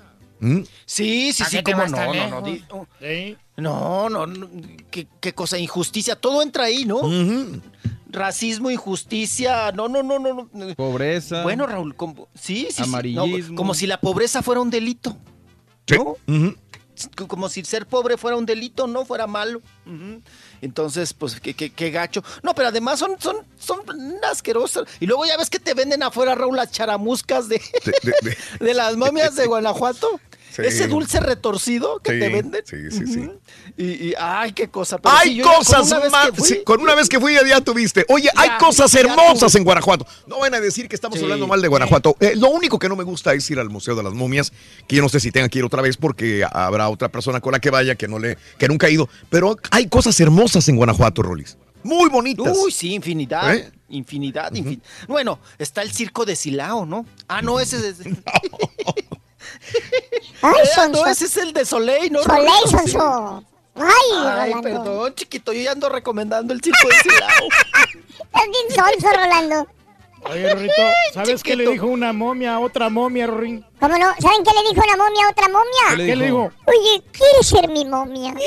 ¿Mm? 0.44 0.62
Sí, 0.86 1.32
sí, 1.32 1.43
¿A 1.44 1.47
sí, 1.47 1.62
cómo 1.62 1.77
vas 1.78 1.90
no, 1.93 1.98
no, 1.98 2.05
no, 2.06 2.12
lejos? 2.12 2.44
di- 2.44 2.64
oh, 2.70 2.86
Sí. 3.01 3.36
no, 3.59 4.09
no, 4.10 4.27
no, 4.27 4.48
qué, 4.90 5.06
qué 5.20 5.32
cosa, 5.32 5.56
injusticia, 5.56 6.16
todo 6.16 6.43
entra 6.43 6.64
ahí, 6.64 6.85
¿no? 6.85 7.01
Racismo, 8.10 8.69
injusticia, 8.70 9.70
no, 9.73 9.89
no, 9.89 10.02
no, 10.02 10.19
no, 10.19 10.48
no. 10.52 10.74
Pobreza. 10.74 11.44
Bueno, 11.44 11.66
Raúl, 11.69 11.94
como, 11.94 12.27
sí, 12.35 12.66
sí, 12.70 12.73
sí, 12.73 12.81
no, 12.82 12.86
Amarillismo. 12.89 13.56
como 13.56 13.73
si 13.73 13.86
la 13.86 14.01
pobreza 14.01 14.43
fuera 14.43 14.60
un 14.60 14.69
delito, 14.70 15.16
¿no? 15.97 16.16
Como 17.27 17.48
si 17.48 17.64
ser 17.64 17.86
pobre 17.86 18.16
fuera 18.19 18.36
un 18.36 18.44
delito, 18.44 18.86
no 18.86 19.05
fuera 19.06 19.27
malo. 19.27 19.62
Entonces, 20.60 21.14
pues, 21.14 21.40
qué, 21.40 21.55
qué- 21.55 21.70
qué 21.70 21.90
gacho. 21.90 22.23
No, 22.43 22.55
pero 22.55 22.69
además 22.69 22.98
son, 22.98 23.16
son, 23.19 23.36
son 23.59 23.81
asquerosas. 24.31 24.85
Y 25.01 25.06
luego 25.06 25.24
ya 25.24 25.36
ves 25.36 25.48
que 25.51 25.59
te 25.59 25.73
venden 25.74 26.02
afuera, 26.02 26.35
Raúl, 26.35 26.56
las 26.56 26.70
charamuscas 26.70 27.48
de, 27.48 27.60
De- 27.85 27.93
de- 28.02 28.31
de- 28.31 28.36
de 28.66 28.74
las 28.74 28.97
momias 28.97 29.35
de 29.36 29.47
Guanajuato. 29.47 30.20
Sí. 30.54 30.62
Ese 30.64 30.86
dulce 30.86 31.18
retorcido 31.18 31.98
que 32.00 32.12
Sí, 32.12 32.18
te 32.20 32.28
venden. 32.28 32.62
Sí, 32.66 32.90
sí, 32.90 33.06
sí. 33.06 33.30
Y, 33.78 33.84
y, 34.08 34.14
ay, 34.18 34.52
qué 34.52 34.68
cosa. 34.68 34.98
pero 34.98 35.16
Hay 35.16 35.36
ya 35.36 35.44
con 35.44 35.54
cosas 35.54 35.86
una 35.90 36.00
vez 36.00 36.12
más. 36.12 36.26
que 36.30 36.36
fui- 36.36 36.48
sí, 36.48 36.60
con 36.64 36.80
una 36.82 36.94
vez 36.94 37.08
que 37.08 37.18
fui 37.18 37.34
ya 37.48 37.60
tuviste. 37.62 38.04
Oye, 38.10 38.28
hay 38.36 38.50
cosas 38.58 38.94
hermosas 38.94 39.54
en 39.54 39.64
Guanajuato. 39.64 40.06
No 40.26 40.40
van 40.40 40.54
a 40.54 40.60
decir 40.60 40.88
que 40.88 40.94
estamos 40.94 41.20
hablando 41.22 41.46
mal 41.46 41.62
de 41.62 41.68
Guanajuato. 41.68 42.16
Eh, 42.20 42.34
lo 42.36 42.48
único 42.50 42.78
que 42.78 42.88
no 42.88 42.96
me 42.96 43.04
gusta 43.04 43.32
es 43.32 43.50
ir 43.50 43.58
al 43.58 43.70
Museo 43.70 43.94
de 43.94 44.02
las 44.02 44.12
Momias, 44.12 44.52
que 44.86 44.96
yo 44.96 45.02
no 45.02 45.08
sé 45.08 45.20
si 45.20 45.30
tenga 45.32 45.48
que 45.48 45.58
ir 45.60 45.64
otra 45.64 45.80
vez 45.80 45.96
porque 45.96 46.44
habrá 46.52 46.88
otra 46.90 47.08
persona 47.08 47.40
con 47.40 47.52
la 47.52 47.60
que 47.60 47.70
vaya 47.70 47.94
que 47.94 48.06
no 48.08 48.18
le, 48.18 48.36
que 48.58 48.68
nunca 48.68 48.88
ha 48.88 48.90
ido. 48.90 49.08
Pero 49.30 49.56
hay 49.70 49.86
cosas 49.88 50.20
hermosas 50.20 50.68
en 50.68 50.76
Guanajuato, 50.76 51.22
Rolis. 51.22 51.56
Muy 51.82 52.10
bonitas. 52.10 52.56
Uy, 52.62 52.70
sí, 52.70 52.92
infinidad. 52.92 53.54
¿Eh? 53.54 53.72
Infinidad, 53.88 54.52
infin- 54.52 54.80
Bueno, 55.08 55.38
está 55.58 55.82
el 55.82 55.90
circo 55.92 56.24
de 56.24 56.36
Silao, 56.36 56.86
¿no? 56.86 57.04
Ah, 57.26 57.42
no, 57.42 57.58
ese 57.58 57.88
es. 57.88 57.96
Ay, 60.43 60.55
Ah, 60.76 60.89
no, 60.89 60.94
Sonso. 60.97 61.06
ese 61.06 61.24
es 61.26 61.36
el 61.36 61.52
de 61.52 61.64
Soleil, 61.64 62.12
¿no? 62.12 62.22
Soleil? 62.22 62.51
Sonso. 62.70 63.44
Ay, 63.74 63.84
Ay, 63.86 64.52
Rolando. 64.52 64.62
perdón, 64.62 65.14
chiquito, 65.14 65.52
yo 65.52 65.62
ya 65.62 65.72
ando 65.72 65.89
recomendando 65.89 66.52
el 66.52 66.60
circo 66.60 66.89
de 66.89 66.94
Silao. 66.97 67.48
Estás 68.24 68.43
bien 68.51 69.01
sonso, 69.01 69.16
Rolando. 69.16 69.66
Oye, 70.24 70.52
Rorrito, 70.55 70.74
¿sabes 71.14 71.43
qué 71.43 71.56
le 71.56 71.68
dijo 71.68 71.86
una 71.86 72.12
momia 72.12 72.55
a 72.55 72.60
otra 72.60 72.89
momia, 72.89 73.26
Rorín? 73.26 73.64
¿Cómo 73.82 73.98
no? 73.98 74.06
¿Saben 74.20 74.44
qué 74.44 74.50
le 74.52 74.70
dijo 74.70 74.80
una 74.86 74.96
momia 74.96 75.26
a 75.26 75.30
otra 75.30 75.48
momia? 75.48 75.96
¿Qué 75.96 76.14
le 76.14 76.26
dijo? 76.26 76.52
Oye, 76.66 77.02
¿quieres 77.10 77.44
ser 77.44 77.68
mi 77.68 77.84
momia? 77.84 78.32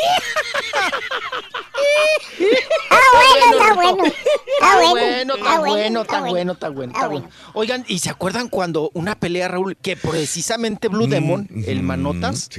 ah, 2.90 2.99
bueno, 3.12 3.52
está 3.52 3.74
bueno. 3.74 4.06
Está 4.06 4.78
bueno. 4.80 5.36
está 5.36 5.60
bueno, 5.60 6.02
está 6.02 6.20
bueno, 6.22 6.52
está 6.53 6.70
bueno, 6.70 6.91
Está 6.94 6.99
está 6.99 7.07
bueno. 7.10 7.30
Oigan, 7.53 7.84
¿y 7.90 7.99
se 7.99 8.10
acuerdan 8.10 8.48
cuando 8.48 8.91
una 8.94 9.20
pelea, 9.20 9.49
Raúl, 9.49 9.76
que 9.76 9.98
precisamente 9.98 10.88
Blue 10.88 11.07
Demon, 11.07 11.49
el 11.68 11.84
Manotas, 11.84 12.49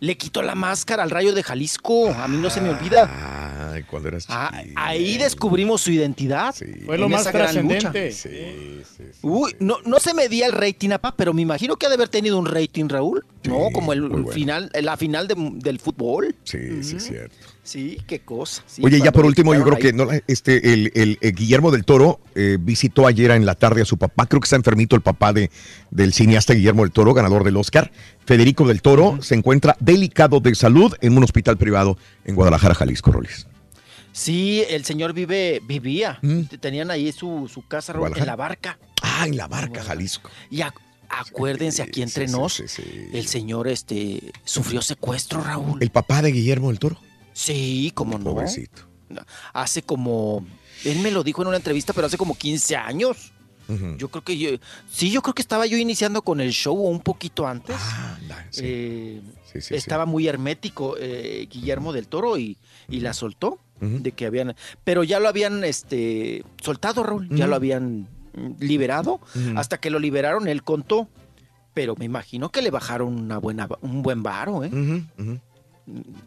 le 0.00 0.16
quitó 0.16 0.42
la 0.42 0.56
máscara 0.56 1.04
al 1.04 1.10
rayo 1.10 1.32
de 1.32 1.44
Jalisco? 1.44 2.08
A 2.12 2.26
mí 2.26 2.38
no 2.38 2.50
se 2.50 2.60
me 2.60 2.70
olvida. 2.70 3.70
Ay, 3.72 3.84
cuando 3.84 4.08
eras 4.08 4.26
Ah, 4.28 4.50
ahí 4.74 5.18
descubrimos 5.18 5.82
su 5.82 5.92
identidad. 5.92 6.54
Fue 6.84 6.98
lo 6.98 7.06
en 7.06 7.12
más 7.12 7.20
esa 7.22 7.32
gran 7.32 7.62
lucha. 7.62 7.92
trascendente. 7.92 8.84
Uy, 9.22 9.54
no, 9.60 9.78
no 9.84 10.00
se 10.00 10.14
medía 10.14 10.46
el 10.46 10.52
rating, 10.52 10.90
apa, 10.90 11.14
pero 11.14 11.32
me 11.32 11.42
imagino 11.42 11.76
que 11.76 11.86
ha 11.86 11.88
de 11.88 11.94
haber 11.94 12.07
tenido 12.08 12.38
un 12.38 12.46
rating, 12.46 12.88
Raúl. 12.88 13.24
no, 13.44 13.68
como 13.72 13.92
el 13.92 14.26
final, 14.32 14.70
la 14.82 14.96
final 14.96 15.26
de- 15.28 15.34
del 15.54 15.78
fútbol. 15.78 16.34
Sí, 16.44 16.82
sí, 16.82 16.96
es 16.96 17.04
cierto. 17.06 17.34
Sí, 17.62 17.98
qué 18.06 18.20
cosa. 18.20 18.62
sí, 18.66 18.82
Oye, 18.84 18.98
ya 19.00 19.12
por 19.12 19.24
último, 19.26 19.54
yo 19.54 19.62
creo 19.62 19.78
que 19.78 19.92
no, 19.92 20.08
este, 20.26 20.72
el, 20.72 20.90
el- 20.94 21.18
el 21.20 21.32
Guillermo 21.34 21.70
del 21.70 21.84
Toro 21.84 22.20
eh, 22.34 22.56
visitó 22.60 23.06
ayer 23.06 23.30
en 23.30 23.44
la 23.46 23.54
tarde 23.54 23.82
a 23.82 23.84
su 23.84 23.96
papá. 23.96 24.26
Creo 24.26 24.40
que 24.40 24.46
está 24.46 24.56
enfermito 24.56 24.96
el 24.96 25.02
papá 25.02 25.32
de, 25.32 25.50
del 25.90 26.12
cineasta 26.12 26.54
Guillermo 26.54 26.82
del 26.82 26.92
Toro, 26.92 27.14
ganador 27.14 27.44
del 27.44 27.56
Oscar. 27.56 27.90
Federico 28.26 28.66
del 28.66 28.82
Toro 28.82 29.18
se 29.22 29.34
encuentra 29.34 29.76
delicado 29.80 30.40
de 30.40 30.54
salud 30.54 30.94
en 31.00 31.16
un 31.16 31.24
hospital 31.24 31.56
privado 31.56 31.96
en 32.24 32.34
Guadalajara, 32.34 32.74
Jalisco, 32.74 33.12
Rolis. 33.12 33.46
Sí, 34.12 34.64
el 34.68 34.84
señor 34.84 35.12
vive, 35.12 35.60
vivía. 35.66 36.18
Tenían 36.60 36.90
ahí 36.90 37.12
su, 37.12 37.48
su 37.52 37.66
casa 37.66 37.92
Raúl, 37.92 38.12
en 38.16 38.26
la 38.26 38.34
barca. 38.36 38.78
Ah, 39.02 39.24
en 39.26 39.36
la 39.36 39.46
barca, 39.46 39.82
Jalisco. 39.82 40.30
Y 40.50 40.58
ac- 40.58 40.72
acuérdense 41.08 41.82
aquí 41.82 42.02
entre 42.02 42.26
nos, 42.26 42.60
el 43.12 43.26
señor 43.26 43.68
este 43.68 44.32
sufrió 44.44 44.82
secuestro, 44.82 45.42
Raúl. 45.42 45.82
¿El 45.82 45.90
papá 45.90 46.22
de 46.22 46.32
Guillermo 46.32 46.68
del 46.68 46.78
Toro? 46.78 46.98
Sí, 47.32 47.92
como 47.94 48.18
no. 48.18 48.24
Pobrecito. 48.34 48.82
Hace 49.52 49.82
como, 49.82 50.44
él 50.84 50.98
me 51.00 51.10
lo 51.10 51.22
dijo 51.24 51.42
en 51.42 51.48
una 51.48 51.56
entrevista, 51.56 51.92
pero 51.92 52.06
hace 52.06 52.18
como 52.18 52.36
15 52.36 52.76
años. 52.76 53.32
Yo 53.98 54.08
creo 54.08 54.24
que 54.24 54.38
yo, 54.38 54.48
sí, 54.90 55.10
yo 55.10 55.20
creo 55.20 55.34
que 55.34 55.42
estaba 55.42 55.66
yo 55.66 55.76
iniciando 55.76 56.22
con 56.22 56.40
el 56.40 56.52
show 56.52 56.74
un 56.74 57.00
poquito 57.00 57.46
antes. 57.46 57.76
sí. 58.50 58.62
Eh, 58.64 59.20
Sí, 59.52 59.62
sí, 59.62 59.74
estaba 59.76 60.04
muy 60.04 60.28
hermético 60.28 60.96
eh, 60.98 61.48
Guillermo 61.50 61.94
del 61.94 62.06
Toro 62.06 62.36
y, 62.36 62.58
y 62.86 63.00
la 63.00 63.14
soltó 63.14 63.58
de 63.80 64.12
que 64.12 64.26
habían, 64.26 64.54
pero 64.84 65.04
ya 65.04 65.20
lo 65.20 65.28
habían 65.28 65.64
este 65.64 66.44
soltado, 66.62 67.02
Raúl, 67.02 67.28
ya 67.30 67.46
lo 67.46 67.56
habían 67.56 68.08
liberado. 68.60 69.20
Hasta 69.56 69.78
que 69.78 69.90
lo 69.90 69.98
liberaron, 69.98 70.48
él 70.48 70.62
contó. 70.62 71.08
Pero 71.74 71.94
me 71.96 72.04
imagino 72.04 72.50
que 72.50 72.60
le 72.62 72.70
bajaron 72.70 73.14
una 73.14 73.38
buena, 73.38 73.68
un 73.82 74.02
buen 74.02 74.22
varo, 74.22 74.64
¿eh? 74.64 74.70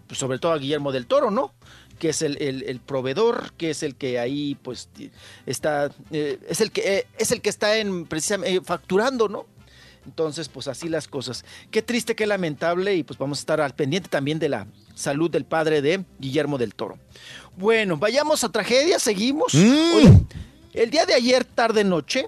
Pues 0.08 0.18
sobre 0.20 0.40
todo 0.40 0.54
a 0.54 0.58
Guillermo 0.58 0.92
del 0.92 1.06
Toro, 1.06 1.30
¿no? 1.30 1.54
Que 2.00 2.10
es 2.10 2.22
el, 2.24 2.42
el- 2.42 2.64
el 2.64 2.80
proveedor, 2.80 3.54
que 3.58 3.70
es 3.70 3.84
el 3.84 3.96
que 3.96 4.18
ahí, 4.18 4.56
pues, 4.64 4.90
está, 5.46 5.92
eh, 6.12 6.40
es 6.50 6.62
el 6.62 6.72
que 6.72 6.98
eh, 6.98 7.08
es 7.20 7.32
el 7.32 7.42
que 7.42 7.50
está 7.50 7.78
en 7.78 8.06
precisamente 8.06 8.62
facturando, 8.62 9.28
¿no? 9.30 9.46
Entonces, 10.06 10.50
pues 10.50 10.68
así 10.68 10.90
las 10.90 11.08
cosas. 11.08 11.46
Qué 11.70 11.84
triste, 11.84 12.16
qué 12.16 12.26
lamentable, 12.26 12.96
y 12.96 13.04
pues 13.04 13.20
vamos 13.20 13.38
a 13.38 13.42
estar 13.42 13.62
al 13.62 13.76
pendiente 13.76 14.10
también 14.10 14.40
de 14.40 14.50
la 14.50 14.66
salud 14.96 15.30
del 15.30 15.46
padre 15.46 15.84
de 15.84 16.04
Guillermo 16.18 16.58
del 16.58 16.74
Toro. 16.74 16.98
Bueno, 17.56 17.98
vayamos 17.98 18.44
a 18.44 18.50
tragedia, 18.50 18.98
seguimos. 18.98 19.54
Mm. 19.54 20.26
El 20.74 20.90
día 20.90 21.06
de 21.06 21.14
ayer, 21.14 21.46
tarde 21.46 21.84
noche, 21.84 22.28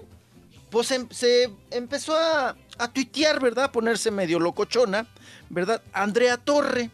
pues 0.70 0.90
em- 0.90 1.08
se 1.10 1.50
empezó 1.70 2.16
a, 2.16 2.56
a 2.78 2.92
tuitear, 2.92 3.40
¿verdad? 3.40 3.66
A 3.66 3.72
ponerse 3.72 4.10
medio 4.10 4.40
locochona, 4.40 5.06
¿verdad? 5.50 5.82
Andrea 5.92 6.36
Torre, 6.36 6.90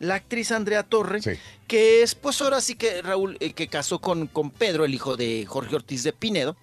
la 0.00 0.16
actriz 0.16 0.52
Andrea 0.52 0.82
Torre, 0.82 1.20
que 1.66 2.02
es, 2.02 2.14
pues 2.14 2.40
ahora 2.42 2.60
sí 2.60 2.74
que 2.74 3.00
Raúl, 3.02 3.36
eh, 3.40 3.52
que 3.52 3.68
casó 3.68 4.00
con, 4.00 4.26
con 4.26 4.50
Pedro, 4.50 4.84
el 4.84 4.94
hijo 4.94 5.16
de 5.16 5.46
Jorge 5.46 5.76
Ortiz 5.76 6.02
de 6.02 6.12
Pinedo, 6.12 6.56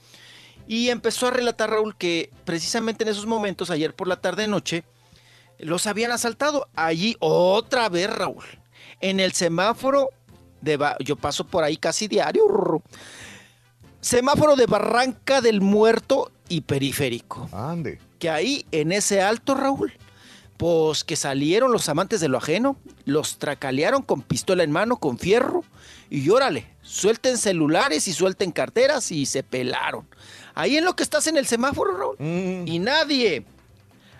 y 0.68 0.90
empezó 0.90 1.28
a 1.28 1.32
relatar, 1.32 1.70
Raúl, 1.72 1.96
que 1.96 2.30
precisamente 2.46 3.04
en 3.04 3.10
esos 3.10 3.26
momentos, 3.26 3.72
ayer 3.72 3.96
por 3.96 4.08
la 4.08 4.22
tarde-noche, 4.22 4.84
los 5.58 5.88
habían 5.88 6.12
asaltado. 6.12 6.68
Allí 6.76 7.18
otra 7.20 7.90
vez, 7.90 8.10
Raúl, 8.10 8.44
en 9.02 9.20
el 9.20 9.34
semáforo 9.34 10.10
de... 10.62 10.80
Yo 11.00 11.16
paso 11.16 11.46
por 11.46 11.64
ahí 11.64 11.78
casi 11.78 12.08
diario. 12.08 12.44
Semáforo 14.02 14.56
de 14.56 14.66
Barranca 14.66 15.42
del 15.42 15.62
Muerto 15.62 16.32
y 16.50 16.62
Periférico. 16.62 17.48
Ande. 17.52 18.00
Que 18.20 18.30
ahí, 18.30 18.66
en 18.72 18.92
ese 18.92 19.22
alto, 19.22 19.56
Raúl, 19.56 19.94
pues 20.58 21.04
que 21.04 21.16
salieron 21.16 21.72
los 21.72 21.88
amantes 21.90 22.20
de 22.20 22.28
lo 22.28 22.38
ajeno, 22.38 22.76
los 23.06 23.38
tracalearon 23.38 24.02
con 24.04 24.22
pistola 24.22 24.64
en 24.64 24.72
mano, 24.72 24.98
con 24.98 25.18
fierro, 25.18 25.64
y 26.10 26.30
órale, 26.30 26.68
suelten 26.82 27.38
celulares 27.38 28.08
y 28.08 28.14
suelten 28.14 28.52
carteras 28.52 29.12
y 29.12 29.26
se 29.26 29.44
pelaron. 29.44 30.08
Ahí 30.54 30.78
en 30.78 30.86
lo 30.86 30.96
que 30.96 31.04
estás 31.04 31.26
en 31.28 31.38
el 31.38 31.48
semáforo, 31.48 31.96
Raúl, 31.98 32.16
y 32.68 32.80
nadie 32.80 33.46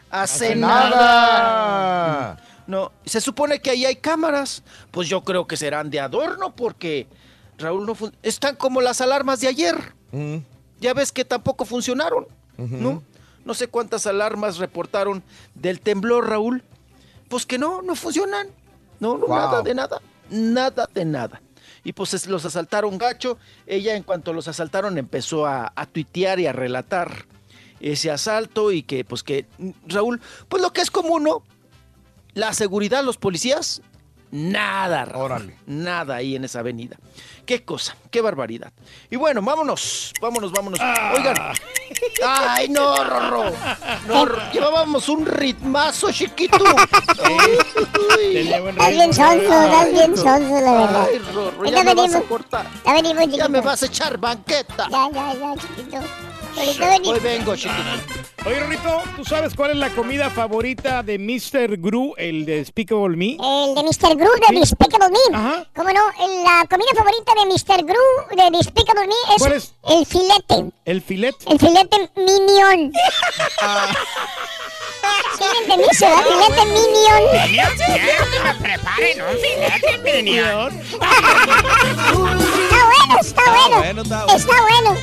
hace, 0.10 0.46
Hace 0.48 0.56
nada. 0.56 0.90
nada. 0.90 2.44
No, 2.68 2.92
se 3.06 3.20
supone 3.20 3.60
que 3.60 3.72
ahí 3.72 3.86
hay 3.86 3.96
cámaras, 3.98 4.64
pues 4.92 5.10
yo 5.10 5.24
creo 5.24 5.46
que 5.46 5.58
serán 5.58 5.90
de 5.90 6.00
adorno 6.00 6.56
porque 6.56 7.08
Raúl 7.62 7.86
no 7.86 7.96
fun- 7.96 8.16
están 8.24 8.56
como 8.56 8.82
las 8.82 9.02
alarmas 9.02 9.40
de 9.40 9.48
ayer. 9.48 9.94
Ya 10.80 10.94
ves 10.94 11.12
que 11.12 11.24
tampoco 11.26 11.66
funcionaron, 11.66 12.28
¿no? 12.58 13.04
No 13.46 13.54
sé 13.54 13.68
cuántas 13.68 14.06
alarmas 14.08 14.58
reportaron 14.58 15.24
del 15.56 15.80
temblor, 15.80 16.30
Raúl. 16.30 16.64
Pues 17.30 17.46
que 17.46 17.58
no, 17.58 17.82
no 17.82 17.96
funcionan. 17.96 18.48
No, 19.00 19.18
no, 19.18 19.26
Wow. 19.28 19.36
nada 19.36 19.62
de 19.62 19.74
nada. 19.74 20.02
Nada 20.30 20.88
de 20.94 21.06
nada. 21.06 21.42
Y 21.84 21.94
pues 21.94 22.14
es- 22.14 22.28
los 22.28 22.46
asaltaron 22.46 22.98
gacho. 22.98 23.38
Ella 23.66 23.96
en 23.96 24.04
cuanto 24.04 24.34
los 24.34 24.48
asaltaron 24.48 24.98
empezó 24.98 25.46
a, 25.48 25.72
a 25.76 25.86
tuitear 25.88 26.40
y 26.40 26.46
a 26.48 26.52
relatar 26.54 27.26
ese 27.80 28.12
asalto 28.12 28.72
y 28.72 28.84
que 28.84 29.04
pues 29.04 29.24
que 29.24 29.48
mm, 29.58 29.70
Raúl, 29.88 30.22
pues 30.50 30.62
lo 30.62 30.72
que 30.74 30.82
es 30.82 30.92
común, 30.92 31.24
¿no? 31.24 31.42
La 32.36 32.54
seguridad, 32.54 33.04
los 33.04 33.18
policías, 33.18 33.82
nada, 34.32 35.06
Raúl. 35.06 35.54
Nada 35.68 36.16
ahí 36.16 36.36
en 36.36 36.46
esa 36.46 36.60
avenida. 36.60 36.98
Qué 37.46 37.66
cosa, 37.66 37.96
qué 38.12 38.22
barbaridad. 38.22 38.72
Y 39.10 39.16
bueno, 39.18 39.42
vámonos, 39.42 40.14
vámonos, 40.22 40.52
vámonos. 40.52 40.80
Oigan. 41.16 41.36
Ay, 42.26 42.70
no, 42.70 43.04
Rorro. 43.04 43.52
No, 44.08 44.26
Rorro, 44.26 44.52
llevábamos 44.54 45.10
un 45.10 45.26
ritmazo, 45.26 46.12
chiquito. 46.12 46.64
Estás 48.34 48.90
bien 48.92 49.14
sonso, 49.14 49.42
estás 49.42 49.92
bien 49.92 50.16
sonso, 50.18 50.62
la 50.62 50.72
verdad. 50.72 51.08
Ay, 51.12 51.18
Rorro, 51.34 51.66
ya 51.66 51.84
no 51.84 51.84
me 51.84 51.94
vas 51.96 52.04
a 52.06 52.20
venimos. 52.20 52.24
cortar. 52.30 52.68
Ya 52.86 52.94
venimos, 52.94 53.24
chiquito. 53.24 53.38
Ya 53.38 53.50
me 53.50 53.62
vas 53.62 53.84
a 53.84 53.86
echar 53.86 54.18
banqueta. 54.18 54.88
Ya, 54.90 55.10
ya, 55.12 55.34
ya, 55.34 55.56
chiquito. 55.56 56.00
Hoy 56.58 57.20
vengo, 57.20 57.56
chiquito. 57.56 57.82
Oye, 58.46 58.60
Rorrito, 58.60 59.02
¿tú 59.16 59.24
sabes 59.24 59.54
cuál 59.56 59.72
es 59.72 59.78
la 59.78 59.90
comida 59.92 60.30
favorita 60.30 61.04
de 61.04 61.18
Mr. 61.20 61.78
Gru, 61.78 62.14
el 62.18 62.44
de 62.46 62.58
Despicable 62.58 63.16
Me? 63.16 63.32
El 63.34 63.76
de 63.76 63.84
Mr. 63.84 64.16
Gru 64.18 64.30
de 64.50 64.60
Despicable 64.60 65.10
Me. 65.10 65.66
¿Cómo 65.76 65.90
no? 65.90 66.02
La 66.44 66.66
comida 66.70 66.90
favorita 66.96 67.34
de 67.36 67.46
Mr. 67.46 67.86
Gru 67.86 68.36
de 68.36 68.58
Despicable 68.58 69.08
Me 69.08 69.36
es, 69.36 69.40
¿Cuál 69.40 69.54
es? 69.54 69.74
el 69.90 70.06
filete. 70.06 70.72
¿El 70.86 71.02
filet? 71.02 71.36
El 71.48 71.60
filete 71.60 72.10
Minion. 72.16 72.92
¿Sí 72.92 73.00
me 75.40 75.60
entendiste, 75.60 76.06
verdad? 76.06 76.24
Filete 76.24 76.66
Minion. 76.66 77.22
Quiero 77.78 78.32
que 78.32 78.40
me 78.40 78.54
preparen 78.56 79.22
un 79.22 79.38
filete 79.38 79.98
minion. 80.04 80.82
Está 80.82 81.08
bueno, 82.86 83.20
está 83.22 83.44
bueno. 83.52 84.02
está 84.02 84.26
bueno. 84.26 84.36
Está 84.36 84.62
bueno. 84.62 84.98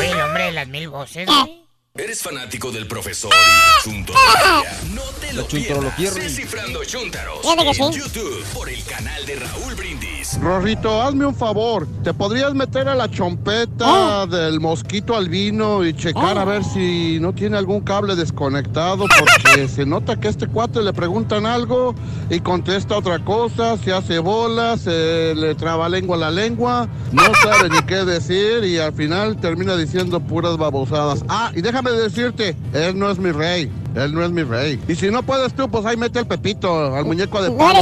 Sí. 0.00 0.06
El 0.06 0.20
hombre 0.20 0.44
de 0.44 0.52
las 0.52 0.68
mil 0.68 0.88
voces, 0.88 1.26
güey. 1.26 1.65
¿Eres 1.98 2.22
fanático 2.22 2.70
del 2.72 2.86
profesor 2.86 3.32
y 3.32 3.78
asunto 3.78 4.12
de 4.12 4.18
la 4.18 4.40
familia? 4.40 4.94
No 4.94 5.02
te 5.44 5.74
lo 5.80 5.90
pierdas. 5.96 6.22
Descifrando 6.22 6.84
Chuntaros. 6.84 7.38
En 7.44 7.92
sí. 7.92 8.00
YouTube 8.00 8.44
por 8.52 8.68
el 8.68 8.82
canal 8.84 9.24
de 9.24 9.36
Raúl 9.36 9.74
Brindis. 9.74 10.38
Rorrito, 10.40 11.02
hazme 11.02 11.24
un 11.24 11.34
favor. 11.34 11.88
¿Te 12.04 12.12
podrías 12.12 12.52
meter 12.52 12.88
a 12.88 12.94
la 12.94 13.10
chompeta 13.10 14.26
del 14.26 14.60
mosquito 14.60 15.16
albino 15.16 15.86
y 15.86 15.94
checar 15.94 16.36
a 16.36 16.44
ver 16.44 16.64
si 16.64 17.18
no 17.18 17.32
tiene 17.32 17.56
algún 17.56 17.80
cable 17.80 18.14
desconectado? 18.14 19.06
Porque 19.18 19.66
se 19.74 19.86
nota 19.86 20.20
que 20.20 20.28
a 20.28 20.30
este 20.30 20.48
cuate 20.48 20.82
le 20.82 20.92
preguntan 20.92 21.46
algo 21.46 21.94
y 22.28 22.40
contesta 22.40 22.96
otra 22.96 23.24
cosa, 23.24 23.78
se 23.78 23.92
hace 23.92 24.18
bola, 24.18 24.76
se 24.76 25.34
le 25.34 25.54
traba 25.54 25.88
lengua 25.88 26.18
la 26.18 26.30
lengua, 26.30 26.88
no 27.12 27.22
sabe 27.42 27.70
ni 27.70 27.80
qué 27.82 28.04
decir 28.04 28.64
y 28.64 28.78
al 28.78 28.92
final 28.92 29.40
termina 29.40 29.76
diciendo 29.76 30.20
puras 30.20 30.56
babosadas. 30.58 31.24
Ah, 31.28 31.52
y 31.54 31.62
déjame 31.62 31.85
decirte, 31.92 32.56
él 32.72 32.98
no 32.98 33.10
es 33.10 33.18
mi 33.18 33.30
rey. 33.32 33.70
Él 33.96 34.12
no 34.12 34.22
es 34.22 34.30
mi 34.30 34.42
rey. 34.42 34.78
Y 34.88 34.94
si 34.94 35.10
no 35.10 35.22
puedes 35.22 35.54
tú, 35.54 35.70
pues 35.70 35.86
ahí 35.86 35.96
mete 35.96 36.18
el 36.18 36.26
pepito 36.26 36.94
al 36.94 37.06
muñeco 37.06 37.40
de 37.40 37.50
pan. 37.50 37.76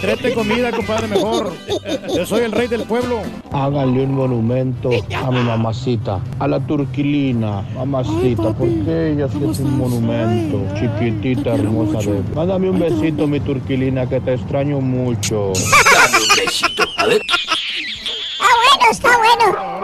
Trete 0.00 0.32
comida, 0.32 0.70
compadre, 0.70 1.08
mejor. 1.08 1.52
Yo 2.14 2.24
soy 2.24 2.44
el 2.44 2.52
rey 2.52 2.68
del 2.68 2.84
pueblo. 2.84 3.18
Háganle 3.52 4.04
un 4.04 4.14
monumento 4.14 4.90
a 5.12 5.30
mi 5.32 5.40
mamacita, 5.40 6.20
a 6.38 6.46
la 6.46 6.60
turquilina, 6.60 7.62
mamacita, 7.74 8.52
porque 8.52 9.12
ella 9.12 9.28
sí 9.28 9.40
es 9.50 9.58
un 9.58 9.76
monumento, 9.76 10.62
chiquitita, 10.78 11.54
hermosa 11.54 11.98
de... 11.98 12.22
Mándame 12.34 12.70
un 12.70 12.78
besito, 12.78 13.26
mi 13.26 13.40
turquilina, 13.40 14.08
que 14.08 14.20
te 14.20 14.34
extraño 14.34 14.80
mucho. 14.80 15.52
Dame 15.54 16.18
un 16.22 16.36
besito. 16.36 16.84
A 16.96 17.06
ver. 17.06 17.22
Está 17.22 18.46
bueno, 18.62 18.90
está 18.92 19.18
bueno. 19.18 19.75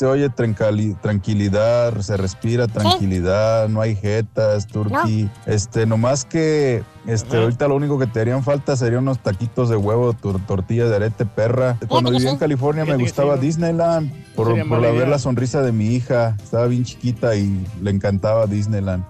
Se 0.00 0.06
oye 0.06 0.30
tranquili- 0.30 0.98
tranquilidad, 1.02 1.94
se 2.00 2.16
respira 2.16 2.66
tranquilidad, 2.66 3.68
no 3.68 3.82
hay 3.82 3.94
jetas, 3.94 4.66
turqui. 4.66 5.28
Este, 5.44 5.84
nomás 5.84 6.24
que 6.24 6.82
este, 7.06 7.36
ahorita 7.36 7.68
lo 7.68 7.74
único 7.76 7.98
que 7.98 8.06
te 8.06 8.18
harían 8.18 8.42
falta 8.42 8.76
serían 8.76 9.02
unos 9.02 9.18
taquitos 9.18 9.68
de 9.68 9.76
huevo, 9.76 10.14
tor- 10.14 10.40
tortillas 10.46 10.88
de 10.88 10.96
arete 10.96 11.26
perra. 11.26 11.76
Cuando 11.86 12.08
que 12.08 12.16
vivía 12.16 12.30
en 12.30 12.38
California 12.38 12.86
me 12.86 12.96
gustaba 12.96 13.34
sí, 13.34 13.40
¿no? 13.40 13.42
Disneyland 13.42 14.10
por, 14.34 14.56
la- 14.56 14.90
ver 14.90 15.06
la 15.08 15.18
sonrisa 15.18 15.60
de 15.60 15.72
mi 15.72 15.88
hija. 15.88 16.34
Estaba 16.42 16.66
bien 16.66 16.84
chiquita 16.84 17.36
y 17.36 17.66
le 17.82 17.90
encantaba 17.90 18.46
Disneyland. 18.46 19.04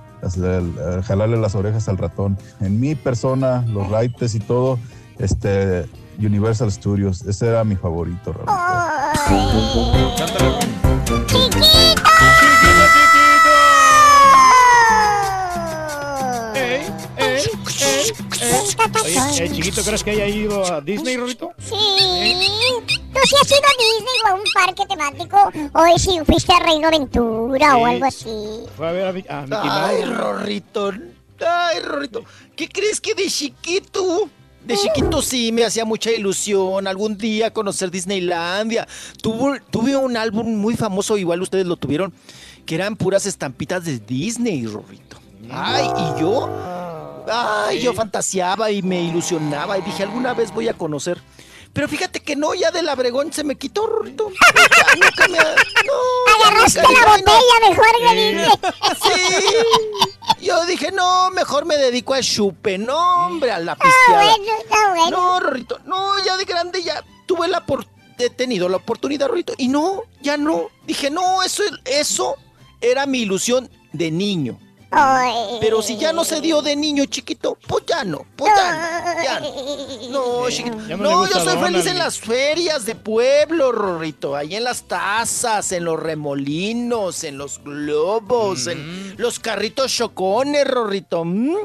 Jalarle 1.07 1.37
las 1.37 1.55
orejas 1.55 1.89
al 1.89 1.99
ratón. 1.99 2.37
En 2.61 2.81
mi 2.81 2.97
persona, 2.97 3.65
los 3.69 3.89
raites 3.89 4.35
y 4.35 4.41
todo, 4.41 4.77
este, 5.21 5.87
Universal 6.19 6.71
Studios, 6.71 7.23
ese 7.23 7.47
era 7.49 7.65
mi 7.65 7.77
favorito. 7.77 8.33
Raúl. 8.33 9.61
Oye, 19.05 19.45
¿el 19.45 19.53
chiquito 19.53 19.83
crees 19.83 20.03
que 20.05 20.11
haya 20.11 20.27
ido 20.27 20.65
a 20.73 20.81
Disney, 20.81 21.17
Rorito? 21.17 21.53
Sí. 21.59 21.75
¿Tú 22.87 23.21
sí 23.25 23.37
has 23.41 23.51
ido 23.51 23.59
a 23.59 23.77
Disney 23.79 24.21
o 24.25 24.29
a 24.29 24.35
un 24.35 24.43
parque 24.55 24.87
temático? 24.89 25.53
O 25.75 25.99
si 25.99 26.21
fuiste 26.25 26.53
a 26.53 26.61
Reino 26.61 26.89
Aventura 26.89 27.77
o 27.77 27.87
algo 27.87 28.05
así. 28.07 28.65
Fue 28.77 28.89
a 28.89 28.93
ver 28.93 29.07
a, 29.09 29.13
Mi- 29.13 29.25
a 29.29 29.43
Mickey 29.43 29.59
Ay. 29.71 30.05
Rorrito. 30.05 30.93
Ay, 31.47 31.81
Rorrito. 31.81 32.25
¿Qué 32.57 32.69
crees 32.69 33.01
que 33.01 33.15
de 33.15 33.27
chiquito? 33.29 34.29
De 34.65 34.77
chiquito 34.77 35.23
sí 35.23 35.53
me 35.53 35.65
hacía 35.65 35.85
mucha 35.85 36.11
ilusión 36.11 36.87
algún 36.87 37.17
día 37.17 37.53
conocer 37.53 37.91
Disneylandia. 37.91 38.87
Tuvo, 39.23 39.57
tuve 39.71 39.97
un 39.97 40.17
álbum 40.17 40.57
muy 40.57 40.77
famoso, 40.77 41.17
igual 41.17 41.43
ustedes 41.43 41.67
lo 41.67 41.77
tuvieron, 41.77 42.13
que 42.67 42.75
eran 42.75 42.97
puras 42.97 43.27
estampitas 43.27 43.85
de 43.85 43.99
Disney, 43.99 44.67
Rorrito. 44.67 45.19
Ay, 45.51 45.87
y 45.87 46.21
yo, 46.21 46.49
ay, 47.29 47.81
yo 47.81 47.93
fantaseaba 47.95 48.71
y 48.71 48.83
me 48.83 49.03
ilusionaba 49.03 49.79
y 49.79 49.83
dije, 49.83 50.03
alguna 50.03 50.35
vez 50.35 50.53
voy 50.53 50.69
a 50.69 50.75
conocer. 50.75 51.21
Pero 51.73 51.87
fíjate 51.89 52.21
que 52.21 52.35
no, 52.37 52.53
ya 52.55 52.71
del 52.71 52.89
Abregón 52.89 53.33
se 53.33 53.45
me 53.45 53.57
quitó, 53.57 53.87
Rorrito. 53.87 54.31
Ya 54.77 54.95
nunca 54.97 55.29
me... 55.29 55.39
No, 55.39 56.45
Agarraste 56.45 56.83
nunca- 56.83 57.01
la 57.01 57.07
no. 57.07 57.11
botella 57.17 57.69
mejor 57.69 57.87
que 57.99 58.15
Disney. 58.15 58.51
Sí. 59.03 60.45
Yo 60.47 60.65
dije, 60.67 60.91
no, 60.93 61.31
mejor 61.31 61.65
me 61.67 61.77
dedico 61.77 62.15
al 62.15 62.23
chupe, 62.25 62.77
no, 62.79 63.27
hombre, 63.27 63.53
a 63.53 63.59
la 63.59 63.73
Está 63.73 63.85
pisteada. 63.85 64.25
bueno, 64.37 64.53
está 64.63 64.91
bueno. 64.91 65.41
No, 65.41 65.79
no, 65.85 66.25
ya 66.25 66.37
de 66.37 66.45
grande 66.45 66.83
ya 66.83 67.05
tuve 67.27 67.47
la 67.49 67.65
por 67.67 67.87
he 68.19 68.29
tenido 68.31 68.69
la 68.69 68.77
oportunidad, 68.77 69.29
Rorrito, 69.29 69.55
y 69.57 69.69
no, 69.69 70.03
ya 70.21 70.37
no. 70.37 70.69
Dije, 70.87 71.09
no, 71.11 71.43
eso, 71.43 71.63
eso 71.87 72.37
era 72.83 73.07
mi 73.07 73.21
ilusión 73.21 73.71
de 73.93 74.11
niño. 74.11 74.59
Pero 75.61 75.83
si 75.83 75.97
ya 75.97 76.13
no 76.13 76.25
se 76.25 76.41
dio 76.41 76.63
de 76.63 76.75
niño 76.75 77.05
chiquito, 77.07 77.57
pues 77.69 77.85
ya 77.87 78.03
no, 78.05 78.27
pues 78.35 78.53
ya 78.57 78.73
no, 78.73 79.23
ya 79.23 79.41
no. 79.41 80.41
No, 80.43 80.51
chiquito. 80.51 80.77
Ya 80.89 80.97
no 80.97 81.29
yo 81.29 81.41
soy 81.41 81.57
feliz 81.59 81.87
en 81.87 81.99
las 81.99 82.19
ferias 82.19 82.85
de 82.85 82.97
pueblo, 82.97 83.71
Rorrito. 83.71 84.35
Ahí 84.35 84.57
en 84.57 84.65
las 84.65 84.83
tazas, 84.83 85.71
en 85.73 85.85
los 85.85 85.99
remolinos, 86.01 87.23
en 87.25 87.39
los 87.39 87.63
globos, 87.63 88.67
en 88.67 89.15
los 89.17 89.39
carritos 89.39 89.93
chocones, 89.93 90.67
Rorrito. 90.67 91.25
Mm. 91.25 91.57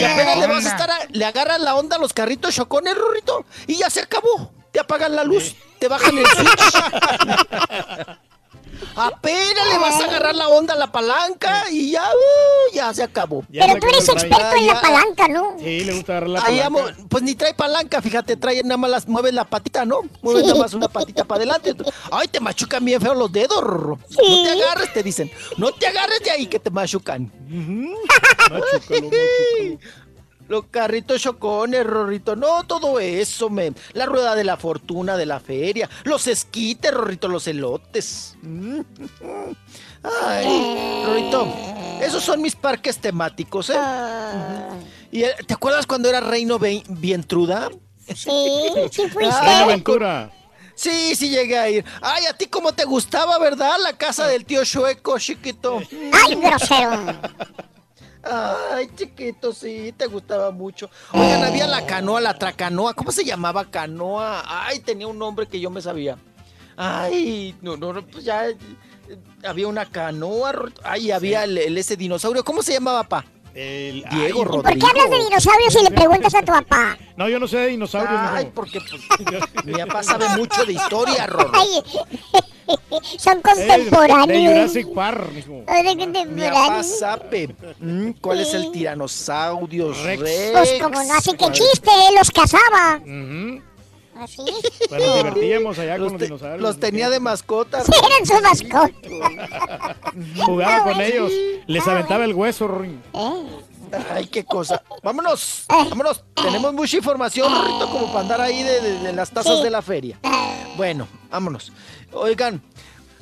Y 0.00 0.04
apenas 0.04 0.38
le 0.38 0.46
vas 0.46 0.64
a 0.64 0.70
estar, 0.70 0.90
a- 0.90 1.06
le 1.10 1.24
agarras 1.24 1.60
la 1.60 1.74
onda 1.74 1.96
a 1.96 1.98
los 1.98 2.12
carritos 2.14 2.54
chocones, 2.54 2.96
Rorrito, 2.96 3.44
y 3.66 3.76
ya 3.76 3.90
se 3.90 4.00
acabó. 4.00 4.52
Te 4.72 4.80
apagan 4.80 5.14
la 5.16 5.24
luz, 5.24 5.54
te 5.78 5.88
bajan 5.88 6.16
el 6.16 6.26
switch. 6.26 6.74
Apenas 8.96 9.68
le 9.68 9.78
vas 9.78 10.00
a 10.00 10.04
agarrar 10.06 10.34
la 10.34 10.48
onda 10.48 10.74
a 10.74 10.76
la 10.76 10.90
palanca 10.92 11.64
y 11.70 11.92
ya, 11.92 12.02
uh, 12.02 12.74
ya 12.74 12.92
se 12.94 13.02
acabó. 13.02 13.44
Pero 13.52 13.74
tú 13.80 13.86
eres 13.88 14.08
experto 14.08 14.56
en 14.56 14.66
la 14.66 14.80
palanca, 14.80 15.28
¿no? 15.28 15.56
Sí, 15.58 15.84
le 15.84 15.94
gusta 15.94 16.12
agarrar 16.12 16.30
la 16.30 16.38
Ahí 16.40 16.58
palanca. 16.60 16.66
amo- 16.94 17.08
pues 17.08 17.22
ni 17.22 17.34
trae 17.34 17.54
palanca, 17.54 18.02
fíjate, 18.02 18.36
trae 18.36 18.62
nada 18.62 18.76
más 18.76 18.90
las, 18.90 19.08
mueves 19.08 19.32
la 19.34 19.44
patita, 19.44 19.84
¿no? 19.84 20.00
Mueves 20.22 20.46
nada 20.46 20.58
más 20.60 20.74
una 20.74 20.88
patita 20.88 21.24
para 21.24 21.38
adelante. 21.38 21.74
Ay, 22.10 22.28
te 22.28 22.40
machucan 22.40 22.84
bien 22.84 23.00
feo 23.00 23.14
los 23.14 23.30
dedos, 23.32 23.60
Rorro. 23.62 23.98
No 24.10 24.42
te 24.44 24.50
agarres, 24.50 24.92
te 24.92 25.02
dicen. 25.02 25.30
No 25.56 25.72
te 25.72 25.86
agarres 25.86 26.20
de 26.20 26.30
ahí 26.30 26.46
que 26.46 26.58
te 26.58 26.70
machucan. 26.70 27.30
Los 30.50 30.64
carritos 30.66 31.22
chocones, 31.22 31.86
Rorrito. 31.86 32.34
No, 32.34 32.64
todo 32.64 32.98
eso, 32.98 33.48
me. 33.48 33.72
La 33.92 34.04
rueda 34.04 34.34
de 34.34 34.42
la 34.42 34.56
fortuna 34.56 35.16
de 35.16 35.24
la 35.24 35.38
feria. 35.38 35.88
Los 36.02 36.26
esquites, 36.26 36.92
Rorrito, 36.92 37.28
los 37.28 37.46
elotes. 37.46 38.36
Mm. 38.42 38.80
Ay, 40.02 41.04
Rorrito. 41.06 41.54
Esos 42.02 42.24
son 42.24 42.42
mis 42.42 42.56
parques 42.56 42.98
temáticos, 42.98 43.70
¿eh? 43.70 43.78
¿Y 45.12 45.22
eh, 45.22 45.36
te 45.46 45.54
acuerdas 45.54 45.86
cuando 45.86 46.08
era 46.08 46.18
Reino 46.18 46.58
Vientruda? 46.58 47.70
Sí, 48.12 48.72
sí 48.90 49.08
fuiste. 49.08 49.32
Ay, 49.40 49.62
Aventura. 49.62 50.32
Sí, 50.74 51.14
sí 51.14 51.30
llegué 51.30 51.58
a 51.58 51.70
ir. 51.70 51.84
Ay, 52.02 52.26
a 52.26 52.32
ti 52.32 52.46
cómo 52.46 52.72
te 52.72 52.84
gustaba, 52.86 53.38
¿verdad? 53.38 53.76
La 53.84 53.96
casa 53.96 54.26
del 54.26 54.44
tío 54.44 54.64
Chueco, 54.64 55.16
chiquito. 55.20 55.78
Ay, 56.12 56.34
grosero. 56.34 56.90
Ay, 58.22 58.88
chiquito, 58.96 59.52
sí, 59.52 59.94
te 59.96 60.06
gustaba 60.06 60.50
mucho. 60.50 60.90
Oigan, 61.12 61.42
había 61.42 61.66
la 61.66 61.86
canoa, 61.86 62.20
la 62.20 62.34
tracanoa. 62.34 62.94
¿Cómo 62.94 63.12
se 63.12 63.24
llamaba 63.24 63.64
canoa? 63.70 64.42
Ay, 64.46 64.80
tenía 64.80 65.06
un 65.06 65.18
nombre 65.18 65.46
que 65.46 65.58
yo 65.60 65.70
me 65.70 65.80
sabía. 65.80 66.18
Ay, 66.76 67.54
no, 67.62 67.76
no, 67.76 67.92
no, 67.92 68.06
pues 68.06 68.24
ya. 68.24 68.48
eh, 68.48 68.56
Había 69.44 69.68
una 69.68 69.86
canoa. 69.86 70.52
Ay, 70.84 71.10
había 71.10 71.44
el, 71.44 71.58
el- 71.58 71.78
ese 71.78 71.96
dinosaurio. 71.96 72.44
¿Cómo 72.44 72.62
se 72.62 72.74
llamaba, 72.74 73.02
papá? 73.04 73.26
El, 73.52 74.04
Diego 74.10 74.42
ay, 74.42 74.48
¿Por 74.62 74.62
qué 74.78 74.86
hablas 74.86 75.10
de 75.10 75.24
dinosaurios 75.24 75.74
y 75.74 75.82
le 75.82 75.90
preguntas 75.90 76.32
a 76.36 76.40
tu 76.40 76.52
papá? 76.52 76.96
No, 77.16 77.28
yo 77.28 77.40
no 77.40 77.48
sé 77.48 77.56
de 77.58 77.66
dinosaurios. 77.68 78.20
Ay, 78.32 78.50
porque 78.54 78.80
pues, 78.80 79.02
mi 79.64 79.72
papá 79.74 80.02
sabe 80.04 80.28
mucho 80.36 80.64
de 80.64 80.74
historia, 80.74 81.26
Rorro. 81.26 81.50
Ay, 81.54 81.82
son 83.18 83.38
Eh, 83.38 83.40
De 83.40 83.42
contemporáneos. 83.42 84.52
Jurassic 84.54 84.94
Park, 84.94 85.30
Mi 85.32 85.42
papá 85.42 85.82
contemporáneos. 85.96 86.86
mm, 87.80 88.10
cuál 88.20 88.40
es 88.40 88.54
el 88.54 88.70
tiranosaurio 88.72 89.92
Rex. 90.04 90.22
Pues 90.52 90.72
como 90.82 91.02
no 91.02 91.12
hace 91.14 91.36
que 91.36 91.50
chiste, 91.52 91.90
él 92.08 92.14
los 92.16 92.30
cazaba. 92.30 93.00
¿Así? 94.20 94.42
Pues 94.90 95.00
nos 95.06 95.16
divertíamos 95.16 95.78
allá 95.78 95.96
Los, 95.96 96.08
con 96.08 96.12
los 96.12 96.18
te- 96.18 96.24
dinosaurios. 96.26 96.60
los 96.60 96.78
tenía 96.78 97.08
de 97.08 97.20
mascota. 97.20 97.82
Sí, 97.82 97.92
eran 98.06 98.26
su 98.26 98.42
mascota. 98.42 99.96
Jugaba 100.44 100.82
con 100.84 101.00
ellos. 101.00 101.32
Les 101.66 101.86
aventaba 101.88 102.24
el 102.24 102.34
hueso, 102.34 102.68
Rorín. 102.68 103.00
Ay, 104.12 104.26
qué 104.26 104.44
cosa. 104.44 104.82
Vámonos, 105.02 105.64
vámonos. 105.68 106.22
Tenemos 106.34 106.72
mucha 106.72 106.96
información, 106.96 107.52
Rorrito, 107.52 107.90
como 107.90 108.06
para 108.08 108.20
andar 108.20 108.40
ahí 108.40 108.62
de, 108.62 108.80
de- 108.80 108.98
de 109.00 109.12
las 109.12 109.30
tazas 109.30 109.58
Sí. 109.58 109.62
de 109.64 109.70
la 109.70 109.82
feria. 109.82 110.18
Bueno, 110.76 111.06
vámonos. 111.30 111.72
Oigan, 112.12 112.62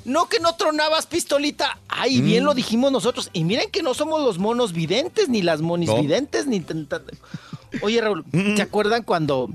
no 0.05 0.29
que 0.29 0.41
no 0.41 0.55
tronabas 0.55 1.07
pistolita. 1.07 1.79
Ay, 1.89 2.21
bien 2.21 2.45
lo 2.45 2.55
dijimos 2.55 2.93
nosotros. 2.93 3.31
Y 3.33 3.45
miren 3.45 3.71
que 3.71 3.83
no 3.83 3.95
somos 3.95 4.21
los 4.23 4.39
monos 4.39 4.73
videntes, 4.73 5.29
ni 5.29 5.43
las 5.43 5.61
monis 5.61 5.89
No. 5.89 6.01
videntes, 6.01 6.47
ni... 6.47 6.65
Oye, 7.83 8.01
Raúl, 8.01 8.25
¿te 8.57 8.63
acuerdan 8.63 9.03
cuando 9.03 9.51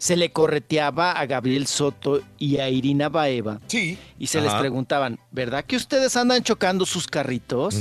se 0.00 0.16
le 0.16 0.32
correteaba 0.32 1.12
a 1.12 1.26
Gabriel 1.26 1.66
Soto 1.66 2.22
y 2.38 2.56
a 2.56 2.70
Irina 2.70 3.10
Baeva. 3.10 3.60
Sí. 3.66 3.98
Y 4.18 4.28
se 4.28 4.40
les 4.40 4.48
Ajá. 4.50 4.60
preguntaban, 4.60 5.18
¿verdad 5.30 5.62
que 5.62 5.76
ustedes 5.76 6.16
andan 6.16 6.42
chocando 6.42 6.86
sus 6.86 7.06
carritos? 7.06 7.76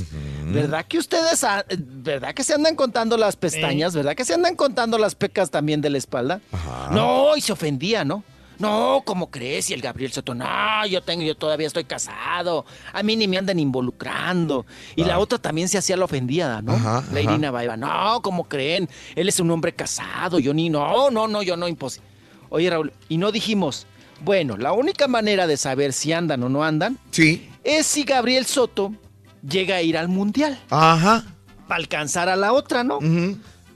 ¿Verdad 0.45 0.85
que 0.85 0.97
ustedes, 0.97 1.45
a- 1.45 1.63
verdad 1.77 2.33
que 2.33 2.43
se 2.43 2.53
andan 2.53 2.75
contando 2.75 3.15
las 3.15 3.37
pestañas? 3.37 3.95
¿Verdad 3.95 4.15
que 4.15 4.25
se 4.25 4.33
andan 4.33 4.57
contando 4.57 4.97
las 4.97 5.15
pecas 5.15 5.49
también 5.49 5.79
de 5.79 5.89
la 5.91 5.97
espalda? 5.97 6.41
No, 6.91 7.37
y 7.37 7.41
se 7.41 7.53
ofendía, 7.53 8.03
¿no? 8.03 8.21
No, 8.57 9.03
¿cómo 9.05 9.31
crees? 9.31 9.69
Y 9.69 9.73
el 9.73 9.79
Gabriel 9.79 10.11
Soto, 10.11 10.35
no, 10.35 10.85
yo 10.87 11.01
tengo, 11.01 11.23
yo 11.23 11.37
todavía 11.37 11.67
estoy 11.67 11.85
casado. 11.85 12.65
A 12.91 13.01
mí 13.03 13.15
ni 13.15 13.25
me 13.29 13.37
andan 13.37 13.57
involucrando. 13.57 14.65
Y 14.97 15.05
la 15.05 15.19
otra 15.19 15.37
también 15.37 15.69
se 15.69 15.77
hacía 15.77 15.95
la 15.95 16.03
ofendida, 16.03 16.61
¿no? 16.61 16.73
Ajá, 16.73 16.95
la 17.13 17.19
ajá. 17.21 17.21
Irina 17.21 17.51
Baeva, 17.51 17.77
no, 17.77 18.21
¿cómo 18.21 18.43
creen? 18.49 18.89
Él 19.15 19.29
es 19.29 19.39
un 19.39 19.49
hombre 19.51 19.73
casado, 19.73 20.39
yo 20.39 20.53
ni, 20.53 20.69
no, 20.69 21.09
no, 21.09 21.25
no, 21.29 21.41
yo 21.41 21.55
no, 21.55 21.69
imposible. 21.69 22.08
Oye, 22.49 22.69
Raúl, 22.69 22.91
y 23.07 23.17
no 23.17 23.31
dijimos, 23.31 23.85
bueno, 24.21 24.57
la 24.57 24.71
única 24.73 25.07
manera 25.07 25.47
de 25.47 25.57
saber 25.57 25.93
si 25.93 26.11
andan 26.13 26.43
o 26.43 26.49
no 26.49 26.63
andan 26.63 26.97
Sí. 27.11 27.49
es 27.63 27.85
si 27.85 28.03
Gabriel 28.03 28.45
Soto 28.45 28.93
llega 29.47 29.75
a 29.77 29.81
ir 29.81 29.97
al 29.97 30.07
Mundial. 30.09 30.59
Ajá. 30.69 31.23
Para 31.67 31.79
alcanzar 31.79 32.27
a 32.29 32.35
la 32.35 32.51
otra, 32.53 32.83
¿no? 32.83 32.99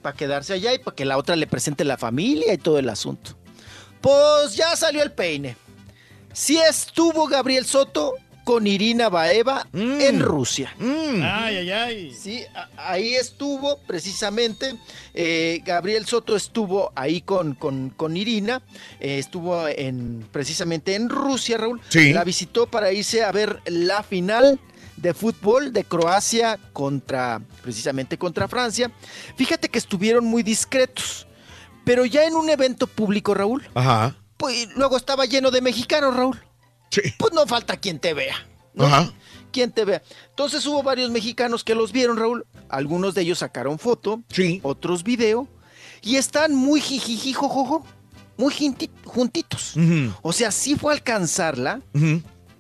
Para 0.01 0.15
quedarse 0.15 0.53
allá 0.53 0.73
y 0.73 0.79
para 0.79 0.95
que 0.95 1.05
la 1.05 1.17
otra 1.17 1.35
le 1.35 1.47
presente 1.47 1.83
la 1.85 1.97
familia 1.97 2.53
y 2.53 2.57
todo 2.57 2.79
el 2.79 2.89
asunto. 2.89 3.31
Pues 4.01 4.55
ya 4.55 4.75
salió 4.75 5.01
el 5.03 5.11
peine. 5.11 5.55
Sí 6.33 6.57
estuvo 6.57 7.27
Gabriel 7.27 7.65
Soto 7.65 8.15
con 8.43 8.67
Irina 8.67 9.09
Baeva 9.09 9.65
en 9.73 10.19
Rusia. 10.19 10.75
Ay, 10.79 11.57
ay, 11.57 11.71
ay. 11.71 12.13
Sí, 12.13 12.43
ahí 12.77 13.13
estuvo 13.15 13.77
precisamente. 13.87 14.75
eh, 15.13 15.61
Gabriel 15.65 16.05
Soto 16.05 16.35
estuvo 16.35 16.91
ahí 16.95 17.21
con, 17.21 17.55
con, 17.55 17.89
con 17.89 18.17
Irina. 18.17 18.61
eh, 18.99 19.19
estuvo 19.19 19.67
en, 19.67 20.27
precisamente 20.31 20.95
en 20.95 21.09
Rusia, 21.09 21.57
Raúl. 21.57 21.81
Sí. 21.89 22.13
La 22.13 22.23
visitó 22.23 22.67
para 22.67 22.91
irse 22.91 23.23
a 23.23 23.31
ver 23.31 23.61
la 23.65 24.03
final 24.03 24.59
de 24.97 25.13
fútbol 25.13 25.73
de 25.73 25.83
Croacia 25.85 26.59
contra, 26.73 27.41
precisamente 27.61 28.17
contra 28.17 28.47
Francia. 28.47 28.91
Fíjate 29.37 29.69
que 29.69 29.79
estuvieron 29.79 30.25
muy 30.25 30.43
discretos. 30.43 31.27
Pero 31.85 32.05
ya 32.05 32.23
en 32.25 32.35
un 32.35 32.49
evento 32.49 32.87
público, 32.87 33.33
Raúl, 33.33 33.67
Ajá. 33.73 34.15
pues 34.37 34.69
luego 34.75 34.95
estaba 34.95 35.25
lleno 35.25 35.51
de 35.51 35.61
mexicanos, 35.61 36.15
Raúl. 36.15 36.39
Pues 37.17 37.33
no 37.33 37.45
falta 37.47 37.77
quien 37.77 37.99
te 37.99 38.13
vea. 38.13 38.35
¿no? 38.73 38.85
Ajá. 38.85 39.11
Quien 39.51 39.71
te 39.71 39.85
vea. 39.85 40.01
Entonces 40.29 40.65
hubo 40.65 40.81
varios 40.81 41.11
mexicanos 41.11 41.63
que 41.63 41.75
los 41.75 41.91
vieron, 41.91 42.17
Raúl. 42.17 42.45
Algunos 42.69 43.13
de 43.13 43.21
ellos 43.21 43.39
sacaron 43.39 43.77
foto, 43.77 44.23
otros 44.63 45.03
video, 45.03 45.47
y 46.01 46.15
están 46.15 46.55
muy 46.55 46.81
jijijijojojo, 46.81 47.85
muy 48.37 48.53
juntitos. 49.05 49.75
O 50.21 50.33
sea, 50.33 50.51
sí 50.51 50.75
fue 50.75 50.93
a 50.93 50.95
alcanzarla 50.95 51.81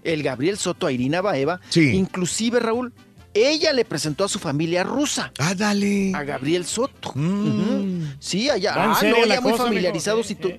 el 0.03 0.23
Gabriel 0.23 0.57
Soto 0.57 0.85
a 0.85 0.91
Irina 0.91 1.21
Baeva. 1.21 1.59
Inclusive, 1.95 2.59
Raúl, 2.59 2.93
ella 3.33 3.73
le 3.73 3.85
presentó 3.85 4.23
a 4.23 4.29
su 4.29 4.37
familia 4.37 4.83
rusa. 4.83 5.31
Ah, 5.39 5.55
dale. 5.55 6.11
A 6.13 6.23
Gabriel 6.23 6.65
Soto. 6.65 7.09
Ujú. 7.09 8.05
Sí, 8.19 8.51
allá. 8.51 8.75
Va 8.75 8.83
en 8.85 8.91
Ah, 8.91 8.99
no, 9.01 9.25
ya 9.25 9.41
muy 9.41 9.53
familiarizados 9.53 10.29
y 10.29 10.35
tú. 10.35 10.51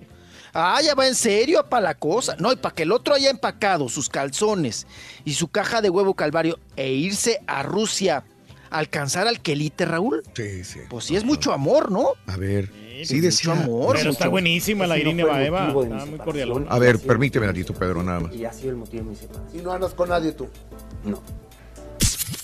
Ah, 0.54 0.80
ya 0.80 0.94
va 0.94 1.08
en 1.08 1.16
serio 1.16 1.64
para 1.68 1.82
la 1.82 1.94
cosa. 1.94 2.36
No, 2.38 2.52
y 2.52 2.56
para 2.56 2.74
que 2.74 2.84
el 2.84 2.92
otro 2.92 3.14
haya 3.14 3.28
empacado 3.28 3.88
sus 3.88 4.08
calzones 4.08 4.86
y 5.24 5.34
su 5.34 5.48
caja 5.48 5.82
de 5.82 5.90
huevo 5.90 6.14
calvario 6.14 6.60
e 6.76 6.92
irse 6.92 7.40
a 7.48 7.64
Rusia 7.64 8.24
a 8.70 8.78
alcanzar 8.78 9.26
al 9.26 9.40
quelite, 9.40 9.84
Raúl. 9.84 10.22
Sí, 10.34 10.62
sí. 10.62 10.80
Pues 10.88 11.06
sí 11.06 11.16
es 11.16 11.24
mucho 11.24 11.52
amor, 11.52 11.90
¿no? 11.90 12.12
A 12.28 12.36
ver. 12.36 12.70
Sí, 13.04 13.16
mucho 13.16 13.26
decía. 13.26 13.52
amor. 13.52 13.96
Pero 13.96 14.10
está 14.10 14.28
buenísima 14.28 14.86
la 14.86 14.96
no 14.96 15.10
el 15.10 15.24
Baeva. 15.24 15.72
de 15.72 15.82
Está 15.82 16.06
muy 16.06 16.18
cordial. 16.18 16.66
A 16.68 16.78
ver, 16.78 17.00
permíteme, 17.00 17.46
Natito 17.46 17.74
Pedro, 17.74 18.04
nada 18.04 18.20
más. 18.20 18.34
Y 18.34 18.44
ha 18.44 18.52
sido 18.52 18.70
el 18.70 18.76
motivo 18.76 19.02
de 19.04 19.10
mi 19.10 19.16
separación. 19.16 19.60
Y 19.60 19.62
no 19.62 19.72
andas 19.72 19.92
con 19.92 20.08
nadie 20.08 20.32
tú. 20.32 20.48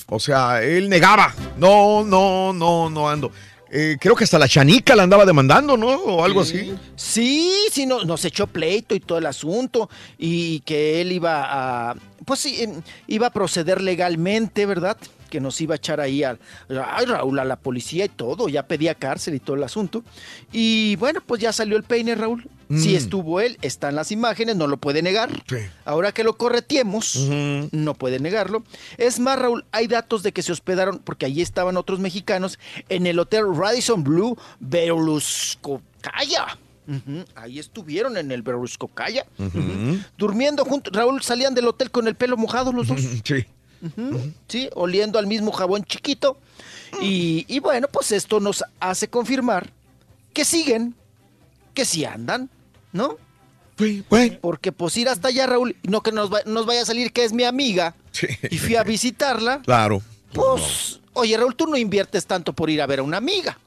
O 0.08 0.18
sea, 0.18 0.62
él 0.62 0.88
negaba. 0.88 1.32
No, 1.56 2.04
no, 2.04 2.52
no, 2.52 2.90
no 2.90 3.08
ando. 3.08 3.30
Eh, 3.72 3.96
creo 4.00 4.16
que 4.16 4.24
hasta 4.24 4.38
la 4.38 4.48
chanica 4.48 4.96
la 4.96 5.04
andaba 5.04 5.24
demandando, 5.24 5.76
¿no? 5.76 5.88
O 5.90 6.24
algo 6.24 6.40
así. 6.40 6.74
Sí, 6.96 7.52
sí, 7.70 7.86
no- 7.86 8.04
nos 8.04 8.24
echó 8.24 8.46
pleito 8.48 8.94
y 8.96 9.00
todo 9.00 9.18
el 9.18 9.26
asunto 9.26 9.88
y 10.18 10.60
que 10.60 11.00
él 11.00 11.12
iba 11.12 11.90
a, 11.90 11.94
pues 12.24 12.40
sí, 12.40 12.62
em, 12.62 12.82
iba 13.06 13.28
a 13.28 13.32
proceder 13.32 13.80
legalmente, 13.80 14.66
¿verdad? 14.66 14.96
Que 15.30 15.40
nos 15.40 15.60
iba 15.60 15.74
a 15.74 15.76
echar 15.76 16.00
ahí 16.00 16.24
ay, 16.24 16.36
Raúl, 17.06 17.38
a 17.38 17.44
la 17.44 17.54
policía 17.56 18.06
y 18.06 18.08
todo, 18.08 18.48
ya 18.48 18.64
pedía 18.66 18.96
cárcel 18.96 19.34
y 19.34 19.40
todo 19.40 19.54
el 19.54 19.62
asunto. 19.62 20.02
Y 20.52 20.96
bueno, 20.96 21.20
pues 21.24 21.40
ya 21.40 21.52
salió 21.52 21.76
el 21.76 21.84
peine, 21.84 22.16
Raúl. 22.16 22.48
Sí 22.70 22.92
Mm. 22.92 22.96
estuvo 22.96 23.40
él, 23.40 23.58
están 23.62 23.96
las 23.96 24.12
imágenes, 24.12 24.54
no 24.54 24.68
lo 24.68 24.76
puede 24.76 25.02
negar. 25.02 25.28
Ahora 25.84 26.12
que 26.12 26.22
lo 26.22 26.36
correteemos, 26.36 27.16
no 27.72 27.94
puede 27.94 28.20
negarlo. 28.20 28.62
Es 28.96 29.18
más, 29.18 29.38
Raúl, 29.40 29.64
hay 29.72 29.88
datos 29.88 30.22
de 30.22 30.30
que 30.32 30.42
se 30.42 30.52
hospedaron, 30.52 31.00
porque 31.00 31.26
allí 31.26 31.42
estaban 31.42 31.76
otros 31.76 31.98
mexicanos, 31.98 32.58
en 32.88 33.06
el 33.08 33.18
hotel 33.18 33.44
Radisson 33.56 34.04
Blue 34.04 34.38
Berluscocaya. 34.60 36.58
Ujú, 36.88 37.24
Ahí 37.36 37.58
estuvieron 37.58 38.16
en 38.16 38.30
el 38.32 38.42
Berluscocaya. 38.42 39.24
Ujú. 39.38 39.98
Durmiendo 40.18 40.64
juntos. 40.64 40.92
Raúl 40.92 41.22
salían 41.22 41.54
del 41.54 41.68
hotel 41.68 41.90
con 41.90 42.08
el 42.08 42.14
pelo 42.14 42.36
mojado 42.36 42.72
los 42.72 42.88
dos. 42.88 43.00
Sí. 43.24 43.46
Sí, 44.46 44.68
oliendo 44.74 45.18
al 45.18 45.26
mismo 45.26 45.52
jabón 45.52 45.84
chiquito. 45.84 46.36
Y, 47.00 47.46
y 47.48 47.60
bueno, 47.60 47.88
pues 47.90 48.12
esto 48.12 48.38
nos 48.38 48.62
hace 48.78 49.08
confirmar 49.08 49.70
que 50.34 50.44
siguen, 50.44 50.94
que 51.72 51.86
sí 51.86 52.04
andan, 52.04 52.50
¿no? 52.92 53.16
Porque 54.42 54.72
pues 54.72 54.96
ir 54.98 55.08
hasta 55.08 55.28
allá, 55.28 55.46
Raúl, 55.46 55.74
no 55.84 56.02
que 56.02 56.12
nos, 56.12 56.30
va- 56.32 56.42
nos 56.44 56.66
vaya 56.66 56.82
a 56.82 56.84
salir 56.86 57.12
que 57.12 57.24
es 57.24 57.32
mi 57.32 57.44
amiga, 57.44 57.94
y 58.50 58.58
fui 58.58 58.76
a 58.76 58.82
visitarla, 58.82 59.62
Claro. 59.62 60.02
pues, 60.34 61.00
oye 61.14 61.36
Raúl, 61.36 61.56
tú 61.56 61.66
no 61.66 61.76
inviertes 61.78 62.26
tanto 62.26 62.52
por 62.52 62.68
ir 62.68 62.82
a 62.82 62.86
ver 62.86 62.98
a 62.98 63.02
una 63.02 63.16
amiga. 63.16 63.58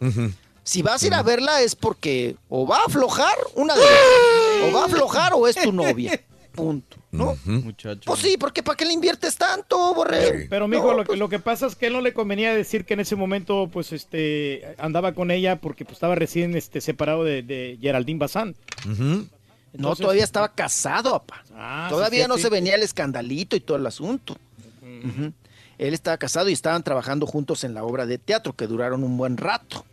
Si 0.64 0.82
vas 0.82 1.02
a 1.04 1.08
ir 1.08 1.14
a 1.14 1.24
verla 1.24 1.62
es 1.62 1.76
porque 1.76 2.36
o 2.48 2.66
va 2.68 2.78
a 2.78 2.86
aflojar 2.86 3.36
una 3.56 3.74
de 3.76 3.82
dos, 3.82 4.70
o 4.70 4.72
va 4.74 4.82
a 4.84 4.86
aflojar 4.86 5.34
o 5.34 5.48
es 5.48 5.56
tu 5.56 5.72
novia. 5.74 6.22
Punto. 6.54 6.98
¿No? 7.14 7.38
Pues 8.06 8.20
sí, 8.20 8.38
porque 8.40 8.64
¿para 8.64 8.76
qué 8.76 8.86
le 8.86 8.94
inviertes 8.94 9.36
tanto, 9.38 9.94
Borrego? 9.94 10.48
Pero, 10.50 10.68
mijo, 10.68 10.94
lo, 10.96 11.04
que- 11.06 11.16
lo 11.16 11.30
que 11.30 11.38
pasa 11.40 11.68
es 11.68 11.76
que 11.76 11.86
él 11.88 11.94
no 11.94 12.02
le 12.02 12.12
convenía 12.12 12.56
decir 12.56 12.86
que 12.86 12.96
en 12.96 13.02
ese 13.02 13.16
momento, 13.16 13.70
pues, 13.72 13.92
este, 13.94 14.76
andaba 14.80 15.14
con 15.14 15.30
ella 15.30 15.58
porque 15.58 15.86
pues, 15.86 15.98
estaba 15.98 16.16
recién 16.16 16.56
este, 16.56 16.82
separado 16.82 17.24
de, 17.24 17.44
de 17.44 17.78
Geraldine 17.80 18.18
Bazán. 18.20 18.56
No, 18.86 19.28
Entonces- 19.74 20.02
todavía 20.02 20.24
estaba 20.24 20.50
casado, 20.56 21.12
papá. 21.12 21.44
Ah, 21.56 21.88
todavía 21.90 22.24
sí, 22.24 22.30
no 22.30 22.36
sí. 22.38 22.42
se 22.44 22.50
venía 22.50 22.74
el 22.76 22.82
escandalito 22.84 23.56
y 23.56 23.60
todo 23.60 23.78
el 23.78 23.86
asunto. 23.86 24.36
Él 25.78 25.94
estaba 25.94 26.18
casado 26.18 26.50
y 26.50 26.54
estaban 26.54 26.82
trabajando 26.84 27.26
juntos 27.28 27.64
en 27.64 27.74
la 27.74 27.84
obra 27.84 28.06
de 28.06 28.18
teatro 28.18 28.54
que 28.54 28.68
duraron 28.68 29.04
un 29.04 29.18
buen 29.18 29.38
rato. 29.38 29.86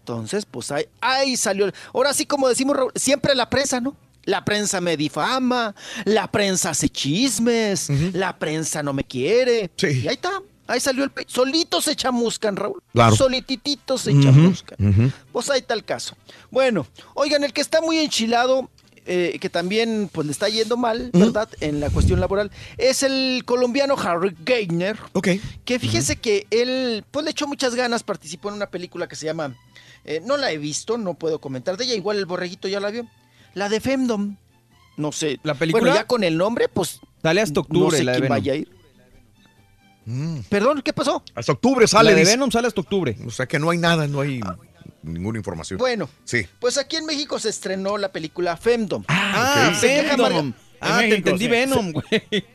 Entonces, 0.00 0.46
pues 0.46 0.70
ahí, 0.70 0.84
ahí 1.00 1.36
salió. 1.36 1.70
Ahora 1.92 2.14
sí, 2.14 2.26
como 2.26 2.48
decimos, 2.48 2.76
Raúl, 2.76 2.92
siempre 2.94 3.34
la 3.34 3.50
prensa, 3.50 3.80
¿no? 3.80 3.96
La 4.26 4.44
prensa 4.44 4.80
me 4.80 4.96
difama, 4.96 5.74
la 6.04 6.30
prensa 6.30 6.70
hace 6.70 6.88
chismes, 6.90 7.88
la 8.12 8.38
prensa 8.38 8.82
no 8.82 8.92
me 8.92 9.04
quiere. 9.04 9.70
Y 9.82 10.08
ahí 10.08 10.14
está, 10.14 10.42
ahí 10.66 10.80
salió 10.80 11.04
el 11.04 11.10
pe... 11.10 11.24
Solito 11.28 11.80
se 11.80 11.96
chamuscan, 11.96 12.56
Raúl. 12.56 12.82
Claro. 12.92 13.16
Solititito 13.16 13.96
se 13.96 14.10
Ujú, 14.12 14.22
chamuscan. 14.22 14.78
ujú. 14.88 15.12
Pues 15.32 15.48
ahí 15.48 15.60
está 15.60 15.74
el 15.74 15.84
caso. 15.84 16.16
Bueno, 16.50 16.86
oigan, 17.14 17.44
el 17.44 17.52
que 17.52 17.60
está 17.60 17.80
muy 17.80 17.98
enchilado, 17.98 18.68
eh, 19.06 19.38
que 19.40 19.48
también 19.48 20.10
pues 20.12 20.26
le 20.26 20.32
está 20.32 20.48
yendo 20.48 20.76
mal, 20.76 21.10
¿verdad? 21.12 21.48
En 21.60 21.78
la 21.78 21.88
cuestión 21.90 22.18
laboral, 22.18 22.50
es 22.78 23.04
el 23.04 23.42
colombiano 23.44 23.94
Harry 23.96 24.34
Gainer. 24.44 24.98
Ok. 25.12 25.28
Que 25.64 25.78
fíjese 25.78 26.16
que 26.16 26.48
él, 26.50 27.04
pues 27.12 27.24
le 27.24 27.30
echó 27.30 27.46
muchas 27.46 27.76
ganas, 27.76 28.02
participó 28.02 28.48
en 28.48 28.56
una 28.56 28.66
película 28.66 29.06
que 29.06 29.14
se 29.14 29.26
llama, 29.26 29.56
eh, 30.04 30.20
no 30.24 30.36
la 30.36 30.50
he 30.50 30.58
visto, 30.58 30.98
no 30.98 31.14
puedo 31.14 31.40
comentar 31.40 31.76
de 31.76 31.84
ella, 31.84 31.94
igual 31.94 32.16
el 32.18 32.26
borreguito 32.26 32.66
ya 32.66 32.80
la 32.80 32.90
vio. 32.90 33.06
La 33.56 33.70
de 33.70 33.80
Femdom. 33.80 34.36
No 34.98 35.12
sé. 35.12 35.40
¿La 35.42 35.54
película? 35.54 35.80
Bueno, 35.80 35.96
ya 35.96 36.06
con 36.06 36.22
el 36.24 36.36
nombre, 36.36 36.68
pues. 36.68 37.00
Sale 37.22 37.40
hasta 37.40 37.60
octubre 37.60 37.90
No 37.90 37.90
sé 37.90 38.04
la 38.04 38.12
de 38.12 38.18
quién 38.18 38.28
Venom. 38.28 38.38
vaya 38.38 38.52
a 38.52 38.56
ir. 38.56 38.68
Perdón, 40.50 40.82
¿qué 40.82 40.92
pasó? 40.92 41.22
Hasta 41.34 41.52
octubre 41.52 41.86
sale. 41.86 42.10
La 42.10 42.16
de. 42.16 42.24
Venom 42.24 42.50
sale 42.50 42.68
hasta 42.68 42.82
octubre. 42.82 43.16
O 43.26 43.30
sea 43.30 43.46
que 43.46 43.58
no 43.58 43.70
hay 43.70 43.78
nada, 43.78 44.06
no 44.06 44.20
hay 44.20 44.40
ninguna 45.02 45.38
información. 45.38 45.78
Bueno. 45.78 46.06
Sí. 46.24 46.46
Pues 46.60 46.76
aquí 46.76 46.96
en 46.96 47.06
México 47.06 47.38
se 47.38 47.48
estrenó 47.48 47.96
la 47.96 48.12
película 48.12 48.58
Femdom. 48.58 49.04
Ah, 49.08 49.72
Se 49.80 49.86
queja 49.88 50.16
Venom. 50.16 50.52
Ah, 50.80 50.98
te 51.00 51.14
entendí 51.14 51.48
Venom, 51.48 51.92
güey. 51.92 52.04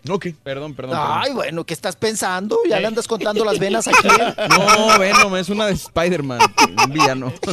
Ok. 0.10 0.28
Perdón, 0.44 0.74
perdón. 0.76 0.98
Ay, 1.00 1.32
bueno, 1.34 1.66
¿qué 1.66 1.74
estás 1.74 1.96
pensando? 1.96 2.60
Ya 2.68 2.80
le 2.80 2.88
andas 2.88 3.08
contando 3.08 3.44
las 3.46 3.60
venas 3.60 3.88
aquí. 3.88 4.08
¿eh? 4.08 4.34
perdón. 4.36 4.66
No, 4.88 5.00
Venom, 5.00 5.36
es 5.36 5.50
una 5.50 5.66
de 5.68 5.74
Spider-Man, 5.74 6.40
un 6.86 6.94
villano. 6.94 7.34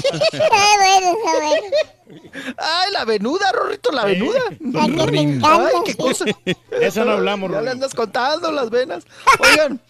Ay, 2.56 2.92
la 2.92 3.04
venuda, 3.04 3.52
Rorrito, 3.52 3.90
la 3.92 4.04
venuda. 4.04 4.40
Ay, 4.50 4.90
me 5.10 5.20
encanta. 5.20 5.66
Ay, 5.66 5.74
qué 5.84 5.94
cosa. 5.94 6.24
Eso 6.70 7.04
no 7.04 7.12
hablamos, 7.12 7.50
Ya 7.50 7.60
le 7.60 7.70
andas 7.70 7.94
contando 7.94 8.50
las 8.52 8.70
venas. 8.70 9.04
Oigan. 9.38 9.80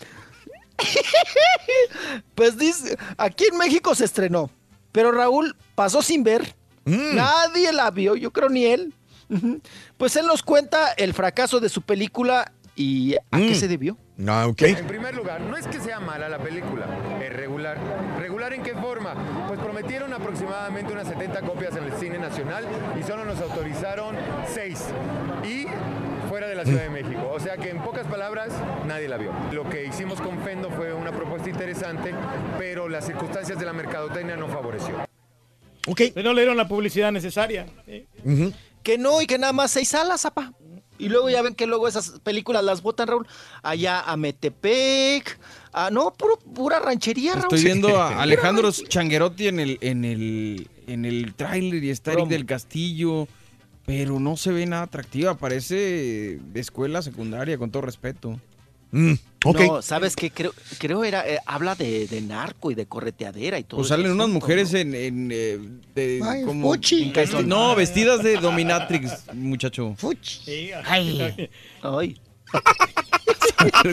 Pues 2.35 2.57
dice, 2.57 2.97
aquí 3.17 3.47
en 3.51 3.59
México 3.59 3.95
se 3.97 4.05
estrenó. 4.05 4.49
Pero 4.93 5.11
Raúl 5.11 5.57
pasó 5.75 6.03
sin 6.03 6.23
ver. 6.23 6.55
Mm. 6.85 7.17
Nadie 7.17 7.73
la 7.73 7.91
vio, 7.91 8.15
yo 8.15 8.31
creo 8.33 8.49
ni 8.49 8.65
él. 8.65 8.95
Pues 9.97 10.17
él 10.17 10.27
nos 10.27 10.43
cuenta 10.43 10.93
el 10.93 11.13
fracaso 11.15 11.61
de 11.61 11.69
su 11.69 11.83
película 11.83 12.53
y 12.75 13.15
a 13.31 13.39
qué 13.39 13.51
Mm. 13.51 13.55
se 13.55 13.69
debió. 13.69 13.97
Ah, 14.27 14.47
ok. 14.49 14.63
En 14.63 14.87
primer 14.87 15.15
lugar, 15.15 15.41
no 15.41 15.57
es 15.57 15.67
que 15.67 15.81
sea 15.81 16.01
mala 16.01 16.29
la 16.29 16.39
película, 16.39 16.87
es 17.23 17.33
regular. 17.33 17.77
¿Regular 18.19 18.53
en 18.53 18.63
qué 18.63 18.75
forma? 18.75 19.15
Pues 19.49 19.59
prometieron 19.61 20.13
aproximadamente 20.13 20.93
unas 20.93 21.07
70 21.09 21.43
copias 21.43 21.77
en 21.77 21.85
el 21.85 21.93
cine 21.95 22.19
nacional 22.19 22.65
y 22.99 23.03
solo 23.05 23.25
nos 23.25 23.41
autorizaron 23.41 24.17
6. 24.53 24.85
Y 25.45 25.67
fuera 26.29 26.47
de 26.49 26.55
la 26.57 26.65
Ciudad 26.65 26.83
de 26.83 26.91
México. 26.91 27.31
O 27.33 27.41
sea 27.41 27.57
que 27.57 27.71
en 27.71 27.79
pocas 27.83 28.07
palabras, 28.07 28.51
nadie 28.87 29.09
la 29.09 29.17
vio. 29.19 29.33
Lo 29.53 29.69
que 29.69 29.87
hicimos 29.87 30.21
con 30.21 30.39
Fendo 30.43 30.71
fue 30.71 30.93
una 30.93 31.11
propuesta 31.13 31.49
interesante, 31.49 32.13
pero 32.59 32.89
las 32.89 33.07
circunstancias 33.07 33.59
de 33.59 33.65
la 33.67 33.73
mercadotecnia 33.73 34.37
no 34.37 34.49
favoreció. 34.49 34.97
Ok. 35.87 36.01
No 36.17 36.33
le 36.33 36.41
dieron 36.43 36.57
la 36.57 36.69
publicidad 36.69 37.11
necesaria. 37.13 37.67
Sí. 37.87 38.07
Que 38.89 38.97
no, 38.97 39.21
y 39.21 39.27
que 39.27 39.37
nada 39.37 39.53
más 39.53 39.71
seis 39.73 39.91
salas, 39.91 40.25
apa. 40.25 40.55
Y 40.99 41.11
luego 41.11 41.29
ya 41.29 41.43
ven 41.43 41.55
que 41.55 41.67
luego 41.67 41.87
esas 41.89 42.21
películas 42.21 42.65
las 42.65 42.81
botan, 42.81 43.07
Raúl, 43.07 43.27
allá 43.63 44.01
a 44.01 44.17
Metepec, 44.17 45.39
a, 45.75 45.91
no, 45.91 46.11
puro- 46.15 46.39
pura 46.39 46.81
ranchería, 46.81 47.33
Raúl. 47.35 47.45
Estoy 47.55 47.65
viendo 47.65 48.01
a 48.01 48.09
Alejandro 48.23 48.73
Changuerotti 48.73 49.49
en 49.49 49.61
el, 49.61 49.79
en 49.83 50.07
el, 50.07 50.71
en 50.87 51.05
el 51.05 51.35
tráiler 51.35 51.85
y 51.85 51.91
está 51.91 52.15
Eric 52.15 52.29
del 52.29 52.47
Castillo, 52.47 53.29
pero 53.85 54.19
no 54.21 54.39
se 54.39 54.53
ve 54.53 54.65
nada 54.65 54.85
atractiva, 54.85 55.37
parece 55.37 56.39
de 56.43 56.61
escuela 56.61 57.03
secundaria, 57.03 57.59
con 57.59 57.71
todo 57.71 57.83
respeto. 57.83 58.41
Mm, 58.93 59.13
No, 59.45 59.83
¿sabes 59.83 60.17
qué? 60.17 60.31
Creo, 60.31 60.53
creo 60.79 61.05
era, 61.05 61.27
eh, 61.29 61.39
habla 61.47 61.75
de, 61.75 62.09
de 62.09 62.21
narco 62.21 62.71
y 62.71 62.75
de 62.75 62.87
correteadera 62.87 63.59
y 63.59 63.65
todo 63.65 63.79
Pues 63.79 63.87
ese 63.91 63.97
salen 63.97 64.13
unas 64.13 64.29
mujeres 64.29 64.75
en, 64.75 64.95
en, 64.95 65.31
eh, 65.33 65.59
de, 65.95 66.21
Ay, 66.25 66.43
como 66.45 66.71
fuchi. 66.71 67.13
en 67.15 67.49
no, 67.49 67.75
vestidas 67.77 68.23
de 68.23 68.37
dominatrix, 68.37 69.33
muchacho. 69.35 69.95
Sí, 70.23 70.71
Ay. 70.85 71.49
Ay. 71.83 72.21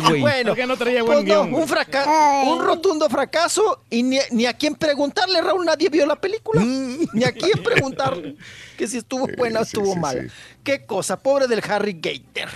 Güey. 0.07 0.22
Bueno, 0.22 0.49
Porque 0.51 0.67
no 0.67 0.77
traía 0.77 1.01
buen 1.01 1.25
pues 1.25 1.27
no, 1.27 1.57
un, 1.57 1.67
fraca- 1.67 2.43
un 2.45 2.64
rotundo 2.64 3.09
fracaso 3.09 3.82
y 3.90 4.03
ni, 4.03 4.19
ni 4.32 4.45
a 4.45 4.53
quién 4.53 4.75
preguntarle, 4.75 5.41
Raúl, 5.41 5.65
nadie 5.65 5.90
vio 5.90 6.06
la 6.06 6.15
película. 6.15 6.61
Ni 6.64 7.24
a 7.24 7.32
quién 7.32 7.64
preguntarle 7.64 8.35
que 8.77 8.88
si 8.88 8.98
estuvo 8.98 9.27
buena 9.38 9.61
o 9.61 9.64
estuvo 9.64 9.95
mala. 9.95 10.25
Qué 10.64 10.85
cosa, 10.85 11.19
pobre 11.19 11.48
del 11.48 11.61
Harry 11.67 11.93
Gator. 11.99 12.49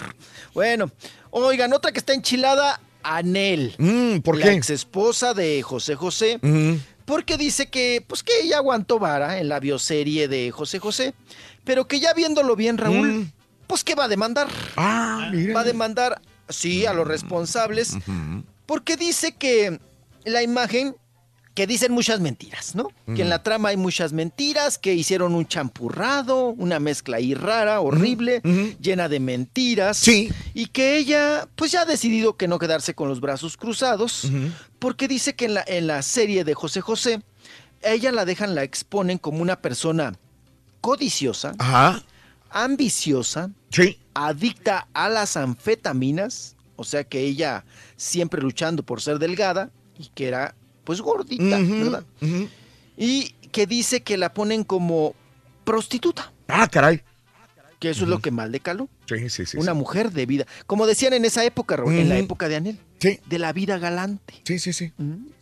Bueno, 0.53 0.91
oigan, 1.31 1.73
otra 1.73 1.91
que 1.91 1.99
está 1.99 2.13
enchilada, 2.13 2.79
Anel. 3.03 3.75
Mm, 3.77 4.19
¿por 4.19 4.37
la 4.37 4.45
qué? 4.45 4.53
ex 4.53 4.69
esposa 4.69 5.33
de 5.33 5.61
José 5.61 5.95
José. 5.95 6.39
Mm. 6.41 6.75
Porque 7.05 7.37
dice 7.37 7.67
que, 7.69 8.03
pues 8.07 8.21
que 8.23 8.33
ella 8.43 8.57
aguantó 8.57 8.99
vara 8.99 9.39
en 9.39 9.49
la 9.49 9.59
bioserie 9.59 10.27
de 10.27 10.51
José 10.51 10.77
José, 10.79 11.13
pero 11.63 11.87
que 11.87 11.99
ya 11.99 12.13
viéndolo 12.13 12.55
bien, 12.55 12.77
Raúl, 12.77 13.11
Mm. 13.11 13.31
pues 13.67 13.83
que 13.83 13.95
va 13.95 14.03
a 14.05 14.07
demandar. 14.07 14.47
Ah, 14.77 15.29
mira. 15.33 15.53
Va 15.55 15.61
a 15.61 15.63
demandar, 15.63 16.21
sí, 16.49 16.85
a 16.85 16.93
los 16.93 17.07
responsables, 17.07 17.95
porque 18.67 18.95
dice 18.95 19.31
que 19.35 19.79
la 20.23 20.43
imagen, 20.43 20.95
que 21.59 21.67
dicen 21.67 21.91
muchas 21.91 22.21
mentiras, 22.21 22.73
¿no? 22.73 22.87
Que 23.13 23.21
en 23.21 23.27
la 23.27 23.43
trama 23.43 23.67
hay 23.67 23.75
muchas 23.75 24.13
mentiras, 24.13 24.77
que 24.77 24.93
hicieron 24.93 25.35
un 25.35 25.45
champurrado, 25.45 26.51
una 26.51 26.79
mezcla 26.79 27.17
ahí 27.17 27.33
rara, 27.33 27.81
horrible, 27.81 28.39
llena 28.79 29.09
de 29.09 29.19
mentiras. 29.19 29.97
Sí. 29.97 30.31
Y 30.53 30.67
que 30.67 30.95
ella, 30.95 31.49
pues 31.57 31.73
ya 31.73 31.81
ha 31.81 31.85
decidido 31.85 32.37
que 32.37 32.47
no 32.47 32.59
quedarse 32.59 32.93
con 32.95 33.09
los 33.09 33.19
brazos 33.19 33.57
cruzados, 33.57 34.31
porque 34.79 35.09
dice 35.09 35.35
que 35.35 35.43
en 35.45 35.55
la, 35.55 35.63
en 35.67 35.87
la 35.87 36.01
serie 36.01 36.45
de 36.45 36.53
José 36.53 36.79
José, 36.79 37.21
ella 37.81 38.13
la 38.13 38.23
dejan, 38.23 38.55
la 38.55 38.63
exponen 38.63 39.17
como 39.17 39.41
una 39.41 39.59
persona 39.61 40.13
codiciosa, 40.79 41.55
Ajá. 41.59 42.01
ambiciosa, 42.51 43.51
Sí. 43.69 43.99
adicta 44.13 44.87
a 44.93 45.09
las 45.09 45.35
anfetaminas, 45.35 46.55
o 46.77 46.85
sea 46.85 47.03
que 47.03 47.19
ella 47.19 47.65
siempre 47.97 48.41
luchando 48.41 48.81
por 48.83 49.01
ser 49.01 49.19
delgada 49.19 49.71
y 49.97 50.07
que 50.15 50.29
era 50.29 50.55
pues 50.89 51.01
gordita, 51.01 51.59
¿verdad? 51.59 52.03
Y 52.97 53.29
que 53.51 53.67
dice 53.67 54.01
que 54.01 54.17
la 54.17 54.33
ponen 54.33 54.63
como 54.63 55.13
prostituta, 55.63 56.33
Ah, 56.47 56.67
caray. 56.67 57.03
que 57.77 57.91
eso 57.91 58.05
es 58.05 58.09
lo 58.09 58.17
que 58.17 58.31
mal 58.31 58.51
le 58.51 58.59
caló. 58.59 58.89
Sí, 59.05 59.29
sí, 59.29 59.45
sí. 59.45 59.57
una 59.57 59.73
sí. 59.73 59.77
mujer 59.77 60.11
de 60.11 60.25
vida, 60.25 60.47
como 60.65 60.87
decían 60.87 61.13
en 61.13 61.25
esa 61.25 61.45
época, 61.45 61.75
Raúl, 61.75 61.93
en 61.93 62.09
la 62.09 62.17
época 62.17 62.49
de 62.49 62.55
Anel, 62.55 62.79
Sí. 62.99 63.19
de 63.27 63.37
la 63.37 63.53
vida 63.53 63.77
galante. 63.77 64.33
Sí, 64.45 64.57
sí, 64.57 64.73
sí. 64.73 64.91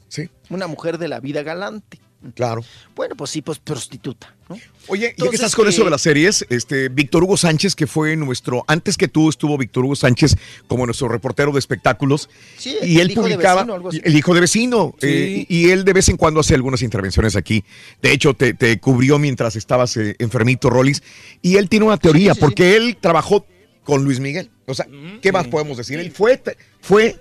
Sí, 0.10 0.30
Una 0.50 0.68
mujer 0.68 0.98
de 0.98 1.08
la 1.08 1.22
vida 1.22 1.44
galante. 1.44 1.98
Claro. 2.36 2.64
Bueno, 2.96 3.16
pues 3.16 3.32
sí, 3.32 3.42
pues 3.42 3.60
prostituta, 3.60 4.36
¿no? 4.50 4.56
Oye, 4.90 5.02
ya 5.02 5.08
que 5.08 5.12
Entonces, 5.12 5.36
estás 5.36 5.56
con 5.56 5.68
eso 5.68 5.84
de 5.84 5.90
las 5.90 6.02
series, 6.02 6.46
este, 6.50 6.90
Víctor 6.90 7.24
Hugo 7.24 7.36
Sánchez, 7.38 7.76
que 7.76 7.88
fue 7.88 8.16
nuestro, 8.16 8.64
antes 8.68 8.96
que 8.98 9.08
tú 9.08 9.30
estuvo 9.30 9.58
Víctor 9.58 9.84
Hugo 9.86 9.96
Sánchez 9.96 10.36
como 10.68 10.86
nuestro 10.86 11.10
reportero 11.10 11.52
de 11.52 11.60
espectáculos, 11.60 12.30
Sí, 12.58 12.78
y 12.82 12.96
él 12.96 13.02
el 13.08 13.12
hijo 13.12 13.24
de 13.24 13.32
publicaba, 13.36 13.62
vecino, 13.62 13.74
algo 13.74 13.90
así. 13.90 14.02
el 14.04 14.16
hijo 14.16 14.34
de 14.34 14.40
vecino, 14.42 14.96
Sí. 15.00 15.08
eh, 15.08 15.46
y 15.50 15.70
él 15.72 15.84
de 15.84 15.94
vez 15.94 16.08
en 16.10 16.18
cuando 16.18 16.40
hace 16.40 16.56
algunas 16.56 16.82
intervenciones 16.82 17.36
aquí. 17.36 17.64
De 18.02 18.12
hecho, 18.12 18.34
te, 18.34 18.54
te 18.54 18.80
cubrió 18.80 19.20
mientras 19.20 19.56
estabas 19.56 19.98
eh, 19.98 20.16
enfermito, 20.20 20.70
Rollis, 20.70 21.04
y 21.42 21.58
él 21.58 21.68
tiene 21.70 21.86
una 21.86 21.98
teoría, 21.98 22.34
sí, 22.34 22.40
sí. 22.40 22.46
porque 22.46 22.76
él 22.78 22.98
trabajó 23.02 23.46
con 23.84 24.04
Luis 24.04 24.20
Miguel. 24.20 24.50
O 24.66 24.74
sea, 24.74 24.86
¿qué 25.22 25.32
más 25.32 25.48
podemos 25.48 25.78
decir? 25.78 25.98
Él 26.00 26.12
fue, 26.12 26.42
fue 26.82 27.18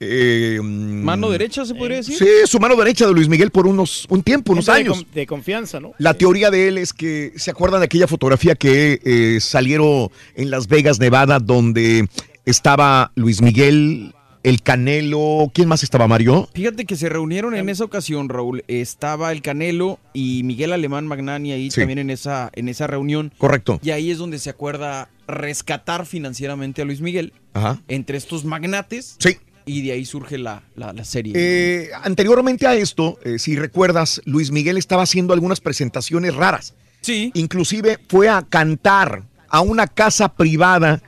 eh, 0.00 0.58
Mano 0.62 1.30
derecha, 1.30 1.64
se 1.64 1.74
podría 1.74 1.98
decir. 1.98 2.16
Sí, 2.16 2.26
su 2.46 2.58
mano 2.58 2.74
derecha 2.76 3.06
de 3.06 3.12
Luis 3.12 3.28
Miguel 3.28 3.50
por 3.50 3.66
unos, 3.66 4.06
un 4.08 4.22
tiempo, 4.22 4.52
unos 4.52 4.66
de 4.66 4.72
años. 4.72 5.02
con- 5.04 5.14
De, 5.14 5.26
confianza, 5.26 5.78
¿no? 5.80 5.92
La 5.98 6.14
teoría 6.14 6.50
de 6.50 6.68
él 6.68 6.78
es 6.78 6.92
que, 6.92 7.32
¿se 7.36 7.50
acuerdan 7.50 7.80
de 7.80 7.84
aquella 7.86 8.06
fotografía 8.06 8.54
que 8.54 9.00
eh, 9.04 9.38
salieron 9.40 10.08
en 10.34 10.50
Las 10.50 10.66
Vegas, 10.68 10.98
Nevada, 10.98 11.38
donde 11.38 12.08
estaba 12.46 13.12
Luis 13.14 13.42
Miguel, 13.42 14.14
el 14.42 14.62
Canelo, 14.62 15.50
¿quién 15.52 15.68
más 15.68 15.82
estaba, 15.82 16.08
Mario? 16.08 16.48
Fíjate 16.54 16.86
que 16.86 16.96
se 16.96 17.10
reunieron 17.10 17.54
en 17.54 17.68
esa 17.68 17.84
ocasión, 17.84 18.30
Raúl. 18.30 18.64
Estaba 18.68 19.32
el 19.32 19.42
Canelo 19.42 19.98
y 20.14 20.42
Miguel 20.44 20.72
Alemán 20.72 21.06
Magnani 21.06 21.52
ahí 21.52 21.70
Sí. 21.70 21.80
también 21.80 21.98
en 21.98 22.08
esa, 22.08 22.50
en 22.54 22.70
esa 22.70 22.86
reunión. 22.86 23.32
Correcto. 23.36 23.78
Y 23.82 23.90
ahí 23.90 24.10
es 24.10 24.16
donde 24.16 24.38
se 24.38 24.48
acuerda 24.48 25.10
rescatar 25.28 26.06
financieramente 26.06 26.80
a 26.80 26.86
Luis 26.86 27.02
Miguel 27.02 27.34
Ajá. 27.52 27.82
entre 27.88 28.16
estos 28.16 28.44
magnates. 28.46 29.16
Sí. 29.18 29.36
Y 29.70 29.82
de 29.82 29.92
ahí 29.92 30.04
surge 30.04 30.36
la, 30.38 30.62
la- 30.74 30.92
la 30.92 31.04
serie. 31.04 31.32
Eh, 31.36 31.90
anteriormente 32.02 32.66
a 32.66 32.74
esto, 32.74 33.18
eh, 33.24 33.38
si 33.38 33.56
recuerdas, 33.56 34.20
Luis 34.24 34.50
Miguel 34.50 34.76
estaba 34.78 35.02
haciendo 35.04 35.32
algunas 35.32 35.60
presentaciones 35.60 36.34
raras. 36.34 36.74
Sí. 37.02 37.30
Inclusive 37.34 37.98
fue 38.08 38.28
a 38.28 38.42
cantar 38.42 39.22
a 39.48 39.60
una 39.60 39.86
casa 39.86 40.34
privada 40.34 41.02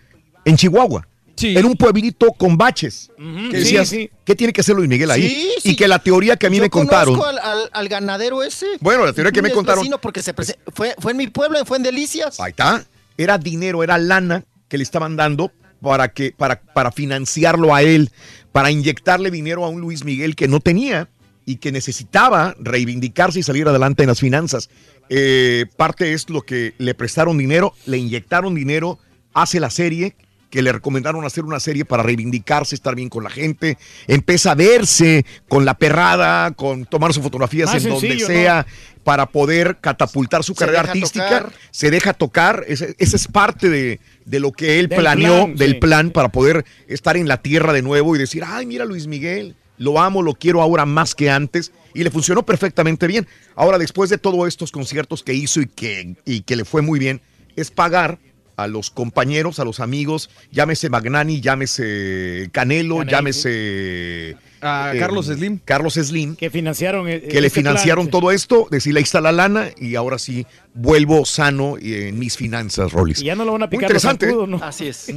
en 0.45 0.57
Chihuahua. 0.57 1.07
Sí. 1.35 1.57
En 1.57 1.65
un 1.65 1.75
pueblito 1.77 2.29
con 2.33 2.57
baches. 2.57 3.11
Que 3.17 3.23
sí, 3.23 3.49
decías, 3.51 3.89
sí. 3.89 4.11
¿qué 4.25 4.37
tiene 4.37 4.53
que 4.53 4.61
hacer 4.61 4.77
Luis 4.77 4.89
Miguel 4.89 5.11
ahí? 5.11 5.29
Sí, 5.61 5.71
Y 5.71 5.77
que 5.77 5.89
la 5.89 5.99
teoría 5.99 6.37
que 6.37 6.47
a 6.47 6.51
mí 6.51 6.59
Yo 6.59 6.63
me 6.63 6.71
contaron. 6.71 7.21
al, 7.21 7.39
al- 7.39 7.71
al 7.73 7.89
ganadero 7.89 8.43
ese. 8.45 8.67
Bueno, 8.81 9.05
la 9.05 9.13
teoría 9.13 9.33
que 9.33 9.43
me 9.43 9.51
contaron- 9.51 9.89
porque 10.01 10.23
se 10.23 10.33
fue, 10.73 10.95
fue 10.99 11.11
en 11.13 11.17
mi 11.17 11.27
pueblo, 11.27 11.65
fue 11.65 11.79
en 11.79 11.83
Delicias. 11.83 12.39
Ahí 12.39 12.51
está. 12.51 12.85
Era 13.19 13.39
dinero, 13.39 13.83
era 13.83 13.99
lana 13.99 14.45
que 14.69 14.77
le 14.79 14.85
estaban 14.85 15.17
dando 15.17 15.51
para 15.83 16.13
que 16.13 16.33
para, 16.33 16.61
para 16.61 16.93
financiarlo 16.93 17.75
a 17.75 17.83
él, 17.83 18.11
para 18.53 18.71
inyectarle 18.71 19.31
dinero 19.31 19.65
a 19.65 19.69
un 19.69 19.81
Luis 19.81 20.05
Miguel 20.05 20.37
que 20.37 20.49
no 20.49 20.61
tenía 20.61 21.09
y 21.45 21.57
que 21.57 21.73
necesitaba 21.73 22.55
reivindicarse 22.59 23.41
y 23.41 23.43
salir 23.43 23.69
adelante 23.69 24.05
en 24.05 24.09
las 24.09 24.21
finanzas. 24.21 24.71
Eh, 25.09 25.67
parte 25.77 26.13
es 26.13 26.31
lo 26.31 26.43
que 26.43 26.75
le 26.79 26.95
prestaron 26.95 27.37
dinero, 27.37 27.75
le 27.85 27.99
inyectaron 27.99 28.55
dinero, 28.55 28.99
hace 29.35 29.61
la 29.61 29.71
serie 29.71 30.15
que 30.53 30.61
le 30.61 30.71
recomendaron 30.71 31.25
hacer 31.25 31.45
una 31.45 31.59
serie 31.59 31.87
para 31.87 32.03
reivindicarse, 32.03 32.75
estar 32.75 32.95
bien 32.95 33.09
con 33.09 33.25
la 33.25 33.31
gente, 33.31 33.79
empieza 34.07 34.51
a 34.51 34.55
verse 34.55 35.25
con 35.49 35.65
la 35.65 35.73
perrada, 35.73 36.51
con 36.51 36.85
tomar 36.85 37.15
sus 37.15 37.23
fotografías 37.23 37.73
Más 37.73 37.83
en 37.83 37.91
donde 37.91 38.21
sea, 38.21 38.67
para 39.03 39.25
poder 39.25 39.79
catapultar 39.81 40.45
su 40.45 40.53
Se 40.53 40.59
carrera 40.59 40.81
artística 40.81 41.27
tocar. 41.27 41.53
se 41.71 41.91
deja 41.91 42.13
tocar, 42.13 42.65
ese, 42.69 42.95
ese 42.99 43.17
es 43.17 43.29
parte 43.29 43.71
de, 43.71 43.99
de 44.27 44.41
lo 44.41 44.53
que 44.53 44.79
él 44.79 44.89
Del 44.89 44.99
planeó, 44.99 45.45
plan, 45.47 45.57
del 45.57 45.71
sí. 45.73 45.79
plan 45.79 46.11
para 46.11 46.29
poder 46.29 46.67
estar 46.87 47.17
en 47.17 47.29
la 47.29 47.39
tierra 47.39 47.73
de 47.73 47.81
nuevo 47.81 48.15
y 48.15 48.19
decir, 48.19 48.45
ay, 48.47 48.67
mira 48.67 48.85
Luis 48.85 49.07
Miguel, 49.07 49.57
lo 49.79 49.99
amo, 49.99 50.21
lo 50.21 50.35
quiero 50.35 50.61
ahora 50.61 50.85
más 50.85 51.15
que 51.15 51.31
antes, 51.31 51.73
y 51.95 52.05
le 52.05 52.11
funcionó 52.11 52.45
perfectamente 52.45 53.07
bien. 53.07 53.27
Ahora, 53.55 53.79
después 53.79 54.11
de 54.11 54.19
todos 54.19 54.47
estos 54.47 54.71
conciertos 54.71 55.23
que 55.23 55.33
hizo 55.33 55.63
y 55.63 55.67
que, 55.67 56.15
y 56.27 56.43
que 56.43 56.57
le 56.57 56.67
fue 56.67 56.83
muy 56.83 56.99
bien, 56.99 57.23
es 57.57 57.71
pagar 57.71 58.19
a 58.57 58.67
los 58.67 58.91
compañeros, 58.91 59.59
a 59.59 59.65
los 59.65 59.81
amigos, 59.81 60.31
llámese 60.51 60.89
Magnani, 60.91 61.41
llámese 61.41 62.49
Canelo, 62.53 62.99
Canelo, 62.99 63.11
llámese... 63.11 64.37
A 64.65 64.93
eh, 64.95 64.99
Carlos 65.01 65.27
Slim. 65.27 65.59
Carlos 65.65 65.95
Slim 65.95 66.37
Que 66.37 66.49
financiaron. 66.49 67.09
eh, 67.09 67.21
que 67.23 67.41
le 67.41 67.49
este 67.49 67.63
plan. 67.63 67.73
financiaron 67.75 68.09
todo 68.11 68.31
esto, 68.31 68.69
decirle 68.71 69.01
ahí 69.01 69.03
está 69.03 69.21
la 69.21 69.33
lana 69.33 69.71
y 69.77 69.97
ahora 69.97 70.21
sí 70.21 70.47
vuelvo 70.73 71.25
sano 71.25 71.77
y 71.81 71.95
en 71.95 72.17
mis 72.21 72.37
finanzas, 72.37 72.93
Rollis. 72.93 73.21
Y 73.23 73.25
ya 73.25 73.35
no 73.35 73.45
lo 73.45 73.51
van 73.53 73.65
a 73.65 73.67
Muy 73.67 73.71
picar 73.79 73.91
los 73.91 74.05
interesante. 74.05 74.27
zancudos, 74.27 74.49
¿no? 74.49 74.65
Así 74.65 74.87
es. 74.87 75.09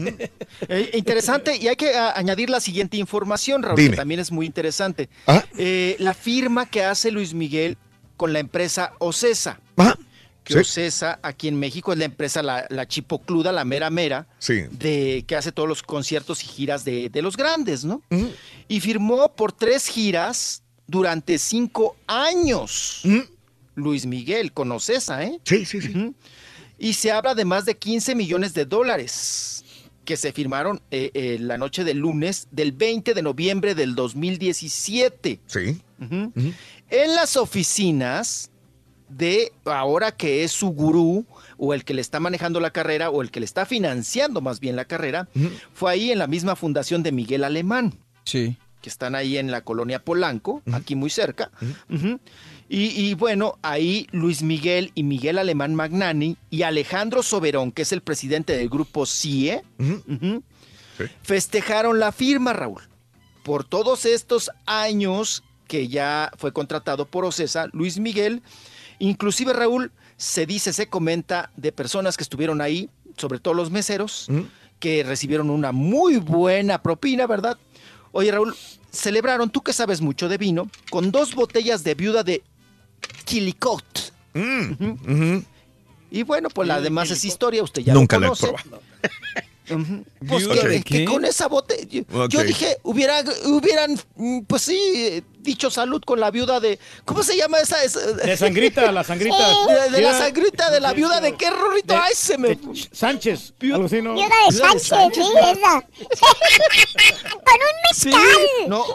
Eh, 0.67 0.89
interesante, 0.93 1.57
y 1.57 1.67
hay 1.67 1.75
que 1.75 1.93
a- 1.95 2.17
añadir 2.17 2.49
la 2.49 2.59
siguiente 2.59 2.97
información, 2.97 3.61
Raúl, 3.61 3.77
Dime. 3.77 3.91
que 3.91 3.97
también 3.97 4.19
es 4.19 4.31
muy 4.31 4.47
interesante. 4.47 5.09
Eh, 5.59 5.95
la 5.99 6.15
firma 6.15 6.65
que 6.65 6.83
hace 6.83 7.11
Luis 7.11 7.35
Miguel 7.35 7.77
con 8.17 8.33
la 8.33 8.39
empresa 8.39 8.93
Ocesa. 8.97 9.59
Ajá. 9.77 9.95
Que 10.45 10.53
Sí. 10.53 10.59
Ocesa 10.59 11.19
aquí 11.23 11.49
en 11.49 11.59
México 11.59 11.91
es 11.91 11.99
la 11.99 12.05
empresa, 12.05 12.41
la, 12.41 12.65
la 12.69 12.87
chipocluda, 12.87 13.51
la 13.51 13.65
mera 13.65 13.89
mera, 13.89 14.27
Sí. 14.39 14.61
de, 14.71 15.25
que 15.27 15.35
hace 15.35 15.51
todos 15.51 15.67
los 15.67 15.83
conciertos 15.83 16.41
y 16.43 16.47
giras 16.47 16.85
de, 16.85 17.09
de 17.09 17.21
los 17.21 17.35
grandes, 17.35 17.83
¿no? 17.83 18.01
Y 18.69 18.79
firmó 18.79 19.33
por 19.35 19.51
tres 19.51 19.87
giras 19.87 20.61
durante 20.87 21.37
cinco 21.39 21.97
años. 22.07 23.01
Luis 23.73 24.05
Miguel 24.05 24.53
con 24.53 24.71
Ocesa, 24.71 25.23
¿eh? 25.25 25.39
Sí, 25.43 25.65
sí, 25.65 25.81
sí. 25.81 26.13
Y 26.77 26.93
se 26.93 27.11
habla 27.11 27.35
de 27.35 27.43
más 27.43 27.65
de 27.65 27.75
15 27.75 28.15
millones 28.15 28.53
de 28.53 28.65
dólares 28.65 29.63
que 30.05 30.15
se 30.17 30.31
firmaron 30.31 30.81
eh, 30.91 31.09
eh, 31.15 31.37
la 31.39 31.57
noche 31.57 31.83
del 31.83 31.97
lunes 31.97 32.47
del 32.51 32.71
20 32.73 33.13
de 33.15 33.21
noviembre 33.23 33.73
del 33.73 33.95
2017. 33.95 35.39
Sí. 35.47 35.81
En 36.89 37.15
las 37.15 37.35
oficinas 37.37 38.51
de 39.17 39.53
ahora 39.65 40.11
que 40.11 40.43
es 40.43 40.51
su 40.51 40.69
gurú 40.69 41.25
o 41.57 41.73
el 41.73 41.85
que 41.85 41.93
le 41.93 42.01
está 42.01 42.19
manejando 42.19 42.59
la 42.59 42.71
carrera 42.71 43.09
o 43.09 43.21
el 43.21 43.31
que 43.31 43.39
le 43.39 43.45
está 43.45 43.65
financiando 43.65 44.41
más 44.41 44.59
bien 44.59 44.75
la 44.75 44.85
carrera, 44.85 45.27
fue 45.73 45.91
ahí 45.91 46.11
en 46.11 46.19
la 46.19 46.27
misma 46.27 46.55
fundación 46.55 47.01
de 47.01 47.11
Miguel 47.11 47.43
Alemán. 47.43 47.93
Sí. 48.25 48.57
Que 48.81 48.89
están 48.89 49.15
ahí 49.15 49.37
en 49.37 49.51
la 49.51 49.61
colonia 49.61 50.03
Polanco, 50.03 50.61
aquí 50.73 50.95
muy 50.95 51.09
cerca. 51.09 51.49
Y, 52.67 52.87
y 52.87 53.13
bueno, 53.13 53.57
ahí 53.61 54.07
Luis 54.11 54.41
Miguel 54.41 54.91
y 54.95 55.03
Miguel 55.03 55.37
Alemán 55.37 55.75
Magnani 55.75 56.35
y 56.49 56.63
Alejandro 56.63 57.23
Soberón, 57.23 57.71
que 57.71 57.83
es 57.83 57.91
el 57.91 58.01
presidente 58.01 58.57
del 58.57 58.69
grupo 58.69 59.05
CIE, 59.05 59.63
festejaron 61.23 61.99
la 61.99 62.11
firma, 62.11 62.53
Raúl. 62.53 62.81
Por 63.43 63.63
todos 63.63 64.05
estos 64.05 64.51
años 64.65 65.43
que 65.67 65.87
ya 65.87 66.31
fue 66.37 66.51
contratado 66.51 67.05
por 67.05 67.25
Ocesa, 67.25 67.67
Luis 67.71 67.97
Miguel, 67.99 68.41
inclusive 68.99 69.53
Raúl, 69.53 69.91
se 70.17 70.45
dice, 70.45 70.73
se 70.73 70.87
comenta 70.87 71.51
de 71.57 71.71
personas 71.71 72.17
que 72.17 72.23
estuvieron 72.23 72.61
ahí, 72.61 72.89
sobre 73.17 73.39
todo 73.39 73.53
los 73.53 73.71
meseros, 73.71 74.27
que 74.79 75.03
recibieron 75.03 75.49
una 75.49 75.71
muy 75.71 76.17
buena 76.17 76.81
propina, 76.81 77.27
¿verdad? 77.27 77.57
Oye, 78.11 78.31
Raúl, 78.31 78.55
celebraron, 78.91 79.49
tú 79.49 79.61
que 79.61 79.73
sabes 79.73 80.01
mucho 80.01 80.29
de 80.29 80.37
vino, 80.37 80.69
con 80.89 81.11
dos 81.11 81.35
botellas 81.35 81.83
de 81.83 81.95
viuda 81.95 82.23
de 82.23 82.43
Quilicot. 83.25 84.13
Ujú. 84.33 85.43
Y 86.11 86.23
bueno, 86.23 86.49
pues 86.49 86.67
la 86.67 86.79
demás 86.81 87.11
es 87.11 87.25
historia, 87.25 87.63
usted 87.63 87.81
ya 87.81 87.93
Nunca 87.93 88.17
lo 88.17 88.21
la 88.21 88.27
he 88.27 88.29
conoce. 88.29 88.47
probado. 88.63 88.81
Pues 89.67 90.47
¿Viuda 90.47 90.81
que, 90.83 91.05
con 91.05 91.25
esa 91.25 91.47
botella. 91.47 92.03
Yo, 92.29 92.43
dije, 92.43 92.77
hubiera, 92.83 93.23
hubieran, 93.45 93.99
mm, 94.15 94.41
pues 94.41 94.61
sí, 94.63 95.23
dicho 95.39 95.69
salud 95.71 96.01
con 96.05 96.19
la 96.19 96.29
viuda 96.31 96.59
de. 96.59 96.77
¿Cómo 97.03 97.23
se 97.23 97.35
llama 97.35 97.59
esa? 97.59 97.83
esa- 97.83 97.99
De 98.13 98.37
sangrita, 98.37 98.91
la 98.91 99.03
sangrita. 99.03 99.35
De, 99.67 99.89
de 99.91 100.01
la 100.01 100.17
sangrita 100.17 100.69
de 100.69 100.79
la 100.79 100.93
viuda 100.93 101.19
de 101.21 101.35
qué, 101.35 101.49
Rorrito. 101.49 101.93
de- 101.93 101.99
Ay, 101.99 102.13
se 102.15 102.37
me. 102.37 102.57
Sánchez. 102.91 103.53
Algo 103.61 103.85
así, 103.85 104.01
¿no? 104.01 104.13
Viuda 104.13 104.27
de 104.73 104.79
Sánchez, 104.79 105.25
sí, 105.25 105.33
esa. 105.37 105.81
Con 107.43 107.55
un 107.55 107.95
Sí, 107.95 108.09
mezcal. 108.09 108.23
no. 108.67 108.85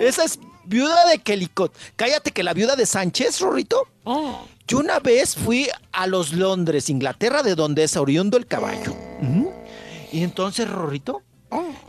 Esa 0.00 0.24
es 0.24 0.38
viuda 0.64 1.06
de 1.08 1.18
Kelicot. 1.20 1.74
Cállate 1.96 2.30
que 2.32 2.42
la 2.42 2.52
viuda 2.54 2.76
de 2.76 2.86
Sánchez, 2.86 3.40
Rorrito. 3.40 3.88
Yo 4.66 4.78
una 4.78 4.98
vez 5.00 5.34
fui 5.34 5.68
a 5.92 6.06
los 6.06 6.32
Londres, 6.32 6.90
Inglaterra, 6.90 7.42
de 7.42 7.54
donde 7.54 7.84
es 7.84 7.96
oriundo 7.96 8.36
el 8.36 8.46
caballo. 8.46 8.94
Y 10.12 10.22
entonces, 10.22 10.68
Rorrito, 10.70 11.22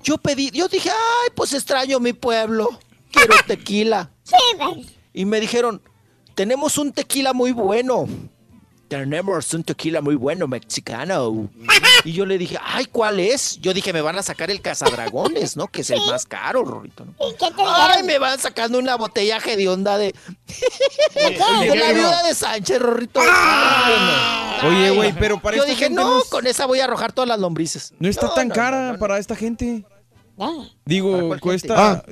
yo 0.03 0.17
pedí, 0.17 0.51
yo 0.51 0.67
dije, 0.67 0.89
ay, 0.89 1.29
pues 1.35 1.53
extraño 1.53 1.99
mi 1.99 2.13
pueblo. 2.13 2.69
Quiero 3.11 3.35
tequila. 3.45 4.11
Y 5.11 5.25
me 5.25 5.39
dijeron, 5.39 5.81
tenemos 6.35 6.77
un 6.77 6.93
tequila 6.93 7.33
muy 7.33 7.51
bueno. 7.51 8.07
Tenemos 8.89 9.53
un 9.53 9.63
tequila 9.63 10.01
muy 10.01 10.15
bueno, 10.15 10.47
mexicano. 10.47 11.47
Y 12.03 12.11
yo 12.13 12.25
le 12.25 12.37
dije, 12.39 12.57
ay, 12.63 12.85
¿cuál 12.85 13.19
es? 13.19 13.57
Yo 13.61 13.73
dije, 13.73 13.93
me 13.93 14.01
van 14.01 14.17
a 14.17 14.23
sacar 14.23 14.49
el 14.49 14.61
cazadragones, 14.61 15.55
¿no? 15.55 15.67
Que 15.67 15.81
es 15.81 15.89
el 15.91 15.99
más 16.07 16.25
caro, 16.25 16.63
Rorrito. 16.65 17.05
¿no? 17.05 17.13
¿Y 17.29 17.33
qué 17.35 17.51
te 17.55 17.61
Ay, 17.63 18.03
me 18.03 18.17
van 18.17 18.39
sacando 18.39 18.79
una 18.79 18.95
botellaje 18.95 19.55
de 19.55 19.69
onda 19.69 19.97
de... 19.97 20.15
de 21.13 21.75
la 21.75 21.91
viuda 21.93 22.23
de 22.23 22.33
Sánchez, 22.33 22.79
Rorrito. 22.79 23.21
No. 23.23 24.67
Oye, 24.69 24.89
güey, 24.91 25.13
pero 25.13 25.39
para 25.39 25.57
Yo 25.57 25.63
esta 25.63 25.71
dije, 25.73 25.85
gente 25.85 26.01
no, 26.01 26.09
no 26.15 26.19
es- 26.23 26.25
con 26.29 26.47
esa 26.47 26.65
voy 26.65 26.79
a 26.79 26.85
arrojar 26.85 27.13
todas 27.13 27.27
las 27.27 27.39
lombrices. 27.39 27.93
No 27.99 28.09
está 28.09 28.27
No, 28.27 28.33
tan 28.33 28.47
no, 28.49 28.55
cara 28.55 28.97
para 28.99 29.17
esta 29.19 29.35
gente. 29.35 29.85
Digo, 30.85 31.37
cuesta, 31.39 31.75
Ah, 31.77 32.03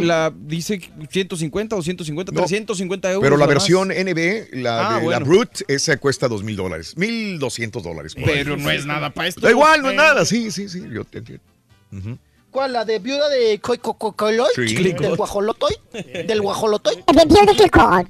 la 0.00 0.32
dice 0.34 0.80
150, 1.10 1.76
250, 1.76 2.32
No, 2.32 2.40
350 2.40 3.10
euros. 3.10 3.22
Pero 3.22 3.36
la 3.36 3.44
nada 3.46 3.54
más. 3.54 3.62
versión 3.62 3.88
NB, 3.90 4.54
la, 4.62 4.88
Ah, 4.90 4.94
de, 4.98 5.04
bueno. 5.04 5.18
la 5.20 5.24
Brut, 5.26 5.62
esa 5.68 5.96
cuesta 5.96 6.28
dos 6.28 6.42
mil 6.44 6.56
dólares. 6.56 6.96
Mil 6.96 7.38
doscientos 7.38 7.82
dólares. 7.82 8.14
por 8.14 8.24
ahí. 8.24 8.30
Pero 8.36 8.56
no 8.56 8.70
es 8.70 8.86
nada 8.86 9.10
para 9.10 9.28
esto. 9.28 9.40
Da 9.40 9.50
igual, 9.50 9.82
no 9.82 9.90
es 9.90 9.96
nada. 9.96 10.24
Sí, 10.24 10.50
sí, 10.50 10.68
sí. 10.68 10.82
Yo 10.92 11.04
te 11.04 11.18
entiendo. 11.18 11.44
Ujú. 11.92 12.18
¿Cuál? 12.50 12.72
¿La 12.74 12.84
de 12.84 12.98
viuda 12.98 13.28
de 13.30 13.58
Coy 13.60 13.78
Co- 13.78 13.94
Co- 13.94 14.12
Coloy? 14.12 14.48
Sí. 14.54 14.74
¿Del 14.74 15.16
guajolotoy? 15.16 15.74
¿Del 16.26 16.40
guajolotoy? 16.42 16.96
De 16.96 17.24
viuda 17.24 17.44
de 17.46 17.56
Clicot. 17.56 18.06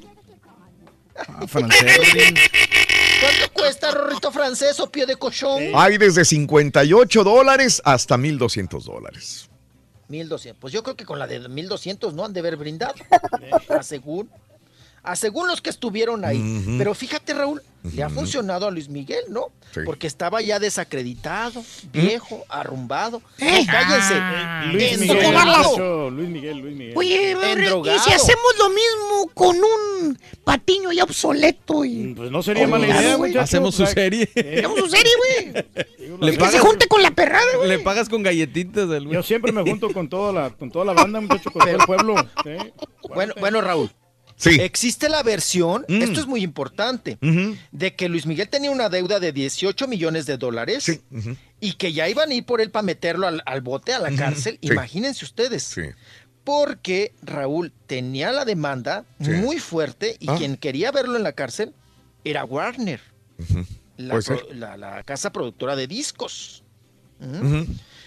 ¿Cuánto 3.21 3.53
cuesta, 3.53 3.91
Rorrito 3.93 4.33
francés 4.33 4.81
o 4.81 4.91
pie 4.91 5.07
de 5.07 5.17
cochón? 5.17 5.63
Hay 5.75 5.97
desde 5.99 6.25
58 6.25 7.23
dólares 7.25 7.81
hasta 7.85 8.17
1200 8.17 8.85
dólares. 8.85 9.49
1200. 10.13 10.61
Pues 10.61 10.73
yo 10.73 10.83
creo 10.83 10.97
que 10.97 11.05
con 11.05 11.19
la 11.19 11.27
de 11.27 11.49
1200 11.49 12.15
no 12.15 12.25
han 12.25 12.33
de 12.33 12.41
haber 12.41 12.57
brindado. 12.57 12.95
A 13.69 13.83
según. 13.83 14.31
A 15.03 15.17
según 15.17 15.49
los 15.49 15.61
que 15.61 15.71
estuvieron 15.71 16.25
ahí. 16.25 16.65
Pero 16.79 16.95
fíjate, 16.95 17.35
Raúl, 17.35 17.63
le 17.83 18.03
ha 18.05 18.09
funcionado 18.09 18.69
a 18.69 18.71
Luis 18.71 18.89
Miguel, 18.89 19.25
¿no? 19.29 19.49
Sí. 19.75 19.81
Porque 19.85 20.07
estaba 20.07 20.41
ya 20.43 20.61
desacreditado, 20.61 21.65
viejo, 21.93 22.45
arrumbado. 22.49 23.21
Eh. 23.39 23.67
Cállense. 23.67 24.15
Ah, 24.15 24.69
Luis 24.71 24.99
Miguel, 24.99 26.15
Luis 26.15 26.29
Miguel, 26.29 26.59
Luis 26.59 26.77
Miguel. 26.77 26.97
Oye, 26.97 27.33
¿y 27.33 27.99
si 27.99 28.13
hacemos 28.13 28.53
lo 28.59 28.69
mismo 28.69 29.31
con 29.35 29.57
un 29.57 30.19
patiño 30.45 30.93
ya 30.93 31.05
obsoleto 31.05 31.85
y... 31.85 32.15
Pues 32.15 32.31
no 32.31 32.43
sería 32.43 32.69
mala 32.69 32.87
idea, 32.87 33.17
güey. 33.17 33.37
Hacemos 33.37 33.75
su 33.75 33.87
serie. 33.87 34.31
Hacemos 34.37 34.79
su 34.79 34.89
serie, 34.89 35.13
güey. 35.19 36.37
Que 36.37 36.49
se 36.49 36.59
junte 36.61 36.87
con 36.87 37.03
la 37.03 37.11
perrada, 37.11 37.47
güey. 37.57 37.69
le 37.69 37.79
pagas 37.81 38.09
con 38.09 38.23
galletitas 38.23 38.89
al. 38.89 39.09
Yo 39.09 39.23
siempre 39.25 39.51
me 39.51 39.63
junto 39.63 39.93
con 39.93 40.09
toda 40.09 40.33
la, 40.33 40.51
con 40.51 40.71
toda 40.71 40.85
la 40.85 40.93
banda, 40.93 41.21
muchacho, 41.21 41.51
con 41.51 41.63
todo 41.63 41.71
el 41.71 41.87
pueblo. 41.87 42.15
¿sí? 42.45 42.73
Bueno, 43.15 43.35
bueno, 43.39 43.61
Raúl. 43.61 43.91
Sí. 44.43 44.61
Existe 44.61 45.09
la 45.09 45.23
versión, 45.23 45.85
Mm. 45.89 46.03
esto 46.03 46.21
es 46.21 46.27
muy 46.27 46.43
importante, 46.43 47.17
de 47.71 47.95
que 47.95 48.09
Luis 48.09 48.27
Miguel 48.27 48.49
tenía 48.49 48.71
una 48.73 48.89
deuda 48.89 49.21
de 49.21 49.33
18 49.33 49.87
millones 49.87 50.27
de 50.27 50.37
dólares 50.37 50.83
Sí. 50.85 51.01
y 51.61 51.75
que 51.75 51.93
ya 51.93 52.09
iban 52.09 52.31
a 52.31 52.35
ir 52.35 52.45
por 52.45 52.61
él 52.61 52.71
para 52.73 52.83
meterlo 52.83 53.29
al, 53.29 53.43
al 53.47 53.61
bote, 53.61 53.93
a 53.93 54.01
la 54.01 54.11
cárcel. 54.17 54.59
Sí. 54.61 54.69
Imagínense 54.73 55.25
ustedes. 55.25 55.63
Sí. 55.63 55.83
Porque 56.43 57.15
Raúl 57.23 57.73
tenía 57.87 58.33
la 58.33 58.45
demanda 58.45 59.05
Sí. 59.21 59.31
muy 59.31 59.59
fuerte 59.61 60.17
y 60.19 60.29
Ah. 60.29 60.35
quien 60.37 60.57
quería 60.57 60.91
verlo 60.91 61.17
en 61.17 61.23
la 61.23 61.33
cárcel 61.35 61.73
era 62.25 62.45
Warner, 62.45 63.01
la, 63.97 64.19
la- 64.53 64.77
la 64.77 65.03
casa 65.05 65.31
productora 65.31 65.77
de 65.77 65.87
discos. 65.87 66.65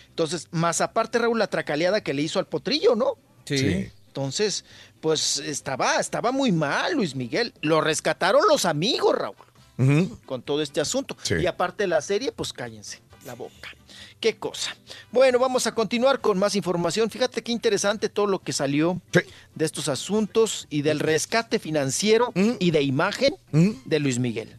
Entonces, 0.10 0.48
más 0.52 0.82
aparte, 0.82 1.20
Raúl, 1.20 1.40
la 1.40 1.48
tracaleada 1.48 2.02
que 2.02 2.14
le 2.14 2.22
hizo 2.22 2.40
al 2.40 2.48
potrillo, 2.48 2.96
¿no? 2.96 3.18
Sí. 3.46 3.90
Entonces, 4.20 4.64
pues 5.02 5.40
estaba, 5.40 5.98
estaba 5.98 6.32
muy 6.32 6.54
mal 6.54 6.94
Luis 6.94 7.16
Miguel. 7.16 7.54
Lo 7.60 7.82
rescataron 7.82 8.44
los 8.50 8.64
amigos, 8.64 9.14
Raúl, 9.14 10.18
con 10.26 10.42
todo 10.42 10.62
este 10.62 10.80
asunto. 10.80 11.18
Sí. 11.22 11.36
Y 11.42 11.48
aparte 11.48 11.84
de 11.84 11.88
la 11.88 12.00
serie, 12.00 12.32
pues 12.32 12.54
cállense 12.54 13.02
la 13.26 13.34
boca. 13.34 13.76
Qué 14.22 14.38
cosa. 14.38 14.74
Bueno, 15.12 15.38
vamos 15.38 15.68
a 15.68 15.76
continuar 15.76 16.22
con 16.22 16.40
más 16.40 16.56
información. 16.56 17.10
Fíjate 17.10 17.44
qué 17.44 17.52
interesante 17.52 18.08
todo 18.08 18.28
lo 18.28 18.40
que 18.40 18.54
salió 18.54 19.02
Sí. 19.12 19.20
de 19.54 19.66
estos 19.66 19.90
asuntos 19.90 20.66
y 20.70 20.82
del 20.82 21.00
rescate 21.02 21.60
financiero 21.60 22.32
y 22.60 22.72
de 22.72 22.82
imagen 22.84 23.36
de 23.52 24.00
Luis 24.00 24.18
Miguel. 24.18 24.56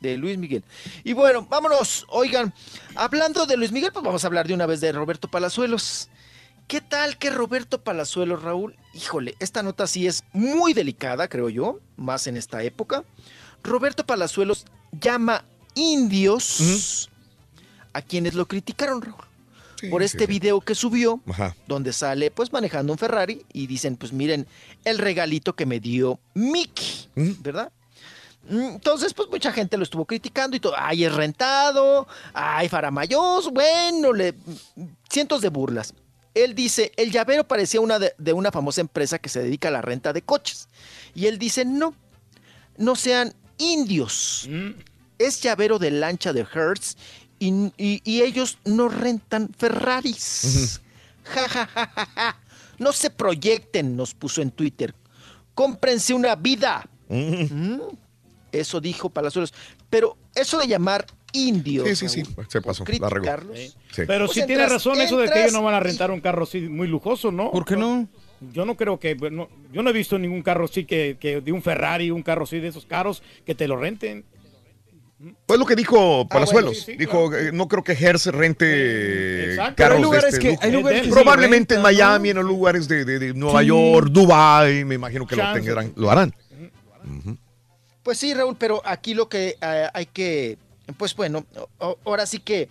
De 0.00 0.18
Luis 0.18 0.36
Miguel. 0.36 0.62
Y 1.04 1.14
bueno, 1.14 1.46
vámonos. 1.48 2.04
Oigan, 2.10 2.52
hablando 2.96 3.46
de 3.46 3.56
Luis 3.56 3.72
Miguel, 3.72 3.92
pues 3.94 4.04
vamos 4.04 4.22
a 4.24 4.26
hablar 4.26 4.46
de 4.46 4.52
una 4.52 4.66
vez 4.66 4.82
de 4.82 4.92
Roberto 4.92 5.26
Palazuelos. 5.28 6.10
¿Qué 6.66 6.80
tal 6.80 7.18
que 7.18 7.30
Roberto 7.30 7.82
Palazuelos, 7.82 8.42
Raúl? 8.42 8.74
Híjole, 8.94 9.34
esta 9.38 9.62
nota 9.62 9.86
sí 9.86 10.06
es 10.06 10.24
muy 10.32 10.72
delicada, 10.72 11.28
creo 11.28 11.48
yo, 11.48 11.78
más 11.96 12.26
en 12.26 12.36
esta 12.36 12.62
época. 12.62 13.04
Roberto 13.62 14.04
Palazuelos 14.06 14.64
llama 14.92 15.44
indios 15.74 17.08
a 17.92 18.02
quienes 18.02 18.34
lo 18.34 18.46
criticaron, 18.46 19.02
Raúl, 19.02 19.24
Sí, 19.80 19.88
por 19.88 20.02
este 20.02 20.20
sí. 20.20 20.26
video 20.26 20.60
que 20.60 20.74
subió 20.74 21.20
Ajá. 21.28 21.54
donde 21.66 21.92
sale 21.92 22.30
pues 22.30 22.52
manejando 22.52 22.92
un 22.92 22.98
Ferrari 22.98 23.44
y 23.52 23.66
dicen, 23.66 23.96
pues 23.96 24.12
miren, 24.12 24.46
el 24.84 24.98
regalito 24.98 25.54
que 25.54 25.66
me 25.66 25.80
dio 25.80 26.18
Mickey. 26.34 27.08
¿verdad? 27.40 27.70
Entonces, 28.48 29.12
pues 29.14 29.28
mucha 29.30 29.52
gente 29.52 29.76
lo 29.76 29.82
estuvo 29.84 30.04
criticando 30.04 30.56
y 30.56 30.60
todo, 30.60 30.74
ay, 30.76 31.04
es 31.04 31.14
rentado, 31.14 32.06
ay, 32.34 32.68
faramayos, 32.68 33.50
bueno, 33.50 34.12
le, 34.12 34.34
cientos 35.10 35.40
de 35.40 35.48
burlas. 35.48 35.94
Él 36.34 36.54
dice, 36.54 36.92
el 36.96 37.10
llavero 37.12 37.46
parecía 37.46 37.80
una 37.80 37.98
de, 37.98 38.14
de 38.18 38.32
una 38.32 38.50
famosa 38.50 38.80
empresa 38.80 39.18
que 39.18 39.28
se 39.28 39.40
dedica 39.42 39.68
a 39.68 39.70
la 39.72 39.82
renta 39.82 40.12
de 40.12 40.22
coches. 40.22 40.68
Y 41.14 41.26
él 41.26 41.38
dice, 41.38 41.64
no, 41.64 41.94
no 42.76 42.96
sean 42.96 43.32
indios. 43.58 44.48
Es 45.18 45.40
llavero 45.42 45.78
de 45.78 45.92
lancha 45.92 46.32
de 46.32 46.40
Hertz 46.52 46.96
y, 47.38 47.52
y- 47.76 48.02
y 48.04 48.22
ellos 48.22 48.58
no 48.64 48.88
rentan 48.88 49.48
Ferraris. 49.56 50.80
Ja, 51.24 51.48
ja, 51.48 51.66
ja, 51.66 51.86
ja, 51.94 52.06
ja. 52.14 52.40
No 52.78 52.92
se 52.92 53.10
proyecten, 53.10 53.96
nos 53.96 54.12
puso 54.14 54.42
en 54.42 54.50
Twitter. 54.50 54.94
Cómprense 55.54 56.12
una 56.14 56.34
vida. 56.34 56.88
Mm. 57.08 57.78
Eso 58.50 58.80
dijo 58.80 59.08
Palazuelos. 59.08 59.54
Pero 59.88 60.16
eso 60.34 60.58
de 60.58 60.66
llamar 60.66 61.06
indios. 61.34 61.86
Sí, 61.88 61.96
sí, 61.96 62.08
sí, 62.08 62.22
Raúl, 62.22 62.46
se 62.48 62.62
pasó, 62.62 62.84
la 62.98 63.08
regó. 63.10 63.26
Sí. 63.54 64.02
Pero 64.06 64.24
Pues 64.26 64.32
sí 64.32 64.46
tiene 64.46 64.62
entras- 64.64 64.70
razón 64.72 65.00
eso 65.00 65.18
de 65.18 65.28
que 65.28 65.40
ellos 65.42 65.52
no 65.52 65.62
van 65.62 65.74
a 65.74 65.80
rentar 65.80 66.10
un 66.10 66.20
carro 66.20 66.44
así 66.44 66.62
muy 66.62 66.88
lujoso, 66.88 67.30
¿no? 67.30 67.50
¿Por 67.50 67.64
qué 67.66 67.76
no? 67.76 68.08
Yo 68.52 68.64
no 68.64 68.76
creo 68.76 68.98
que, 68.98 69.16
yo 69.72 69.82
no 69.82 69.90
he 69.90 69.92
visto 69.92 70.18
ningún 70.18 70.42
carro 70.42 70.64
así 70.64 70.84
que, 70.84 71.16
que 71.20 71.40
de 71.40 71.52
un 71.52 71.62
Ferrari, 71.62 72.10
un 72.10 72.22
carro 72.22 72.44
así 72.44 72.58
de 72.60 72.68
esos 72.68 72.84
caros 72.86 73.22
que 73.46 73.54
te 73.54 73.68
lo 73.68 73.76
renten. 73.76 74.24
Pues 75.46 75.58
lo 75.58 75.64
que 75.64 75.74
dijo 75.76 76.28
Palazuelos. 76.28 76.72
bueno, 76.72 76.74
sí, 76.84 76.92
sí, 76.92 76.96
dijo, 76.98 77.34
eh, 77.34 77.50
no 77.52 77.66
creo 77.68 77.82
que 77.82 77.92
Hertz 77.92 78.26
rente 78.26 79.50
Exacto. 79.52 79.74
carros 79.76 79.98
Pero 79.98 80.12
hay 80.12 80.20
de 80.20 80.28
este 80.28 80.38
que- 80.40 80.48
lujo. 80.50 80.60
hay 80.62 80.72
lugares 80.72 81.02
que 81.02 81.08
Probablemente 81.08 81.74
en 81.74 81.82
rentan, 81.82 81.92
¿no? 82.00 82.04
Miami, 82.08 82.28
en 82.30 82.36
los 82.36 82.44
lugares 82.44 82.88
de, 82.88 83.04
de- 83.06 83.18
de 83.18 83.32
Nueva 83.32 83.60
Sí. 83.62 83.66
York, 83.68 84.08
Dubai, 84.10 84.84
me 84.84 84.96
imagino 84.96 85.26
que 85.26 85.36
lo, 85.36 85.52
tendrán, 85.54 85.92
lo 85.96 86.10
harán. 86.10 86.34
Pues 88.02 88.18
sí, 88.18 88.34
Raúl, 88.34 88.56
pero 88.58 88.82
aquí 88.84 89.14
lo 89.14 89.28
que 89.28 89.56
eh, 89.60 89.86
hay 89.94 90.06
que, 90.06 90.58
pues 90.96 91.14
bueno, 91.16 91.44
ahora 92.04 92.26
sí 92.26 92.38
que, 92.38 92.68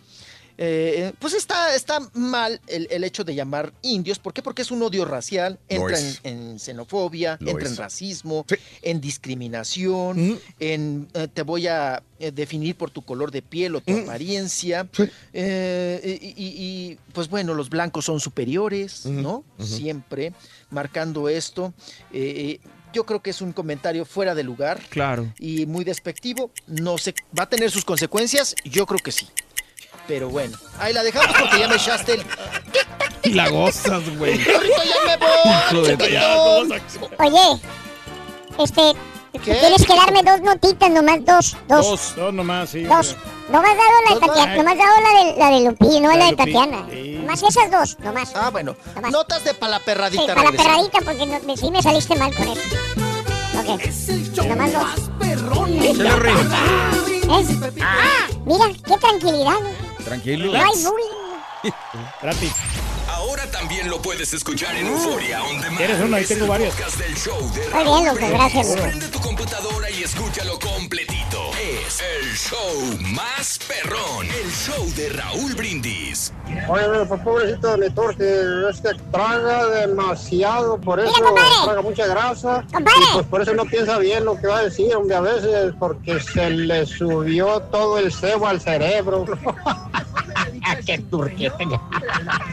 eh, 0.56 1.14
pues 1.18 1.34
está, 1.34 1.74
está 1.76 2.00
mal 2.14 2.62
el, 2.68 2.88
el 2.92 3.04
hecho 3.04 3.24
de 3.24 3.34
llamar 3.34 3.74
indios. 3.82 4.20
¿Por 4.20 4.34
qué? 4.34 4.44
Porque 4.44 4.62
es 4.62 4.70
un 4.70 4.84
odio 4.84 5.04
racial, 5.04 5.58
entra 5.68 5.98
en, 6.24 6.52
en 6.52 6.60
xenofobia, 6.60 7.38
Lo 7.40 7.50
entra 7.52 7.66
es. 7.66 7.72
en 7.72 7.78
racismo, 7.78 8.46
en 8.84 9.02
discriminación, 9.02 10.40
en 10.60 11.08
eh, 11.16 11.28
te 11.34 11.42
voy 11.42 11.66
a 11.68 12.04
eh, 12.20 12.32
definir 12.32 12.76
por 12.76 12.92
tu 12.92 13.02
color 13.02 13.32
de 13.32 13.42
piel 13.42 13.76
o 13.76 13.82
tu 13.82 13.98
apariencia. 13.98 14.88
Y, 15.34 15.40
y- 15.40 16.34
y, 16.38 16.98
pues 17.14 17.30
bueno, 17.30 17.56
los 17.56 17.70
blancos 17.70 18.06
son 18.06 18.20
superiores, 18.20 19.08
¿no? 19.08 19.44
Siempre 19.60 20.34
marcando 20.70 21.30
esto. 21.30 21.74
Yo 22.94 23.06
creo 23.06 23.22
que 23.22 23.32
es 23.32 23.42
un 23.42 23.52
comentario 23.54 24.06
fuera 24.06 24.36
de 24.36 24.44
lugar 24.44 24.80
Claro. 24.90 25.34
y 25.40 25.66
muy 25.66 25.84
despectivo. 25.84 26.52
No 26.68 26.98
sé, 26.98 27.16
¿va 27.38 27.44
a 27.44 27.50
tener 27.50 27.72
sus 27.72 27.84
consecuencias? 27.84 28.56
Yo 28.64 28.86
creo 28.86 29.00
que 29.00 29.12
sí. 29.12 29.28
Pero 30.08 30.30
bueno, 30.30 30.58
ahí 30.80 30.94
la 30.94 31.02
dejamos 31.04 31.36
porque 31.38 31.60
ya 31.60 31.68
me 31.68 31.76
echaste 31.76 32.14
el... 32.14 32.24
Y 33.24 33.30
la 33.34 33.50
gozas, 33.50 34.04
güey. 34.18 34.40
¡Ahorita 35.72 36.08
ya 36.10 36.28
me 36.28 36.68
voy! 36.68 36.82
Oye, 37.20 37.62
este, 38.60 38.82
tienes 39.44 39.86
que 39.88 39.96
darme 39.96 40.22
dos 40.24 40.42
notitas, 40.42 40.90
nomás 40.92 41.26
dos, 41.26 41.58
dos. 41.68 41.86
Dos, 41.88 42.16
dos 42.16 42.34
nomás, 42.34 42.70
sí. 42.70 42.84
Dos. 42.84 43.16
No 43.50 43.62
me 43.62 43.68
has 43.70 43.78
dado 43.78 43.90
la 44.08 44.16
de 44.16 44.20
Dos 44.20 44.28
Tatiana, 44.28 44.48
más. 44.48 44.58
no 44.58 44.64
me 44.64 44.72
has 44.72 44.78
dado 44.78 45.02
la 45.02 45.24
de, 45.24 45.38
la 45.38 45.50
de 45.50 45.70
Lupillo, 45.70 46.00
no 46.02 46.10
La 46.10 46.16
la 46.18 46.26
de 46.28 46.36
Tatiana. 46.36 46.88
Nomás 47.22 47.44
esas 47.44 47.72
dos, 47.72 48.00
nomás. 48.00 48.32
Ah, 48.36 48.50
bueno. 48.50 48.76
Nomás. 48.96 49.12
Notas 49.12 49.44
de 49.44 49.54
para 49.54 49.72
la 49.74 49.78
Sí, 49.80 49.84
perradita. 49.86 50.26
para 50.28 50.44
la 50.44 50.52
regresamos. 50.52 50.90
perradita, 50.92 51.12
porque 51.12 51.26
no, 51.48 51.58
sí 51.58 51.72
me 51.72 51.82
saliste 51.82 52.16
mal 52.16 52.34
con 52.36 52.48
eso. 52.48 52.62
Ok. 53.60 54.46
Nomás 54.48 54.74
dos. 54.74 54.88
Se 55.22 56.04
lo 56.04 56.16
ríe. 56.20 56.34
¿Eh? 56.34 57.72
Ah, 57.82 58.28
mira, 58.46 58.66
qué 58.86 58.98
tranquilidad. 58.98 59.56
Tranquilo. 60.04 60.52
No 60.52 60.64
hay 60.64 60.84
bullying. 60.84 61.74
Gratis. 62.22 62.52
Ahora 63.24 63.50
también 63.50 63.90
lo 63.90 64.02
puedes 64.02 64.34
escuchar 64.34 64.76
en 64.76 64.86
Euforia 64.88 65.42
On 65.44 65.62
Demand. 65.62 65.78
¿Quieres 65.78 66.02
uno? 66.02 66.18
Ahí 66.18 66.26
tengo 66.26 66.46
varios. 66.46 66.76
del 66.98 67.16
show 67.16 67.40
de 67.54 67.62
Muy 67.62 67.70
Raúl 67.72 67.86
bien, 67.86 68.06
loco, 68.06 68.16
Brindis. 68.18 68.38
gracias. 68.38 68.68
Prende 68.82 69.08
tu 69.08 69.20
computadora 69.22 69.90
y 69.90 70.04
escúchalo 70.04 70.60
completito. 70.60 71.52
Es 71.86 72.02
el 72.02 72.36
show 72.36 73.00
más 73.16 73.60
perrón. 73.66 74.28
El 74.28 74.52
show 74.52 74.86
de 74.98 75.08
Raúl 75.08 75.54
Brindis. 75.56 76.34
Oye, 76.68 76.84
pues 77.08 77.22
pobrecito 77.22 77.78
de 77.78 77.88
mi 77.88 77.96
torque, 77.96 78.42
es 78.70 78.82
que 78.82 78.90
traga 79.10 79.68
demasiado, 79.68 80.78
por 80.82 81.00
eso 81.00 81.14
traga 81.64 81.82
mucha 81.82 82.06
grasa. 82.06 82.66
Compadre. 82.74 83.00
Y 83.00 83.14
pues 83.14 83.26
por 83.28 83.42
eso 83.42 83.54
no 83.54 83.64
piensa 83.64 84.00
bien 84.00 84.26
lo 84.26 84.38
que 84.38 84.48
va 84.48 84.58
a 84.58 84.64
decir, 84.64 84.94
hombre, 84.98 85.16
a 85.16 85.22
veces 85.22 85.74
porque 85.80 86.20
se 86.20 86.50
le 86.50 86.86
subió 86.86 87.62
todo 87.72 87.98
el 88.00 88.12
cebo 88.12 88.48
al 88.48 88.60
cerebro. 88.60 89.24
¡Qué 90.86 90.98
turquete! 91.00 91.66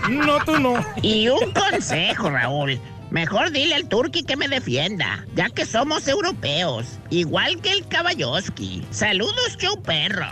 No, 0.09 0.45
tú 0.45 0.59
no. 0.61 0.85
Y 1.03 1.29
un 1.29 1.53
consejo, 1.53 2.31
Raúl. 2.31 2.79
Mejor 3.11 3.51
dile 3.51 3.75
al 3.75 3.89
Turqui 3.89 4.23
que 4.23 4.37
me 4.37 4.47
defienda, 4.47 5.25
ya 5.35 5.51
que 5.51 5.67
somos 5.67 6.07
europeos, 6.07 6.87
igual 7.11 7.61
que 7.61 7.73
el 7.73 7.87
Caballoski. 7.89 8.85
Saludos, 8.91 9.57
show 9.59 9.83
perro. 9.83 10.27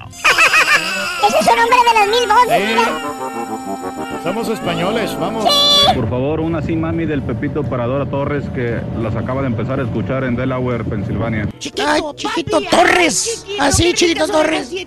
Ese 1.27 1.39
es 1.41 1.47
un 1.47 1.59
hombre 1.59 1.79
de 1.89 1.95
las 1.99 2.09
mil 2.09 2.29
voces, 2.29 2.69
mira. 2.69 4.23
Somos 4.23 4.49
españoles, 4.49 5.17
vamos. 5.19 5.45
Por 5.95 6.09
favor, 6.09 6.41
una 6.41 6.59
así 6.59 6.77
mami 6.77 7.07
del 7.07 7.23
Pepito 7.23 7.65
para 7.65 7.87
Dora 7.87 8.07
Torres 8.07 8.45
que 8.55 8.81
las 9.01 9.17
acaba 9.17 9.41
de 9.41 9.49
empezar 9.49 9.81
a 9.81 9.85
escuchar 9.85 10.25
en 10.25 10.37
Delaware, 10.37 10.85
Pensilvania. 10.85 11.49
Ay, 11.85 12.01
chiquito 12.15 12.61
Torres. 12.71 13.45
Así, 13.59 13.93
chiquito 13.95 14.27
Torres. 14.29 14.71
¡Ay, 14.73 14.87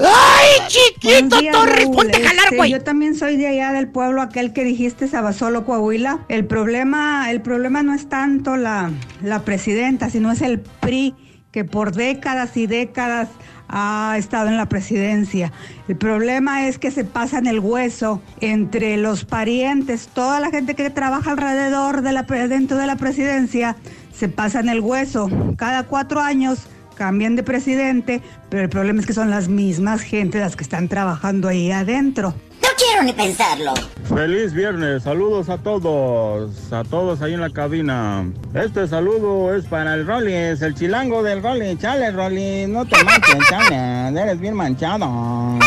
¡Ay, 0.00 0.68
chiquito 0.68 1.38
día, 1.38 1.52
Torres! 1.52 1.84
Raúl. 1.84 1.96
Ponte 1.96 2.16
a 2.16 2.28
jalar, 2.28 2.44
Este, 2.44 2.56
güey. 2.56 2.70
Yo 2.70 2.82
también 2.82 3.14
soy 3.14 3.36
de 3.36 3.46
allá 3.46 3.72
del 3.72 3.88
pueblo 3.88 4.22
aquel 4.22 4.52
que 4.52 4.64
dijiste, 4.64 5.06
Sabasolo, 5.08 5.64
Coahuila. 5.64 6.20
El 6.28 6.46
problema, 6.46 7.11
el 7.30 7.42
problema 7.42 7.82
no 7.82 7.94
es 7.94 8.08
tanto 8.08 8.56
la, 8.56 8.90
la 9.22 9.44
presidenta, 9.44 10.10
sino 10.10 10.32
es 10.32 10.42
el 10.42 10.60
PRI 10.60 11.14
que 11.50 11.64
por 11.64 11.92
décadas 11.92 12.56
y 12.56 12.66
décadas 12.66 13.28
ha 13.68 14.14
estado 14.18 14.48
en 14.48 14.56
la 14.56 14.66
presidencia. 14.66 15.52
El 15.88 15.96
problema 15.96 16.66
es 16.66 16.78
que 16.78 16.90
se 16.90 17.04
pasan 17.04 17.46
el 17.46 17.58
hueso 17.60 18.22
entre 18.40 18.96
los 18.96 19.24
parientes, 19.24 20.08
toda 20.08 20.40
la 20.40 20.50
gente 20.50 20.74
que 20.74 20.90
trabaja 20.90 21.32
alrededor 21.32 22.02
de 22.02 22.12
la 22.12 22.22
dentro 22.22 22.76
de 22.76 22.86
la 22.86 22.96
presidencia, 22.96 23.76
se 24.12 24.28
pasan 24.28 24.68
el 24.68 24.80
hueso. 24.80 25.28
Cada 25.56 25.84
cuatro 25.84 26.20
años 26.20 26.68
cambian 26.94 27.34
de 27.34 27.42
presidente, 27.42 28.20
pero 28.50 28.62
el 28.62 28.68
problema 28.68 29.00
es 29.00 29.06
que 29.06 29.14
son 29.14 29.30
las 29.30 29.48
mismas 29.48 30.02
gente 30.02 30.38
las 30.38 30.54
que 30.54 30.64
están 30.64 30.88
trabajando 30.88 31.48
ahí 31.48 31.70
adentro. 31.70 32.34
No 32.62 32.68
quiero 32.76 33.02
ni 33.02 33.12
pensarlo. 33.12 33.74
Feliz 34.04 34.52
viernes, 34.52 35.04
saludos 35.04 35.48
a 35.48 35.58
todos, 35.58 36.72
a 36.72 36.84
todos 36.84 37.22
ahí 37.22 37.34
en 37.34 37.40
la 37.40 37.50
cabina. 37.50 38.24
Este 38.54 38.86
saludo 38.86 39.54
es 39.54 39.64
para 39.64 39.94
el 39.94 40.06
Rollins, 40.06 40.60
el 40.62 40.74
chilango 40.74 41.22
del 41.22 41.42
Rollins. 41.42 41.80
Chale, 41.80 42.10
Rollins, 42.10 42.68
no 42.68 42.84
te 42.84 43.02
manches, 43.04 43.38
chale, 43.48 44.20
eres 44.20 44.38
bien 44.38 44.54
manchado. 44.54 45.06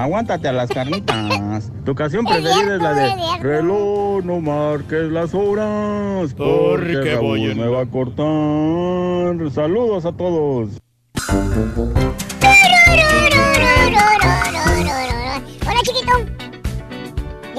Aguántate 0.00 0.48
a 0.48 0.52
las 0.52 0.68
carnitas. 0.68 1.70
Tu 1.84 1.94
canción 1.94 2.24
preferida 2.24 2.74
es 2.74 2.82
la 2.82 2.94
de 2.94 3.14
Reloj, 3.40 4.24
no 4.24 4.40
marques 4.40 5.10
las 5.10 5.32
horas, 5.34 6.34
porque 6.34 6.94
Porque 6.94 7.16
voy 7.16 7.54
me 7.54 7.68
va 7.68 7.82
a 7.82 7.86
cortar. 7.86 9.50
Saludos 9.52 10.06
a 10.06 10.12
todos. 10.12 10.70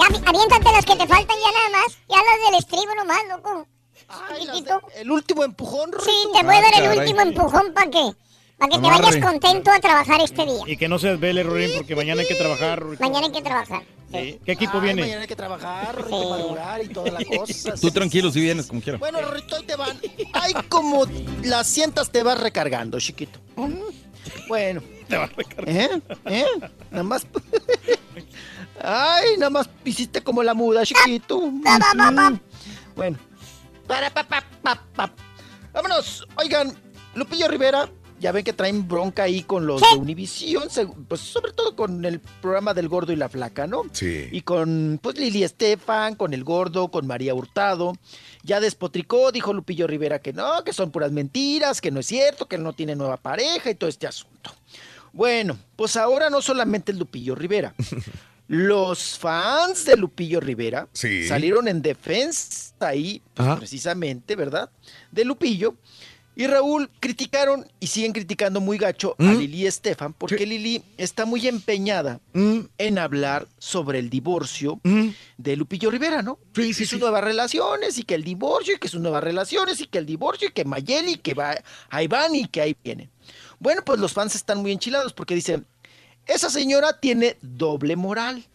Ya, 0.03 0.09
avi- 0.09 0.23
aviéntate 0.27 0.71
las 0.71 0.85
que 0.85 0.95
te 0.95 1.07
faltan 1.07 1.37
ya 1.37 1.51
nada 1.51 1.69
más. 1.81 1.97
Ya 2.09 2.17
las 2.17 2.51
del 2.51 2.59
estribo 2.59 2.95
nomás, 2.95 3.21
loco. 3.29 3.67
Chiquitito. 4.39 4.81
El 4.95 5.11
último 5.11 5.43
empujón, 5.43 5.91
Sí, 6.03 6.11
te 6.33 6.43
voy 6.43 6.55
a 6.55 6.57
Ah, 6.57 6.61
dar 6.61 6.73
el 6.75 6.83
caray. 6.83 6.99
último 6.99 7.21
empujón 7.21 7.73
para 7.73 7.89
que, 7.89 8.11
para 8.57 8.69
que 8.71 8.79
te 8.79 8.87
vayas 8.87 9.17
contento 9.25 9.71
a 9.71 9.79
trabajar 9.79 10.21
este 10.21 10.45
día. 10.45 10.61
Y 10.67 10.77
que 10.77 10.87
no 10.87 10.99
se 10.99 11.07
desvele, 11.09 11.43
Rorín, 11.43 11.71
porque 11.77 11.95
mañana 11.95 12.21
hay 12.21 12.27
que 12.27 12.35
trabajar. 12.35 12.79
Rorito. 12.81 13.01
Mañana 13.03 13.27
hay 13.27 13.31
que 13.33 13.41
trabajar. 13.41 13.83
Sí. 14.11 14.39
¿Qué 14.45 14.51
equipo 14.51 14.73
Ay, 14.75 14.81
viene? 14.81 15.01
Mañana 15.01 15.21
hay 15.21 15.27
que 15.27 15.35
trabajar, 15.35 15.95
hay 15.97 16.03
que 16.03 16.09
madurar 16.29 16.83
y 16.83 16.87
toda 16.89 17.11
la 17.11 17.19
cosa. 17.37 17.73
Tú 17.75 17.89
tranquilo 17.89 18.29
si 18.31 18.41
vienes 18.41 18.67
como 18.67 18.81
quieras. 18.81 18.99
Bueno, 18.99 19.21
Rorrito, 19.21 19.55
ahí 19.55 19.63
te 19.65 19.75
van. 19.75 19.99
Ay, 20.33 20.53
como 20.69 21.05
las 21.43 21.65
sientas 21.67 22.11
te 22.11 22.21
vas 22.23 22.39
recargando, 22.39 22.99
chiquito. 22.99 23.39
Bueno. 24.47 24.81
Te 25.07 25.17
vas 25.17 25.33
recargando. 25.35 26.03
¿Eh? 26.25 26.45
¿Eh? 26.45 26.45
Nada 26.91 27.03
más. 27.03 27.25
Ay, 28.81 29.37
nada 29.37 29.49
más 29.49 29.69
hiciste 29.85 30.21
como 30.23 30.43
la 30.43 30.53
muda, 30.53 30.85
chiquito. 30.85 31.51
Bueno. 32.95 33.17
Para, 33.87 34.09
pa, 34.11 34.23
pa, 34.23 34.43
pa, 34.61 34.79
pa. 34.95 35.11
Vámonos. 35.73 36.27
Oigan, 36.35 36.71
Lupillo 37.15 37.47
Rivera, 37.47 37.89
ya 38.19 38.31
ven 38.31 38.43
que 38.43 38.53
traen 38.53 38.87
bronca 38.87 39.23
ahí 39.23 39.43
con 39.43 39.65
los 39.65 39.81
de 39.81 39.97
Univisión, 39.97 40.69
pues 41.07 41.19
sobre 41.19 41.51
todo 41.51 41.75
con 41.75 42.05
el 42.05 42.19
programa 42.19 42.73
del 42.73 42.87
Gordo 42.87 43.11
y 43.11 43.17
la 43.17 43.27
Flaca, 43.27 43.67
¿no? 43.67 43.83
Sí. 43.91 44.29
Y 44.31 44.41
con 44.41 44.99
pues 45.01 45.17
Lili 45.17 45.43
Estefan, 45.43 46.15
con 46.15 46.33
el 46.33 46.43
Gordo, 46.43 46.89
con 46.89 47.05
María 47.05 47.33
Hurtado. 47.33 47.97
Ya 48.43 48.59
despotricó, 48.59 49.31
dijo 49.31 49.53
Lupillo 49.53 49.87
Rivera 49.87 50.19
que 50.19 50.33
no, 50.33 50.63
que 50.63 50.71
son 50.71 50.91
puras 50.91 51.11
mentiras, 51.11 51.81
que 51.81 51.91
no 51.91 51.99
es 51.99 52.05
cierto, 52.05 52.47
que 52.47 52.55
él 52.55 52.63
no 52.63 52.73
tiene 52.73 52.95
nueva 52.95 53.17
pareja 53.17 53.71
y 53.71 53.75
todo 53.75 53.89
este 53.89 54.07
asunto. 54.07 54.51
Bueno, 55.11 55.57
pues 55.75 55.97
ahora 55.97 56.29
no 56.29 56.41
solamente 56.41 56.91
es 56.91 56.97
Lupillo 56.97 57.35
Rivera. 57.35 57.73
Los 58.47 59.17
fans 59.17 59.85
de 59.85 59.95
Lupillo 59.97 60.39
Rivera 60.39 60.87
Sí. 60.93 61.27
salieron 61.27 61.67
en 61.67 61.81
defensa 61.81 62.73
ahí, 62.81 63.21
pues, 63.33 63.57
precisamente, 63.57 64.35
¿verdad? 64.35 64.69
De 65.11 65.23
Lupillo. 65.25 65.75
Y 66.35 66.47
Raúl 66.47 66.89
criticaron 66.99 67.67
y 67.79 67.85
siguen 67.85 68.11
criticando 68.11 68.59
muy 68.59 68.79
gacho 68.79 69.15
a 69.19 69.23
¿Mm? 69.23 69.37
Lili 69.37 69.67
Estefan 69.67 70.13
porque 70.13 70.47
Lili 70.47 70.83
está 70.97 71.25
muy 71.25 71.47
empeñada 71.47 72.19
¿Mm? 72.33 72.61
en 72.79 72.97
hablar 72.97 73.47
sobre 73.59 73.99
el 73.99 74.09
divorcio 74.09 74.81
de 75.37 75.55
Lupillo 75.55 75.91
Rivera, 75.91 76.23
¿no? 76.23 76.39
Sí, 76.55 76.69
y 76.69 76.73
sus 76.73 76.99
nuevas 76.99 77.23
relaciones 77.23 77.99
y 77.99 78.03
que 78.03 78.15
el 78.15 78.23
divorcio 78.23 78.73
y 78.75 78.79
que 78.79 78.87
sus 78.87 78.99
nuevas 78.99 79.23
relaciones 79.23 79.79
y 79.79 79.85
que 79.85 79.99
el 79.99 80.07
divorcio 80.07 80.47
y 80.47 80.51
que 80.51 80.65
Mayeli 80.65 81.11
y 81.13 81.17
que 81.17 81.35
va, 81.35 81.55
ahí 81.91 82.07
van 82.07 82.33
y 82.33 82.47
que 82.47 82.61
ahí 82.61 82.75
vienen. 82.83 83.11
Bueno, 83.59 83.83
pues 83.85 83.99
los 83.99 84.11
fans 84.11 84.33
están 84.33 84.57
muy 84.59 84.71
enchilados 84.71 85.13
porque 85.13 85.35
dicen, 85.35 85.67
esa 86.25 86.49
señora 86.49 86.99
tiene 86.99 87.37
doble 87.41 87.95
moral, 87.95 88.45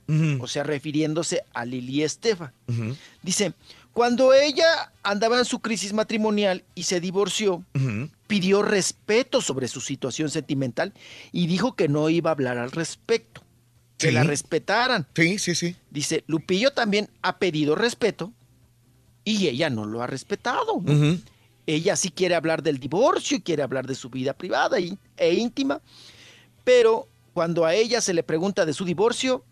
o 0.40 0.46
sea, 0.46 0.62
refiriéndose 0.62 1.42
a 1.52 1.64
Lili 1.64 2.02
Estefan. 2.02 2.52
Dice, 3.22 3.52
cuando 3.92 4.32
ella 4.32 4.92
andaba 5.02 5.38
en 5.38 5.44
su 5.44 5.58
crisis 5.60 5.92
matrimonial 5.92 6.64
y 6.74 6.84
se 6.84 7.00
divorció, 7.00 7.64
pidió 8.26 8.62
respeto 8.62 9.40
sobre 9.40 9.68
su 9.68 9.80
situación 9.80 10.30
sentimental 10.30 10.92
y 11.32 11.46
dijo 11.46 11.74
que 11.74 11.88
no 11.88 12.08
iba 12.10 12.30
a 12.30 12.32
hablar 12.32 12.58
al 12.58 12.70
respecto, 12.70 13.42
que 13.98 14.08
Sí. 14.08 14.12
la 14.14 14.22
respetaran. 14.22 15.06
Sí, 15.14 15.38
sí, 15.38 15.54
sí. 15.54 15.76
Dice, 15.90 16.24
Lupillo 16.26 16.72
también 16.72 17.10
ha 17.22 17.38
pedido 17.38 17.74
respeto 17.74 18.32
y 19.24 19.48
ella 19.48 19.68
no 19.70 19.84
lo 19.84 20.02
ha 20.02 20.06
respetado. 20.06 20.80
Ella 21.66 21.96
sí 21.96 22.10
quiere 22.10 22.34
hablar 22.34 22.62
del 22.62 22.78
divorcio 22.78 23.36
y 23.36 23.40
quiere 23.42 23.62
hablar 23.62 23.86
de 23.86 23.94
su 23.94 24.08
vida 24.08 24.32
privada 24.32 24.78
e 24.78 25.34
íntima, 25.34 25.82
pero 26.64 27.08
cuando 27.38 27.64
a 27.64 27.72
ella 27.72 28.00
se 28.00 28.14
le 28.14 28.24
pregunta 28.24 28.66
de 28.66 28.72
su 28.72 28.84
divorcio, 28.84 29.44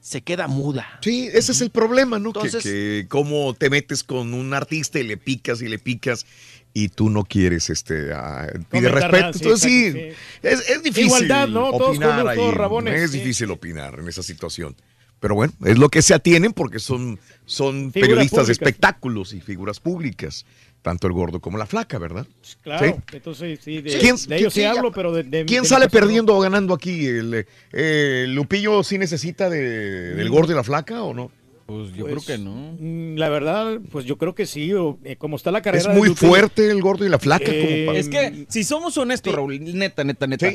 se 0.00 0.20
queda 0.20 0.48
muda. 0.48 0.98
Sí, 1.00 1.30
ese 1.32 1.52
es 1.52 1.62
el 1.62 1.70
problema, 1.70 2.18
¿no? 2.18 2.30
Que- 2.34 2.40
Entonces- 2.40 2.62
que, 2.62 3.06
cómo 3.08 3.54
te 3.54 3.70
metes 3.70 4.04
con 4.04 4.34
un 4.34 4.52
artista 4.52 4.98
y 5.00 5.04
le 5.04 5.16
picas 5.16 5.62
y 5.62 5.68
le 5.68 5.78
picas 5.78 6.26
y 6.74 6.90
tú 6.90 7.08
no 7.08 7.24
quieres 7.24 7.70
este 7.70 8.12
a- 8.12 8.52
pide 8.70 8.90
respeto. 8.90 9.32
sí, 9.32 9.38
Entonces 9.44 9.62
sí, 9.62 9.94
Es, 10.42 10.68
es 10.68 10.82
difícil 10.82 11.06
Igualdad, 11.06 11.48
¿no? 11.48 11.70
Todos 11.70 11.88
opinar 11.96 12.10
juntos, 12.16 12.28
ahí. 12.32 12.36
todos 12.36 12.52
rabones, 12.54 13.00
es 13.02 13.10
sí. 13.12 13.18
difícil 13.20 13.50
opinar 13.50 13.98
en 13.98 14.08
esa 14.08 14.22
situación. 14.22 14.76
Pero 15.20 15.34
bueno, 15.34 15.54
es 15.64 15.78
lo 15.78 15.88
que 15.88 16.02
se 16.02 16.12
atienen 16.12 16.52
porque 16.52 16.78
son, 16.78 17.18
son 17.46 17.90
Figuras 17.90 17.92
periodistas 18.10 18.46
de 18.48 18.52
espectáculos 18.52 19.32
y 19.32 19.40
figuras 19.40 19.80
públicas, 19.80 20.44
tanto 20.86 21.08
el 21.08 21.12
gordo 21.14 21.40
como 21.40 21.58
la 21.58 21.66
flaca, 21.66 21.98
¿verdad? 21.98 22.24
Claro, 22.62 22.86
Sí. 22.86 23.16
entonces 23.16 23.58
sí, 23.60 23.80
de, 23.82 23.98
¿Quién- 23.98 24.14
de 24.28 24.36
ellos 24.36 24.54
sí 24.54 24.62
hablo, 24.62 24.92
pero 24.92 25.12
de, 25.12 25.24
de- 25.24 25.44
¿Quién 25.44 25.64
de- 25.64 25.68
sale 25.68 25.88
perdiendo 25.88 26.32
o 26.36 26.38
ganando 26.40 26.72
aquí? 26.74 27.06
¿El, 27.06 27.44
eh, 27.72 28.26
¿Lupillo 28.28 28.84
sí 28.84 28.96
necesita 28.96 29.50
de- 29.50 30.14
del 30.14 30.30
gordo 30.30 30.52
y 30.52 30.54
la 30.54 30.62
flaca 30.62 31.02
o 31.02 31.12
no? 31.12 31.32
Pues 31.66 31.92
yo 31.92 32.06
Pues, 32.06 32.24
creo 32.24 32.36
que 32.38 32.44
no. 32.44 32.76
mm, 32.78 33.16
La 33.18 33.28
verdad, 33.30 33.80
pues 33.90 34.04
yo 34.04 34.16
creo 34.16 34.36
que 34.36 34.46
sí, 34.46 34.72
o, 34.74 35.00
eh, 35.02 35.16
como 35.16 35.34
está 35.34 35.50
la 35.50 35.60
carrera 35.60 35.80
Es 35.82 35.88
de 35.88 35.94
muy 35.94 36.10
Lupillo- 36.10 36.28
fuerte 36.28 36.70
el 36.70 36.80
gordo 36.80 37.04
y 37.04 37.08
la 37.08 37.18
flaca. 37.18 37.46
como 37.46 37.56
Eh, 37.58 37.84
para- 37.88 37.98
Es 37.98 38.08
que, 38.08 38.46
si 38.48 38.62
somos 38.62 38.96
honestos, 38.96 39.34
Raúl, 39.34 39.58
neta, 39.76 40.04
neta, 40.04 40.28
neta. 40.28 40.48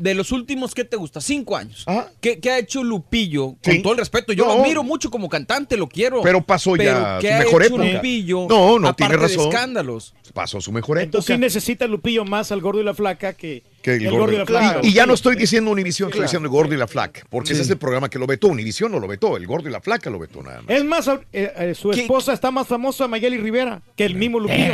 De 0.00 0.14
los 0.14 0.32
últimos, 0.32 0.74
¿qué 0.74 0.84
te 0.84 0.96
gusta? 0.96 1.20
Cinco 1.20 1.56
años. 1.56 1.84
¿Qué, 2.20 2.38
qué 2.40 2.50
ha 2.50 2.58
hecho 2.58 2.82
Lupillo? 2.84 3.56
Con 3.62 3.74
Sí. 3.74 3.82
todo 3.82 3.92
el 3.92 3.98
respeto, 3.98 4.32
yo 4.32 4.44
No. 4.46 4.54
lo 4.56 4.60
admiro 4.62 4.82
mucho 4.82 5.10
como 5.10 5.28
cantante, 5.28 5.76
lo 5.76 5.88
quiero. 5.88 6.22
Pero 6.22 6.42
pasó 6.42 6.76
ya 6.76 7.18
¿qué 7.20 7.28
su 7.28 7.34
ha 7.34 7.38
mejor 7.38 7.62
hecho 7.62 7.74
época. 7.74 7.92
Lupillo? 7.92 8.46
No, 8.48 8.78
no, 8.78 8.94
tiene 8.94 9.16
de 9.16 9.22
razón. 9.22 9.48
escándalos. 9.48 10.14
Pasó 10.34 10.60
su 10.60 10.72
mejor 10.72 10.98
época. 10.98 11.04
Entonces 11.04 11.34
sí 11.36 11.40
necesita 11.40 11.86
Lupillo 11.86 12.24
más 12.24 12.52
al 12.52 12.60
gordo 12.60 12.80
y 12.80 12.84
la 12.84 12.94
flaca 12.94 13.34
que, 13.34 13.62
que 13.82 13.94
el 13.94 14.04
gordo 14.04 14.18
gordo 14.20 14.32
y 14.34 14.38
la 14.38 14.46
flaca. 14.46 14.80
Y 14.82 14.92
ya 14.92 15.04
no 15.06 15.14
estoy 15.14 15.36
diciendo 15.36 15.70
Univisión, 15.70 16.08
estoy 16.08 16.22
diciendo 16.22 16.46
el 16.46 16.50
gordo 16.52 16.72
y 16.74 16.76
la 16.78 16.86
flaca. 16.86 17.22
Porque 17.28 17.48
Sí. 17.48 17.52
ese 17.54 17.62
es 17.62 17.70
el 17.70 17.78
programa 17.78 18.08
que 18.08 18.18
lo 18.18 18.26
vetó. 18.26 18.46
Univisión 18.48 18.90
no 18.92 18.98
lo 19.00 19.06
vetó. 19.08 19.36
El 19.36 19.46
gordo 19.46 19.68
y 19.68 19.72
la 19.72 19.80
flaca 19.80 20.08
lo 20.10 20.18
vetó 20.18 20.42
nada 20.42 20.62
más. 20.62 20.70
Es 20.76 20.84
más, 20.84 21.08
eh, 21.08 21.52
eh, 21.56 21.74
su 21.74 21.90
esposa 21.92 22.32
está 22.32 22.50
más 22.50 22.66
famosa, 22.66 23.06
Mayeli 23.08 23.36
Rivera, 23.38 23.82
que 23.96 24.04
el 24.06 24.14
mismo 24.14 24.38
Lupillo. 24.40 24.72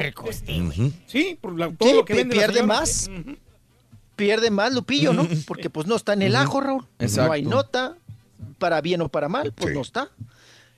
Sí, 1.07 1.37
por 1.41 1.59
la- 1.59 1.71
todo 1.71 1.95
lo 1.95 2.05
que 2.05 2.15
vende 2.15 2.37
la 2.37 2.43
pierde 2.47 2.63
más. 2.63 3.11
Pierde 4.19 4.51
más 4.51 4.75
Lupillo, 4.75 5.13
¿no? 5.15 5.27
Porque 5.47 5.71
pues 5.71 5.87
no 5.87 5.97
está 5.97 6.13
en 6.13 6.23
el 6.23 6.35
ajo, 6.37 6.61
Raúl. 6.61 6.83
No 6.83 6.89
hay 6.99 7.07
Exacto. 7.07 7.49
nota, 7.49 7.97
para 8.59 8.81
bien 8.81 9.01
o 9.01 9.09
para 9.09 9.29
mal, 9.29 9.53
pues 9.53 9.73
no 9.73 9.81
está. 9.81 10.11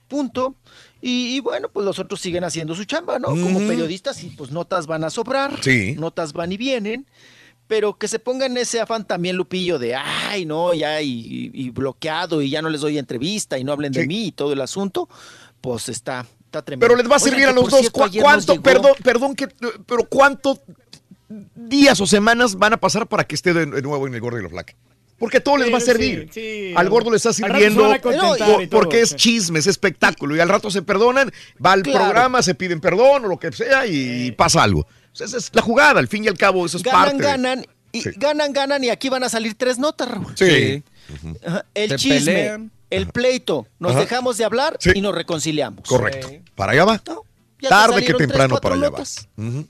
Punto. 0.09 0.55
Y, 1.01 1.37
y 1.37 1.41
bueno, 1.41 1.69
pues 1.71 1.87
los 1.87 1.99
otros 1.99 2.21
siguen 2.21 2.45
haciendo 2.45 2.75
su 2.75 2.85
chamba, 2.85 3.19
¿no? 3.19 3.29
Como 3.29 3.59
periodistas, 3.61 4.23
y 4.23 4.29
pues 4.31 4.51
notas 4.51 4.87
van 4.87 5.05
a 5.05 5.11
sobrar. 5.11 5.59
Sí. 5.63 5.95
Notas 5.99 6.33
van 6.35 6.53
y 6.53 6.57
vienen. 6.57 7.07
Pero 7.67 7.97
que 7.97 8.09
se 8.09 8.19
pongan 8.19 8.57
ese 8.57 8.81
afán 8.81 9.07
también, 9.07 9.37
Lupillo, 9.37 9.79
de 9.79 9.95
ay, 9.95 10.45
no, 10.45 10.75
ya, 10.75 11.01
y, 11.01 11.51
y- 11.55 11.71
bloqueado, 11.71 12.43
y 12.43 12.51
ya 12.51 12.61
no 12.61 12.69
les 12.69 12.81
doy 12.81 12.99
entrevista, 12.99 13.57
y 13.59 13.65
no 13.65 13.71
hablen 13.73 13.93
de 13.93 14.07
mí, 14.09 14.27
y 14.27 14.33
todo 14.33 14.53
el 14.53 14.61
asunto, 14.61 15.09
pues 15.61 15.89
está, 15.89 16.27
está 16.47 16.63
tremendo. 16.63 16.85
Pero 16.89 17.01
les 17.01 17.09
va 17.11 17.15
a 17.15 17.21
servir 17.21 17.47
a 17.47 17.53
los 17.53 17.71
dos. 17.71 17.79
cierto, 17.79 18.01
¿Cu- 18.01 18.05
ayer 18.07 18.23
nos 18.25 18.25
¿Cuánto, 18.33 18.53
llegó- 18.55 18.63
perdón, 18.65 18.93
perdón, 19.05 19.35
que, 19.37 19.47
pero 19.87 20.05
cuánto 20.09 20.59
días 21.55 22.01
o 22.01 22.07
semanas 22.07 22.57
van 22.57 22.73
a 22.73 22.77
pasar 22.77 23.07
para 23.07 23.25
que 23.25 23.35
esté 23.35 23.53
de 23.55 23.67
nuevo 23.83 24.07
en 24.07 24.15
el 24.15 24.21
gordo 24.21 24.39
y 24.39 24.43
la 24.43 24.49
flaca? 24.49 24.75
Porque 25.19 25.41
todo 25.41 25.59
les 25.59 25.71
va 25.73 25.77
a 25.77 25.81
servir. 25.83 26.31
sí, 26.33 26.41
sí. 26.41 26.73
al 26.75 26.89
gordo 26.89 27.11
le 27.11 27.19
está 27.19 27.33
sirviendo 27.35 27.93
porque 28.71 29.03
es 29.03 29.15
chisme, 29.17 29.59
es 29.59 29.67
espectáculo. 29.67 30.35
Y 30.35 30.41
al 30.41 30.49
rato 30.49 30.71
se 30.71 30.81
perdonan, 30.81 31.31
va 31.65 31.73
al 31.73 31.83
Claro. 31.83 32.05
programa, 32.07 32.43
se 32.43 32.55
piden 32.55 32.81
perdón 32.81 33.27
o 33.27 33.29
lo 33.29 33.39
que 33.39 33.53
sea 33.53 33.87
y 33.87 34.33
pasa 34.33 34.63
algo. 34.63 34.87
Esa 35.15 35.37
es 35.37 35.51
la 35.53 35.61
jugada, 35.61 36.01
al 36.01 36.09
fin 36.09 36.25
y 36.25 36.29
al 36.29 36.39
cabo, 36.39 36.65
eso 36.65 36.79
es 36.79 36.83
ganan, 36.83 37.03
parte. 37.19 37.23
ganan, 37.23 37.67
y 37.93 38.01
Sí. 38.01 38.11
ganan, 38.17 38.53
ganan, 38.55 38.83
y 38.83 38.89
aquí 38.89 39.09
van 39.11 39.23
a 39.25 39.29
salir 39.29 39.55
tres 39.57 39.79
notas, 39.79 40.09
Raúl. 40.09 40.33
Sí. 40.37 40.83
Ajá, 41.45 41.67
El 41.75 41.91
Se 41.91 41.97
chisme, 41.97 42.33
pelean. 42.33 42.71
el 42.89 43.07
pleito, 43.09 43.67
nos 43.79 43.93
Ajá. 43.93 44.01
dejamos 44.01 44.39
de 44.39 44.45
hablar 44.45 44.77
Sí. 44.81 44.93
y 44.95 45.01
nos 45.03 45.15
reconciliamos. 45.15 45.87
Correcto. 45.87 46.31
Para 46.55 46.73
allá 46.73 46.85
va. 46.87 46.95
Ya 46.97 47.03
te 47.61 47.69
Tarde 47.69 48.01
que 48.01 48.15
tres, 48.15 48.19
temprano 48.29 48.57
para 48.59 48.75
allá 48.77 48.89
notas. 48.91 49.29
va. 49.39 49.45
Ujú. 49.45 49.69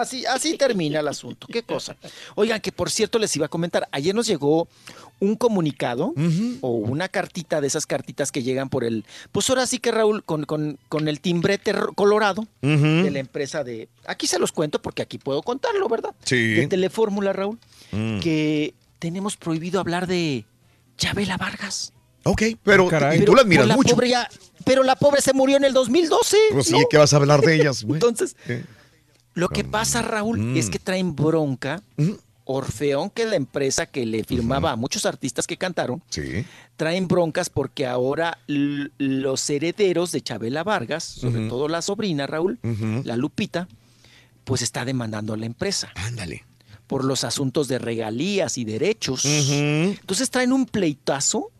Así, 0.00 0.26
así 0.26 0.56
termina 0.56 1.00
el 1.00 1.08
asunto. 1.08 1.46
Qué 1.50 1.62
cosa. 1.62 1.96
Oigan, 2.34 2.60
que 2.60 2.72
por 2.72 2.90
cierto 2.90 3.18
les 3.18 3.34
iba 3.36 3.46
a 3.46 3.48
comentar, 3.48 3.88
ayer 3.92 4.14
nos 4.14 4.26
llegó 4.26 4.68
un 5.20 5.34
comunicado 5.36 6.12
o 6.60 6.68
una 6.70 7.08
cartita 7.08 7.60
de 7.60 7.66
esas 7.68 7.86
cartitas 7.86 8.30
que 8.30 8.42
llegan 8.42 8.68
por 8.68 8.84
el, 8.84 9.04
pues 9.32 9.48
ahora 9.48 9.66
sí 9.66 9.78
que 9.78 9.90
Raúl, 9.90 10.22
con, 10.24 10.44
con, 10.44 10.78
con 10.90 11.08
el 11.08 11.20
timbrete 11.20 11.72
colorado 11.94 12.46
de 12.60 13.10
la 13.10 13.18
empresa 13.18 13.64
de, 13.64 13.88
aquí 14.06 14.26
se 14.26 14.38
los 14.38 14.52
cuento 14.52 14.82
porque 14.82 15.00
aquí 15.02 15.16
puedo 15.18 15.42
contarlo, 15.42 15.88
¿verdad? 15.88 16.10
Sí. 16.24 16.36
De 16.54 16.66
Telefórmula, 16.66 17.32
Raúl, 17.32 17.58
Mm. 17.92 18.18
que 18.20 18.74
tenemos 18.98 19.36
prohibido 19.36 19.78
hablar 19.80 20.06
de 20.08 20.44
Chabela 20.98 21.36
Vargas. 21.36 21.92
Ok, 22.24 22.42
pero 22.64 22.88
Caray. 22.88 23.18
y 23.18 23.20
tú 23.20 23.26
Pero 23.26 23.36
la 23.36 23.42
admiras 23.42 23.66
la 23.68 23.76
mucho. 23.76 23.94
pobre 23.94 24.08
ya- 24.10 24.28
pero 24.64 24.82
la 24.82 24.96
pobre 24.96 25.20
se 25.22 25.32
murió 25.32 25.56
en 25.56 25.64
el 25.64 25.72
2012. 25.72 26.36
Pues 26.52 26.66
sí, 26.66 26.72
¿no? 26.72 26.80
¿qué 26.90 26.98
vas 26.98 27.12
a 27.12 27.16
hablar 27.16 27.40
de 27.42 27.54
ellas? 27.54 27.84
güey? 27.84 27.94
Entonces. 28.02 28.34
Lo 29.36 29.48
que 29.48 29.62
pasa, 29.64 30.02
Raúl, 30.02 30.38
Mm. 30.38 30.56
es 30.56 30.68
que 30.70 30.78
traen 30.80 31.14
bronca. 31.14 31.82
Orfeón, 32.48 33.10
que 33.10 33.22
es 33.24 33.28
la 33.28 33.34
empresa 33.36 33.86
que 33.86 34.06
le 34.06 34.22
firmaba 34.22 34.70
a 34.70 34.76
muchos 34.76 35.04
artistas 35.04 35.46
que 35.48 35.56
cantaron, 35.56 36.00
Sí. 36.10 36.44
traen 36.76 37.08
broncas 37.08 37.50
porque 37.50 37.86
ahora 37.86 38.38
los 38.46 39.50
herederos 39.50 40.12
de 40.12 40.20
Chabela 40.22 40.62
Vargas, 40.62 41.02
sobre 41.04 41.48
todo 41.48 41.66
la 41.68 41.82
sobrina, 41.82 42.26
Raúl, 42.26 42.58
la 43.04 43.16
Lupita, 43.16 43.66
pues 44.44 44.62
está 44.62 44.84
demandando 44.84 45.34
a 45.34 45.36
la 45.36 45.46
empresa. 45.46 45.90
Ándale. 45.96 46.44
Por 46.86 47.04
los 47.04 47.24
asuntos 47.24 47.66
de 47.66 47.80
regalías 47.80 48.58
y 48.58 48.64
derechos. 48.64 49.24
Entonces 49.24 50.30
traen 50.30 50.52
un 50.52 50.66
pleitazo 50.66 51.50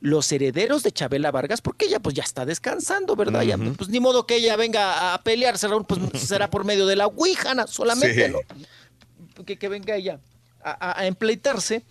los 0.00 0.30
herederos 0.32 0.82
de 0.82 0.92
Chabela 0.92 1.30
Vargas, 1.30 1.60
porque 1.60 1.84
ella 1.86 2.00
pues 2.00 2.14
ya 2.14 2.22
está 2.22 2.46
descansando, 2.46 3.16
¿verdad? 3.16 3.42
Ya, 3.42 3.58
pues 3.58 3.88
ni 3.90 4.00
modo 4.00 4.26
que 4.26 4.36
ella 4.36 4.56
venga 4.56 5.12
a 5.14 5.22
pelearse, 5.22 5.68
Raúl, 5.68 5.84
pues 5.84 6.00
será 6.26 6.48
por 6.50 6.64
medio 6.64 6.86
de 6.86 6.96
la 6.96 7.06
Ouijana 7.06 7.66
solamente, 7.66 8.26
Sí. 8.26 8.32
¿no? 8.32 9.44
Que, 9.44 9.58
que 9.58 9.68
venga 9.68 9.94
ella 9.96 10.18
a, 10.64 10.70
a- 10.70 11.00
a 11.00 11.06
empleitarse, 11.06 11.84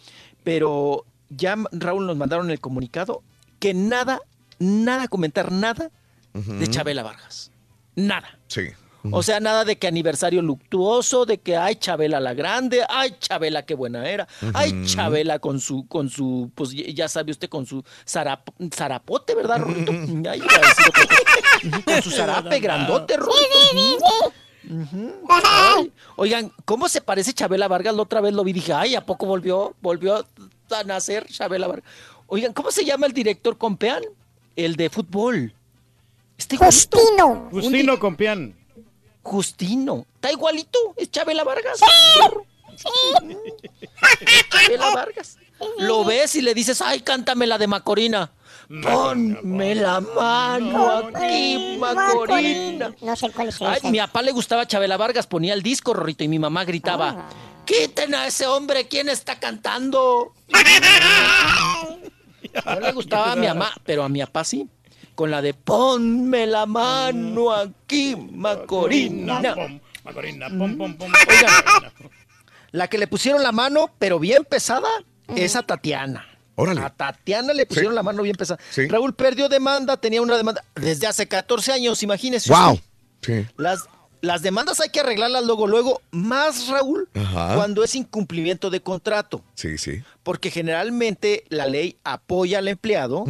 pero 0.43 1.05
ya 1.29 1.55
Raúl 1.71 2.07
nos 2.07 2.17
mandaron 2.17 2.49
el 2.51 2.59
comunicado 2.59 3.21
que 3.59 3.73
nada, 3.73 4.19
nada 4.59 5.07
comentar 5.07 5.51
nada 5.51 5.91
de. 6.33 6.67
Chabela 6.67 7.03
Vargas. 7.03 7.51
Nada. 7.95 8.39
Sí. 8.47 8.69
O 9.11 9.23
sea, 9.23 9.39
nada 9.39 9.65
de 9.65 9.77
que 9.77 9.88
aniversario 9.88 10.41
luctuoso, 10.41 11.25
de 11.25 11.38
que 11.39 11.55
ay 11.57 11.75
Chabela 11.75 12.19
la 12.19 12.33
grande, 12.33 12.83
ay 12.89 13.15
Chabela 13.19 13.63
qué 13.65 13.75
buena 13.75 14.09
era, 14.09 14.27
ay. 14.53 14.83
Chabela 14.85 15.39
con 15.39 15.59
su, 15.59 15.88
con 15.88 16.09
su, 16.09 16.51
pues 16.55 16.71
ya 16.71 17.07
sabe 17.07 17.31
usted 17.31 17.49
con 17.49 17.65
su 17.65 17.83
zarap- 18.05 18.53
zarapote, 18.73 19.35
¿verdad, 19.35 19.59
Rorrito? 19.59 19.91
Ay, 19.91 20.39
iba 20.39 20.55
a 20.55 20.59
decir 20.59 20.85
otra 20.88 21.05
cosa. 21.07 21.67
Ujú, 21.67 21.83
con 21.83 22.01
su 22.03 22.11
zarape 22.11 22.59
grandote, 22.59 23.17
Rorrito. 23.17 24.33
Ujú. 24.69 25.13
Ay, 25.45 25.91
Oigan, 26.15 26.51
¿cómo 26.65 26.89
se 26.89 27.01
parece 27.01 27.33
Chabela 27.33 27.67
Vargas? 27.67 27.95
La 27.95 28.01
otra 28.03 28.21
vez 28.21 28.33
lo 28.33 28.43
vi, 28.43 28.53
dije, 28.53 28.73
ay, 28.73 28.95
¿a 28.95 29.05
poco 29.05 29.25
volvió, 29.25 29.73
volvió 29.81 30.25
a 30.71 30.83
nacer 30.83 31.25
Chabela 31.27 31.67
Vargas? 31.67 31.85
Oigan, 32.27 32.53
¿cómo 32.53 32.69
se 32.71 32.85
llama 32.85 33.07
el 33.07 33.13
director 33.13 33.57
Compeán? 33.57 34.03
El 34.55 34.75
de 34.75 34.89
fútbol. 34.89 35.53
Este 36.38 36.57
Justino. 36.57 37.47
Justino 37.51 37.97
Compián. 37.99 38.53
Justino. 39.30 40.08
Está 40.16 40.32
igualito. 40.32 40.80
Es 40.98 41.11
Chabela 41.11 41.43
Vargas. 41.43 41.80
Es 44.22 44.49
Chabela 44.49 44.95
Vargas. 44.95 45.38
Lo 45.77 46.03
ves 46.03 46.33
y 46.35 46.41
le 46.41 46.56
dices, 46.56 46.82
ay, 46.82 47.01
cántame 47.01 47.45
la 47.45 47.59
de 47.59 47.67
Macorina. 47.67 48.32
Ponme 48.82 49.75
la 49.75 49.99
mano 49.99 50.90
aquí, 50.90 51.77
Macorina. 51.80 52.93
No 53.01 53.16
sé 53.16 53.30
cuál 53.30 53.49
es 53.49 53.61
Ay, 53.61 53.80
mi 53.91 53.99
papá 53.99 54.22
le 54.24 54.32
gustaba 54.32 54.66
Chabela 54.66 54.98
Vargas, 54.98 55.27
ponía 55.27 55.53
el 55.53 55.61
disco, 55.61 55.93
Rorrito, 55.93 56.24
y 56.24 56.27
mi 56.27 56.40
mamá 56.40 56.66
gritaba, 56.66 57.30
quiten 57.66 58.16
a 58.16 58.27
ese 58.27 58.48
hombre, 58.48 58.88
¿quién 58.88 59.09
está 59.09 59.40
cantando? 59.40 60.33
No 62.66 62.80
le 62.80 62.91
gustaba 62.93 63.33
a 63.33 63.35
mi 63.35 63.45
mamá, 63.45 63.72
pero 63.85 64.03
a 64.03 64.09
mi 64.09 64.22
papá 64.22 64.43
sí. 64.43 64.67
Con 65.19 65.31
la 65.31 65.41
de 65.41 65.53
ponme 65.53 66.48
la 66.48 66.65
mano 66.65 67.51
aquí, 67.51 68.15
Macorina. 68.15 69.41
Macorina, 70.06 70.48
pom, 70.48 70.77
pom, 70.77 70.95
pom. 70.95 71.11
Oigan, 71.27 71.91
la 72.72 72.88
que 72.88 72.98
le 72.98 73.06
pusieron 73.06 73.43
la 73.43 73.51
mano, 73.51 73.91
pero 73.99 74.17
bien 74.17 74.45
pesada, 74.45 74.88
es 75.35 75.57
a 75.57 75.64
Tatiana. 75.64 76.25
Órale. 76.56 76.80
A 76.80 76.89
Tatiana 76.89 77.51
le 77.53 77.65
pusieron 77.65 77.91
Sí. 77.91 77.95
la 77.95 78.03
mano 78.03 78.23
bien 78.23 78.38
pesada. 78.38 78.61
Sí. 78.69 78.88
Raúl 78.88 79.14
perdió 79.14 79.49
demanda, 79.49 79.98
tenía 79.98 80.22
una 80.22 80.38
demanda 80.38 80.64
desde 80.75 81.06
hace 81.06 81.27
14 81.27 81.73
años, 81.73 82.01
imagínese. 82.01 82.53
Wow. 82.53 82.80
Sí. 83.22 83.45
Las, 83.57 83.89
las 84.22 84.41
demandas 84.41 84.80
hay 84.80 84.88
que 84.88 85.01
arreglarlas 85.01 85.43
luego, 85.43 85.67
luego, 85.67 86.01
más 86.11 86.69
Raúl, 86.69 87.09
Ajá. 87.14 87.56
cuando 87.56 87.83
es 87.83 87.93
incumplimiento 87.93 88.69
de 88.69 88.80
contrato. 88.81 89.43
Sí, 89.56 89.77
sí. 89.77 90.01
Porque 90.23 90.49
generalmente 90.49 91.43
la 91.49 91.65
ley 91.65 91.98
apoya 92.06 92.59
al 92.59 92.69
empleado 92.69 93.25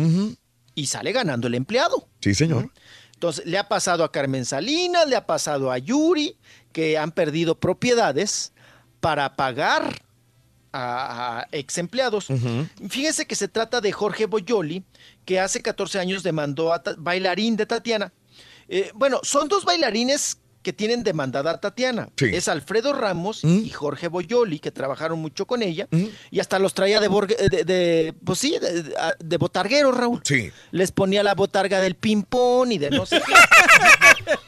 y 0.80 0.86
sale 0.86 1.12
ganando 1.12 1.48
el 1.48 1.56
empleado. 1.56 2.08
Sí, 2.22 2.34
señor. 2.34 2.72
Entonces, 3.14 3.46
le 3.46 3.58
ha 3.58 3.68
pasado 3.68 4.06
a 4.06 4.12
Carmen 4.12 4.46
Salinas, 4.46 5.08
le 5.08 5.18
ha 5.18 5.26
pasado 5.26 5.72
a 5.72 5.78
Yuri, 5.78 6.38
que 6.72 6.98
han 6.98 7.12
perdido 7.12 7.60
propiedades 7.60 8.54
para 9.02 9.36
pagar 9.36 10.02
a, 10.72 11.40
a 11.40 11.48
ex 11.52 11.78
empleados. 11.78 12.28
Fíjense 12.88 13.28
que 13.28 13.36
se 13.36 13.50
trata 13.50 13.82
de 13.82 13.92
Jorge 13.92 14.26
Boyoli, 14.26 14.86
que 15.26 15.40
hace 15.40 15.62
14 15.62 16.00
años 16.00 16.24
demandó 16.24 16.74
a 16.74 16.82
bailarín 16.98 17.58
de 17.58 17.66
Tatiana. 17.66 18.14
Eh, 18.70 18.92
bueno, 18.94 19.20
son 19.24 19.50
dos 19.50 19.66
bailarines 19.66 20.39
que 20.62 20.74
tienen 20.74 21.04
demandada 21.04 21.52
a 21.52 21.60
Tatiana. 21.62 22.10
Sí. 22.18 22.26
Es 22.34 22.48
Alfredo 22.50 22.94
Ramos 22.94 23.44
y 23.44 23.70
Jorge 23.70 24.08
Boyoli, 24.10 24.60
que 24.60 24.72
trabajaron 24.72 25.20
mucho 25.20 25.46
con 25.48 25.64
ella, 25.64 25.88
y 26.32 26.40
hasta 26.40 26.60
los 26.60 26.74
traía 26.74 27.00
de, 27.00 27.10
borgue- 27.10 27.38
de, 27.50 27.64
de- 27.64 28.14
pues 28.26 28.40
sí, 28.40 28.58
de, 28.60 28.84
de- 28.84 28.94
de 29.20 29.38
botargueros, 29.38 29.96
Raúl. 29.96 30.22
Sí. 30.24 30.52
Les 30.72 30.92
ponía 30.92 31.24
la 31.24 31.34
botarga 31.36 31.80
del 31.80 31.96
ping-pong 31.96 32.72
y 32.74 32.78
de 32.78 32.90
no 32.92 33.06
sé 33.06 33.22
qué. 33.26 33.34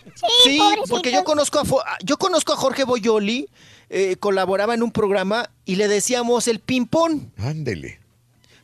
Sí, 0.43 0.59
porque 0.89 1.11
yo 1.11 1.23
conozco 1.23 1.59
a 1.59 1.63
Fo- 1.63 1.83
yo 2.03 2.17
conozco 2.17 2.53
a 2.53 2.55
Jorge 2.55 2.83
Boyoli, 2.83 3.47
eh, 3.89 4.17
colaboraba 4.19 4.73
en 4.75 4.83
un 4.83 4.91
programa 4.91 5.49
y 5.65 5.75
le 5.77 5.87
decíamos 5.87 6.47
el 6.47 6.59
ping-pong. 6.59 7.29
Ándele. 7.37 7.99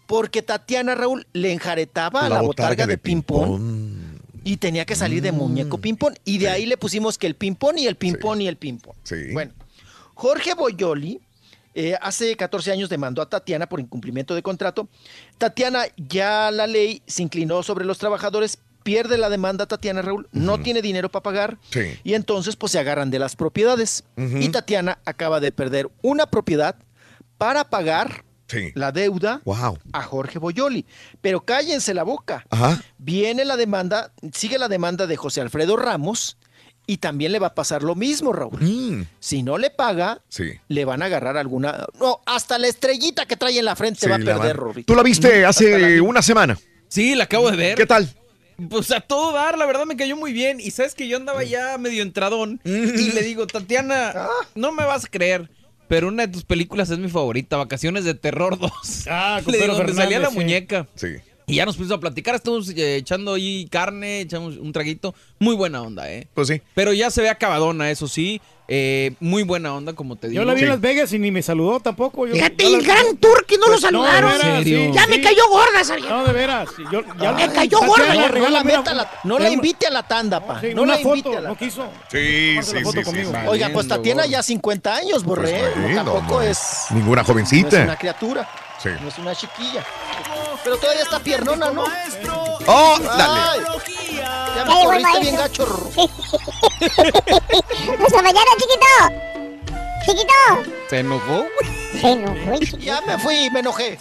Porque 0.06 0.42
Tatiana 0.42 0.94
Raúl 0.96 1.26
le 1.34 1.52
enjaretaba 1.52 2.30
la, 2.30 2.42
botarga, 2.42 2.86
de, 2.86 2.98
ping-pong 2.98 3.97
y 4.48 4.56
tenía 4.58 4.86
que 4.86 4.96
salir 4.96 5.22
de 5.22 5.34
muñeco 5.34 5.78
ping-pong. 5.78 6.16
Y 6.24 6.38
de 6.38 6.50
ahí 6.50 6.66
le 6.66 6.78
pusimos 6.78 7.18
que 7.18 7.28
el 7.28 7.36
ping-pong 7.36 7.78
y 7.80 7.88
el 7.88 7.98
ping-pong 7.98 8.40
y 8.42 8.48
el 8.48 8.56
ping-pong. 8.56 8.96
Sí. 9.04 9.32
Bueno, 9.34 9.52
Jorge 10.14 10.54
Boyoli 10.54 11.20
eh, 11.76 11.96
hace 12.02 12.36
14 12.38 12.72
años 12.72 12.90
demandó 12.90 13.22
a 13.22 13.30
Tatiana 13.30 13.68
por 13.68 13.82
incumplimiento 13.82 14.34
de 14.36 14.42
contrato. 14.42 14.88
Tatiana, 15.38 15.84
ya 15.98 16.50
la 16.52 16.66
ley 16.66 17.02
se 17.08 17.24
inclinó 17.24 17.62
sobre 17.62 17.84
los 17.84 17.98
trabajadores, 17.98 18.58
pierde 18.84 19.18
la 19.18 19.30
demanda 19.30 19.66
Tatiana 19.66 20.02
Raúl, 20.02 20.30
no 20.32 20.62
tiene 20.62 20.82
dinero 20.82 21.12
para 21.12 21.24
pagar 21.24 21.58
Sí. 21.70 21.82
y 22.06 22.14
entonces 22.14 22.56
pues 22.56 22.72
se 22.72 22.80
agarran 22.80 23.12
de 23.12 23.20
las 23.20 23.36
propiedades. 23.36 24.06
Y 24.16 24.48
Tatiana 24.48 25.00
acaba 25.04 25.42
de 25.42 25.52
perder 25.52 25.90
una 26.02 26.26
propiedad 26.28 26.76
para 27.38 27.70
pagar 27.70 28.24
Sí. 28.48 28.72
la 28.76 28.92
deuda 28.92 29.42
Wow. 29.46 29.78
a 29.94 30.04
Jorge 30.04 30.40
Boyoli. 30.40 30.86
Pero 31.22 31.44
cállense 31.46 31.94
la 31.94 32.04
boca. 32.04 32.46
Ajá. 32.50 32.82
Viene 32.98 33.44
la 33.46 33.58
demanda, 33.58 34.12
sigue 34.34 34.58
la 34.58 34.68
demanda 34.70 35.06
de 35.08 35.18
José 35.18 35.42
Alfredo 35.42 35.76
Ramos 35.78 36.38
y 36.86 36.98
también 36.98 37.34
le 37.34 37.40
va 37.40 37.48
a 37.48 37.54
pasar 37.56 37.84
lo 37.84 37.96
mismo, 37.96 38.32
Raúl. 38.32 38.62
Mm. 38.62 39.06
Si 39.20 39.44
no 39.44 39.58
le 39.58 39.70
paga, 39.70 40.22
Sí. 40.30 40.52
le 40.70 40.86
van 40.86 41.02
a 41.02 41.06
agarrar 41.08 41.36
alguna. 41.36 41.86
No, 42.00 42.22
hasta 42.26 42.58
la 42.58 42.68
estrellita 42.68 43.26
que 43.26 43.36
trae 43.36 43.60
en 43.60 43.66
la 43.66 43.76
frente 43.76 44.00
Sí, 44.02 44.08
va 44.10 44.16
a 44.16 44.20
perder, 44.20 44.56
Rorrito. 44.56 44.94
Tú 44.94 44.96
la 44.96 45.04
viste 45.04 45.40
Mm, 45.40 45.42
la- 45.42 45.50
hace 45.50 46.00
una 46.02 46.22
semana. 46.22 46.58
Sí, 46.88 47.16
la 47.16 47.26
acabo 47.26 47.52
de 47.52 47.58
ver. 47.58 47.76
¿Qué 47.78 47.86
tal? 47.86 48.08
Pues 48.70 48.90
a 48.92 49.02
todo 49.02 49.34
dar, 49.34 49.56
la 49.58 49.66
verdad 49.68 49.86
me 49.86 49.98
cayó 49.98 50.16
muy 50.16 50.32
bien. 50.34 50.60
Y 50.62 50.72
sabes 50.72 50.96
que 50.96 51.08
yo 51.08 51.18
andaba 51.18 51.44
ya 51.44 51.78
medio 51.78 52.02
entradón. 52.02 52.60
Y 52.64 53.12
le 53.12 53.22
digo, 53.22 53.46
Tatiana, 53.46 54.16
no 54.56 54.72
me 54.72 54.86
vas 54.86 55.06
a 55.06 55.08
creer. 55.10 55.52
Pero 55.88 56.08
una 56.10 56.28
de 56.28 56.34
tus 56.34 56.44
películas 56.44 56.90
es 56.90 57.00
mi 57.00 57.10
favorita, 57.10 57.58
Vacaciones 57.58 58.04
de 58.04 58.14
Terror 58.14 58.60
2. 58.60 58.72
Ah, 59.10 59.42
con 59.44 59.54
Pedro 59.54 59.76
donde 59.76 59.94
salía 59.94 60.20
la 60.20 60.30
sí. 60.30 60.36
muñeca. 60.36 60.88
Sí. 60.96 61.16
Y 61.50 61.56
ya 61.56 61.66
nos 61.66 61.78
pusimos 61.78 61.98
a 61.98 62.02
platicar, 62.02 62.36
estuvimos 62.36 62.70
eh, 62.72 62.98
echando 62.98 63.36
ahí 63.36 63.68
carne, 63.72 64.20
echamos 64.20 64.58
un 64.58 64.74
traguito. 64.74 65.16
Muy 65.40 65.56
buena 65.56 65.82
onda, 65.82 66.12
¿eh? 66.12 66.28
Pues 66.34 66.50
sí. 66.50 66.62
Pero 66.76 66.92
ya 66.92 67.10
se 67.10 67.22
ve 67.22 67.30
acabadona, 67.30 67.90
eso 67.90 68.10
sí. 68.10 68.42
Eh, 68.70 69.14
muy 69.22 69.44
buena 69.44 69.74
onda, 69.74 69.94
como 69.94 70.18
te 70.18 70.28
digo. 70.28 70.42
Yo 70.42 70.46
la 70.46 70.54
vi 70.54 70.64
en 70.64 70.70
Las 70.70 70.82
Vegas 70.82 71.14
y 71.14 71.20
ni 71.20 71.32
me 71.32 71.42
saludó 71.42 71.80
tampoco. 71.80 72.28
Yo, 72.28 72.34
Fíjate, 72.34 72.66
yo 72.66 72.70
la- 72.72 72.78
el 72.80 72.86
gran 72.86 73.16
Turqui 73.18 73.56
no 73.56 73.62
lo 73.68 73.72
Pues, 73.72 73.82
saludaron. 73.82 74.30
de 74.32 74.38
veras, 74.38 74.58
¿En 74.58 74.64
serio? 74.66 74.80
sí, 74.88 74.92
Ya 74.94 75.04
sí. 75.06 75.10
me 75.10 75.22
cayó 75.22 75.48
gorda, 75.50 75.84
Sargento. 75.86 76.14
No, 76.18 76.24
de 76.26 76.34
veras. 76.34 76.70
Yo, 76.92 77.02
ya 77.22 77.32
Me 77.32 77.50
cayó 77.54 77.80
gorda, 77.80 78.14
ya. 78.14 78.28
No 78.30 78.50
la 78.50 78.64
la- 78.94 79.12
no 79.24 79.40
la 79.40 79.50
invite 79.50 79.88
a 79.88 79.90
la 79.90 80.04
tanda, 80.04 80.46
pa. 80.46 80.60
Sí, 80.60 80.74
no 80.74 80.82
una 80.82 80.96
la 80.96 81.02
invite 81.02 81.24
foto, 81.24 81.38
a 81.38 81.42
la 81.42 81.50
no 81.50 81.58
quiso. 81.58 81.88
Sí, 82.12 82.56
la 82.56 82.62
sí, 82.64 82.80
foto 82.84 83.04
sí. 83.06 83.18
Oiga, 83.48 83.70
pues 83.72 83.88
Tatiana 83.88 84.26
ya 84.26 84.44
50 84.44 84.96
años, 84.96 85.24
Borré. 85.24 85.62
Pues, 85.74 85.96
tampoco 85.96 86.34
no. 86.36 86.42
es. 86.42 86.60
Ninguna 86.92 87.16
No 87.18 87.22
es 87.22 87.28
jovencita. 87.28 87.84
una 87.84 87.96
criatura. 87.96 88.50
Sí. 88.82 88.90
No 89.02 89.08
es 89.08 89.18
una 89.18 89.34
chiquilla. 89.36 89.84
Pero 90.64 90.78
todavía 90.78 91.02
está 91.04 91.20
piernona, 91.20 91.72
¿no? 91.72 91.84
¡Oh, 92.68 92.98
dale! 93.00 93.64
ya 94.16 94.54
Ya 94.56 94.66
me 94.66 94.84
corriste 94.84 95.20
bien 95.20 95.36
maestro. 95.36 95.38
gacho. 95.38 95.66
Rorro. 95.66 95.90
Hasta 98.06 98.22
mañana, 98.22 98.52
chiquito. 98.60 98.86
Chiquito. 100.06 100.34
¿Se 100.90 101.00
enojó? 101.00 101.46
Se 102.00 102.08
enojó 102.12 102.54
chiquito. 102.60 102.78
Ya 102.78 103.02
me 103.02 103.18
fui 103.18 103.36
y 103.36 103.50
me 103.52 103.60
enojé. 103.62 103.98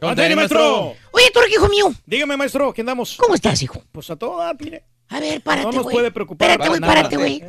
¡Ándale, 0.00 0.34
maestro! 0.34 0.94
Oye, 1.10 1.30
Turqui, 1.32 1.54
hijo 1.54 1.68
mío. 1.68 1.92
Dígame, 2.06 2.36
maestro, 2.36 2.72
¿qué 2.72 2.80
andamos? 2.80 3.16
¿Cómo 3.18 3.34
estás, 3.34 3.60
hijo? 3.62 3.82
Pues 3.92 4.08
a 4.10 4.16
todo 4.16 4.38
dar, 4.38 4.56
mire. 4.58 4.84
A 5.10 5.20
ver, 5.20 5.40
párate, 5.42 5.66
No 5.66 5.72
nos 5.72 5.92
puede 5.92 6.10
preocupar. 6.10 6.48
Párate, 6.48 6.68
güey, 6.68 6.80
párate, 6.80 7.16
güey. 7.16 7.42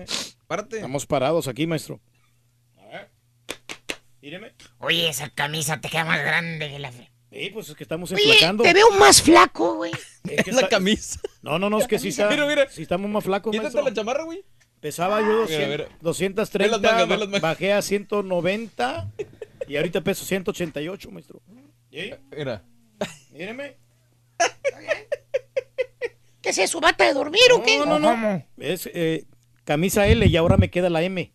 Párate. 0.48 0.76
Estamos 0.78 1.06
parados 1.06 1.48
aquí, 1.48 1.66
maestro. 1.68 2.00
A 2.78 2.86
ver. 2.88 3.10
Míreme. 4.22 4.54
Oye, 4.80 5.08
esa 5.10 5.30
camisa 5.30 5.80
te 5.80 5.90
queda 5.90 6.04
más 6.06 6.20
grande 6.20 6.70
que 6.70 6.80
la 6.80 6.92
fe. 6.92 7.10
Sí, 7.32 7.50
pues 7.54 7.70
es 7.70 7.76
que 7.76 7.84
estamos 7.84 8.12
Oye, 8.12 8.24
enflacando. 8.24 8.64
te 8.64 8.74
veo 8.74 8.92
más 9.00 9.22
flaco, 9.22 9.76
güey. 9.76 9.92
Es 10.28 10.44
que 10.44 10.50
Es 10.50 10.56
la 10.56 10.64
está- 10.64 10.70
camisa. 10.70 11.20
No, 11.42 11.58
no, 11.60 11.70
no, 11.70 11.80
es 11.80 11.88
que 11.88 11.98
sí 12.00 12.10
está. 12.10 12.30
Mira, 12.30 12.46
mira. 12.46 12.68
Sí 12.70 12.82
estamos 12.82 13.10
más 13.10 13.24
flacos, 13.24 13.52
Quítate 13.52 13.64
maestro. 13.76 13.84
la 13.84 13.94
chamarra, 13.94 14.24
güey. 14.24 14.44
Pesaba 14.82 15.22
yo 15.22 15.28
Mira, 15.28 15.38
200, 15.44 15.70
mira. 15.70 15.88
230, 16.02 16.78
Ve 16.78 16.82
las 16.82 16.92
mangas, 16.92 17.08
ve 17.10 17.18
las 17.18 17.28
mangas. 17.28 17.42
bajé 17.42 17.72
a 17.74 17.82
190 17.84 19.12
y 19.68 19.78
ahorita 19.78 20.02
peso 20.02 20.26
188, 20.26 21.12
maestro. 21.12 21.42
¿Sí? 21.92 22.12
Mira. 22.36 22.64
Míreme. 23.32 23.78
¿Qué 26.42 26.50
es 26.50 26.58
eso, 26.58 26.80
bata 26.80 27.06
de 27.06 27.14
dormir 27.14 27.42
o 27.54 27.64
qué? 27.64 27.78
No, 27.78 28.00
no, 28.00 28.18
no. 28.18 28.44
Es 28.58 28.90
eh, 28.94 29.26
camisa 29.64 30.08
L 30.08 30.26
y 30.26 30.38
ahora 30.38 30.58
me 30.58 30.70
queda 30.70 30.90
la 30.90 31.04
M. 31.04 31.34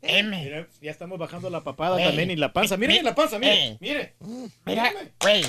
M. 0.00 0.44
Mira, 0.44 0.68
ya 0.80 0.90
estamos 0.90 1.18
bajando 1.18 1.50
la 1.50 1.64
papada 1.64 2.02
también 2.02 2.30
y 2.30 2.36
la 2.36 2.52
panza. 2.52 2.76
Mire 2.76 3.02
la 3.02 3.14
panza, 3.14 3.38
mire. 3.38 3.52
Ey. 3.52 3.78
Mire. 3.80 4.14
Mira, 4.64 4.92
güey. 5.20 5.44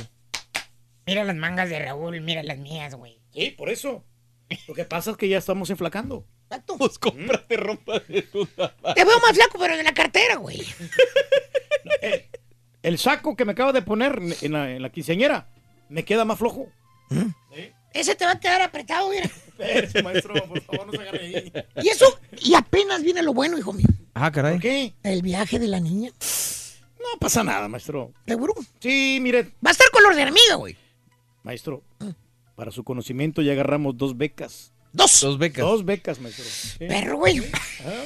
Mira 1.06 1.24
las 1.24 1.36
mangas 1.36 1.70
de 1.70 1.80
Raúl, 1.80 2.20
mira 2.22 2.44
las 2.44 2.58
mías, 2.58 2.96
güey. 2.96 3.20
Sí, 3.34 3.52
por 3.52 3.70
eso. 3.70 4.04
Lo 4.68 4.74
que 4.74 4.86
pasa 4.86 5.12
es 5.12 5.18
que 5.18 5.30
ya 5.30 5.38
estamos 5.38 5.70
enflacando. 5.70 6.26
Pues 6.78 6.98
cómprate 6.98 7.58
ropa 7.58 8.00
de 8.00 8.24
duda. 8.34 8.76
Te 8.96 9.06
veo 9.06 9.20
más 9.20 9.34
flaco, 9.34 9.58
pero 9.60 9.78
de 9.78 9.84
la 9.84 9.94
cartera, 9.94 10.38
güey. 10.38 10.62
El 12.82 12.98
saco 12.98 13.36
que 13.36 13.46
me 13.46 13.52
acaba 13.52 13.72
de 13.72 13.82
poner 13.82 14.20
en 14.42 14.54
la, 14.54 14.72
en 14.72 14.82
la 14.82 14.90
quinceañera 14.90 15.50
me 15.90 16.06
queda 16.06 16.26
más 16.26 16.40
flojo. 16.40 16.68
Ese 17.94 18.16
te 18.16 18.26
va 18.26 18.32
a 18.32 18.40
quedar 18.40 18.62
apretado, 18.62 19.10
mira. 19.10 19.26
Espérese, 19.60 20.02
maestro, 20.04 20.34
por 20.48 20.62
favor, 20.62 20.88
no 20.88 20.94
se 20.94 21.00
agarre 21.02 21.20
ahí. 21.20 21.54
Y 21.84 21.90
eso, 21.90 22.20
y 22.42 22.54
apenas 22.54 23.02
viene 23.04 23.22
lo 23.24 23.34
bueno, 23.34 23.58
hijo 23.58 23.74
mío. 23.74 23.88
Ah, 24.14 24.32
caray. 24.32 24.54
¿Por 24.54 24.62
qué? 24.62 24.94
El 25.04 25.22
viaje 25.22 25.60
de 25.60 25.68
la 25.68 25.80
niña. 25.80 26.12
No 27.00 27.20
pasa 27.20 27.44
nada, 27.44 27.68
maestro. 27.68 28.14
¿Seguro? 28.28 28.54
Sí, 28.80 29.20
mire, 29.22 29.44
Va 29.66 29.70
a 29.70 29.72
estar 29.72 29.90
color 29.92 30.16
de 30.16 30.24
hormiga, 30.24 30.56
güey. 30.56 30.78
maestro, 31.44 31.84
para 32.56 32.72
su 32.72 32.84
conocimiento 32.84 33.42
ya 33.42 33.52
agarramos 33.54 33.98
dos 33.98 34.18
becas. 34.18 34.72
Dos. 34.94 35.20
Dos 35.22 35.38
becas. 35.38 35.66
Dos 35.66 35.84
becas, 35.86 36.20
maestro. 36.20 36.46
Sí. 36.46 36.78
Perro, 36.80 37.18
güey. 37.18 37.40
Ah, 37.86 38.04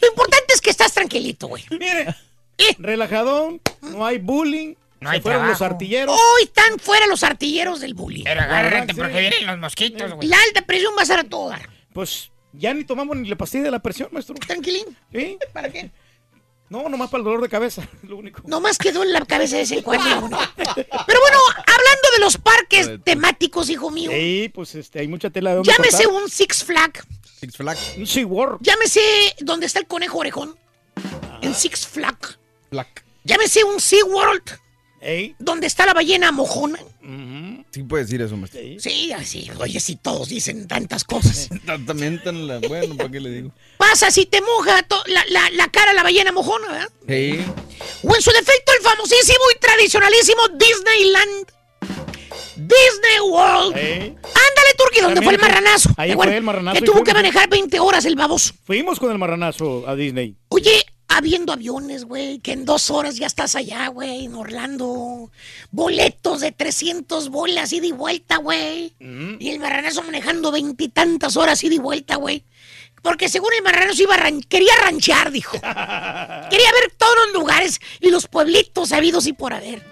Lo 0.00 0.08
importante 0.08 0.52
es 0.54 0.60
que 0.60 0.70
estás 0.70 0.92
tranquilito, 0.92 1.46
güey. 1.48 1.64
Mire, 1.70 2.14
relajadón, 2.78 3.60
no 3.82 4.04
hay 4.04 4.18
bullying, 4.18 4.74
Se 5.10 5.20
fueron 5.20 5.46
los 5.48 5.62
artilleros. 5.62 6.14
Hoy 6.14 6.44
están 6.44 6.78
fuera 6.78 7.06
los 7.06 7.22
artilleros 7.22 7.80
del 7.80 7.94
bullying. 7.94 8.24
Pero 8.24 8.40
agárrate 8.40 8.94
porque 8.94 9.20
vienen 9.20 9.46
los 9.46 9.58
mosquitos, 9.58 10.12
güey. 10.14 10.28
La 10.28 10.36
alta 10.48 10.62
presión 10.62 10.92
va 10.96 11.02
a 11.02 11.06
ser 11.06 11.18
a 11.20 11.24
todo 11.24 11.50
dar. 11.50 11.68
Pues 11.92 12.30
ya 12.52 12.72
ni 12.74 12.84
tomamos 12.84 13.16
ni 13.16 13.28
la 13.28 13.36
pastilla 13.36 13.64
de 13.64 13.70
la 13.70 13.80
presión, 13.80 14.08
maestro. 14.12 14.34
Tranquilín. 14.36 14.84
¿Sí? 15.12 15.38
¿Para 15.52 15.70
qué? 15.70 15.90
No, 16.68 16.88
nomás 16.88 17.10
para 17.10 17.18
el 17.18 17.24
dolor 17.24 17.42
de 17.42 17.50
cabeza, 17.50 17.86
lo 18.02 18.16
único. 18.16 18.40
Nomás 18.46 18.78
quedó 18.78 19.02
en 19.02 19.12
la 19.12 19.20
cabeza 19.26 19.56
de 19.56 19.62
vez 19.62 19.72
en 19.72 19.82
cuando. 19.82 20.24
uno. 20.26 20.38
Pero 20.56 21.20
bueno, 21.20 21.38
hablando 21.58 22.10
de 22.14 22.20
los 22.20 22.38
parques 22.38 22.90
temáticos, 23.04 23.68
hijo 23.68 23.90
mío. 23.90 24.10
Sí, 24.10 24.50
pues 24.54 24.74
este, 24.74 25.00
hay 25.00 25.08
mucha 25.08 25.28
tela 25.28 25.50
de 25.50 25.56
dónde 25.56 25.70
Llámese 25.70 26.04
cortar. 26.04 26.22
un 26.22 26.30
Six 26.30 26.64
Flag. 26.64 27.04
Six 27.40 27.56
Flag. 27.58 27.76
Un 27.98 28.06
SeaWorld. 28.06 28.58
Llámese 28.62 29.00
donde 29.40 29.66
está 29.66 29.80
el 29.80 29.86
conejo 29.86 30.18
orejón. 30.18 30.56
En 31.42 31.54
Six 31.54 31.86
Flag. 31.86 32.16
Flag. 32.70 32.88
Llámese 33.24 33.64
un 33.64 33.78
SeaWorld. 33.78 34.58
Ey. 35.02 35.34
Donde 35.38 35.66
está 35.66 35.84
la 35.84 35.94
ballena 35.94 36.30
mojona. 36.30 36.78
Sí 37.72 37.82
puede 37.82 38.04
decir 38.04 38.22
eso, 38.22 38.36
maestro. 38.36 38.60
Sí, 38.78 39.12
así. 39.12 39.50
Oye, 39.58 39.80
si 39.80 39.96
todos 39.96 40.28
dicen 40.28 40.68
tantas 40.68 41.02
cosas. 41.04 41.48
También 41.86 42.22
tan 42.22 42.46
la... 42.46 42.58
Bueno, 42.60 42.96
¿para 42.96 43.10
qué 43.10 43.18
le 43.18 43.30
digo? 43.30 43.50
Pasa 43.78 44.10
si 44.10 44.26
te 44.26 44.40
moja 44.40 44.86
la, 45.06 45.24
la, 45.28 45.50
la 45.50 45.68
cara 45.68 45.92
la 45.92 46.02
ballena 46.02 46.30
mojona, 46.32 46.68
¿verdad? 46.68 46.88
Sí. 47.08 47.40
O 48.04 48.14
en 48.14 48.22
su 48.22 48.30
defecto 48.30 48.72
el 48.78 48.84
famosísimo 48.84 49.40
y 49.54 49.58
tradicionalísimo 49.58 50.42
Disneyland. 50.56 51.46
Disney 52.56 53.20
World. 53.28 53.74
Ándale, 53.76 54.74
Turki, 54.78 55.00
donde 55.00 55.14
También 55.16 55.24
fue 55.24 55.34
el 55.34 55.40
marranazo. 55.40 55.90
ahí 55.96 56.12
fue 56.14 56.36
el 56.36 56.42
marranazo 56.42 56.78
Que 56.78 56.86
tuvo 56.86 57.02
que 57.02 57.12
manejar 57.12 57.48
20 57.48 57.80
horas 57.80 58.04
el 58.04 58.14
baboso. 58.16 58.54
Fuimos 58.64 58.98
con 59.00 59.10
el 59.10 59.18
marranazo 59.18 59.84
a 59.88 59.96
Disney. 59.96 60.36
Oye, 60.48 60.84
habiendo 61.16 61.52
aviones, 61.52 62.04
güey, 62.04 62.38
que 62.40 62.52
en 62.52 62.64
dos 62.64 62.90
horas 62.90 63.16
ya 63.16 63.26
estás 63.26 63.54
allá, 63.56 63.88
güey, 63.88 64.24
en 64.26 64.34
Orlando. 64.34 65.30
Boletos 65.70 66.40
de 66.40 66.52
300 66.52 67.28
bolas 67.28 67.72
ida 67.72 67.86
y 67.86 67.92
vuelta, 67.92 68.36
güey. 68.38 68.94
Y 68.98 69.50
el 69.50 69.58
marranazo 69.58 70.02
manejando 70.02 70.50
veintitantas 70.52 71.36
horas 71.36 71.62
ida 71.64 71.74
y 71.74 71.78
vuelta, 71.78 72.16
güey. 72.16 72.44
Porque 73.02 73.28
según 73.28 73.52
el 73.56 73.62
marranazo 73.62 74.00
iba 74.02 74.14
a 74.14 74.18
ran- 74.18 74.42
quería 74.48 74.74
ranchear, 74.76 75.32
dijo. 75.32 75.52
Quería 75.60 76.72
ver 76.72 76.92
todos 76.96 77.16
los 77.26 77.32
lugares 77.34 77.80
y 78.00 78.10
los 78.10 78.28
pueblitos 78.28 78.92
habidos 78.92 79.26
y 79.26 79.32
por 79.32 79.52
haber. 79.52 79.84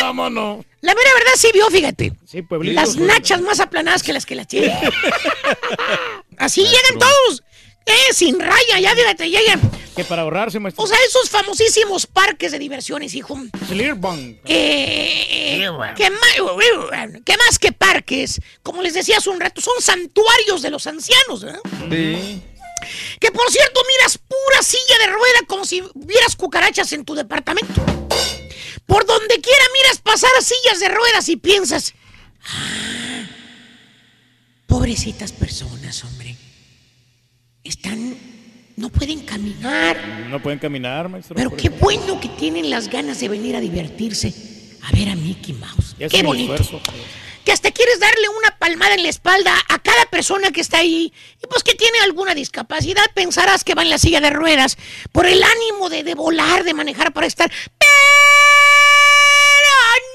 ¿Cómo 0.00 0.30
no? 0.30 0.64
La 0.80 0.94
mera 0.94 1.10
verdad 1.14 1.32
sí 1.36 1.48
vio, 1.52 1.68
fíjate. 1.70 2.12
Sí, 2.24 2.42
pueblitos. 2.42 2.76
Las 2.76 2.96
nachas 2.96 3.40
más 3.42 3.58
aplanadas 3.58 4.04
que 4.04 4.12
las 4.12 4.26
que 4.26 4.36
las 4.36 4.46
tiene. 4.46 4.78
Así 6.38 6.62
llegan 6.62 6.98
todos. 7.00 7.42
Eh, 7.88 8.12
sin 8.12 8.38
raya, 8.38 8.78
ya 8.80 8.94
fíjate, 8.94 9.30
llegan. 9.30 9.60
Que 9.96 10.04
para 10.04 10.22
ahorrarse, 10.22 10.60
maestro. 10.60 10.84
O 10.84 10.86
sea, 10.86 10.96
esos 11.08 11.28
famosísimos 11.30 12.06
parques 12.06 12.52
de 12.52 12.58
diversiones, 12.58 13.14
hijo. 13.14 13.36
Clearbunk. 13.68 14.38
Eh, 14.44 15.58
¿qué, 15.96 16.10
más, 16.10 16.20
¿Qué 17.24 17.36
más 17.36 17.58
que 17.58 17.72
parques? 17.72 18.40
Como 18.62 18.82
les 18.82 18.94
decía 18.94 19.16
hace 19.18 19.30
un 19.30 19.40
rato, 19.40 19.60
son 19.60 19.74
santuarios 19.80 20.62
de 20.62 20.70
los 20.70 20.86
ancianos, 20.86 21.42
¿verdad? 21.42 21.60
Sí. 21.90 22.42
Que 23.18 23.32
por 23.32 23.50
cierto, 23.50 23.80
miras 23.98 24.18
pura 24.18 24.62
silla 24.62 24.98
de 25.00 25.06
rueda 25.08 25.38
como 25.48 25.64
si 25.64 25.82
vieras 25.94 26.36
cucarachas 26.36 26.92
en 26.92 27.04
tu 27.04 27.14
departamento. 27.16 27.82
Por 28.86 29.04
donde 29.04 29.40
quiera 29.40 29.64
miras 29.74 29.98
pasar 29.98 30.30
sillas 30.40 30.78
de 30.78 30.88
ruedas 30.88 31.28
y 31.28 31.36
piensas, 31.36 31.92
"Ah, 32.44 33.24
pobrecitas 34.66 35.32
personas, 35.32 36.04
hombre. 36.04 36.27
Están, 37.68 38.16
no 38.76 38.88
pueden 38.88 39.20
caminar. 39.20 39.96
No 40.30 40.42
pueden 40.42 40.58
caminar, 40.58 41.08
maestro. 41.08 41.36
Pero 41.36 41.54
qué 41.54 41.68
bueno 41.68 42.18
que 42.18 42.28
tienen 42.30 42.70
las 42.70 42.88
ganas 42.88 43.20
de 43.20 43.28
venir 43.28 43.54
a 43.56 43.60
divertirse, 43.60 44.32
a 44.82 44.90
ver 44.92 45.10
a 45.10 45.14
Mickey 45.14 45.52
Mouse. 45.54 45.94
Es 45.98 46.10
Qué 46.10 46.22
bonito. 46.22 46.54
esfuerzo. 46.54 46.80
Que 47.44 47.52
hasta 47.52 47.70
quieres 47.70 48.00
darle 48.00 48.28
una 48.30 48.56
palmada 48.58 48.94
en 48.94 49.02
la 49.02 49.08
espalda 49.10 49.54
a 49.68 49.78
cada 49.80 50.06
persona 50.06 50.50
que 50.50 50.60
está 50.62 50.78
ahí 50.78 51.12
y 51.42 51.46
pues 51.46 51.62
que 51.62 51.74
tiene 51.74 51.98
alguna 52.00 52.34
discapacidad. 52.34 53.04
Pensarás 53.14 53.64
que 53.64 53.74
va 53.74 53.82
en 53.82 53.90
la 53.90 53.98
silla 53.98 54.20
de 54.20 54.30
ruedas 54.30 54.76
por 55.12 55.26
el 55.26 55.42
ánimo 55.42 55.88
de, 55.90 56.04
de 56.04 56.14
volar, 56.14 56.64
de 56.64 56.72
manejar 56.74 57.12
para 57.12 57.26
estar. 57.26 57.50
Pero 57.78 57.88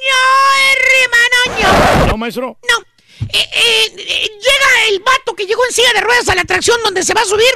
no, 0.10 0.22
hermano, 1.52 1.98
no. 2.02 2.08
No, 2.08 2.18
maestro. 2.18 2.58
No. 2.68 2.84
Eh, 3.32 3.50
eh, 3.52 4.30
llega 4.40 4.88
el 4.90 5.00
vato 5.00 5.36
que 5.36 5.46
llegó 5.46 5.66
en 5.66 5.74
silla 5.74 5.94
de 5.94 6.02
ruedas 6.02 6.30
a 6.30 6.36
la 6.36 6.42
atracción 6.42 6.82
donde 6.84 7.04
se 7.04 7.14
va 7.14 7.22
a 7.22 7.26
subir 7.26 7.54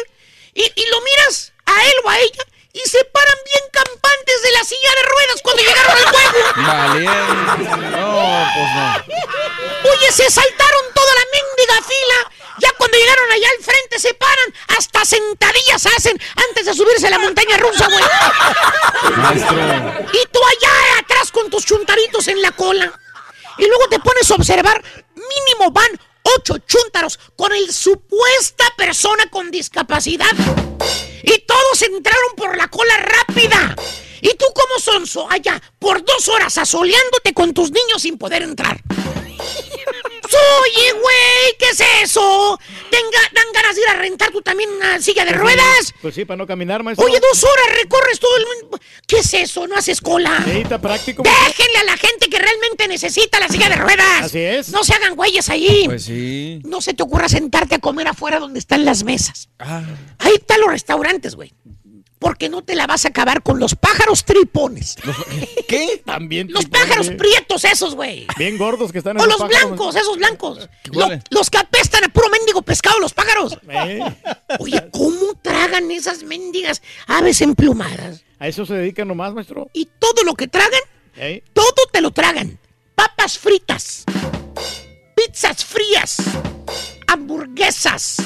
y, 0.53 0.61
y 0.63 0.85
lo 0.87 1.01
miras 1.01 1.53
a 1.65 1.85
él 1.85 1.93
o 2.03 2.09
a 2.09 2.19
ella 2.19 2.43
y 2.73 2.89
se 2.89 3.03
paran 3.05 3.37
bien 3.45 3.63
campantes 3.71 4.41
de 4.43 4.51
la 4.51 4.63
silla 4.63 4.89
de 4.95 5.03
ruedas 5.03 5.41
cuando 5.41 5.63
llegaron 5.63 5.91
al 5.91 6.05
juego. 6.05 6.39
Vale. 6.57 7.05
No, 7.05 8.47
pues 8.53 8.71
no. 8.75 9.91
Oye, 9.91 10.11
se 10.11 10.29
saltaron 10.29 10.83
toda 10.93 11.13
la 11.13 11.21
mendiga 11.33 11.87
fila. 11.87 12.31
Ya 12.59 12.71
cuando 12.77 12.97
llegaron 12.97 13.31
allá 13.31 13.47
al 13.57 13.63
frente 13.63 13.99
se 13.99 14.13
paran, 14.15 14.53
hasta 14.75 15.05
sentadillas 15.05 15.85
hacen 15.85 16.19
antes 16.49 16.65
de 16.65 16.73
subirse 16.73 17.07
a 17.07 17.11
la 17.11 17.19
montaña 17.19 17.57
rusa, 17.57 17.87
güey. 17.87 18.03
Maestro. 19.15 19.55
Y 20.13 20.25
tú 20.31 20.39
allá 20.43 20.99
atrás 20.99 21.31
con 21.31 21.49
tus 21.49 21.65
chuntaritos 21.65 22.27
en 22.27 22.41
la 22.41 22.51
cola. 22.51 22.99
Y 23.57 23.67
luego 23.67 23.87
te 23.89 23.99
pones 23.99 24.29
a 24.29 24.35
observar, 24.35 24.83
mínimo 25.15 25.71
van 25.71 25.99
ocho 26.37 26.57
chúntaros 26.59 27.19
con 27.35 27.53
el 27.53 27.71
supuesta 27.71 28.65
persona 28.77 29.29
con 29.29 29.51
discapacidad. 29.51 30.31
Y 31.23 31.39
todos 31.39 31.81
entraron 31.81 32.35
por 32.35 32.57
la 32.57 32.67
cola 32.67 32.97
rápida. 32.97 33.75
Y 34.21 34.29
tú 34.35 34.45
como 34.53 34.79
sonso, 34.79 35.27
allá, 35.29 35.61
por 35.79 36.03
dos 36.03 36.27
horas 36.27 36.57
asoleándote 36.57 37.33
con 37.33 37.53
tus 37.53 37.71
niños 37.71 38.01
sin 38.01 38.17
poder 38.17 38.43
entrar. 38.43 38.81
Oye, 40.35 40.91
güey, 40.93 41.57
¿qué 41.59 41.69
es 41.71 41.83
eso? 42.03 42.59
Tenga, 42.89 43.19
¿Dan 43.33 43.45
ganas 43.53 43.75
de 43.75 43.81
ir 43.81 43.87
a 43.89 43.93
rentar 43.93 44.31
tú 44.31 44.41
también 44.41 44.69
una 44.69 45.01
silla 45.01 45.25
de 45.25 45.31
ruedas? 45.31 45.93
Pues 46.01 46.15
sí, 46.15 46.25
para 46.25 46.37
no 46.37 46.47
caminar, 46.47 46.83
maestro. 46.83 47.05
Oye, 47.05 47.19
dos 47.19 47.43
horas 47.43 47.65
recorres 47.81 48.19
todo 48.19 48.35
el 48.37 48.45
mundo. 48.45 48.79
¿Qué 49.05 49.19
es 49.19 49.33
eso? 49.33 49.67
¿No 49.67 49.75
haces 49.75 50.01
cola? 50.01 50.43
Está 50.47 50.79
práctico. 50.79 51.23
Déjenle 51.23 51.77
a 51.79 51.83
la 51.83 51.97
gente 51.97 52.29
que 52.29 52.39
realmente 52.39 52.87
necesita 52.87 53.39
la 53.39 53.47
silla 53.47 53.69
de 53.69 53.75
ruedas. 53.75 54.23
Así 54.23 54.39
es. 54.39 54.69
No 54.69 54.83
se 54.83 54.93
hagan 54.93 55.15
güeyes 55.15 55.49
ahí. 55.49 55.83
Pues 55.85 56.05
sí. 56.05 56.61
No 56.63 56.81
se 56.81 56.93
te 56.93 57.03
ocurra 57.03 57.29
sentarte 57.29 57.75
a 57.75 57.79
comer 57.79 58.07
afuera 58.07 58.39
donde 58.39 58.59
están 58.59 58.85
las 58.85 59.03
mesas. 59.03 59.49
Ah. 59.59 59.83
Ahí 60.19 60.33
están 60.35 60.59
los 60.61 60.69
restaurantes, 60.69 61.35
güey. 61.35 61.53
Porque 62.19 62.49
no 62.49 62.63
te 62.63 62.75
la 62.75 62.87
vas 62.87 63.05
a 63.05 63.09
acabar 63.09 63.43
con 63.43 63.59
los 63.59 63.75
pájaros 63.75 64.25
tripones. 64.25 64.95
¿Qué? 65.67 66.01
También. 66.03 66.51
Los 66.51 66.63
tripones, 66.63 66.87
pájaros 66.87 67.09
prietos 67.11 67.63
esos, 67.63 67.93
güey. 67.93 68.25
Bien 68.37 68.57
gordos 68.57 68.91
que 68.91 68.97
están 68.97 69.17
O 69.17 69.19
esos 69.19 69.29
los 69.29 69.37
pájaros, 69.49 69.69
blancos, 69.69 69.95
esos 69.95 70.17
blancos. 70.17 70.69
Los 71.29 71.49
que 71.49 71.57
apestan 71.59 72.03
a 72.05 72.09
puro 72.09 72.29
mendigo 72.29 72.61
pescado, 72.63 72.99
los 72.99 73.13
pájaros. 73.13 73.57
Eh, 73.69 73.99
Oye, 74.59 74.89
¿cómo 74.91 75.35
tragan 75.41 75.91
esas 75.91 76.23
mendigas 76.23 76.81
aves 77.05 77.41
emplumadas? 77.41 78.23
A 78.39 78.47
eso 78.47 78.65
se 78.65 78.73
dedican 78.73 79.07
nomás, 79.07 79.33
maestro. 79.33 79.69
Y 79.73 79.87
todo 79.99 80.23
lo 80.23 80.33
que 80.33 80.47
tragan, 80.47 80.81
Eh, 81.17 81.43
todo 81.53 81.73
te 81.91 82.01
lo 82.01 82.11
tragan. 82.11 82.59
Papas 82.95 83.37
fritas, 83.37 84.03
pizzas 85.15 85.63
frías, 85.63 86.17
hamburguesas, 87.07 88.17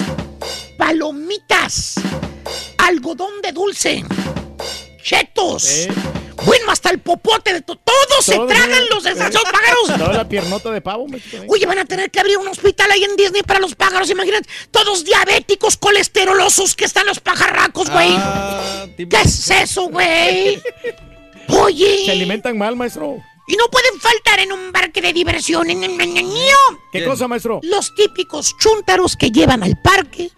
palomitas, 0.78 1.96
algodón 2.78 3.42
de 3.42 3.52
dulce, 3.52 4.04
chetos. 5.04 5.66
Eh. 5.70 5.88
Bueno, 6.46 6.72
hasta 6.72 6.90
el 6.90 7.00
popote 7.00 7.54
de 7.54 7.62
to- 7.62 7.76
todo 7.76 8.22
se 8.22 8.32
tragan 8.32 8.72
eh, 8.72 8.88
los 8.90 9.06
eh, 9.06 9.10
desgraciados 9.10 9.48
pájaros. 9.52 9.88
Toda 10.00 10.14
la 10.14 10.28
piernota 10.28 10.72
de 10.72 10.82
pavo, 10.82 11.06
eh. 11.14 11.46
Oye, 11.48 11.66
van 11.68 11.78
a 11.78 11.86
tener 11.86 12.10
que 12.10 12.20
abrir 12.20 12.38
un 12.38 12.48
hospital 12.48 12.90
ahí 12.90 13.04
en 13.04 13.16
Disney 13.16 13.44
para 13.44 13.60
los 13.60 13.76
pájaros, 13.76 14.10
imagínate. 14.10 14.50
Todos 14.72 15.06
diabéticos, 15.06 15.78
colesterolosos 15.78 16.76
que 16.76 16.86
están 16.86 17.06
los 17.06 17.20
pajarracos, 17.20 17.90
güey. 17.92 18.10
Ah, 18.12 18.86
¿Qué 18.98 19.08
es 19.24 19.52
eso, 19.52 19.88
güey? 19.90 20.62
Oye. 21.50 22.06
Se 22.06 22.12
alimentan 22.12 22.58
mal, 22.58 22.76
maestro. 22.76 23.18
Y 23.48 23.56
no 23.58 23.68
pueden 23.68 24.00
faltar 24.00 24.40
en 24.40 24.52
un 24.52 24.72
parque 24.72 25.02
de 25.02 25.14
diversión. 25.14 25.70
en- 25.70 25.98
¿Qué 26.92 27.06
cosa, 27.06 27.28
maestro? 27.28 27.60
Los 27.64 27.94
típicos 27.94 28.56
chúntaros 28.58 29.16
que 29.16 29.30
llevan 29.30 29.62
al 29.62 29.80
parque. 29.84 30.32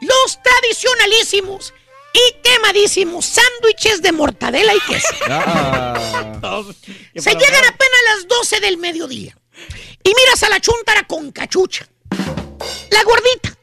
Los 0.00 0.38
tradicionalísimos 0.42 1.74
y 2.12 2.34
quemadísimos 2.42 3.26
sándwiches 3.26 4.02
de 4.02 4.12
mortadela 4.12 4.74
y 4.74 4.80
queso. 4.80 5.08
Ah. 6.40 6.62
Se 7.14 7.30
llegan 7.30 7.64
apenas 7.64 8.00
a 8.06 8.14
las 8.16 8.28
12 8.28 8.60
del 8.60 8.78
mediodía. 8.78 9.36
Y 10.04 10.08
miras 10.14 10.42
a 10.44 10.48
la 10.48 10.60
chúntara 10.60 11.02
con 11.06 11.30
cachucha. 11.32 11.86
La 12.90 13.02
gordita. 13.02 13.54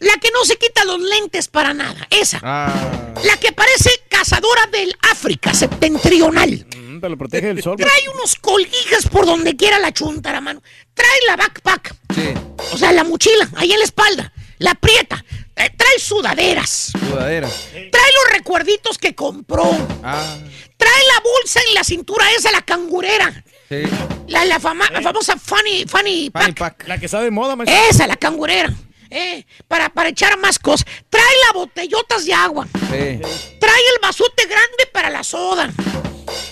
La 0.00 0.14
que 0.20 0.30
no 0.32 0.44
se 0.44 0.56
quita 0.56 0.84
los 0.84 1.00
lentes 1.00 1.48
para 1.48 1.72
nada. 1.72 2.06
Esa. 2.10 2.40
Ah. 2.42 3.14
La 3.24 3.36
que 3.38 3.52
parece 3.52 3.90
cazadora 4.08 4.66
del 4.66 4.94
África 5.10 5.54
septentrional. 5.54 6.66
mm, 6.76 7.00
te 7.00 7.08
lo 7.08 7.16
protege 7.16 7.46
del 7.48 7.62
sol. 7.62 7.76
Trae 7.76 8.08
unos 8.12 8.34
colguijas 8.36 9.06
por 9.08 9.24
donde 9.24 9.56
quiera 9.56 9.78
la 9.78 9.92
chuntara, 9.92 10.40
mano. 10.40 10.62
Trae 10.94 11.18
la 11.26 11.36
backpack. 11.36 11.94
Sí. 12.14 12.34
O 12.72 12.76
sea, 12.78 12.92
la 12.92 13.04
mochila, 13.04 13.48
ahí 13.56 13.72
en 13.72 13.78
la 13.78 13.84
espalda. 13.84 14.32
La 14.58 14.72
aprieta. 14.72 15.24
Eh, 15.56 15.70
Trae 15.76 15.98
sudaderas. 15.98 16.92
Sudadera. 16.98 17.48
Trae 17.48 18.10
los 18.24 18.32
recuerditos 18.32 18.98
que 18.98 19.14
compró. 19.14 19.64
Ah. 20.02 20.36
Trae 20.76 21.02
la 21.14 21.20
bolsa 21.22 21.60
en 21.68 21.74
la 21.74 21.82
cintura 21.84 22.24
esa, 22.36 22.52
la 22.52 22.60
cangurera. 22.62 23.44
Sí. 23.68 23.82
La, 24.28 24.44
la, 24.44 24.60
fama- 24.60 24.90
la 24.90 25.00
famosa 25.00 25.36
funny, 25.38 25.86
funny 25.88 26.30
pack. 26.30 26.86
La 26.86 26.98
que 26.98 27.06
está 27.06 27.20
de 27.22 27.30
moda, 27.30 27.56
maestro. 27.56 27.78
Esa, 27.90 28.06
la 28.06 28.16
cangurera. 28.16 28.72
Eh, 29.08 29.46
para, 29.66 29.88
para 29.88 30.10
echar 30.10 30.36
más 30.38 30.58
cosas. 30.58 30.86
Trae 31.08 31.24
la 31.46 31.52
botellotas 31.54 32.24
de 32.26 32.34
agua. 32.34 32.66
Sí. 32.72 33.20
Trae 33.58 33.80
el 33.94 34.00
bazote 34.02 34.44
grande 34.46 34.86
para 34.92 35.08
la 35.10 35.24
soda. 35.24 35.72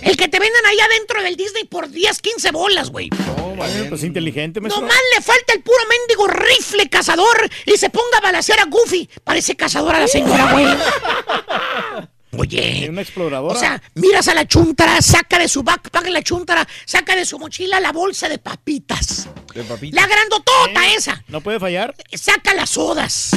El 0.03 0.17
que 0.17 0.28
te 0.28 0.39
venden 0.39 0.67
ahí 0.67 0.78
adentro 0.81 1.23
del 1.23 1.36
Disney 1.36 1.65
por 1.65 1.89
10, 1.91 2.20
15 2.20 2.51
bolas, 2.51 2.91
güey. 2.91 3.09
Eh, 3.09 3.86
pues 3.89 4.03
inteligente, 4.05 4.61
maestro. 4.61 4.83
Nomás 4.83 4.99
le 5.17 5.23
falta 5.23 5.53
el 5.53 5.62
puro 5.62 5.78
mendigo 5.89 6.27
rifle 6.27 6.89
cazador 6.89 7.49
y 7.67 7.77
se 7.77 7.91
ponga 7.91 8.19
a 8.19 8.20
balasear 8.20 8.61
a 8.61 8.65
Goofy. 8.65 9.09
Parece 9.23 9.57
cazadora 9.57 10.01
la 10.01 10.09
señora, 10.09 10.53
güey. 10.53 10.67
Oye. 12.39 12.86
Una 12.89 13.03
exploradora. 13.03 13.55
O 13.55 13.59
sea, 13.59 13.81
miras 13.94 14.28
a 14.28 14.35
la 14.35 14.47
chuntara, 14.47 15.01
saca 15.01 15.39
de 15.39 15.49
su 15.49 15.62
backpack 15.62 16.09
la 16.09 16.23
chuntara, 16.23 16.67
saca 16.85 17.15
de 17.15 17.25
su 17.25 17.39
mochila 17.39 17.81
la 17.81 17.93
bolsa 17.93 18.28
de 18.28 18.39
papitas. 18.39 19.28
De 19.55 19.62
papita. 19.62 20.00
La 20.00 20.07
grandotota 20.07 20.89
esa. 20.97 21.23
no 21.28 21.41
puede 21.41 21.60
fallar. 21.60 21.94
Saca 22.12 22.55
las 22.55 22.70
sodas. 22.70 23.31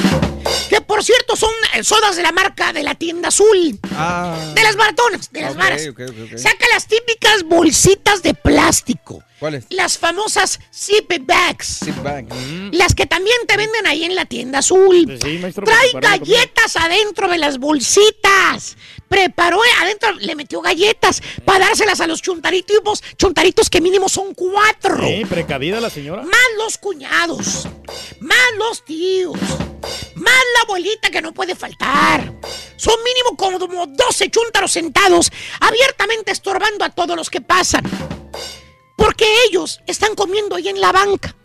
Que 0.68 0.80
por 0.80 1.04
cierto 1.04 1.36
son 1.36 1.52
eh, 1.74 1.84
sodas 1.84 2.16
de 2.16 2.22
la 2.22 2.32
marca 2.32 2.72
de 2.72 2.82
la 2.82 2.94
tienda 2.94 3.28
azul. 3.28 3.78
Ah. 3.92 4.36
De 4.54 4.62
las 4.62 4.76
baratonas, 4.76 5.30
de 5.32 5.42
las 5.42 5.56
varas. 5.56 5.82
Saca 5.82 6.66
las 6.72 6.86
típicas 6.86 7.44
bolsitas 7.44 8.22
de 8.22 8.34
plástico. 8.34 9.22
¿Cuáles? 9.38 9.66
Las 9.70 9.98
famosas 9.98 10.58
zip 10.74 11.12
bags. 11.20 11.66
Sit 11.84 12.02
back. 12.02 12.26
Las 12.72 12.94
que 12.94 13.06
también 13.06 13.36
te 13.46 13.56
venden 13.56 13.86
ahí 13.86 14.04
en 14.04 14.16
la 14.16 14.24
tienda 14.24 14.58
azul. 14.58 15.04
Pues 15.06 15.20
sí, 15.22 15.38
maestro, 15.38 15.64
Trae 15.64 15.92
galletas 15.92 16.76
adentro 16.76 17.28
de 17.28 17.38
las 17.38 17.58
bolsitas. 17.58 18.76
Preparó 19.08 19.60
adentro, 19.80 20.12
le 20.14 20.34
metió 20.34 20.60
galletas 20.60 21.22
para 21.44 21.66
dárselas 21.66 22.00
a 22.00 22.06
los 22.06 22.20
chuntaritos, 22.20 23.02
chuntaritos 23.16 23.70
que 23.70 23.80
mínimo 23.80 24.08
son 24.08 24.34
cuatro. 24.34 25.06
Sí, 25.06 25.24
precavida 25.24 25.80
la 25.80 25.88
señora. 25.88 26.07
Más 26.16 26.48
los 26.56 26.78
cuñados, 26.78 27.68
más 28.20 28.36
los 28.56 28.84
tíos, 28.84 29.38
más 30.14 30.44
la 30.54 30.62
abuelita 30.64 31.10
que 31.10 31.20
no 31.20 31.34
puede 31.34 31.54
faltar. 31.54 32.32
Son 32.76 32.94
mínimo 33.04 33.36
como 33.36 33.86
12 33.86 34.30
chúntaros 34.30 34.72
sentados, 34.72 35.30
abiertamente 35.60 36.32
estorbando 36.32 36.84
a 36.84 36.90
todos 36.90 37.14
los 37.16 37.28
que 37.28 37.40
pasan. 37.40 37.82
Porque 38.98 39.24
ellos 39.48 39.80
están 39.86 40.16
comiendo 40.16 40.56
ahí 40.56 40.68
en 40.68 40.80
la 40.80 40.90
banca. 40.90 41.36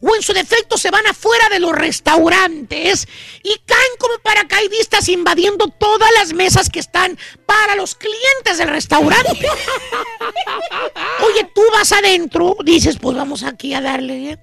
O 0.00 0.16
en 0.16 0.20
su 0.20 0.32
defecto 0.32 0.76
se 0.76 0.90
van 0.90 1.06
afuera 1.06 1.48
de 1.48 1.60
los 1.60 1.70
restaurantes 1.70 3.06
y 3.44 3.56
caen 3.64 3.92
como 4.00 4.18
paracaidistas 4.18 5.08
invadiendo 5.08 5.68
todas 5.68 6.10
las 6.18 6.32
mesas 6.32 6.68
que 6.68 6.80
están 6.80 7.16
para 7.46 7.76
los 7.76 7.94
clientes 7.94 8.58
del 8.58 8.66
restaurante. 8.66 9.30
Oye, 11.24 11.48
tú 11.54 11.62
vas 11.72 11.92
adentro, 11.92 12.56
dices, 12.64 12.98
pues 13.00 13.16
vamos 13.16 13.44
aquí 13.44 13.74
a 13.74 13.80
darle. 13.80 14.32
¿eh? 14.32 14.38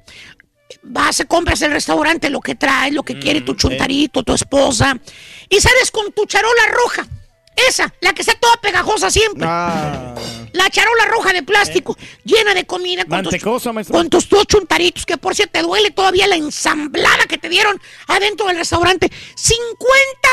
Vas, 0.83 1.21
compras 1.27 1.61
el 1.61 1.73
restaurante 1.73 2.29
lo 2.29 2.39
que 2.39 2.55
trae, 2.55 2.93
lo 2.93 3.03
que 3.03 3.19
quiere 3.19 3.41
tu 3.41 3.53
chuntarito, 3.55 4.23
tu 4.23 4.33
esposa, 4.33 4.97
y 5.49 5.59
sales 5.59 5.91
con 5.91 6.13
tu 6.13 6.25
charola 6.25 6.67
roja. 6.67 7.05
Esa, 7.67 7.93
la 7.99 8.13
que 8.13 8.21
está 8.21 8.33
toda 8.35 8.55
pegajosa 8.61 9.11
siempre. 9.11 9.45
La 10.53 10.69
charola 10.69 11.05
roja 11.05 11.33
de 11.33 11.43
plástico, 11.43 11.97
llena 12.23 12.53
de 12.53 12.65
comida 12.65 13.05
con 13.05 13.23
tus, 13.23 13.31
Mantecosa, 13.33 13.73
maestro. 13.73 13.97
con 13.97 14.09
tus 14.09 14.29
dos 14.29 14.45
chuntaritos, 14.47 15.05
que 15.05 15.17
por 15.17 15.35
cierto 15.35 15.53
te 15.53 15.61
duele 15.61 15.91
todavía 15.91 16.27
la 16.27 16.35
ensamblada 16.35 17.25
que 17.27 17.37
te 17.37 17.49
dieron 17.49 17.79
adentro 18.07 18.47
del 18.47 18.57
restaurante. 18.57 19.11
50 19.35 19.79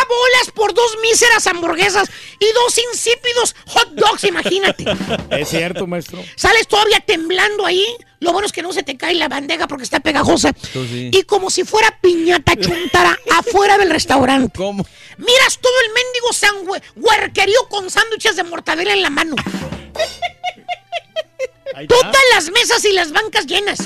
bolas 0.08 0.50
por 0.54 0.74
dos 0.74 0.96
míseras 1.02 1.46
hamburguesas 1.46 2.08
y 2.38 2.46
dos 2.52 2.78
insípidos 2.92 3.54
hot 3.66 3.88
dogs, 3.94 4.24
imagínate. 4.24 4.84
Es 5.30 5.48
cierto, 5.48 5.86
maestro. 5.86 6.22
Sales 6.36 6.66
todavía 6.68 7.00
temblando 7.00 7.66
ahí. 7.66 7.84
Lo 8.18 8.32
bueno 8.32 8.46
es 8.46 8.52
que 8.52 8.62
no 8.62 8.72
se 8.72 8.82
te 8.82 8.96
cae 8.96 9.14
la 9.14 9.28
bandeja 9.28 9.68
porque 9.68 9.84
está 9.84 10.00
pegajosa. 10.00 10.52
Y 10.74 11.22
como 11.24 11.50
si 11.50 11.64
fuera 11.64 11.98
piñata 12.00 12.56
chuntara 12.56 13.18
afuera 13.38 13.76
del 13.76 13.90
restaurante. 13.90 14.56
¿Cómo? 14.56 14.86
Miras 15.18 15.58
todo 15.60 15.72
el 15.86 15.92
mendigo 15.92 16.32
sanguerquerío 16.32 17.68
con 17.68 17.90
sándwiches 17.90 18.36
de 18.36 18.44
mortadela 18.44 18.94
en 18.94 19.02
la 19.02 19.10
mano. 19.10 19.36
Todas 21.88 22.22
las 22.32 22.50
mesas 22.50 22.84
y 22.84 22.92
las 22.92 23.12
bancas 23.12 23.46
llenas. 23.46 23.78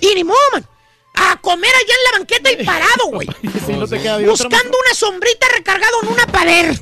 Y 0.00 0.14
ni 0.14 0.24
modo, 0.24 0.38
man. 0.52 0.66
A 1.14 1.36
comer 1.40 1.70
allá 1.70 1.94
en 1.94 2.04
la 2.04 2.18
banqueta 2.18 2.50
y 2.50 2.64
parado, 2.64 3.06
güey. 3.06 3.28
Sí, 3.66 3.72
no 3.72 3.86
Buscando 4.26 4.78
una 4.84 4.94
sombrita 4.94 5.46
recargado 5.54 6.02
en 6.02 6.08
una 6.08 6.26
pader. 6.26 6.74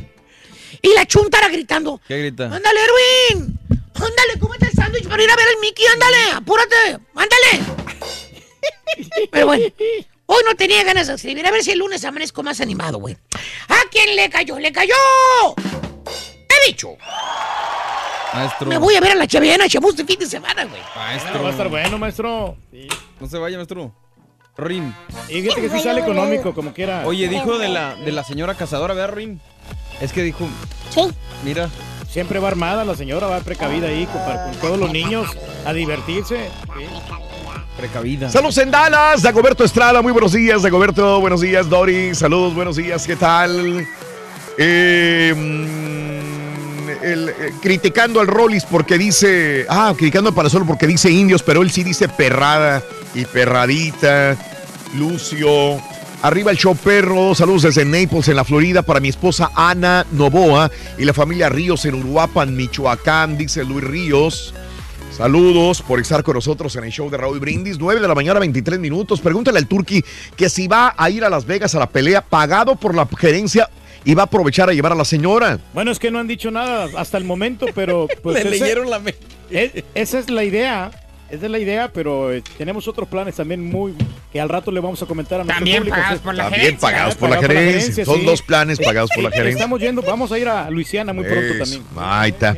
Y 0.80 0.94
la 0.94 1.04
chuntara 1.04 1.48
gritando. 1.48 2.00
¿Qué 2.08 2.18
grita? 2.18 2.44
Ándale, 2.44 2.80
Erwin. 2.80 3.58
Ándale, 3.94 4.38
cómete 4.40 4.66
el 4.66 4.72
sándwich 4.72 5.06
para 5.08 5.22
ir 5.22 5.30
a 5.30 5.36
ver 5.36 5.46
al 5.48 5.60
Mickey. 5.60 5.86
Ándale, 5.86 6.30
apúrate. 6.32 6.98
Ándale. 7.14 7.60
Pero 9.30 9.46
bueno, 9.46 9.64
hoy 10.26 10.42
no 10.46 10.54
tenía 10.54 10.82
ganas 10.84 11.08
de 11.08 11.14
escribir. 11.14 11.46
A 11.46 11.50
ver 11.50 11.62
si 11.62 11.72
el 11.72 11.80
lunes 11.80 12.02
amanezco 12.04 12.42
más 12.42 12.60
animado, 12.62 12.98
güey. 12.98 13.16
¿A 13.68 13.82
quién 13.90 14.16
le 14.16 14.30
cayó? 14.30 14.58
¡Le 14.58 14.72
cayó! 14.72 14.94
He 16.48 16.66
dicho. 16.68 16.96
Maestro. 18.34 18.68
Me 18.68 18.78
voy 18.78 18.94
a 18.94 19.00
ver 19.00 19.12
a 19.12 19.14
la 19.14 19.26
Chaviana 19.26 19.68
Chamus 19.68 19.96
de 19.96 20.04
fin 20.04 20.18
de 20.18 20.26
semana, 20.26 20.64
güey. 20.64 20.80
Maestro. 20.96 21.42
Va 21.42 21.48
a 21.48 21.52
estar 21.52 21.68
bueno, 21.68 21.98
maestro. 21.98 22.56
No 23.20 23.26
se 23.26 23.38
vaya, 23.38 23.56
maestro. 23.56 23.92
Rin. 24.56 24.94
Y 25.28 25.40
fíjate 25.42 25.62
que 25.62 25.70
sí 25.70 25.80
sale 25.80 26.00
económico, 26.00 26.54
como 26.54 26.72
quiera. 26.72 27.06
Oye, 27.06 27.28
dijo 27.28 27.58
de 27.58 27.68
la, 27.68 27.94
de 27.94 28.12
la 28.12 28.24
señora 28.24 28.54
cazadora, 28.54 28.94
¿verdad, 28.94 29.14
Rin? 29.14 29.40
Es 30.00 30.12
que 30.12 30.22
dijo. 30.22 30.46
Sí. 30.90 31.02
Mira. 31.44 31.68
Siempre 32.10 32.40
va 32.40 32.48
armada 32.48 32.84
la 32.84 32.96
señora, 32.96 33.28
va 33.28 33.38
precavida 33.38 33.86
ahí 33.86 34.04
con 34.06 34.20
todos 34.60 34.76
los 34.76 34.90
niños 34.92 35.28
a 35.64 35.72
divertirse. 35.72 36.50
Precavida. 37.76 38.28
Saludos 38.28 38.58
en 38.58 38.72
Dallas, 38.72 39.22
Dagoberto 39.22 39.62
Estrada, 39.62 40.02
muy 40.02 40.10
buenos 40.10 40.32
días, 40.32 40.62
Dagoberto, 40.62 41.20
buenos 41.20 41.40
días, 41.40 41.70
Dori, 41.70 42.12
saludos, 42.16 42.52
buenos 42.52 42.74
días, 42.74 43.06
¿qué 43.06 43.14
tal? 43.14 43.86
Eh, 44.58 45.32
mm, 45.36 46.39
eh, 47.02 47.52
criticando 47.60 48.20
al 48.20 48.26
Rollis 48.26 48.64
porque 48.64 48.98
dice, 48.98 49.66
ah, 49.68 49.92
criticando 49.96 50.28
al 50.28 50.34
Palazolo 50.34 50.66
porque 50.66 50.86
dice 50.86 51.10
indios, 51.10 51.42
pero 51.42 51.62
él 51.62 51.70
sí 51.70 51.82
dice 51.82 52.08
perrada 52.08 52.82
y 53.14 53.24
perradita, 53.24 54.36
Lucio. 54.96 55.80
Arriba 56.22 56.50
el 56.50 56.58
show 56.58 56.76
perro, 56.76 57.34
saludos 57.34 57.62
desde 57.62 57.84
Naples 57.86 58.28
en 58.28 58.36
la 58.36 58.44
Florida 58.44 58.82
para 58.82 59.00
mi 59.00 59.08
esposa 59.08 59.50
Ana 59.54 60.04
Novoa 60.12 60.70
y 60.98 61.04
la 61.04 61.14
familia 61.14 61.48
Ríos 61.48 61.86
en 61.86 61.94
Uruapan, 61.94 62.54
Michoacán, 62.54 63.38
dice 63.38 63.64
Luis 63.64 63.84
Ríos. 63.84 64.54
Saludos 65.16 65.82
por 65.82 65.98
estar 65.98 66.22
con 66.22 66.34
nosotros 66.34 66.76
en 66.76 66.84
el 66.84 66.92
show 66.92 67.10
de 67.10 67.16
Raúl 67.16 67.40
Brindis. 67.40 67.78
9 67.78 68.00
de 68.00 68.08
la 68.08 68.14
mañana, 68.14 68.38
23 68.38 68.78
minutos. 68.78 69.20
Pregúntale 69.20 69.58
al 69.58 69.66
Turqui 69.66 70.04
que 70.36 70.48
si 70.48 70.68
va 70.68 70.94
a 70.96 71.10
ir 71.10 71.24
a 71.24 71.30
Las 71.30 71.46
Vegas 71.46 71.74
a 71.74 71.78
la 71.78 71.88
pelea 71.88 72.22
pagado 72.22 72.76
por 72.76 72.94
la 72.94 73.08
gerencia 73.18 73.68
y 74.04 74.14
va 74.14 74.22
a 74.22 74.24
aprovechar 74.26 74.68
a 74.68 74.72
llevar 74.72 74.92
a 74.92 74.94
la 74.94 75.04
señora. 75.04 75.58
Bueno, 75.74 75.90
es 75.90 75.98
que 75.98 76.10
no 76.10 76.18
han 76.18 76.26
dicho 76.28 76.50
nada 76.50 76.88
hasta 76.96 77.18
el 77.18 77.24
momento, 77.24 77.66
pero 77.74 78.08
pues 78.22 78.42
Le 78.44 78.50
ese- 78.50 78.60
leyeron 78.60 78.90
la 78.90 78.98
mente. 78.98 79.20
es- 79.50 79.84
esa 79.94 80.18
es 80.18 80.30
la 80.30 80.44
idea. 80.44 80.90
Esa 81.30 81.44
es 81.46 81.50
la 81.52 81.60
idea, 81.60 81.92
pero 81.92 82.32
eh, 82.32 82.42
tenemos 82.58 82.88
otros 82.88 83.06
planes 83.08 83.36
también 83.36 83.62
muy 83.64 83.94
que 84.32 84.40
al 84.40 84.48
rato 84.48 84.72
le 84.72 84.80
vamos 84.80 85.00
a 85.00 85.06
comentar 85.06 85.40
a 85.40 85.44
nuestro 85.44 85.58
También 85.58 85.78
público. 85.78 85.96
pagados 85.96 86.20
por 86.20 86.34
la 86.34 86.42
También 86.42 86.62
gerencia. 86.64 86.88
pagados 86.88 87.14
por 87.14 87.30
la 87.30 87.36
gerencia. 87.40 88.04
Son 88.04 88.18
sí. 88.18 88.24
dos 88.26 88.42
planes 88.42 88.78
pagados 88.80 89.10
por 89.14 89.22
la 89.22 89.30
gerencia. 89.36 89.52
Estamos 89.58 89.80
yendo, 89.80 90.02
vamos 90.02 90.32
a 90.32 90.38
ir 90.40 90.48
a 90.48 90.68
Luisiana 90.70 91.12
muy 91.12 91.24
pronto 91.24 91.54
Eso, 91.54 91.58
también. 91.62 91.82
Ahí 91.98 92.30
está. 92.30 92.56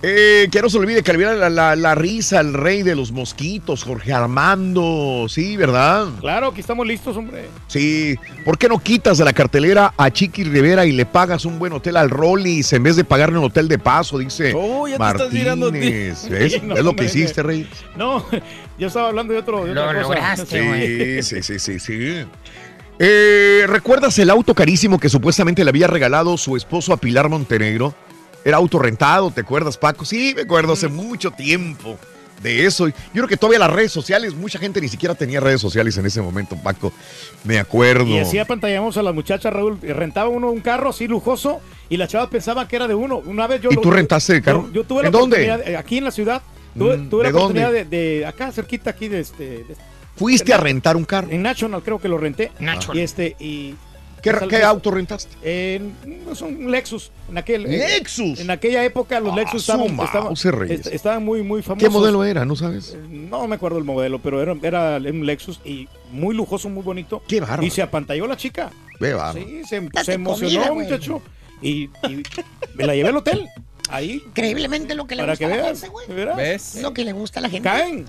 Eh, 0.00 0.46
que 0.52 0.62
no 0.62 0.70
se 0.70 0.78
olvide 0.78 1.02
que 1.02 1.12
la, 1.12 1.50
la- 1.50 1.74
la 1.74 1.94
risa 1.96 2.38
al 2.38 2.54
rey 2.54 2.84
de 2.84 2.94
los 2.94 3.10
mosquitos, 3.10 3.82
Jorge 3.82 4.12
Armando. 4.12 5.26
Sí, 5.28 5.56
¿verdad? 5.56 6.06
Claro, 6.20 6.48
aquí 6.48 6.60
estamos 6.60 6.86
listos, 6.86 7.16
hombre. 7.16 7.46
Sí. 7.66 8.16
¿Por 8.44 8.56
qué 8.58 8.68
no 8.68 8.78
quitas 8.78 9.18
de 9.18 9.24
la 9.24 9.32
cartelera 9.32 9.92
a 9.96 10.08
Chiqui 10.12 10.44
Rivera 10.44 10.86
y 10.86 10.92
le 10.92 11.04
pagas 11.04 11.44
un 11.44 11.58
buen 11.58 11.72
hotel 11.72 11.96
al 11.96 12.10
Rollis 12.10 12.72
en 12.74 12.84
vez 12.84 12.94
de 12.94 13.02
pagarle 13.02 13.38
un 13.38 13.44
hotel 13.46 13.66
de 13.66 13.78
paso? 13.80 14.18
Dice 14.18 14.52
Oh, 14.54 14.86
ya 14.86 14.98
te 14.98 15.02
estás. 15.24 15.32
No, 16.62 16.74
es 16.74 16.84
lo 16.84 16.84
que 16.84 16.88
hombre, 16.90 17.06
hiciste, 17.06 17.42
Rey. 17.42 17.68
No, 17.96 18.24
yo 18.78 18.86
estaba 18.86 19.08
hablando 19.08 19.32
de 19.32 19.40
otro. 19.40 19.64
De 19.64 19.74
Lo 19.74 19.82
otra 19.84 20.02
cosa. 20.02 20.14
lograste, 20.14 21.22
Sí, 21.22 21.42
sí, 21.42 21.42
sí, 21.42 21.58
sí, 21.58 21.80
sí. 21.80 22.24
Eh, 23.00 23.64
¿Recuerdas 23.66 24.16
el 24.20 24.30
auto 24.30 24.54
carísimo 24.54 24.98
que 25.00 25.08
supuestamente 25.08 25.64
le 25.64 25.70
había 25.70 25.88
regalado 25.88 26.36
su 26.36 26.56
esposo 26.56 26.92
a 26.92 26.96
Pilar 26.98 27.28
Montenegro? 27.28 27.94
Era 28.44 28.56
auto 28.58 28.78
rentado, 28.78 29.30
¿te 29.30 29.40
acuerdas, 29.42 29.76
Paco? 29.76 30.04
Sí, 30.04 30.32
me 30.34 30.42
acuerdo, 30.42 30.72
hace 30.72 30.88
mucho 30.88 31.30
tiempo 31.30 31.98
de 32.42 32.64
eso. 32.66 32.86
Yo 32.88 32.94
creo 33.12 33.26
que 33.28 33.36
todavía 33.36 33.58
las 33.58 33.72
redes 33.72 33.90
sociales, 33.92 34.34
mucha 34.34 34.58
gente 34.60 34.80
ni 34.80 34.88
siquiera 34.88 35.14
tenía 35.14 35.40
redes 35.40 35.60
sociales 35.60 35.96
en 35.98 36.06
ese 36.06 36.22
momento, 36.22 36.56
Paco. 36.62 36.92
Me 37.44 37.58
acuerdo. 37.58 38.06
Y 38.06 38.18
así 38.20 38.38
apantallamos 38.38 38.96
a 38.96 39.02
las 39.02 39.12
muchachas, 39.12 39.52
Raúl. 39.52 39.78
y 39.82 39.88
Rentaba 39.88 40.28
uno 40.28 40.50
un 40.50 40.60
carro 40.60 40.90
así 40.90 41.08
lujoso 41.08 41.60
y 41.88 41.96
las 41.96 42.08
chavas 42.08 42.28
pensaban 42.28 42.68
que 42.68 42.76
era 42.76 42.86
de 42.86 42.94
uno. 42.94 43.16
Una 43.18 43.46
vez 43.48 43.60
yo. 43.60 43.70
¿Y 43.70 43.74
lo- 43.74 43.80
tú 43.80 43.90
rentaste 43.90 44.36
el 44.36 44.42
carro? 44.42 44.66
Yo, 44.68 44.72
yo 44.72 44.84
tuve 44.84 45.02
la 45.02 45.08
¿En 45.08 45.12
dónde? 45.12 45.36
oportunidad, 45.36 45.68
eh, 45.68 45.76
aquí 45.76 45.98
en 45.98 46.04
la 46.04 46.10
ciudad. 46.12 46.42
Tuve, 46.78 46.96
Mm, 46.96 47.10
tuve 47.10 47.22
la 47.24 47.28
¿de 47.30 47.32
dónde? 47.32 47.60
oportunidad 47.64 47.72
de, 47.72 47.84
de 48.18 48.26
acá, 48.26 48.52
cerquita 48.52 48.90
aquí 48.90 49.08
de 49.08 49.20
este. 49.20 49.44
de- 49.44 49.76
¿Fuiste 50.16 50.52
a 50.54 50.58
rentar 50.58 50.96
un 50.96 51.04
carro? 51.04 51.28
en 51.30 51.42
National 51.42 51.82
creo 51.82 51.98
que 52.00 52.08
lo 52.08 52.18
renté. 52.18 52.52
National. 52.60 52.98
Y 52.98 53.00
este, 53.02 53.36
y 53.40 53.74
¿Qué, 54.22 54.32
qué 54.48 54.62
auto 54.62 54.90
rentaste? 54.90 55.36
En, 55.42 55.94
es 56.30 56.40
un 56.40 56.70
Lexus. 56.70 57.10
En 57.30 57.38
aquel, 57.38 57.66
eh, 57.66 57.78
¿Lexus? 57.78 58.40
En 58.40 58.50
aquella 58.50 58.84
época 58.84 59.20
los 59.20 59.34
Lexus 59.34 59.62
su 59.64 59.72
estaban, 59.72 60.00
estaban, 60.00 60.58
Reyes. 60.60 60.80
est- 60.86 60.94
estaban 60.94 61.24
muy, 61.24 61.42
muy 61.42 61.62
famosos. 61.62 61.88
¿Qué 61.88 61.92
modelo 61.92 62.24
era? 62.24 62.44
¿No 62.44 62.56
sabes? 62.56 62.96
No 63.08 63.46
me 63.46 63.56
acuerdo 63.56 63.78
el 63.78 63.84
modelo, 63.84 64.18
pero 64.20 64.42
era, 64.42 64.54
era 64.62 64.96
un 65.10 65.24
Lexus 65.26 65.60
y 65.64 65.88
muy 66.10 66.34
lujoso, 66.34 66.68
muy 66.68 66.82
bonito. 66.82 67.22
Qué 67.28 67.40
bárbaro. 67.40 67.62
Y 67.64 67.70
se 67.70 67.82
apantalló 67.82 68.26
la 68.26 68.36
chica. 68.36 68.70
Ve, 69.00 69.14
bárbaro. 69.14 69.38
Sí, 69.46 69.62
se, 69.68 69.88
se 70.04 70.12
emocionó, 70.14 70.68
comida, 70.68 70.72
muchacho. 70.72 71.22
Y, 71.62 71.84
y 72.08 72.22
me 72.74 72.86
la 72.86 72.94
llevé 72.94 73.08
al 73.10 73.16
hotel. 73.16 73.46
Ahí. 73.90 74.22
Increíblemente 74.26 74.94
lo 74.94 75.06
que 75.06 75.14
le 75.16 75.22
Para 75.22 75.32
gusta 75.32 75.46
que 75.46 75.52
a 75.52 75.56
la 75.56 75.62
veas. 75.62 75.80
gente, 75.80 75.88
güey. 75.92 76.06
¿Verás? 76.08 76.36
¿Ves? 76.36 76.78
Lo 76.82 76.92
que 76.92 77.04
le 77.04 77.12
gusta 77.12 77.40
a 77.40 77.42
la 77.42 77.48
gente. 77.50 77.68
Caen. 77.68 78.04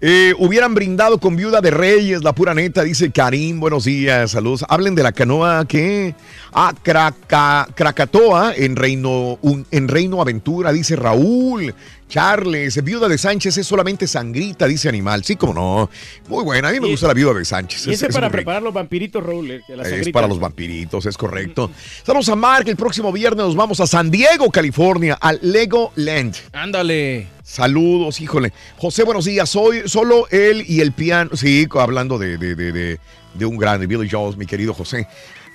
Eh, 0.00 0.32
hubieran 0.38 0.74
brindado 0.76 1.18
con 1.18 1.34
viuda 1.34 1.60
de 1.60 1.72
Reyes, 1.72 2.22
la 2.22 2.32
pura 2.32 2.54
neta, 2.54 2.84
dice 2.84 3.10
Karim. 3.10 3.58
Buenos 3.58 3.84
días, 3.84 4.30
saludos. 4.30 4.64
Hablen 4.68 4.94
de 4.94 5.02
la 5.02 5.10
canoa 5.10 5.66
que. 5.66 6.14
Ah, 6.52 6.72
Craca- 6.84 7.66
Krakatoa 7.74 8.52
en 8.56 8.76
Reino, 8.76 9.40
en 9.72 9.88
Reino 9.88 10.20
Aventura, 10.22 10.72
dice 10.72 10.94
Raúl. 10.94 11.74
Charles, 12.08 12.82
viuda 12.82 13.06
de 13.08 13.18
Sánchez 13.18 13.58
es 13.58 13.66
solamente 13.66 14.06
sangrita, 14.06 14.66
dice 14.66 14.88
Animal. 14.88 15.24
Sí, 15.24 15.36
como 15.36 15.52
no. 15.54 15.90
Muy 16.28 16.42
buena, 16.44 16.68
a 16.68 16.72
mí 16.72 16.80
me 16.80 16.88
gusta 16.90 17.06
la 17.06 17.14
viuda 17.14 17.34
de 17.34 17.44
Sánchez. 17.44 17.86
Y 17.86 17.90
es- 17.90 17.96
ese 17.96 18.06
es 18.08 18.14
para 18.14 18.30
preparar 18.30 18.62
los 18.62 18.72
vampiritos, 18.72 19.22
Raúl. 19.22 19.50
eh, 19.50 19.60
la 19.68 19.82
Es 19.88 20.08
para 20.10 20.26
los 20.26 20.40
vampiritos, 20.40 21.04
es 21.06 21.16
correcto. 21.16 21.70
Saludos 22.04 22.28
a 22.30 22.36
Mark. 22.36 22.68
El 22.68 22.76
próximo 22.76 23.12
viernes 23.12 23.44
nos 23.44 23.56
vamos 23.56 23.78
a 23.80 23.86
San 23.86 24.10
Diego, 24.10 24.50
California, 24.50 25.18
al 25.20 25.38
Lego 25.42 25.92
Land. 25.96 26.34
Ándale. 26.52 27.26
Saludos, 27.42 28.20
híjole. 28.20 28.52
José, 28.76 29.04
buenos 29.04 29.24
días. 29.24 29.48
Soy 29.48 29.82
solo 29.88 30.26
él 30.30 30.64
y 30.66 30.80
el 30.80 30.92
piano. 30.92 31.30
Sí, 31.34 31.66
hablando 31.78 32.18
de, 32.18 32.36
de, 32.38 32.54
de, 32.54 32.72
de- 32.72 32.98
de 33.34 33.44
un 33.46 33.56
grande, 33.56 33.86
Billy 33.86 34.08
Jones, 34.10 34.36
mi 34.36 34.46
querido 34.46 34.74
José. 34.74 35.06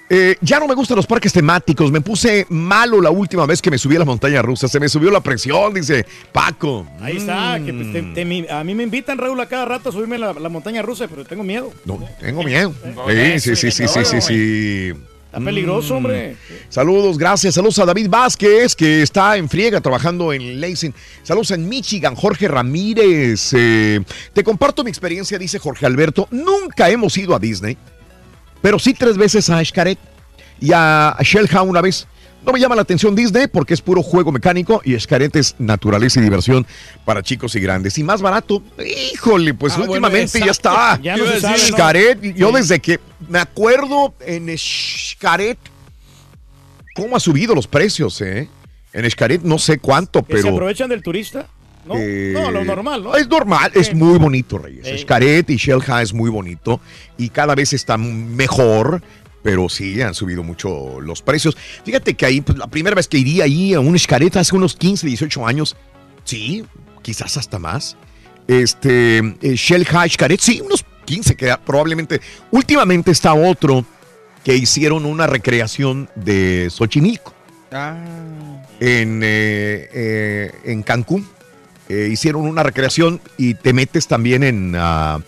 Eh, 0.10 0.36
ya 0.42 0.60
no 0.60 0.68
me 0.68 0.76
gustan 0.76 0.98
los 0.98 1.08
parques 1.08 1.34
temáticos. 1.34 1.92
Me 1.92 2.02
puse 2.02 2.46
malo 2.50 3.02
la 3.02 3.10
última 3.10 3.46
vez 3.46 3.62
que 3.62 3.72
me 3.72 3.78
subí 3.78 3.96
a 3.96 4.00
la 4.00 4.06
montaña 4.06 4.42
rusa. 4.42 4.68
Se 4.68 4.80
me 4.80 4.88
subió 4.90 5.10
la 5.10 5.22
presión, 5.22 5.74
dice 5.74 6.06
Paco. 6.32 6.86
Ahí 7.02 7.18
está. 7.18 7.60
que, 7.64 7.72
Mm. 7.74 7.78
pues, 7.78 7.94
te- 7.94 8.14
te- 8.14 8.26
mi- 8.26 8.46
a 8.48 8.64
mí 8.64 8.76
me 8.76 8.84
invitan, 8.84 9.18
Raúl, 9.18 9.40
a 9.40 9.48
cada 9.48 9.66
rato 9.66 9.90
a 9.90 9.92
subirme 9.92 10.18
a 10.18 10.20
la, 10.20 10.34
la 10.34 10.50
montaña 10.50 10.82
rusa, 10.82 11.08
pero 11.08 11.24
tengo 11.26 11.44
miedo. 11.44 11.72
No, 11.86 12.00
tengo 12.20 12.44
miedo. 12.44 12.74
Sí, 13.08 13.40
sí, 13.40 13.56
sí, 13.56 13.72
sí, 13.72 13.88
sí, 13.88 14.06
sí, 14.06 14.22
sí. 14.22 14.94
Está 15.26 15.44
peligroso, 15.44 15.96
Mm. 15.96 15.98
hombre. 15.98 16.36
Saludos, 16.70 17.18
gracias. 17.18 17.56
Saludos 17.56 17.80
a 17.80 17.86
David 17.86 18.08
Vázquez, 18.08 18.76
que 18.76 19.02
está 19.02 19.36
en 19.38 19.50
friega 19.50 19.82
trabajando 19.82 20.32
en 20.32 20.62
Lansing. 20.62 20.94
Saludos 21.24 21.50
en 21.52 21.68
Michigan, 21.68 22.14
Jorge 22.14 22.48
Ramírez. 22.48 23.52
Eh, 23.58 24.00
te 24.32 24.44
comparto 24.44 24.84
mi 24.84 24.92
experiencia, 24.92 25.40
dice 25.40 25.58
Jorge 25.58 25.88
Alberto. 25.88 26.28
Nunca 26.30 26.88
hemos 26.92 27.18
ido 27.18 27.34
a 27.34 27.40
Disney, 27.40 27.78
pero 28.64 28.80
sí 28.80 28.94
tres 28.96 29.18
veces 29.18 29.50
a 29.50 29.64
Xcaret 29.64 30.00
y 30.62 30.72
a 30.74 31.16
Shellhound 31.22 31.70
una 31.70 31.82
vez. 31.82 32.08
No 32.46 32.52
me 32.54 32.60
llama 32.60 32.76
la 32.76 32.82
atención 32.82 33.14
Disney 33.16 33.48
porque 33.48 33.74
es 33.74 33.82
puro 33.82 34.02
juego 34.04 34.32
mecánico 34.32 34.82
y 34.84 34.98
Xcaret 35.00 35.34
es 35.36 35.56
naturaleza 35.60 36.20
y 36.20 36.24
diversión 36.24 36.66
para 37.06 37.22
chicos 37.22 37.56
y 37.56 37.60
grandes. 37.62 37.98
Y 37.98 38.04
más 38.04 38.22
barato, 38.22 38.62
híjole, 39.14 39.54
pues 39.54 39.74
Ah, 39.74 39.78
bueno, 39.78 39.92
últimamente 39.94 40.40
ya 40.40 40.52
está. 40.52 41.00
Ya 41.02 41.16
no 41.18 41.26
sabe, 41.40 41.58
¿no? 41.58 41.68
Xcaret, 41.68 42.22
yo 42.36 42.50
Sí. 42.50 42.56
desde 42.56 42.80
que 42.80 43.00
me 43.30 43.40
acuerdo 43.40 44.14
en 44.26 44.50
Xcaret, 44.58 45.58
cómo 46.96 47.16
ha 47.16 47.20
subido 47.20 47.56
los 47.56 47.68
precios, 47.68 48.20
¿eh? 48.22 48.50
En 48.94 49.10
Xcaret 49.10 49.42
no 49.42 49.58
sé 49.58 49.80
cuánto, 49.80 50.24
Que 50.24 50.38
se 50.38 50.44
pero... 50.44 50.54
aprovechan 50.56 50.90
del 50.90 51.02
turista. 51.02 51.48
No, 51.86 51.96
eh, 51.98 52.32
no 52.34 52.52
lo 52.52 52.64
normal, 52.64 53.04
¿no? 53.04 53.16
Es 53.16 53.28
normal, 53.28 53.72
es 53.76 53.94
muy 53.94 54.18
bonito, 54.18 54.58
Reyes. 54.58 54.88
Sí. 54.88 55.00
Xcaret 55.00 55.50
y 55.50 55.58
Shellha 55.58 56.02
es 56.02 56.14
muy 56.14 56.30
bonito 56.30 56.80
y 57.18 57.30
cada 57.30 57.56
vez 57.56 57.74
está 57.74 57.98
mejor, 57.98 59.02
pero 59.42 59.68
sí 59.68 60.02
han 60.02 60.14
subido 60.14 60.44
mucho 60.44 61.02
los 61.02 61.22
precios. 61.22 61.58
Fíjate 61.84 62.14
que 62.14 62.26
ahí, 62.26 62.40
pues, 62.42 62.58
la 62.58 62.68
primera 62.68 62.96
vez 62.96 63.08
que 63.08 63.18
iría 63.18 63.44
ahí 63.44 63.74
a 63.74 63.80
un 63.82 63.98
Xcaret 64.00 64.36
hace 64.38 64.56
unos 64.56 64.76
15, 64.76 65.06
18 65.08 65.46
años, 65.46 65.76
sí, 66.24 66.64
quizás 67.02 67.36
hasta 67.38 67.60
más. 67.60 67.98
Este, 68.48 69.18
eh, 69.20 69.56
Shellha, 69.56 70.08
Xcaret, 70.08 70.40
sí, 70.40 70.62
unos 70.62 70.86
15, 71.06 71.36
que 71.36 71.54
probablemente. 71.66 72.22
Últimamente 72.52 73.12
está 73.12 73.34
otro 73.34 73.86
que 74.44 74.56
hicieron 74.56 75.06
una 75.06 75.28
recreación 75.28 76.10
de 76.16 76.68
Xochimilco 76.70 77.34
Ah. 77.72 77.98
en, 78.80 79.22
eh, 79.24 79.90
eh, 79.94 80.52
en 80.66 80.84
Cancún. 80.84 81.28
Eh, 81.94 82.08
hicieron 82.08 82.48
una 82.48 82.64
recreación 82.64 83.22
y 83.38 83.54
te 83.54 83.72
metes 83.72 84.08
también 84.08 84.42
en, 84.42 84.74
ah, 84.76 85.20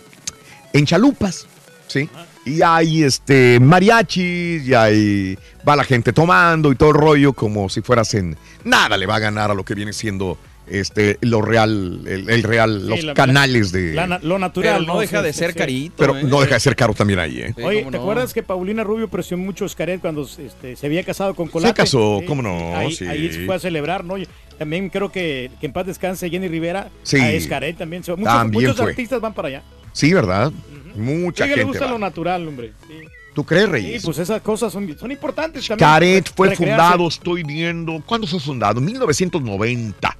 en 0.72 0.84
chalupas, 0.84 1.46
¿sí? 1.86 2.08
Y 2.44 2.60
hay 2.62 3.04
este 3.04 3.60
mariachis, 3.60 4.66
y 4.66 4.74
hay 4.74 5.38
va 5.66 5.76
la 5.76 5.84
gente 5.84 6.12
tomando 6.12 6.72
y 6.72 6.74
todo 6.74 6.90
el 6.90 6.96
rollo 6.96 7.32
como 7.34 7.68
si 7.68 7.82
fueras 7.82 8.14
en 8.14 8.36
nada 8.64 8.96
le 8.96 9.06
va 9.06 9.16
a 9.16 9.18
ganar 9.20 9.52
a 9.52 9.54
lo 9.54 9.64
que 9.64 9.74
viene 9.76 9.92
siendo 9.92 10.38
este 10.68 11.18
lo 11.20 11.42
real 11.42 12.00
el, 12.06 12.28
el 12.28 12.42
real 12.42 12.80
Sí, 12.82 12.88
los 12.88 13.04
la- 13.04 13.14
canales 13.14 13.72
de 13.72 13.94
La 13.94 14.18
lo 14.22 14.38
natural. 14.38 14.80
Pero 14.80 14.94
no 14.94 15.00
deja 15.00 15.18
Sí, 15.20 15.24
de 15.26 15.32
sí, 15.32 15.38
ser 15.38 15.52
sí. 15.52 15.58
carito. 15.58 15.94
pero 15.96 16.16
¿eh? 16.16 16.24
no 16.24 16.40
deja 16.40 16.54
de 16.54 16.60
ser 16.60 16.74
caro 16.76 16.94
también 16.94 17.18
ahí, 17.20 17.40
¿eh? 17.40 17.54
Sí, 17.56 17.62
Oye, 17.62 17.84
¿te 17.84 17.90
no. 17.92 17.98
acuerdas 18.00 18.32
que 18.34 18.42
Paulina 18.42 18.82
Rubio 18.84 19.08
presionó 19.08 19.44
mucho 19.44 19.64
a 19.64 19.68
Xcaret 19.68 20.00
cuando 20.00 20.22
este, 20.38 20.76
se 20.76 20.86
había 20.86 21.02
casado 21.04 21.34
con 21.34 21.48
Colate? 21.48 21.74
casó, 21.74 22.20
cómo 22.26 22.42
no, 22.42 22.76
Ahí, 22.76 22.92
sí. 22.92 23.06
ahí 23.06 23.28
fue 23.46 23.54
a 23.54 23.58
celebrar, 23.58 24.04
¿no? 24.04 24.16
También 24.58 24.88
creo 24.88 25.12
que, 25.12 25.50
que 25.60 25.66
en 25.66 25.72
paz 25.72 25.86
descanse 25.86 26.30
Jenny 26.30 26.48
Rivera. 26.48 26.88
Sí. 27.02 27.18
A 27.20 27.38
Xcaret 27.40 27.76
también. 27.76 28.02
Muchos, 28.06 28.24
También 28.24 28.62
muchos 28.64 28.76
fue. 28.80 28.90
artistas 28.90 29.20
van 29.20 29.34
para 29.34 29.48
allá. 29.48 29.62
Sí, 29.92 30.12
¿verdad? 30.14 30.50
Mucha 30.94 31.44
Sí, 31.44 31.50
que 31.50 31.56
le 31.56 31.62
gente 31.62 31.78
gusta 31.78 31.84
va. 31.86 31.90
lo 31.92 31.98
natural, 31.98 32.48
hombre. 32.48 32.72
Sí. 32.88 32.94
¿Tú 33.34 33.44
crees, 33.44 33.66
Sí, 33.66 33.70
Reyes? 33.70 34.02
pues 34.02 34.16
esas 34.18 34.40
cosas 34.40 34.72
son, 34.72 34.96
son 34.98 35.10
importantes 35.10 35.66
también. 35.68 35.86
Caret 35.86 36.32
fue 36.34 36.48
Recrearse. 36.48 36.74
fundado, 36.82 37.06
estoy 37.08 37.42
viendo. 37.42 38.02
¿Cuándo 38.06 38.26
fue 38.26 38.40
fundado? 38.40 38.80
1990. 38.80 40.16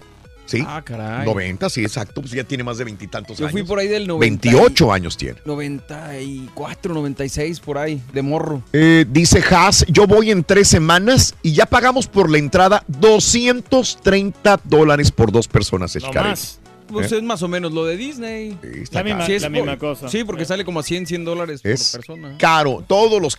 ¿Sí? 0.47 0.63
Ah, 0.67 0.81
caray. 0.85 1.27
90, 1.27 1.69
sí, 1.69 1.83
exacto. 1.83 2.21
Pues 2.21 2.33
ya 2.33 2.45
tiene 2.45 2.63
más 2.65 2.79
de 2.79 2.85
veintitantos 2.85 3.37
Yo 3.39 3.45
años. 3.47 3.53
fui 3.53 3.63
por 3.65 3.79
ahí 3.79 3.89
del 3.89 4.07
90 4.07 4.49
y- 4.49 4.51
28 4.53 4.93
años 4.93 5.17
tiene. 5.17 5.41
94, 5.45 6.95
96, 6.95 7.61
por 7.61 7.79
ahí, 7.79 8.01
de 8.13 8.23
morro. 8.23 8.63
Eh, 8.73 9.05
dice 9.09 9.43
Haas, 9.51 9.85
yo 9.89 10.07
voy 10.07 10.31
en 10.31 10.45
tres 10.45 10.69
semanas 10.69 11.35
y 11.43 11.53
ya 11.53 11.67
pagamos 11.67 12.07
por 12.07 12.31
la 12.31 12.39
entrada 12.39 12.85
230 12.89 14.61
dólares 14.65 15.11
por 15.11 15.33
dos 15.33 15.49
personas. 15.49 15.97
No 16.01 16.13
más. 16.13 16.61
Pues 16.89 17.11
¿Eh? 17.11 17.17
es 17.17 17.23
más 17.25 17.43
o 17.43 17.49
menos 17.49 17.73
lo 17.73 17.85
de 17.85 17.97
Disney. 17.97 18.57
está 18.63 19.01
La 19.01 19.05
misma, 19.05 19.27
Sí, 19.27 19.33
es 19.33 19.43
la 19.43 19.49
por- 19.49 19.57
misma 19.57 19.77
cosa. 19.77 20.09
Sí, 20.09 20.23
porque 20.23 20.45
sale 20.45 20.65
como 20.65 20.79
a 20.79 20.83
100, 20.85 21.07
100 21.07 21.25
dólares 21.25 21.61
Es 21.65 21.91
por 21.91 22.01
persona. 22.07 22.37
caro. 22.39 22.85
Todos 22.87 23.21
los. 23.21 23.37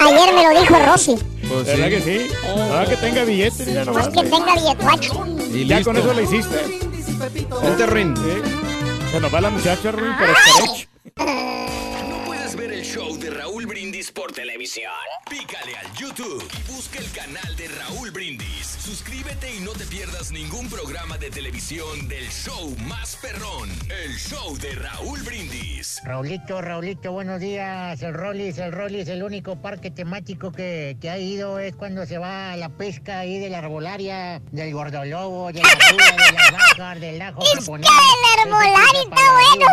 Ayer 0.00 0.34
me 0.34 0.42
lo 0.52 0.60
dijo 0.60 0.76
Rosy. 0.84 1.14
Pues 1.48 1.64
¿Verdad 1.66 1.86
sí. 1.86 1.90
que 1.90 2.00
sí? 2.00 2.34
Ah, 2.72 2.84
que 2.88 2.96
tenga 2.96 3.24
billetes. 3.24 3.66
Ya, 3.66 3.84
Pues 3.84 3.86
nomás. 3.86 4.08
que 4.08 4.22
tenga 4.24 4.54
billetuacho. 4.54 5.26
Y 5.52 5.66
ya 5.66 5.76
listo. 5.76 5.90
con 5.92 5.96
eso 6.00 6.12
lo 6.12 6.20
hiciste. 6.22 6.56
Vente, 7.62 7.86
Rin. 7.86 8.16
Sí. 8.16 8.32
Se 9.12 9.20
nos 9.20 9.32
va 9.32 9.40
la 9.40 9.50
muchacha, 9.50 9.90
Ruin, 9.92 10.12
pero 10.18 10.34
Xcaret. 10.34 10.88
No 12.08 12.24
puedes 12.26 12.56
ver 12.56 12.72
el 12.72 12.84
show 12.84 13.16
de 13.16 13.30
Raúl 13.30 13.66
Brindis 13.66 13.87
por 14.06 14.30
televisión. 14.30 14.92
Pícale 15.28 15.76
al 15.76 15.92
YouTube 15.94 16.48
y 16.56 16.72
busca 16.72 17.00
el 17.00 17.10
canal 17.10 17.56
de 17.56 17.66
Raúl 17.66 18.12
Brindis. 18.12 18.78
Suscríbete 18.80 19.56
y 19.56 19.58
no 19.58 19.72
te 19.72 19.84
pierdas 19.86 20.30
ningún 20.30 20.68
programa 20.70 21.18
de 21.18 21.30
televisión 21.30 22.06
del 22.06 22.28
show 22.30 22.76
más 22.86 23.16
perrón. 23.16 23.68
El 23.90 24.16
show 24.16 24.56
de 24.58 24.72
Raúl 24.76 25.20
Brindis. 25.22 26.00
Raulito, 26.04 26.62
Raulito, 26.62 27.10
buenos 27.10 27.40
días. 27.40 28.00
El 28.00 28.14
Rollis, 28.14 28.58
el 28.58 28.70
Rollis, 28.70 29.08
el 29.08 29.24
único 29.24 29.56
parque 29.56 29.90
temático 29.90 30.52
que, 30.52 30.96
que 31.00 31.10
ha 31.10 31.18
ido 31.18 31.58
es 31.58 31.74
cuando 31.74 32.06
se 32.06 32.18
va 32.18 32.52
a 32.52 32.56
la 32.56 32.68
pesca 32.68 33.18
ahí 33.18 33.40
de 33.40 33.50
la 33.50 33.58
arbolaria, 33.58 34.40
del 34.52 34.72
gordolobo, 34.72 35.50
de 35.52 35.60
la 35.60 36.94
del 37.00 37.20
ajo 37.20 37.42
japonés. 37.56 37.90
el 37.90 38.48
arbolario 38.48 39.00
está 39.02 39.32
bueno. 39.32 39.66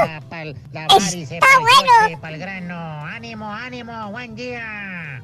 Está 0.74 1.60
bueno. 1.60 2.20
para 2.20 2.34
el 2.34 2.40
grano. 2.40 3.06
¡Ánimo, 3.06 3.54
ánimo! 3.54 4.15
¡Buen 4.16 4.34
día! 4.34 5.22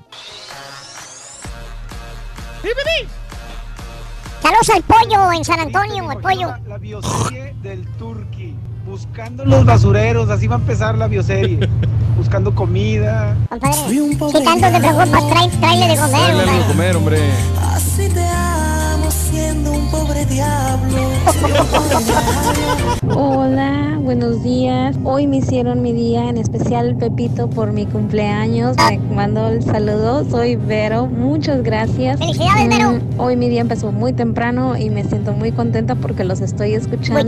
Saludos 4.41 4.69
al 4.75 4.83
pollo 4.83 5.31
en 5.31 5.45
San 5.45 5.61
Antonio, 5.61 6.11
el 6.11 6.17
pollo. 6.17 6.53
La 6.67 6.77
bioserie 6.77 7.55
del 7.63 7.87
Turqui. 7.97 8.53
Buscando 8.85 9.45
los 9.45 9.63
basureros, 9.63 10.29
así 10.29 10.47
va 10.47 10.57
a 10.57 10.59
empezar 10.59 10.97
la 10.97 11.07
bioserie. 11.07 11.69
Buscando 12.17 12.53
comida. 12.53 13.33
Compadre, 13.47 13.75
si 13.75 14.43
tanto 14.43 14.69
te 14.69 14.79
preocupas, 14.79 15.29
trae, 15.29 15.47
tráele 15.47 15.87
de 15.87 15.97
comer, 15.97 16.35
de 16.35 16.67
comer, 16.67 16.95
hombre. 16.97 17.31
Así 17.73 18.09
te 18.09 18.27
amo 18.27 18.70
siendo 19.32 19.72
un 19.72 19.90
pobre 19.90 20.26
diablo. 20.26 20.98
Hola, 23.16 23.98
buenos 24.00 24.43
días. 24.43 24.95
Hoy 25.03 25.27
me 25.27 25.38
hicieron 25.38 25.82
mi 25.82 25.93
día, 25.93 26.30
en 26.30 26.38
especial 26.38 26.95
Pepito 26.98 27.50
por 27.50 27.72
mi 27.72 27.85
cumpleaños. 27.85 28.76
Me 28.90 29.00
mandó 29.16 29.48
el 29.50 29.64
saludo. 29.64 30.30
Soy 30.30 30.58
Vero. 30.58 31.08
Muchas 31.08 31.64
gracias. 31.64 32.19
Felicidades, 32.19 32.69
Vero. 32.69 32.92
Mm, 32.92 33.19
Hoy 33.19 33.38
mi 33.38 33.48
día 33.50 33.61
empezó 33.61 33.92
muy 33.92 34.14
temprano 34.14 34.77
y 34.77 34.90
me 34.90 35.03
siento 35.03 35.32
muy 35.34 35.51
contenta 35.51 35.95
porque 35.95 36.24
los 36.24 36.42
estoy 36.42 36.74
escuchando 36.74 37.22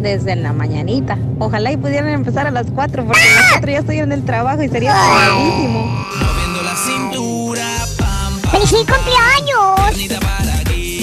desde 0.00 0.36
la 0.36 0.52
mañanita. 0.52 1.18
Ojalá 1.38 1.72
y 1.72 1.76
pudieran 1.76 2.10
empezar 2.10 2.46
a 2.46 2.50
las 2.50 2.66
4 2.74 3.04
porque 3.06 3.20
a 3.20 3.34
las 3.40 3.52
4 3.52 3.70
ya 3.70 3.78
estoy 3.78 3.98
en 3.98 4.12
el 4.12 4.24
trabajo 4.24 4.62
y 4.62 4.68
sería 4.68 4.92
padrísimo. 4.94 5.86
Moviendo 5.86 6.62
la 6.62 6.76
cintura, 6.76 7.64
pam, 7.98 8.40
pam. 8.40 8.50
¡Feliz 8.52 8.72
cumpleaños! 8.72 10.51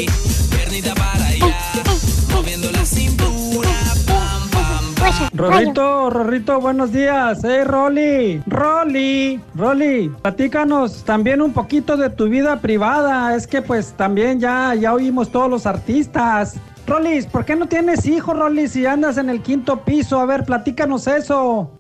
Piernita 0.05 0.13
para 0.15 0.49
aquí, 0.49 0.49
piernita 0.49 0.95
para 0.95 1.25
allá. 1.25 1.55
Moviendo 2.33 2.71
la 2.71 2.85
cintura, 2.85 3.69
pam, 4.07 4.49
pam, 4.49 4.95
pam. 4.95 5.29
Rorrito, 5.33 6.09
Rorrito, 6.09 6.59
buenos 6.61 6.91
días. 6.91 7.39
Hey, 7.43 7.63
Rolly. 7.65 8.41
Rolly, 8.45 9.41
Rolly, 9.55 10.09
platícanos 10.21 11.03
también 11.03 11.41
un 11.41 11.51
poquito 11.53 11.97
de 11.97 12.09
tu 12.09 12.29
vida 12.29 12.59
privada. 12.61 13.35
Es 13.35 13.47
que 13.47 13.61
pues 13.61 13.93
también 13.97 14.39
ya, 14.39 14.73
ya 14.75 14.93
oímos 14.93 15.31
todos 15.31 15.49
los 15.49 15.65
artistas. 15.65 16.55
Rolis, 16.87 17.25
¿por 17.25 17.45
qué 17.45 17.55
no 17.55 17.67
tienes 17.67 18.05
hijos, 18.05 18.37
Rolly, 18.37 18.67
si 18.67 18.85
andas 18.85 19.17
en 19.17 19.29
el 19.29 19.41
quinto 19.41 19.81
piso? 19.83 20.19
A 20.19 20.25
ver, 20.25 20.43
platícanos 20.45 21.07
eso. 21.07 21.71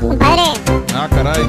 Compadre, 0.00 0.42
Ah, 0.94 1.08
caray. 1.10 1.42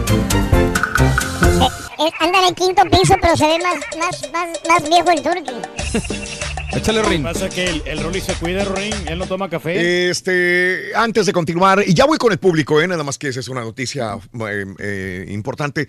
eh, 1.99 2.11
anda 2.19 2.39
en 2.39 2.45
el 2.49 2.55
quinto 2.55 2.81
piso, 2.91 3.15
pero 3.21 3.37
se 3.37 3.45
ve 3.47 3.57
más, 3.59 3.75
más, 3.99 4.31
más, 4.33 4.49
más 4.67 4.89
viejo 4.89 5.11
el 5.11 5.21
Turqui. 5.21 5.53
Échale, 6.75 7.03
Rin. 7.03 7.23
Pasa 7.23 7.49
que 7.49 7.65
el, 7.65 7.83
el 7.85 8.21
se 8.21 8.33
cuida, 8.33 8.65
Rin. 8.65 8.93
Él 9.07 9.19
no 9.19 9.27
toma 9.27 9.47
café. 9.49 10.09
Este, 10.09 10.91
antes 10.95 11.25
de 11.27 11.33
continuar, 11.33 11.83
y 11.85 11.93
ya 11.93 12.05
voy 12.05 12.17
con 12.17 12.31
el 12.31 12.39
público, 12.39 12.81
¿eh? 12.81 12.87
nada 12.87 13.03
más 13.03 13.17
que 13.17 13.27
esa 13.27 13.41
es 13.41 13.47
una 13.47 13.61
noticia 13.61 14.17
eh, 14.47 14.65
eh, 14.79 15.25
importante. 15.29 15.87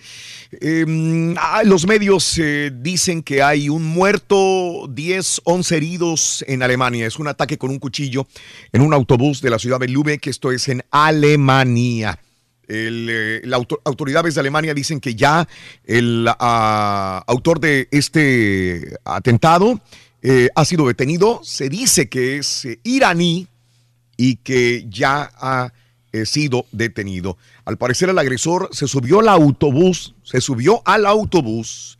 Eh, 0.52 1.34
ah, 1.38 1.62
los 1.64 1.86
medios 1.86 2.38
eh, 2.38 2.70
dicen 2.74 3.22
que 3.22 3.42
hay 3.42 3.68
un 3.68 3.82
muerto, 3.82 4.86
10, 4.90 5.42
11 5.44 5.76
heridos 5.76 6.44
en 6.48 6.62
Alemania. 6.62 7.06
Es 7.06 7.18
un 7.18 7.28
ataque 7.28 7.56
con 7.56 7.70
un 7.70 7.78
cuchillo 7.78 8.26
en 8.72 8.82
un 8.82 8.92
autobús 8.92 9.40
de 9.40 9.50
la 9.50 9.58
ciudad 9.58 9.80
de 9.80 9.88
Lübeck, 9.88 10.26
esto 10.26 10.52
es 10.52 10.68
en 10.68 10.84
Alemania. 10.90 12.18
El, 12.68 13.08
eh, 13.10 13.40
la 13.44 13.56
auto- 13.56 13.80
autoridades 13.84 14.34
de 14.34 14.40
Alemania 14.40 14.74
dicen 14.74 15.00
que 15.00 15.14
ya 15.14 15.46
el 15.84 16.26
ah, 16.28 17.22
autor 17.26 17.60
de 17.60 17.88
este 17.90 18.96
atentado 19.04 19.80
eh, 20.22 20.48
ha 20.54 20.64
sido 20.64 20.86
detenido. 20.86 21.40
Se 21.42 21.68
dice 21.68 22.08
que 22.08 22.38
es 22.38 22.64
eh, 22.64 22.80
iraní 22.84 23.48
y 24.16 24.36
que 24.36 24.86
ya 24.88 25.30
ha 25.34 25.72
sido 26.26 26.64
detenido. 26.70 27.36
Al 27.64 27.76
parecer 27.76 28.08
el 28.08 28.18
agresor 28.20 28.68
se 28.70 28.86
subió 28.86 29.18
al 29.18 29.28
autobús, 29.28 30.14
se 30.22 30.40
subió 30.40 30.80
al 30.84 31.06
autobús 31.06 31.98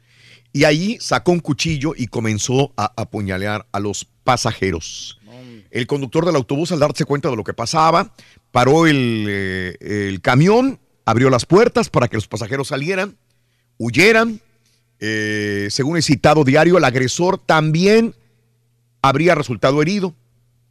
y 0.53 0.63
ahí 0.63 0.97
sacó 1.01 1.33
un 1.33 1.41
cuchillo 1.41 1.95
y 1.97 2.07
comenzó 2.07 2.73
a 2.77 2.93
apuñalear 2.97 3.67
a 3.73 3.81
los 3.81 4.07
pasajeros. 4.23 5.19
El 5.73 5.89
conductor 5.89 6.25
del 6.25 6.37
autobús, 6.37 6.71
al 6.71 6.79
darse 6.79 7.05
cuenta 7.05 7.29
de 7.29 7.35
lo 7.35 7.43
que 7.43 7.55
pasaba, 7.55 8.15
paró 8.55 8.87
el, 8.87 9.27
eh, 9.29 9.77
el 9.81 10.21
camión, 10.21 10.79
abrió 11.05 11.29
las 11.29 11.45
puertas 11.45 11.91
para 11.91 12.07
que 12.07 12.17
los 12.17 12.29
pasajeros 12.29 12.69
salieran, 12.69 13.17
huyeran. 13.79 14.41
Eh, 15.01 15.67
según 15.71 15.97
el 15.97 16.05
citado 16.05 16.45
diario, 16.45 16.79
el 16.79 16.85
agresor 16.85 17.37
también 17.37 18.15
habría 19.03 19.35
resultado 19.35 19.83
herido. 19.83 20.15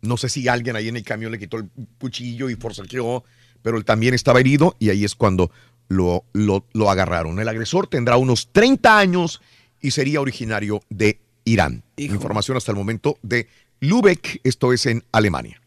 No 0.02 0.16
sé 0.16 0.30
si 0.30 0.48
alguien 0.48 0.78
ahí 0.78 0.88
en 0.88 0.96
el 0.96 1.04
camión 1.04 1.34
le 1.34 1.40
quitó 1.40 1.58
el 1.58 1.68
cuchillo 2.00 2.50
y 2.50 2.56
forcejeó, 2.56 3.26
pero 3.62 3.76
él 3.76 3.84
también 3.84 4.14
estaba 4.14 4.40
herido 4.40 4.78
y 4.80 4.90
ahí 4.90 5.04
es 5.04 5.14
cuando 5.14 5.52
lo, 5.90 6.24
lo, 6.32 6.66
lo 6.72 6.90
agarraron. 6.90 7.38
El 7.38 7.50
agresor 7.50 7.88
tendrá 7.88 8.16
unos 8.16 8.48
30 8.54 8.98
años 8.98 9.42
y 9.82 9.92
sería 9.92 10.22
originario 10.22 10.82
de 10.90 11.20
Irán. 11.44 11.84
Información 11.98 12.56
hasta 12.56 12.72
el 12.72 12.78
momento 12.78 13.18
de 13.24 13.50
Lübeck, 13.82 14.40
esto 14.46 14.72
es 14.72 14.86
en 14.86 15.04
Alemania. 15.12 15.60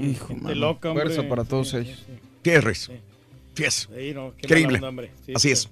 Hijo, 0.00 0.28
Gente 0.28 0.54
loca, 0.54 0.90
hombre. 0.90 1.06
Fuerza 1.06 1.28
para 1.28 1.44
todos 1.44 1.74
ellos. 1.74 2.04
Tierres. 2.42 2.90
Fies. 3.54 3.88
Sí, 3.94 4.12
no, 4.14 4.32
Increíble. 4.42 4.76
onda, 4.76 4.88
hombre. 4.88 5.10
Sí, 5.26 5.32
Así 5.34 5.48
sí. 5.48 5.52
es. 5.52 5.68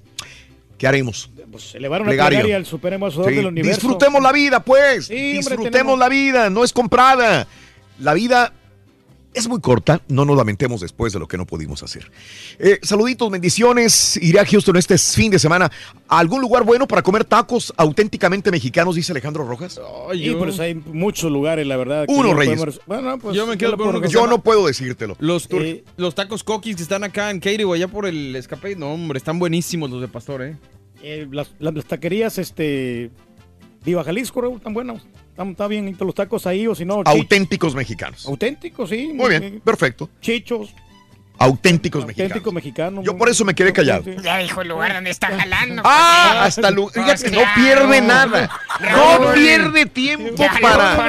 ¿Qué 0.77 0.87
haremos? 0.87 1.31
Pues 1.51 1.75
elevar 1.75 2.01
una 2.03 2.11
plegaria 2.11 2.57
al 2.57 2.65
supremo 2.67 3.11
Sí. 3.11 3.21
del 3.23 3.47
universo. 3.47 3.81
Disfrutemos 3.81 4.23
la 4.23 4.33
vida, 4.33 4.65
pues. 4.65 5.07
Sí, 5.07 5.15
hombre, 5.15 5.33
Disfrutemos 5.39 5.71
tenemos- 5.73 5.99
la 5.99 6.09
vida, 6.09 6.51
no 6.51 6.65
es 6.65 6.73
comprada. 6.73 7.47
La 7.99 8.15
vida 8.15 8.53
es 9.33 9.49
muy 9.49 9.61
corta, 9.61 10.03
no 10.09 10.25
nos 10.25 10.37
lamentemos 10.37 10.81
después 10.81 11.13
de 11.13 11.19
lo 11.19 11.29
que 11.29 11.37
no 11.37 11.47
pudimos 11.47 11.83
hacer. 11.83 12.11
Eh, 12.59 12.79
saluditos, 12.83 13.31
bendiciones. 13.31 14.17
Iré 14.21 14.41
a 14.41 14.45
Houston 14.45 14.77
este 14.77 14.99
fin 14.99 15.31
de 15.31 15.39
semana. 15.39 15.71
¿A 16.09 16.19
algún 16.19 16.41
lugar 16.41 16.65
bueno 16.65 16.89
para 16.89 17.03
comer 17.03 17.25
tacos 17.25 17.73
auténticamente 17.77 18.51
mexicanos? 18.51 18.97
Dice 18.97 19.13
Alejandro 19.13 19.45
Rojas. 19.47 19.81
Sí, 20.13 20.35
pues 20.37 20.59
hay 20.61 20.75
muchos 20.75 21.31
lugares, 21.31 21.67
la 21.67 21.77
verdad. 21.77 22.07
Uno, 22.09 22.35
Reyes. 22.35 22.57
podemos- 22.57 22.81
Bueno, 22.87 23.19
pues 23.19 23.37
Yo 23.37 23.47
me 23.47 23.57
quedo 23.57 23.77
con 23.77 23.89
uno 23.89 24.01
que 24.01 24.09
Yo 24.09 24.27
no 24.27 24.43
puedo 24.43 24.67
decírtelo. 24.67 25.17
Los, 25.21 25.47
Eh. 25.51 25.85
los 25.97 26.15
tacos 26.15 26.43
coquis 26.43 26.77
que 26.77 26.83
están 26.83 27.05
acá 27.05 27.31
en 27.31 27.39
Katy 27.41 27.63
o 27.65 27.73
allá 27.73 27.89
por 27.89 28.07
el 28.07 28.35
escape. 28.35 28.75
No, 28.77 28.93
hombre, 28.93 29.19
están 29.19 29.39
buenísimos 29.39 29.91
los 29.91 30.01
de 30.01 30.09
Pastor, 30.09 30.43
¿eh? 30.43 30.57
Eh, 31.03 31.29
las, 31.31 31.53
las- 31.61 31.75
las 31.75 31.85
taquerías, 31.85 32.37
este. 32.39 33.11
Viva 33.85 34.05
Jalisco, 34.05 34.41
Raúl, 34.43 34.57
están 34.59 34.75
buenos. 34.75 35.07
Está 35.49 35.67
bien 35.69 35.97
los 35.99 36.15
tacos 36.15 36.47
ahí, 36.47 36.67
o 36.67 36.75
si 36.75 36.85
no. 36.85 37.03
Auténticos 37.05 37.75
mexicanos. 37.75 38.27
Auténticos, 38.27 38.91
sí. 38.91 39.13
Muy 39.15 39.31
bien, 39.31 39.61
perfecto. 39.65 40.11
Chichos. 40.21 40.75
Auténticos 41.43 42.05
mexicanos. 42.07 42.31
Auténticos 42.33 42.53
mexicanos. 42.53 43.05
Yo 43.05 43.17
por 43.17 43.29
eso 43.31 43.45
me 43.47 43.55
quedé 43.55 43.73
callado. 43.73 44.05
Ya 44.23 44.37
dijo 44.39 44.61
el 44.61 44.69
lugar 44.69 44.93
donde 44.93 45.09
está 45.11 45.29
jalando. 45.29 45.83
Ah, 45.87 46.43
hasta 46.45 46.71
lu- 46.71 46.91
fíjate, 46.91 47.31
no 47.31 47.41
pierde 47.57 48.01
nada. 48.03 48.51
No 48.81 49.33
pierde 49.33 49.87
tiempo 49.87 50.35
Ya 50.37 50.53
para. 50.61 51.09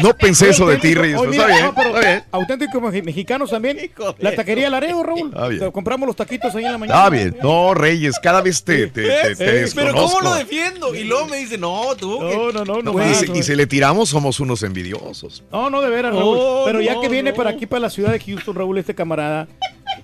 No 0.00 0.16
pensé 0.16 0.50
eso 0.50 0.66
de 0.68 0.76
ti, 0.78 0.94
Auténtico-. 0.94 1.20
Oye, 1.20 1.30
pero 1.30 1.30
mira, 1.30 1.42
Está 1.42 1.46
bien, 1.52 1.64
no, 1.66 1.74
pero 1.74 1.88
está 1.96 2.00
bien. 2.08 2.24
Auténticos 2.30 2.82
mexicanos 3.04 3.50
también. 3.50 3.90
La 4.18 4.34
taquería 4.34 4.70
Laredo, 4.70 5.02
Raúl. 5.02 5.28
Está 5.28 5.48
bien. 5.48 5.70
Compramos 5.72 6.06
los 6.06 6.16
taquitos 6.16 6.54
ahí 6.54 6.64
en 6.64 6.72
la 6.72 6.78
mañana. 6.78 6.98
Está 6.98 7.10
bien. 7.10 7.36
No, 7.42 7.74
Reyes, 7.74 8.18
cada 8.22 8.40
vez 8.40 8.62
te, 8.62 8.86
te, 8.86 9.02
te- 9.02 9.36
te 9.36 9.44
¿Ves? 9.44 9.74
Pero 9.80 9.94
¿cómo 9.94 10.20
lo 10.20 10.34
defiendo? 10.34 10.94
Y 10.94 11.04
luego 11.04 11.26
me 11.26 11.38
dice, 11.38 11.58
no, 11.58 11.94
tú. 11.98 12.20
No, 12.20 12.52
no, 12.52 12.64
no, 12.64 12.82
no. 12.82 12.92
Y 12.92 12.96
más, 12.96 13.16
si- 13.18 13.26
güey. 13.26 13.40
y 13.40 13.42
si 13.42 13.54
le 13.54 13.66
tiramos, 13.66 14.08
somos 14.10 14.38
unos 14.40 14.62
envidiosos. 14.62 15.42
No, 15.50 15.70
no, 15.70 15.80
de 15.80 15.90
veras, 15.90 16.14
Raúl. 16.14 16.38
Pero 16.66 16.80
ya 16.80 17.00
que 17.00 17.08
viene 17.08 17.32
para 17.32 17.50
aquí, 17.50 17.66
para 17.66 17.80
la 17.80 17.90
ciudad 17.90 18.12
de 18.12 18.20
Houston, 18.20 18.54
Raúl, 18.60 18.78
este 18.78 18.94
camarada, 18.94 19.48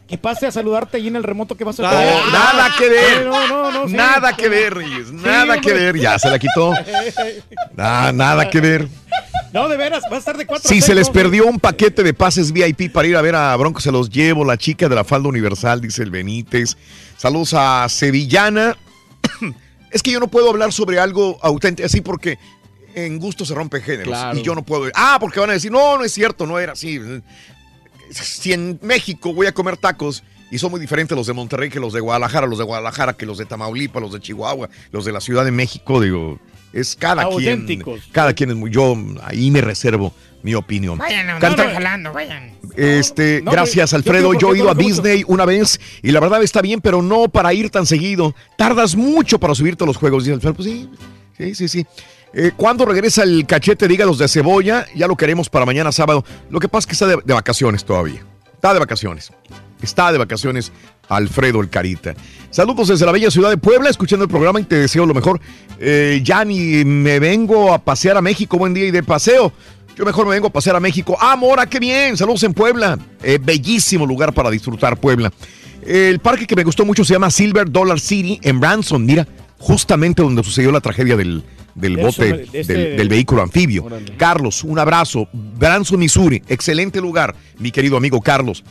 que 0.09 0.19
pase 0.19 0.47
a 0.47 0.51
saludarte 0.51 0.97
allí 0.97 1.09
en 1.09 1.17
el 1.17 1.23
remoto 1.23 1.57
que 1.57 1.65
vas 1.65 1.79
a 1.79 1.83
No, 1.85 1.91
traer. 1.91 2.15
nada 2.33 2.71
que 2.79 2.89
ver. 2.89 3.27
No, 3.27 3.49
no, 3.49 3.71
no, 3.71 3.89
sí. 3.89 3.95
Nada 3.95 4.37
que 4.37 4.49
ver, 4.49 4.75
Reyes. 4.75 5.13
Nada 5.13 5.61
que 5.61 5.73
ver. 5.73 5.97
Ya 5.99 6.19
se 6.19 6.29
la 6.29 6.39
quitó. 6.39 6.73
Nada, 7.77 8.13
nada 8.13 8.51
que 8.51 8.61
ver. 8.61 8.89
No, 9.53 9.69
de 9.69 9.77
veras, 9.77 10.03
va 10.11 10.17
a 10.17 10.19
estar 10.19 10.37
de 10.37 10.45
cuatro 10.45 10.69
Si 10.69 10.81
se 10.83 10.95
les 10.95 11.09
perdió 11.09 11.47
un 11.47 11.59
paquete 11.59 12.03
de 12.03 12.13
pases 12.13 12.53
VIP 12.53 12.93
para 12.93 13.09
ir 13.09 13.17
a 13.17 13.23
ver 13.23 13.35
a 13.35 13.57
Bronco, 13.57 13.81
se 13.81 13.93
los 13.93 14.11
llevo. 14.11 14.45
La 14.45 14.57
chica 14.59 14.89
de 14.89 14.95
la 14.95 15.05
falda 15.05 15.29
universal, 15.29 15.81
dice 15.81 16.03
el 16.03 16.11
Benítez. 16.11 16.77
Saludos 17.17 17.55
a 17.55 17.89
Sevillana. 17.89 18.77
Es 19.91 20.03
que 20.03 20.11
yo 20.11 20.21
no 20.21 20.27
puedo 20.29 20.51
hablar 20.51 20.73
sobre 20.73 20.99
algo 21.01 21.39
auténtico 21.41 21.87
así 21.87 22.03
porque 22.03 22.39
en 22.95 23.19
gusto 23.19 23.47
se 23.47 23.55
rompe 23.55 23.81
géneros. 23.81 24.09
Claro. 24.09 24.39
Y 24.39 24.43
yo 24.43 24.55
no 24.55 24.63
puedo. 24.63 24.91
Ah, 24.95 25.17
porque 25.21 25.41
van 25.41 25.49
a 25.51 25.53
decir, 25.55 25.71
no, 25.71 25.97
no 25.97 26.05
es 26.05 26.13
cierto, 26.13 26.47
no 26.47 26.59
era 26.59 26.73
así. 26.73 27.01
Si 28.11 28.53
en 28.53 28.79
México 28.83 29.33
voy 29.35 29.47
a 29.47 29.53
comer 29.53 29.77
tacos 29.77 30.23
Y 30.51 30.59
son 30.59 30.71
muy 30.71 30.81
diferentes 30.81 31.17
los 31.17 31.27
de 31.27 31.33
Monterrey 31.33 31.69
que 31.71 31.81
los 31.81 31.93
de 31.93 32.01
Guadalajara, 32.01 32.47
los 32.47 32.59
de 32.59 32.65
Guadalajara 32.65 33.15
que 33.17 33.27
los 33.27 33.37
de 33.39 33.47
Tamaulipas, 33.47 34.01
los 34.01 34.13
de 34.13 34.21
Chihuahua, 34.21 34.69
los 34.93 35.05
de 35.05 35.13
la 35.13 35.21
Ciudad 35.21 35.45
de 35.45 35.51
México, 35.51 36.01
digo, 36.01 36.39
es 36.73 36.95
cada 36.95 37.23
Auténticos. 37.23 38.01
quien. 38.01 38.13
Cada 38.13 38.33
quien 38.33 38.51
es 38.51 38.57
muy. 38.57 38.71
Yo 38.71 38.97
ahí 39.25 39.51
me 39.51 39.61
reservo 39.61 40.15
mi 40.45 40.55
opinión. 40.55 40.99
Vayan, 40.99 41.27
no, 41.27 41.39
Canta- 41.41 41.65
no, 41.67 41.73
jalando, 41.73 42.13
vayan. 42.13 42.53
este, 42.77 43.41
No, 43.43 43.51
gracias, 43.51 43.91
yo 43.91 43.97
Alfredo. 43.97 44.35
Yo, 44.35 44.55
he 44.55 44.59
ido 44.59 44.71
a 44.71 44.75
mucho. 44.75 44.87
Disney 44.87 45.25
una 45.27 45.45
vez 45.47 45.81
y 46.03 46.13
la 46.13 46.21
verdad 46.21 46.41
está 46.45 46.63
bien, 46.63 46.81
pero 46.81 47.03
no 47.03 47.29
para 47.29 47.53
ir 47.53 47.71
tan 47.71 47.85
seguido. 47.87 48.33
Tardas 48.57 48.95
mucho 48.95 49.41
para 49.41 49.53
subirte 49.55 49.83
a 49.83 49.87
los 49.89 49.97
juegos. 49.97 50.23
Dice 50.25 50.35
Alfredo, 50.35 50.55
pues 50.55 50.69
sí, 50.69 50.89
sí, 51.37 51.55
sí, 51.57 51.69
sí. 51.69 51.87
Eh, 52.33 52.53
¿Cuándo 52.57 52.85
regresa 52.85 53.23
el 53.23 53.47
cachete 53.47 53.89
de 53.89 53.95
hígados 53.95 54.19
de 54.19 54.29
cebolla? 54.29 54.87
Ya 54.95 55.07
lo 55.07 55.17
queremos 55.17 55.49
para 55.49 55.65
mañana 55.65 55.93
sábado. 55.93 56.25
Lo 56.51 56.61
que 56.61 56.69
pasa 56.69 56.81
es 56.81 56.87
que 56.87 56.93
está 56.93 57.07
de, 57.07 57.35
vacaciones 57.35 57.85
todavía. 57.85 58.23
Está 58.53 58.75
de 58.75 58.81
vacaciones. 58.81 59.33
Está 59.81 60.13
de 60.13 60.19
vacaciones 60.19 60.73
Alfredo 61.09 61.61
el 61.61 61.71
Carita. 61.71 62.15
Saludos 62.51 62.89
desde 62.89 63.07
la 63.07 63.13
bella 63.13 63.31
ciudad 63.31 63.51
de 63.51 63.59
Puebla, 63.59 63.91
escuchando 63.91 64.25
el 64.25 64.31
programa 64.31 64.61
y 64.61 64.65
te 64.65 64.77
deseo 64.77 65.07
lo 65.07 65.15
mejor. 65.15 65.41
Eh, 65.79 66.23
me 66.85 67.19
vengo 67.19 67.73
a 67.73 67.79
pasear 67.79 68.17
a 68.17 68.23
México. 68.23 68.59
Buen 68.59 68.75
día 68.75 68.87
y 68.87 68.91
de 68.91 69.03
paseo. 69.03 69.53
Yo 69.97 70.05
mejor 70.05 70.27
me 70.27 70.35
vengo 70.35 70.49
a 70.49 70.53
pasear 70.53 70.77
a 70.77 70.81
México. 70.81 71.17
¡Ah, 71.19 71.37
Mora, 71.37 71.67
qué 71.67 71.79
bien! 71.79 72.19
Saludos 72.19 72.43
en 72.43 72.53
Puebla. 72.53 72.99
Eh, 73.23 73.39
bellísimo 73.43 74.05
lugar 74.05 74.35
para 74.35 74.51
disfrutar 74.51 74.99
Puebla. 74.99 75.33
El 75.87 76.19
parque 76.19 76.47
que 76.47 76.55
me 76.57 76.65
gustó 76.65 76.85
mucho 76.85 77.03
se 77.03 77.15
llama 77.15 77.31
Silver 77.31 77.71
Dollar 77.71 77.99
City 77.99 78.39
en 78.43 78.61
Branson. 78.61 79.07
Mira, 79.07 79.27
justamente 79.59 80.23
donde 80.23 80.45
sucedió 80.45 80.71
la 80.71 80.81
tragedia 80.81 81.17
del, 81.17 81.43
del 81.77 81.97
De 81.97 82.03
bote, 82.03 82.47
este- 82.53 82.73
del, 82.75 82.97
del 82.97 83.09
vehículo 83.09 83.43
anfibio. 83.43 83.87
Carlos, 84.17 84.65
un 84.65 84.79
abrazo. 84.79 85.29
Branson, 85.33 85.99
Missouri. 86.01 86.43
Excelente 86.49 87.01
lugar, 87.01 87.35
mi 87.59 87.71
querido 87.71 87.97
amigo 87.97 88.21
Carlos. 88.21 88.65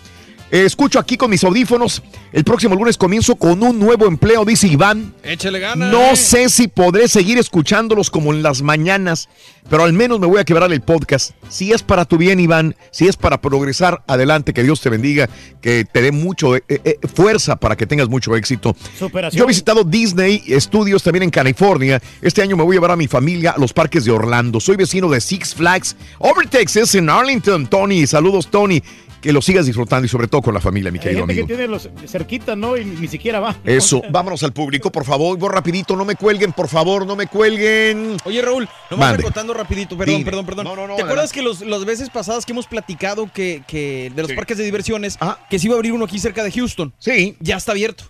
Eh, 0.51 0.63
escucho 0.65 0.99
aquí 0.99 1.17
con 1.17 1.29
mis 1.29 1.43
audífonos. 1.43 2.01
El 2.31 2.43
próximo 2.43 2.75
lunes 2.75 2.97
comienzo 2.97 3.35
con 3.35 3.63
un 3.63 3.79
nuevo 3.79 4.07
empleo, 4.07 4.45
dice 4.45 4.67
Iván. 4.67 5.13
Échale 5.23 5.59
ganas. 5.59 5.91
No 5.91 6.15
sé 6.15 6.49
si 6.49 6.67
podré 6.67 7.07
seguir 7.07 7.37
escuchándolos 7.37 8.09
como 8.09 8.31
en 8.33 8.43
las 8.43 8.61
mañanas, 8.61 9.29
pero 9.69 9.83
al 9.83 9.93
menos 9.93 10.19
me 10.19 10.27
voy 10.27 10.39
a 10.39 10.43
quebrar 10.43 10.71
el 10.71 10.81
podcast. 10.81 11.31
Si 11.49 11.71
es 11.71 11.81
para 11.81 12.05
tu 12.05 12.17
bien, 12.17 12.39
Iván, 12.39 12.75
si 12.91 13.07
es 13.07 13.17
para 13.17 13.41
progresar, 13.41 14.03
adelante, 14.07 14.53
que 14.53 14.63
Dios 14.63 14.81
te 14.81 14.89
bendiga, 14.89 15.29
que 15.61 15.85
te 15.85 16.01
dé 16.01 16.11
mucho 16.11 16.55
eh, 16.55 16.63
eh, 16.67 16.99
fuerza 17.13 17.55
para 17.55 17.75
que 17.75 17.87
tengas 17.87 18.09
mucho 18.09 18.35
éxito. 18.35 18.75
Superación. 18.97 19.39
Yo 19.39 19.45
he 19.45 19.47
visitado 19.47 19.83
Disney 19.83 20.43
Studios 20.59 21.03
también 21.03 21.23
en 21.23 21.31
California. 21.31 22.01
Este 22.21 22.41
año 22.41 22.55
me 22.55 22.63
voy 22.63 22.75
a 22.75 22.77
llevar 22.77 22.91
a 22.91 22.95
mi 22.95 23.07
familia 23.07 23.51
a 23.51 23.57
los 23.57 23.73
parques 23.73 24.05
de 24.05 24.11
Orlando. 24.11 24.59
Soy 24.59 24.75
vecino 24.75 25.09
de 25.09 25.21
Six 25.21 25.55
Flags 25.55 25.95
Over 26.19 26.47
Texas 26.47 26.93
en 26.95 27.09
Arlington. 27.09 27.67
Tony, 27.67 28.05
saludos, 28.07 28.47
Tony. 28.47 28.81
Que 29.25 29.33
lo 29.33 29.41
sigas 29.41 29.65
disfrutando 29.65 30.05
y 30.05 30.07
sobre 30.07 30.27
todo 30.27 30.43
con 30.43 30.53
la 30.53 30.61
familia, 30.61 30.91
mi 30.91 30.99
Hay 30.99 31.03
querido 31.03 31.21
gente 31.21 31.33
amigo. 31.33 31.47
que 31.47 31.53
tiene 31.55 31.67
los 31.67 31.89
cerquita, 32.05 32.55
¿no? 32.55 32.77
Y 32.77 32.85
ni 32.85 33.07
siquiera 33.07 33.39
va. 33.39 33.55
Eso, 33.63 34.03
vámonos 34.11 34.43
al 34.43 34.53
público, 34.53 34.91
por 34.91 35.03
favor, 35.03 35.35
voy 35.39 35.49
rapidito, 35.49 35.95
no 35.95 36.05
me 36.05 36.13
cuelguen, 36.15 36.51
por 36.53 36.67
favor, 36.67 37.07
no 37.07 37.15
me 37.15 37.25
cuelguen. 37.25 38.17
Oye, 38.23 38.39
Raúl, 38.43 38.69
no 38.91 38.97
Mande. 38.97 39.17
recotando 39.17 39.55
rapidito, 39.55 39.97
perdón, 39.97 40.17
Dime. 40.17 40.25
perdón, 40.25 40.45
perdón. 40.45 40.65
No, 40.65 40.75
no, 40.75 40.87
no, 40.87 40.95
¿Te 40.95 41.01
acuerdas 41.01 41.31
que 41.33 41.41
los, 41.41 41.61
las 41.61 41.85
veces 41.85 42.11
pasadas 42.11 42.45
que 42.45 42.51
hemos 42.51 42.67
platicado 42.67 43.27
que, 43.33 43.63
que 43.67 44.11
de 44.15 44.21
los 44.21 44.29
Sí. 44.29 44.35
parques 44.35 44.59
de 44.59 44.63
diversiones, 44.63 45.17
que 45.49 45.57
se 45.57 45.65
iba 45.65 45.73
a 45.73 45.77
abrir 45.77 45.93
uno 45.93 46.05
aquí 46.05 46.19
cerca 46.19 46.43
de 46.43 46.51
Houston? 46.51 46.93
Sí. 46.99 47.35
Ya 47.39 47.57
está 47.57 47.71
abierto. 47.71 48.03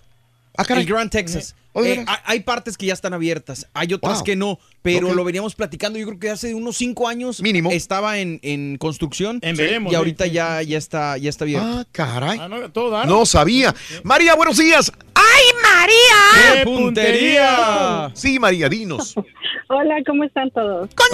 Caray. 0.64 0.82
el 0.84 0.88
Grand 0.88 1.10
Texas. 1.10 1.54
Oh, 1.72 1.82
¿de 1.82 1.92
Eh, 1.92 2.06
hay 2.24 2.40
partes 2.40 2.78
que 2.78 2.86
ya 2.86 2.94
están 2.94 3.12
abiertas, 3.12 3.68
hay 3.74 3.92
otras 3.92 4.16
Wow. 4.18 4.24
que 4.24 4.36
no, 4.36 4.58
pero 4.80 5.12
lo 5.12 5.24
veníamos 5.24 5.54
platicando. 5.54 5.98
Yo 5.98 6.06
creo 6.06 6.18
que 6.18 6.30
hace 6.30 6.54
unos 6.54 6.76
cinco 6.76 7.06
años 7.06 7.42
Mínimo. 7.42 7.70
estaba 7.70 8.18
en, 8.18 8.40
en 8.42 8.78
construcción 8.78 9.40
En 9.42 9.56
veremos, 9.56 9.92
y 9.92 9.96
ahorita 9.96 10.24
sí, 10.24 10.30
sí. 10.30 10.36
ya, 10.36 10.62
ya 10.62 10.78
está 10.78 11.18
ya 11.18 11.28
está 11.28 11.44
abierto. 11.44 11.66
Ah, 11.68 11.84
caray. 11.92 12.38
Ah, 12.40 12.48
no, 12.48 12.70
todo. 12.72 13.04
No 13.04 13.26
sabía. 13.26 13.74
María, 14.04 14.34
buenos 14.34 14.56
días. 14.56 14.90
¡Ay, 15.14 15.44
María! 15.62 16.54
¡Qué 16.54 16.64
puntería! 16.64 18.10
Sí, 18.14 18.38
María, 18.38 18.68
dinos. 18.68 19.14
Hola, 19.68 19.96
¿cómo 20.06 20.24
están 20.24 20.50
todos? 20.50 20.88
¡Con! 20.94 21.06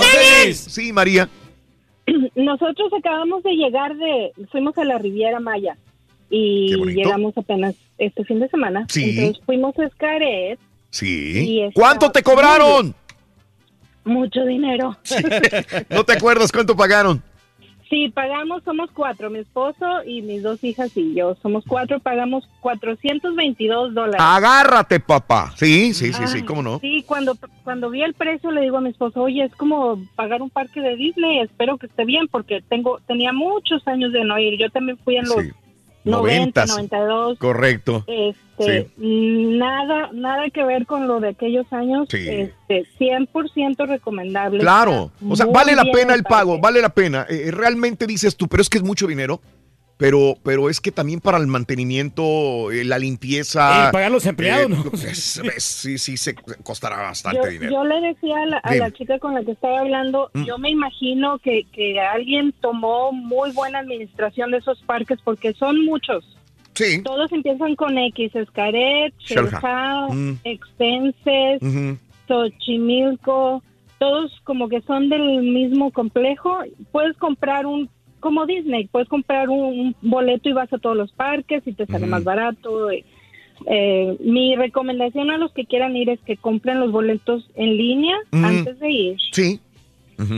Sí, 0.55 0.93
María. 0.93 1.29
Nosotros 2.35 2.93
acabamos 2.97 3.43
de 3.43 3.53
llegar 3.53 3.97
de, 3.97 4.33
fuimos 4.51 4.77
a 4.79 4.85
la 4.85 4.99
Riviera 4.99 5.41
Maya 5.41 5.77
y 6.31 6.75
llegamos 6.95 7.37
apenas 7.37 7.75
este 8.07 8.25
fin 8.25 8.41
de 8.41 8.49
semana. 8.49 8.87
Sí. 8.89 9.11
Entonces 9.11 9.43
fuimos 9.45 9.79
a 9.79 9.89
Xcaret, 9.89 10.59
Sí. 10.91 11.71
¿Cuánto 11.75 12.11
te 12.11 12.23
cobraron? 12.23 12.95
mucho 14.05 14.45
dinero. 14.45 14.97
¿No 15.91 16.05
te 16.05 16.13
acuerdas 16.15 16.51
cuánto 16.53 16.77
pagaron? 16.77 17.23
Sí, 17.89 18.09
pagamos, 18.09 18.63
somos 18.65 18.91
cuatro, 18.91 19.29
mi 19.29 19.41
esposo 19.41 19.85
y 20.07 20.23
mis 20.23 20.43
dos 20.43 20.65
hijas 20.65 20.97
y 20.97 21.15
yo. 21.15 21.37
Somos 21.43 21.63
cuatro, 21.69 22.01
pagamos 22.01 22.49
422 22.61 23.93
dólares. 23.93 24.19
Agárrate, 24.19 24.99
papá. 24.99 25.53
Sí, 25.57 25.93
sí, 25.93 26.11
sí, 26.13 26.27
sí, 26.27 26.39
Ay, 26.39 26.43
cómo 26.43 26.63
no. 26.63 26.79
Sí, 26.79 27.05
cuando, 27.07 27.37
cuando 27.65 27.91
vi 27.91 28.03
el 28.03 28.15
precio 28.15 28.51
le 28.51 28.63
digo 28.63 28.79
a 28.79 28.81
mi 28.81 28.89
esposo, 28.91 29.23
oye, 29.23 29.45
es 29.45 29.55
como 29.57 29.99
pagar 30.17 30.41
un 30.41 30.49
parque 30.49 30.81
de 30.81 30.97
Disney, 30.97 31.41
espero 31.41 31.77
que 31.77 31.85
esté 31.85 32.07
bien 32.07 32.29
porque 32.29 32.63
tengo 32.67 32.99
tenía 33.07 33.35
muchos 33.35 33.87
años 33.87 34.11
de 34.13 34.25
no 34.25 34.39
ir. 34.39 34.59
Yo 34.59 34.71
también 34.71 34.97
fui 35.05 35.17
en 35.17 35.27
los 35.27 35.43
Sí. 35.43 35.51
90, 36.05 36.17
Noventas. 36.65 36.71
92. 36.71 37.39
Correcto. 37.39 38.05
Este, 38.07 38.91
nada 38.97 40.11
nada 40.13 40.51
que 40.51 40.65
ver 40.65 40.87
con 40.87 41.07
lo 41.07 41.21
de 41.21 41.29
aquellos 41.29 41.67
años. 41.73 42.09
Sí. 42.11 42.29
Este, 42.29 42.87
100% 42.99 43.87
recomendable. 43.87 44.59
Claro. 44.61 45.13
O 45.29 45.37
sea, 45.37 45.47
vale 45.47 45.77
la 45.77 45.85
pena 45.85 46.15
el 46.15 46.23
parque. 46.23 46.47
pago, 46.47 46.59
vale 46.59 46.81
la 46.81 46.91
pena. 46.91 47.27
Eh, 47.29 47.51
realmente 47.53 48.07
dices 48.07 48.37
tú, 48.37 48.49
pero 48.49 48.63
es 48.63 48.69
que 48.69 48.79
es 48.79 48.85
mucho 48.85 49.07
dinero. 49.07 49.41
Pero, 50.03 50.37
pero 50.43 50.69
es 50.69 50.81
que 50.81 50.91
también 50.91 51.21
para 51.21 51.39
el 51.39 51.47
mantenimiento, 51.47 52.71
eh, 52.73 52.85
la 52.85 52.99
limpieza. 52.99 53.89
Eh, 53.89 53.93
pagar 53.93 54.11
los 54.11 54.27
empleados, 54.27 54.69
¿no? 54.71 54.85
es- 54.95 55.39
es- 55.39 55.63
sí, 55.65 55.97
sí, 55.99 56.17
se 56.17 56.35
costará 56.35 56.97
bastante 56.97 57.41
Yo, 57.45 57.51
dinero. 57.51 57.73
yo 57.73 57.85
le 57.85 58.01
decía 58.09 58.37
a 58.43 58.47
la, 58.47 58.57
a 58.59 58.75
la 58.75 58.91
chica 58.91 59.19
con 59.19 59.35
la 59.35 59.43
que 59.45 59.53
estaba 59.53 59.81
hablando, 59.81 60.31
Mm. 60.35 60.45
yo 60.45 60.59
me 60.59 60.71
imagino 60.71 61.39
que, 61.39 61.65
que 61.73 62.01
alguien 62.01 62.53
tomó 62.61 63.13
muy 63.13 63.53
buena 63.53 63.79
administración 63.79 64.51
de 64.51 64.59
esos 64.59 64.81
parques 64.83 65.19
porque 65.23 65.53
son 65.55 65.85
muchos. 65.85 66.25
Sí. 66.75 67.03
Todos 67.03 67.31
empiezan 67.33 67.77
con 67.77 67.97
X, 67.99 68.35
Escaret. 68.35 69.15
Shelja, 69.19 70.09
Mm. 70.09 70.39
Expenses. 70.45 71.61
Xochimilco, 72.29 73.63
todos 73.99 74.33
como 74.45 74.69
que 74.69 74.81
son 74.83 75.09
del 75.09 75.43
mismo 75.43 75.91
complejo. 75.93 76.59
Puedes 76.91 77.17
comprar 77.19 77.67
un, 77.67 77.89
como 78.23 78.47
Disney, 78.47 78.87
puedes 78.87 79.09
comprar 79.09 79.51
un, 79.51 79.59
un 79.61 79.97
boleto 80.01 80.49
y 80.49 80.53
vas 80.55 80.73
a 80.73 80.79
todos 80.79 80.97
los 80.97 81.13
parques 81.13 81.63
y 81.67 81.75
te 81.75 81.85
sale 81.85 82.07
más 82.07 82.25
barato. 82.25 82.91
Eh, 82.91 83.05
eh, 83.67 84.17
mi 84.21 84.57
recomendación 84.57 85.31
a 85.31 85.37
los 85.37 85.53
que 85.53 85.67
quieran 85.67 85.95
ir 85.97 86.09
es 86.09 86.21
que 86.21 86.39
compren 86.39 86.81
los 86.81 86.91
boletos 86.91 87.47
en 87.55 87.77
línea 87.77 88.17
antes 88.33 88.79
de 88.81 88.91
ir. 88.91 89.17
Sí. 89.33 89.61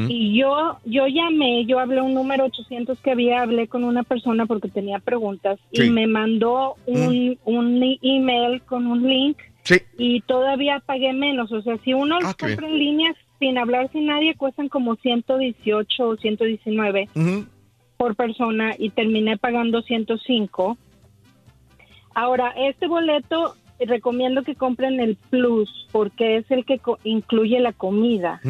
Y 0.09 0.39
yo, 0.39 0.79
yo 0.87 1.07
llamé, 1.09 1.67
yo 1.67 1.79
hablé 1.79 2.01
un 2.01 2.15
número 2.15 2.47
800 2.47 2.99
que 3.01 3.11
había, 3.11 3.43
hablé 3.43 3.69
con 3.69 3.85
una 3.85 4.03
persona 4.03 4.47
porque 4.47 4.69
tenía 4.69 4.99
preguntas 4.99 5.59
Sí. 5.73 5.85
Y 5.85 5.91
me 5.91 6.07
mandó 6.07 6.77
un, 6.87 7.37
un 7.45 7.83
email 8.01 8.63
con 8.63 8.87
un 8.87 9.07
link 9.07 9.37
Sí. 9.63 9.77
y 9.99 10.21
todavía 10.23 10.83
pagué 10.87 11.13
menos. 11.13 11.53
O 11.53 11.61
sea, 11.61 11.77
si 11.85 11.93
uno 11.93 12.19
los 12.21 12.31
Ah, 12.31 12.35
qué 12.39 12.47
compra 12.47 12.69
en 12.69 12.79
línea 12.79 13.15
sin 13.39 13.59
hablar 13.59 13.91
sin 13.93 14.07
nadie, 14.07 14.35
cuestan 14.37 14.69
como 14.71 14.97
118 14.97 16.09
o 16.09 16.17
119 16.17 17.09
Ujú. 17.15 17.45
Por 17.97 18.17
persona 18.17 18.75
y 18.79 18.91
terminé 18.91 19.37
pagando 19.39 19.83
105. 19.83 20.77
Ahora, 22.15 22.51
este 22.57 22.87
boleto 22.87 23.55
recomiendo 23.81 24.43
que 24.43 24.55
compren 24.55 25.01
el 25.01 25.17
Plus 25.31 25.89
porque 25.93 26.37
es 26.37 26.51
el 26.51 26.65
que 26.65 26.79
co- 26.79 26.99
incluye 27.05 27.59
la 27.61 27.73
comida. 27.73 28.41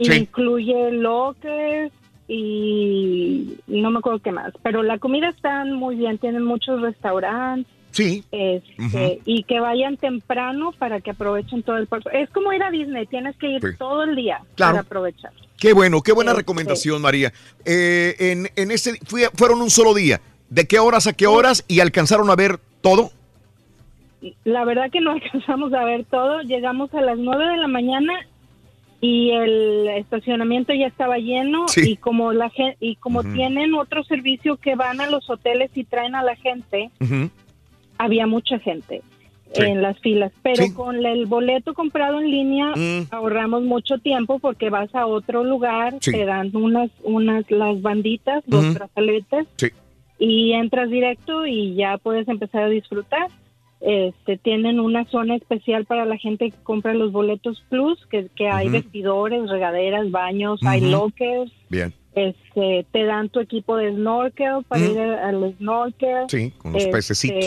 Sí. 0.00 0.12
Incluye 0.20 0.90
lockers 0.92 1.92
y 2.28 3.56
no 3.68 3.90
me 3.90 3.98
acuerdo 3.98 4.18
qué 4.20 4.32
más. 4.32 4.52
Pero 4.62 4.82
la 4.82 4.98
comida 4.98 5.28
está 5.28 5.64
muy 5.64 5.96
bien, 5.96 6.18
tienen 6.18 6.44
muchos 6.44 6.80
restaurantes. 6.82 7.72
Sí. 7.96 8.24
Este. 8.30 9.20
Y 9.24 9.44
que 9.44 9.58
vayan 9.60 9.96
temprano 9.96 10.72
para 10.78 11.00
que 11.00 11.12
aprovechen 11.12 11.62
todo 11.62 11.76
el 11.78 11.86
parque. 11.86 12.10
Es 12.12 12.28
como 12.30 12.52
ir 12.52 12.62
a 12.62 12.70
Disney, 12.70 13.06
tienes 13.06 13.36
que 13.36 13.48
ir 13.48 13.60
Sí. 13.62 13.68
todo 13.78 14.02
el 14.04 14.14
día 14.16 14.40
Claro. 14.54 14.72
para 14.74 14.80
aprovechar. 14.82 15.32
Qué 15.58 15.72
bueno, 15.72 16.02
qué 16.02 16.12
buena 16.12 16.32
Este- 16.32 16.42
recomendación, 16.42 17.00
María. 17.00 17.32
Eh, 17.64 18.14
en, 18.18 18.48
en 18.56 18.70
ese, 18.70 18.98
fui- 19.06 19.22
fueron 19.34 19.62
un 19.62 19.70
solo 19.70 19.94
día. 19.94 20.20
¿De 20.50 20.66
qué 20.66 20.78
horas 20.78 21.06
a 21.06 21.12
qué 21.14 21.26
horas? 21.26 21.64
¿Y 21.68 21.80
alcanzaron 21.80 22.28
a 22.30 22.36
ver 22.36 22.58
todo? 22.82 23.10
La 24.44 24.64
verdad 24.64 24.90
que 24.90 25.00
no 25.00 25.10
alcanzamos 25.12 25.72
a 25.72 25.84
ver 25.84 26.04
todo. 26.04 26.42
Llegamos 26.42 26.92
a 26.94 27.00
las 27.00 27.18
9 27.18 27.46
de 27.46 27.56
la 27.56 27.68
mañana 27.68 28.12
y 29.00 29.30
el 29.30 29.88
estacionamiento 29.88 30.72
ya 30.74 30.86
estaba 30.86 31.18
lleno 31.18 31.68
Sí. 31.68 31.92
y 31.92 31.96
como 31.96 32.32
la 32.32 32.50
y 32.80 32.96
como 32.96 33.22
tienen 33.22 33.74
otro 33.74 34.02
servicio 34.04 34.56
que 34.56 34.74
van 34.74 35.00
a 35.00 35.08
los 35.10 35.28
hoteles 35.28 35.70
y 35.74 35.84
traen 35.84 36.14
a 36.14 36.22
la 36.22 36.34
gente, 36.36 36.90
Ujú. 37.00 37.30
Había 37.98 38.26
mucha 38.26 38.58
gente 38.58 39.02
Sí. 39.52 39.62
en 39.62 39.80
las 39.80 39.98
filas, 40.00 40.32
pero 40.42 40.64
Sí. 40.64 40.74
con 40.74 41.06
el 41.06 41.26
boleto 41.26 41.72
comprado 41.72 42.20
en 42.20 42.30
línea 42.30 42.72
Mm. 42.76 43.06
ahorramos 43.12 43.62
mucho 43.62 43.96
tiempo 43.98 44.38
porque 44.38 44.70
vas 44.70 44.92
a 44.94 45.06
otro 45.06 45.44
lugar, 45.44 45.94
Sí. 46.00 46.10
te 46.12 46.24
dan 46.24 46.54
unas 46.54 46.90
unas 47.04 47.48
las 47.50 47.80
banditas, 47.80 48.42
los 48.48 48.64
Ujú. 48.64 48.74
brazaletes 48.74 49.46
y 50.18 50.52
entras 50.52 50.90
directo 50.90 51.46
y 51.46 51.74
ya 51.74 51.96
puedes 51.98 52.26
empezar 52.28 52.64
a 52.64 52.68
disfrutar. 52.68 53.28
Este, 53.80 54.36
tienen 54.38 54.80
una 54.80 55.04
zona 55.06 55.36
especial 55.36 55.84
para 55.84 56.06
la 56.06 56.16
gente 56.16 56.50
que 56.50 56.56
compra 56.62 56.94
los 56.94 57.12
boletos 57.12 57.62
plus, 57.68 58.04
que, 58.06 58.26
que 58.34 58.48
hay 58.48 58.68
vestidores, 58.70 59.48
regaderas, 59.50 60.10
baños, 60.10 60.60
hay 60.64 60.80
lockers, 60.80 61.52
Bien. 61.68 61.92
Este, 62.16 62.86
te 62.90 63.04
dan 63.04 63.28
tu 63.28 63.40
equipo 63.40 63.76
de 63.76 63.92
snorkel 63.92 64.64
para 64.66 64.80
Mm. 64.82 64.90
ir 64.90 64.98
a- 65.00 65.28
al 65.28 65.54
snorkel. 65.58 66.24
Sí, 66.28 66.50
con 66.58 66.72
los 66.72 66.82
Este, 66.82 66.92
pececitos. 66.92 67.44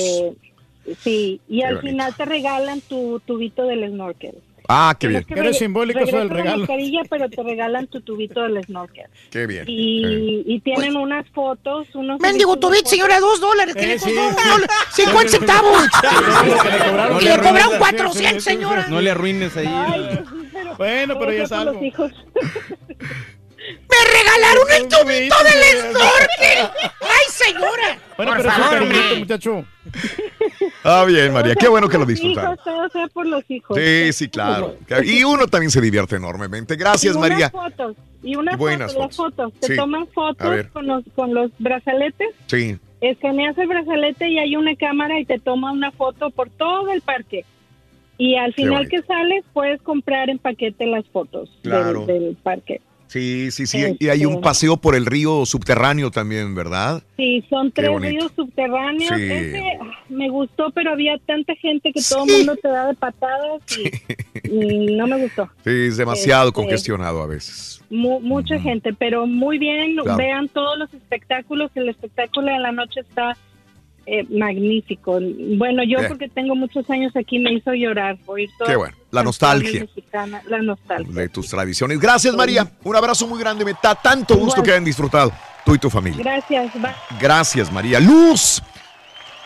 Sí, 1.01 1.41
y 1.47 1.59
Qué 1.59 1.65
al 1.65 1.75
bonito. 1.75 1.91
final 1.91 2.15
te 2.15 2.25
regalan 2.25 2.81
tu 2.81 3.19
tubito 3.25 3.63
del 3.63 3.87
snorkel. 3.89 4.35
Ah, 4.71 4.95
qué 4.99 5.07
bien. 5.07 5.23
Tienes 5.23 5.57
que 5.57 5.67
reg- 5.67 5.85
regresas 5.87 6.29
la 6.29 6.55
mascarilla, 6.57 7.01
pero 7.09 7.27
te 7.27 7.41
regalan 7.41 7.87
tu 7.87 8.01
tubito 8.01 8.43
del 8.43 8.63
snorkel. 8.65 9.05
Qué 9.31 9.47
bien. 9.47 9.65
Y, 9.67 10.43
y 10.45 10.59
tienen 10.59 10.95
unas 10.95 11.27
fotos, 11.29 11.87
unos... 11.95 12.19
Mendigo 12.21 12.55
tubito, 12.57 12.87
señora, 12.87 13.19
dos 13.19 13.39
dólares. 13.41 13.73
que 13.75 13.81
Eh, 13.83 13.87
le 13.87 13.99
sí. 13.99 14.13
costó 14.13 14.27
un 14.27 14.35
dólar, 14.51 14.69
50 14.91 15.29
centavos. 15.29 15.87
Que 17.19 17.25
le 17.25 17.35
cobraron 17.37 17.73
arruines- 17.73 17.77
400, 17.79 18.43
señora. 18.43 18.87
No 18.89 19.01
le 19.01 19.09
arruines 19.09 19.57
ahí. 19.57 19.67
Bueno, 20.77 21.17
pero 21.19 21.33
ya 21.33 21.43
es 21.43 21.49
Todo 21.49 21.57
sea 21.57 21.57
por 21.57 21.67
algo. 21.67 21.73
los 21.73 21.83
hijos. 21.83 22.11
¡Me 23.89 24.17
regalaron 24.17 24.67
el 24.77 24.87
tubito 24.87 25.35
del 25.43 25.91
snorkel! 25.91 26.89
¡Ay, 27.01 27.25
señora! 27.29 27.97
Bueno, 28.17 28.31
Por 28.33 28.37
pero 28.37 28.49
es 28.49 28.55
un 28.57 28.63
favor, 28.63 28.69
cariñito, 28.79 28.99
hombre. 29.01 29.19
muchacho. 29.19 29.65
Ah, 30.83 31.03
bien, 31.05 31.33
María. 31.33 31.55
Qué 31.55 31.67
bueno 31.67 31.89
que 31.89 31.97
lo 31.97 32.05
disfrutaron. 32.05 32.57
todo 32.63 32.89
sea 32.89 33.07
por 33.07 33.25
los 33.25 33.43
hijos. 33.49 33.77
Sí, 33.77 34.13
sí, 34.13 34.29
claro. 34.29 34.75
Y 35.03 35.23
uno 35.23 35.47
también 35.47 35.71
se 35.71 35.81
divierte 35.81 36.15
enormemente. 36.15 36.75
Gracias, 36.75 37.13
y 37.15 37.17
unas 37.17 37.29
María. 37.29 37.49
fotos, 37.49 37.95
y 38.23 38.35
unas 38.35 38.55
Y 38.55 38.57
buenas 38.57 38.93
fotos, 38.93 39.07
las 39.07 39.15
fotos. 39.15 39.53
Te 39.59 39.67
Sí. 39.67 39.75
toman 39.75 40.07
fotos 40.07 40.65
con 40.73 40.87
los, 40.87 41.03
con 41.15 41.33
los 41.33 41.51
brazaletes, 41.59 42.29
Sí. 42.47 42.77
escaneas 43.01 43.57
el 43.57 43.67
brazalete 43.67 44.29
y 44.29 44.39
hay 44.39 44.55
una 44.55 44.75
cámara 44.75 45.19
y 45.19 45.25
te 45.25 45.39
toma 45.39 45.71
una 45.71 45.91
foto 45.91 46.29
por 46.29 46.49
todo 46.49 46.91
el 46.91 47.01
parque. 47.01 47.45
Y 48.17 48.35
al 48.35 48.53
final 48.53 48.89
que 48.89 49.01
sales, 49.03 49.45
puedes 49.53 49.81
comprar 49.81 50.29
en 50.29 50.39
paquete 50.39 50.85
las 50.85 51.05
fotos 51.07 51.49
del, 51.63 52.37
parque. 52.43 52.81
Sí, 53.09 53.49
sí, 53.49 53.65
sí. 53.65 53.97
Y 53.99 54.09
hay 54.09 54.23
un 54.25 54.33
Este- 54.33 54.43
paseo 54.43 54.77
por 54.77 54.95
el 54.95 55.07
río 55.07 55.43
subterráneo 55.43 56.11
también, 56.11 56.53
¿verdad? 56.53 57.01
Sí, 57.17 57.43
son 57.49 57.71
tres 57.71 57.89
ríos 57.99 58.31
subterráneos. 58.35 59.15
Sí. 59.17 59.23
Ese 59.23 59.63
ah, 59.81 59.85
me 60.09 60.29
gustó, 60.29 60.69
pero 60.69 60.91
había 60.91 61.17
tanta 61.25 61.55
gente 61.55 61.91
que 61.91 62.01
todo 62.07 62.25
el 62.25 62.37
mundo 62.37 62.55
te 62.57 62.67
da 62.67 62.87
de 62.87 62.93
patadas 62.93 63.61
y, 64.43 64.47
y 64.47 64.95
no 64.95 65.07
me 65.07 65.17
gustó. 65.23 65.49
Sí, 65.65 65.71
es 65.87 65.97
demasiado 65.97 66.49
Este- 66.49 66.55
congestionado 66.61 67.23
a 67.23 67.25
veces. 67.25 67.81
Mu- 67.89 68.19
mucha 68.19 68.59
gente, 68.59 68.93
pero 68.93 69.25
muy 69.25 69.57
bien. 69.57 69.95
Claro. 69.95 70.15
Vean 70.15 70.47
todos 70.47 70.77
los 70.77 70.93
espectáculos. 70.93 71.71
El 71.73 71.89
espectáculo 71.89 72.51
de 72.51 72.59
la 72.59 72.71
noche 72.71 72.99
está 72.99 73.35
eh, 74.05 74.23
magnífico. 74.29 75.19
Bueno, 75.57 75.83
yo 75.83 75.97
Bien. 75.97 76.09
porque 76.09 76.29
tengo 76.29 76.55
muchos 76.55 76.87
años 76.91 77.15
aquí 77.15 77.39
me 77.39 77.53
hizo 77.53 77.73
llorar 77.73 78.17
oír 78.27 78.49
todo. 78.59 78.67
Qué 78.67 78.75
bueno. 78.75 78.95
La 79.11 79.23
nostalgia 79.23 79.87
la 80.47 80.61
nostalgia. 80.61 81.13
de 81.13 81.29
tus 81.29 81.49
tradiciones. 81.49 81.99
Gracias, 81.99 82.35
María. 82.35 82.69
Un 82.83 82.95
abrazo 82.95 83.27
muy 83.27 83.39
grande. 83.39 83.65
Me 83.65 83.73
da 83.81 83.95
tanto 83.95 84.35
gusto 84.35 84.57
Igual. 84.57 84.63
que 84.63 84.71
hayan 84.71 84.85
disfrutado 84.85 85.31
tú 85.65 85.75
y 85.75 85.79
tu 85.79 85.89
familia. 85.89 86.23
Gracias. 86.23 86.73
bye. 86.75 86.91
Gracias, 87.19 87.71
María. 87.71 87.99
Luz. 87.99 88.61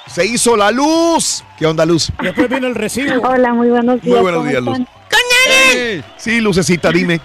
Se 0.07 0.25
hizo 0.25 0.57
la 0.57 0.69
luz. 0.69 1.43
¿Qué 1.57 1.65
onda, 1.65 1.85
Luz? 1.85 2.11
Después 2.21 2.49
vino 2.49 2.67
el 2.67 2.75
recibo. 2.75 3.21
Hola, 3.21 3.53
muy 3.53 3.69
buenos 3.69 4.01
días. 4.01 4.15
Muy 4.15 4.21
buenos 4.21 4.39
¿cómo 4.39 4.49
días, 4.49 4.63
Luz. 4.63 4.79
están? 4.79 6.03
Sí, 6.17 6.41
Lucecita, 6.41 6.91
dime. 6.91 7.21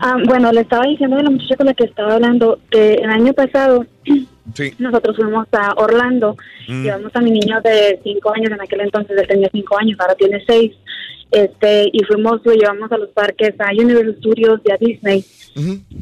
Ah, 0.00 0.16
bueno, 0.24 0.50
le 0.52 0.62
estaba 0.62 0.84
diciendo 0.86 1.16
a 1.16 1.22
la 1.22 1.30
muchacha 1.30 1.56
con 1.56 1.66
la 1.66 1.74
que 1.74 1.84
estaba 1.84 2.14
hablando 2.14 2.58
que 2.70 2.94
el 2.94 3.10
año 3.10 3.34
pasado 3.34 3.84
Sí. 4.54 4.72
nosotros 4.78 5.16
fuimos 5.16 5.46
a 5.52 5.74
Orlando. 5.76 6.36
Mm. 6.68 6.82
Llevamos 6.84 7.12
a 7.14 7.20
mi 7.20 7.30
niño 7.30 7.60
de 7.62 8.00
cinco 8.02 8.32
años, 8.34 8.50
en 8.50 8.60
aquel 8.60 8.80
entonces 8.80 9.16
él 9.18 9.26
tenía 9.28 9.48
cinco 9.52 9.76
años, 9.78 9.98
ahora 10.00 10.14
tiene 10.14 10.42
seis. 10.46 10.72
Este, 11.30 11.88
y 11.92 12.02
fuimos, 12.04 12.40
lo 12.44 12.52
llevamos 12.52 12.90
a 12.90 12.98
los 12.98 13.10
parques, 13.10 13.54
a 13.60 13.70
Universal 13.72 14.16
Studios 14.18 14.60
y 14.64 14.72
a 14.72 14.76
Disney. 14.78 15.24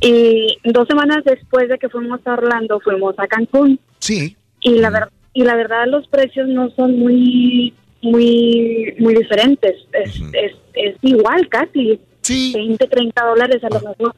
Y 0.00 0.56
dos 0.64 0.88
semanas 0.88 1.18
después 1.24 1.68
de 1.68 1.78
que 1.78 1.88
fuimos 1.88 2.20
a 2.26 2.32
Orlando, 2.34 2.80
fuimos 2.80 3.14
a 3.18 3.26
Cancún. 3.26 3.78
Sí. 3.98 4.36
Y 4.60 4.78
la, 4.78 4.90
ver- 4.90 5.08
y 5.34 5.42
la 5.44 5.54
verdad, 5.56 5.86
los 5.86 6.06
precios 6.08 6.48
no 6.48 6.70
son 6.70 6.98
muy, 6.98 7.74
muy, 8.02 8.94
muy 8.98 9.14
diferentes. 9.14 9.74
Es, 9.92 10.20
es, 10.32 10.52
es 10.74 10.96
igual 11.02 11.48
casi. 11.48 12.00
20, 12.54 12.86
30 12.88 13.24
dólares 13.24 13.62
a 13.64 13.68
lo 13.70 13.80
mejor 13.80 14.14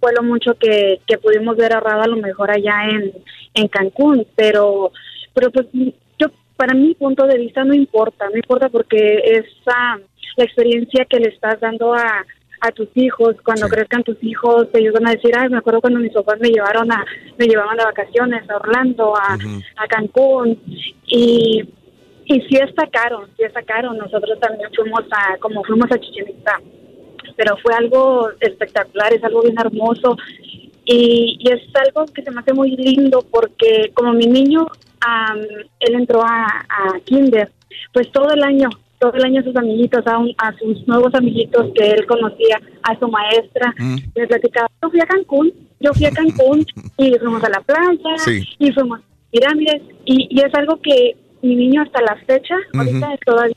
fue 0.00 0.12
lo 0.16 0.22
mucho 0.22 0.54
que, 0.54 1.00
que 1.06 1.18
pudimos 1.18 1.56
ver 1.56 1.72
ahorrado 1.72 2.02
a 2.02 2.08
lo 2.08 2.16
mejor 2.16 2.50
allá 2.50 2.88
en, 2.90 3.12
en 3.54 3.68
Cancún, 3.68 4.26
pero, 4.36 4.92
pero 5.34 5.50
pues 5.50 5.66
yo, 5.72 6.28
para 6.56 6.74
mi 6.74 6.94
punto 6.94 7.26
de 7.26 7.38
vista 7.38 7.64
no 7.64 7.74
importa, 7.74 8.28
no 8.30 8.36
importa 8.36 8.68
porque 8.68 9.22
es 9.24 9.44
ah, 9.66 9.98
la 10.36 10.44
experiencia 10.44 11.04
que 11.04 11.18
le 11.18 11.30
estás 11.30 11.60
dando 11.60 11.94
a, 11.94 12.24
a 12.60 12.70
tus 12.72 12.88
hijos, 12.94 13.36
cuando 13.44 13.68
crezcan 13.68 14.02
tus 14.02 14.22
hijos, 14.22 14.68
ellos 14.74 14.94
van 14.94 15.08
a 15.08 15.12
decir, 15.12 15.32
ay, 15.36 15.48
me 15.48 15.58
acuerdo 15.58 15.80
cuando 15.80 16.00
mis 16.00 16.12
papás 16.12 16.38
me 16.40 16.50
llevaron 16.50 16.90
a, 16.92 17.04
me 17.36 17.46
llevaban 17.46 17.76
de 17.76 17.84
vacaciones 17.84 18.48
a 18.50 18.56
Orlando, 18.56 19.14
a, 19.16 19.34
a 19.34 19.86
Cancún, 19.88 20.60
y, 21.06 21.62
y 22.24 22.40
sí 22.42 22.56
está 22.56 22.86
caro, 22.86 23.26
sí 23.36 23.44
está 23.44 23.62
caro, 23.62 23.92
nosotros 23.94 24.38
también 24.40 24.70
fuimos 24.74 25.04
a, 25.10 25.36
como 25.38 25.62
fuimos 25.64 25.90
a 25.90 25.98
Chichen 25.98 26.28
Itza, 26.28 26.60
pero 27.38 27.56
fue 27.62 27.72
algo 27.74 28.28
espectacular, 28.40 29.14
es 29.14 29.24
algo 29.24 29.40
bien 29.42 29.54
hermoso. 29.58 30.16
Y, 30.84 31.36
y 31.40 31.50
es 31.52 31.60
algo 31.86 32.06
que 32.12 32.22
se 32.22 32.30
me 32.30 32.40
hace 32.40 32.52
muy 32.54 32.70
lindo 32.76 33.24
porque 33.30 33.90
como 33.94 34.12
mi 34.14 34.26
niño, 34.26 34.66
am, 35.00 35.38
él 35.80 35.94
entró 35.94 36.22
a, 36.22 36.44
a 36.46 36.98
kinder, 37.04 37.50
pues 37.92 38.10
todo 38.10 38.30
el 38.32 38.42
año, 38.42 38.68
todo 38.98 39.12
el 39.12 39.24
año 39.24 39.42
sus 39.42 39.54
amiguitos, 39.56 40.06
a, 40.06 40.16
un- 40.18 40.34
a 40.38 40.52
sus 40.58 40.86
nuevos 40.88 41.14
amiguitos 41.14 41.66
que 41.74 41.90
él 41.90 42.06
conocía, 42.06 42.58
a 42.82 42.98
su 42.98 43.06
maestra, 43.08 43.74
les 44.14 44.28
platicaba, 44.28 44.68
yo 44.82 44.90
fui 44.90 45.00
a 45.00 45.06
Cancún, 45.06 45.52
yo 45.78 45.92
fui 45.92 46.06
a 46.06 46.10
Cancún 46.10 46.64
y 46.96 47.12
fuimos 47.18 47.44
a 47.44 47.50
la 47.50 47.60
playa 47.60 48.16
Sí. 48.24 48.42
y 48.58 48.72
fuimos 48.72 49.00
a 49.00 49.02
pirámides 49.30 49.82
y, 50.06 50.26
y 50.30 50.40
es 50.40 50.54
algo 50.54 50.80
que 50.80 51.16
mi 51.42 51.54
niño 51.54 51.82
hasta 51.82 52.02
la 52.02 52.16
fecha, 52.26 52.54
ahorita 52.74 53.16
todavía 53.24 53.56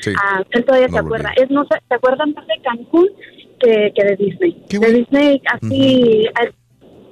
Sí. 0.00 0.12
Ah, 0.22 0.42
él 0.50 0.64
todavía 0.64 0.88
se 0.88 0.94
No 0.94 1.00
acuerda. 1.00 1.32
Es, 1.36 1.50
no 1.50 1.66
se, 1.66 1.94
acuerda 1.94 2.24
más 2.26 2.46
de 2.46 2.54
Cancún 2.62 3.08
que, 3.58 3.92
que 3.94 4.04
de 4.04 4.16
Disney. 4.16 4.62
De 4.68 4.92
Disney 4.92 5.42
así 5.52 6.26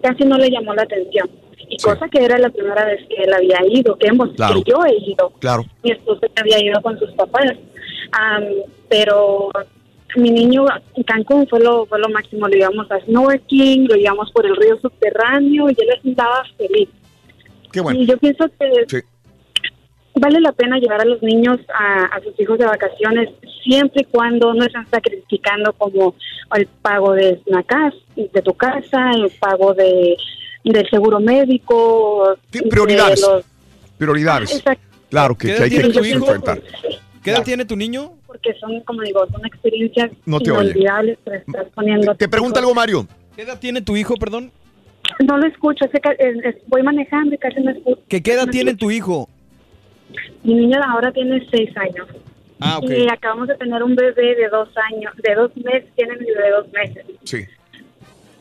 casi 0.03 0.25
no 0.25 0.37
le 0.39 0.51
llamó 0.51 0.75
la 0.75 0.83
atención. 0.83 1.29
Y 1.69 1.77
cosa 1.79 2.09
que 2.09 2.25
era 2.25 2.39
la 2.39 2.51
primera 2.51 2.85
vez 2.85 3.01
que 3.09 3.23
él 3.25 3.33
había 3.35 3.59
ido, 3.69 3.97
que, 3.97 4.07
hemos, 4.07 4.31
Claro. 4.35 4.63
que 4.63 4.71
yo 4.71 4.85
he 4.85 4.95
ido. 5.11 5.33
Claro. 5.41 5.65
Mi 5.83 5.91
esposo 5.91 6.21
había 6.37 6.65
ido 6.65 6.81
con 6.81 6.97
sus 6.99 7.11
papás. 7.13 7.53
Am, 8.13 8.45
pero 8.89 9.51
mi 10.15 10.31
niño 10.31 10.65
en 10.95 11.03
Cancún 11.03 11.47
fue 11.49 11.61
lo, 11.61 11.87
fue 11.87 11.99
lo 11.99 12.09
máximo. 12.11 12.47
Lo 12.47 12.55
llevamos 12.55 12.89
a 12.93 13.01
snorkeling, 13.01 13.89
lo 13.89 13.97
llevamos 13.97 14.31
por 14.31 14.47
el 14.47 14.55
río 14.55 14.79
subterráneo 14.81 15.69
y 15.71 15.77
él 15.77 16.11
estaba 16.11 16.45
feliz. 16.57 16.89
Qué 17.73 17.81
bueno. 17.81 17.99
Y 17.99 18.07
yo 18.07 18.17
pienso 18.19 18.45
que 18.59 18.85
Sí. 18.87 18.99
Vale 20.21 20.41
la 20.41 20.53
pena 20.53 20.79
llevar 20.79 21.01
a 21.01 21.05
los 21.05 21.23
niños 21.23 21.59
a, 21.73 22.05
a 22.07 22.21
sus 22.23 22.39
hijos 22.41 22.59
de 22.59 22.65
vacaciones 22.67 23.29
siempre 23.63 24.03
y 24.03 24.05
cuando 24.05 24.55
no 24.55 24.65
están 24.65 24.87
sacrificando 24.91 25.73
como 25.75 26.15
el 26.55 26.67
pago 26.83 27.13
de 27.15 27.41
una 27.47 27.63
casa, 27.63 27.97
de 28.17 28.43
tu 28.43 28.55
casa, 28.55 29.11
el 29.15 29.31
pago 29.39 29.75
de 29.75 30.17
del 30.65 30.89
seguro 30.91 31.21
médico, 31.21 32.37
de 32.51 32.63
prioridades. 32.63 33.21
los- 33.21 33.45
Prioridades. 33.99 34.53
Exacto. 34.57 34.83
Claro 35.09 35.35
que, 35.37 35.49
¿Qué 35.49 35.55
que 35.57 35.63
hay 35.63 35.71
que 35.71 35.77
tiene 35.81 35.95
tu 35.95 36.05
hijo? 36.05 36.19
enfrentar. 36.27 36.61
¿Qué 37.23 37.31
edad 37.31 37.45
tiene 37.45 37.65
tu 37.65 37.77
niño? 37.77 38.13
porque 38.27 38.53
son, 38.61 38.81
como 38.81 39.01
digo, 39.03 39.27
son 39.33 39.47
experiencias 39.47 40.11
No 40.27 40.39
te 40.39 40.51
inolvidables 40.51 41.17
que 41.25 41.37
estás 41.37 41.67
poniendo. 41.75 42.15
Te 42.17 42.29
pregunta 42.29 42.61
algo, 42.61 42.75
Mario. 42.75 43.07
¿Qué 43.35 43.43
edad 43.43 43.59
tiene 43.59 43.81
tu 43.81 43.97
hijo, 43.97 44.15
perdón? 44.17 44.51
No 45.27 45.39
lo 45.39 45.47
escucho, 45.47 45.87
es- 45.87 46.57
voy 46.67 46.83
manejando 46.83 47.35
y 47.35 47.39
casi 47.39 47.61
no 47.61 47.71
escucho. 47.71 48.03
¿Qué, 48.09 48.23
qué 48.23 48.33
edad 48.33 48.49
tiene 48.49 48.75
tu 48.75 48.91
hijo? 48.91 49.29
Mi 50.43 50.55
niño 50.55 50.79
ahora 50.87 51.13
tiene 51.13 51.47
seis 51.51 51.71
años. 51.77 52.09
Ah, 52.61 52.79
ok. 52.79 52.91
Y 52.91 53.09
acabamos 53.09 53.49
de 53.49 53.57
tener 53.57 53.83
un 53.83 53.95
bebé 53.95 54.35
de 54.35 54.49
dos 54.49 54.69
años, 54.93 55.13
de 55.23 55.35
dos 55.35 55.55
meses, 55.57 55.91
tiene 55.95 56.15
mi 56.17 56.27
bebé 56.27 56.43
de 56.45 56.51
dos 56.51 56.67
meses. 56.73 57.05
Sí. 57.25 57.45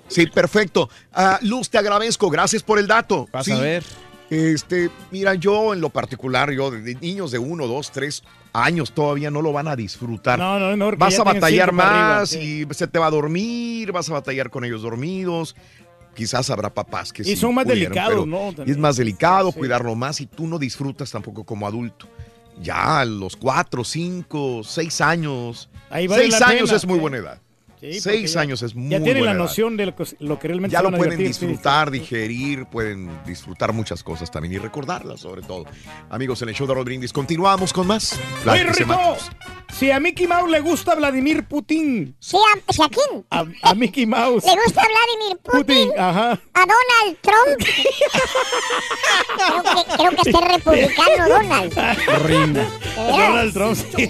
Sí, 0.08 0.28
perfecto. 0.28 0.90
Ah, 1.12 1.40
Luz, 1.42 1.70
te 1.70 1.78
agradezco. 1.80 2.30
Gracias 2.30 2.62
por 2.64 2.78
el 2.80 2.88
dato. 2.88 3.28
Vas 3.32 3.46
Sí. 3.46 3.52
a 3.52 3.60
ver. 3.60 3.84
Este, 4.30 4.90
mira, 5.12 5.36
yo 5.36 5.74
en 5.74 5.82
lo 5.82 5.90
particular, 5.90 6.52
yo 6.52 6.72
de 6.72 6.82
de 6.82 6.96
niños 6.96 7.32
de 7.32 7.38
uno, 7.40 7.68
dos, 7.68 7.92
tres 7.92 8.24
años 8.54 8.92
todavía 8.92 9.30
no 9.30 9.42
lo 9.42 9.52
van 9.52 9.68
a 9.68 9.76
disfrutar. 9.76 10.40
No, 10.40 10.60
no, 10.60 10.76
no, 10.76 10.96
Vas 10.98 11.20
a 11.20 11.24
batallar 11.24 11.70
arriba, 11.70 11.84
más 11.84 12.30
sí. 12.30 12.66
y 12.70 12.74
se 12.74 12.88
te 12.88 12.98
va 13.00 13.08
a 13.08 13.12
dormir, 13.12 13.92
vas 13.92 14.10
a 14.10 14.14
batallar 14.14 14.50
con 14.50 14.64
ellos 14.66 14.82
dormidos. 14.82 15.56
Quizás 16.16 16.50
habrá 16.50 16.74
papás 16.74 17.12
que 17.14 17.22
Y 17.22 17.26
sí 17.26 17.36
son 17.36 17.54
más 17.54 17.68
delicados, 17.68 18.26
¿no? 18.26 18.54
Y 18.66 18.72
es 18.72 18.78
más 18.78 18.96
delicado 18.96 19.52
cuidarlo 19.52 19.96
más 19.96 20.22
y 20.22 20.26
tú 20.26 20.48
no 20.48 20.58
disfrutas 20.58 21.12
tampoco 21.12 21.44
como 21.44 21.68
adulto. 21.68 22.08
Ya 22.62 23.02
a 23.02 23.06
los 23.06 23.36
cuatro, 23.36 23.84
cinco, 23.84 24.62
seis 24.64 25.02
años. 25.02 25.70
Ahí 25.90 26.08
vale 26.08 26.24
seis 26.24 26.42
años 26.42 26.70
pena, 26.70 26.78
es 26.78 26.86
muy 26.88 26.98
buena 26.98 27.18
edad. 27.18 27.42
Seis 28.00 28.34
ya- 28.34 28.42
años 28.42 28.62
es 28.62 28.76
muy 28.76 28.90
Ya 28.90 29.02
tienen 29.02 29.26
la 29.26 29.32
edad. 29.32 29.40
noción 29.40 29.78
de 29.78 29.86
lo 29.88 29.96
que, 29.96 30.06
lo 30.20 30.40
que 30.40 30.48
realmente 30.48 30.74
Ya 30.74 30.80
se 30.80 30.84
lo 30.84 30.92
pueden 30.98 31.18
divertir, 31.18 31.34
sí. 31.36 31.46
disfrutar, 31.48 31.92
digerir, 31.92 32.66
pueden 32.66 33.10
disfrutar 33.26 33.74
muchas 33.74 34.04
cosas 34.04 34.30
también 34.32 34.54
y 34.54 34.58
recordarlas 34.58 35.20
sobre 35.22 35.42
todo. 35.42 35.66
Amigos, 36.10 36.42
en 36.42 36.50
el 36.50 36.56
show 36.56 36.68
de 36.68 36.74
Raúl 36.74 36.86
Brindis, 36.86 37.14
continuamos 37.14 37.72
con 37.74 37.88
más. 37.88 38.20
Rito, 38.46 38.72
temáticas. 38.74 39.32
si 39.78 39.92
a 39.92 40.00
Mickey 40.00 40.28
Mouse 40.28 40.50
le 40.50 40.60
gusta 40.62 40.96
Vladimir 40.96 41.46
Putin. 41.46 42.16
¿Sí, 42.20 42.38
a, 42.38 42.74
¿sí 42.74 42.82
a 42.82 42.90
quién? 42.90 43.26
A, 43.30 43.46
a 43.70 43.76
Mickey 43.76 44.06
Mouse. 44.06 44.46
¿Le 44.46 44.56
gusta 44.64 44.82
Vladimir 44.84 45.38
Putin? 45.44 45.88
Putin, 45.88 46.00
ajá. 46.00 46.32
¿A 46.54 46.60
Donald 46.62 47.18
Trump? 47.22 47.68
creo, 49.38 49.64
que, 49.64 49.98
creo 49.98 50.12
que 50.12 50.30
este 50.30 50.42
republicano, 50.48 51.30
Donald. 51.30 51.74
Reina. 52.26 52.68
Donald 52.96 53.54
Trump. 53.54 53.76
sí. 53.96 54.10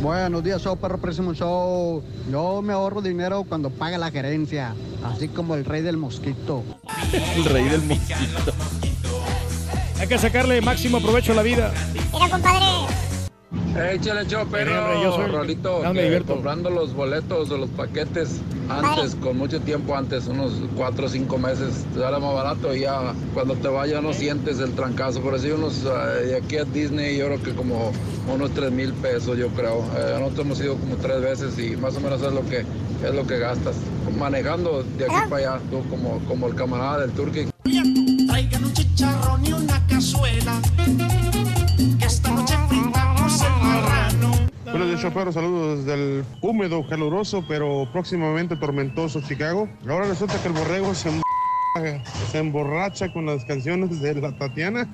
Buenos 0.00 0.42
días, 0.42 0.62
show 0.62 0.78
perro 0.78 0.96
próximo 0.96 1.34
show. 1.34 2.02
Yo 2.30 2.62
me 2.62 2.72
ahorro 2.72 3.02
dinero 3.02 3.44
cuando 3.46 3.68
paga 3.68 3.98
la 3.98 4.10
gerencia, 4.10 4.74
así 5.04 5.28
como 5.28 5.54
el 5.54 5.66
rey 5.66 5.82
del 5.82 5.98
mosquito. 5.98 6.64
El 7.36 7.44
rey 7.44 7.64
del 7.64 7.82
mosquito. 7.82 8.54
Hay 9.98 10.08
que 10.08 10.18
sacarle 10.18 10.62
máximo 10.62 11.02
provecho 11.02 11.32
a 11.32 11.34
la 11.34 11.42
vida. 11.42 11.70
Mira, 12.14 12.30
compadre. 12.30 12.66
Échale, 13.76 14.22
hombre, 14.36 14.64
perro. 14.64 15.02
yo 15.02 15.12
soy- 15.14 15.30
Rolito, 15.30 15.82
que 15.92 16.22
comprando 16.26 16.70
los 16.70 16.92
boletos 16.92 17.48
de 17.48 17.58
los 17.58 17.68
paquetes 17.70 18.40
antes, 18.68 19.14
con 19.16 19.38
mucho 19.38 19.60
tiempo 19.60 19.94
antes, 19.96 20.26
unos 20.26 20.52
cuatro 20.76 21.06
o 21.06 21.08
cinco 21.08 21.38
meses, 21.38 21.84
te 21.94 22.00
sale 22.00 22.18
más 22.18 22.34
barato 22.34 22.74
y 22.74 22.80
ya 22.80 23.14
cuando 23.32 23.54
te 23.54 23.68
vayas 23.68 24.02
no 24.02 24.12
sientes 24.12 24.58
el 24.60 24.72
trancazo. 24.72 25.20
Por 25.20 25.34
así 25.34 25.50
unos, 25.50 25.84
eh, 25.84 26.26
de 26.26 26.36
aquí 26.36 26.56
a 26.58 26.64
Disney, 26.64 27.16
yo 27.18 27.26
creo 27.26 27.42
que 27.42 27.52
como 27.54 27.92
unos 28.32 28.50
tres 28.52 28.70
mil 28.72 28.92
pesos, 28.94 29.38
yo 29.38 29.48
creo. 29.48 29.84
Eh, 29.96 30.16
nosotros 30.18 30.46
hemos 30.46 30.60
ido 30.60 30.76
como 30.76 30.96
tres 30.96 31.20
veces 31.20 31.58
y 31.58 31.76
más 31.76 31.96
o 31.96 32.00
menos 32.00 32.20
es 32.22 32.32
lo 32.32 32.44
que 32.48 32.58
es 32.58 33.14
lo 33.14 33.26
que 33.26 33.38
gastas. 33.38 33.76
Manejando 34.18 34.82
de 34.98 35.04
aquí 35.04 35.14
para 35.30 35.54
allá, 35.54 35.60
tú 35.70 35.82
como, 35.88 36.18
como 36.28 36.48
el 36.48 36.54
camarada 36.54 37.00
del 37.06 37.12
Turkey. 37.12 37.46
Traigan 38.28 38.64
un 38.64 38.72
chicharrón 38.72 39.46
y 39.46 39.52
una 39.52 39.86
cazuela. 39.86 40.60
Buenos 44.70 44.88
días, 44.88 45.00
choferos. 45.02 45.34
Saludos 45.34 45.84
desde 45.84 45.94
el 45.94 46.24
húmedo, 46.42 46.86
caluroso, 46.88 47.44
pero 47.48 47.88
próximamente 47.92 48.56
tormentoso 48.56 49.20
Chicago. 49.20 49.68
Ahora 49.88 50.06
resulta 50.06 50.40
que 50.40 50.48
el 50.48 50.54
borrego 50.54 50.94
se, 50.94 51.08
em- 51.08 51.22
se 52.30 52.38
emborracha 52.38 53.12
con 53.12 53.26
las 53.26 53.44
canciones 53.44 54.00
de 54.00 54.14
la 54.14 54.36
Tatiana. 54.36 54.88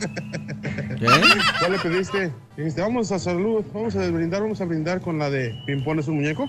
¿Cuál 1.58 1.72
le 1.72 1.78
pediste? 1.78 2.32
Dijiste, 2.56 2.80
vamos 2.80 3.12
a 3.12 3.18
salud, 3.18 3.64
vamos 3.74 3.94
a 3.96 4.10
brindar, 4.10 4.40
vamos 4.42 4.60
a 4.60 4.64
brindar 4.64 5.00
con 5.00 5.18
la 5.18 5.28
de 5.28 5.54
Pimpones 5.66 6.08
un 6.08 6.16
muñeco. 6.16 6.48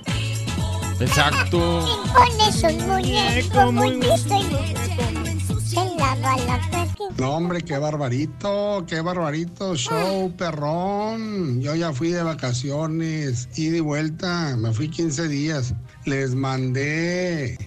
Exacto. 1.00 1.86
Pones 2.14 2.64
un 2.64 2.88
muñeco 2.88 3.72
muy 3.74 3.96
listo 4.02 4.36
y 4.36 5.07
No, 7.18 7.36
hombre, 7.36 7.62
qué 7.62 7.78
barbarito, 7.78 8.86
qué 8.88 9.02
barbarito, 9.02 9.76
show, 9.76 10.32
perrón. 10.38 11.62
Yo 11.62 11.76
ya 11.76 11.92
fui 11.94 12.10
de 12.10 12.22
vacaciones, 12.22 13.50
ida 13.56 13.78
y 13.78 13.80
vuelta, 13.80 14.56
me 14.58 14.72
fui 14.72 14.90
15 14.90 15.28
días. 15.28 15.74
Les 16.06 16.36
mandé 16.36 17.58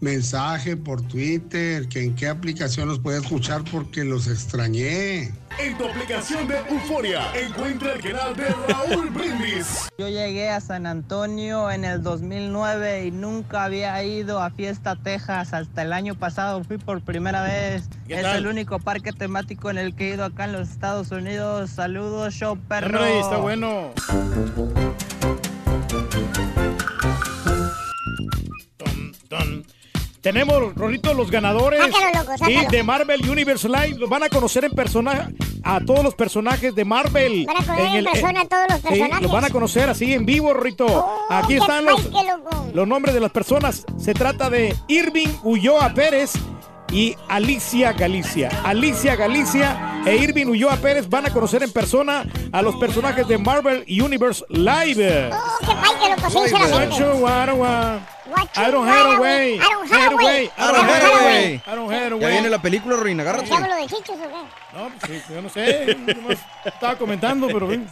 mensaje 0.00 0.76
por 0.76 1.02
Twitter, 1.02 1.88
que 1.88 2.04
en 2.04 2.14
qué 2.14 2.28
aplicación 2.28 2.88
los 2.88 2.98
podía 2.98 3.18
escuchar 3.18 3.64
porque 3.70 4.04
los 4.04 4.26
extrañé. 4.26 5.32
En 5.60 5.76
tu 5.76 5.86
aplicación 5.86 6.46
de 6.46 6.56
Euforia, 6.68 7.22
encuentra 7.34 7.92
el 7.94 8.00
canal 8.00 8.36
de 8.36 8.44
Raúl 8.68 9.10
Brindis. 9.10 9.88
Yo 9.98 10.08
llegué 10.08 10.50
a 10.50 10.60
San 10.60 10.86
Antonio 10.86 11.70
en 11.70 11.84
el 11.84 12.02
2009 12.02 13.06
y 13.06 13.10
nunca 13.10 13.64
había 13.64 14.00
ido 14.04 14.40
a 14.40 14.50
Fiesta 14.50 14.94
Texas. 14.96 15.52
Hasta 15.52 15.82
el 15.82 15.92
año 15.92 16.14
pasado 16.14 16.62
fui 16.62 16.78
por 16.78 17.00
primera 17.00 17.42
vez. 17.42 17.88
¿Qué 18.06 18.14
Es 18.16 18.22
tal? 18.22 18.36
el 18.38 18.46
único 18.46 18.78
parque 18.78 19.12
temático 19.12 19.68
en 19.70 19.78
el 19.78 19.96
que 19.96 20.10
he 20.10 20.14
ido 20.14 20.24
acá 20.24 20.44
en 20.44 20.52
los 20.52 20.70
Estados 20.70 21.10
Unidos. 21.10 21.70
Saludos, 21.70 22.34
show 22.34 22.56
perro. 22.56 22.98
Hombre, 22.98 23.20
está 23.20 23.36
bueno. 23.38 23.92
Tenemos, 30.20 30.74
Rolito, 30.74 31.14
los 31.14 31.30
ganadores 31.30 31.80
Sácalo, 31.80 32.18
loco, 32.24 32.32
sí, 32.44 32.52
sácalo. 32.54 32.70
de 32.70 32.82
Marvel 32.82 33.30
Universe 33.30 33.68
Live. 33.68 33.96
Los 33.98 34.10
van 34.10 34.24
a 34.24 34.28
conocer 34.28 34.64
en 34.64 34.72
persona 34.72 35.30
a 35.62 35.80
todos 35.80 36.02
los 36.02 36.14
personajes 36.14 36.74
de 36.74 36.84
Marvel. 36.84 37.46
Van 37.46 37.56
a 37.56 37.60
conocer 37.64 37.86
en 37.86 37.94
el- 37.96 38.04
persona 38.04 38.40
a 38.40 38.44
todos 38.48 38.64
los 38.70 38.80
personajes. 38.80 39.22
los 39.22 39.32
van 39.32 39.44
a 39.44 39.50
conocer 39.50 39.88
así 39.88 40.12
en 40.14 40.26
vivo, 40.26 40.52
Rolito. 40.52 41.06
Aquí 41.30 41.54
qué 41.54 41.56
están 41.58 41.84
los, 41.84 42.04
loco. 42.06 42.66
los 42.74 42.88
nombres 42.88 43.14
de 43.14 43.20
las 43.20 43.30
personas. 43.30 43.84
Se 43.98 44.12
trata 44.14 44.50
de 44.50 44.74
Irving 44.88 45.28
Ulloa 45.44 45.94
Pérez 45.94 46.32
y 46.90 47.14
Alicia 47.28 47.92
Galicia. 47.92 48.48
Alicia 48.64 49.14
Galicia 49.14 50.00
e 50.04 50.16
Irving 50.16 50.46
Ulloa 50.46 50.76
Pérez 50.76 51.08
van 51.08 51.26
a 51.26 51.30
conocer 51.30 51.62
en 51.62 51.70
persona 51.72 52.24
a 52.50 52.62
los 52.62 52.74
personajes 52.76 53.28
de 53.28 53.38
Marvel 53.38 53.84
Universe 53.88 54.44
Live. 54.48 55.30
Oh, 55.32 55.58
qué 55.60 56.08
I 58.56 58.70
don't 58.70 58.88
have 58.88 59.16
a 59.16 59.20
way. 59.20 59.54
I 59.58 59.58
don't 59.72 59.90
have 59.90 60.12
a 60.12 60.16
way. 60.16 60.50
I 60.56 60.72
don't 60.72 60.88
have 60.88 61.04
a 61.04 61.24
way. 61.24 61.62
I 61.66 61.74
don't 61.74 61.92
have 61.92 62.12
a 62.14 62.18
Ya 62.20 62.28
viene 62.28 62.50
la 62.50 62.60
película, 62.60 62.96
Ruin, 62.96 63.20
agárrate. 63.20 63.46
¿Diablo 63.46 63.74
de 63.74 63.82
chichos 63.86 64.10
o 64.10 64.28
qué? 64.28 64.76
No, 64.76 64.90
pues 65.00 65.22
sí, 65.26 65.32
yo 65.34 65.42
no 65.42 65.48
sé. 65.48 65.96
Estaba 66.64 66.96
comentando, 66.98 67.46
pero 67.48 67.66
ven. 67.68 67.86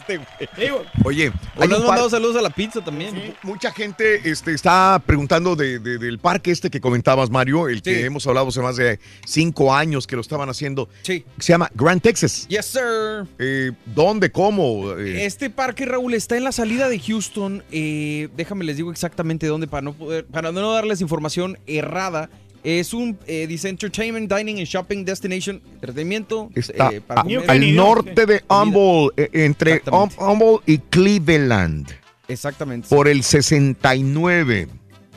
Digo, 0.56 0.82
Oye, 1.04 1.28
un 1.28 1.34
par- 1.56 1.68
mandado 1.68 2.10
saludos 2.10 2.36
a 2.36 2.42
la 2.42 2.50
pizza 2.50 2.82
también. 2.84 3.34
mucha 3.42 3.72
gente 3.72 4.28
este, 4.28 4.52
está 4.52 5.00
preguntando 5.04 5.56
de- 5.56 5.78
de- 5.78 5.98
del 5.98 6.18
parque 6.18 6.50
este 6.50 6.68
que 6.70 6.80
comentabas, 6.80 7.30
Mario, 7.30 7.68
el 7.68 7.80
que 7.82 7.94
Sí. 7.94 8.02
hemos 8.02 8.26
hablado 8.26 8.48
hace 8.48 8.60
más 8.60 8.76
de 8.76 8.98
cinco 9.24 9.74
años 9.74 10.06
que 10.06 10.16
lo 10.16 10.20
estaban 10.22 10.48
haciendo. 10.48 10.88
Sí. 11.02 11.24
Se 11.38 11.52
llama 11.52 11.70
Grand 11.74 12.02
Texas. 12.02 12.46
Yes, 12.48 12.66
sir. 12.66 13.26
Eh, 13.38 13.72
¿Dónde? 13.86 14.30
¿Cómo? 14.30 14.92
Eh, 14.98 15.24
Este 15.24 15.48
parque, 15.50 15.86
Raúl, 15.86 16.14
está 16.14 16.36
en 16.36 16.44
la 16.44 16.52
salida 16.52 16.88
de 16.88 16.98
Houston. 16.98 17.62
eh, 17.72 18.28
déjame 18.36 18.64
les 18.64 18.76
digo 18.76 18.90
exactamente 18.92 19.46
dónde 19.46 19.66
para 19.66 19.82
no 19.82 19.92
poder, 19.94 20.25
para 20.32 20.52
no 20.52 20.72
darles 20.72 21.00
información 21.00 21.58
errada. 21.66 22.30
Es 22.64 22.92
un 22.94 23.16
eh, 23.28 23.46
dice 23.46 23.68
Entertainment, 23.68 24.32
Dining 24.32 24.58
and 24.58 24.66
Shopping 24.66 25.04
Destination, 25.04 25.62
entretenimiento. 25.74 26.50
está 26.54 26.88
eh, 26.90 27.00
para 27.00 27.20
a- 27.20 27.24
comer. 27.24 27.48
al 27.50 27.76
norte 27.76 28.26
de 28.26 28.42
Humboldt, 28.48 29.18
eh, 29.20 29.30
entre 29.44 29.70
Hum- 29.72 29.76
Exactamente. 30.08 30.16
Humboldt 30.24 30.68
y 30.68 30.78
Cleveland, 30.78 31.88
Exactamente. 32.26 32.88
por 32.88 33.06
el 33.06 33.22
69. 33.22 34.68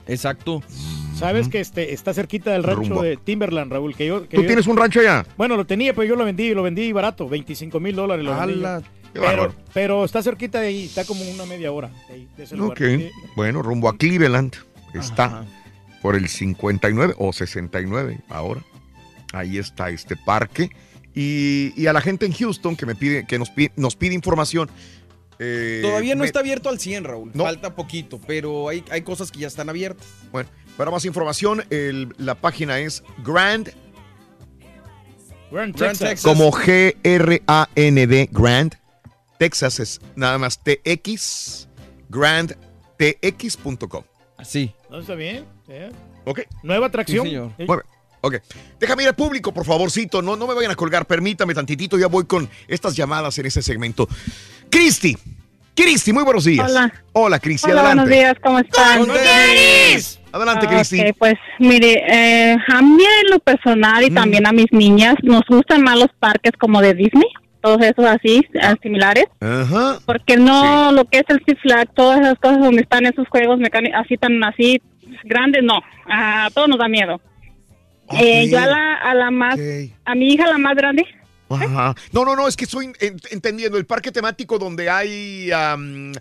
Exacto. 0.08 0.62
Sabes 1.18 1.50
que 1.50 1.60
este 1.60 1.94
está 1.94 2.14
cerquita 2.14 2.52
del 2.52 2.64
rancho 2.64 2.82
Rumbo. 2.82 3.02
de 3.04 3.18
Timberland, 3.18 3.72
Raúl. 3.72 3.96
Que 3.96 4.08
yo, 4.08 4.22
que 4.28 4.38
¿Tú 4.38 4.42
yo- 4.44 4.48
tienes 4.48 4.68
un 4.68 4.78
rancho 4.78 5.00
allá? 5.02 5.26
Bueno, 5.38 5.58
lo 5.58 5.66
tenía, 5.66 5.94
pero 5.94 6.08
yo 6.08 6.16
lo 6.16 6.26
vendí, 6.26 6.54
lo 6.54 6.64
vendí 6.64 6.92
barato, 6.94 7.28
25 7.28 7.80
mil 7.80 7.96
dólares. 7.96 8.24
Lo 8.26 8.82
Pero, 9.12 9.54
pero 9.74 10.06
está 10.06 10.22
cerquita 10.22 10.62
de 10.62 10.68
ahí, 10.68 10.86
está 10.86 11.04
como 11.04 11.22
una 11.32 11.46
media 11.46 11.72
hora 11.72 11.90
de, 12.08 12.14
ahí, 12.14 12.28
de 12.38 12.44
ese 12.44 12.56
lugar. 12.56 12.72
Ok, 12.78 12.78
Sí. 13.00 13.10
bueno, 13.36 13.62
rumbo 13.64 13.90
a 13.90 13.98
Cleveland 13.98 14.56
está 14.94 15.46
por 16.02 16.16
el 16.16 16.28
59 16.30 17.16
o 17.18 17.34
69 17.34 18.20
ahora. 18.30 18.62
Ahí 19.34 19.58
está 19.58 19.90
este 19.90 20.16
parque. 20.16 20.70
Y, 21.14 21.74
y 21.76 21.88
a 21.88 21.94
la 21.94 22.02
gente 22.02 22.26
en 22.26 22.34
Houston 22.34 22.76
que 22.76 22.86
me 22.86 22.96
pide, 22.96 23.26
que 23.26 23.38
nos 23.40 23.50
pide, 23.50 23.72
nos 23.76 23.96
pide 23.96 24.14
información. 24.16 24.70
eh, 25.40 25.80
Todavía 25.82 26.16
no 26.16 26.22
me- 26.22 26.26
está 26.28 26.40
abierto 26.40 26.70
al 26.70 26.80
100, 26.80 27.04
Raúl. 27.04 27.32
No. 27.34 27.44
Falta 27.44 27.76
poquito, 27.76 28.20
pero 28.26 28.70
hay, 28.70 28.84
hay 28.92 29.02
cosas 29.02 29.32
que 29.32 29.40
ya 29.40 29.48
están 29.48 29.70
abiertas. 29.70 30.06
Bueno, 30.32 30.50
para 30.78 30.92
más 30.92 31.06
información, 31.06 31.64
el- 31.70 32.14
la 32.18 32.36
página 32.36 32.80
es 32.80 33.04
Grand, 33.24 33.70
Grand 35.52 35.76
Grand 35.76 35.76
Texas. 35.76 36.00
Texas. 36.10 36.24
como 36.24 36.52
G-R-A-N-D, 36.52 38.30
Grand. 38.32 38.76
Texas 39.40 39.80
es 39.80 40.00
nada 40.16 40.38
más 40.38 40.60
TX, 40.64 41.68
grandtx.com. 42.10 44.04
Así. 44.40 44.74
¿No 44.90 45.00
está 45.00 45.16
bien? 45.16 45.46
Ok. 46.26 46.42
Nueva 46.64 46.88
atracción. 46.88 47.26
Sí, 47.26 47.32
señor. 47.32 47.52
Bien. 47.58 47.70
Ok. 48.22 48.36
Déjame 48.80 49.04
ir 49.04 49.10
al 49.10 49.16
público, 49.16 49.54
por 49.54 49.66
favorcito. 49.66 50.22
No, 50.22 50.36
no 50.36 50.48
me 50.48 50.54
vayan 50.54 50.72
a 50.72 50.76
colgar. 50.76 51.06
Permítame 51.06 51.54
tantitito. 51.54 51.98
Ya 51.98 52.08
voy 52.08 52.26
con 52.26 52.50
estas 52.68 52.96
llamadas 52.96 53.38
en 53.38 53.46
ese 53.46 53.62
segmento. 53.62 54.08
Cristi. 54.70 55.18
Cristi, 55.76 56.12
muy 56.12 56.24
buenos 56.24 56.44
días. 56.46 56.70
Hola. 56.70 56.94
Hola, 57.14 57.40
Cristi. 57.40 57.70
Hola, 57.72 57.82
adelante. 57.82 58.02
buenos 58.04 58.20
días, 58.20 58.36
¿cómo 58.44 58.60
están? 58.60 59.02
Adelante, 60.32 60.66
Ah, 60.68 60.70
Cristi. 60.70 61.00
ok, 61.02 61.16
pues 61.18 61.36
mire, 61.60 62.04
eh, 62.08 62.56
a 62.68 62.82
mí 62.82 63.04
en 63.04 63.32
lo 63.32 63.40
personal 63.40 64.04
y 64.04 64.12
también 64.12 64.46
a 64.46 64.52
mis 64.52 64.72
niñas 64.72 65.16
nos 65.24 65.42
gustan 65.50 65.82
más 65.82 65.98
los 65.98 66.10
parques 66.20 66.52
como 66.60 66.82
de 66.82 66.94
Disney. 66.94 67.28
Todos 67.62 67.82
esos 67.82 68.06
así, 68.06 68.46
ah, 68.62 68.76
similares. 68.82 69.26
Ajá. 69.40 70.00
Porque 70.06 70.38
no 70.38 70.92
lo 70.92 71.06
que 71.06 71.20
es 71.20 71.26
el 71.30 71.42
Six 71.46 71.62
Flags, 71.62 71.94
todas 71.96 72.20
esas 72.22 72.40
cosas 72.40 72.60
donde 72.60 72.82
están 72.82 73.06
esos 73.06 73.28
juegos 73.28 73.60
mecánicos 73.60 74.00
así 74.04 74.18
tan 74.18 74.44
así 74.44 74.82
grandes, 75.24 75.64
no. 75.64 75.80
A 76.10 76.50
todos 76.54 76.70
nos 76.70 76.80
da 76.80 76.88
miedo. 76.88 77.20
Eh, 78.20 78.50
yo 78.50 78.58
a 78.58 78.66
la, 78.66 78.96
a 78.96 79.14
la 79.14 79.30
más, 79.30 79.58
a 80.06 80.16
mi 80.16 80.34
hija 80.34 80.48
la 80.48 80.58
más 80.58 80.76
grande, 80.76 81.06
Ajá. 81.52 81.96
No, 82.12 82.26
no, 82.26 82.36
no, 82.36 82.48
es 82.48 82.56
que 82.56 82.66
estoy 82.66 82.92
en- 83.00 83.20
entendiendo. 83.32 83.78
El 83.80 83.86
parque 83.86 84.12
temático 84.12 84.60
donde 84.60 84.88
hay 84.90 85.50
am, 85.52 86.12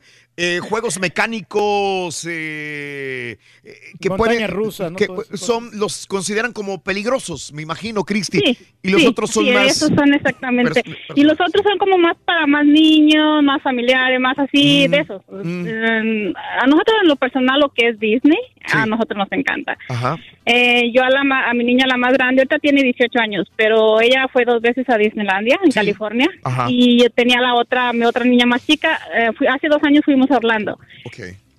eh, 0.41 0.61
juegos 0.61 1.01
mecánicos 1.01 2.25
eh, 2.31 3.39
eh, 3.65 3.73
que 4.01 4.09
Montaña 4.09 4.47
pueden. 4.47 4.49
rusa, 4.51 4.89
¿no? 4.91 4.97
que 4.97 5.09
son, 5.35 5.71
los 5.77 6.07
consideran 6.07 6.53
como 6.53 6.81
peligrosos, 6.83 7.53
me 7.53 7.63
imagino, 7.63 8.05
Cristi. 8.05 8.41
y 8.83 8.89
los 8.91 9.01
Sí, 9.03 9.07
otros 9.09 9.31
son 9.31 9.45
sí, 9.47 9.51
más. 9.51 9.67
esos 9.67 9.91
son 9.91 10.15
exactamente. 10.15 10.83
y 11.17 11.23
los 11.25 11.33
otros 11.35 11.63
son 11.65 11.77
como 11.79 11.99
más 11.99 12.17
para 12.25 12.47
más 12.47 12.65
niños, 12.65 13.43
más 13.43 13.61
familiares, 13.63 14.21
más 14.21 14.39
así, 14.39 14.87
Mm, 14.87 14.91
de 14.93 14.99
esos. 14.99 15.23
Eh, 15.45 16.33
a 16.63 16.67
nosotros 16.67 16.97
en 17.03 17.09
lo 17.09 17.17
personal 17.17 17.59
lo 17.61 17.71
que 17.71 17.89
es 17.89 17.99
Disney, 17.99 18.39
a 18.73 18.87
nosotros 18.87 19.19
nos 19.19 19.33
encanta. 19.33 19.77
Ajá. 19.89 20.17
Eh, 20.47 20.91
yo 20.95 21.03
a, 21.03 21.11
la, 21.11 21.25
ma- 21.25 21.49
a 21.51 21.55
mi 21.55 21.65
niña, 21.65 21.87
la 21.87 21.97
más 21.97 22.13
grande, 22.13 22.43
ahorita 22.43 22.59
tiene 22.61 22.83
18 22.83 23.19
años, 23.19 23.51
pero 23.57 24.01
ella 24.01 24.27
fue 24.33 24.45
dos 24.45 24.61
veces 24.63 24.89
a 24.89 24.97
Disneylandia, 24.97 25.59
en 25.65 25.71
California. 25.73 26.29
Ajá. 26.45 26.67
Y 26.71 27.03
yo 27.03 27.11
tenía 27.11 27.41
la 27.41 27.55
otra, 27.55 27.93
mi 27.93 28.05
otra 28.05 28.25
niña 28.25 28.47
más 28.47 28.65
chica, 28.67 28.99
eh, 29.17 29.31
fui- 29.37 29.47
hace 29.47 29.69
dos 29.69 29.83
años 29.83 30.05
fuimos 30.05 30.28
a 30.31 30.37
Orlando. 30.37 30.79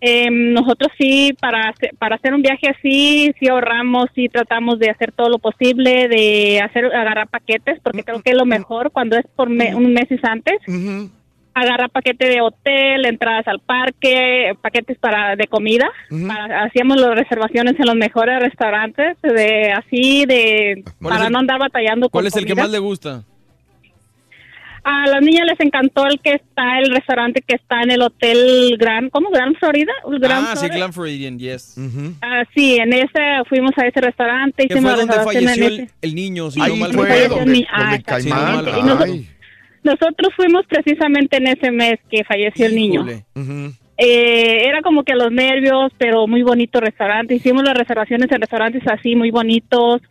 Eh, 0.02 0.30
nosotros 0.32 0.90
sí, 0.98 1.36
para, 1.42 1.70
hacer- 1.70 1.92
para 2.00 2.16
hacer 2.16 2.34
un 2.34 2.42
viaje 2.42 2.70
así, 2.70 3.34
sí 3.38 3.50
ahorramos, 3.50 4.06
sí 4.16 4.30
tratamos 4.30 4.80
de 4.80 4.90
hacer 4.90 5.12
todo 5.12 5.28
lo 5.28 5.40
posible, 5.40 6.08
de 6.08 6.62
hacer 6.64 6.86
agarrar 6.86 7.28
paquetes, 7.28 7.80
porque 7.84 8.04
creo 8.04 8.22
que 8.22 8.30
es 8.32 8.38
lo 8.38 8.46
mejor 8.46 8.92
cuando 8.92 9.18
es 9.18 9.26
por 9.36 9.50
me- 9.50 9.76
un 9.76 9.92
mes 9.92 10.08
antes. 10.24 10.56
Agarrar 11.54 11.90
paquete 11.90 12.28
de 12.30 12.40
hotel, 12.40 13.06
entradas 13.06 13.46
al 13.48 13.60
parque, 13.60 14.54
paquetes 14.62 14.98
para 15.00 15.36
de 15.36 15.48
comida. 15.48 15.90
Para- 16.28 16.64
hacíamos 16.64 16.96
las 17.02 17.16
reservaciones 17.16 17.78
en 17.78 17.86
los 17.86 17.96
mejores 17.96 18.40
restaurantes, 18.40 19.18
de 19.22 19.74
así, 19.74 20.26
de 20.26 20.84
¿Cuál 21.02 21.12
es 21.14 21.18
para 21.18 21.30
no 21.30 21.40
andar 21.40 21.60
batallando 21.60 22.08
con 22.08 22.12
¿Cuál 22.20 22.28
es 22.28 22.36
el 22.38 22.46
que 22.46 22.56
más 22.56 22.70
le 22.70 22.80
gusta? 22.80 23.24
A 24.84 25.08
las 25.08 25.22
niñas 25.22 25.46
les 25.46 25.60
encantó 25.60 26.06
el 26.08 26.20
que 26.20 26.34
está, 26.34 26.80
el 26.80 26.92
restaurante 26.92 27.42
que 27.46 27.56
está 27.56 27.82
en 27.82 27.92
el 27.92 28.02
Hotel 28.02 28.76
Gran, 28.78 29.10
¿cómo? 29.10 29.30
Gran 29.30 29.56
Florida. 29.56 29.92
Gran 30.20 30.44
ah, 30.44 30.52
sí, 30.54 30.60
Florida. 30.60 30.78
Glam 30.78 30.94
Floridian, 30.94 31.40
yes. 31.40 31.76
Ah, 32.22 32.44
sí, 32.56 32.78
en 32.78 32.94
ese 32.94 33.44
fuimos 33.48 33.72
a 33.78 33.88
ese 33.88 34.02
restaurante. 34.02 34.68
Que 34.68 34.76
fue 34.76 34.82
hicimos 34.82 34.92
la 34.92 35.06
donde 35.06 35.24
falleció 35.24 35.68
el, 35.68 35.74
ese. 35.74 35.94
el 36.02 36.16
niño, 36.16 36.52
si 36.52 36.62
Ahí 36.62 36.72
no 36.72 36.76
mal 36.78 36.92
recuerdo. 36.92 37.46
Nosotros 39.82 40.34
fuimos 40.36 40.66
precisamente 40.68 41.38
en 41.38 41.48
ese 41.48 41.72
mes 41.72 42.00
que 42.10 42.24
falleció 42.24 42.66
el 42.66 42.76
niño. 42.76 43.02
Híjole. 43.02 43.26
Eh, 44.02 44.66
era 44.66 44.82
como 44.82 45.04
que 45.04 45.14
los 45.14 45.30
nervios, 45.30 45.92
pero 45.98 46.26
muy 46.26 46.42
bonito 46.42 46.80
restaurante. 46.80 47.36
Hicimos 47.36 47.64
las 47.64 47.76
reservaciones 47.78 48.32
en 48.32 48.40
restaurantes 48.40 48.82
así, 48.88 49.14
muy 49.14 49.30
bonitos. 49.30 50.02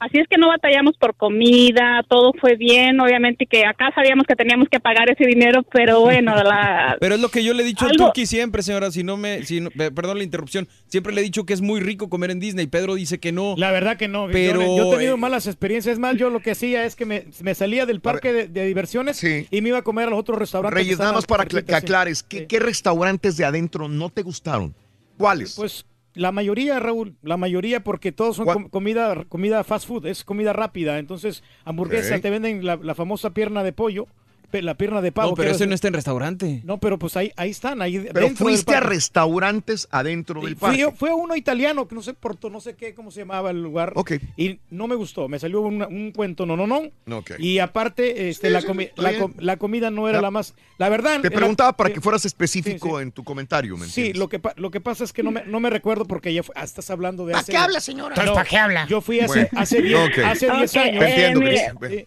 Así 0.00 0.18
es 0.18 0.26
que 0.28 0.36
no 0.36 0.48
batallamos 0.48 0.96
por 0.98 1.14
comida, 1.14 2.04
todo 2.08 2.32
fue 2.40 2.56
bien. 2.56 2.98
Obviamente 2.98 3.46
que 3.46 3.64
acá 3.64 3.90
sabíamos 3.94 4.26
que 4.26 4.34
teníamos 4.34 4.68
que 4.68 4.80
pagar 4.80 5.08
ese 5.10 5.24
dinero, 5.26 5.62
pero 5.72 6.00
bueno, 6.00 6.34
la, 6.34 6.96
Pero 7.00 7.14
es 7.14 7.20
lo 7.20 7.28
que 7.28 7.44
yo 7.44 7.54
le 7.54 7.62
he 7.62 7.66
dicho 7.66 7.84
al 7.84 7.92
Algo- 7.92 8.06
Turqui 8.06 8.26
siempre, 8.26 8.62
señora, 8.62 8.90
si 8.90 9.04
no 9.04 9.16
me, 9.16 9.44
si 9.44 9.60
no- 9.60 9.70
pe- 9.70 9.92
perdón 9.92 10.18
la 10.18 10.24
interrupción, 10.24 10.66
siempre 10.88 11.12
le 11.14 11.20
he 11.20 11.24
dicho 11.24 11.44
que 11.44 11.52
es 11.52 11.60
muy 11.60 11.80
rico 11.80 12.08
comer 12.08 12.30
en 12.30 12.40
Disney, 12.40 12.66
Pedro 12.66 12.94
dice 12.94 13.18
que 13.18 13.32
no. 13.32 13.54
La 13.56 13.70
verdad 13.70 13.96
que 13.96 14.08
no. 14.08 14.28
Pero, 14.30 14.60
yo, 14.62 14.76
yo 14.76 14.92
he 14.92 14.96
tenido 14.96 15.14
eh, 15.14 15.18
malas 15.18 15.46
experiencias. 15.46 15.94
Es 15.94 15.98
más, 15.98 16.16
yo 16.16 16.30
lo 16.30 16.40
que 16.40 16.52
hacía 16.52 16.84
es 16.84 16.96
que 16.96 17.06
me, 17.06 17.26
me 17.40 17.54
salía 17.54 17.86
del 17.86 18.00
parque 18.00 18.32
de, 18.32 18.48
de 18.48 18.66
diversiones 18.66 19.22
y 19.24 19.60
me 19.62 19.68
iba 19.70 19.78
a 19.78 19.82
comer 19.82 20.08
a 20.08 20.10
los 20.10 20.18
otros 20.20 20.38
restaurantes. 20.38 20.74
Reyes, 20.82 20.98
nada 20.98 21.12
más 21.12 21.26
para 21.26 21.46
que, 21.46 21.60
sí. 21.60 21.72
aclares, 21.72 22.22
¿qué, 22.22 22.46
restaurantes 22.58 23.36
de 23.36 23.44
adentro 23.44 23.88
no 23.88 24.10
te 24.10 24.22
gustaron? 24.22 24.74
¿Cuáles? 25.16 25.54
Pues 25.56 25.86
la 26.14 26.32
mayoría, 26.32 26.80
Raúl, 26.80 27.16
la 27.22 27.36
mayoría 27.36 27.84
porque 27.84 28.12
todos 28.12 28.36
son 28.36 28.46
com- 28.46 28.68
comida, 28.68 29.24
comida 29.28 29.64
fast 29.64 29.86
food, 29.86 30.06
es 30.06 30.24
comida 30.24 30.52
rápida. 30.52 30.98
Entonces, 30.98 31.42
hamburguesa, 31.64 32.18
te 32.20 32.30
venden 32.30 32.64
la, 32.64 32.76
la 32.76 32.94
famosa 32.94 33.34
pierna 33.34 33.62
de 33.62 33.72
pollo, 33.72 34.06
la 34.52 34.74
pierna 34.74 35.02
de 35.02 35.12
pavo. 35.12 35.30
No, 35.30 35.34
pero 35.36 35.50
ese 35.50 35.66
no 35.66 35.74
está 35.74 35.88
en 35.88 35.94
restaurante. 35.94 36.60
No, 36.64 36.78
pero 36.78 36.98
pues 36.98 37.16
ahí, 37.16 37.32
ahí 37.36 37.50
están, 37.50 37.82
ahí 37.82 37.98
Pero 38.12 38.30
fuiste 38.30 38.74
a 38.74 38.80
restaurantes 38.80 39.88
adentro 39.90 40.40
del 40.40 40.56
Fui, 40.56 40.60
parque. 40.60 40.78
yo- 40.78 40.92
fue 40.92 41.12
uno 41.12 41.36
italiano, 41.36 41.88
que 41.88 41.94
no 41.94 42.02
sé 42.02 42.14
por 42.14 42.36
no 42.50 42.60
sé 42.60 42.74
qué, 42.76 42.94
cómo 42.94 43.10
se 43.10 43.20
llamaba 43.20 43.50
el 43.50 43.62
lugar. 43.62 43.92
Y 44.36 44.60
no 44.70 44.86
me 44.86 44.94
gustó, 44.94 45.28
me 45.28 45.38
salió 45.38 45.60
una- 45.62 45.88
un 45.88 46.12
cuento, 46.12 46.46
no, 46.46 46.56
no, 46.56 46.66
no. 46.66 46.82
Ok. 47.16 47.32
Y 47.38 47.58
aparte, 47.58 48.28
este, 48.28 48.48
Sí, 48.48 48.52
la, 48.52 48.62
comi- 48.62 48.90
la, 48.96 49.10
bien. 49.10 49.22
com- 49.22 49.34
la 49.38 49.56
comida 49.56 49.90
no 49.90 50.08
era 50.08 50.18
La- 50.18 50.22
la 50.22 50.30
más... 50.30 50.54
La 50.78 50.88
verdad... 50.88 51.20
Te 51.20 51.28
era- 51.28 51.36
preguntaba 51.36 51.72
para 51.76 51.90
eh, 51.90 51.94
que 51.94 52.00
fueras 52.00 52.24
específico 52.24 53.00
en 53.00 53.10
tu 53.12 53.24
comentario, 53.24 53.76
¿me 53.76 53.86
Sí, 53.86 54.12
lo 54.12 54.28
que, 54.28 54.38
pa- 54.38 54.54
lo 54.56 54.70
que 54.70 54.80
pasa 54.80 55.04
es 55.04 55.12
que 55.12 55.22
no 55.22 55.30
me, 55.30 55.44
no 55.46 55.60
me 55.60 55.70
recuerdo 55.70 56.04
porque 56.04 56.32
ya 56.32 56.42
fue- 56.42 56.54
ah, 56.56 56.64
estás 56.64 56.90
hablando 56.90 57.26
de 57.26 57.32
¿Para 57.32 57.40
hace... 57.42 57.52
qué 57.52 57.58
habla, 57.58 57.80
señora? 57.80 58.14
No, 58.24 58.34
¿para 58.34 58.48
qué 58.48 58.56
habla? 58.58 58.86
Yo 58.86 59.00
fui 59.00 59.20
hace, 59.20 59.26
Bueno. 59.26 59.48
hace 59.56 59.82
10 59.82 59.98
Ok. 60.10 60.18
hace 60.24 60.46
10 60.50 60.70
Ok, 60.76 60.76
años. 60.82 61.00
te 61.00 61.26
entiendo, 61.26 61.46
Eh, 61.46 61.66
eh, 61.90 62.06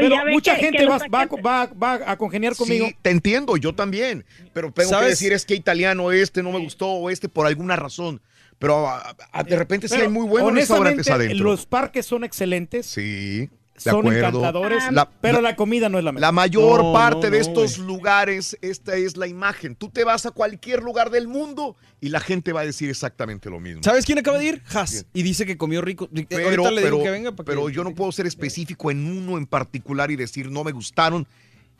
Pero 0.00 0.14
ya 0.16 0.24
mucha 0.30 0.54
que- 0.54 0.60
gente 0.62 0.78
que 0.78 0.86
va, 0.86 0.98
los 0.98 1.02
va, 1.12 1.26
va- 1.66 1.70
va 1.82 2.10
a 2.12 2.16
congeniar 2.16 2.56
conmigo. 2.56 2.86
Sí, 2.88 2.96
te 3.02 3.10
entiendo, 3.10 3.56
yo 3.56 3.74
también. 3.74 4.24
Pero 4.52 4.72
tengo 4.72 4.98
que 4.98 5.06
decir 5.06 5.32
es 5.32 5.44
que 5.44 5.54
italiano 5.54 6.10
este 6.12 6.42
no 6.42 6.52
me 6.52 6.58
gustó 6.58 6.86
o 6.88 7.10
este 7.10 7.28
por 7.28 7.46
alguna 7.46 7.76
razón. 7.76 8.20
Pero 8.58 8.86
ah, 8.86 9.16
ah, 9.32 9.42
de 9.42 9.56
repente 9.56 9.88
sí 9.88 9.94
Pero, 9.94 10.06
hay 10.06 10.12
muy 10.12 10.26
buenos 10.26 10.52
restaurantes 10.54 11.08
adentro. 11.08 11.44
Los 11.44 11.64
parques 11.64 12.04
son 12.04 12.24
excelentes. 12.24 12.84
Sí. 12.86 13.48
De 13.84 13.90
Son 13.90 14.00
acuerdo. 14.00 14.18
encantadores, 14.28 14.92
La- 14.92 15.08
pero 15.10 15.40
la 15.40 15.56
comida 15.56 15.88
no 15.88 15.98
es 15.98 16.04
la 16.04 16.12
mejor. 16.12 16.20
La 16.20 16.32
mayor 16.32 16.84
No, 16.84 16.92
parte 16.92 17.26
no, 17.28 17.30
de 17.30 17.38
no, 17.38 17.44
estos 17.46 17.78
lugares, 17.78 18.58
esta 18.60 18.94
es 18.96 19.16
la 19.16 19.26
imagen. 19.26 19.74
Tú 19.74 19.88
te 19.88 20.04
vas 20.04 20.26
a 20.26 20.30
cualquier 20.32 20.82
lugar 20.82 21.10
del 21.10 21.28
mundo 21.28 21.76
y 22.00 22.10
la 22.10 22.20
gente 22.20 22.52
va 22.52 22.60
a 22.60 22.66
decir 22.66 22.90
exactamente 22.90 23.48
lo 23.48 23.58
mismo. 23.58 23.82
¿Sabes 23.82 24.04
quién 24.04 24.18
acaba 24.18 24.36
de 24.38 24.44
ir? 24.44 24.62
Haas. 24.74 25.06
Y 25.14 25.22
dice 25.22 25.46
que 25.46 25.56
comió 25.56 25.80
rico. 25.80 26.08
Eh, 26.14 26.26
Pero, 26.28 26.44
Ahorita 26.64 26.70
le 26.72 26.82
digo 26.82 26.96
pero- 26.98 27.04
que 27.04 27.10
venga 27.10 27.30
para 27.32 27.44
que- 27.46 27.50
pero 27.52 27.68
yo 27.70 27.82
no 27.84 27.94
puedo 27.94 28.12
ser 28.12 28.26
específico 28.26 28.90
en 28.90 29.06
uno 29.10 29.38
en 29.38 29.46
particular 29.46 30.10
y 30.10 30.16
decir 30.16 30.50
no 30.50 30.62
me 30.62 30.72
gustaron. 30.72 31.26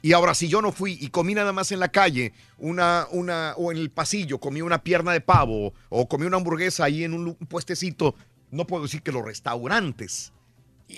Y 0.02 0.14
ahora, 0.14 0.32
si 0.34 0.48
yo 0.48 0.62
no 0.62 0.72
fui 0.72 0.96
y 0.98 1.08
comí 1.08 1.34
nada 1.34 1.52
más 1.52 1.70
en 1.72 1.80
la 1.80 1.88
calle, 1.88 2.32
una, 2.56 3.06
una, 3.12 3.52
o 3.58 3.70
en 3.70 3.76
el 3.76 3.90
pasillo, 3.90 4.38
comí 4.40 4.62
una 4.62 4.82
pierna 4.82 5.12
de 5.12 5.20
pavo, 5.20 5.74
o 5.90 6.08
comí 6.08 6.24
una 6.24 6.38
hamburguesa 6.38 6.84
ahí 6.84 7.04
en 7.04 7.12
un 7.12 7.34
puestecito, 7.34 8.14
no 8.50 8.66
puedo 8.66 8.84
decir 8.84 9.02
que 9.02 9.12
los 9.12 9.22
restaurantes. 9.22 10.32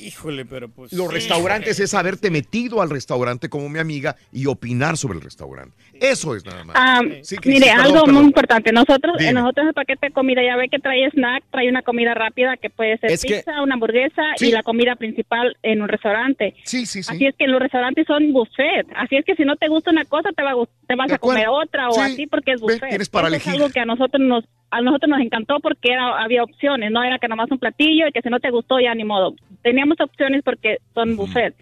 Híjole, 0.00 0.44
pero 0.46 0.68
pues. 0.70 0.92
Los 0.92 1.12
restaurantes 1.12 1.78
es 1.78 1.92
haberte 1.94 2.30
metido 2.30 2.80
al 2.80 2.88
restaurante 2.90 3.48
como 3.48 3.68
mi 3.68 3.78
amiga 3.78 4.16
y 4.32 4.46
opinar 4.46 4.96
sobre 4.96 5.18
el 5.18 5.24
restaurante. 5.24 5.76
Eso 6.00 6.34
es 6.34 6.44
nada 6.46 6.64
más. 6.64 6.76
Ah, 6.78 7.00
Sí, 7.22 7.36
mire, 7.44 7.66
perdón, 7.66 7.80
algo 7.80 7.94
perdón. 8.04 8.14
muy 8.14 8.24
importante. 8.24 8.72
Nosotros, 8.72 9.16
Dime. 9.18 9.28
en 9.30 9.34
nosotros 9.36 9.66
el 9.68 9.74
paquete 9.74 10.06
de 10.06 10.12
comida 10.12 10.42
ya 10.42 10.56
ve 10.56 10.68
que 10.68 10.78
trae 10.78 11.08
snack, 11.10 11.44
trae 11.50 11.68
una 11.68 11.82
comida 11.82 12.14
rápida 12.14 12.56
que 12.56 12.70
puede 12.70 12.96
ser 12.98 13.10
Es 13.12 13.22
que- 13.22 13.36
pizza, 13.36 13.62
una 13.62 13.74
hamburguesa 13.74 14.22
Sí. 14.36 14.48
y 14.48 14.52
la 14.52 14.62
comida 14.62 14.96
principal 14.96 15.56
en 15.62 15.82
un 15.82 15.88
restaurante. 15.88 16.54
Sí, 16.64 16.86
sí, 16.86 17.02
sí. 17.02 17.14
Así 17.14 17.26
es 17.26 17.34
que 17.36 17.46
los 17.46 17.60
restaurantes 17.60 18.06
son 18.06 18.32
buffet. 18.32 18.86
Así 18.96 19.16
es 19.16 19.24
que 19.24 19.34
si 19.36 19.44
no 19.44 19.56
te 19.56 19.68
gusta 19.68 19.90
una 19.90 20.04
cosa, 20.06 20.30
te, 20.34 20.42
va 20.42 20.52
te 20.88 20.94
vas 20.96 21.12
a 21.12 21.18
comer 21.18 21.46
otra 21.48 21.88
o 21.90 21.92
Sí. 21.94 22.00
así 22.00 22.26
porque 22.26 22.52
es 22.52 22.60
Ve, 22.60 22.74
buffet. 22.74 22.88
tienes 22.88 23.08
para 23.10 23.28
Eso 23.28 23.34
elegir. 23.36 23.52
es 23.54 23.60
algo 23.60 23.72
que 23.72 23.80
a 23.80 23.84
nosotros 23.84 24.20
nos 24.26 24.44
a 24.72 24.80
nosotros 24.80 25.10
nos 25.10 25.20
encantó 25.20 25.60
porque 25.60 25.92
era, 25.92 26.22
había 26.22 26.42
opciones, 26.42 26.90
no 26.90 27.02
era 27.02 27.18
que 27.18 27.28
nomás 27.28 27.50
un 27.50 27.58
platillo 27.58 28.08
y 28.08 28.12
que 28.12 28.22
si 28.22 28.30
no 28.30 28.40
te 28.40 28.50
gustó 28.50 28.80
ya 28.80 28.94
ni 28.94 29.04
modo. 29.04 29.34
Teníamos 29.62 30.00
opciones 30.00 30.42
porque 30.42 30.78
son 30.94 31.14
buffet. 31.14 31.54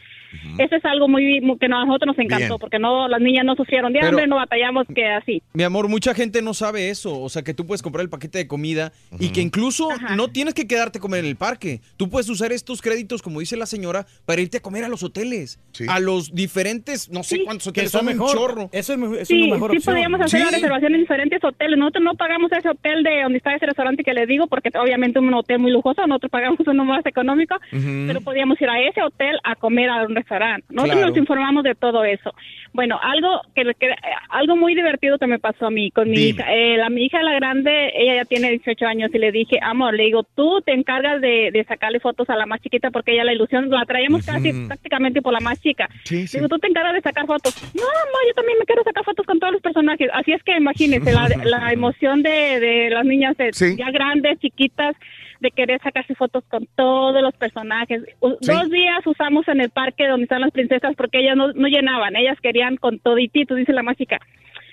Eso 0.59 0.77
es 0.77 0.85
algo 0.85 1.09
muy, 1.09 1.41
muy- 1.41 1.59
que 1.59 1.67
a 1.67 1.69
nosotros 1.69 2.07
nos 2.07 2.19
encantó 2.19 2.47
Bien. 2.47 2.59
porque 2.61 2.79
no 2.79 3.09
las 3.09 3.21
niñas 3.21 3.45
no 3.45 3.55
sufrieron 3.57 3.93
de 3.93 3.99
Pero- 4.01 4.11
hambre, 4.11 4.27
no 4.27 4.37
batallamos 4.37 4.87
que 4.95 5.07
así. 5.07 5.43
Mi 5.53 5.63
amor, 5.63 5.89
mucha 5.89 6.15
gente 6.15 6.43
no 6.43 6.55
sabe 6.55 6.91
eso. 6.91 7.21
O 7.21 7.29
sea, 7.29 7.43
que 7.43 7.55
tú 7.55 7.67
puedes 7.67 7.83
comprar 7.83 8.03
el 8.03 8.11
paquete 8.11 8.39
de 8.39 8.47
comida 8.47 8.93
y 9.19 9.31
que 9.31 9.41
incluso 9.41 9.89
no 10.17 10.29
tienes 10.29 10.55
que 10.55 10.67
quedarte 10.67 10.99
a 10.99 11.01
comer 11.01 11.21
en 11.21 11.27
el 11.27 11.37
parque. 11.37 11.81
Tú 11.97 12.09
puedes 12.11 12.29
usar 12.29 12.53
estos 12.53 12.81
créditos, 12.83 13.23
como 13.23 13.41
dice 13.41 13.57
la 13.57 13.67
señora, 13.67 14.07
para 14.27 14.41
irte 14.41 14.59
a 14.59 14.61
comer 14.61 14.85
a 14.85 14.89
los 14.89 15.03
hoteles. 15.03 15.59
A 15.89 16.01
los 16.01 16.35
diferentes, 16.35 17.09
no 17.11 17.23
sé 17.23 17.43
cuántos 17.45 17.67
hoteles, 17.69 17.91
son 17.91 18.09
un 18.09 18.19
chorro. 18.29 18.69
Eso 18.73 18.93
es, 18.93 18.99
mejor- 18.99 19.17
eso 19.17 19.27
Sí, 19.27 19.41
es 19.41 19.47
una 19.47 19.55
mejor 19.55 19.71
sí 19.73 19.77
opción. 19.79 19.95
podíamos 19.95 20.21
hacer 20.21 20.41
la 20.41 20.51
reservación 20.51 20.95
en 20.95 21.01
diferentes 21.01 21.43
hoteles. 21.45 21.79
Nosotros 21.79 22.05
no 22.05 22.15
pagamos 22.15 22.51
ese 22.53 22.69
hotel 22.69 23.03
de 23.03 23.23
donde 23.23 23.39
está 23.39 23.55
ese 23.55 23.67
restaurante 23.67 24.03
que 24.05 24.13
les 24.15 24.27
digo, 24.29 24.47
porque 24.47 24.71
obviamente 24.79 25.19
es 25.19 25.25
un 25.25 25.35
hotel 25.35 25.59
muy 25.59 25.71
lujoso, 25.73 26.07
nosotros 26.07 26.31
pagamos 26.31 26.59
uno 26.67 26.85
más 26.85 27.05
económico, 27.07 27.57
pero 27.71 28.21
podíamos 28.21 28.61
ir 28.61 28.69
a 28.69 28.81
ese 28.83 29.03
hotel 29.03 29.39
a 29.45 29.57
comer 29.57 29.91
a 29.91 30.05
un 30.07 30.15
restaurante. 30.21 30.67
Nosotros 30.71 30.97
Claro. 30.97 31.09
nos 31.11 31.19
informamos 31.19 31.65
de 31.65 31.75
todo 31.75 32.05
eso. 32.05 32.33
Bueno, 32.73 32.99
algo 33.03 33.41
que, 33.55 33.65
que- 33.79 33.95
algo 34.31 34.57
muy 34.57 34.75
divertido 34.75 35.19
que 35.19 35.27
me 35.27 35.39
pasó 35.39 35.67
a 35.67 35.71
mí 35.71 35.91
con 35.91 36.09
mi 36.09 36.17
Dime. 36.17 36.29
hija. 36.31 36.53
Eh, 36.55 36.77
la 36.77 36.89
mi 36.91 37.05
hija 37.05 37.23
la 37.23 37.35
grande, 37.35 37.91
ella 37.95 38.15
ya 38.17 38.25
tiene 38.25 38.51
18 38.51 38.87
años 38.87 39.11
y 39.13 39.19
le 39.19 39.33
dije, 39.33 39.59
amor, 39.63 39.95
le 39.95 40.05
digo, 40.05 40.23
tú 40.37 40.61
te 40.65 40.73
encargas 40.73 41.21
de, 41.21 41.51
de 41.53 41.65
sacarle 41.65 41.99
fotos 42.01 42.31
a 42.31 42.37
la 42.37 42.47
más 42.47 42.61
chiquita 42.61 42.91
porque 42.91 43.13
ella 43.13 43.25
la 43.25 43.33
ilusión 43.33 43.69
la 43.71 43.85
traíamos 43.85 44.25
casi 44.27 44.51
Ujú. 44.51 44.69
prácticamente 44.69 45.21
por 45.23 45.33
la 45.33 45.41
más 45.41 45.61
chica. 45.61 45.89
Sí, 46.05 46.27
sí. 46.27 46.39
Digo, 46.39 46.49
tú 46.49 46.59
te 46.59 46.69
encargas 46.69 46.95
de 46.95 47.01
sacar 47.01 47.27
fotos. 47.27 47.55
No, 47.75 47.83
amor, 47.83 48.23
yo 48.29 48.35
también 48.35 48.59
me 48.59 48.65
quiero 48.67 48.83
sacar 48.85 49.05
fotos 49.05 49.27
con 49.27 49.39
todos 49.41 49.53
los 49.55 49.63
personajes. 49.63 50.09
Así 50.15 50.33
es 50.33 50.43
que 50.45 50.57
imagínense 50.57 51.13
la, 51.13 51.29
la 51.45 51.73
emoción 51.73 52.23
de, 52.23 52.61
de 52.61 52.91
las 52.91 53.05
niñas 53.05 53.37
de- 53.37 53.53
Sí. 53.53 53.77
ya 53.77 53.91
grandes, 53.91 54.39
chiquitas, 54.39 54.95
de 55.41 55.51
querer 55.51 55.81
sacarse 55.83 56.15
fotos 56.15 56.45
con 56.49 56.67
todos 56.77 57.21
los 57.23 57.35
personajes. 57.35 58.03
Sí. 58.05 58.53
Dos 58.53 58.71
días 58.71 59.07
usamos 59.07 59.49
en 59.49 59.61
el 59.61 59.71
parque 59.71 60.07
donde 60.07 60.25
están 60.25 60.43
las 60.43 60.53
princesas 60.53 60.95
porque 60.97 61.21
ellas 61.21 61.37
no, 61.37 61.53
no 61.53 61.69
llenaban, 61.69 62.17
ellas 62.17 62.39
querían 62.41 62.77
con 62.77 62.99
toditito, 62.99 63.55
dice 63.55 63.73
la 63.73 63.83
mágica. 63.83 64.19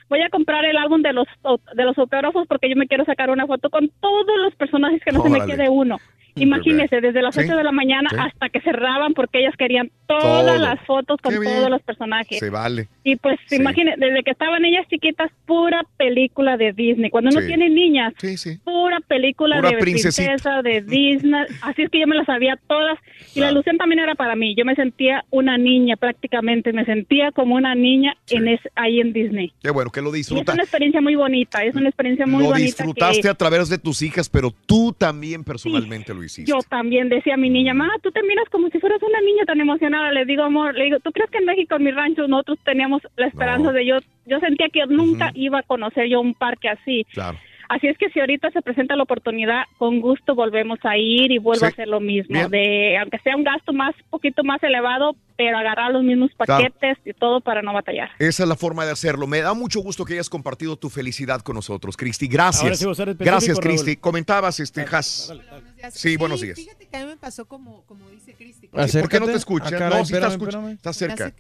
Voy 0.10 0.22
a 0.22 0.30
comprar 0.30 0.64
el 0.66 0.78
álbum 0.78 1.02
de 1.02 1.12
los 1.12 1.28
de 1.74 1.84
los 1.84 1.98
autógrafos 1.98 2.48
porque 2.48 2.70
yo 2.70 2.76
me 2.76 2.88
quiero 2.88 3.04
sacar 3.04 3.30
una 3.30 3.46
foto 3.46 3.70
con 3.70 3.90
todos 4.00 4.38
los 4.42 4.56
personajes 4.56 5.02
que 5.04 5.12
no 5.12 5.22
se 5.22 5.30
me 5.30 5.46
quede 5.46 5.70
uno. 5.70 5.98
Imagínese, 6.42 7.02
desde 7.02 7.22
las 7.22 7.36
Sí, 7.36 7.42
8 7.44 7.56
de 7.56 7.64
la 7.64 7.72
mañana 7.72 8.10
sí. 8.10 8.16
hasta 8.20 8.50
que 8.50 8.62
cerraban 8.62 9.14
porque 9.14 9.40
ellas 9.40 9.56
querían 9.58 9.90
todas 10.08 10.56
Todo. 10.56 10.58
las 10.58 10.80
fotos 10.86 11.20
con 11.22 11.34
todos 11.44 11.70
los 11.70 11.82
personajes. 11.82 12.40
Se 12.40 12.50
vale. 12.50 12.88
Y 13.04 13.16
pues 13.18 13.40
Sí. 13.48 13.56
imagínate, 13.58 14.00
desde 14.06 14.24
que 14.24 14.32
estaban 14.32 14.64
ellas 14.66 14.86
chiquitas, 14.90 15.32
pura 15.46 15.84
película 15.98 16.58
de 16.58 16.74
Disney. 16.74 17.10
Cuando 17.10 17.30
uno 17.32 17.46
tiene 17.46 17.70
niñas, 17.70 18.14
pura 18.64 19.00
película 19.08 19.58
Pura 19.58 19.70
de 19.72 19.78
princesita. 19.78 20.28
princesa, 20.30 20.62
de 20.62 20.82
Disney. 20.82 21.44
Así 21.62 21.84
es 21.84 21.90
que 21.90 22.00
yo 22.00 22.08
me 22.08 22.16
las 22.16 22.26
sabía 22.26 22.58
todas. 22.68 22.98
Y 23.36 23.40
la 23.42 23.52
ilusión 23.52 23.78
también 23.78 24.00
era 24.00 24.16
para 24.16 24.36
mí. 24.36 24.56
Yo 24.56 24.66
me 24.66 24.76
sentía 24.76 25.24
una 25.30 25.58
niña 25.58 25.96
prácticamente. 25.96 26.74
Me 26.74 26.86
sentía 26.86 27.32
como 27.32 27.56
una 27.56 27.76
niña 27.76 28.16
en 28.30 28.48
es, 28.48 28.60
ahí 28.76 29.00
en 29.00 29.14
Disney. 29.14 29.52
Qué 29.62 29.72
bueno 29.72 29.90
que 29.92 30.02
lo 30.02 30.08
Y 30.08 30.20
es 30.22 30.28
disfrutas. 30.28 30.54
una 30.56 30.64
experiencia 30.64 31.02
muy 31.02 31.16
bonita. 31.16 31.64
Es 31.64 31.76
una 31.76 31.90
experiencia 31.90 32.26
muy 32.26 32.44
Lo 32.44 32.50
bonita. 32.50 32.66
disfrutaste 32.66 33.22
que 33.22 33.30
a 33.30 33.34
través 33.36 33.70
de 33.70 33.78
tus 33.78 34.02
hijas, 34.02 34.30
pero 34.30 34.52
tú 34.66 34.94
también 34.98 35.44
personalmente 35.44 36.14
lo 36.14 36.24
hiciste. 36.28 36.50
yo 36.50 36.60
también 36.70 37.10
decía 37.10 37.34
a 37.34 37.38
mi 37.38 37.50
niña, 37.50 37.74
mamá, 37.74 37.94
tú 38.04 38.12
te 38.12 38.22
miras 38.24 38.48
como 38.50 38.70
si 38.70 38.80
fueras 38.80 39.02
una 39.02 39.20
niña 39.22 39.44
tan 39.46 39.60
emocionada. 39.60 40.12
Le 40.12 40.24
digo, 40.26 40.44
amor, 40.44 40.76
le 40.76 40.86
digo, 40.86 41.00
¿tú 41.00 41.12
crees 41.12 41.30
que 41.32 41.40
en 41.40 41.46
México, 41.46 41.76
en 41.76 41.84
mi 41.84 41.92
rancho, 41.92 42.28
nosotros 42.28 42.60
teníamos 42.64 43.02
la 43.18 43.28
esperanza 43.28 43.68
No. 43.72 43.74
de 43.74 43.86
yo? 43.86 43.98
Yo 44.26 44.40
sentía 44.40 44.70
que 44.70 44.86
nunca 44.88 45.32
iba 45.34 45.60
a 45.60 45.64
conocer 45.64 46.08
yo 46.08 46.22
un 46.22 46.34
parque 46.34 46.70
así. 46.70 47.06
Claro. 47.14 47.38
Así 47.70 47.88
es 47.88 47.98
que 47.98 48.10
si 48.10 48.20
ahorita 48.20 48.50
se 48.52 48.62
presenta 48.62 48.96
la 48.96 49.04
oportunidad, 49.04 49.64
con 49.78 50.00
gusto 50.00 50.36
volvemos 50.36 50.80
a 50.84 50.98
ir 50.98 51.32
y 51.32 51.38
vuelvo 51.38 51.60
Sí. 51.60 51.66
a 51.66 51.70
hacer 51.70 51.88
lo 51.88 52.00
mismo. 52.00 52.34
Bien. 52.34 52.50
De, 52.50 52.98
aunque 52.98 53.20
sea 53.20 53.36
un 53.36 53.44
gasto 53.44 53.74
más, 53.74 53.94
poquito 54.10 54.44
más 54.44 54.62
elevado, 54.64 55.16
pero 55.36 55.58
agarrar 55.58 55.92
los 55.92 56.04
mismos 56.04 56.32
Claro. 56.38 56.64
paquetes 56.64 56.98
y 57.06 57.14
todo 57.14 57.42
para 57.42 57.62
no 57.62 57.74
batallar. 57.74 58.10
Esa 58.20 58.44
es 58.44 58.50
la 58.50 58.56
forma 58.56 58.86
de 58.86 58.92
hacerlo. 58.92 59.28
Me 59.28 59.42
da 59.42 59.54
mucho 59.54 59.82
gusto 59.82 60.06
que 60.06 60.14
hayas 60.14 60.30
compartido 60.30 60.78
tu 60.78 60.90
felicidad 60.90 61.42
con 61.42 61.56
nosotros, 61.56 61.98
Cristi. 61.98 62.28
Gracias. 62.28 62.80
Sí 62.80 62.86
Gracias. 63.20 63.60
Cristi. 63.60 63.98
Comentabas, 63.98 64.60
este, 64.60 64.82
Has. 64.82 65.34
Sí, 65.92 66.18
buenos 66.18 66.42
días. 66.42 66.56
Fíjate 66.58 66.88
que 66.88 66.98
a 66.98 67.02
mí 67.02 67.06
me 67.08 67.18
pasó 67.18 67.46
como, 67.46 67.84
como 67.86 68.10
dice 68.10 68.34
Cristi. 68.34 68.68
¿Por 68.68 69.10
qué 69.10 69.20
no 69.20 69.26
te 69.28 69.34
escuchas? 69.34 69.74
Ah, 69.74 69.78
caray, 69.78 70.00
no, 70.00 70.06
sí 70.06 70.14
espérame, 70.14 70.42
espérame. 70.42 70.70
Estás 70.72 71.02
me 71.02 71.08
cerca. 71.08 71.34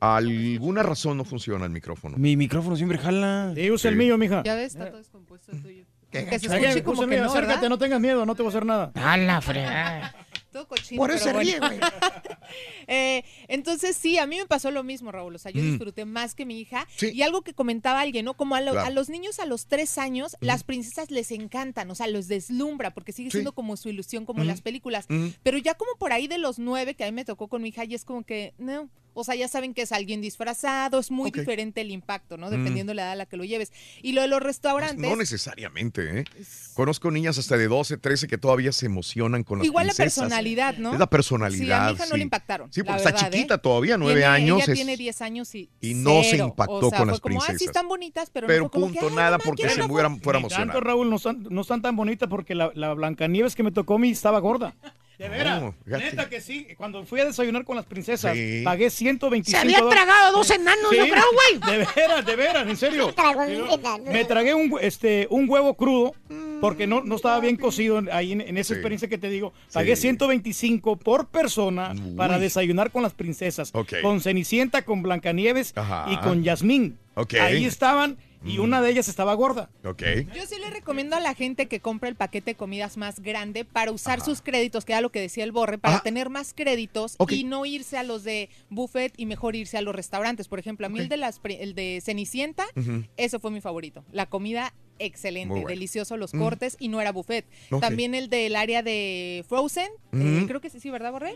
Alguna 0.00 0.82
razón 0.82 1.16
no 1.16 1.24
funciona 1.24 1.64
el 1.64 1.70
micrófono. 1.70 2.16
Mi 2.16 2.36
micrófono 2.36 2.76
siempre 2.76 2.98
jala. 2.98 3.52
Sí, 3.54 3.70
usa 3.70 3.90
el 3.90 3.94
Sí. 3.96 3.98
mío, 3.98 4.18
mija. 4.18 4.42
Ya 4.44 4.54
ves, 4.54 4.72
está 4.74 4.88
todo 4.88 4.98
descompuesto 4.98 5.52
el 5.52 5.62
tuyo. 5.62 5.84
¿Qué 6.10 6.24
Que 6.24 6.38
se 6.38 6.46
escuche 6.46 6.70
Oye, 6.72 6.82
como 6.82 6.94
usa 6.94 7.04
el 7.04 7.10
que 7.10 7.16
mío, 7.16 7.24
no, 7.26 7.30
acércate, 7.30 7.68
no 7.68 7.76
tengas 7.78 8.00
miedo, 8.00 8.24
no 8.24 8.34
te 8.34 8.42
voy 8.42 8.48
a 8.48 8.50
hacer 8.50 8.64
nada. 8.64 8.92
A 8.94 9.16
la 9.18 9.40
fregada. 9.42 10.14
Todo 10.52 10.66
cochino, 10.66 10.98
Por 10.98 11.10
eso 11.10 11.26
pero 11.26 11.38
se 11.40 11.44
ríe, 11.44 11.60
bueno. 11.60 11.86
Eh, 12.90 13.22
entonces 13.48 13.94
sí, 13.94 14.16
a 14.16 14.26
mí 14.26 14.38
me 14.38 14.46
pasó 14.46 14.70
lo 14.70 14.82
mismo, 14.82 15.12
Raúl. 15.12 15.34
O 15.34 15.38
sea, 15.38 15.52
yo 15.52 15.60
Mm. 15.62 15.70
disfruté 15.72 16.06
más 16.06 16.34
que 16.34 16.46
mi 16.46 16.58
hija. 16.58 16.86
Sí. 16.96 17.10
Y 17.12 17.20
algo 17.20 17.42
que 17.42 17.52
comentaba 17.52 18.00
alguien, 18.00 18.24
¿no? 18.24 18.32
Como 18.34 18.54
a, 18.54 18.62
lo- 18.62 18.72
Claro. 18.72 18.86
a 18.86 18.90
los 18.90 19.10
niños 19.10 19.38
a 19.40 19.44
los 19.44 19.66
tres 19.66 19.98
años, 19.98 20.36
las 20.40 20.64
princesas 20.64 21.10
les 21.10 21.30
encantan, 21.30 21.90
o 21.90 21.94
sea, 21.94 22.06
los 22.06 22.28
deslumbra, 22.28 22.94
porque 22.94 23.12
sigue 23.12 23.30
siendo 23.30 23.52
como 23.52 23.76
su 23.76 23.90
ilusión, 23.90 24.24
como 24.24 24.40
en 24.40 24.46
Mm. 24.46 24.48
las 24.50 24.62
películas. 24.62 25.04
Mm. 25.10 25.26
Pero 25.42 25.58
ya 25.58 25.74
como 25.74 25.90
por 25.98 26.12
ahí 26.14 26.28
de 26.28 26.38
los 26.38 26.58
nueve, 26.58 26.94
que 26.94 27.04
a 27.04 27.06
mí 27.08 27.12
me 27.12 27.26
tocó 27.26 27.48
con 27.48 27.60
mi 27.60 27.68
hija, 27.68 27.84
y 27.84 27.94
es 27.94 28.06
como 28.06 28.22
que, 28.24 28.54
no. 28.56 28.88
O 29.20 29.24
sea, 29.24 29.34
ya 29.34 29.48
saben 29.48 29.74
que 29.74 29.82
es 29.82 29.92
alguien 29.92 30.20
disfrazado, 30.20 30.98
es 30.98 31.10
muy 31.10 31.30
diferente 31.30 31.80
el 31.80 31.90
impacto, 31.90 32.36
¿no? 32.36 32.46
Mm. 32.46 32.50
Dependiendo 32.50 32.90
de 32.92 32.94
la 32.94 33.02
edad 33.02 33.12
a 33.12 33.16
la 33.16 33.26
que 33.26 33.36
lo 33.36 33.44
lleves. 33.44 33.72
Y 34.02 34.12
lo 34.12 34.22
de 34.22 34.28
los 34.28 34.40
restaurantes. 34.40 34.98
No 34.98 35.16
necesariamente, 35.16 36.20
¿eh? 36.20 36.24
Conozco 36.74 37.10
niñas 37.10 37.38
hasta 37.38 37.56
de 37.56 37.66
12, 37.68 37.96
13 37.98 38.28
que 38.28 38.38
todavía 38.38 38.72
se 38.72 38.86
emocionan 38.86 39.42
con 39.44 39.58
las 39.58 39.66
Igual 39.66 39.86
la 39.88 39.92
princesas. 39.94 40.22
personalidad, 40.24 40.76
¿no? 40.78 40.92
Es 40.92 40.98
la 40.98 41.08
personalidad. 41.10 41.58
Sí, 41.58 41.72
a 41.72 41.86
mi 41.90 41.92
hija 41.94 42.06
no 42.06 42.16
le 42.16 42.22
impactaron. 42.22 42.72
Sí, 42.72 42.82
porque 42.82 42.98
está 42.98 43.10
verdad, 43.12 43.30
chiquita 43.32 43.54
¿eh? 43.54 43.58
todavía, 43.58 43.96
nueve 43.98 44.20
Tiene- 44.20 44.34
años. 44.34 44.62
Ella 44.62 44.72
es- 44.72 44.76
tiene 44.78 44.96
10 44.96 45.22
años 45.22 45.54
y. 45.54 45.68
y 45.80 45.94
no 45.94 46.22
se 46.22 46.36
impactó 46.36 46.74
O 46.86 46.90
sea, 46.90 46.98
con 46.98 46.98
fue 46.98 47.06
las 47.12 47.20
como, 47.20 47.38
"Ah, 47.38 47.40
sí 47.40 47.46
princesas. 47.48 47.68
están 47.74 47.88
bonitas, 47.88 48.30
pero, 48.30 48.46
Pero 48.46 48.62
no 48.64 48.68
fue 48.68 48.72
como 48.80 48.86
punto, 48.86 49.00
que, 49.00 49.06
"Ay, 49.08 49.14
nada, 49.16 49.30
mamá, 49.32 49.44
porque 49.44 49.68
se 49.68 49.82
fuera, 49.88 50.08
foto". 50.10 50.22
fuera 50.22 50.38
emocionada. 50.38 50.80
Raúl, 50.80 51.10
no 51.10 51.16
están, 51.16 51.42
no 51.50 51.60
están 51.62 51.82
tan 51.82 51.96
bonitas 51.96 52.28
porque 52.28 52.54
la, 52.54 52.70
la 52.74 52.94
Blancanieves 52.94 53.54
que 53.56 53.62
me 53.64 53.72
tocó 53.72 53.96
a 53.96 53.98
mí 53.98 54.10
estaba 54.10 54.38
gorda. 54.38 54.74
De 55.18 55.28
veras, 55.28 55.60
No, 55.60 55.74
neta 55.84 56.28
que 56.28 56.40
sí. 56.40 56.68
Cuando 56.76 57.04
fui 57.04 57.18
a 57.20 57.24
desayunar 57.24 57.64
con 57.64 57.74
las 57.74 57.84
princesas, 57.86 58.34
Sí. 58.36 58.62
pagué 58.64 58.88
125 58.88 59.50
Se 59.50 59.56
había 59.66 59.78
dólares. 59.80 60.04
tragado 60.04 60.32
dos 60.36 60.48
enanos, 60.50 60.92
yo 60.96 61.04
creo, 61.08 61.24
güey. 61.32 61.72
De 61.78 61.86
veras, 61.96 62.24
de 62.24 62.36
veras, 62.36 62.68
en 62.68 62.76
serio. 62.76 63.12
Me 64.06 64.24
tragué 64.24 64.54
un, 64.54 64.78
este, 64.80 65.26
un 65.30 65.48
huevo 65.50 65.74
crudo 65.74 66.14
porque 66.60 66.86
no, 66.86 67.02
no 67.02 67.16
estaba 67.16 67.40
bien 67.40 67.56
cocido 67.56 68.00
ahí 68.12 68.30
en, 68.32 68.40
en 68.42 68.56
esa 68.58 68.68
Sí. 68.68 68.74
experiencia 68.74 69.08
que 69.08 69.18
te 69.18 69.28
digo. 69.28 69.52
Pagué 69.72 69.96
125 69.96 70.96
por 70.96 71.26
persona 71.28 71.94
para 72.16 72.38
desayunar 72.38 72.92
con 72.92 73.02
las 73.02 73.14
princesas. 73.14 73.72
Con 74.02 74.20
Cenicienta, 74.20 74.82
con 74.82 75.02
Blancanieves 75.02 75.72
Ajá. 75.76 76.06
y 76.12 76.16
con 76.18 76.44
Yasmín. 76.44 76.96
Ahí 77.40 77.64
estaban 77.64 78.18
y 78.44 78.58
una 78.58 78.80
de 78.80 78.90
ellas 78.90 79.08
estaba 79.08 79.34
gorda. 79.34 79.70
Ok. 79.84 80.02
Yo 80.34 80.46
sí 80.46 80.56
le 80.60 80.70
recomiendo 80.70 81.16
a 81.16 81.20
la 81.20 81.34
gente 81.34 81.66
que 81.66 81.80
compre 81.80 82.08
el 82.08 82.14
paquete 82.16 82.52
de 82.52 82.54
comidas 82.56 82.96
más 82.96 83.20
grande 83.20 83.64
para 83.64 83.90
usar 83.90 84.20
sus 84.20 84.40
créditos, 84.42 84.84
que 84.84 84.92
era 84.92 85.00
lo 85.00 85.10
que 85.10 85.20
decía 85.20 85.44
el 85.44 85.52
Borre, 85.52 85.78
para 85.78 85.96
Ajá. 85.96 86.02
tener 86.04 86.30
más 86.30 86.54
créditos 86.54 87.16
y 87.28 87.44
no 87.44 87.66
irse 87.66 87.96
a 87.98 88.02
los 88.02 88.24
de 88.24 88.48
buffet 88.70 89.12
y 89.16 89.26
mejor 89.26 89.56
irse 89.56 89.76
a 89.78 89.82
los 89.82 89.94
restaurantes. 89.94 90.48
Por 90.48 90.58
ejemplo, 90.58 90.86
a 90.86 90.88
mí 90.88 90.98
el 91.00 91.08
de 91.08 91.16
las 91.16 91.40
el 91.44 91.74
de 91.74 92.00
Cenicienta, 92.04 92.66
eso 93.16 93.40
fue 93.40 93.50
mi 93.50 93.60
favorito. 93.60 94.04
La 94.12 94.26
comida 94.26 94.72
excelente, 95.00 95.52
bueno. 95.54 95.68
delicioso 95.68 96.16
los 96.16 96.34
Mm. 96.34 96.38
cortes 96.40 96.76
y 96.80 96.88
no 96.88 97.00
era 97.00 97.12
buffet. 97.12 97.46
También 97.80 98.14
el 98.14 98.28
del 98.28 98.56
área 98.56 98.82
de 98.82 99.44
Frozen, 99.48 99.88
eh, 100.12 100.44
creo 100.48 100.60
que 100.60 100.70
sí, 100.70 100.80
sí, 100.80 100.90
¿verdad, 100.90 101.12
Borre? 101.12 101.34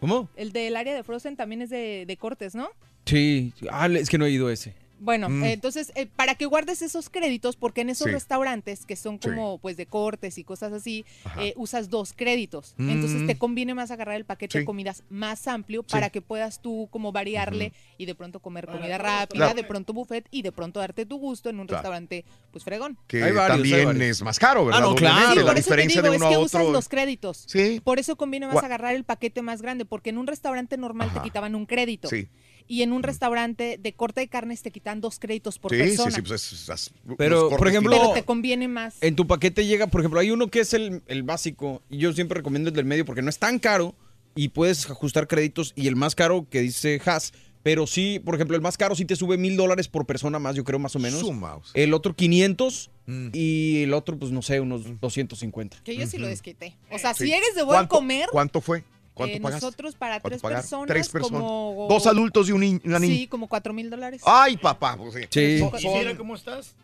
¿Cómo? 0.00 0.30
El 0.36 0.52
del 0.52 0.76
área 0.76 0.94
de 0.94 1.02
Frozen 1.02 1.36
también 1.36 1.62
es 1.62 1.70
de, 1.70 2.04
de 2.06 2.16
cortes, 2.16 2.54
¿no? 2.54 2.68
Sí. 3.04 3.52
Ah, 3.70 3.86
es 3.88 4.08
que 4.08 4.16
no 4.16 4.24
he 4.26 4.30
ido 4.30 4.48
ese. 4.48 4.74
Bueno, 5.02 5.28
Mm. 5.28 5.42
eh, 5.44 5.52
entonces, 5.54 5.90
eh, 5.96 6.06
para 6.06 6.36
que 6.36 6.46
guardes 6.46 6.80
esos 6.80 7.10
créditos, 7.10 7.56
porque 7.56 7.80
en 7.80 7.90
esos 7.90 8.06
Sí. 8.06 8.12
restaurantes 8.12 8.86
que 8.86 8.94
son 8.94 9.18
Sí. 9.20 9.28
como 9.28 9.58
pues 9.58 9.76
de 9.76 9.86
cortes 9.86 10.38
y 10.38 10.44
cosas 10.44 10.72
así, 10.72 11.04
eh, 11.40 11.54
usas 11.56 11.90
dos 11.90 12.12
créditos. 12.16 12.74
Mm. 12.76 12.90
Entonces 12.90 13.26
te 13.26 13.36
conviene 13.36 13.74
más 13.74 13.90
agarrar 13.90 14.14
el 14.16 14.24
paquete 14.24 14.60
de 14.60 14.64
comidas 14.64 15.02
más 15.10 15.48
amplio 15.48 15.82
Sí. 15.86 15.92
para 15.92 16.10
que 16.10 16.20
puedas 16.22 16.62
tú 16.62 16.88
como 16.92 17.10
variarle 17.10 17.72
y 17.98 18.06
de 18.06 18.14
pronto 18.14 18.38
comer 18.40 18.66
comida 18.66 18.96
rápida, 18.96 19.46
Claro. 19.46 19.54
de 19.54 19.64
pronto 19.64 19.92
buffet 19.92 20.26
y 20.30 20.42
de 20.42 20.52
pronto 20.52 20.78
darte 20.78 21.04
tu 21.04 21.18
gusto 21.18 21.50
en 21.50 21.58
un 21.58 21.66
Claro. 21.66 21.80
restaurante 21.82 22.24
pues 22.52 22.62
fregón. 22.64 22.96
Que 23.08 23.24
Hay 23.24 23.32
varios, 23.32 23.40
hay 23.64 23.70
también 23.70 23.86
varios. 23.86 24.10
es 24.18 24.22
más 24.22 24.38
caro, 24.38 24.66
¿verdad? 24.66 24.82
Ah, 24.84 24.86
no, 24.88 24.94
claro. 24.94 25.16
Sí, 25.16 25.22
La 25.22 25.28
por 25.28 25.38
eso 25.40 25.52
te 25.52 25.54
diferencia 25.60 26.00
digo, 26.02 26.10
de 26.12 26.16
es 26.16 26.22
uno 26.22 26.30
que 26.30 26.36
a 26.36 26.38
usas 26.38 26.60
otro. 26.62 26.72
los 26.72 26.88
créditos. 26.88 27.44
Sí. 27.48 27.80
Por 27.82 27.98
eso 27.98 28.14
conviene 28.16 28.46
más 28.46 28.62
agarrar 28.62 28.94
el 28.94 29.02
paquete 29.04 29.42
más 29.42 29.62
grande, 29.62 29.84
porque 29.84 30.10
en 30.10 30.18
un 30.18 30.26
restaurante 30.28 30.76
normal 30.76 31.08
Ajá. 31.10 31.18
te 31.22 31.24
quitaban 31.28 31.54
un 31.56 31.66
crédito. 31.66 32.08
Sí. 32.08 32.28
Y 32.68 32.82
en 32.82 32.92
un 32.92 33.02
restaurante 33.02 33.78
de 33.80 33.92
corte 33.92 34.20
de 34.20 34.28
carnes 34.28 34.62
te 34.62 34.70
quitan 34.70 35.00
dos 35.00 35.18
créditos 35.18 35.58
por 35.58 35.72
Sí, 35.72 35.78
persona. 35.78 36.10
sí, 36.10 36.16
sí, 36.16 36.22
pues 36.22 36.52
es- 36.52 36.68
es- 36.68 36.90
Pero, 37.18 37.48
por 37.50 37.68
ejemplo, 37.68 37.92
Pero 37.92 38.12
te 38.12 38.24
conviene 38.24 38.68
más. 38.68 38.96
En 39.00 39.16
tu 39.16 39.26
paquete 39.26 39.66
llega, 39.66 39.86
por 39.86 40.00
ejemplo, 40.00 40.20
hay 40.20 40.30
uno 40.30 40.48
que 40.48 40.60
es 40.60 40.74
el, 40.74 41.02
el 41.06 41.22
básico 41.22 41.82
y 41.90 41.98
yo 41.98 42.12
siempre 42.12 42.36
recomiendo 42.38 42.70
el 42.70 42.76
del 42.76 42.84
medio 42.84 43.04
porque 43.04 43.22
no 43.22 43.30
es 43.30 43.38
tan 43.38 43.58
caro 43.58 43.94
y 44.34 44.48
puedes 44.48 44.88
ajustar 44.88 45.28
créditos 45.28 45.72
y 45.76 45.88
el 45.88 45.96
más 45.96 46.14
caro 46.14 46.46
que 46.48 46.60
dice 46.60 47.00
Has, 47.04 47.32
pero 47.62 47.86
sí, 47.86 48.18
por 48.24 48.34
ejemplo, 48.34 48.56
el 48.56 48.62
más 48.62 48.76
caro 48.76 48.94
sí 48.96 49.04
te 49.04 49.14
sube 49.14 49.36
mil 49.38 49.56
dólares 49.56 49.86
por 49.88 50.04
persona 50.06 50.38
más, 50.38 50.56
yo 50.56 50.64
creo 50.64 50.78
más 50.78 50.96
o 50.96 50.98
menos. 50.98 51.20
Sumaos. 51.20 51.70
El 51.74 51.92
otro 51.94 52.14
500 52.16 52.90
Mm. 53.06 53.28
y 53.32 53.82
el 53.82 53.94
otro, 53.94 54.16
pues 54.18 54.30
no 54.32 54.42
sé, 54.42 54.60
unos 54.60 54.84
250. 55.00 55.78
Que 55.84 55.96
yo 55.96 56.06
sí 56.06 56.18
lo 56.18 56.26
desquité. 56.28 56.76
O 56.90 56.98
sea, 56.98 57.14
Sí. 57.14 57.26
si 57.26 57.32
eres 57.32 57.54
de 57.54 57.62
buen 57.62 57.76
¿Cuánto- 57.78 57.96
comer, 57.96 58.28
¿Cuánto 58.32 58.60
fue? 58.60 58.84
¿Cuánto 59.14 59.36
eh, 59.36 59.40
pagaste? 59.40 59.66
nosotros 59.66 59.94
para 59.94 60.20
¿Cuánto 60.20 60.38
tres 60.38 60.42
personas, 60.42 60.86
Tres 60.88 61.08
personas. 61.08 61.40
como... 61.42 61.86
Dos 61.88 62.06
adultos 62.06 62.48
y 62.48 62.52
un 62.52 62.60
ni- 62.60 62.80
una 62.84 62.98
niña. 62.98 63.14
Sí, 63.14 63.26
como 63.26 63.48
cuatro 63.48 63.72
mil 63.72 63.90
dólares. 63.90 64.22
Ay, 64.24 64.56
papá. 64.56 64.96
pues 64.96 65.14
sí. 65.14 65.20
Sí. 65.30 65.58
Son- 65.58 65.70
¿Y 65.80 65.98
mira 65.98 66.16
cómo 66.16 66.34
estás? 66.34 66.74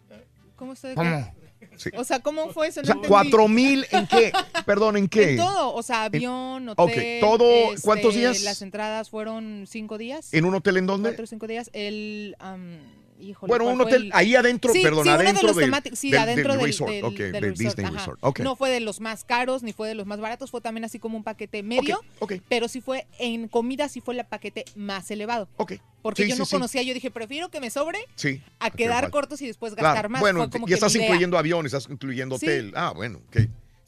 ¿Cómo 0.57 0.73
estoy? 0.74 0.94
¿Cómo? 0.94 1.34
Sí. 1.76 1.90
O 1.97 2.05
sea, 2.05 2.20
¿cómo 2.20 2.50
fue 2.52 2.68
eso? 2.68 2.81
O 2.81 2.82
No 2.82 2.86
sea, 2.86 2.94
entendí. 2.94 3.08
¿cuatro 3.08 3.48
mil 3.48 3.86
en 3.90 4.07
qué? 4.07 4.32
Perdón, 4.66 4.97
¿en 4.97 5.08
qué? 5.08 5.31
En 5.32 5.36
todo, 5.39 5.74
o 5.74 5.82
sea, 5.82 6.05
avión, 6.05 6.68
ok, 6.70 6.78
hotel. 6.78 7.20
todo, 7.20 7.73
este, 7.73 7.82
¿cuántos 7.82 8.15
días? 8.15 8.42
Las 8.42 8.62
entradas 8.62 9.10
fueron 9.10 9.65
cinco 9.68 9.97
días. 9.98 10.32
¿En 10.34 10.44
un 10.44 10.55
hotel 10.55 10.76
en 10.76 10.86
dónde? 10.86 11.10
Cuatro 11.10 11.24
o 11.24 11.26
cinco 11.26 11.47
días. 11.47 11.70
El, 11.73 12.36
am, 12.40 12.78
híjole, 13.21 13.49
Bueno, 13.51 13.65
¿cuál 13.65 13.75
un 13.77 13.81
hotel 13.83 14.03
el- 14.07 14.11
ahí 14.15 14.35
adentro, 14.37 14.73
Sí, 14.73 14.83
perdón, 14.83 15.05
sí, 15.05 15.09
de 15.11 15.15
adentro 15.15 15.47
los 15.49 15.57
del- 15.57 15.65
temáticos- 15.71 15.99
sí, 15.99 16.11
del- 16.11 16.21
adentro 16.21 16.53
del 16.53 16.59
del, 16.59 16.67
resort, 16.67 16.91
del- 16.93 17.05
ok, 17.05 17.15
del 17.17 17.33
del 17.33 17.43
resort, 17.43 17.59
Disney 17.59 17.87
ajá. 17.87 17.97
Resort, 17.99 18.19
ok. 18.23 18.41
No 18.41 18.57
fue 18.57 18.71
de 18.71 18.81
los 18.81 19.01
más 19.01 19.25
caros 19.25 19.63
ni 19.63 19.73
fue 19.73 19.89
de 19.89 19.95
los 19.95 20.07
más 20.07 20.21
baratos, 20.21 20.51
fue 20.51 20.61
también 20.61 20.85
así 20.85 20.99
como 20.99 21.17
un 21.17 21.25
paquete 21.25 21.63
medio, 21.63 22.01
ok. 22.21 22.35
pero 22.49 22.69
sí 22.69 22.81
fue 22.81 23.07
en 23.19 23.49
comida 23.49 23.89
sí 23.89 24.01
fue 24.01 24.15
el 24.17 24.25
paquete 24.27 24.65
más 24.77 25.11
elevado. 25.11 25.49
Ok. 25.57 25.75
Porque 26.03 26.23
Sí, 26.23 26.29
yo 26.29 26.35
sí, 26.37 26.39
no 26.39 26.47
sí. 26.47 26.55
conocía, 26.57 26.83
yo 26.83 26.95
dije, 26.95 27.11
prefiero 27.11 27.51
que 27.51 27.61
me 27.61 27.71
sobre 27.71 27.99
Sí. 28.15 28.41
a 28.61 28.69
ok, 28.69 28.75
quedar 28.77 29.11
cortos 29.11 29.43
y 29.43 29.47
después 29.47 29.75
Claro, 29.75 29.89
gastar 29.89 30.09
más. 30.11 30.21
Bueno, 30.21 30.49
como 30.49 30.67
y 30.67 30.69
que 30.69 30.75
estás 30.75 30.93
mi 30.95 30.99
idea. 31.01 31.09
incluyendo 31.09 31.37
avión, 31.39 31.67
estás 31.67 31.89
incluyendo 31.91 32.39
Sí. 32.39 32.47
hotel. 32.47 32.73
Ah, 32.77 32.93
bueno, 32.95 33.21
ok. 33.29 33.37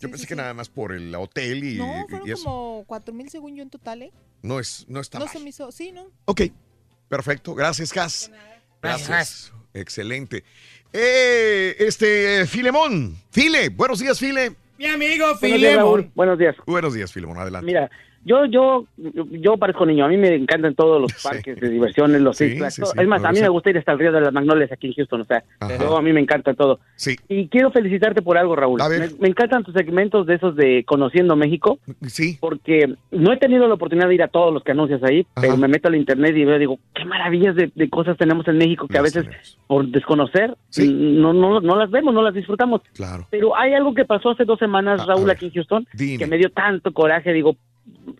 Yo 0.00 0.10
pensé 0.10 0.26
que 0.26 0.34
nada 0.34 0.54
más 0.54 0.68
por 0.70 0.92
el 0.92 1.14
hotel 1.14 1.62
y, 1.62 1.74
No, 1.76 2.00
y 2.06 2.10
fueron 2.10 2.30
eso. 2.30 2.44
como 2.44 2.84
cuatro 2.86 3.12
mil 3.14 3.28
según 3.30 3.54
yo 3.54 3.62
en 3.62 3.68
total, 3.70 4.00
¿eh? 4.02 4.12
No, 4.42 4.58
es, 4.58 4.86
no 4.88 4.98
está 5.00 5.18
no 5.18 5.26
mal. 5.26 5.32
se 5.34 5.38
me 5.40 5.50
hizo, 5.50 5.70
sí, 5.70 5.92
¿no? 5.92 6.06
Ok, 6.24 6.40
perfecto. 7.08 7.54
Gracias, 7.54 7.92
Gas. 7.92 8.30
Gracias, 8.82 9.08
Gracias. 9.08 9.52
Excelente. 9.74 10.44
Eh, 10.92 11.76
este, 11.78 12.46
Filemón. 12.46 13.16
File, 13.30 13.68
buenos 13.68 14.00
días, 14.00 14.18
File. 14.18 14.52
Mi 14.78 14.86
amigo 14.86 15.26
Buenos 15.26 15.40
días, 15.40 15.52
Filemón. 15.52 15.76
Raúl. 15.76 16.10
Buenos 16.14 16.38
días. 16.38 16.56
Buenos 16.66 16.94
días, 16.94 17.12
Filemón, 17.12 17.38
adelante. 17.38 17.66
Mira, 17.66 17.90
yo, 18.24 18.44
yo, 18.46 18.86
yo 18.96 19.56
parezco 19.56 19.86
niño. 19.86 20.04
A 20.04 20.08
mí 20.08 20.16
me 20.16 20.34
encantan 20.34 20.74
todos 20.74 21.00
los 21.00 21.12
parques 21.22 21.58
de 21.60 21.68
diversiones, 21.68 22.20
los 22.20 22.36
Sí, 22.36 22.50
sí, 22.50 22.70
sí, 22.70 22.82
Es 22.96 23.06
más, 23.06 23.24
a 23.24 23.32
mí 23.32 23.40
me 23.40 23.48
gusta 23.48 23.70
ir 23.70 23.78
hasta 23.78 23.92
el 23.92 23.98
río 23.98 24.12
de 24.12 24.20
las 24.20 24.32
Magnolias 24.32 24.72
aquí 24.72 24.88
en 24.88 24.94
Houston. 24.94 25.22
O 25.22 25.24
sea, 25.24 25.42
yo, 25.78 25.96
a 25.96 26.02
mí 26.02 26.12
me 26.12 26.20
encanta 26.20 26.54
todo. 26.54 26.80
Sí. 26.96 27.16
Y 27.28 27.48
quiero 27.48 27.70
felicitarte 27.70 28.22
por 28.22 28.38
algo, 28.38 28.56
Raúl. 28.56 28.80
Me, 28.88 29.08
me 29.18 29.28
encantan 29.28 29.64
tus 29.64 29.74
segmentos 29.74 30.26
de 30.26 30.34
esos 30.34 30.56
de 30.56 30.84
Conociendo 30.86 31.36
México. 31.36 31.78
Sí. 32.06 32.38
Porque 32.40 32.94
no 33.10 33.32
he 33.32 33.36
tenido 33.36 33.68
la 33.68 33.74
oportunidad 33.74 34.08
de 34.08 34.14
ir 34.14 34.22
a 34.22 34.28
todos 34.28 34.52
los 34.52 34.62
que 34.62 34.72
anuncias 34.72 35.02
ahí, 35.02 35.26
pero 35.40 35.56
me 35.56 35.68
meto 35.68 35.88
al 35.88 35.96
internet 35.96 36.36
y 36.36 36.44
veo, 36.44 36.58
digo, 36.58 36.78
qué 36.94 37.04
maravillas 37.04 37.54
de, 37.56 37.70
de 37.74 37.90
cosas 37.90 38.16
tenemos 38.16 38.46
en 38.48 38.58
México 38.58 38.86
que 38.88 38.98
a 38.98 39.02
veces, 39.02 39.26
por 39.66 39.86
desconocer, 39.86 40.56
no, 40.78 41.32
no, 41.32 41.60
no 41.60 41.76
las 41.76 41.90
vemos, 41.90 42.14
no 42.14 42.22
las 42.22 42.34
disfrutamos. 42.34 42.82
Claro. 42.94 43.26
Pero 43.30 43.56
hay 43.56 43.74
algo 43.74 43.94
que 43.94 44.04
pasó 44.04 44.30
hace 44.30 44.44
dos 44.44 44.58
semanas, 44.58 45.06
Raúl, 45.06 45.30
aquí 45.30 45.46
en 45.46 45.52
Houston, 45.52 45.86
Dime. 45.92 46.18
que 46.18 46.26
me 46.26 46.36
dio 46.36 46.50
tanto 46.50 46.92
coraje. 46.92 47.32
Digo, 47.32 47.56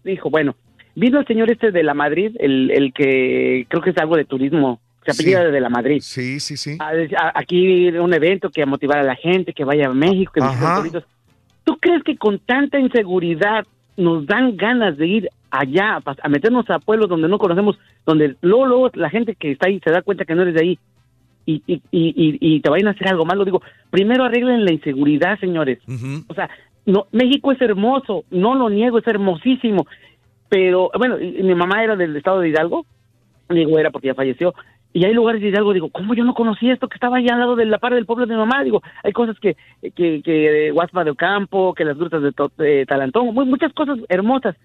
dijo, 0.05 0.31
bueno, 0.31 0.55
vino 0.95 1.21
el 1.21 1.27
señor 1.27 1.51
este 1.51 1.71
de 1.71 1.83
la 1.83 1.95
Madrid, 1.95 2.37
el, 2.39 2.71
el 2.71 2.93
que 2.93 3.67
creo 3.69 3.83
que 3.83 3.91
es 3.91 3.99
algo 3.99 4.17
de 4.17 4.25
turismo, 4.25 4.81
se 5.05 5.13
apellida 5.13 5.47
Sí. 5.47 5.53
de 5.53 5.61
la 5.61 5.69
Madrid. 5.71 5.99
Sí, 6.03 6.41
sí, 6.41 6.57
sí. 6.57 6.77
A- 6.79 6.91
a- 7.25 7.33
aquí 7.35 7.89
un 7.89 8.13
evento 8.15 8.51
que 8.51 8.63
a 8.63 8.67
motivar 8.67 8.99
a 8.99 9.03
la 9.03 9.17
gente, 9.17 9.53
que 9.53 9.65
vaya 9.65 9.87
a 9.87 9.95
México, 9.95 10.33
que 10.35 10.41
visite. 10.41 11.05
¿Tú 11.65 11.77
crees 11.79 12.03
que 12.03 12.17
con 12.17 12.39
tanta 12.39 12.79
inseguridad 12.79 13.67
nos 13.97 14.27
dan 14.27 14.57
ganas 14.57 14.97
de 14.97 15.07
ir 15.07 15.29
allá, 15.51 16.01
a, 16.23 16.29
meternos 16.29 16.69
a 16.71 16.79
pueblos 16.79 17.09
donde 17.09 17.29
no 17.29 17.39
conocemos, 17.39 17.79
donde 18.07 18.37
luego, 18.41 18.67
luego 18.67 18.91
la 18.95 19.11
gente 19.11 19.35
que 19.35 19.53
está 19.53 19.69
ahí 19.69 19.81
se 19.85 19.91
da 19.91 20.03
cuenta 20.03 20.25
que 20.25 20.35
no 20.35 20.43
eres 20.43 20.55
de 20.55 20.61
ahí 20.63 20.79
y, 21.47 21.63
y, 21.67 21.75
y, 21.91 22.09
y- 22.17 22.39
y 22.57 22.61
te 22.61 22.71
vayan 22.71 22.89
a 22.89 22.93
hacer 22.93 23.09
algo 23.09 23.25
malo? 23.25 23.45
Digo, 23.45 23.63
primero 23.91 24.25
arreglen 24.25 24.65
la 24.65 24.73
inseguridad, 24.73 25.39
señores. 25.41 25.79
O 26.29 26.35
sea, 26.35 26.49
no, 26.91 27.07
México 27.13 27.53
es 27.53 27.61
hermoso, 27.61 28.25
no 28.31 28.55
lo 28.55 28.69
niego, 28.69 28.99
es 28.99 29.07
hermosísimo. 29.07 29.87
Pero, 30.49 30.91
bueno, 30.99 31.17
mi 31.19 31.55
mamá 31.55 31.83
era 31.83 31.97
del 31.97 32.17
estado 32.17 32.41
de 32.41 32.49
Hidalgo, 32.49 32.85
digo, 33.49 33.79
era 33.79 33.91
porque 33.91 34.09
ya 34.09 34.15
falleció. 34.15 34.55
Y 34.93 35.05
hay 35.05 35.15
lugares 35.15 35.41
de 35.41 35.49
Hidalgo, 35.49 35.73
digo, 35.73 35.89
¿cómo 35.91 36.15
yo 36.15 36.25
no 36.25 36.35
conocía 36.35 36.73
esto 36.73 36.89
que 36.89 36.95
estaba 36.97 37.19
allá 37.19 37.35
al 37.35 37.39
lado 37.41 37.55
de 37.55 37.65
la 37.65 37.79
par 37.79 37.95
del 37.95 38.07
pueblo 38.07 38.27
de 38.27 38.33
mi 38.35 38.39
mamá? 38.41 38.65
Digo, 38.65 38.83
hay 39.05 39.13
cosas 39.13 39.39
que, 39.39 39.57
que, 39.95 40.21
que 40.25 40.73
Guaspa 40.73 41.05
del 41.05 41.15
Campo, 41.17 41.75
que 41.75 41.85
las 41.85 41.97
grutas 41.97 42.21
de, 42.23 42.33
To- 42.33 42.51
de 42.59 42.87
Talantón, 42.87 43.33
muy- 43.33 43.45
muchas 43.45 43.73
cosas 43.73 43.99
hermosas. 44.09 44.57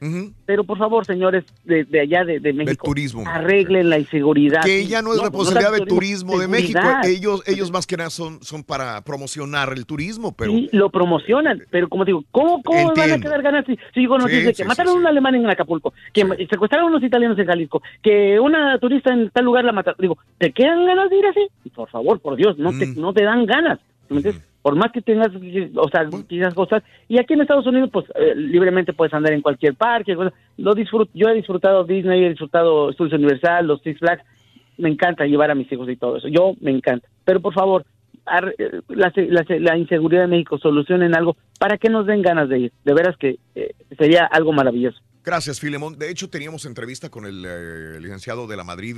Pero 0.48 0.64
por 0.64 0.80
favor, 0.80 1.06
señores 1.06 1.44
de, 1.64 1.84
de 1.84 2.00
allá 2.00 2.26
de, 2.26 2.40
de 2.40 2.54
México, 2.54 2.86
turismo. 2.86 3.24
arreglen 3.28 3.90
la 3.92 4.00
inseguridad. 4.00 4.64
Que 4.64 4.88
ya 4.88 5.04
no 5.04 5.14
es 5.14 5.22
responsabilidad 5.22 5.70
tanto 5.72 5.86
del 5.86 5.94
turismo 5.94 6.40
de 6.40 6.48
México. 6.48 6.80
Ellos, 7.04 7.44
ellos 7.48 7.72
más 7.72 7.86
que 7.86 7.96
nada 7.98 8.10
son, 8.10 8.42
son 8.42 8.64
para 8.64 9.02
promocionar 9.04 9.74
el 9.74 9.86
turismo, 9.86 10.34
pero 10.36 10.52
Sí, 10.54 10.70
lo 10.72 10.90
promocionan, 10.90 11.62
pero 11.70 11.88
como 11.88 12.04
digo, 12.04 12.24
¿cómo, 12.32 12.64
cómo 12.64 12.94
van 12.96 13.12
a 13.12 13.20
quedar 13.20 13.44
ganas 13.44 13.64
si, 13.68 13.76
si 13.94 14.00
digo 14.00 14.16
Sí, 14.18 14.24
noticias 14.24 14.46
de 14.46 14.52
que 14.54 14.64
sí, 14.64 14.68
mataron 14.68 14.96
a 14.96 15.00
un 15.02 15.06
alemán 15.08 15.36
en 15.36 15.48
Acapulco, 15.48 15.94
que 16.14 16.26
secuestraron 16.50 16.88
a 16.88 16.90
unos 16.90 17.04
italianos 17.04 17.38
en 17.38 17.46
Jalisco, 17.46 17.84
que 18.02 18.40
una 18.40 18.80
turista 18.80 19.14
en 19.14 19.30
tal 19.30 19.46
lugar 19.46 19.64
la 19.66 19.72
mataron? 19.72 19.98
Digo, 20.00 20.15
¿te 20.38 20.52
quedan 20.52 20.86
ganas 20.86 21.10
de 21.10 21.18
ir 21.18 21.26
así? 21.26 21.48
Y 21.64 21.70
por 21.70 21.90
favor, 21.90 22.20
por 22.20 22.36
Dios, 22.36 22.58
no, 22.58 22.72
Mm. 22.72 22.80
te, 22.80 22.88
no 23.00 23.14
te 23.14 23.24
dan 23.24 23.46
ganas. 23.46 23.80
¿me 24.10 24.18
entiendes? 24.18 24.44
Por 24.62 24.76
más 24.76 24.92
que 24.92 25.02
tengas, 25.02 25.30
o 25.76 25.90
sea, 25.90 26.08
quizás 26.28 26.54
cosas. 26.54 26.84
Y 27.08 27.20
aquí 27.20 27.34
en 27.34 27.42
Estados 27.42 27.66
Unidos, 27.68 27.90
pues 27.92 28.06
eh, 28.16 28.34
libremente 28.36 28.94
puedes 28.94 29.14
andar 29.14 29.34
en 29.34 29.42
cualquier 29.42 29.76
parque. 29.76 30.16
Lo 30.58 30.74
disfruto, 30.74 31.12
yo 31.14 31.28
he 31.30 31.34
disfrutado 31.36 31.84
Disney, 31.84 32.24
he 32.26 32.30
disfrutado 32.30 32.90
Estudios 32.90 33.14
Universal, 33.14 33.66
los 33.68 33.82
Six 33.82 34.00
Flags. 34.00 34.24
Me 34.78 34.90
encanta 34.90 35.26
llevar 35.26 35.52
a 35.52 35.56
mis 35.56 35.72
hijos 35.72 35.88
y 35.90 35.96
todo 35.96 36.18
eso. 36.18 36.28
Yo 36.28 36.54
me 36.62 36.72
encanta. 36.72 37.08
Pero 37.24 37.40
por 37.42 37.54
favor, 37.54 37.86
ar- 38.26 38.54
eh, 38.58 38.82
la, 38.90 39.12
la 39.16 39.46
la 39.60 39.78
inseguridad 39.78 40.22
de 40.22 40.28
México, 40.28 40.58
solucionen 40.58 41.16
algo 41.16 41.38
para 41.60 41.78
que 41.78 41.90
nos 41.90 42.06
den 42.08 42.22
ganas 42.22 42.50
de 42.50 42.60
ir. 42.60 42.72
De 42.84 42.94
veras 42.94 43.16
que 43.18 43.38
eh, 43.56 43.74
sería 43.98 44.26
algo 44.26 44.52
maravilloso. 44.52 45.00
Gracias, 45.24 45.60
Filemón. 45.60 45.98
De 45.98 46.12
hecho, 46.12 46.30
teníamos 46.30 46.66
entrevista 46.66 47.10
con 47.10 47.26
el 47.26 47.44
eh, 47.48 48.00
licenciado 48.00 48.46
de 48.48 48.58
la 48.58 48.64
Madrid. 48.64 48.98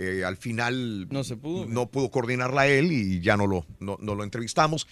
Eh, 0.00 0.22
al 0.24 0.36
final 0.36 1.08
no 1.10 1.24
se 1.24 1.36
pudo. 1.36 1.66
No 1.66 1.90
pudo 1.90 2.10
coordinarla 2.12 2.68
él 2.68 2.92
y 2.92 3.20
ya 3.20 3.36
no 3.36 3.48
lo, 3.48 3.66
no, 3.80 3.96
no 4.00 4.14
lo 4.14 4.22
entrevistamos. 4.22 4.86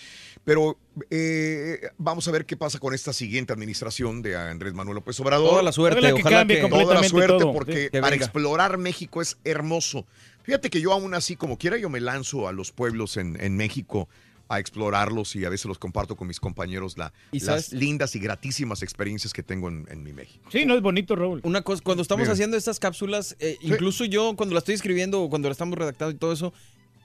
Pero 0.45 0.79
eh, 1.11 1.81
vamos 1.97 2.27
a 2.27 2.33
ver 2.33 2.45
qué 2.45 2.57
pasa 2.57 2.81
con 2.81 2.93
esta 2.93 3.13
siguiente 3.13 3.53
administración 3.53 4.21
de 4.21 4.37
Andrés 4.37 4.75
Manuel 4.75 4.97
López 4.97 5.19
Obrador. 5.21 5.49
Toda 5.51 5.63
la 5.63 5.71
suerte, 5.73 5.99
Ojalá 6.01 6.15
que 6.15 6.21
ojalá 6.23 6.39
cambie 6.39 6.57
que- 6.57 6.63
toda 6.69 6.71
la 6.71 6.85
completamente 6.85 7.09
suerte 7.11 7.39
todo. 7.45 7.53
porque 7.53 7.89
Sí, 7.93 8.01
para 8.01 8.17
explorar 8.17 8.79
México 8.79 9.23
es 9.23 9.39
hermoso. 9.45 10.07
Fíjate 10.43 10.71
que 10.71 10.81
yo 10.81 10.93
aún 10.93 11.15
así, 11.15 11.37
como 11.37 11.57
quiera, 11.57 11.77
yo 11.77 11.89
me 11.89 12.01
lanzo 12.01 12.49
a 12.49 12.53
los 12.53 12.73
pueblos 12.73 13.17
en, 13.17 13.41
en 13.41 13.57
México 13.57 14.09
a 14.49 14.59
explorarlos 14.61 15.35
y 15.37 15.45
a 15.45 15.49
veces 15.49 15.67
los 15.67 15.79
comparto 15.79 16.17
con 16.17 16.29
mis 16.29 16.39
compañeros 16.41 16.97
la, 16.97 17.13
¿Y 17.33 17.39
las 17.41 17.47
sabes? 17.47 17.73
lindas 17.73 18.15
y 18.15 18.21
gratísimas 18.21 18.83
experiencias 18.83 19.33
que 19.33 19.43
tengo 19.43 19.69
en, 19.69 19.87
en 19.91 20.03
mi 20.03 20.13
México. 20.13 20.49
Sí, 20.53 20.65
no 20.67 20.75
es 20.75 20.83
bonito, 20.83 21.17
Raúl. 21.17 21.41
Una 21.43 21.63
cosa, 21.63 21.83
cuando 21.85 22.03
estamos 22.03 22.29
haciendo 22.29 22.57
estas 22.57 22.79
cápsulas, 22.79 23.37
eh, 23.41 23.57
incluso 23.61 24.05
yo 24.05 24.35
cuando 24.37 24.55
la 24.55 24.61
estoy 24.61 24.75
escribiendo 24.75 25.21
o 25.23 25.29
cuando 25.31 25.49
la 25.49 25.53
estamos 25.53 25.77
redactando 25.77 26.13
y 26.15 26.19
todo 26.19 26.33
eso, 26.33 26.53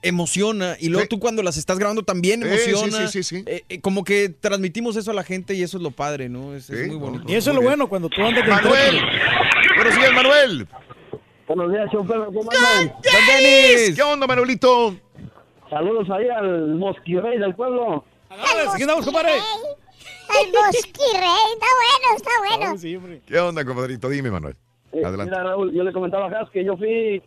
emociona. 0.03 0.77
Y 0.79 0.89
luego 0.89 1.07
tú 1.07 1.19
cuando 1.19 1.43
las 1.43 1.57
estás 1.57 1.77
grabando 1.77 2.03
también 2.03 2.41
Sí, 2.41 2.47
emociona. 2.47 3.07
sí, 3.07 3.23
sí, 3.23 3.23
sí, 3.23 3.37
sí. 3.37 3.43
Eh, 3.47 3.63
eh, 3.69 3.81
como 3.81 4.03
que 4.03 4.29
transmitimos 4.29 4.95
eso 4.95 5.11
a 5.11 5.13
la 5.13 5.23
gente 5.23 5.53
y 5.53 5.63
eso 5.63 5.77
es 5.77 5.83
lo 5.83 5.91
padre, 5.91 6.29
¿no? 6.29 6.55
Es, 6.55 6.69
es 6.69 6.87
muy 6.87 6.97
bonito. 6.97 7.23
Y 7.27 7.35
eso 7.35 7.51
es 7.51 7.55
lo 7.55 7.61
bueno 7.61 7.87
cuando 7.89 8.09
tú 8.09 8.21
andas 8.23 8.43
de 8.45 8.51
Manuel. 8.51 8.99
Buenos 9.75 9.95
días, 9.95 10.13
Manuel. 10.13 10.67
Buenos 11.47 11.71
días, 11.71 11.91
show 11.91 12.05
perro, 12.07 12.27
¿cómo 12.27 12.49
andan? 12.49 12.95
¿Qué 13.93 14.01
onda, 14.03 14.25
Manuelito? 14.25 14.95
Saludos 15.71 16.09
ahí 16.09 16.27
al 16.27 16.75
mosquirrey 16.75 17.39
del 17.39 17.55
pueblo. 17.55 18.03
Aquí 18.29 18.83
andamos, 18.83 19.05
compadre. 19.05 19.31
El 19.35 20.51
mosquirrey, 20.51 21.45
está 21.53 21.67
bueno, 21.79 22.75
está 22.75 22.89
bueno. 22.99 23.21
¿Qué 23.25 23.39
onda, 23.39 23.63
compadrito? 23.65 24.09
Dime, 24.09 24.29
Manuel. 24.29 24.55
Eh, 24.91 25.01
Adelante. 25.03 25.31
Mira, 25.31 25.43
Raúl, 25.43 25.71
yo 25.73 25.83
le 25.83 25.93
comentaba 25.93 26.27
a 26.27 26.29
Jas 26.29 26.49
que 26.49 26.65
yo 26.65 26.75
fui, 26.75 27.23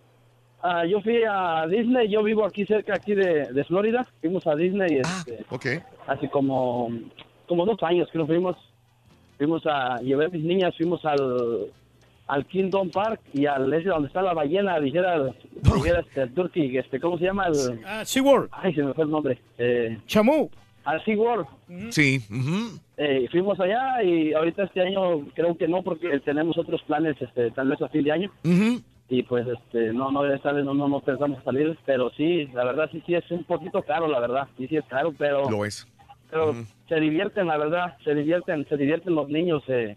ah, 0.62 0.84
yo 0.84 1.00
fui 1.00 1.22
a 1.26 1.66
Disney, 1.66 2.10
yo 2.10 2.22
vivo 2.22 2.44
aquí 2.44 2.66
cerca 2.66 2.94
aquí 2.94 3.14
de, 3.14 3.46
de 3.50 3.64
Florida, 3.64 4.06
fuimos 4.20 4.46
a 4.46 4.54
Disney 4.54 4.98
este, 4.98 5.44
Ok. 5.48 5.66
hace 6.06 6.28
como, 6.28 6.90
como 7.48 7.64
dos 7.64 7.82
años 7.82 8.10
que 8.12 8.18
nos 8.18 8.26
fuimos, 8.26 8.56
fuimos 9.38 9.62
a, 9.66 9.96
llevé 10.02 10.26
a 10.26 10.28
mis 10.28 10.44
niñas, 10.44 10.74
fuimos 10.76 11.02
al, 11.06 11.72
al 12.26 12.46
Kingdom 12.46 12.90
Park 12.90 13.20
y 13.32 13.46
al 13.46 13.72
ese 13.72 13.88
donde 13.88 14.08
está 14.08 14.22
la 14.22 14.32
ballena, 14.34 14.80
dijera, 14.80 15.22
dijera 15.74 16.00
este, 16.00 16.26
Turkey, 16.28 16.76
este, 16.78 16.98
¿cómo 17.00 17.18
se 17.18 17.24
llama? 17.24 17.46
El, 17.48 17.80
Ah, 17.84 18.04
SeaWorld. 18.04 18.48
Ay, 18.52 18.74
se 18.74 18.82
me 18.82 18.94
fue 18.94 19.04
el 19.04 19.10
nombre. 19.10 19.38
Eh, 19.58 19.98
Chamú. 20.06 20.50
Al 20.84 21.02
SeaWorld. 21.04 21.46
Sí. 21.90 22.20
ujú. 22.30 22.78
Eh, 22.96 23.26
fuimos 23.30 23.58
allá 23.58 24.02
y 24.02 24.32
ahorita 24.32 24.64
este 24.64 24.80
año 24.82 25.26
creo 25.34 25.56
que 25.56 25.66
no 25.66 25.82
porque 25.82 26.20
tenemos 26.20 26.56
otros 26.58 26.82
planes, 26.82 27.16
este, 27.20 27.50
tal 27.50 27.68
vez 27.68 27.80
a 27.82 27.88
fin 27.88 28.04
de 28.04 28.12
año. 28.12 28.30
Y 29.08 29.22
pues 29.24 29.46
este, 29.46 29.92
no, 29.92 30.10
no, 30.10 30.24
esta 30.32 30.52
vez 30.52 30.64
no, 30.64 30.72
no, 30.74 30.88
no 30.88 31.00
pensamos 31.00 31.42
salir, 31.44 31.76
pero 31.84 32.10
sí, 32.16 32.46
la 32.54 32.64
verdad 32.64 32.88
sí, 32.90 33.02
sí 33.06 33.14
es 33.14 33.30
un 33.30 33.44
poquito 33.44 33.82
caro, 33.82 34.08
la 34.08 34.20
verdad. 34.20 34.48
Sí, 34.56 34.66
sí 34.68 34.76
es 34.76 34.84
caro, 34.86 35.12
pero... 35.16 35.50
Lo 35.50 35.64
es. 35.64 35.86
Pero 36.30 36.54
se 36.88 36.96
divierten, 37.00 37.46
la 37.46 37.56
verdad, 37.58 37.96
se 38.02 38.14
divierten, 38.14 38.66
se 38.68 38.76
divierten 38.76 39.14
los 39.14 39.28
niños. 39.28 39.62
Eh, 39.68 39.96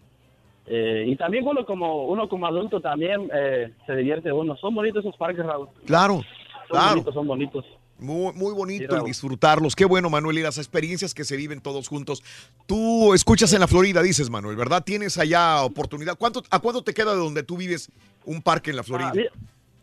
eh, 0.68 1.06
y 1.08 1.16
también 1.16 1.48
uno 1.48 1.66
como 1.66 2.06
uno 2.08 2.28
como 2.30 2.46
adulto 2.48 2.82
también 2.82 3.30
eh, 3.34 3.74
se 3.86 3.96
divierte 3.96 4.32
uno. 4.32 4.56
Son 4.58 4.76
bonitos 4.76 5.04
esos 5.06 5.16
parques, 5.18 5.46
Raúl. 5.46 5.70
Claro, 5.86 6.16
Son 6.16 6.24
claro. 6.70 6.90
bonitos, 6.92 7.14
son 7.14 7.28
bonitos. 7.28 7.66
Muy, 8.00 8.32
muy 8.34 8.54
bonito 8.54 8.80
Sí, 8.82 8.84
el 8.84 8.92
Raúl. 8.98 9.08
disfrutarlos. 9.08 9.76
Qué 9.76 9.86
bueno, 9.86 10.10
Manuel, 10.12 10.38
y 10.38 10.42
las 10.44 10.58
experiencias 10.60 11.14
que 11.16 11.24
se 11.24 11.36
viven 11.36 11.62
todos 11.62 11.88
juntos. 11.88 12.24
Tú 12.68 13.14
escuchas 13.16 13.52
en 13.54 13.60
la 13.60 13.68
Florida, 13.68 14.04
dices, 14.04 14.30
Manuel, 14.30 14.56
¿verdad? 14.56 14.84
Tienes 14.86 15.18
allá 15.18 15.64
oportunidad. 15.64 16.16
¿Cuánto, 16.18 16.44
¿A 16.52 16.60
cuánto 16.60 16.84
te 16.84 16.94
queda 16.94 17.14
de 17.14 17.20
donde 17.20 17.42
tú 17.44 17.58
vives 17.58 17.90
un 18.26 18.42
parque 18.44 18.70
en 18.70 18.76
la 18.76 18.84
Florida? 18.84 19.10
Ah, 19.10 19.14
mira, 19.16 19.32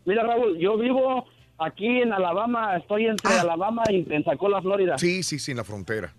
mira, 0.05 0.23
Raúl, 0.23 0.57
yo 0.57 0.77
vivo 0.77 1.25
aquí 1.57 1.87
en 1.87 2.13
Alabama, 2.13 2.77
estoy 2.77 3.07
entre 3.07 3.33
Alabama 3.33 3.83
y 3.89 4.03
Pensacola, 4.03 4.61
Florida. 4.61 4.93
Ah. 4.95 4.99
Sí, 4.99 5.21
sí, 5.23 5.37
sí, 5.39 5.51
en 5.51 5.57
la 5.57 5.63
frontera. 5.65 6.13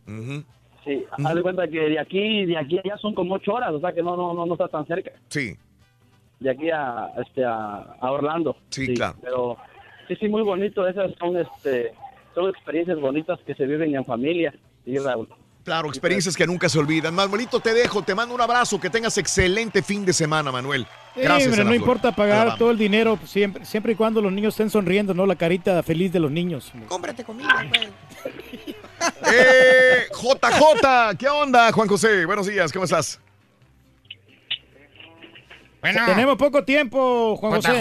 Sí, 0.86 1.04
haz 1.24 1.34
de 1.34 1.42
cuenta 1.42 1.66
que 1.68 1.80
de 1.80 1.98
aquí, 1.98 2.46
de 2.46 2.56
aquí 2.56 2.78
a 2.78 2.82
allá 2.84 2.96
son 2.98 3.12
como 3.14 3.34
ocho 3.34 3.52
horas, 3.54 3.72
o 3.72 3.80
sea 3.80 3.92
que 3.92 4.02
no, 4.02 4.16
no, 4.16 4.32
no, 4.32 4.46
no 4.46 4.52
está 4.54 4.68
tan 4.68 4.86
cerca. 4.86 5.10
Sí. 5.28 5.56
De 6.38 6.50
aquí 6.50 6.70
a, 6.70 7.08
este, 7.26 7.44
a, 7.44 7.96
a 8.00 8.10
Orlando. 8.12 8.56
Sí, 8.70 8.94
claro. 8.94 9.16
Pero 9.20 9.56
sí, 10.06 10.14
sí, 10.16 10.28
muy 10.28 10.42
bonito. 10.42 10.86
Esas 10.86 11.12
son, 11.18 11.36
este, 11.38 11.92
son 12.34 12.48
experiencias 12.50 13.00
bonitas 13.00 13.40
que 13.46 13.54
se 13.54 13.66
viven 13.66 13.94
en 13.96 14.04
familia. 14.04 14.54
Sí, 14.84 14.96
Raúl. 14.98 15.28
Claro, 15.64 15.88
experiencias 15.88 16.36
que 16.36 16.46
nunca 16.46 16.68
se 16.68 16.78
olvidan. 16.78 17.12
Manuelito, 17.12 17.58
te 17.58 17.74
dejo, 17.74 18.00
te 18.02 18.14
mando 18.14 18.32
un 18.36 18.40
abrazo, 18.40 18.78
que 18.78 18.88
tengas 18.88 19.18
excelente 19.18 19.82
fin 19.82 20.06
de 20.06 20.12
semana, 20.12 20.52
Manuel. 20.52 20.86
Sí, 21.16 21.22
Gracias. 21.22 21.58
la 21.58 21.64
no 21.64 21.70
Flor- 21.70 21.76
importa 21.80 22.12
pagar 22.14 22.36
Alabama. 22.42 22.58
todo 22.58 22.70
el 22.70 22.78
dinero, 22.78 23.16
pues, 23.16 23.30
siempre, 23.30 23.64
siempre 23.64 23.92
y 23.94 23.96
cuando 23.96 24.22
los 24.22 24.30
niños 24.32 24.54
estén 24.54 24.70
sonriendo, 24.70 25.12
¿no? 25.12 25.26
La 25.26 25.34
carita 25.34 25.82
feliz 25.82 26.12
de 26.12 26.20
los 26.20 26.30
niños. 26.30 26.72
Cómprate 26.86 27.24
comida, 27.24 27.66
güey. 27.68 27.88
Eh, 29.32 30.06
JJ, 30.12 31.16
¿qué 31.18 31.28
onda, 31.28 31.72
Juan 31.72 31.88
José? 31.88 32.24
Buenos 32.26 32.46
días, 32.46 32.72
¿cómo 32.72 32.84
estás? 32.84 33.20
Tenemos 35.82 36.36
poco 36.36 36.64
tiempo, 36.64 37.36
Juan 37.36 37.52
José. 37.62 37.78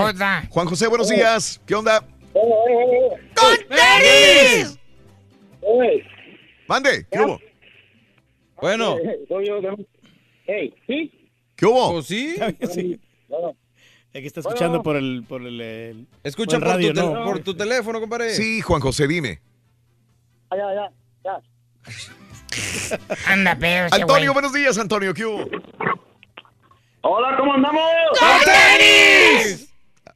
Juan 0.50 0.68
José, 0.68 0.88
buenos 0.88 1.10
días. 1.10 1.60
¿Qué 1.66 1.74
onda? 1.76 2.06
¡Con 2.34 3.58
Mande, 6.68 7.06
¿qué 7.12 7.20
hubo? 7.22 7.40
Bueno. 8.62 8.98
Soy 9.28 9.48
yo. 9.48 9.62
¿no? 9.62 9.76
Hey, 10.48 10.74
¿sí? 10.88 11.30
¿Qué 11.56 11.66
hubo? 11.66 11.94
Pues 11.94 12.06
sí. 12.08 12.36
Que 14.12 14.26
está 14.28 14.40
escuchando 14.40 14.82
por 14.82 14.96
el, 14.96 15.26
por 15.28 15.42
el, 15.42 15.60
el- 15.60 16.08
Escucha 16.24 16.58
por 16.60 16.68
el 16.80 16.94
por, 16.94 16.96
radio, 16.96 17.14
tu, 17.20 17.24
por 17.26 17.40
tu 17.40 17.54
teléfono, 17.56 18.00
compadre. 18.00 18.30
Sí, 18.32 18.62
Juan 18.62 18.80
José, 18.82 19.08
dime. 19.08 19.42
Ah, 20.50 20.56
ya, 20.58 20.74
ya, 20.74 20.76
ya. 20.76 20.92
Anda, 23.28 23.58
pero 23.60 23.88
ese 23.88 24.02
Antonio, 24.02 24.34
buenos 24.34 24.54
días, 24.54 24.78
Antonio. 24.78 25.14
¿Qué 25.14 25.26
hubo? 25.26 25.46
Hola, 27.02 27.38
¿cómo 27.38 27.54
andamos? 27.54 27.84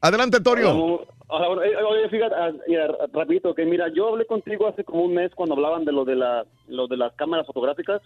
Adelante, 0.00 0.38
Antonio. 0.38 0.74
Hola, 0.74 1.06
hola, 1.28 1.48
hola. 1.48 1.66
Eh, 1.66 1.76
Oye, 1.76 2.08
fíjate, 2.08 2.34
ah, 2.34 2.50
mira, 2.66 2.88
rapidito, 3.12 3.54
que 3.54 3.64
mira, 3.64 3.86
yo 3.94 4.08
hablé 4.08 4.26
contigo 4.26 4.66
hace 4.68 4.82
como 4.84 5.02
un 5.02 5.14
mes 5.14 5.30
cuando 5.34 5.54
hablaban 5.54 5.84
de 5.84 5.92
lo 5.92 6.04
de, 6.04 6.16
la, 6.16 6.44
lo 6.66 6.86
de 6.88 6.96
las 6.96 7.12
cámaras 7.14 7.46
fotográficas. 7.46 8.02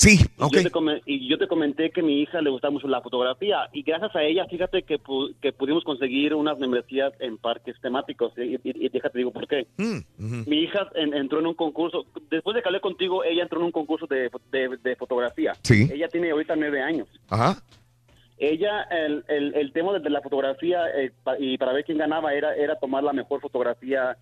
Sí, 0.00 0.12
Y 0.18 0.40
yo, 0.40 0.48
te 0.70 1.02
y 1.04 1.28
yo 1.28 1.36
te 1.36 1.46
comenté 1.46 1.90
que 1.90 2.00
a 2.00 2.02
mi 2.02 2.22
hija 2.22 2.40
le 2.40 2.48
gustaba 2.48 2.70
mucho 2.72 2.88
la 2.88 3.02
fotografía 3.02 3.68
y 3.74 3.82
gracias 3.82 4.16
a 4.16 4.22
ella, 4.22 4.46
fíjate 4.46 4.82
que, 4.82 4.98
pu- 4.98 5.34
que 5.42 5.52
pudimos 5.52 5.84
conseguir 5.84 6.32
unas 6.34 6.58
membresías 6.58 7.12
en 7.20 7.36
parques 7.36 7.76
temáticos 7.82 8.32
y, 8.38 8.54
y- 8.54 8.60
y 8.64 8.88
déjate 8.88 9.18
digo 9.18 9.30
por 9.30 9.46
qué. 9.46 9.66
Mm, 9.76 10.44
Mi 10.48 10.56
hija 10.62 10.88
en- 10.94 11.12
entró 11.12 11.40
en 11.40 11.48
un 11.48 11.54
concurso, 11.54 12.06
después 12.30 12.54
de 12.54 12.62
que 12.62 12.68
hablé 12.70 12.80
contigo, 12.80 13.24
ella 13.24 13.42
entró 13.42 13.58
en 13.60 13.66
un 13.66 13.72
concurso 13.72 14.06
de, 14.06 14.30
de- 14.50 14.78
de 14.82 14.96
fotografía. 14.96 15.52
Sí. 15.64 15.86
Ella 15.92 16.08
tiene 16.08 16.30
ahorita 16.30 16.56
nueve 16.56 16.80
años. 16.80 17.06
Ajá. 17.28 17.62
Ella, 18.38 18.84
el, 18.84 19.22
el, 19.28 19.54
el 19.54 19.70
tema 19.72 19.98
de 19.98 20.08
la 20.08 20.22
fotografía 20.22 20.86
eh, 20.96 21.12
pa- 21.22 21.38
y 21.38 21.58
para 21.58 21.74
ver 21.74 21.84
quién 21.84 21.98
ganaba 21.98 22.32
era, 22.32 22.54
era 22.56 22.76
tomar 22.78 23.04
la 23.04 23.12
mejor 23.12 23.42
fotografía 23.42 24.16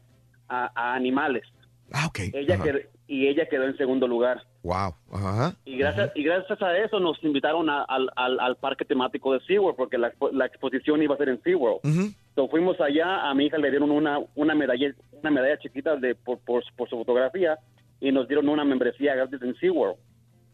a, 0.49 0.73
a 0.75 0.95
animales. 0.97 1.45
Ah, 1.93 2.07
ok. 2.09 2.19
Ella 2.35 2.55
Ajá. 2.57 2.65
quedó- 2.65 2.79
y 3.09 3.27
ella 3.27 3.47
quedó 3.49 3.65
en 3.65 3.77
segundo 3.77 4.07
lugar. 4.07 4.43
Wow. 4.63 4.95
Ajá. 5.13 5.55
Y 5.65 5.79
gracias, 5.79 6.13
y 6.15 6.23
gracias 6.23 6.61
a 6.63 6.77
eso 6.79 7.01
nos 7.01 7.23
invitaron 7.25 7.69
a- 7.71 7.83
al, 7.85 8.11
al, 8.17 8.39
al 8.39 8.57
parque 8.57 8.85
temático 8.85 9.33
de 9.33 9.41
SeaWorld 9.47 9.77
porque 9.77 9.99
la, 9.99 10.13
la 10.33 10.47
exposición 10.47 11.03
iba 11.03 11.15
a 11.15 11.19
ser 11.19 11.31
en 11.31 11.43
SeaWorld. 11.43 11.79
Ujú. 11.85 12.13
Entonces 12.29 12.51
fuimos 12.51 12.81
allá, 12.81 13.29
a 13.29 13.35
mi 13.35 13.47
hija 13.47 13.59
le 13.59 13.71
dieron 13.71 13.91
una, 13.91 14.19
una 14.37 14.55
medalla 14.55 14.93
una 15.21 15.31
medalla 15.33 15.59
chiquita 15.59 15.97
de, 15.97 16.15
por, 16.15 16.39
por, 16.39 16.63
por 16.77 16.89
su 16.89 16.97
fotografía 16.99 17.59
y 18.01 18.13
nos 18.13 18.29
dieron 18.29 18.49
una 18.49 18.65
membresía 18.65 19.15
gratis 19.17 19.41
en 19.43 19.57
SeaWorld. 19.57 19.97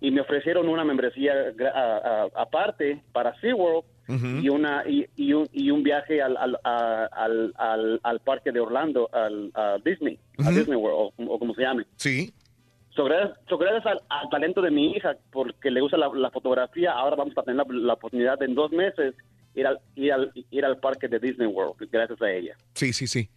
Y 0.00 0.10
me 0.10 0.20
ofrecieron 0.20 0.68
una 0.68 0.84
membresía 0.84 1.32
a- 1.74 1.78
a- 2.34 2.42
aparte 2.42 3.02
para 3.12 3.34
SeaWorld 3.40 3.84
y 4.42 4.48
una 4.50 4.84
y, 4.86 5.06
y 5.16 5.32
un, 5.32 5.48
y 5.50 5.70
un 5.70 5.82
viaje 5.82 6.20
al, 6.22 6.36
al, 6.36 6.58
a- 6.62 7.08
al, 7.10 8.00
al, 8.02 8.20
parque 8.20 8.52
de 8.52 8.60
Orlando, 8.60 9.08
al 9.12 9.50
a 9.54 9.76
Disney, 9.84 10.18
a 10.38 10.42
Ujú. 10.50 10.58
Disney 10.58 10.76
World, 10.76 11.12
o, 11.18 11.32
o 11.34 11.38
como 11.38 11.54
se 11.54 11.62
llame. 11.62 11.84
Sí. 11.96 12.32
So, 12.94 13.04
gracias, 13.04 13.38
so, 13.48 13.58
gracias 13.58 13.84
al, 13.86 14.00
al 14.08 14.28
talento 14.30 14.62
de 14.62 14.70
mi 14.70 14.92
hija, 14.92 15.16
porque 15.32 15.70
le 15.70 15.80
gusta 15.80 15.96
la, 15.96 16.08
la 16.14 16.30
fotografía, 16.30 16.92
ahora 16.92 17.16
vamos 17.16 17.36
a 17.36 17.42
tener 17.42 17.56
la, 17.66 17.74
la 17.74 17.92
oportunidad 17.94 18.38
de 18.38 18.46
en 18.46 18.54
dos 18.54 18.70
meses 18.70 19.14
ir 19.54 19.66
al, 19.66 19.80
ir, 19.96 20.12
al, 20.12 20.32
ir 20.50 20.64
al 20.64 20.78
parque 20.78 21.08
de 21.08 21.18
Disney 21.18 21.46
World, 21.48 21.74
gracias 21.90 22.20
a 22.22 22.30
ella. 22.30 22.56
Sí, 22.74 22.92
sí, 22.92 23.06
sí. 23.06 23.28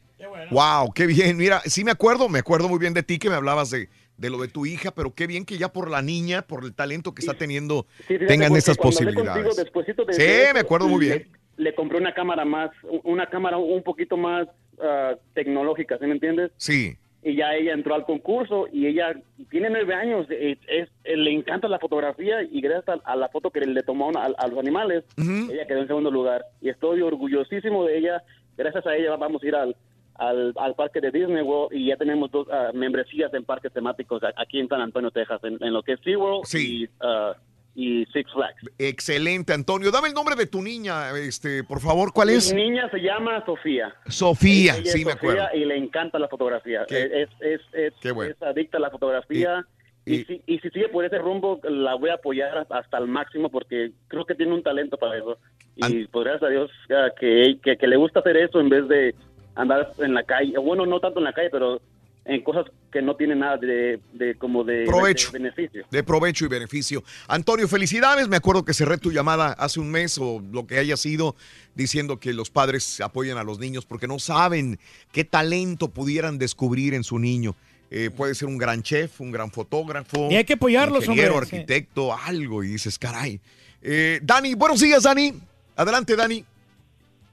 Wow, 0.51 0.91
qué 0.95 1.05
bien. 1.05 1.37
Mira, 1.37 1.61
sí 1.65 1.83
me 1.83 1.91
acuerdo, 1.91 2.27
me 2.27 2.39
acuerdo 2.39 2.67
muy 2.69 2.79
bien 2.79 2.93
de 2.93 3.03
ti 3.03 3.19
que 3.19 3.29
me 3.29 3.35
hablabas 3.35 3.69
de, 3.69 3.87
de 4.17 4.29
lo 4.31 4.37
de 4.39 4.47
tu 4.47 4.65
hija, 4.65 4.91
pero 4.91 5.13
qué 5.13 5.27
bien 5.27 5.45
que 5.45 5.57
ya 5.59 5.69
por 5.71 5.89
la 5.91 6.01
niña, 6.01 6.41
por 6.43 6.63
el 6.63 6.73
talento 6.73 7.13
que 7.13 7.21
está 7.21 7.35
teniendo, 7.35 7.85
Sí, 8.07 8.17
tengan 8.27 8.55
esas 8.55 8.77
posibilidades. 8.77 9.43
contigo, 9.43 9.55
despuesito 9.55 10.05
de- 10.05 10.13
sí, 10.13 10.23
eso, 10.23 10.53
me 10.55 10.59
acuerdo 10.61 10.87
muy 10.87 11.05
le- 11.05 11.15
bien. 11.17 11.31
Le, 11.57 11.73
compré 11.75 11.97
una 11.99 12.13
cámara 12.13 12.45
más, 12.45 12.69
una 13.03 13.25
cámara 13.27 13.57
un 13.57 13.81
poquito 13.83 14.17
más 14.17 14.47
ah, 14.81 15.15
tecnológica, 15.33 15.97
¿sí 15.99 16.05
me 16.05 16.13
entiendes? 16.13 16.51
Sí. 16.57 16.95
Y 17.23 17.35
ya 17.35 17.55
ella 17.55 17.73
entró 17.73 17.95
al 17.95 18.05
concurso 18.05 18.67
y 18.71 18.85
ella 18.87 19.15
tiene 19.49 19.69
nueve 19.69 19.93
años, 19.93 20.27
es, 20.29 20.57
es- 20.67 20.89
le 21.17 21.31
encanta 21.31 21.67
la 21.67 21.79
fotografía 21.79 22.43
y 22.43 22.61
gracias 22.61 22.99
a, 23.03 23.11
a 23.11 23.15
la 23.15 23.27
foto 23.29 23.49
que 23.51 23.61
le 23.61 23.83
tomó 23.83 24.11
a, 24.15 24.25
a 24.25 24.47
los 24.47 24.59
animales, 24.59 25.03
ella 25.51 25.65
quedó 25.67 25.79
en 25.81 25.87
segundo 25.87 26.11
lugar. 26.11 26.43
Y 26.61 26.69
estoy 26.69 27.01
orgullosísimo 27.01 27.85
de 27.85 27.97
ella. 27.97 28.23
Gracias 28.57 28.85
a 28.85 28.95
ella 28.95 29.15
vamos 29.17 29.43
a 29.43 29.47
ir 29.47 29.55
al, 29.55 29.75
al, 30.15 30.53
al 30.57 30.75
parque 30.75 30.99
de 31.01 31.11
Disney 31.11 31.41
World 31.43 31.75
y 31.77 31.87
ya 31.87 31.97
tenemos 31.97 32.31
dos 32.31 32.47
ah, 32.51 32.71
membresías 32.73 33.33
en 33.33 33.43
parques 33.45 33.71
temáticos 33.73 34.21
aquí 34.35 34.59
en 34.59 34.67
San 34.67 34.81
Antonio, 34.81 35.11
Texas, 35.11 35.41
en, 35.43 35.57
en 35.61 35.73
lo 35.73 35.83
que 35.83 35.93
es 35.93 35.99
SeaWorld 36.01 36.45
y, 36.59 36.89
ah, 37.01 37.35
y 37.77 38.05
Six 38.07 38.33
Flags. 38.33 38.59
Excelente, 38.79 39.53
Antonio. 39.53 39.91
Dame 39.91 40.07
el 40.07 40.15
nombre 40.15 40.35
de 40.35 40.47
tu 40.47 40.63
niña, 40.63 41.11
este, 41.11 41.63
por 41.63 41.79
favor. 41.79 42.11
¿Cuál 42.11 42.31
es? 42.31 42.51
Mi 42.51 42.63
niña 42.63 42.89
se 42.89 42.97
llama 42.97 43.45
Sofía. 43.45 43.93
Sofía, 44.07 44.77
Ella 44.77 44.91
sí 44.91 45.01
es 45.01 45.05
me 45.05 45.11
Sofía 45.11 45.31
acuerdo. 45.31 45.47
Y 45.53 45.65
le 45.65 45.77
encanta 45.77 46.17
la 46.17 46.27
fotografía. 46.27 46.85
Es, 46.89 47.29
es, 47.39 47.61
es, 47.73 47.93
Qué 48.01 48.11
bueno. 48.11 48.31
es 48.31 48.41
adicta 48.41 48.77
a 48.77 48.81
la 48.81 48.89
fotografía. 48.89 49.63
Y, 50.05 50.23
si, 50.23 50.41
y 50.47 50.57
si 50.57 50.69
sigue 50.71 50.89
por 50.89 51.05
ese 51.05 51.19
rumbo, 51.19 51.59
la 51.63 51.93
voy 51.93 52.09
a 52.09 52.15
apoyar 52.15 52.65
hasta 52.67 52.97
el 52.97 53.07
máximo 53.07 53.49
porque 53.51 53.91
creo 54.07 54.25
que 54.25 54.33
tiene 54.33 54.55
un 54.55 54.63
talento 54.63 54.97
para 54.97 55.15
eso. 55.15 55.37
Y 55.75 56.07
pues 56.07 56.25
gracias 56.25 56.49
a 56.49 56.51
Dios 56.51 56.71
que, 57.19 57.59
que, 57.61 57.77
que 57.77 57.87
le 57.87 57.97
gusta 57.97 58.21
hacer 58.21 58.37
eso 58.37 58.59
en 58.59 58.69
vez 58.69 58.87
de 58.87 59.13
andar 59.53 59.91
en 59.99 60.15
la 60.15 60.23
calle. 60.23 60.57
Bueno, 60.57 60.87
no 60.87 60.99
tanto 60.99 61.19
en 61.19 61.25
la 61.25 61.33
calle, 61.33 61.51
pero 61.51 61.79
en 62.27 62.43
cosas 62.43 62.65
que 62.91 63.01
no 63.01 63.15
tienen 63.15 63.39
nada 63.39 63.57
de, 63.57 63.99
de 64.13 64.35
como 64.35 64.63
de, 64.63 64.83
Provecho. 64.85 65.31
de 65.31 65.39
beneficio. 65.39 65.85
De 65.89 66.03
provecho 66.03 66.45
y 66.45 66.47
beneficio. 66.49 67.03
Antonio, 67.27 67.67
felicidades. 67.67 68.27
Me 68.27 68.35
acuerdo 68.35 68.65
que 68.65 68.73
cerré 68.73 68.97
tu 68.97 69.11
llamada 69.11 69.53
hace 69.53 69.79
un 69.79 69.89
mes 69.89 70.17
o 70.17 70.43
lo 70.51 70.67
que 70.67 70.77
haya 70.77 70.97
sido 70.97 71.35
diciendo 71.73 72.19
que 72.19 72.33
los 72.33 72.49
padres 72.49 72.99
apoyan 72.99 73.37
a 73.37 73.43
los 73.43 73.59
niños 73.59 73.85
porque 73.85 74.07
no 74.07 74.19
saben 74.19 74.77
qué 75.13 75.23
talento 75.23 75.87
pudieran 75.87 76.37
descubrir 76.37 76.93
en 76.93 77.03
su 77.05 77.17
niño. 77.17 77.55
Eh, 77.89 78.09
puede 78.09 78.35
ser 78.35 78.49
un 78.49 78.57
gran 78.57 78.83
chef, 78.83 79.21
un 79.21 79.31
gran 79.31 79.49
fotógrafo. 79.49 80.27
Y 80.29 80.35
hay 80.35 80.43
que 80.43 80.53
apoyarlos, 80.53 81.05
ingeniero, 81.05 81.35
hombre, 81.35 81.49
sí. 81.49 81.55
arquitecto, 81.55 82.13
algo. 82.13 82.61
Y 82.61 82.67
dices, 82.67 82.99
caray. 82.99 83.39
Eh, 83.81 84.19
Dani, 84.21 84.53
buenos 84.55 84.81
días, 84.81 85.03
Dani. 85.03 85.33
Adelante, 85.77 86.15
Dani. 86.17 86.43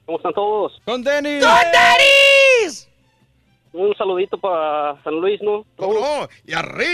¿Cómo 0.05 0.19
están 0.19 0.33
todos? 0.33 0.79
¡Con 0.85 1.03
Denis! 1.03 1.43
¡Con 1.43 1.51
Denis! 1.51 2.44
Un 3.75 3.93
saludito 3.95 4.37
para 4.37 5.01
San 5.03 5.19
Luis, 5.19 5.41
¿no? 5.41 5.65
¿Cómo 5.75 5.93
no? 5.95 6.27
Y 6.45 6.53
arriba 6.53 6.85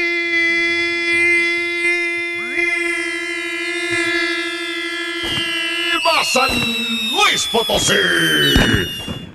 San 6.23 6.49
Luis 6.49 7.47
Potosí. 7.51 7.93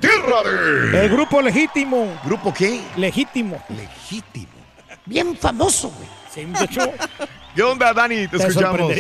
Tierra 0.00 0.42
de... 0.42 1.05
El 1.05 1.08
grupo 1.10 1.41
legítimo. 1.41 2.18
¿Grupo 2.25 2.52
qué? 2.52 2.81
Legítimo. 2.97 3.62
Legítimo. 3.68 4.52
Bien 5.05 5.36
famoso, 5.36 5.91
güey. 5.91 6.08
Sí, 6.31 6.47
muchacho. 6.47 6.92
¿Qué 7.55 7.62
onda, 7.62 7.92
Dani? 7.92 8.26
Te, 8.28 8.39
Te 8.39 8.47
escuchamos. 8.47 8.92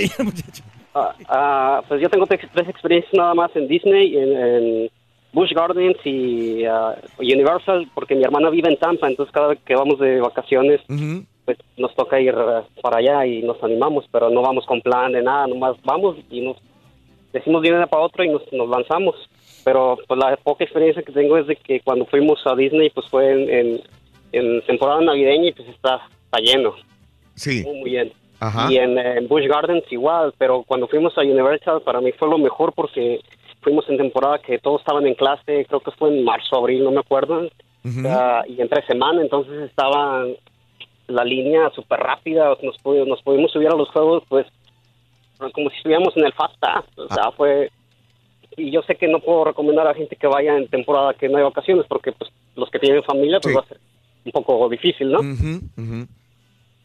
Ah, 0.94 1.14
ah, 1.28 1.82
pues 1.88 2.00
yo 2.00 2.08
tengo 2.08 2.26
tres, 2.26 2.40
tres 2.54 2.68
experiencias 2.68 3.12
nada 3.12 3.34
más 3.34 3.50
en 3.54 3.68
Disney, 3.68 4.16
en, 4.16 4.32
en 4.32 4.90
Busch 5.32 5.52
Gardens 5.52 5.98
y 6.04 6.64
ah, 6.64 6.96
Universal, 7.18 7.88
porque 7.94 8.14
mi 8.14 8.24
hermana 8.24 8.50
vive 8.50 8.68
en 8.68 8.78
Tampa, 8.78 9.08
entonces 9.08 9.32
cada 9.32 9.48
vez 9.48 9.58
que 9.64 9.74
vamos 9.74 9.98
de 9.98 10.20
vacaciones, 10.20 10.80
pues 11.44 11.58
nos 11.76 11.94
toca 11.94 12.20
ir 12.20 12.34
ah, 12.36 12.64
para 12.82 12.98
allá 12.98 13.26
y 13.26 13.42
nos 13.42 13.62
animamos, 13.62 14.06
pero 14.10 14.30
no 14.30 14.42
vamos 14.42 14.64
con 14.66 14.80
plan 14.80 15.12
de 15.12 15.22
nada, 15.22 15.46
nomás 15.46 15.76
vamos 15.84 16.16
y 16.30 16.40
nos 16.40 16.56
decimos 17.32 17.62
de 17.62 17.72
una 17.72 17.86
para 17.86 18.04
otra 18.04 18.24
y 18.24 18.30
nos, 18.30 18.42
nos 18.52 18.68
lanzamos. 18.68 19.14
Pero 19.64 19.98
pues 20.06 20.18
la 20.18 20.36
poca 20.36 20.64
experiencia 20.64 21.02
que 21.02 21.12
tengo 21.12 21.36
es 21.36 21.46
de 21.46 21.56
que 21.56 21.80
cuando 21.80 22.06
fuimos 22.06 22.40
a 22.46 22.54
Disney, 22.54 22.88
pues 22.90 23.08
fue 23.08 23.32
en, 23.32 23.50
en, 23.50 23.80
en 24.32 24.62
temporada 24.62 25.00
navideña 25.00 25.48
y 25.48 25.52
pues 25.52 25.68
está, 25.68 26.00
está 26.24 26.38
lleno. 26.38 26.74
Sí. 27.34 27.62
Muy, 27.64 27.80
muy 27.80 27.90
bien. 27.90 28.12
Ajá. 28.38 28.70
Y 28.70 28.76
en, 28.76 28.98
en 28.98 29.28
Busch 29.28 29.46
Gardens 29.48 29.84
igual, 29.90 30.34
pero 30.38 30.62
cuando 30.62 30.86
fuimos 30.88 31.16
a 31.18 31.22
Universal 31.22 31.80
para 31.82 32.00
mí 32.00 32.12
fue 32.12 32.28
lo 32.28 32.38
mejor 32.38 32.72
porque 32.74 33.20
fuimos 33.66 33.88
en 33.88 33.96
temporada 33.96 34.38
que 34.38 34.60
todos 34.60 34.80
estaban 34.80 35.04
en 35.08 35.14
clase, 35.14 35.64
creo 35.68 35.80
que 35.80 35.90
fue 35.90 36.08
en 36.10 36.22
marzo, 36.22 36.54
abril, 36.54 36.84
no 36.84 36.92
me 36.92 37.00
acuerdo, 37.00 37.48
Ah, 38.08 38.44
y 38.46 38.60
entre 38.60 38.86
semana, 38.86 39.20
entonces 39.22 39.68
estaban 39.68 40.36
la 41.08 41.24
línea 41.24 41.68
súper 41.74 41.98
rápida, 41.98 42.48
nos, 42.62 42.76
pudi- 42.80 43.04
nos 43.06 43.20
pudimos 43.22 43.50
subir 43.50 43.66
a 43.68 43.74
los 43.76 43.88
juegos 43.90 44.22
pues 44.28 44.46
como 45.52 45.68
si 45.70 45.76
estuviéramos 45.78 46.16
en 46.16 46.26
el 46.26 46.32
Fast 46.32 46.56
Pass, 46.60 46.84
o 46.96 47.08
sea, 47.12 47.30
fue... 47.32 47.70
Y 48.56 48.70
yo 48.70 48.82
sé 48.82 48.94
que 48.94 49.08
no 49.08 49.18
puedo 49.18 49.44
recomendar 49.44 49.86
a 49.88 49.94
gente 49.94 50.14
que 50.16 50.28
vaya 50.28 50.56
en 50.56 50.68
temporada 50.68 51.12
que 51.14 51.28
no 51.28 51.38
hay 51.38 51.42
vacaciones 51.44 51.86
porque 51.88 52.12
pues 52.12 52.30
los 52.54 52.70
que 52.70 52.78
tienen 52.78 53.02
familia 53.02 53.40
pues 53.40 53.54
va 53.56 53.60
a 53.60 53.68
ser 53.68 53.78
un 54.24 54.32
poco 54.32 54.68
difícil, 54.68 55.10
¿no? 55.10 55.18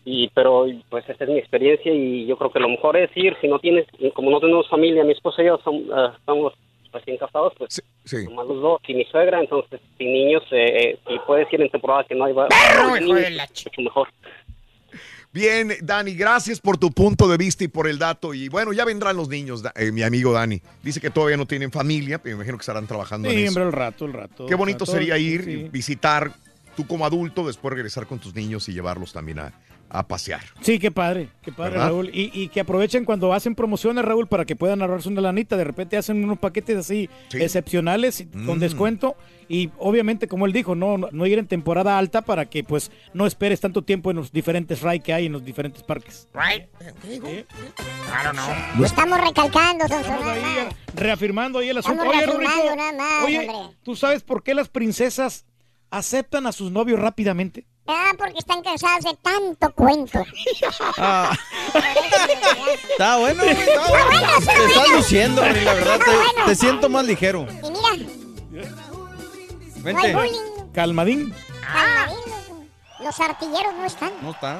y 0.04 0.30
pero 0.30 0.66
pues 0.90 1.08
esta 1.08 1.24
es 1.26 1.30
mi 1.30 1.38
experiencia 1.38 1.94
y 1.94 2.26
yo 2.26 2.36
creo 2.36 2.52
que 2.52 2.60
lo 2.60 2.68
mejor 2.70 2.98
es 2.98 3.10
ir 3.16 3.38
si 3.40 3.48
no 3.48 3.60
tienes 3.60 3.86
como 4.16 4.32
no 4.32 4.40
tenemos 4.40 4.68
familia 4.68 5.04
mi 5.04 5.14
esposa 5.14 5.44
y 5.44 5.46
yo 5.46 5.60
son, 5.64 5.76
ah, 5.94 6.14
estamos 6.18 6.54
recién 6.92 7.18
casados 7.18 7.54
pues 7.58 7.82
nomás 8.26 8.48
los 8.48 8.62
dos 8.62 8.82
y 8.88 8.94
mi 8.96 9.06
suegra 9.06 9.40
entonces 9.40 9.80
sin 9.98 10.12
niños 10.12 10.44
eh, 10.52 10.92
eh, 10.92 11.00
si 11.08 11.20
puedes 11.26 11.52
ir 11.54 11.62
en 11.62 11.70
temporada 11.70 12.04
que 12.08 12.16
no 12.16 12.26
hay 12.26 12.34
va- 12.34 12.48
no 12.86 12.94
hay 12.94 13.02
niños, 13.04 13.50
mucho 13.66 13.82
mejor 13.82 14.08
Bien, 15.34 15.72
Dani, 15.82 16.14
gracias 16.14 16.60
por 16.60 16.78
tu 16.78 16.92
punto 16.92 17.26
de 17.30 17.38
vista 17.38 17.64
y 17.64 17.70
por 17.70 17.88
el 17.88 17.98
dato. 17.98 18.34
Y 18.34 18.50
bueno, 18.50 18.74
ya 18.74 18.84
vendrán 18.84 19.16
los 19.16 19.30
niños, 19.30 19.64
eh, 19.76 19.90
mi 19.94 20.04
amigo 20.04 20.34
Dani. 20.34 20.62
Dice 20.84 21.00
que 21.00 21.10
todavía 21.10 21.38
no 21.38 21.46
tienen 21.46 21.72
familia, 21.72 22.22
pero 22.22 22.36
me 22.36 22.40
imagino 22.42 22.58
que 22.58 22.64
estarán 22.64 22.86
trabajando 22.86 23.30
en 23.30 23.36
Sí, 23.36 23.44
eso. 23.44 23.52
hombre, 23.52 23.64
el 23.64 23.72
rato, 23.72 24.04
el 24.06 24.12
rato. 24.12 24.46
Qué 24.46 24.56
bonito 24.56 24.86
sería 24.86 25.18
ir, 25.18 25.46
sí. 25.46 25.70
visitar 25.72 26.34
tú 26.76 26.86
como 26.86 27.06
adulto, 27.06 27.48
después 27.48 27.74
regresar 27.74 28.08
con 28.08 28.20
tus 28.20 28.36
niños 28.36 28.68
y 28.68 28.74
llevarlos 28.74 29.14
también 29.14 29.40
a, 29.40 29.54
a 29.94 30.08
pasear. 30.08 30.42
Sí, 30.62 30.80
qué 30.80 30.90
padre, 30.90 31.28
qué 31.42 31.52
padre, 31.52 31.72
¿Verdad? 31.72 31.88
Raúl. 31.88 32.10
Y, 32.14 32.32
y 32.34 32.48
que 32.48 32.62
aprovechen 32.62 33.04
cuando 33.04 33.34
hacen 33.34 33.56
promociones, 33.56 34.06
Raúl, 34.06 34.28
para 34.28 34.46
que 34.46 34.56
puedan 34.56 34.82
ahorrarse 34.82 35.10
una 35.10 35.20
lanita. 35.22 35.58
De 35.58 35.66
repente 35.66 35.98
hacen 35.98 36.24
unos 36.24 36.40
paquetes 36.40 36.78
así 36.78 37.10
excepcionales 37.34 38.22
y 38.22 38.26
con 38.28 38.58
Mm. 38.58 38.60
descuento. 38.62 39.16
Y 39.50 39.70
obviamente, 39.80 40.30
como 40.30 40.46
él 40.46 40.54
dijo, 40.54 40.76
no, 40.76 40.98
no 40.98 41.26
ir 41.26 41.38
en 41.38 41.46
temporada 41.46 41.98
alta 41.98 42.22
para 42.22 42.46
que 42.46 42.64
pues 42.64 42.90
no 43.14 43.26
esperes 43.28 43.60
tanto 43.60 43.82
tiempo 43.84 44.10
en 44.12 44.16
los 44.18 44.32
diferentes 44.32 44.82
rides 44.82 45.04
que 45.04 45.14
hay 45.14 45.26
en 45.26 45.34
los 45.34 45.44
diferentes 45.44 45.84
parques. 45.84 46.30
Right. 46.34 46.68
Claro, 48.08 48.34
no. 48.34 48.44
Lo 48.80 48.86
estamos 48.86 49.20
recalcando, 49.20 49.88
don 49.88 50.00
Estamos 50.00 50.26
ahí, 50.26 50.42
reafirmando 50.96 51.60
ahí 51.60 51.70
el 51.70 51.78
asunto. 51.78 52.04
Oye, 52.04 52.26
nada 52.76 52.94
más, 52.94 53.26
oye. 53.26 53.48
¿tú 53.84 53.96
sabes 53.96 54.24
por 54.24 54.42
qué 54.44 54.54
las 54.54 54.70
princesas 54.70 55.46
aceptan 55.90 56.48
a 56.48 56.52
sus 56.54 56.72
novios 56.72 57.00
rápidamente? 57.00 57.66
Ah, 57.94 58.12
porque 58.18 58.40
están 58.40 58.62
cansados 58.64 59.04
de 59.04 59.14
tanto 59.22 59.72
cuento. 59.74 60.24
Ah. 60.98 61.32
Está 62.92 63.18
bueno, 63.18 63.44
está 63.44 63.88
bueno. 63.90 64.28
Te 64.46 64.66
estás 64.66 64.90
luciendo, 64.90 65.42
la 65.42 65.74
verdad. 65.74 66.00
Te, 66.00 66.44
te 66.46 66.56
siento 66.56 66.90
más 66.90 67.06
ligero. 67.06 67.48
Y 67.64 67.72
mira, 67.72 68.66
Vente. 69.78 70.14
no. 70.14 70.20
Calmadín. 70.74 71.34
calmadín, 71.62 72.14
Los 73.00 73.20
artilleros 73.20 73.74
no 73.74 73.86
están. 73.86 74.12
No 74.22 74.32
está. 74.32 74.60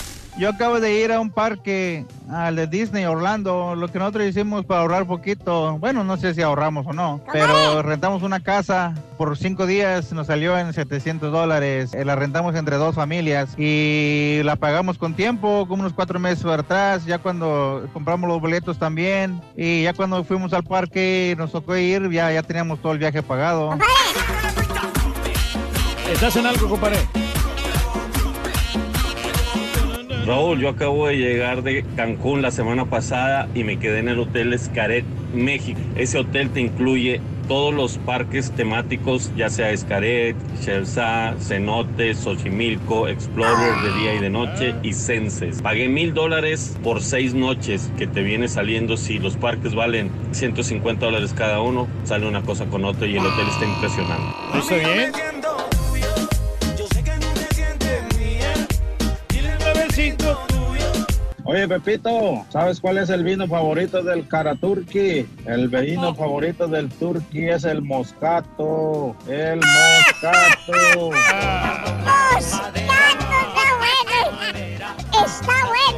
Yo 0.41 0.49
acabo 0.49 0.79
de 0.79 0.99
ir 0.99 1.11
a 1.11 1.19
un 1.19 1.29
parque, 1.29 2.03
al 2.27 2.55
de 2.55 2.65
Disney 2.65 3.05
Orlando. 3.05 3.75
Lo 3.75 3.89
que 3.89 3.99
nosotros 3.99 4.25
hicimos 4.25 4.65
para 4.65 4.81
ahorrar 4.81 5.05
poquito, 5.05 5.77
bueno, 5.77 6.03
no 6.03 6.17
sé 6.17 6.33
si 6.33 6.41
ahorramos 6.41 6.87
o 6.87 6.93
no, 6.93 7.21
pero 7.31 7.83
rentamos 7.83 8.23
una 8.23 8.39
casa 8.39 8.95
por 9.19 9.37
cinco 9.37 9.67
días, 9.67 10.11
nos 10.13 10.25
salió 10.25 10.57
en 10.57 10.73
700 10.73 11.31
dólares. 11.31 11.93
Eh, 11.93 12.05
La 12.05 12.15
rentamos 12.15 12.55
entre 12.55 12.77
dos 12.77 12.95
familias 12.95 13.53
y 13.55 14.41
la 14.43 14.55
pagamos 14.55 14.97
con 14.97 15.13
tiempo, 15.13 15.67
como 15.67 15.81
unos 15.83 15.93
cuatro 15.93 16.19
meses 16.19 16.43
para 16.43 16.63
atrás, 16.63 17.05
ya 17.05 17.19
cuando 17.19 17.87
compramos 17.93 18.27
los 18.27 18.41
boletos 18.41 18.79
también. 18.79 19.39
Y 19.55 19.83
ya 19.83 19.93
cuando 19.93 20.23
fuimos 20.23 20.53
al 20.53 20.63
parque 20.63 21.33
y 21.33 21.37
nos 21.37 21.51
tocó 21.51 21.77
ir, 21.77 22.09
ya, 22.09 22.31
ya 22.31 22.41
teníamos 22.41 22.81
todo 22.81 22.93
el 22.93 22.97
viaje 22.97 23.21
pagado. 23.21 23.77
¿Estás 26.11 26.35
en 26.35 26.47
algo, 26.47 26.67
compadre? 26.67 26.97
Raúl, 30.25 30.59
yo 30.59 30.69
acabo 30.69 31.07
de 31.07 31.17
llegar 31.17 31.63
de 31.63 31.83
Cancún 31.95 32.41
la 32.41 32.51
semana 32.51 32.85
pasada 32.85 33.47
y 33.55 33.63
me 33.63 33.79
quedé 33.79 33.99
en 33.99 34.09
el 34.09 34.19
Hotel 34.19 34.53
Escaret, 34.53 35.05
México. 35.33 35.79
Ese 35.95 36.19
hotel 36.19 36.49
te 36.51 36.61
incluye 36.61 37.21
todos 37.47 37.73
los 37.73 37.97
parques 37.97 38.51
temáticos, 38.51 39.31
ya 39.35 39.49
sea 39.49 39.71
Escaret, 39.71 40.35
Shelsa, 40.61 41.35
Cenote, 41.39 42.13
Xochimilco, 42.13 43.07
Explorer 43.07 43.81
de 43.83 43.99
día 43.99 44.15
y 44.15 44.19
de 44.19 44.29
noche 44.29 44.75
y 44.83 44.93
Senses. 44.93 45.61
Pagué 45.61 45.89
mil 45.89 46.13
dólares 46.13 46.77
por 46.83 47.01
seis 47.01 47.33
noches 47.33 47.91
que 47.97 48.07
te 48.07 48.21
viene 48.21 48.47
saliendo. 48.47 48.97
Si 48.97 49.19
los 49.19 49.35
parques 49.35 49.75
valen 49.75 50.11
150 50.31 51.03
dólares 51.03 51.33
cada 51.35 51.61
uno, 51.61 51.87
sale 52.03 52.27
una 52.27 52.41
cosa 52.41 52.65
con 52.67 52.85
otra 52.85 53.07
y 53.07 53.17
el 53.17 53.25
hotel 53.25 53.47
está 53.49 53.65
impresionante. 53.65 54.35
¿Está 54.57 54.75
bien? 54.75 55.11
Oye, 61.43 61.67
Pepito, 61.67 62.45
¿sabes 62.49 62.79
cuál 62.79 62.99
es 62.99 63.09
el 63.09 63.23
vino 63.23 63.47
favorito 63.47 64.01
del 64.03 64.27
Karaturki? 64.27 65.27
El 65.45 65.67
vino 65.67 66.15
favorito 66.15 66.67
del 66.67 66.89
Turki 66.89 67.49
es 67.49 67.65
el 67.65 67.81
Moscato. 67.81 69.15
El 69.27 69.59
Moscato. 69.59 71.11
Está 75.25 75.65
bueno. 75.65 75.90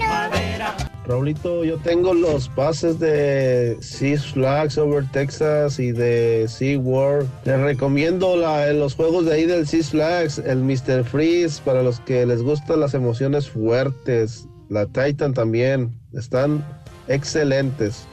Raulito, 1.05 1.65
yo 1.65 1.77
tengo 1.79 2.13
los 2.13 2.47
pases 2.47 2.97
de 2.97 3.77
Six 3.81 4.33
Flags 4.33 4.77
Over 4.77 5.05
Texas 5.11 5.77
y 5.77 5.91
de 5.91 6.45
SeaWorld. 6.47 7.27
Les 7.43 7.59
recomiendo 7.59 8.35
los 8.37 8.95
juegos 8.95 9.25
de 9.25 9.33
ahí 9.33 9.45
del 9.45 9.67
Six 9.67 9.89
Flags, 9.89 10.37
el 10.37 10.59
Mr. 10.59 11.03
Freeze, 11.03 11.61
para 11.63 11.83
los 11.83 11.99
que 12.01 12.25
les 12.25 12.41
gustan 12.41 12.79
las 12.79 12.93
emociones 12.93 13.49
fuertes. 13.49 14.47
La 14.69 14.85
Titan 14.85 15.33
también. 15.33 15.93
Están 16.13 16.63
excelentes. 17.09 18.07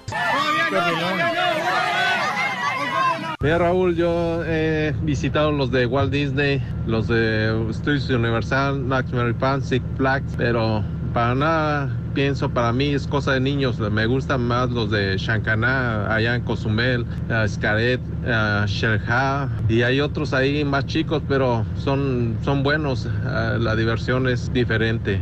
Mira 3.42 3.58
Raúl, 3.58 3.96
yo 3.96 4.44
he 4.44 4.92
visitado 5.02 5.52
los 5.52 5.70
de 5.70 5.86
Walt 5.86 6.12
Disney, 6.12 6.62
los 6.86 7.08
de 7.08 7.68
Studios 7.72 8.10
Universal, 8.10 8.80
Max 8.80 9.12
Mary 9.12 9.32
Pan, 9.32 9.62
Six 9.62 9.82
Flags, 9.96 10.34
pero 10.36 10.84
para 11.12 11.34
nada 11.34 11.96
pienso, 12.14 12.50
para 12.50 12.72
mí 12.72 12.94
es 12.94 13.06
cosa 13.06 13.32
de 13.32 13.40
niños. 13.40 13.78
Me 13.78 14.06
gustan 14.06 14.42
más 14.42 14.70
los 14.70 14.90
de 14.90 15.16
Shankaná, 15.16 16.12
allá 16.12 16.34
en 16.34 16.42
Cozumel, 16.42 17.02
uh, 17.02 17.48
Xcaret, 17.48 18.00
uh, 18.00 18.66
Sherja, 18.66 19.48
y 19.68 19.82
hay 19.82 20.00
otros 20.00 20.32
ahí 20.32 20.64
más 20.64 20.86
chicos, 20.86 21.22
pero 21.28 21.64
son, 21.76 22.36
son 22.44 22.62
buenos. 22.62 23.06
Uh, 23.06 23.58
la 23.58 23.76
diversión 23.76 24.28
es 24.28 24.52
diferente. 24.52 25.20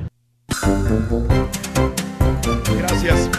Gracias. 2.79 3.31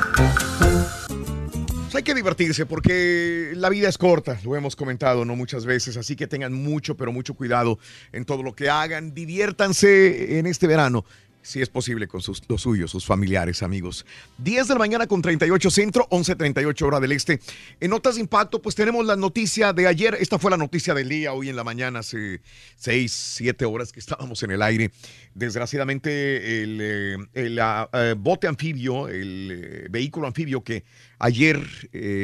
Pues 1.67 1.95
hay 1.95 2.03
que 2.03 2.13
divertirse 2.13 2.65
porque 2.65 3.53
la 3.55 3.69
vida 3.69 3.89
es 3.89 3.97
corta, 3.97 4.39
lo 4.43 4.55
hemos 4.55 4.75
comentado 4.75 5.25
no 5.25 5.35
muchas 5.35 5.65
veces, 5.65 5.97
así 5.97 6.15
que 6.15 6.27
tengan 6.27 6.53
mucho, 6.53 6.95
pero 6.95 7.11
mucho 7.11 7.33
cuidado 7.33 7.79
en 8.11 8.25
todo 8.25 8.43
lo 8.43 8.53
que 8.53 8.69
hagan. 8.69 9.15
Diviértanse 9.15 10.37
en 10.37 10.45
este 10.45 10.67
verano, 10.67 11.03
si 11.49 11.61
es 11.63 11.69
posible, 11.69 12.07
con 12.07 12.21
sus, 12.21 12.43
los 12.47 12.61
suyos, 12.61 12.91
sus 12.91 13.05
familiares, 13.05 13.63
amigos. 13.63 14.05
10 14.37 14.67
de 14.67 14.73
la 14.75 14.77
mañana 14.77 15.07
con 15.07 15.19
38 15.19 15.71
centro, 15.71 16.07
11.38 16.11 16.81
hora 16.83 16.99
del 16.99 17.11
este. 17.11 17.39
En 17.79 17.89
Notas 17.89 18.15
de 18.15 18.21
Impacto, 18.21 18.61
pues 18.61 18.75
tenemos 18.75 19.03
la 19.03 19.15
noticia 19.15 19.73
de 19.73 19.87
ayer. 19.87 20.15
Esta 20.19 20.37
fue 20.37 20.51
la 20.51 20.57
noticia 20.57 20.93
del 20.93 21.09
día, 21.09 21.33
hoy 21.33 21.49
en 21.49 21.55
la 21.55 21.63
mañana, 21.63 21.99
hace 21.99 22.41
6, 22.75 23.11
7 23.37 23.65
horas 23.65 23.91
que 23.91 23.99
estábamos 23.99 24.43
en 24.43 24.51
el 24.51 24.61
aire. 24.61 24.91
Desgraciadamente, 25.33 26.61
el, 26.61 26.79
eh, 26.81 27.17
el, 27.33 27.59
ah, 27.59 27.89
eh, 27.93 28.13
bote 28.15 28.47
anfibio, 28.47 29.07
el 29.07 29.51
eh, 29.51 29.87
vehículo 29.89 30.27
anfibio 30.27 30.63
que 30.63 30.83
ayer 31.17 31.59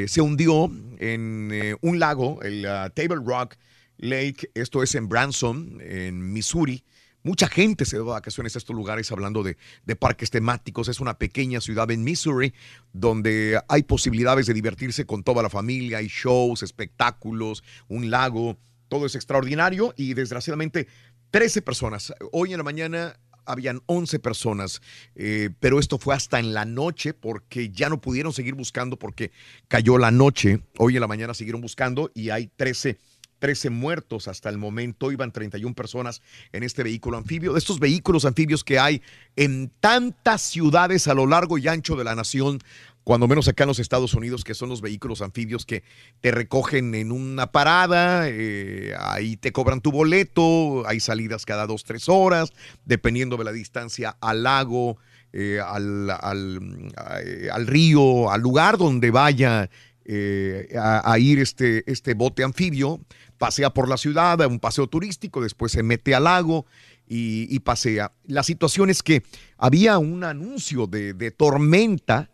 se 0.08 0.22
hundió 0.22 0.72
en 1.00 1.78
un 1.82 2.00
lago, 2.00 2.44
el 2.44 2.66
ah, 2.68 2.92
Table 2.94 3.22
Rock 3.26 3.56
Lake, 3.98 4.52
esto 4.54 4.84
es 4.84 4.94
en 4.94 5.10
Branson, 5.10 5.82
en 5.82 6.32
Missouri. 6.32 6.84
Mucha 7.26 7.48
gente 7.48 7.86
se 7.86 7.98
va 7.98 8.04
de 8.04 8.10
vacaciones 8.12 8.54
a 8.56 8.60
estos 8.60 8.76
lugares 8.76 9.12
hablando 9.12 9.42
de, 9.42 9.58
de 9.84 9.96
parques 9.96 10.30
temáticos. 10.30 10.90
Es 10.90 11.00
una 11.00 11.18
pequeña 11.18 11.60
ciudad 11.60 11.90
en 11.90 12.04
Missouri 12.04 12.54
donde 12.94 13.60
hay 13.68 13.82
posibilidades 13.82 14.46
de 14.46 14.54
divertirse 14.54 15.08
con 15.08 15.24
toda 15.24 15.42
la 15.42 15.50
familia. 15.50 15.98
Hay 15.98 16.08
shows, 16.08 16.62
espectáculos, 16.62 17.64
un 17.88 18.12
lago. 18.12 18.60
Todo 18.90 19.08
es 19.08 19.16
extraordinario 19.16 19.96
y 19.98 20.14
desgraciadamente 20.14 20.86
13 21.32 21.64
personas. 21.64 22.14
Hoy 22.32 22.52
en 22.52 22.60
la 22.60 22.64
mañana 22.64 23.20
habían 23.44 23.82
11 23.88 24.20
personas, 24.20 24.84
eh, 25.16 25.50
pero 25.60 25.80
esto 25.80 25.98
fue 25.98 26.14
hasta 26.14 26.40
en 26.40 26.54
la 26.54 26.66
noche 26.66 27.16
porque 27.16 27.72
ya 27.72 27.90
no 27.90 28.02
pudieron 28.02 28.34
seguir 28.34 28.54
buscando 28.54 29.00
porque 29.00 29.32
cayó 29.68 29.98
la 29.98 30.12
noche. 30.12 30.62
Hoy 30.78 30.94
en 30.94 31.02
la 31.02 31.08
mañana 31.08 31.34
siguieron 31.34 31.62
buscando 31.62 32.12
y 32.14 32.30
hay 32.30 32.52
13 32.56 33.00
13 33.40 33.70
muertos 33.70 34.28
hasta 34.28 34.50
el 34.50 34.58
momento, 34.58 35.12
iban 35.12 35.32
31 35.32 35.76
personas 35.76 36.22
en 36.52 36.64
este 36.64 36.84
vehículo 36.84 37.18
anfibio, 37.18 37.54
de 37.54 37.60
estos 37.60 37.80
vehículos 37.80 38.26
anfibios 38.26 38.64
que 38.64 38.80
hay 38.80 39.02
en 39.36 39.72
tantas 39.80 40.42
ciudades 40.42 41.08
a 41.08 41.14
lo 41.14 41.28
largo 41.28 41.58
y 41.58 41.68
ancho 41.68 41.96
de 41.96 42.04
la 42.04 42.16
nación, 42.16 42.60
cuando 43.04 43.28
menos 43.28 43.48
acá 43.48 43.66
en 43.66 43.68
los 43.68 43.78
Estados 43.78 44.16
Unidos, 44.16 44.44
que 44.44 44.56
son 44.56 44.70
los 44.70 44.82
vehículos 44.82 45.22
anfibios 45.22 45.66
que 45.68 45.84
te 46.22 46.32
recogen 46.32 46.96
en 46.96 47.12
una 47.12 47.52
parada, 47.52 48.24
eh, 48.28 48.96
ahí 49.00 49.38
te 49.38 49.52
cobran 49.52 49.80
tu 49.82 49.92
boleto, 49.92 50.88
hay 50.88 51.00
salidas 51.00 51.46
cada 51.46 51.68
dos, 51.68 51.84
tres 51.84 52.10
horas, 52.10 52.52
dependiendo 52.84 53.38
de 53.38 53.44
la 53.44 53.52
distancia 53.52 54.18
al 54.22 54.42
lago, 54.42 54.98
eh, 55.34 55.60
al, 55.64 56.10
al, 56.10 56.92
a- 56.98 57.20
al 57.54 57.68
río, 57.68 58.32
al 58.32 58.42
lugar 58.42 58.78
donde 58.80 59.12
vaya 59.12 59.70
eh, 60.06 60.76
a, 60.80 61.18
ir 61.18 61.40
este, 61.40 61.84
este 61.92 62.14
bote 62.14 62.44
anfibio, 62.44 63.02
pasea 63.38 63.72
por 63.72 63.90
la 63.90 63.98
ciudad, 63.98 64.42
a 64.42 64.48
un 64.48 64.60
paseo 64.60 64.88
turístico, 64.88 65.42
después 65.42 65.72
se 65.72 65.84
mete 65.84 66.14
al 66.14 66.26
lago 66.26 66.66
y, 67.08 67.48
y 67.54 67.60
pasea. 67.60 68.12
La 68.26 68.44
situación 68.44 68.90
es 68.90 69.02
que 69.02 69.24
había 69.58 69.98
un 69.98 70.24
anuncio 70.24 70.88
de, 70.88 71.14
de 71.14 71.32
tormenta 71.32 72.30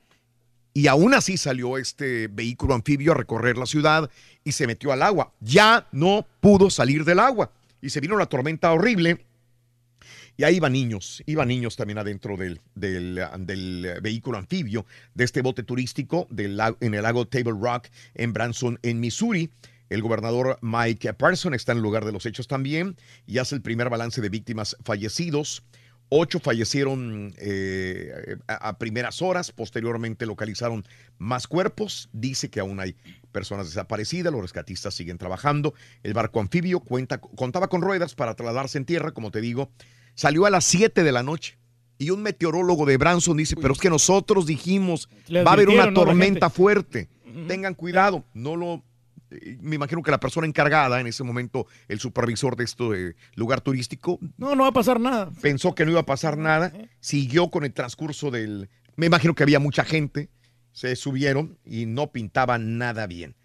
Y 0.74 0.88
aún 0.88 1.14
así 1.14 1.38
salió 1.38 1.78
este 1.78 2.28
vehículo 2.28 2.76
anfibio 2.76 3.12
a 3.12 3.16
recorrer 3.16 3.58
la 3.58 3.66
ciudad 3.66 4.10
y 4.44 4.54
se 4.54 4.68
metió 4.68 4.92
al 4.92 5.02
agua. 5.02 5.34
Ya 5.42 5.88
no 5.92 6.26
pudo 6.40 6.70
salir 6.70 7.04
del 7.04 7.20
agua. 7.20 7.52
Y 7.82 7.90
se 7.90 8.00
vino 8.00 8.18
la 8.18 8.28
tormenta 8.28 8.72
horrible. 8.72 9.26
Y 10.38 10.44
ahí 10.44 10.56
iban 10.56 10.74
niños, 10.74 11.22
iban 11.26 11.48
niños 11.50 11.76
también 11.76 11.98
adentro 11.98 12.38
del, 12.38 12.62
del, 12.74 13.22
del 13.40 14.00
vehículo 14.02 14.38
anfibio 14.38 14.86
de 15.14 15.24
este 15.24 15.42
bote 15.42 15.64
turístico 15.64 16.28
del, 16.30 16.60
en 16.80 16.94
el 16.94 17.04
lago 17.04 17.28
Table 17.28 17.54
Rock 17.60 17.88
en 18.16 18.34
Branson, 18.34 18.80
en 18.82 19.00
Missouri. 19.00 19.52
El 19.90 20.02
gobernador 20.02 20.58
Mike 20.62 21.14
Parson 21.16 21.54
está 21.54 21.74
en 21.74 21.80
el 21.80 21.84
lugar 21.84 22.06
de 22.06 22.14
los 22.14 22.26
hechos 22.26 22.48
también 22.48 22.96
y 23.28 23.40
hace 23.40 23.56
el 23.56 23.62
primer 23.62 23.90
balance 23.90 24.22
de 24.22 24.30
víctimas 24.30 24.78
fallecidos. 24.84 25.64
Ocho 26.14 26.40
fallecieron 26.40 27.34
eh, 27.38 28.36
a, 28.48 28.70
a 28.70 28.78
primeras 28.78 29.22
horas, 29.22 29.52
posteriormente 29.52 30.26
localizaron 30.26 30.86
más 31.18 31.48
cuerpos. 31.48 32.10
Dice 32.12 32.50
que 32.50 32.60
aún 32.60 32.80
hay 32.80 32.96
personas 33.32 33.68
desaparecidas, 33.68 34.34
los 34.34 34.42
rescatistas 34.42 34.94
siguen 34.94 35.18
trabajando. 35.18 35.74
El 36.04 36.14
barco 36.14 36.42
anfibio 36.42 36.82
cuenta, 36.82 37.20
contaba 37.20 37.70
con 37.70 37.82
ruedas 37.82 38.16
para 38.16 38.36
trasladarse 38.36 38.78
en 38.78 38.86
tierra, 38.86 39.12
como 39.12 39.32
te 39.32 39.40
digo. 39.40 39.72
Salió 40.16 40.46
a 40.46 40.50
las 40.50 40.66
7 40.66 41.04
de 41.04 41.12
la 41.12 41.24
noche. 41.24 41.58
Y 41.98 42.10
un 42.10 42.24
meteorólogo 42.24 42.86
de 42.86 42.98
Branson 42.98 43.38
dice, 43.38 43.56
pero 43.56 43.74
es 43.74 43.80
que 43.80 43.90
nosotros 43.90 44.48
dijimos, 44.48 45.08
va 45.32 45.52
a 45.52 45.54
haber 45.54 45.70
una 45.70 45.94
tormenta 45.94 46.50
fuerte. 46.50 47.10
Tengan 47.48 47.76
cuidado, 47.76 48.26
no 48.34 48.56
lo 48.56 48.84
eh, 49.32 49.58
me 49.62 49.76
imagino 49.76 50.04
que 50.04 50.12
la 50.12 50.20
persona 50.20 50.46
encargada 50.46 51.00
en 51.00 51.08
ese 51.08 51.24
momento, 51.24 51.66
el 51.88 52.00
supervisor 52.00 52.56
de 52.56 52.66
este 52.66 53.16
lugar 53.36 53.62
turístico, 53.62 54.20
No, 54.38 54.56
no 54.56 54.64
va 54.64 54.70
a 54.70 54.74
pasar 54.74 55.00
nada. 55.00 55.32
pensó 55.42 55.74
que 55.74 55.86
no 55.86 55.92
iba 55.92 56.02
a 56.02 56.06
pasar 56.06 56.38
nada, 56.38 56.74
siguió 57.00 57.50
con 57.50 57.64
el 57.64 57.74
transcurso 57.74 58.32
del... 58.32 58.70
Me 58.96 59.06
imagino 59.06 59.34
que 59.34 59.44
había 59.44 59.60
mucha 59.60 59.86
gente, 59.86 60.30
se 60.74 60.96
subieron 60.96 61.58
y 61.66 61.86
no 61.86 62.12
pintaban 62.12 62.78
nada 62.78 63.08
bien. 63.08 63.36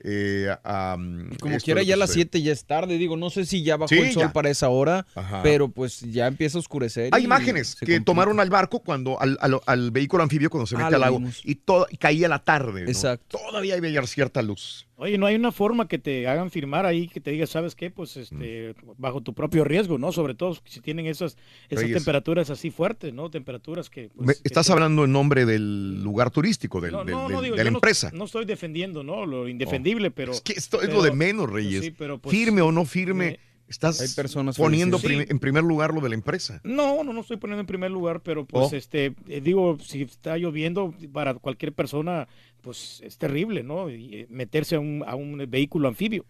Eh, 0.00 0.48
am, 0.62 1.30
Como 1.40 1.56
quiera, 1.58 1.82
ya 1.82 1.94
a 1.94 1.96
las 1.96 2.10
sucede. 2.10 2.24
7 2.32 2.42
ya 2.42 2.52
es 2.52 2.64
tarde. 2.64 2.98
Digo, 2.98 3.16
no 3.16 3.30
sé 3.30 3.46
si 3.46 3.62
ya 3.62 3.76
bajó 3.76 3.88
Sí, 3.88 3.98
el 3.98 4.12
sol 4.12 4.22
ya. 4.24 4.32
para 4.32 4.50
esa 4.50 4.68
hora, 4.68 5.06
Ajá. 5.14 5.42
pero 5.42 5.68
pues 5.68 6.00
ya 6.00 6.26
empieza 6.26 6.58
a 6.58 6.60
oscurecer. 6.60 7.10
Hay 7.12 7.24
imágenes 7.24 7.74
que 7.74 7.80
complica. 7.86 8.04
tomaron 8.04 8.38
al 8.40 8.50
barco 8.50 8.80
cuando 8.80 9.20
al, 9.20 9.38
al- 9.40 9.60
al 9.66 9.90
vehículo 9.90 10.22
anfibio 10.22 10.50
cuando 10.50 10.66
se 10.66 10.76
Ah, 10.76 10.78
mete 10.84 10.94
al 10.96 11.00
lago 11.00 11.18
vimos. 11.18 11.40
y, 11.44 11.54
todo, 11.56 11.86
y 11.90 11.96
caía 11.96 12.28
la 12.28 12.40
tarde. 12.44 12.82
¿no? 12.84 12.88
Exacto. 12.90 13.38
Todavía 13.38 13.74
había 13.74 14.06
cierta 14.06 14.42
luz. 14.42 14.86
Oye, 14.98 15.18
no 15.18 15.26
hay 15.26 15.34
una 15.34 15.52
forma 15.52 15.88
que 15.88 15.98
te 15.98 16.26
hagan 16.26 16.50
firmar 16.50 16.86
ahí 16.86 17.06
que 17.06 17.20
te 17.20 17.30
diga, 17.30 17.46
¿sabes 17.46 17.74
qué? 17.74 17.90
Pues 17.90 18.16
este, 18.16 18.74
bajo 18.96 19.20
tu 19.20 19.34
propio 19.34 19.62
riesgo, 19.62 19.98
¿no? 19.98 20.10
Sobre 20.10 20.34
todo 20.34 20.56
si 20.64 20.80
tienen 20.80 21.04
esas, 21.04 21.36
esas 21.68 21.82
Reyes. 21.82 21.98
temperaturas 21.98 22.48
así 22.48 22.70
fuertes, 22.70 23.12
¿no? 23.12 23.30
Temperaturas 23.30 23.90
que... 23.90 24.08
pues, 24.16 24.40
que 24.40 24.48
Estás 24.48 24.70
hablando 24.70 25.04
en 25.04 25.12
nombre 25.12 25.44
del 25.44 26.02
lugar 26.02 26.30
turístico, 26.30 26.80
del- 26.80 26.92
No, 26.92 27.04
del- 27.04 27.14
no, 27.14 27.22
del- 27.24 27.32
no, 27.32 27.42
digo, 27.42 27.56
de 27.56 27.64
la 27.64 27.68
empresa. 27.70 28.10
No, 28.14 28.24
estoy 28.24 28.46
defendiendo, 28.46 29.02
¿no? 29.04 29.26
Lo 29.26 29.48
indefendible, 29.48 30.10
pero... 30.10 30.32
Es 30.32 30.40
que 30.40 30.54
esto 30.54 30.78
es 30.80 30.86
pero- 30.88 30.94
lo 30.98 31.02
de 31.04 31.12
menos, 31.12 31.50
Reyes. 31.50 31.84
sí, 31.84 31.90
pero, 31.90 32.16
pues, 32.16 32.34
firme 32.34 32.62
o 32.62 32.72
no 32.72 32.86
firme, 32.86 33.38
estás 33.68 34.00
Hay 34.00 34.08
personas 34.08 34.56
poniendo 34.56 34.98
en 35.02 35.38
primer 35.38 35.64
lugar 35.64 35.92
lo 35.92 36.00
de 36.00 36.08
la 36.10 36.14
empresa. 36.14 36.60
No, 36.64 37.02
no, 37.04 37.12
no 37.12 37.20
estoy 37.20 37.36
poniendo 37.36 37.60
en 37.60 37.66
primer 37.66 37.90
lugar, 37.90 38.20
pero 38.20 38.44
pues 38.46 38.72
Oh. 38.72 38.76
este, 38.76 39.14
eh, 39.28 39.40
digo, 39.40 39.78
si 39.84 40.02
está 40.02 40.36
lloviendo 40.36 40.94
para 41.12 41.34
cualquier 41.34 41.72
persona, 41.72 42.28
pues 42.62 43.00
es 43.04 43.16
terrible, 43.16 43.62
¿no? 43.62 43.90
Y, 43.90 44.14
eh, 44.14 44.26
meterse 44.28 44.74
a 44.76 44.80
un, 44.80 45.04
a 45.06 45.14
un 45.14 45.44
vehículo 45.48 45.88
anfibio. 45.88 46.24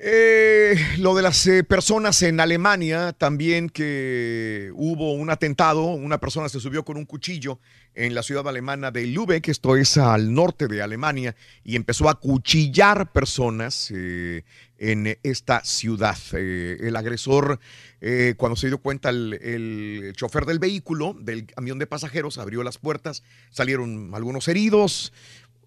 Eh, 0.00 0.76
lo 0.98 1.14
de 1.16 1.22
las 1.22 1.44
eh, 1.48 1.64
personas 1.64 2.22
en 2.22 2.38
Alemania, 2.38 3.12
también 3.12 3.68
que 3.68 4.70
hubo 4.74 5.12
un 5.12 5.28
atentado, 5.30 5.82
una 5.86 6.18
persona 6.18 6.48
se 6.48 6.60
subió 6.60 6.84
con 6.84 6.96
un 6.96 7.04
cuchillo 7.04 7.58
en 7.98 8.14
la 8.14 8.22
ciudad 8.22 8.46
alemana 8.46 8.92
de 8.92 9.06
Lübeck, 9.06 9.48
esto 9.48 9.76
es 9.76 9.96
al 9.96 10.32
norte 10.32 10.68
de 10.68 10.82
Alemania, 10.82 11.34
y 11.64 11.74
empezó 11.74 12.08
a 12.08 12.20
cuchillar 12.20 13.10
personas 13.10 13.92
eh, 13.92 14.44
en 14.78 15.18
esta 15.24 15.64
ciudad. 15.64 16.16
Eh, 16.32 16.76
el 16.80 16.94
agresor, 16.94 17.58
eh, 18.00 18.34
cuando 18.36 18.54
se 18.54 18.68
dio 18.68 18.78
cuenta 18.78 19.10
el, 19.10 19.34
el 19.42 20.12
chofer 20.14 20.46
del 20.46 20.60
vehículo, 20.60 21.16
del 21.18 21.46
camión 21.46 21.80
de 21.80 21.88
pasajeros, 21.88 22.38
abrió 22.38 22.62
las 22.62 22.78
puertas, 22.78 23.24
salieron 23.50 24.14
algunos 24.14 24.46
heridos, 24.46 25.12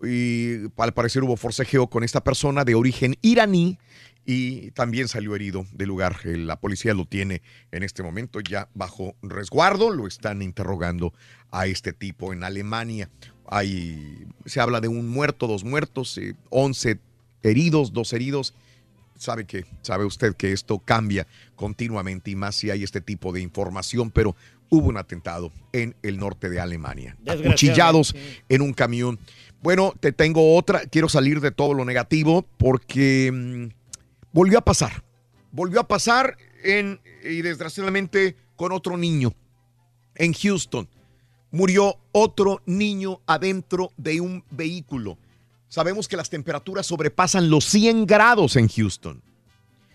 y 0.01 0.71
al 0.77 0.93
parecer 0.93 1.23
hubo 1.23 1.35
forcejeo 1.35 1.87
con 1.87 2.05
esta 2.05 2.23
persona 2.23 2.63
de 2.63 2.75
origen 2.75 3.17
iraní 3.21 3.77
y 4.25 4.71
también 4.71 5.07
salió 5.07 5.35
herido 5.35 5.65
del 5.73 5.87
lugar. 5.87 6.17
Eh, 6.23 6.37
La 6.37 6.59
policía 6.59 6.93
lo 6.93 7.05
tiene 7.05 7.41
en 7.71 7.83
este 7.83 8.03
momento 8.03 8.39
ya 8.39 8.69
bajo 8.73 9.15
resguardo, 9.21 9.91
lo 9.91 10.07
están 10.07 10.41
interrogando 10.41 11.13
a 11.51 11.67
este 11.67 11.93
tipo 11.93 12.33
en 12.33 12.43
Alemania. 12.43 13.09
Hay, 13.47 14.27
se 14.45 14.61
habla 14.61 14.79
de 14.79 14.87
un 14.87 15.09
muerto, 15.09 15.47
dos 15.47 15.63
muertos, 15.63 16.17
eh, 16.17 16.35
11 16.49 16.99
heridos, 17.43 17.93
dos 17.93 18.13
heridos. 18.13 18.53
Sabe 19.17 19.45
que, 19.45 19.65
sabe 19.81 20.05
usted 20.05 20.35
que 20.35 20.51
esto 20.51 20.79
cambia 20.79 21.27
continuamente 21.55 22.31
y 22.31 22.35
más 22.35 22.55
si 22.55 22.71
hay 22.71 22.83
este 22.83 23.01
tipo 23.01 23.31
de 23.31 23.41
información, 23.41 24.09
pero 24.09 24.35
hubo 24.69 24.87
un 24.87 24.97
atentado 24.97 25.51
en 25.73 25.95
el 26.01 26.17
norte 26.17 26.49
de 26.49 26.59
Alemania. 26.59 27.17
Acuchillados 27.27 28.15
en 28.49 28.61
un 28.61 28.73
camión. 28.73 29.19
Bueno, 29.61 29.93
te 29.99 30.11
tengo 30.11 30.55
otra. 30.55 30.85
Quiero 30.87 31.07
salir 31.07 31.39
de 31.39 31.51
todo 31.51 31.73
lo 31.75 31.85
negativo 31.85 32.47
porque 32.57 33.29
mm, 33.31 33.80
volvió 34.31 34.57
a 34.59 34.61
pasar. 34.61 35.03
Volvió 35.51 35.79
a 35.79 35.87
pasar 35.87 36.37
en, 36.63 37.01
y 37.23 37.41
desgraciadamente 37.41 38.35
con 38.55 38.71
otro 38.71 38.97
niño 38.97 39.33
en 40.15 40.33
Houston. 40.33 40.87
Murió 41.51 41.97
otro 42.11 42.61
niño 42.65 43.21
adentro 43.25 43.91
de 43.97 44.21
un 44.21 44.43
vehículo. 44.51 45.17
Sabemos 45.67 46.07
que 46.07 46.17
las 46.17 46.29
temperaturas 46.29 46.85
sobrepasan 46.85 47.49
los 47.49 47.65
100 47.65 48.05
grados 48.05 48.55
en 48.55 48.67
Houston. 48.69 49.21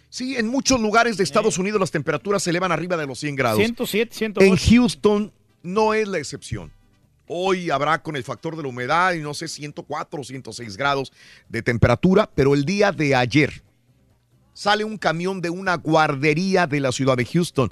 Sí, 0.08 0.36
en 0.36 0.48
muchos 0.48 0.80
lugares 0.80 1.16
de 1.16 1.24
Estados 1.24 1.58
Unidos 1.58 1.80
las 1.80 1.90
temperaturas 1.90 2.42
se 2.42 2.50
elevan 2.50 2.72
arriba 2.72 2.96
de 2.96 3.06
los 3.06 3.18
100 3.18 3.36
grados. 3.36 3.58
107, 3.58 4.14
108. 4.14 4.52
En 4.52 4.56
Houston 4.56 5.32
no 5.62 5.94
es 5.94 6.08
la 6.08 6.18
excepción. 6.18 6.72
Hoy 7.26 7.70
habrá 7.70 8.02
con 8.02 8.16
el 8.16 8.22
factor 8.22 8.56
de 8.56 8.62
la 8.62 8.68
humedad 8.68 9.12
y 9.14 9.20
no 9.20 9.34
sé, 9.34 9.48
104 9.48 10.20
o 10.20 10.24
106 10.24 10.76
grados 10.76 11.12
de 11.48 11.62
temperatura, 11.62 12.30
pero 12.34 12.54
el 12.54 12.64
día 12.64 12.92
de 12.92 13.14
ayer 13.14 13.62
sale 14.56 14.84
un 14.84 14.96
camión 14.96 15.42
de 15.42 15.50
una 15.50 15.76
guardería 15.76 16.66
de 16.66 16.80
la 16.80 16.90
ciudad 16.90 17.16
de 17.16 17.26
Houston. 17.26 17.68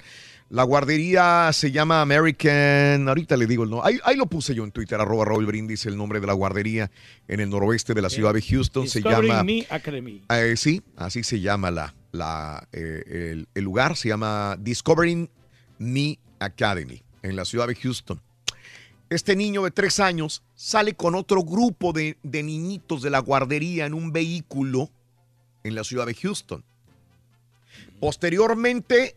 La 0.50 0.62
guardería 0.64 1.50
se 1.54 1.72
llama 1.72 2.02
American, 2.02 3.08
ahorita 3.08 3.36
le 3.38 3.46
digo 3.46 3.64
el 3.64 3.70
nombre, 3.70 3.90
ahí, 3.90 3.98
ahí 4.04 4.16
lo 4.16 4.26
puse 4.26 4.54
yo 4.54 4.62
en 4.62 4.70
Twitter, 4.70 5.00
arroba 5.00 5.24
Raúl 5.24 5.46
Brindis, 5.46 5.86
el 5.86 5.96
nombre 5.96 6.20
de 6.20 6.26
la 6.26 6.34
guardería 6.34 6.90
en 7.26 7.40
el 7.40 7.48
noroeste 7.48 7.94
de 7.94 8.02
la 8.02 8.10
ciudad 8.10 8.34
de 8.34 8.42
Houston. 8.42 8.86
Se 8.86 8.98
Discovering 8.98 9.30
llama... 9.30 9.42
Me 9.42 9.66
Academy. 9.70 10.22
Eh, 10.28 10.54
sí, 10.58 10.82
así 10.96 11.24
se 11.24 11.40
llama 11.40 11.70
la, 11.70 11.94
la, 12.12 12.68
eh, 12.72 13.32
el, 13.32 13.48
el 13.54 13.64
lugar, 13.64 13.96
se 13.96 14.08
llama 14.08 14.56
Discovering 14.60 15.30
Me 15.78 16.18
Academy, 16.38 17.02
en 17.22 17.34
la 17.34 17.46
ciudad 17.46 17.66
de 17.66 17.74
Houston. 17.76 18.20
Este 19.08 19.34
niño 19.36 19.64
de 19.64 19.70
tres 19.70 19.98
años 19.98 20.42
sale 20.54 20.92
con 20.94 21.14
otro 21.14 21.42
grupo 21.42 21.94
de, 21.94 22.18
de 22.22 22.42
niñitos 22.42 23.00
de 23.00 23.08
la 23.10 23.20
guardería 23.20 23.86
en 23.86 23.94
un 23.94 24.12
vehículo 24.12 24.90
en 25.62 25.74
la 25.74 25.84
ciudad 25.84 26.06
de 26.06 26.14
Houston. 26.14 26.62
Posteriormente 28.04 29.16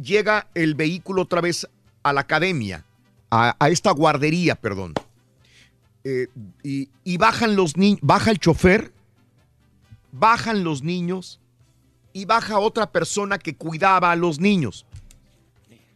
llega 0.00 0.48
el 0.54 0.76
vehículo 0.76 1.22
otra 1.22 1.40
vez 1.40 1.68
a 2.04 2.12
la 2.12 2.20
academia, 2.20 2.86
a, 3.32 3.56
esta 3.68 3.90
guardería, 3.90 4.54
perdón. 4.54 4.94
Eh, 6.04 6.28
y, 6.62 7.16
bajan 7.16 7.56
los 7.56 7.76
niños, 7.76 7.98
baja 8.00 8.30
el 8.30 8.38
chofer, 8.38 8.92
bajan 10.12 10.62
los 10.62 10.84
niños 10.84 11.40
y 12.12 12.26
baja 12.26 12.60
otra 12.60 12.92
persona 12.92 13.40
que 13.40 13.56
cuidaba 13.56 14.12
a 14.12 14.14
los 14.14 14.38
niños. 14.38 14.86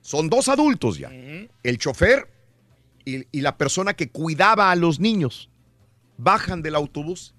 Son 0.01 0.29
dos 0.29 0.49
adultos 0.49 0.99
ya. 0.99 1.13
El 1.63 1.79
chofer 1.79 2.29
y, 3.05 3.41
la 3.41 3.57
persona 3.57 3.95
que 3.95 4.11
cuidaba 4.11 4.73
a 4.73 4.75
los 4.75 4.99
niños 4.99 5.49
bajan 6.17 6.61
del 6.61 6.75
autobús. 6.75 7.37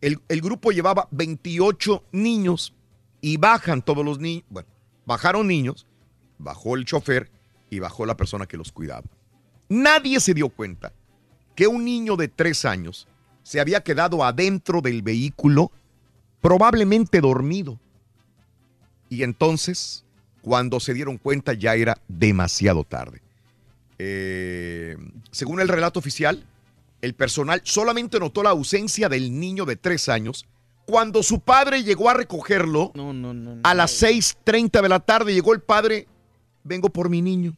El, 0.00 0.18
el 0.30 0.40
grupo 0.40 0.72
llevaba 0.72 1.08
28 1.10 2.04
niños 2.12 2.72
y 3.20 3.36
bajan 3.36 3.82
todos 3.82 4.04
los 4.04 4.18
niños. 4.18 4.44
Bueno, 4.48 4.68
bajaron 5.06 5.46
niños, 5.46 5.86
bajó 6.38 6.76
el 6.76 6.84
chofer 6.84 7.30
y 7.68 7.78
bajó 7.78 8.06
la 8.06 8.16
persona 8.16 8.46
que 8.46 8.56
los 8.56 8.72
cuidaba. 8.72 9.06
Nadie 9.68 10.20
se 10.20 10.34
dio 10.34 10.48
cuenta 10.48 10.92
que 11.54 11.66
un 11.66 11.84
niño 11.84 12.16
de 12.16 12.28
tres 12.28 12.64
años 12.64 13.06
se 13.42 13.60
había 13.60 13.82
quedado 13.82 14.24
adentro 14.24 14.80
del 14.80 15.02
vehículo, 15.02 15.70
probablemente 16.40 17.20
dormido. 17.20 17.78
Y 19.08 19.22
entonces, 19.22 20.04
cuando 20.42 20.80
se 20.80 20.94
dieron 20.94 21.18
cuenta, 21.18 21.52
ya 21.52 21.74
era 21.74 21.98
demasiado 22.08 22.84
tarde. 22.84 23.22
Eh, 23.98 24.96
según 25.30 25.60
el 25.60 25.68
relato 25.68 25.98
oficial, 25.98 26.46
el 27.02 27.14
personal 27.14 27.60
solamente 27.64 28.18
notó 28.18 28.42
la 28.42 28.50
ausencia 28.50 29.08
del 29.08 29.38
niño 29.38 29.64
de 29.64 29.76
tres 29.76 30.08
años 30.08 30.46
cuando 30.90 31.22
su 31.22 31.40
padre 31.40 31.82
llegó 31.84 32.10
a 32.10 32.14
recogerlo 32.14 32.92
No, 32.94 33.12
no, 33.12 33.32
no. 33.32 33.54
no. 33.54 33.60
a 33.62 33.74
las 33.74 34.02
6.30 34.02 34.82
de 34.82 34.88
la 34.88 35.00
tarde. 35.00 35.32
Llegó 35.32 35.54
el 35.54 35.60
padre, 35.60 36.06
vengo 36.64 36.90
por 36.90 37.08
mi 37.08 37.22
niño. 37.22 37.56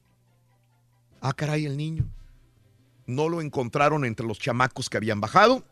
Ah, 1.20 1.32
caray, 1.32 1.64
el 1.66 1.76
niño. 1.76 2.04
no 3.06 3.28
lo 3.28 3.40
encontraron 3.40 4.04
entre 4.04 4.26
los 4.26 4.38
chamacos 4.38 4.88
que 4.88 4.96
habían 4.96 5.20
bajado. 5.20 5.64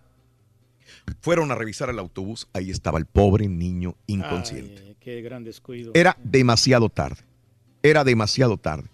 Fueron 1.21 1.51
a 1.53 1.55
revisar 1.55 1.89
el 1.91 1.99
autobús, 1.99 2.49
ahí 2.53 2.71
estaba 2.71 2.99
el 2.99 3.07
pobre 3.07 3.47
niño 3.49 3.95
inconsciente. 4.07 4.83
Ay, 4.85 4.97
qué 5.01 5.23
gran 5.23 5.45
descuido. 5.45 5.93
Era 5.95 6.17
demasiado 6.25 6.89
tarde, 6.89 7.23
era 7.83 8.03
demasiado 8.05 8.57
tarde. 8.57 8.89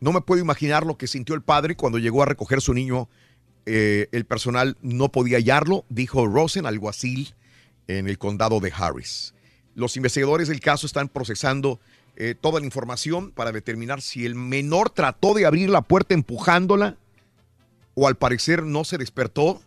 No 0.00 0.12
me 0.12 0.20
puedo 0.22 0.40
imaginar 0.40 0.86
lo 0.86 0.96
que 0.96 1.06
sintió 1.06 1.34
el 1.34 1.42
padre 1.42 1.76
cuando 1.76 1.98
llegó 1.98 2.22
a 2.22 2.26
recoger 2.26 2.60
su 2.60 2.72
niño. 2.74 3.08
Eh, 3.66 4.08
el 4.12 4.24
personal 4.24 4.76
no 4.80 5.10
podía 5.10 5.38
hallarlo, 5.38 5.84
dijo 5.88 6.26
Rosen, 6.26 6.66
alguacil 6.66 7.34
en 7.88 8.08
el 8.08 8.18
condado 8.18 8.60
de 8.60 8.72
Harris. 8.74 9.34
Los 9.74 9.96
investigadores 9.96 10.48
del 10.48 10.60
caso 10.60 10.86
están 10.86 11.08
procesando 11.08 11.80
eh, 12.16 12.34
toda 12.40 12.60
la 12.60 12.66
información 12.66 13.30
para 13.30 13.52
determinar 13.52 14.00
si 14.00 14.24
el 14.24 14.34
menor 14.34 14.90
trató 14.90 15.34
de 15.34 15.44
abrir 15.44 15.68
la 15.68 15.82
puerta 15.82 16.14
empujándola 16.14 16.96
o 17.94 18.08
al 18.08 18.16
parecer 18.16 18.62
no 18.62 18.84
se 18.84 18.98
despertó, 18.98 19.60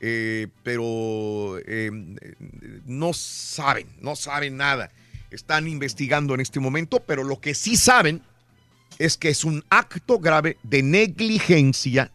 eh, 0.00 0.48
pero 0.64 1.58
eh, 1.66 1.90
no 2.86 3.12
saben, 3.12 3.88
no 4.00 4.16
saben 4.16 4.56
nada. 4.56 4.90
Están 5.30 5.68
investigando 5.68 6.34
en 6.34 6.40
este 6.40 6.60
momento, 6.60 7.00
pero 7.00 7.24
lo 7.24 7.40
que 7.40 7.54
sí 7.54 7.76
saben 7.76 8.22
es 8.98 9.16
que 9.16 9.28
es 9.28 9.44
un 9.44 9.64
acto 9.70 10.18
grave 10.18 10.58
de 10.62 10.82
negligencia 10.82 12.10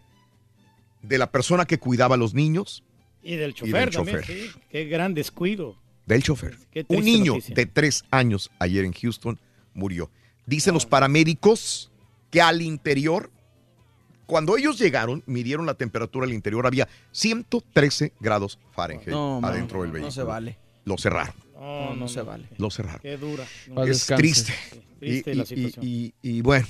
de 1.02 1.18
la 1.18 1.32
persona 1.32 1.66
que 1.66 1.80
cuidaba 1.80 2.16
a 2.16 2.18
los 2.18 2.34
niños 2.34 2.84
Y 3.28 3.36
del 3.36 3.52
y 3.52 3.54
chofer 3.54 3.74
del 3.86 3.94
también, 3.94 4.20
chofer. 4.22 4.36
sí. 4.38 4.50
Qué 4.72 4.86
gran 4.86 5.14
descuido. 5.14 5.76
del 6.06 6.24
chofer. 6.24 6.58
Un 6.88 7.04
niño 7.04 7.34
noticia. 7.34 7.54
de 7.56 7.66
tres 7.66 8.06
años 8.12 8.50
ayer 8.60 8.86
en 8.86 8.94
Houston 8.94 9.38
murió. 9.74 10.10
Dicen 10.46 10.74
los 10.74 10.86
paramédicos 10.86 11.92
que 12.32 12.42
al 12.42 12.62
interior, 12.62 13.30
cuando 14.26 14.56
ellos 14.58 14.80
llegaron, 14.80 15.24
midieron 15.26 15.66
la 15.66 15.74
temperatura 15.74 16.26
al 16.26 16.32
interior, 16.34 16.66
había 16.66 16.88
113 17.12 18.14
grados 18.22 18.58
Fahrenheit 18.72 19.10
No, 19.10 19.42
adentro 19.44 19.82
del 19.82 19.90
no 19.90 19.94
vehículo. 19.96 20.12
se 20.12 20.24
vale. 20.24 20.58
Lo 20.86 20.98
cerraron. 20.98 21.36
No, 21.56 21.96
no 21.96 22.08
se 22.08 22.22
vale. 22.22 22.48
Lo 22.58 22.70
cerraron. 22.72 23.02
Qué 23.02 23.18
dura. 23.18 23.46
Es 23.88 24.06
triste. 24.08 24.54
Triste 25.00 25.32
Y- 25.32 25.36
la 25.36 25.44
y- 25.44 25.46
situación. 25.46 25.86
y- 25.86 26.14
y- 26.22 26.38
y 26.38 26.42
bueno, 26.42 26.66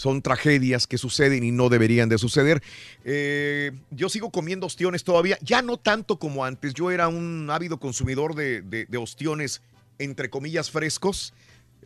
son 0.00 0.22
tragedias 0.22 0.86
que 0.86 0.96
suceden 0.96 1.44
y 1.44 1.50
no 1.50 1.68
deberían 1.68 2.08
de 2.08 2.16
suceder. 2.16 2.62
Eh, 3.04 3.72
yo 3.90 4.08
sigo 4.08 4.30
comiendo 4.30 4.64
ostiones 4.66 5.04
todavía, 5.04 5.36
ya 5.42 5.60
no 5.60 5.76
tanto 5.76 6.18
como 6.18 6.42
antes. 6.46 6.72
Yo 6.72 6.90
era 6.90 7.08
un 7.08 7.50
ávido 7.50 7.78
consumidor 7.78 8.34
de, 8.34 8.62
de- 8.62 8.96
ostiones, 8.96 9.60
entre 9.98 10.30
comillas, 10.30 10.70
frescos, 10.70 11.34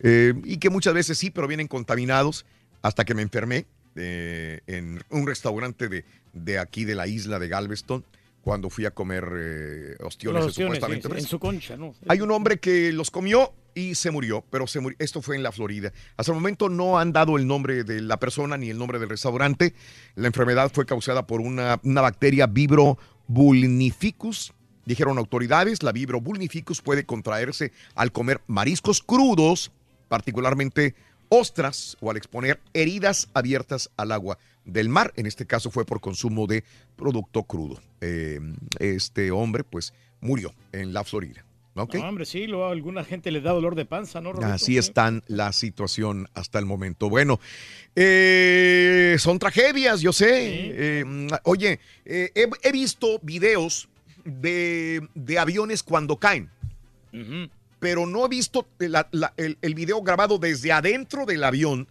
eh, 0.00 0.32
y 0.44 0.58
que 0.58 0.70
muchas 0.70 0.94
veces 0.94 1.18
sí, 1.18 1.30
pero 1.30 1.48
vienen 1.48 1.66
contaminados, 1.66 2.46
hasta 2.82 3.04
que 3.04 3.14
me 3.14 3.22
enfermé 3.22 3.66
eh, 3.96 4.60
en 4.68 5.02
un 5.10 5.26
restaurante 5.26 5.88
de, 5.88 6.04
de 6.34 6.60
aquí 6.60 6.84
de 6.84 6.94
la 6.94 7.08
isla 7.08 7.40
de 7.40 7.48
Galveston, 7.48 8.04
cuando 8.44 8.68
fui 8.68 8.84
a 8.84 8.90
comer 8.90 9.24
eh, 9.36 9.96
ostiones, 10.04 10.54
supuestamente 10.54 11.06
en, 11.06 11.12
en 11.12 11.18
frescos. 11.18 11.30
su 11.30 11.38
concha, 11.38 11.76
¿no? 11.78 11.94
Hay 12.06 12.20
un 12.20 12.30
hombre 12.30 12.58
que 12.60 12.92
los 12.92 13.10
comió 13.10 13.54
y 13.74 13.94
se 13.94 14.10
murió, 14.10 14.44
pero 14.50 14.66
se 14.66 14.80
murió. 14.80 14.96
Esto 15.00 15.22
fue 15.22 15.34
en 15.34 15.42
la 15.42 15.50
Florida. 15.50 15.92
Hasta 16.18 16.30
el 16.30 16.36
momento 16.36 16.68
no 16.68 16.98
han 16.98 17.12
dado 17.12 17.38
el 17.38 17.46
nombre 17.46 17.84
de 17.84 18.02
la 18.02 18.18
persona 18.18 18.58
ni 18.58 18.68
el 18.68 18.76
nombre 18.76 18.98
del 18.98 19.08
restaurante. 19.08 19.74
La 20.14 20.26
enfermedad 20.26 20.70
fue 20.72 20.84
causada 20.84 21.26
por 21.26 21.40
una, 21.40 21.80
una 21.84 22.02
bacteria 22.02 22.46
Vibro 22.46 22.98
vulnificus. 23.26 24.52
Dijeron 24.84 25.16
autoridades, 25.16 25.82
la 25.82 25.92
Vibro 25.92 26.20
vulnificus 26.20 26.82
puede 26.82 27.06
contraerse 27.06 27.72
al 27.94 28.12
comer 28.12 28.42
mariscos 28.46 29.02
crudos, 29.02 29.72
particularmente 30.08 30.94
ostras, 31.30 31.96
o 32.00 32.10
al 32.10 32.18
exponer 32.18 32.60
heridas 32.74 33.30
abiertas 33.32 33.90
al 33.96 34.12
agua 34.12 34.38
del 34.64 34.88
mar. 34.88 35.12
En 35.16 35.26
este 35.26 35.46
caso 35.46 35.70
fue 35.70 35.84
por 35.84 36.00
consumo 36.00 36.46
de 36.46 36.64
producto 36.96 37.42
crudo. 37.44 37.80
Eh, 38.00 38.40
este 38.78 39.30
hombre, 39.30 39.64
pues, 39.64 39.92
murió 40.20 40.52
en 40.72 40.92
la 40.92 41.04
Florida. 41.04 41.44
No, 41.74 41.88
hombre, 42.08 42.24
sí, 42.24 42.46
lo, 42.46 42.66
a 42.66 42.70
alguna 42.70 43.02
gente 43.02 43.32
le 43.32 43.40
da 43.40 43.50
dolor 43.50 43.74
de 43.74 43.84
panza, 43.84 44.20
¿no? 44.20 44.30
Así 44.44 44.78
está 44.78 45.12
la 45.26 45.52
situación 45.52 46.28
hasta 46.32 46.60
el 46.60 46.66
momento. 46.66 47.08
Bueno, 47.10 47.40
eh, 47.96 49.16
son 49.18 49.38
tragedias, 49.38 50.00
yo 50.00 50.12
sé. 50.12 50.28
Eh, 51.00 51.04
mm, 51.04 51.28
oye, 51.44 51.80
eh, 52.04 52.30
he, 52.34 52.48
he 52.62 52.72
visto 52.72 53.18
videos 53.22 53.88
de, 54.24 55.06
de 55.14 55.38
aviones 55.38 55.82
cuando 55.82 56.16
caen, 56.16 56.48
pero 57.80 58.06
no 58.06 58.24
he 58.24 58.28
visto 58.28 58.66
la- 58.78 59.08
la- 59.12 59.34
el, 59.36 59.58
el 59.60 59.74
video 59.74 60.00
grabado 60.02 60.38
desde 60.38 60.70
adentro 60.72 61.26
del 61.26 61.42
avión. 61.44 61.88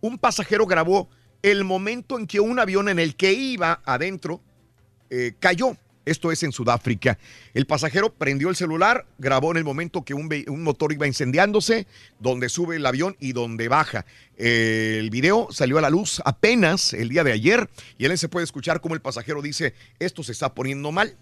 Un 0.00 0.18
pasajero 0.18 0.66
grabó 0.66 1.08
el 1.42 1.64
momento 1.64 2.18
en 2.18 2.26
que 2.26 2.40
un 2.40 2.58
avión 2.58 2.88
en 2.88 2.98
el 2.98 3.16
que 3.16 3.32
iba 3.32 3.80
adentro 3.84 4.40
eh, 5.10 5.32
cayó. 5.38 5.76
Esto 6.04 6.32
es 6.32 6.42
en 6.42 6.52
Sudáfrica. 6.52 7.18
El 7.54 7.66
pasajero 7.66 8.12
prendió 8.12 8.48
el 8.48 8.56
celular, 8.56 9.06
grabó 9.18 9.52
en 9.52 9.58
el 9.58 9.64
momento 9.64 10.04
que 10.04 10.14
un, 10.14 10.28
motor 10.62 10.92
iba 10.92 11.06
incendiándose, 11.06 11.86
donde 12.18 12.48
sube 12.48 12.76
el 12.76 12.86
avión 12.86 13.16
y 13.20 13.32
donde 13.32 13.68
baja. 13.68 14.04
Eh, 14.36 14.96
el 14.98 15.10
video 15.10 15.48
salió 15.52 15.78
a 15.78 15.80
la 15.80 15.90
luz 15.90 16.20
apenas 16.24 16.92
el 16.92 17.08
día 17.08 17.22
de 17.22 17.32
ayer 17.32 17.70
y 17.98 18.06
él 18.06 18.18
se 18.18 18.28
puede 18.28 18.44
escuchar 18.44 18.80
cómo 18.80 18.94
el 18.94 19.00
pasajero 19.00 19.42
dice, 19.42 19.74
esto 20.00 20.24
se 20.24 20.32
está 20.32 20.54
poniendo 20.54 20.90
mal. 20.90 21.16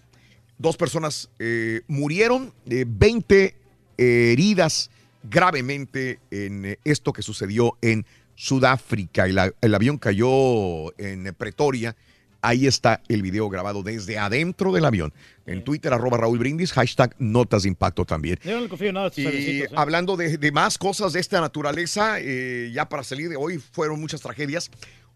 Dos 0.57 0.77
personas 0.77 1.29
eh, 1.37 1.81
murieron, 1.87 2.53
eh, 2.67 2.85
20 2.87 3.55
heridas 3.97 4.89
gravemente 5.23 6.19
en 6.31 6.79
esto 6.83 7.13
que 7.13 7.21
sucedió 7.21 7.77
en 7.83 8.07
Sudáfrica. 8.41 9.27
El, 9.27 9.39
el 9.61 9.75
avión 9.75 9.99
cayó 9.99 10.97
en 10.99 11.31
Pretoria. 11.37 11.95
Ahí 12.41 12.65
está 12.65 13.03
el 13.07 13.21
video 13.21 13.49
grabado 13.49 13.83
desde 13.83 14.17
adentro 14.17 14.73
del 14.73 14.85
avión. 14.85 15.13
En 15.45 15.63
Twitter, 15.63 15.93
arroba 15.93 16.17
Raúl 16.17 16.39
Brindis, 16.39 16.73
hashtag 16.73 17.15
Notas 17.19 17.61
de 17.63 17.69
Impacto 17.69 18.03
también. 18.03 18.39
Yo 18.43 18.55
no 18.55 18.61
le 18.61 18.69
confío 18.69 18.91
nada 18.91 19.05
a 19.05 19.09
estos 19.09 19.23
Y 19.25 19.61
¿eh? 19.61 19.69
hablando 19.75 20.17
de, 20.17 20.39
de 20.39 20.51
más 20.51 20.79
cosas 20.79 21.13
de 21.13 21.19
esta 21.19 21.39
naturaleza, 21.39 22.15
eh, 22.19 22.71
ya 22.73 22.89
para 22.89 23.03
salir 23.03 23.29
de 23.29 23.35
hoy 23.35 23.59
fueron 23.59 23.99
muchas 23.99 24.21
tragedias. 24.21 24.71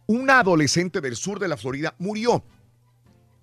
Una 0.05 0.41
adolescente 0.41 1.01
del 1.01 1.15
sur 1.15 1.39
de 1.39 1.47
la 1.47 1.57
Florida 1.57 1.95
murió, 1.97 2.43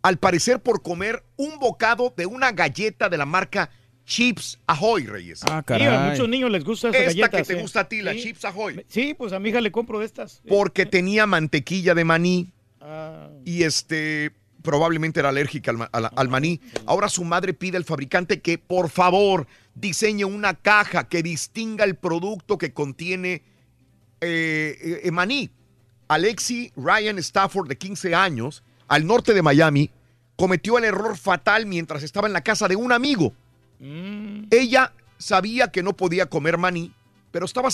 al 0.02 0.17
parecer 0.17 0.61
por 0.61 0.83
comer 0.83 1.25
un 1.35 1.59
bocado 1.59 2.15
de 2.17 2.27
una 2.27 2.52
galleta 2.52 3.09
de 3.09 3.19
la 3.19 3.27
marca 3.27 3.69
Chips 4.05 4.59
Ahoy, 4.67 5.07
Reyes. 5.07 5.41
Ah, 5.45 5.63
Sí, 5.67 5.85
a 5.85 6.01
muchos 6.11 6.29
niños 6.29 6.51
les 6.51 6.65
gusta 6.65 6.89
esa 6.89 6.99
Esta 6.99 7.09
galleta. 7.11 7.37
que 7.39 7.45
te 7.45 7.61
gusta 7.63 7.81
a 7.81 7.89
ti, 7.89 8.03
la 8.03 8.15
Chips 8.15 8.45
Ahoy. 8.45 8.85
Sí, 8.89 9.15
pues 9.15 9.33
a 9.33 9.39
mi 9.39 9.51
hija 9.51 9.61
le 9.61 9.71
compro 9.73 9.99
de 10.01 10.07
estas. 10.07 10.43
Porque 10.49 10.87
tenía 10.87 11.27
mantequilla 11.27 11.95
de 11.95 12.05
maní 12.05 12.53
Ah, 12.81 13.29
y 13.45 13.63
este 13.63 14.33
probablemente 14.63 15.21
era 15.21 15.29
alérgica 15.29 15.71
al, 15.71 15.77
ma- 15.79 15.89
al- 15.93 16.11
al 16.15 16.29
maní. 16.29 16.61
Ahora 16.87 17.09
su 17.09 17.23
madre 17.25 17.53
pide 17.55 17.77
al 17.77 17.85
fabricante 17.85 18.41
que 18.41 18.59
por 18.59 18.91
favor 18.91 19.47
diseñe 19.75 20.25
una 20.25 20.55
caja 20.55 21.09
que 21.09 21.23
distinga 21.23 21.85
el 21.85 21.95
producto 21.97 22.59
que 22.59 22.73
contiene 22.73 23.43
eh, 24.21 25.01
eh, 25.05 25.11
maní. 25.11 25.51
Alexi 26.09 26.73
Ryan 26.77 27.19
Stafford, 27.19 27.69
de 27.69 27.79
15 27.79 28.15
años, 28.15 28.63
al 28.89 29.07
norte 29.07 29.33
de 29.33 29.43
Miami, 29.43 29.91
cometió 30.37 30.77
el 30.79 30.85
error 30.85 31.17
fatal 31.17 31.67
mientras 31.67 32.03
estaba 32.03 32.27
en 32.27 32.33
la 32.33 32.43
casa 32.43 32.69
de 32.69 32.77
un 32.77 32.93
amigo. 32.93 33.33
Mm, 33.83 34.44
Ella 34.51 34.93
sabía 35.19 35.69
que 35.70 35.83
no 35.83 35.93
podía 35.97 36.27
comer 36.27 36.57
maní, 36.59 36.93
pero, 37.31 37.44
estaba, 37.47 37.69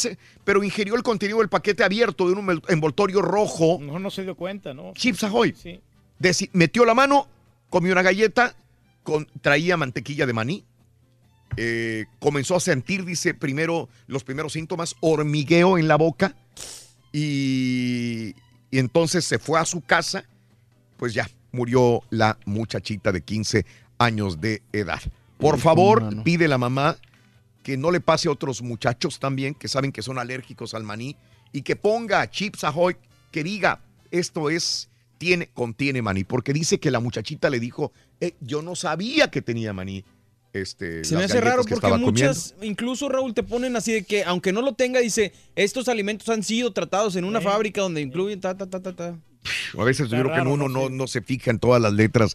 pero 0.44 0.62
ingirió 0.64 0.94
el 0.94 1.02
contenido 1.02 1.38
del 1.38 1.48
paquete 1.48 1.82
abierto 1.84 2.26
de 2.26 2.32
un 2.34 2.46
envol- 2.46 2.64
envoltorio 2.68 3.22
rojo. 3.22 3.78
no, 3.80 3.98
no 3.98 4.10
se 4.10 4.22
dio 4.22 4.34
cuenta, 4.36 4.74
¿no? 4.74 4.92
Chips 4.94 5.24
Ahoy. 5.24 5.54
Sí. 5.56 5.80
Deci- 6.20 6.50
metió 6.52 6.84
la 6.84 6.94
mano, 6.94 7.28
comió 7.70 7.92
una 7.92 8.02
galleta, 8.02 8.54
con, 9.02 9.26
traía 9.40 9.76
mantequilla 9.76 10.26
de 10.26 10.32
maní. 10.32 10.64
eh, 11.56 12.04
comenzó 12.20 12.56
a 12.56 12.60
sentir, 12.60 13.04
dice, 13.04 13.32
primero 13.34 13.88
los 14.06 14.22
primeros 14.22 14.52
síntomas, 14.52 14.94
hormigueo 15.00 15.78
en 15.78 15.88
la 15.88 15.96
boca. 15.96 16.36
Y, 17.12 18.34
y 18.70 18.78
entonces 18.78 19.24
se 19.24 19.38
fue 19.38 19.58
a 19.58 19.64
su 19.64 19.80
casa. 19.80 20.24
Pues 20.98 21.14
ya, 21.14 21.28
murió 21.52 22.02
la 22.10 22.38
muchachita 22.44 23.12
de 23.12 23.22
15 23.22 23.64
años 23.98 24.40
de 24.40 24.62
edad. 24.72 25.00
Por 25.38 25.58
favor, 25.58 26.02
mano. 26.02 26.24
pide 26.24 26.48
la 26.48 26.58
mamá 26.58 26.96
que 27.62 27.76
no 27.76 27.90
le 27.90 28.00
pase 28.00 28.28
a 28.28 28.32
otros 28.32 28.62
muchachos 28.62 29.18
también 29.18 29.54
que 29.54 29.68
saben 29.68 29.92
que 29.92 30.02
son 30.02 30.18
alérgicos 30.18 30.74
al 30.74 30.84
maní 30.84 31.16
y 31.52 31.62
que 31.62 31.76
ponga 31.76 32.28
Chips 32.30 32.64
Ahoy 32.64 32.96
que 33.30 33.42
diga 33.44 33.80
esto 34.10 34.50
es 34.50 34.88
tiene 35.18 35.48
contiene 35.48 36.00
maní 36.02 36.24
porque 36.24 36.52
dice 36.52 36.78
que 36.80 36.90
la 36.90 37.00
muchachita 37.00 37.50
le 37.50 37.60
dijo 37.60 37.92
"Eh, 38.20 38.34
yo 38.40 38.62
no 38.62 38.74
sabía 38.76 39.30
que 39.30 39.42
tenía 39.42 39.72
maní 39.72 40.04
este 40.52 41.04
Se 41.04 41.16
me 41.16 41.24
hace 41.24 41.40
raro 41.40 41.62
que 41.64 41.74
porque 41.76 41.96
muchas, 41.98 42.54
incluso 42.62 43.08
Raúl, 43.08 43.34
te 43.34 43.42
ponen 43.42 43.76
así 43.76 43.92
de 43.92 44.04
que, 44.04 44.24
aunque 44.24 44.50
no 44.50 44.62
lo 44.62 44.72
tenga, 44.72 44.98
dice, 45.00 45.32
estos 45.56 45.88
alimentos 45.88 46.26
han 46.30 46.42
sido 46.42 46.72
tratados 46.72 47.16
en 47.16 47.24
una 47.24 47.40
fábrica 47.42 47.82
donde 47.82 48.00
incluyen 48.00 48.40
ta, 48.40 48.56
ta, 48.56 48.66
ta, 48.66 48.80
ta, 48.80 48.96
ta. 48.96 49.18
a 49.78 49.84
veces 49.84 50.06
Está 50.06 50.16
yo 50.16 50.22
creo 50.22 50.32
que 50.34 50.38
raro, 50.38 50.54
uno 50.54 50.68
¿no? 50.68 50.84
no, 50.84 50.88
no 50.88 51.06
se 51.06 51.20
fija 51.20 51.50
en 51.50 51.58
todas 51.58 51.82
las 51.82 51.92
letras 51.92 52.34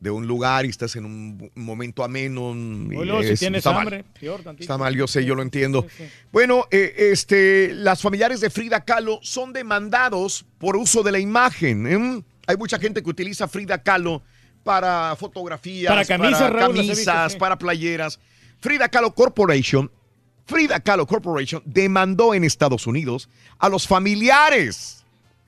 de 0.00 0.10
un 0.10 0.26
lugar 0.28 0.64
y 0.64 0.68
estás 0.68 0.94
en 0.96 1.04
un 1.04 1.50
momento 1.56 2.04
ameno 2.04 2.54
y 2.54 2.96
O 2.96 3.04
luego 3.04 3.22
si 3.22 3.30
es- 3.30 3.40
tienes 3.40 3.58
está 3.58 3.72
mal. 3.72 3.80
hambre, 3.82 4.04
peor 4.20 4.42
tantito. 4.42 4.62
Está 4.62 4.78
mal, 4.78 4.94
yo 4.94 5.06
sé, 5.08 5.24
yo 5.24 5.34
lo 5.34 5.42
entiendo. 5.42 5.86
Bueno, 6.30 6.66
eh, 6.70 6.94
este, 7.12 7.72
las 7.74 8.00
familiares 8.00 8.40
de 8.40 8.48
Frida 8.50 8.84
Kahlo 8.84 9.18
son 9.22 9.52
demandados 9.52 10.46
por 10.58 10.76
uso 10.76 11.02
de 11.02 11.12
la 11.12 11.18
imagen. 11.18 11.86
¿eh? 11.86 12.22
Hay 12.46 12.56
mucha 12.56 12.78
gente 12.78 13.02
que 13.02 13.10
utiliza 13.10 13.48
Frida 13.48 13.82
Kahlo 13.82 14.22
para 14.62 15.16
fotografías, 15.16 15.90
Para 15.90 16.04
camisas, 16.04 16.50
Raúl, 16.52 16.74
visto, 16.74 16.92
camisas, 16.94 17.36
para 17.36 17.58
playeras. 17.58 18.20
Frida 18.60 18.88
Kahlo 18.88 19.14
Corporation, 19.14 19.90
Frida 20.46 20.78
Kahlo 20.80 21.06
Corporation 21.06 21.62
demandó 21.64 22.34
en 22.34 22.44
Estados 22.44 22.86
Unidos 22.86 23.28
a 23.58 23.68
los 23.68 23.86
familiares 23.88 24.97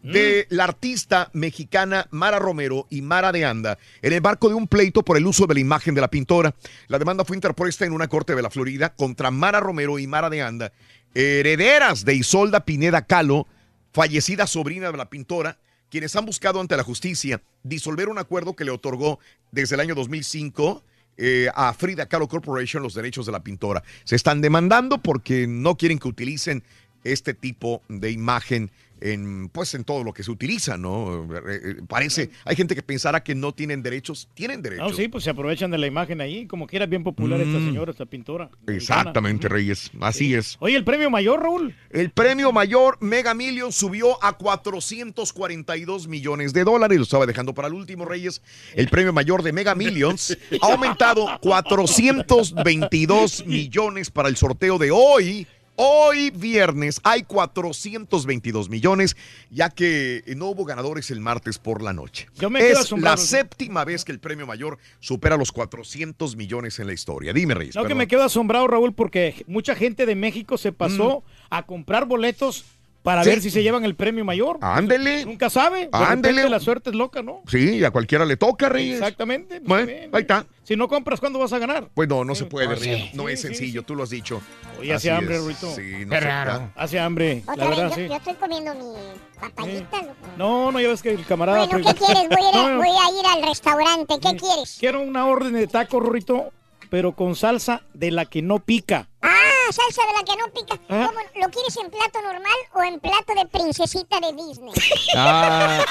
de 0.02 0.46
la 0.50 0.64
artista 0.64 1.30
mexicana 1.32 2.06
Mara 2.10 2.38
Romero 2.38 2.86
y 2.90 3.02
Mara 3.02 3.32
de 3.32 3.44
Anda 3.44 3.78
en 4.00 4.12
el 4.12 4.22
marco 4.22 4.48
de 4.48 4.54
un 4.54 4.66
pleito 4.66 5.02
por 5.02 5.16
el 5.16 5.26
uso 5.26 5.46
de 5.46 5.54
la 5.54 5.60
imagen 5.60 5.94
de 5.94 6.00
la 6.00 6.08
pintora. 6.08 6.54
La 6.88 6.98
demanda 6.98 7.24
fue 7.24 7.36
interpuesta 7.36 7.84
en 7.84 7.92
una 7.92 8.08
corte 8.08 8.34
de 8.34 8.42
la 8.42 8.50
Florida 8.50 8.94
contra 8.94 9.30
Mara 9.30 9.60
Romero 9.60 9.98
y 9.98 10.06
Mara 10.06 10.30
de 10.30 10.42
Anda, 10.42 10.72
herederas 11.14 12.04
de 12.04 12.14
Isolda 12.14 12.64
Pineda 12.64 13.02
Kahlo, 13.02 13.46
fallecida 13.92 14.46
sobrina 14.46 14.90
de 14.90 14.96
la 14.96 15.10
pintora, 15.10 15.58
quienes 15.90 16.14
han 16.16 16.24
buscado 16.24 16.60
ante 16.60 16.76
la 16.76 16.84
justicia 16.84 17.42
disolver 17.62 18.08
un 18.08 18.18
acuerdo 18.18 18.54
que 18.54 18.64
le 18.64 18.70
otorgó 18.70 19.18
desde 19.50 19.74
el 19.74 19.80
año 19.80 19.94
2005 19.94 20.84
eh, 21.16 21.48
a 21.54 21.74
Frida 21.74 22.06
Kahlo 22.06 22.28
Corporation 22.28 22.82
los 22.82 22.94
derechos 22.94 23.26
de 23.26 23.32
la 23.32 23.42
pintora. 23.42 23.82
Se 24.04 24.16
están 24.16 24.40
demandando 24.40 24.98
porque 24.98 25.46
no 25.46 25.76
quieren 25.76 25.98
que 25.98 26.08
utilicen 26.08 26.62
este 27.04 27.34
tipo 27.34 27.82
de 27.88 28.10
imagen 28.10 28.70
en 29.00 29.48
pues 29.48 29.74
en 29.74 29.84
todo 29.84 30.04
lo 30.04 30.12
que 30.12 30.22
se 30.22 30.30
utiliza, 30.30 30.76
¿no? 30.76 31.24
Eh, 31.34 31.60
eh, 31.64 31.74
Parece, 31.88 32.30
hay 32.44 32.56
gente 32.56 32.74
que 32.74 32.82
pensará 32.82 33.22
que 33.22 33.34
no 33.34 33.52
tienen 33.52 33.82
derechos, 33.82 34.28
tienen 34.34 34.62
derechos. 34.62 34.90
No, 34.90 34.96
sí, 34.96 35.08
pues 35.08 35.24
se 35.24 35.30
aprovechan 35.30 35.70
de 35.70 35.78
la 35.78 35.86
imagen 35.86 36.20
ahí. 36.20 36.46
Como 36.46 36.66
quiera, 36.66 36.86
bien 36.86 37.02
popular 37.04 37.40
esta 37.40 37.58
Mm. 37.58 37.66
señora, 37.66 37.90
esta 37.92 38.06
pintora. 38.06 38.50
Exactamente, 38.66 39.48
Reyes, 39.48 39.90
así 40.00 40.34
es. 40.34 40.56
Oye, 40.60 40.76
el 40.76 40.84
premio 40.84 41.10
mayor, 41.10 41.42
Raúl. 41.42 41.74
El 41.90 42.10
premio 42.10 42.52
mayor 42.52 42.98
Mega 43.00 43.34
Million 43.34 43.72
subió 43.72 44.22
a 44.22 44.36
442 44.36 46.08
millones 46.08 46.52
de 46.52 46.64
dólares. 46.64 46.98
Lo 46.98 47.04
estaba 47.04 47.26
dejando 47.26 47.54
para 47.54 47.68
el 47.68 47.74
último, 47.74 48.04
Reyes. 48.04 48.42
El 48.74 48.88
premio 48.88 49.12
mayor 49.12 49.42
de 49.42 49.52
Mega 49.52 49.74
Millions 49.74 50.36
ha 50.62 50.72
aumentado 50.72 51.26
422 51.40 53.46
millones 53.46 54.10
para 54.10 54.28
el 54.28 54.36
sorteo 54.36 54.78
de 54.78 54.90
hoy. 54.90 55.46
Hoy 55.82 56.28
viernes 56.28 57.00
hay 57.04 57.22
422 57.22 58.68
millones, 58.68 59.16
ya 59.48 59.70
que 59.70 60.22
no 60.36 60.48
hubo 60.48 60.66
ganadores 60.66 61.10
el 61.10 61.20
martes 61.20 61.58
por 61.58 61.80
la 61.80 61.94
noche. 61.94 62.28
Yo 62.34 62.50
me 62.50 62.68
es 62.68 62.92
la 62.92 63.16
séptima 63.16 63.82
vez 63.86 64.04
que 64.04 64.12
el 64.12 64.20
premio 64.20 64.46
mayor 64.46 64.76
supera 64.98 65.38
los 65.38 65.52
400 65.52 66.36
millones 66.36 66.78
en 66.80 66.86
la 66.86 66.92
historia. 66.92 67.32
Dime, 67.32 67.54
Reyes. 67.54 67.76
No, 67.76 67.86
que 67.86 67.94
me 67.94 68.08
quedo 68.08 68.24
asombrado, 68.24 68.66
Raúl, 68.66 68.92
porque 68.92 69.42
mucha 69.46 69.74
gente 69.74 70.04
de 70.04 70.14
México 70.16 70.58
se 70.58 70.72
pasó 70.72 71.24
a 71.48 71.64
comprar 71.64 72.04
boletos 72.04 72.66
para. 73.02 73.24
Sí. 73.24 73.30
ver 73.30 73.40
si 73.40 73.50
se 73.50 73.62
llevan 73.62 73.84
el 73.84 73.94
premio 73.94 74.24
mayor. 74.24 74.58
Ándele. 74.60 75.24
Nunca 75.24 75.50
sabe. 75.50 75.86
De 75.86 75.88
Ándele. 75.92 76.48
la 76.48 76.60
suerte 76.60 76.90
es 76.90 76.96
loca, 76.96 77.22
¿no? 77.22 77.42
Sí, 77.46 77.82
a 77.84 77.90
cualquiera 77.90 78.24
le 78.24 78.36
toca, 78.36 78.68
Reyes. 78.68 78.94
Exactamente. 78.98 79.60
pues, 79.60 79.68
Bueno, 79.68 79.86
bien, 79.86 80.10
ahí 80.12 80.20
está. 80.22 80.46
Si 80.62 80.76
no 80.76 80.86
compras, 80.88 81.18
¿cuándo 81.18 81.38
vas 81.38 81.52
a 81.52 81.58
ganar? 81.58 81.88
Pues 81.94 82.08
no, 82.08 82.24
no 82.24 82.34
se 82.34 82.44
puede, 82.44 82.76
sí. 82.76 82.90
Reyes. 82.90 83.14
No 83.14 83.26
Sí, 83.26 83.32
es 83.32 83.40
sí, 83.40 83.46
sencillo, 83.48 83.82
tú 83.82 83.94
lo 83.96 84.04
has 84.04 84.10
dicho. 84.10 84.40
Oye, 84.78 84.92
hace 84.94 85.10
hambre. 85.10 85.38
Ruito. 85.38 85.74
Sí, 85.74 86.04
no 86.06 86.10
Qué 86.10 86.20
raro. 86.20 86.70
Hace 86.76 87.00
hambre, 87.00 87.42
la 87.46 87.52
Otra 87.54 87.68
vez, 87.68 87.76
verdad, 87.78 87.88
yo, 87.90 87.94
sí. 88.02 88.08
yo 88.08 88.16
estoy 88.16 88.34
comiendo 88.34 88.74
mi 88.74 89.40
papayita, 89.40 90.02
loco. 90.02 90.14
No, 90.36 90.70
no, 90.72 90.80
ya 90.80 90.88
ves 90.88 91.02
que 91.02 91.10
el 91.10 91.24
camarada... 91.26 91.66
Bueno, 91.66 91.78
¿qué 91.90 91.94
quieres? 91.98 92.28
Voy 92.28 92.44
a, 92.44 92.50
ir 92.50 92.56
a, 92.56 92.76
voy 92.76 92.88
a 92.88 93.20
ir 93.20 93.26
al 93.42 93.48
restaurante. 93.48 94.14
¿Qué 94.20 94.36
quieres? 94.36 94.76
Quiero 94.78 95.00
una 95.00 95.26
orden 95.26 95.54
de 95.54 95.66
taco, 95.66 95.98
Rurito, 95.98 96.52
pero 96.90 97.12
con 97.12 97.36
salsa 97.36 97.82
de 97.94 98.10
la 98.10 98.26
que 98.26 98.42
no 98.42 98.58
pica. 98.58 99.08
Ah, 99.22 99.28
salsa 99.70 100.02
de 100.06 100.12
la 100.18 100.24
que 100.24 100.36
no 100.36 100.52
pica. 100.52 100.74
¿Ah? 100.88 101.06
¿Cómo, 101.08 101.20
¿Lo 101.40 101.50
quieres 101.50 101.76
en 101.76 101.90
plato 101.90 102.20
normal 102.22 102.52
o 102.74 102.82
en 102.82 103.00
plato 103.00 103.32
de 103.34 103.46
princesita 103.46 104.18
de 104.20 104.32
Disney? 104.32 104.72
Ah. 105.16 105.84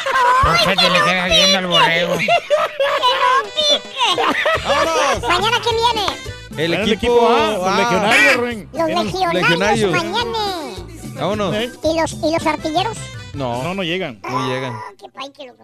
¿Por 0.44 0.58
qué 0.58 0.76
te 0.76 0.90
le 0.90 1.00
quedas 1.02 1.30
viendo 1.30 1.58
al 1.58 1.68
borrego? 1.68 2.18
¡Que 2.18 2.26
no 2.26 3.50
pique! 3.56 4.22
¡Vámonos! 4.68 5.22
¿Mañana 5.22 5.58
quién 5.64 5.76
viene? 5.76 6.64
El 6.64 6.74
equipo, 6.74 6.94
equipo 6.94 7.30
A, 7.30 7.52
los 7.52 7.78
legionarios. 7.78 8.68
Los 8.74 8.88
legionarios, 9.06 9.34
legionarios. 9.34 9.92
mañana. 9.92 10.40
Vámonos. 11.14 11.56
¿Y 11.56 12.00
los, 12.00 12.12
¿Y 12.14 12.34
los 12.34 12.46
artilleros? 12.46 12.98
No. 13.34 13.64
No, 13.64 13.74
no 13.74 13.84
llegan. 13.84 14.20
No 14.30 14.48
llegan. 14.50 14.74
Ah, 14.74 14.92
qué 14.98 15.08
pay 15.10 15.32
que 15.32 15.46
loco. 15.48 15.64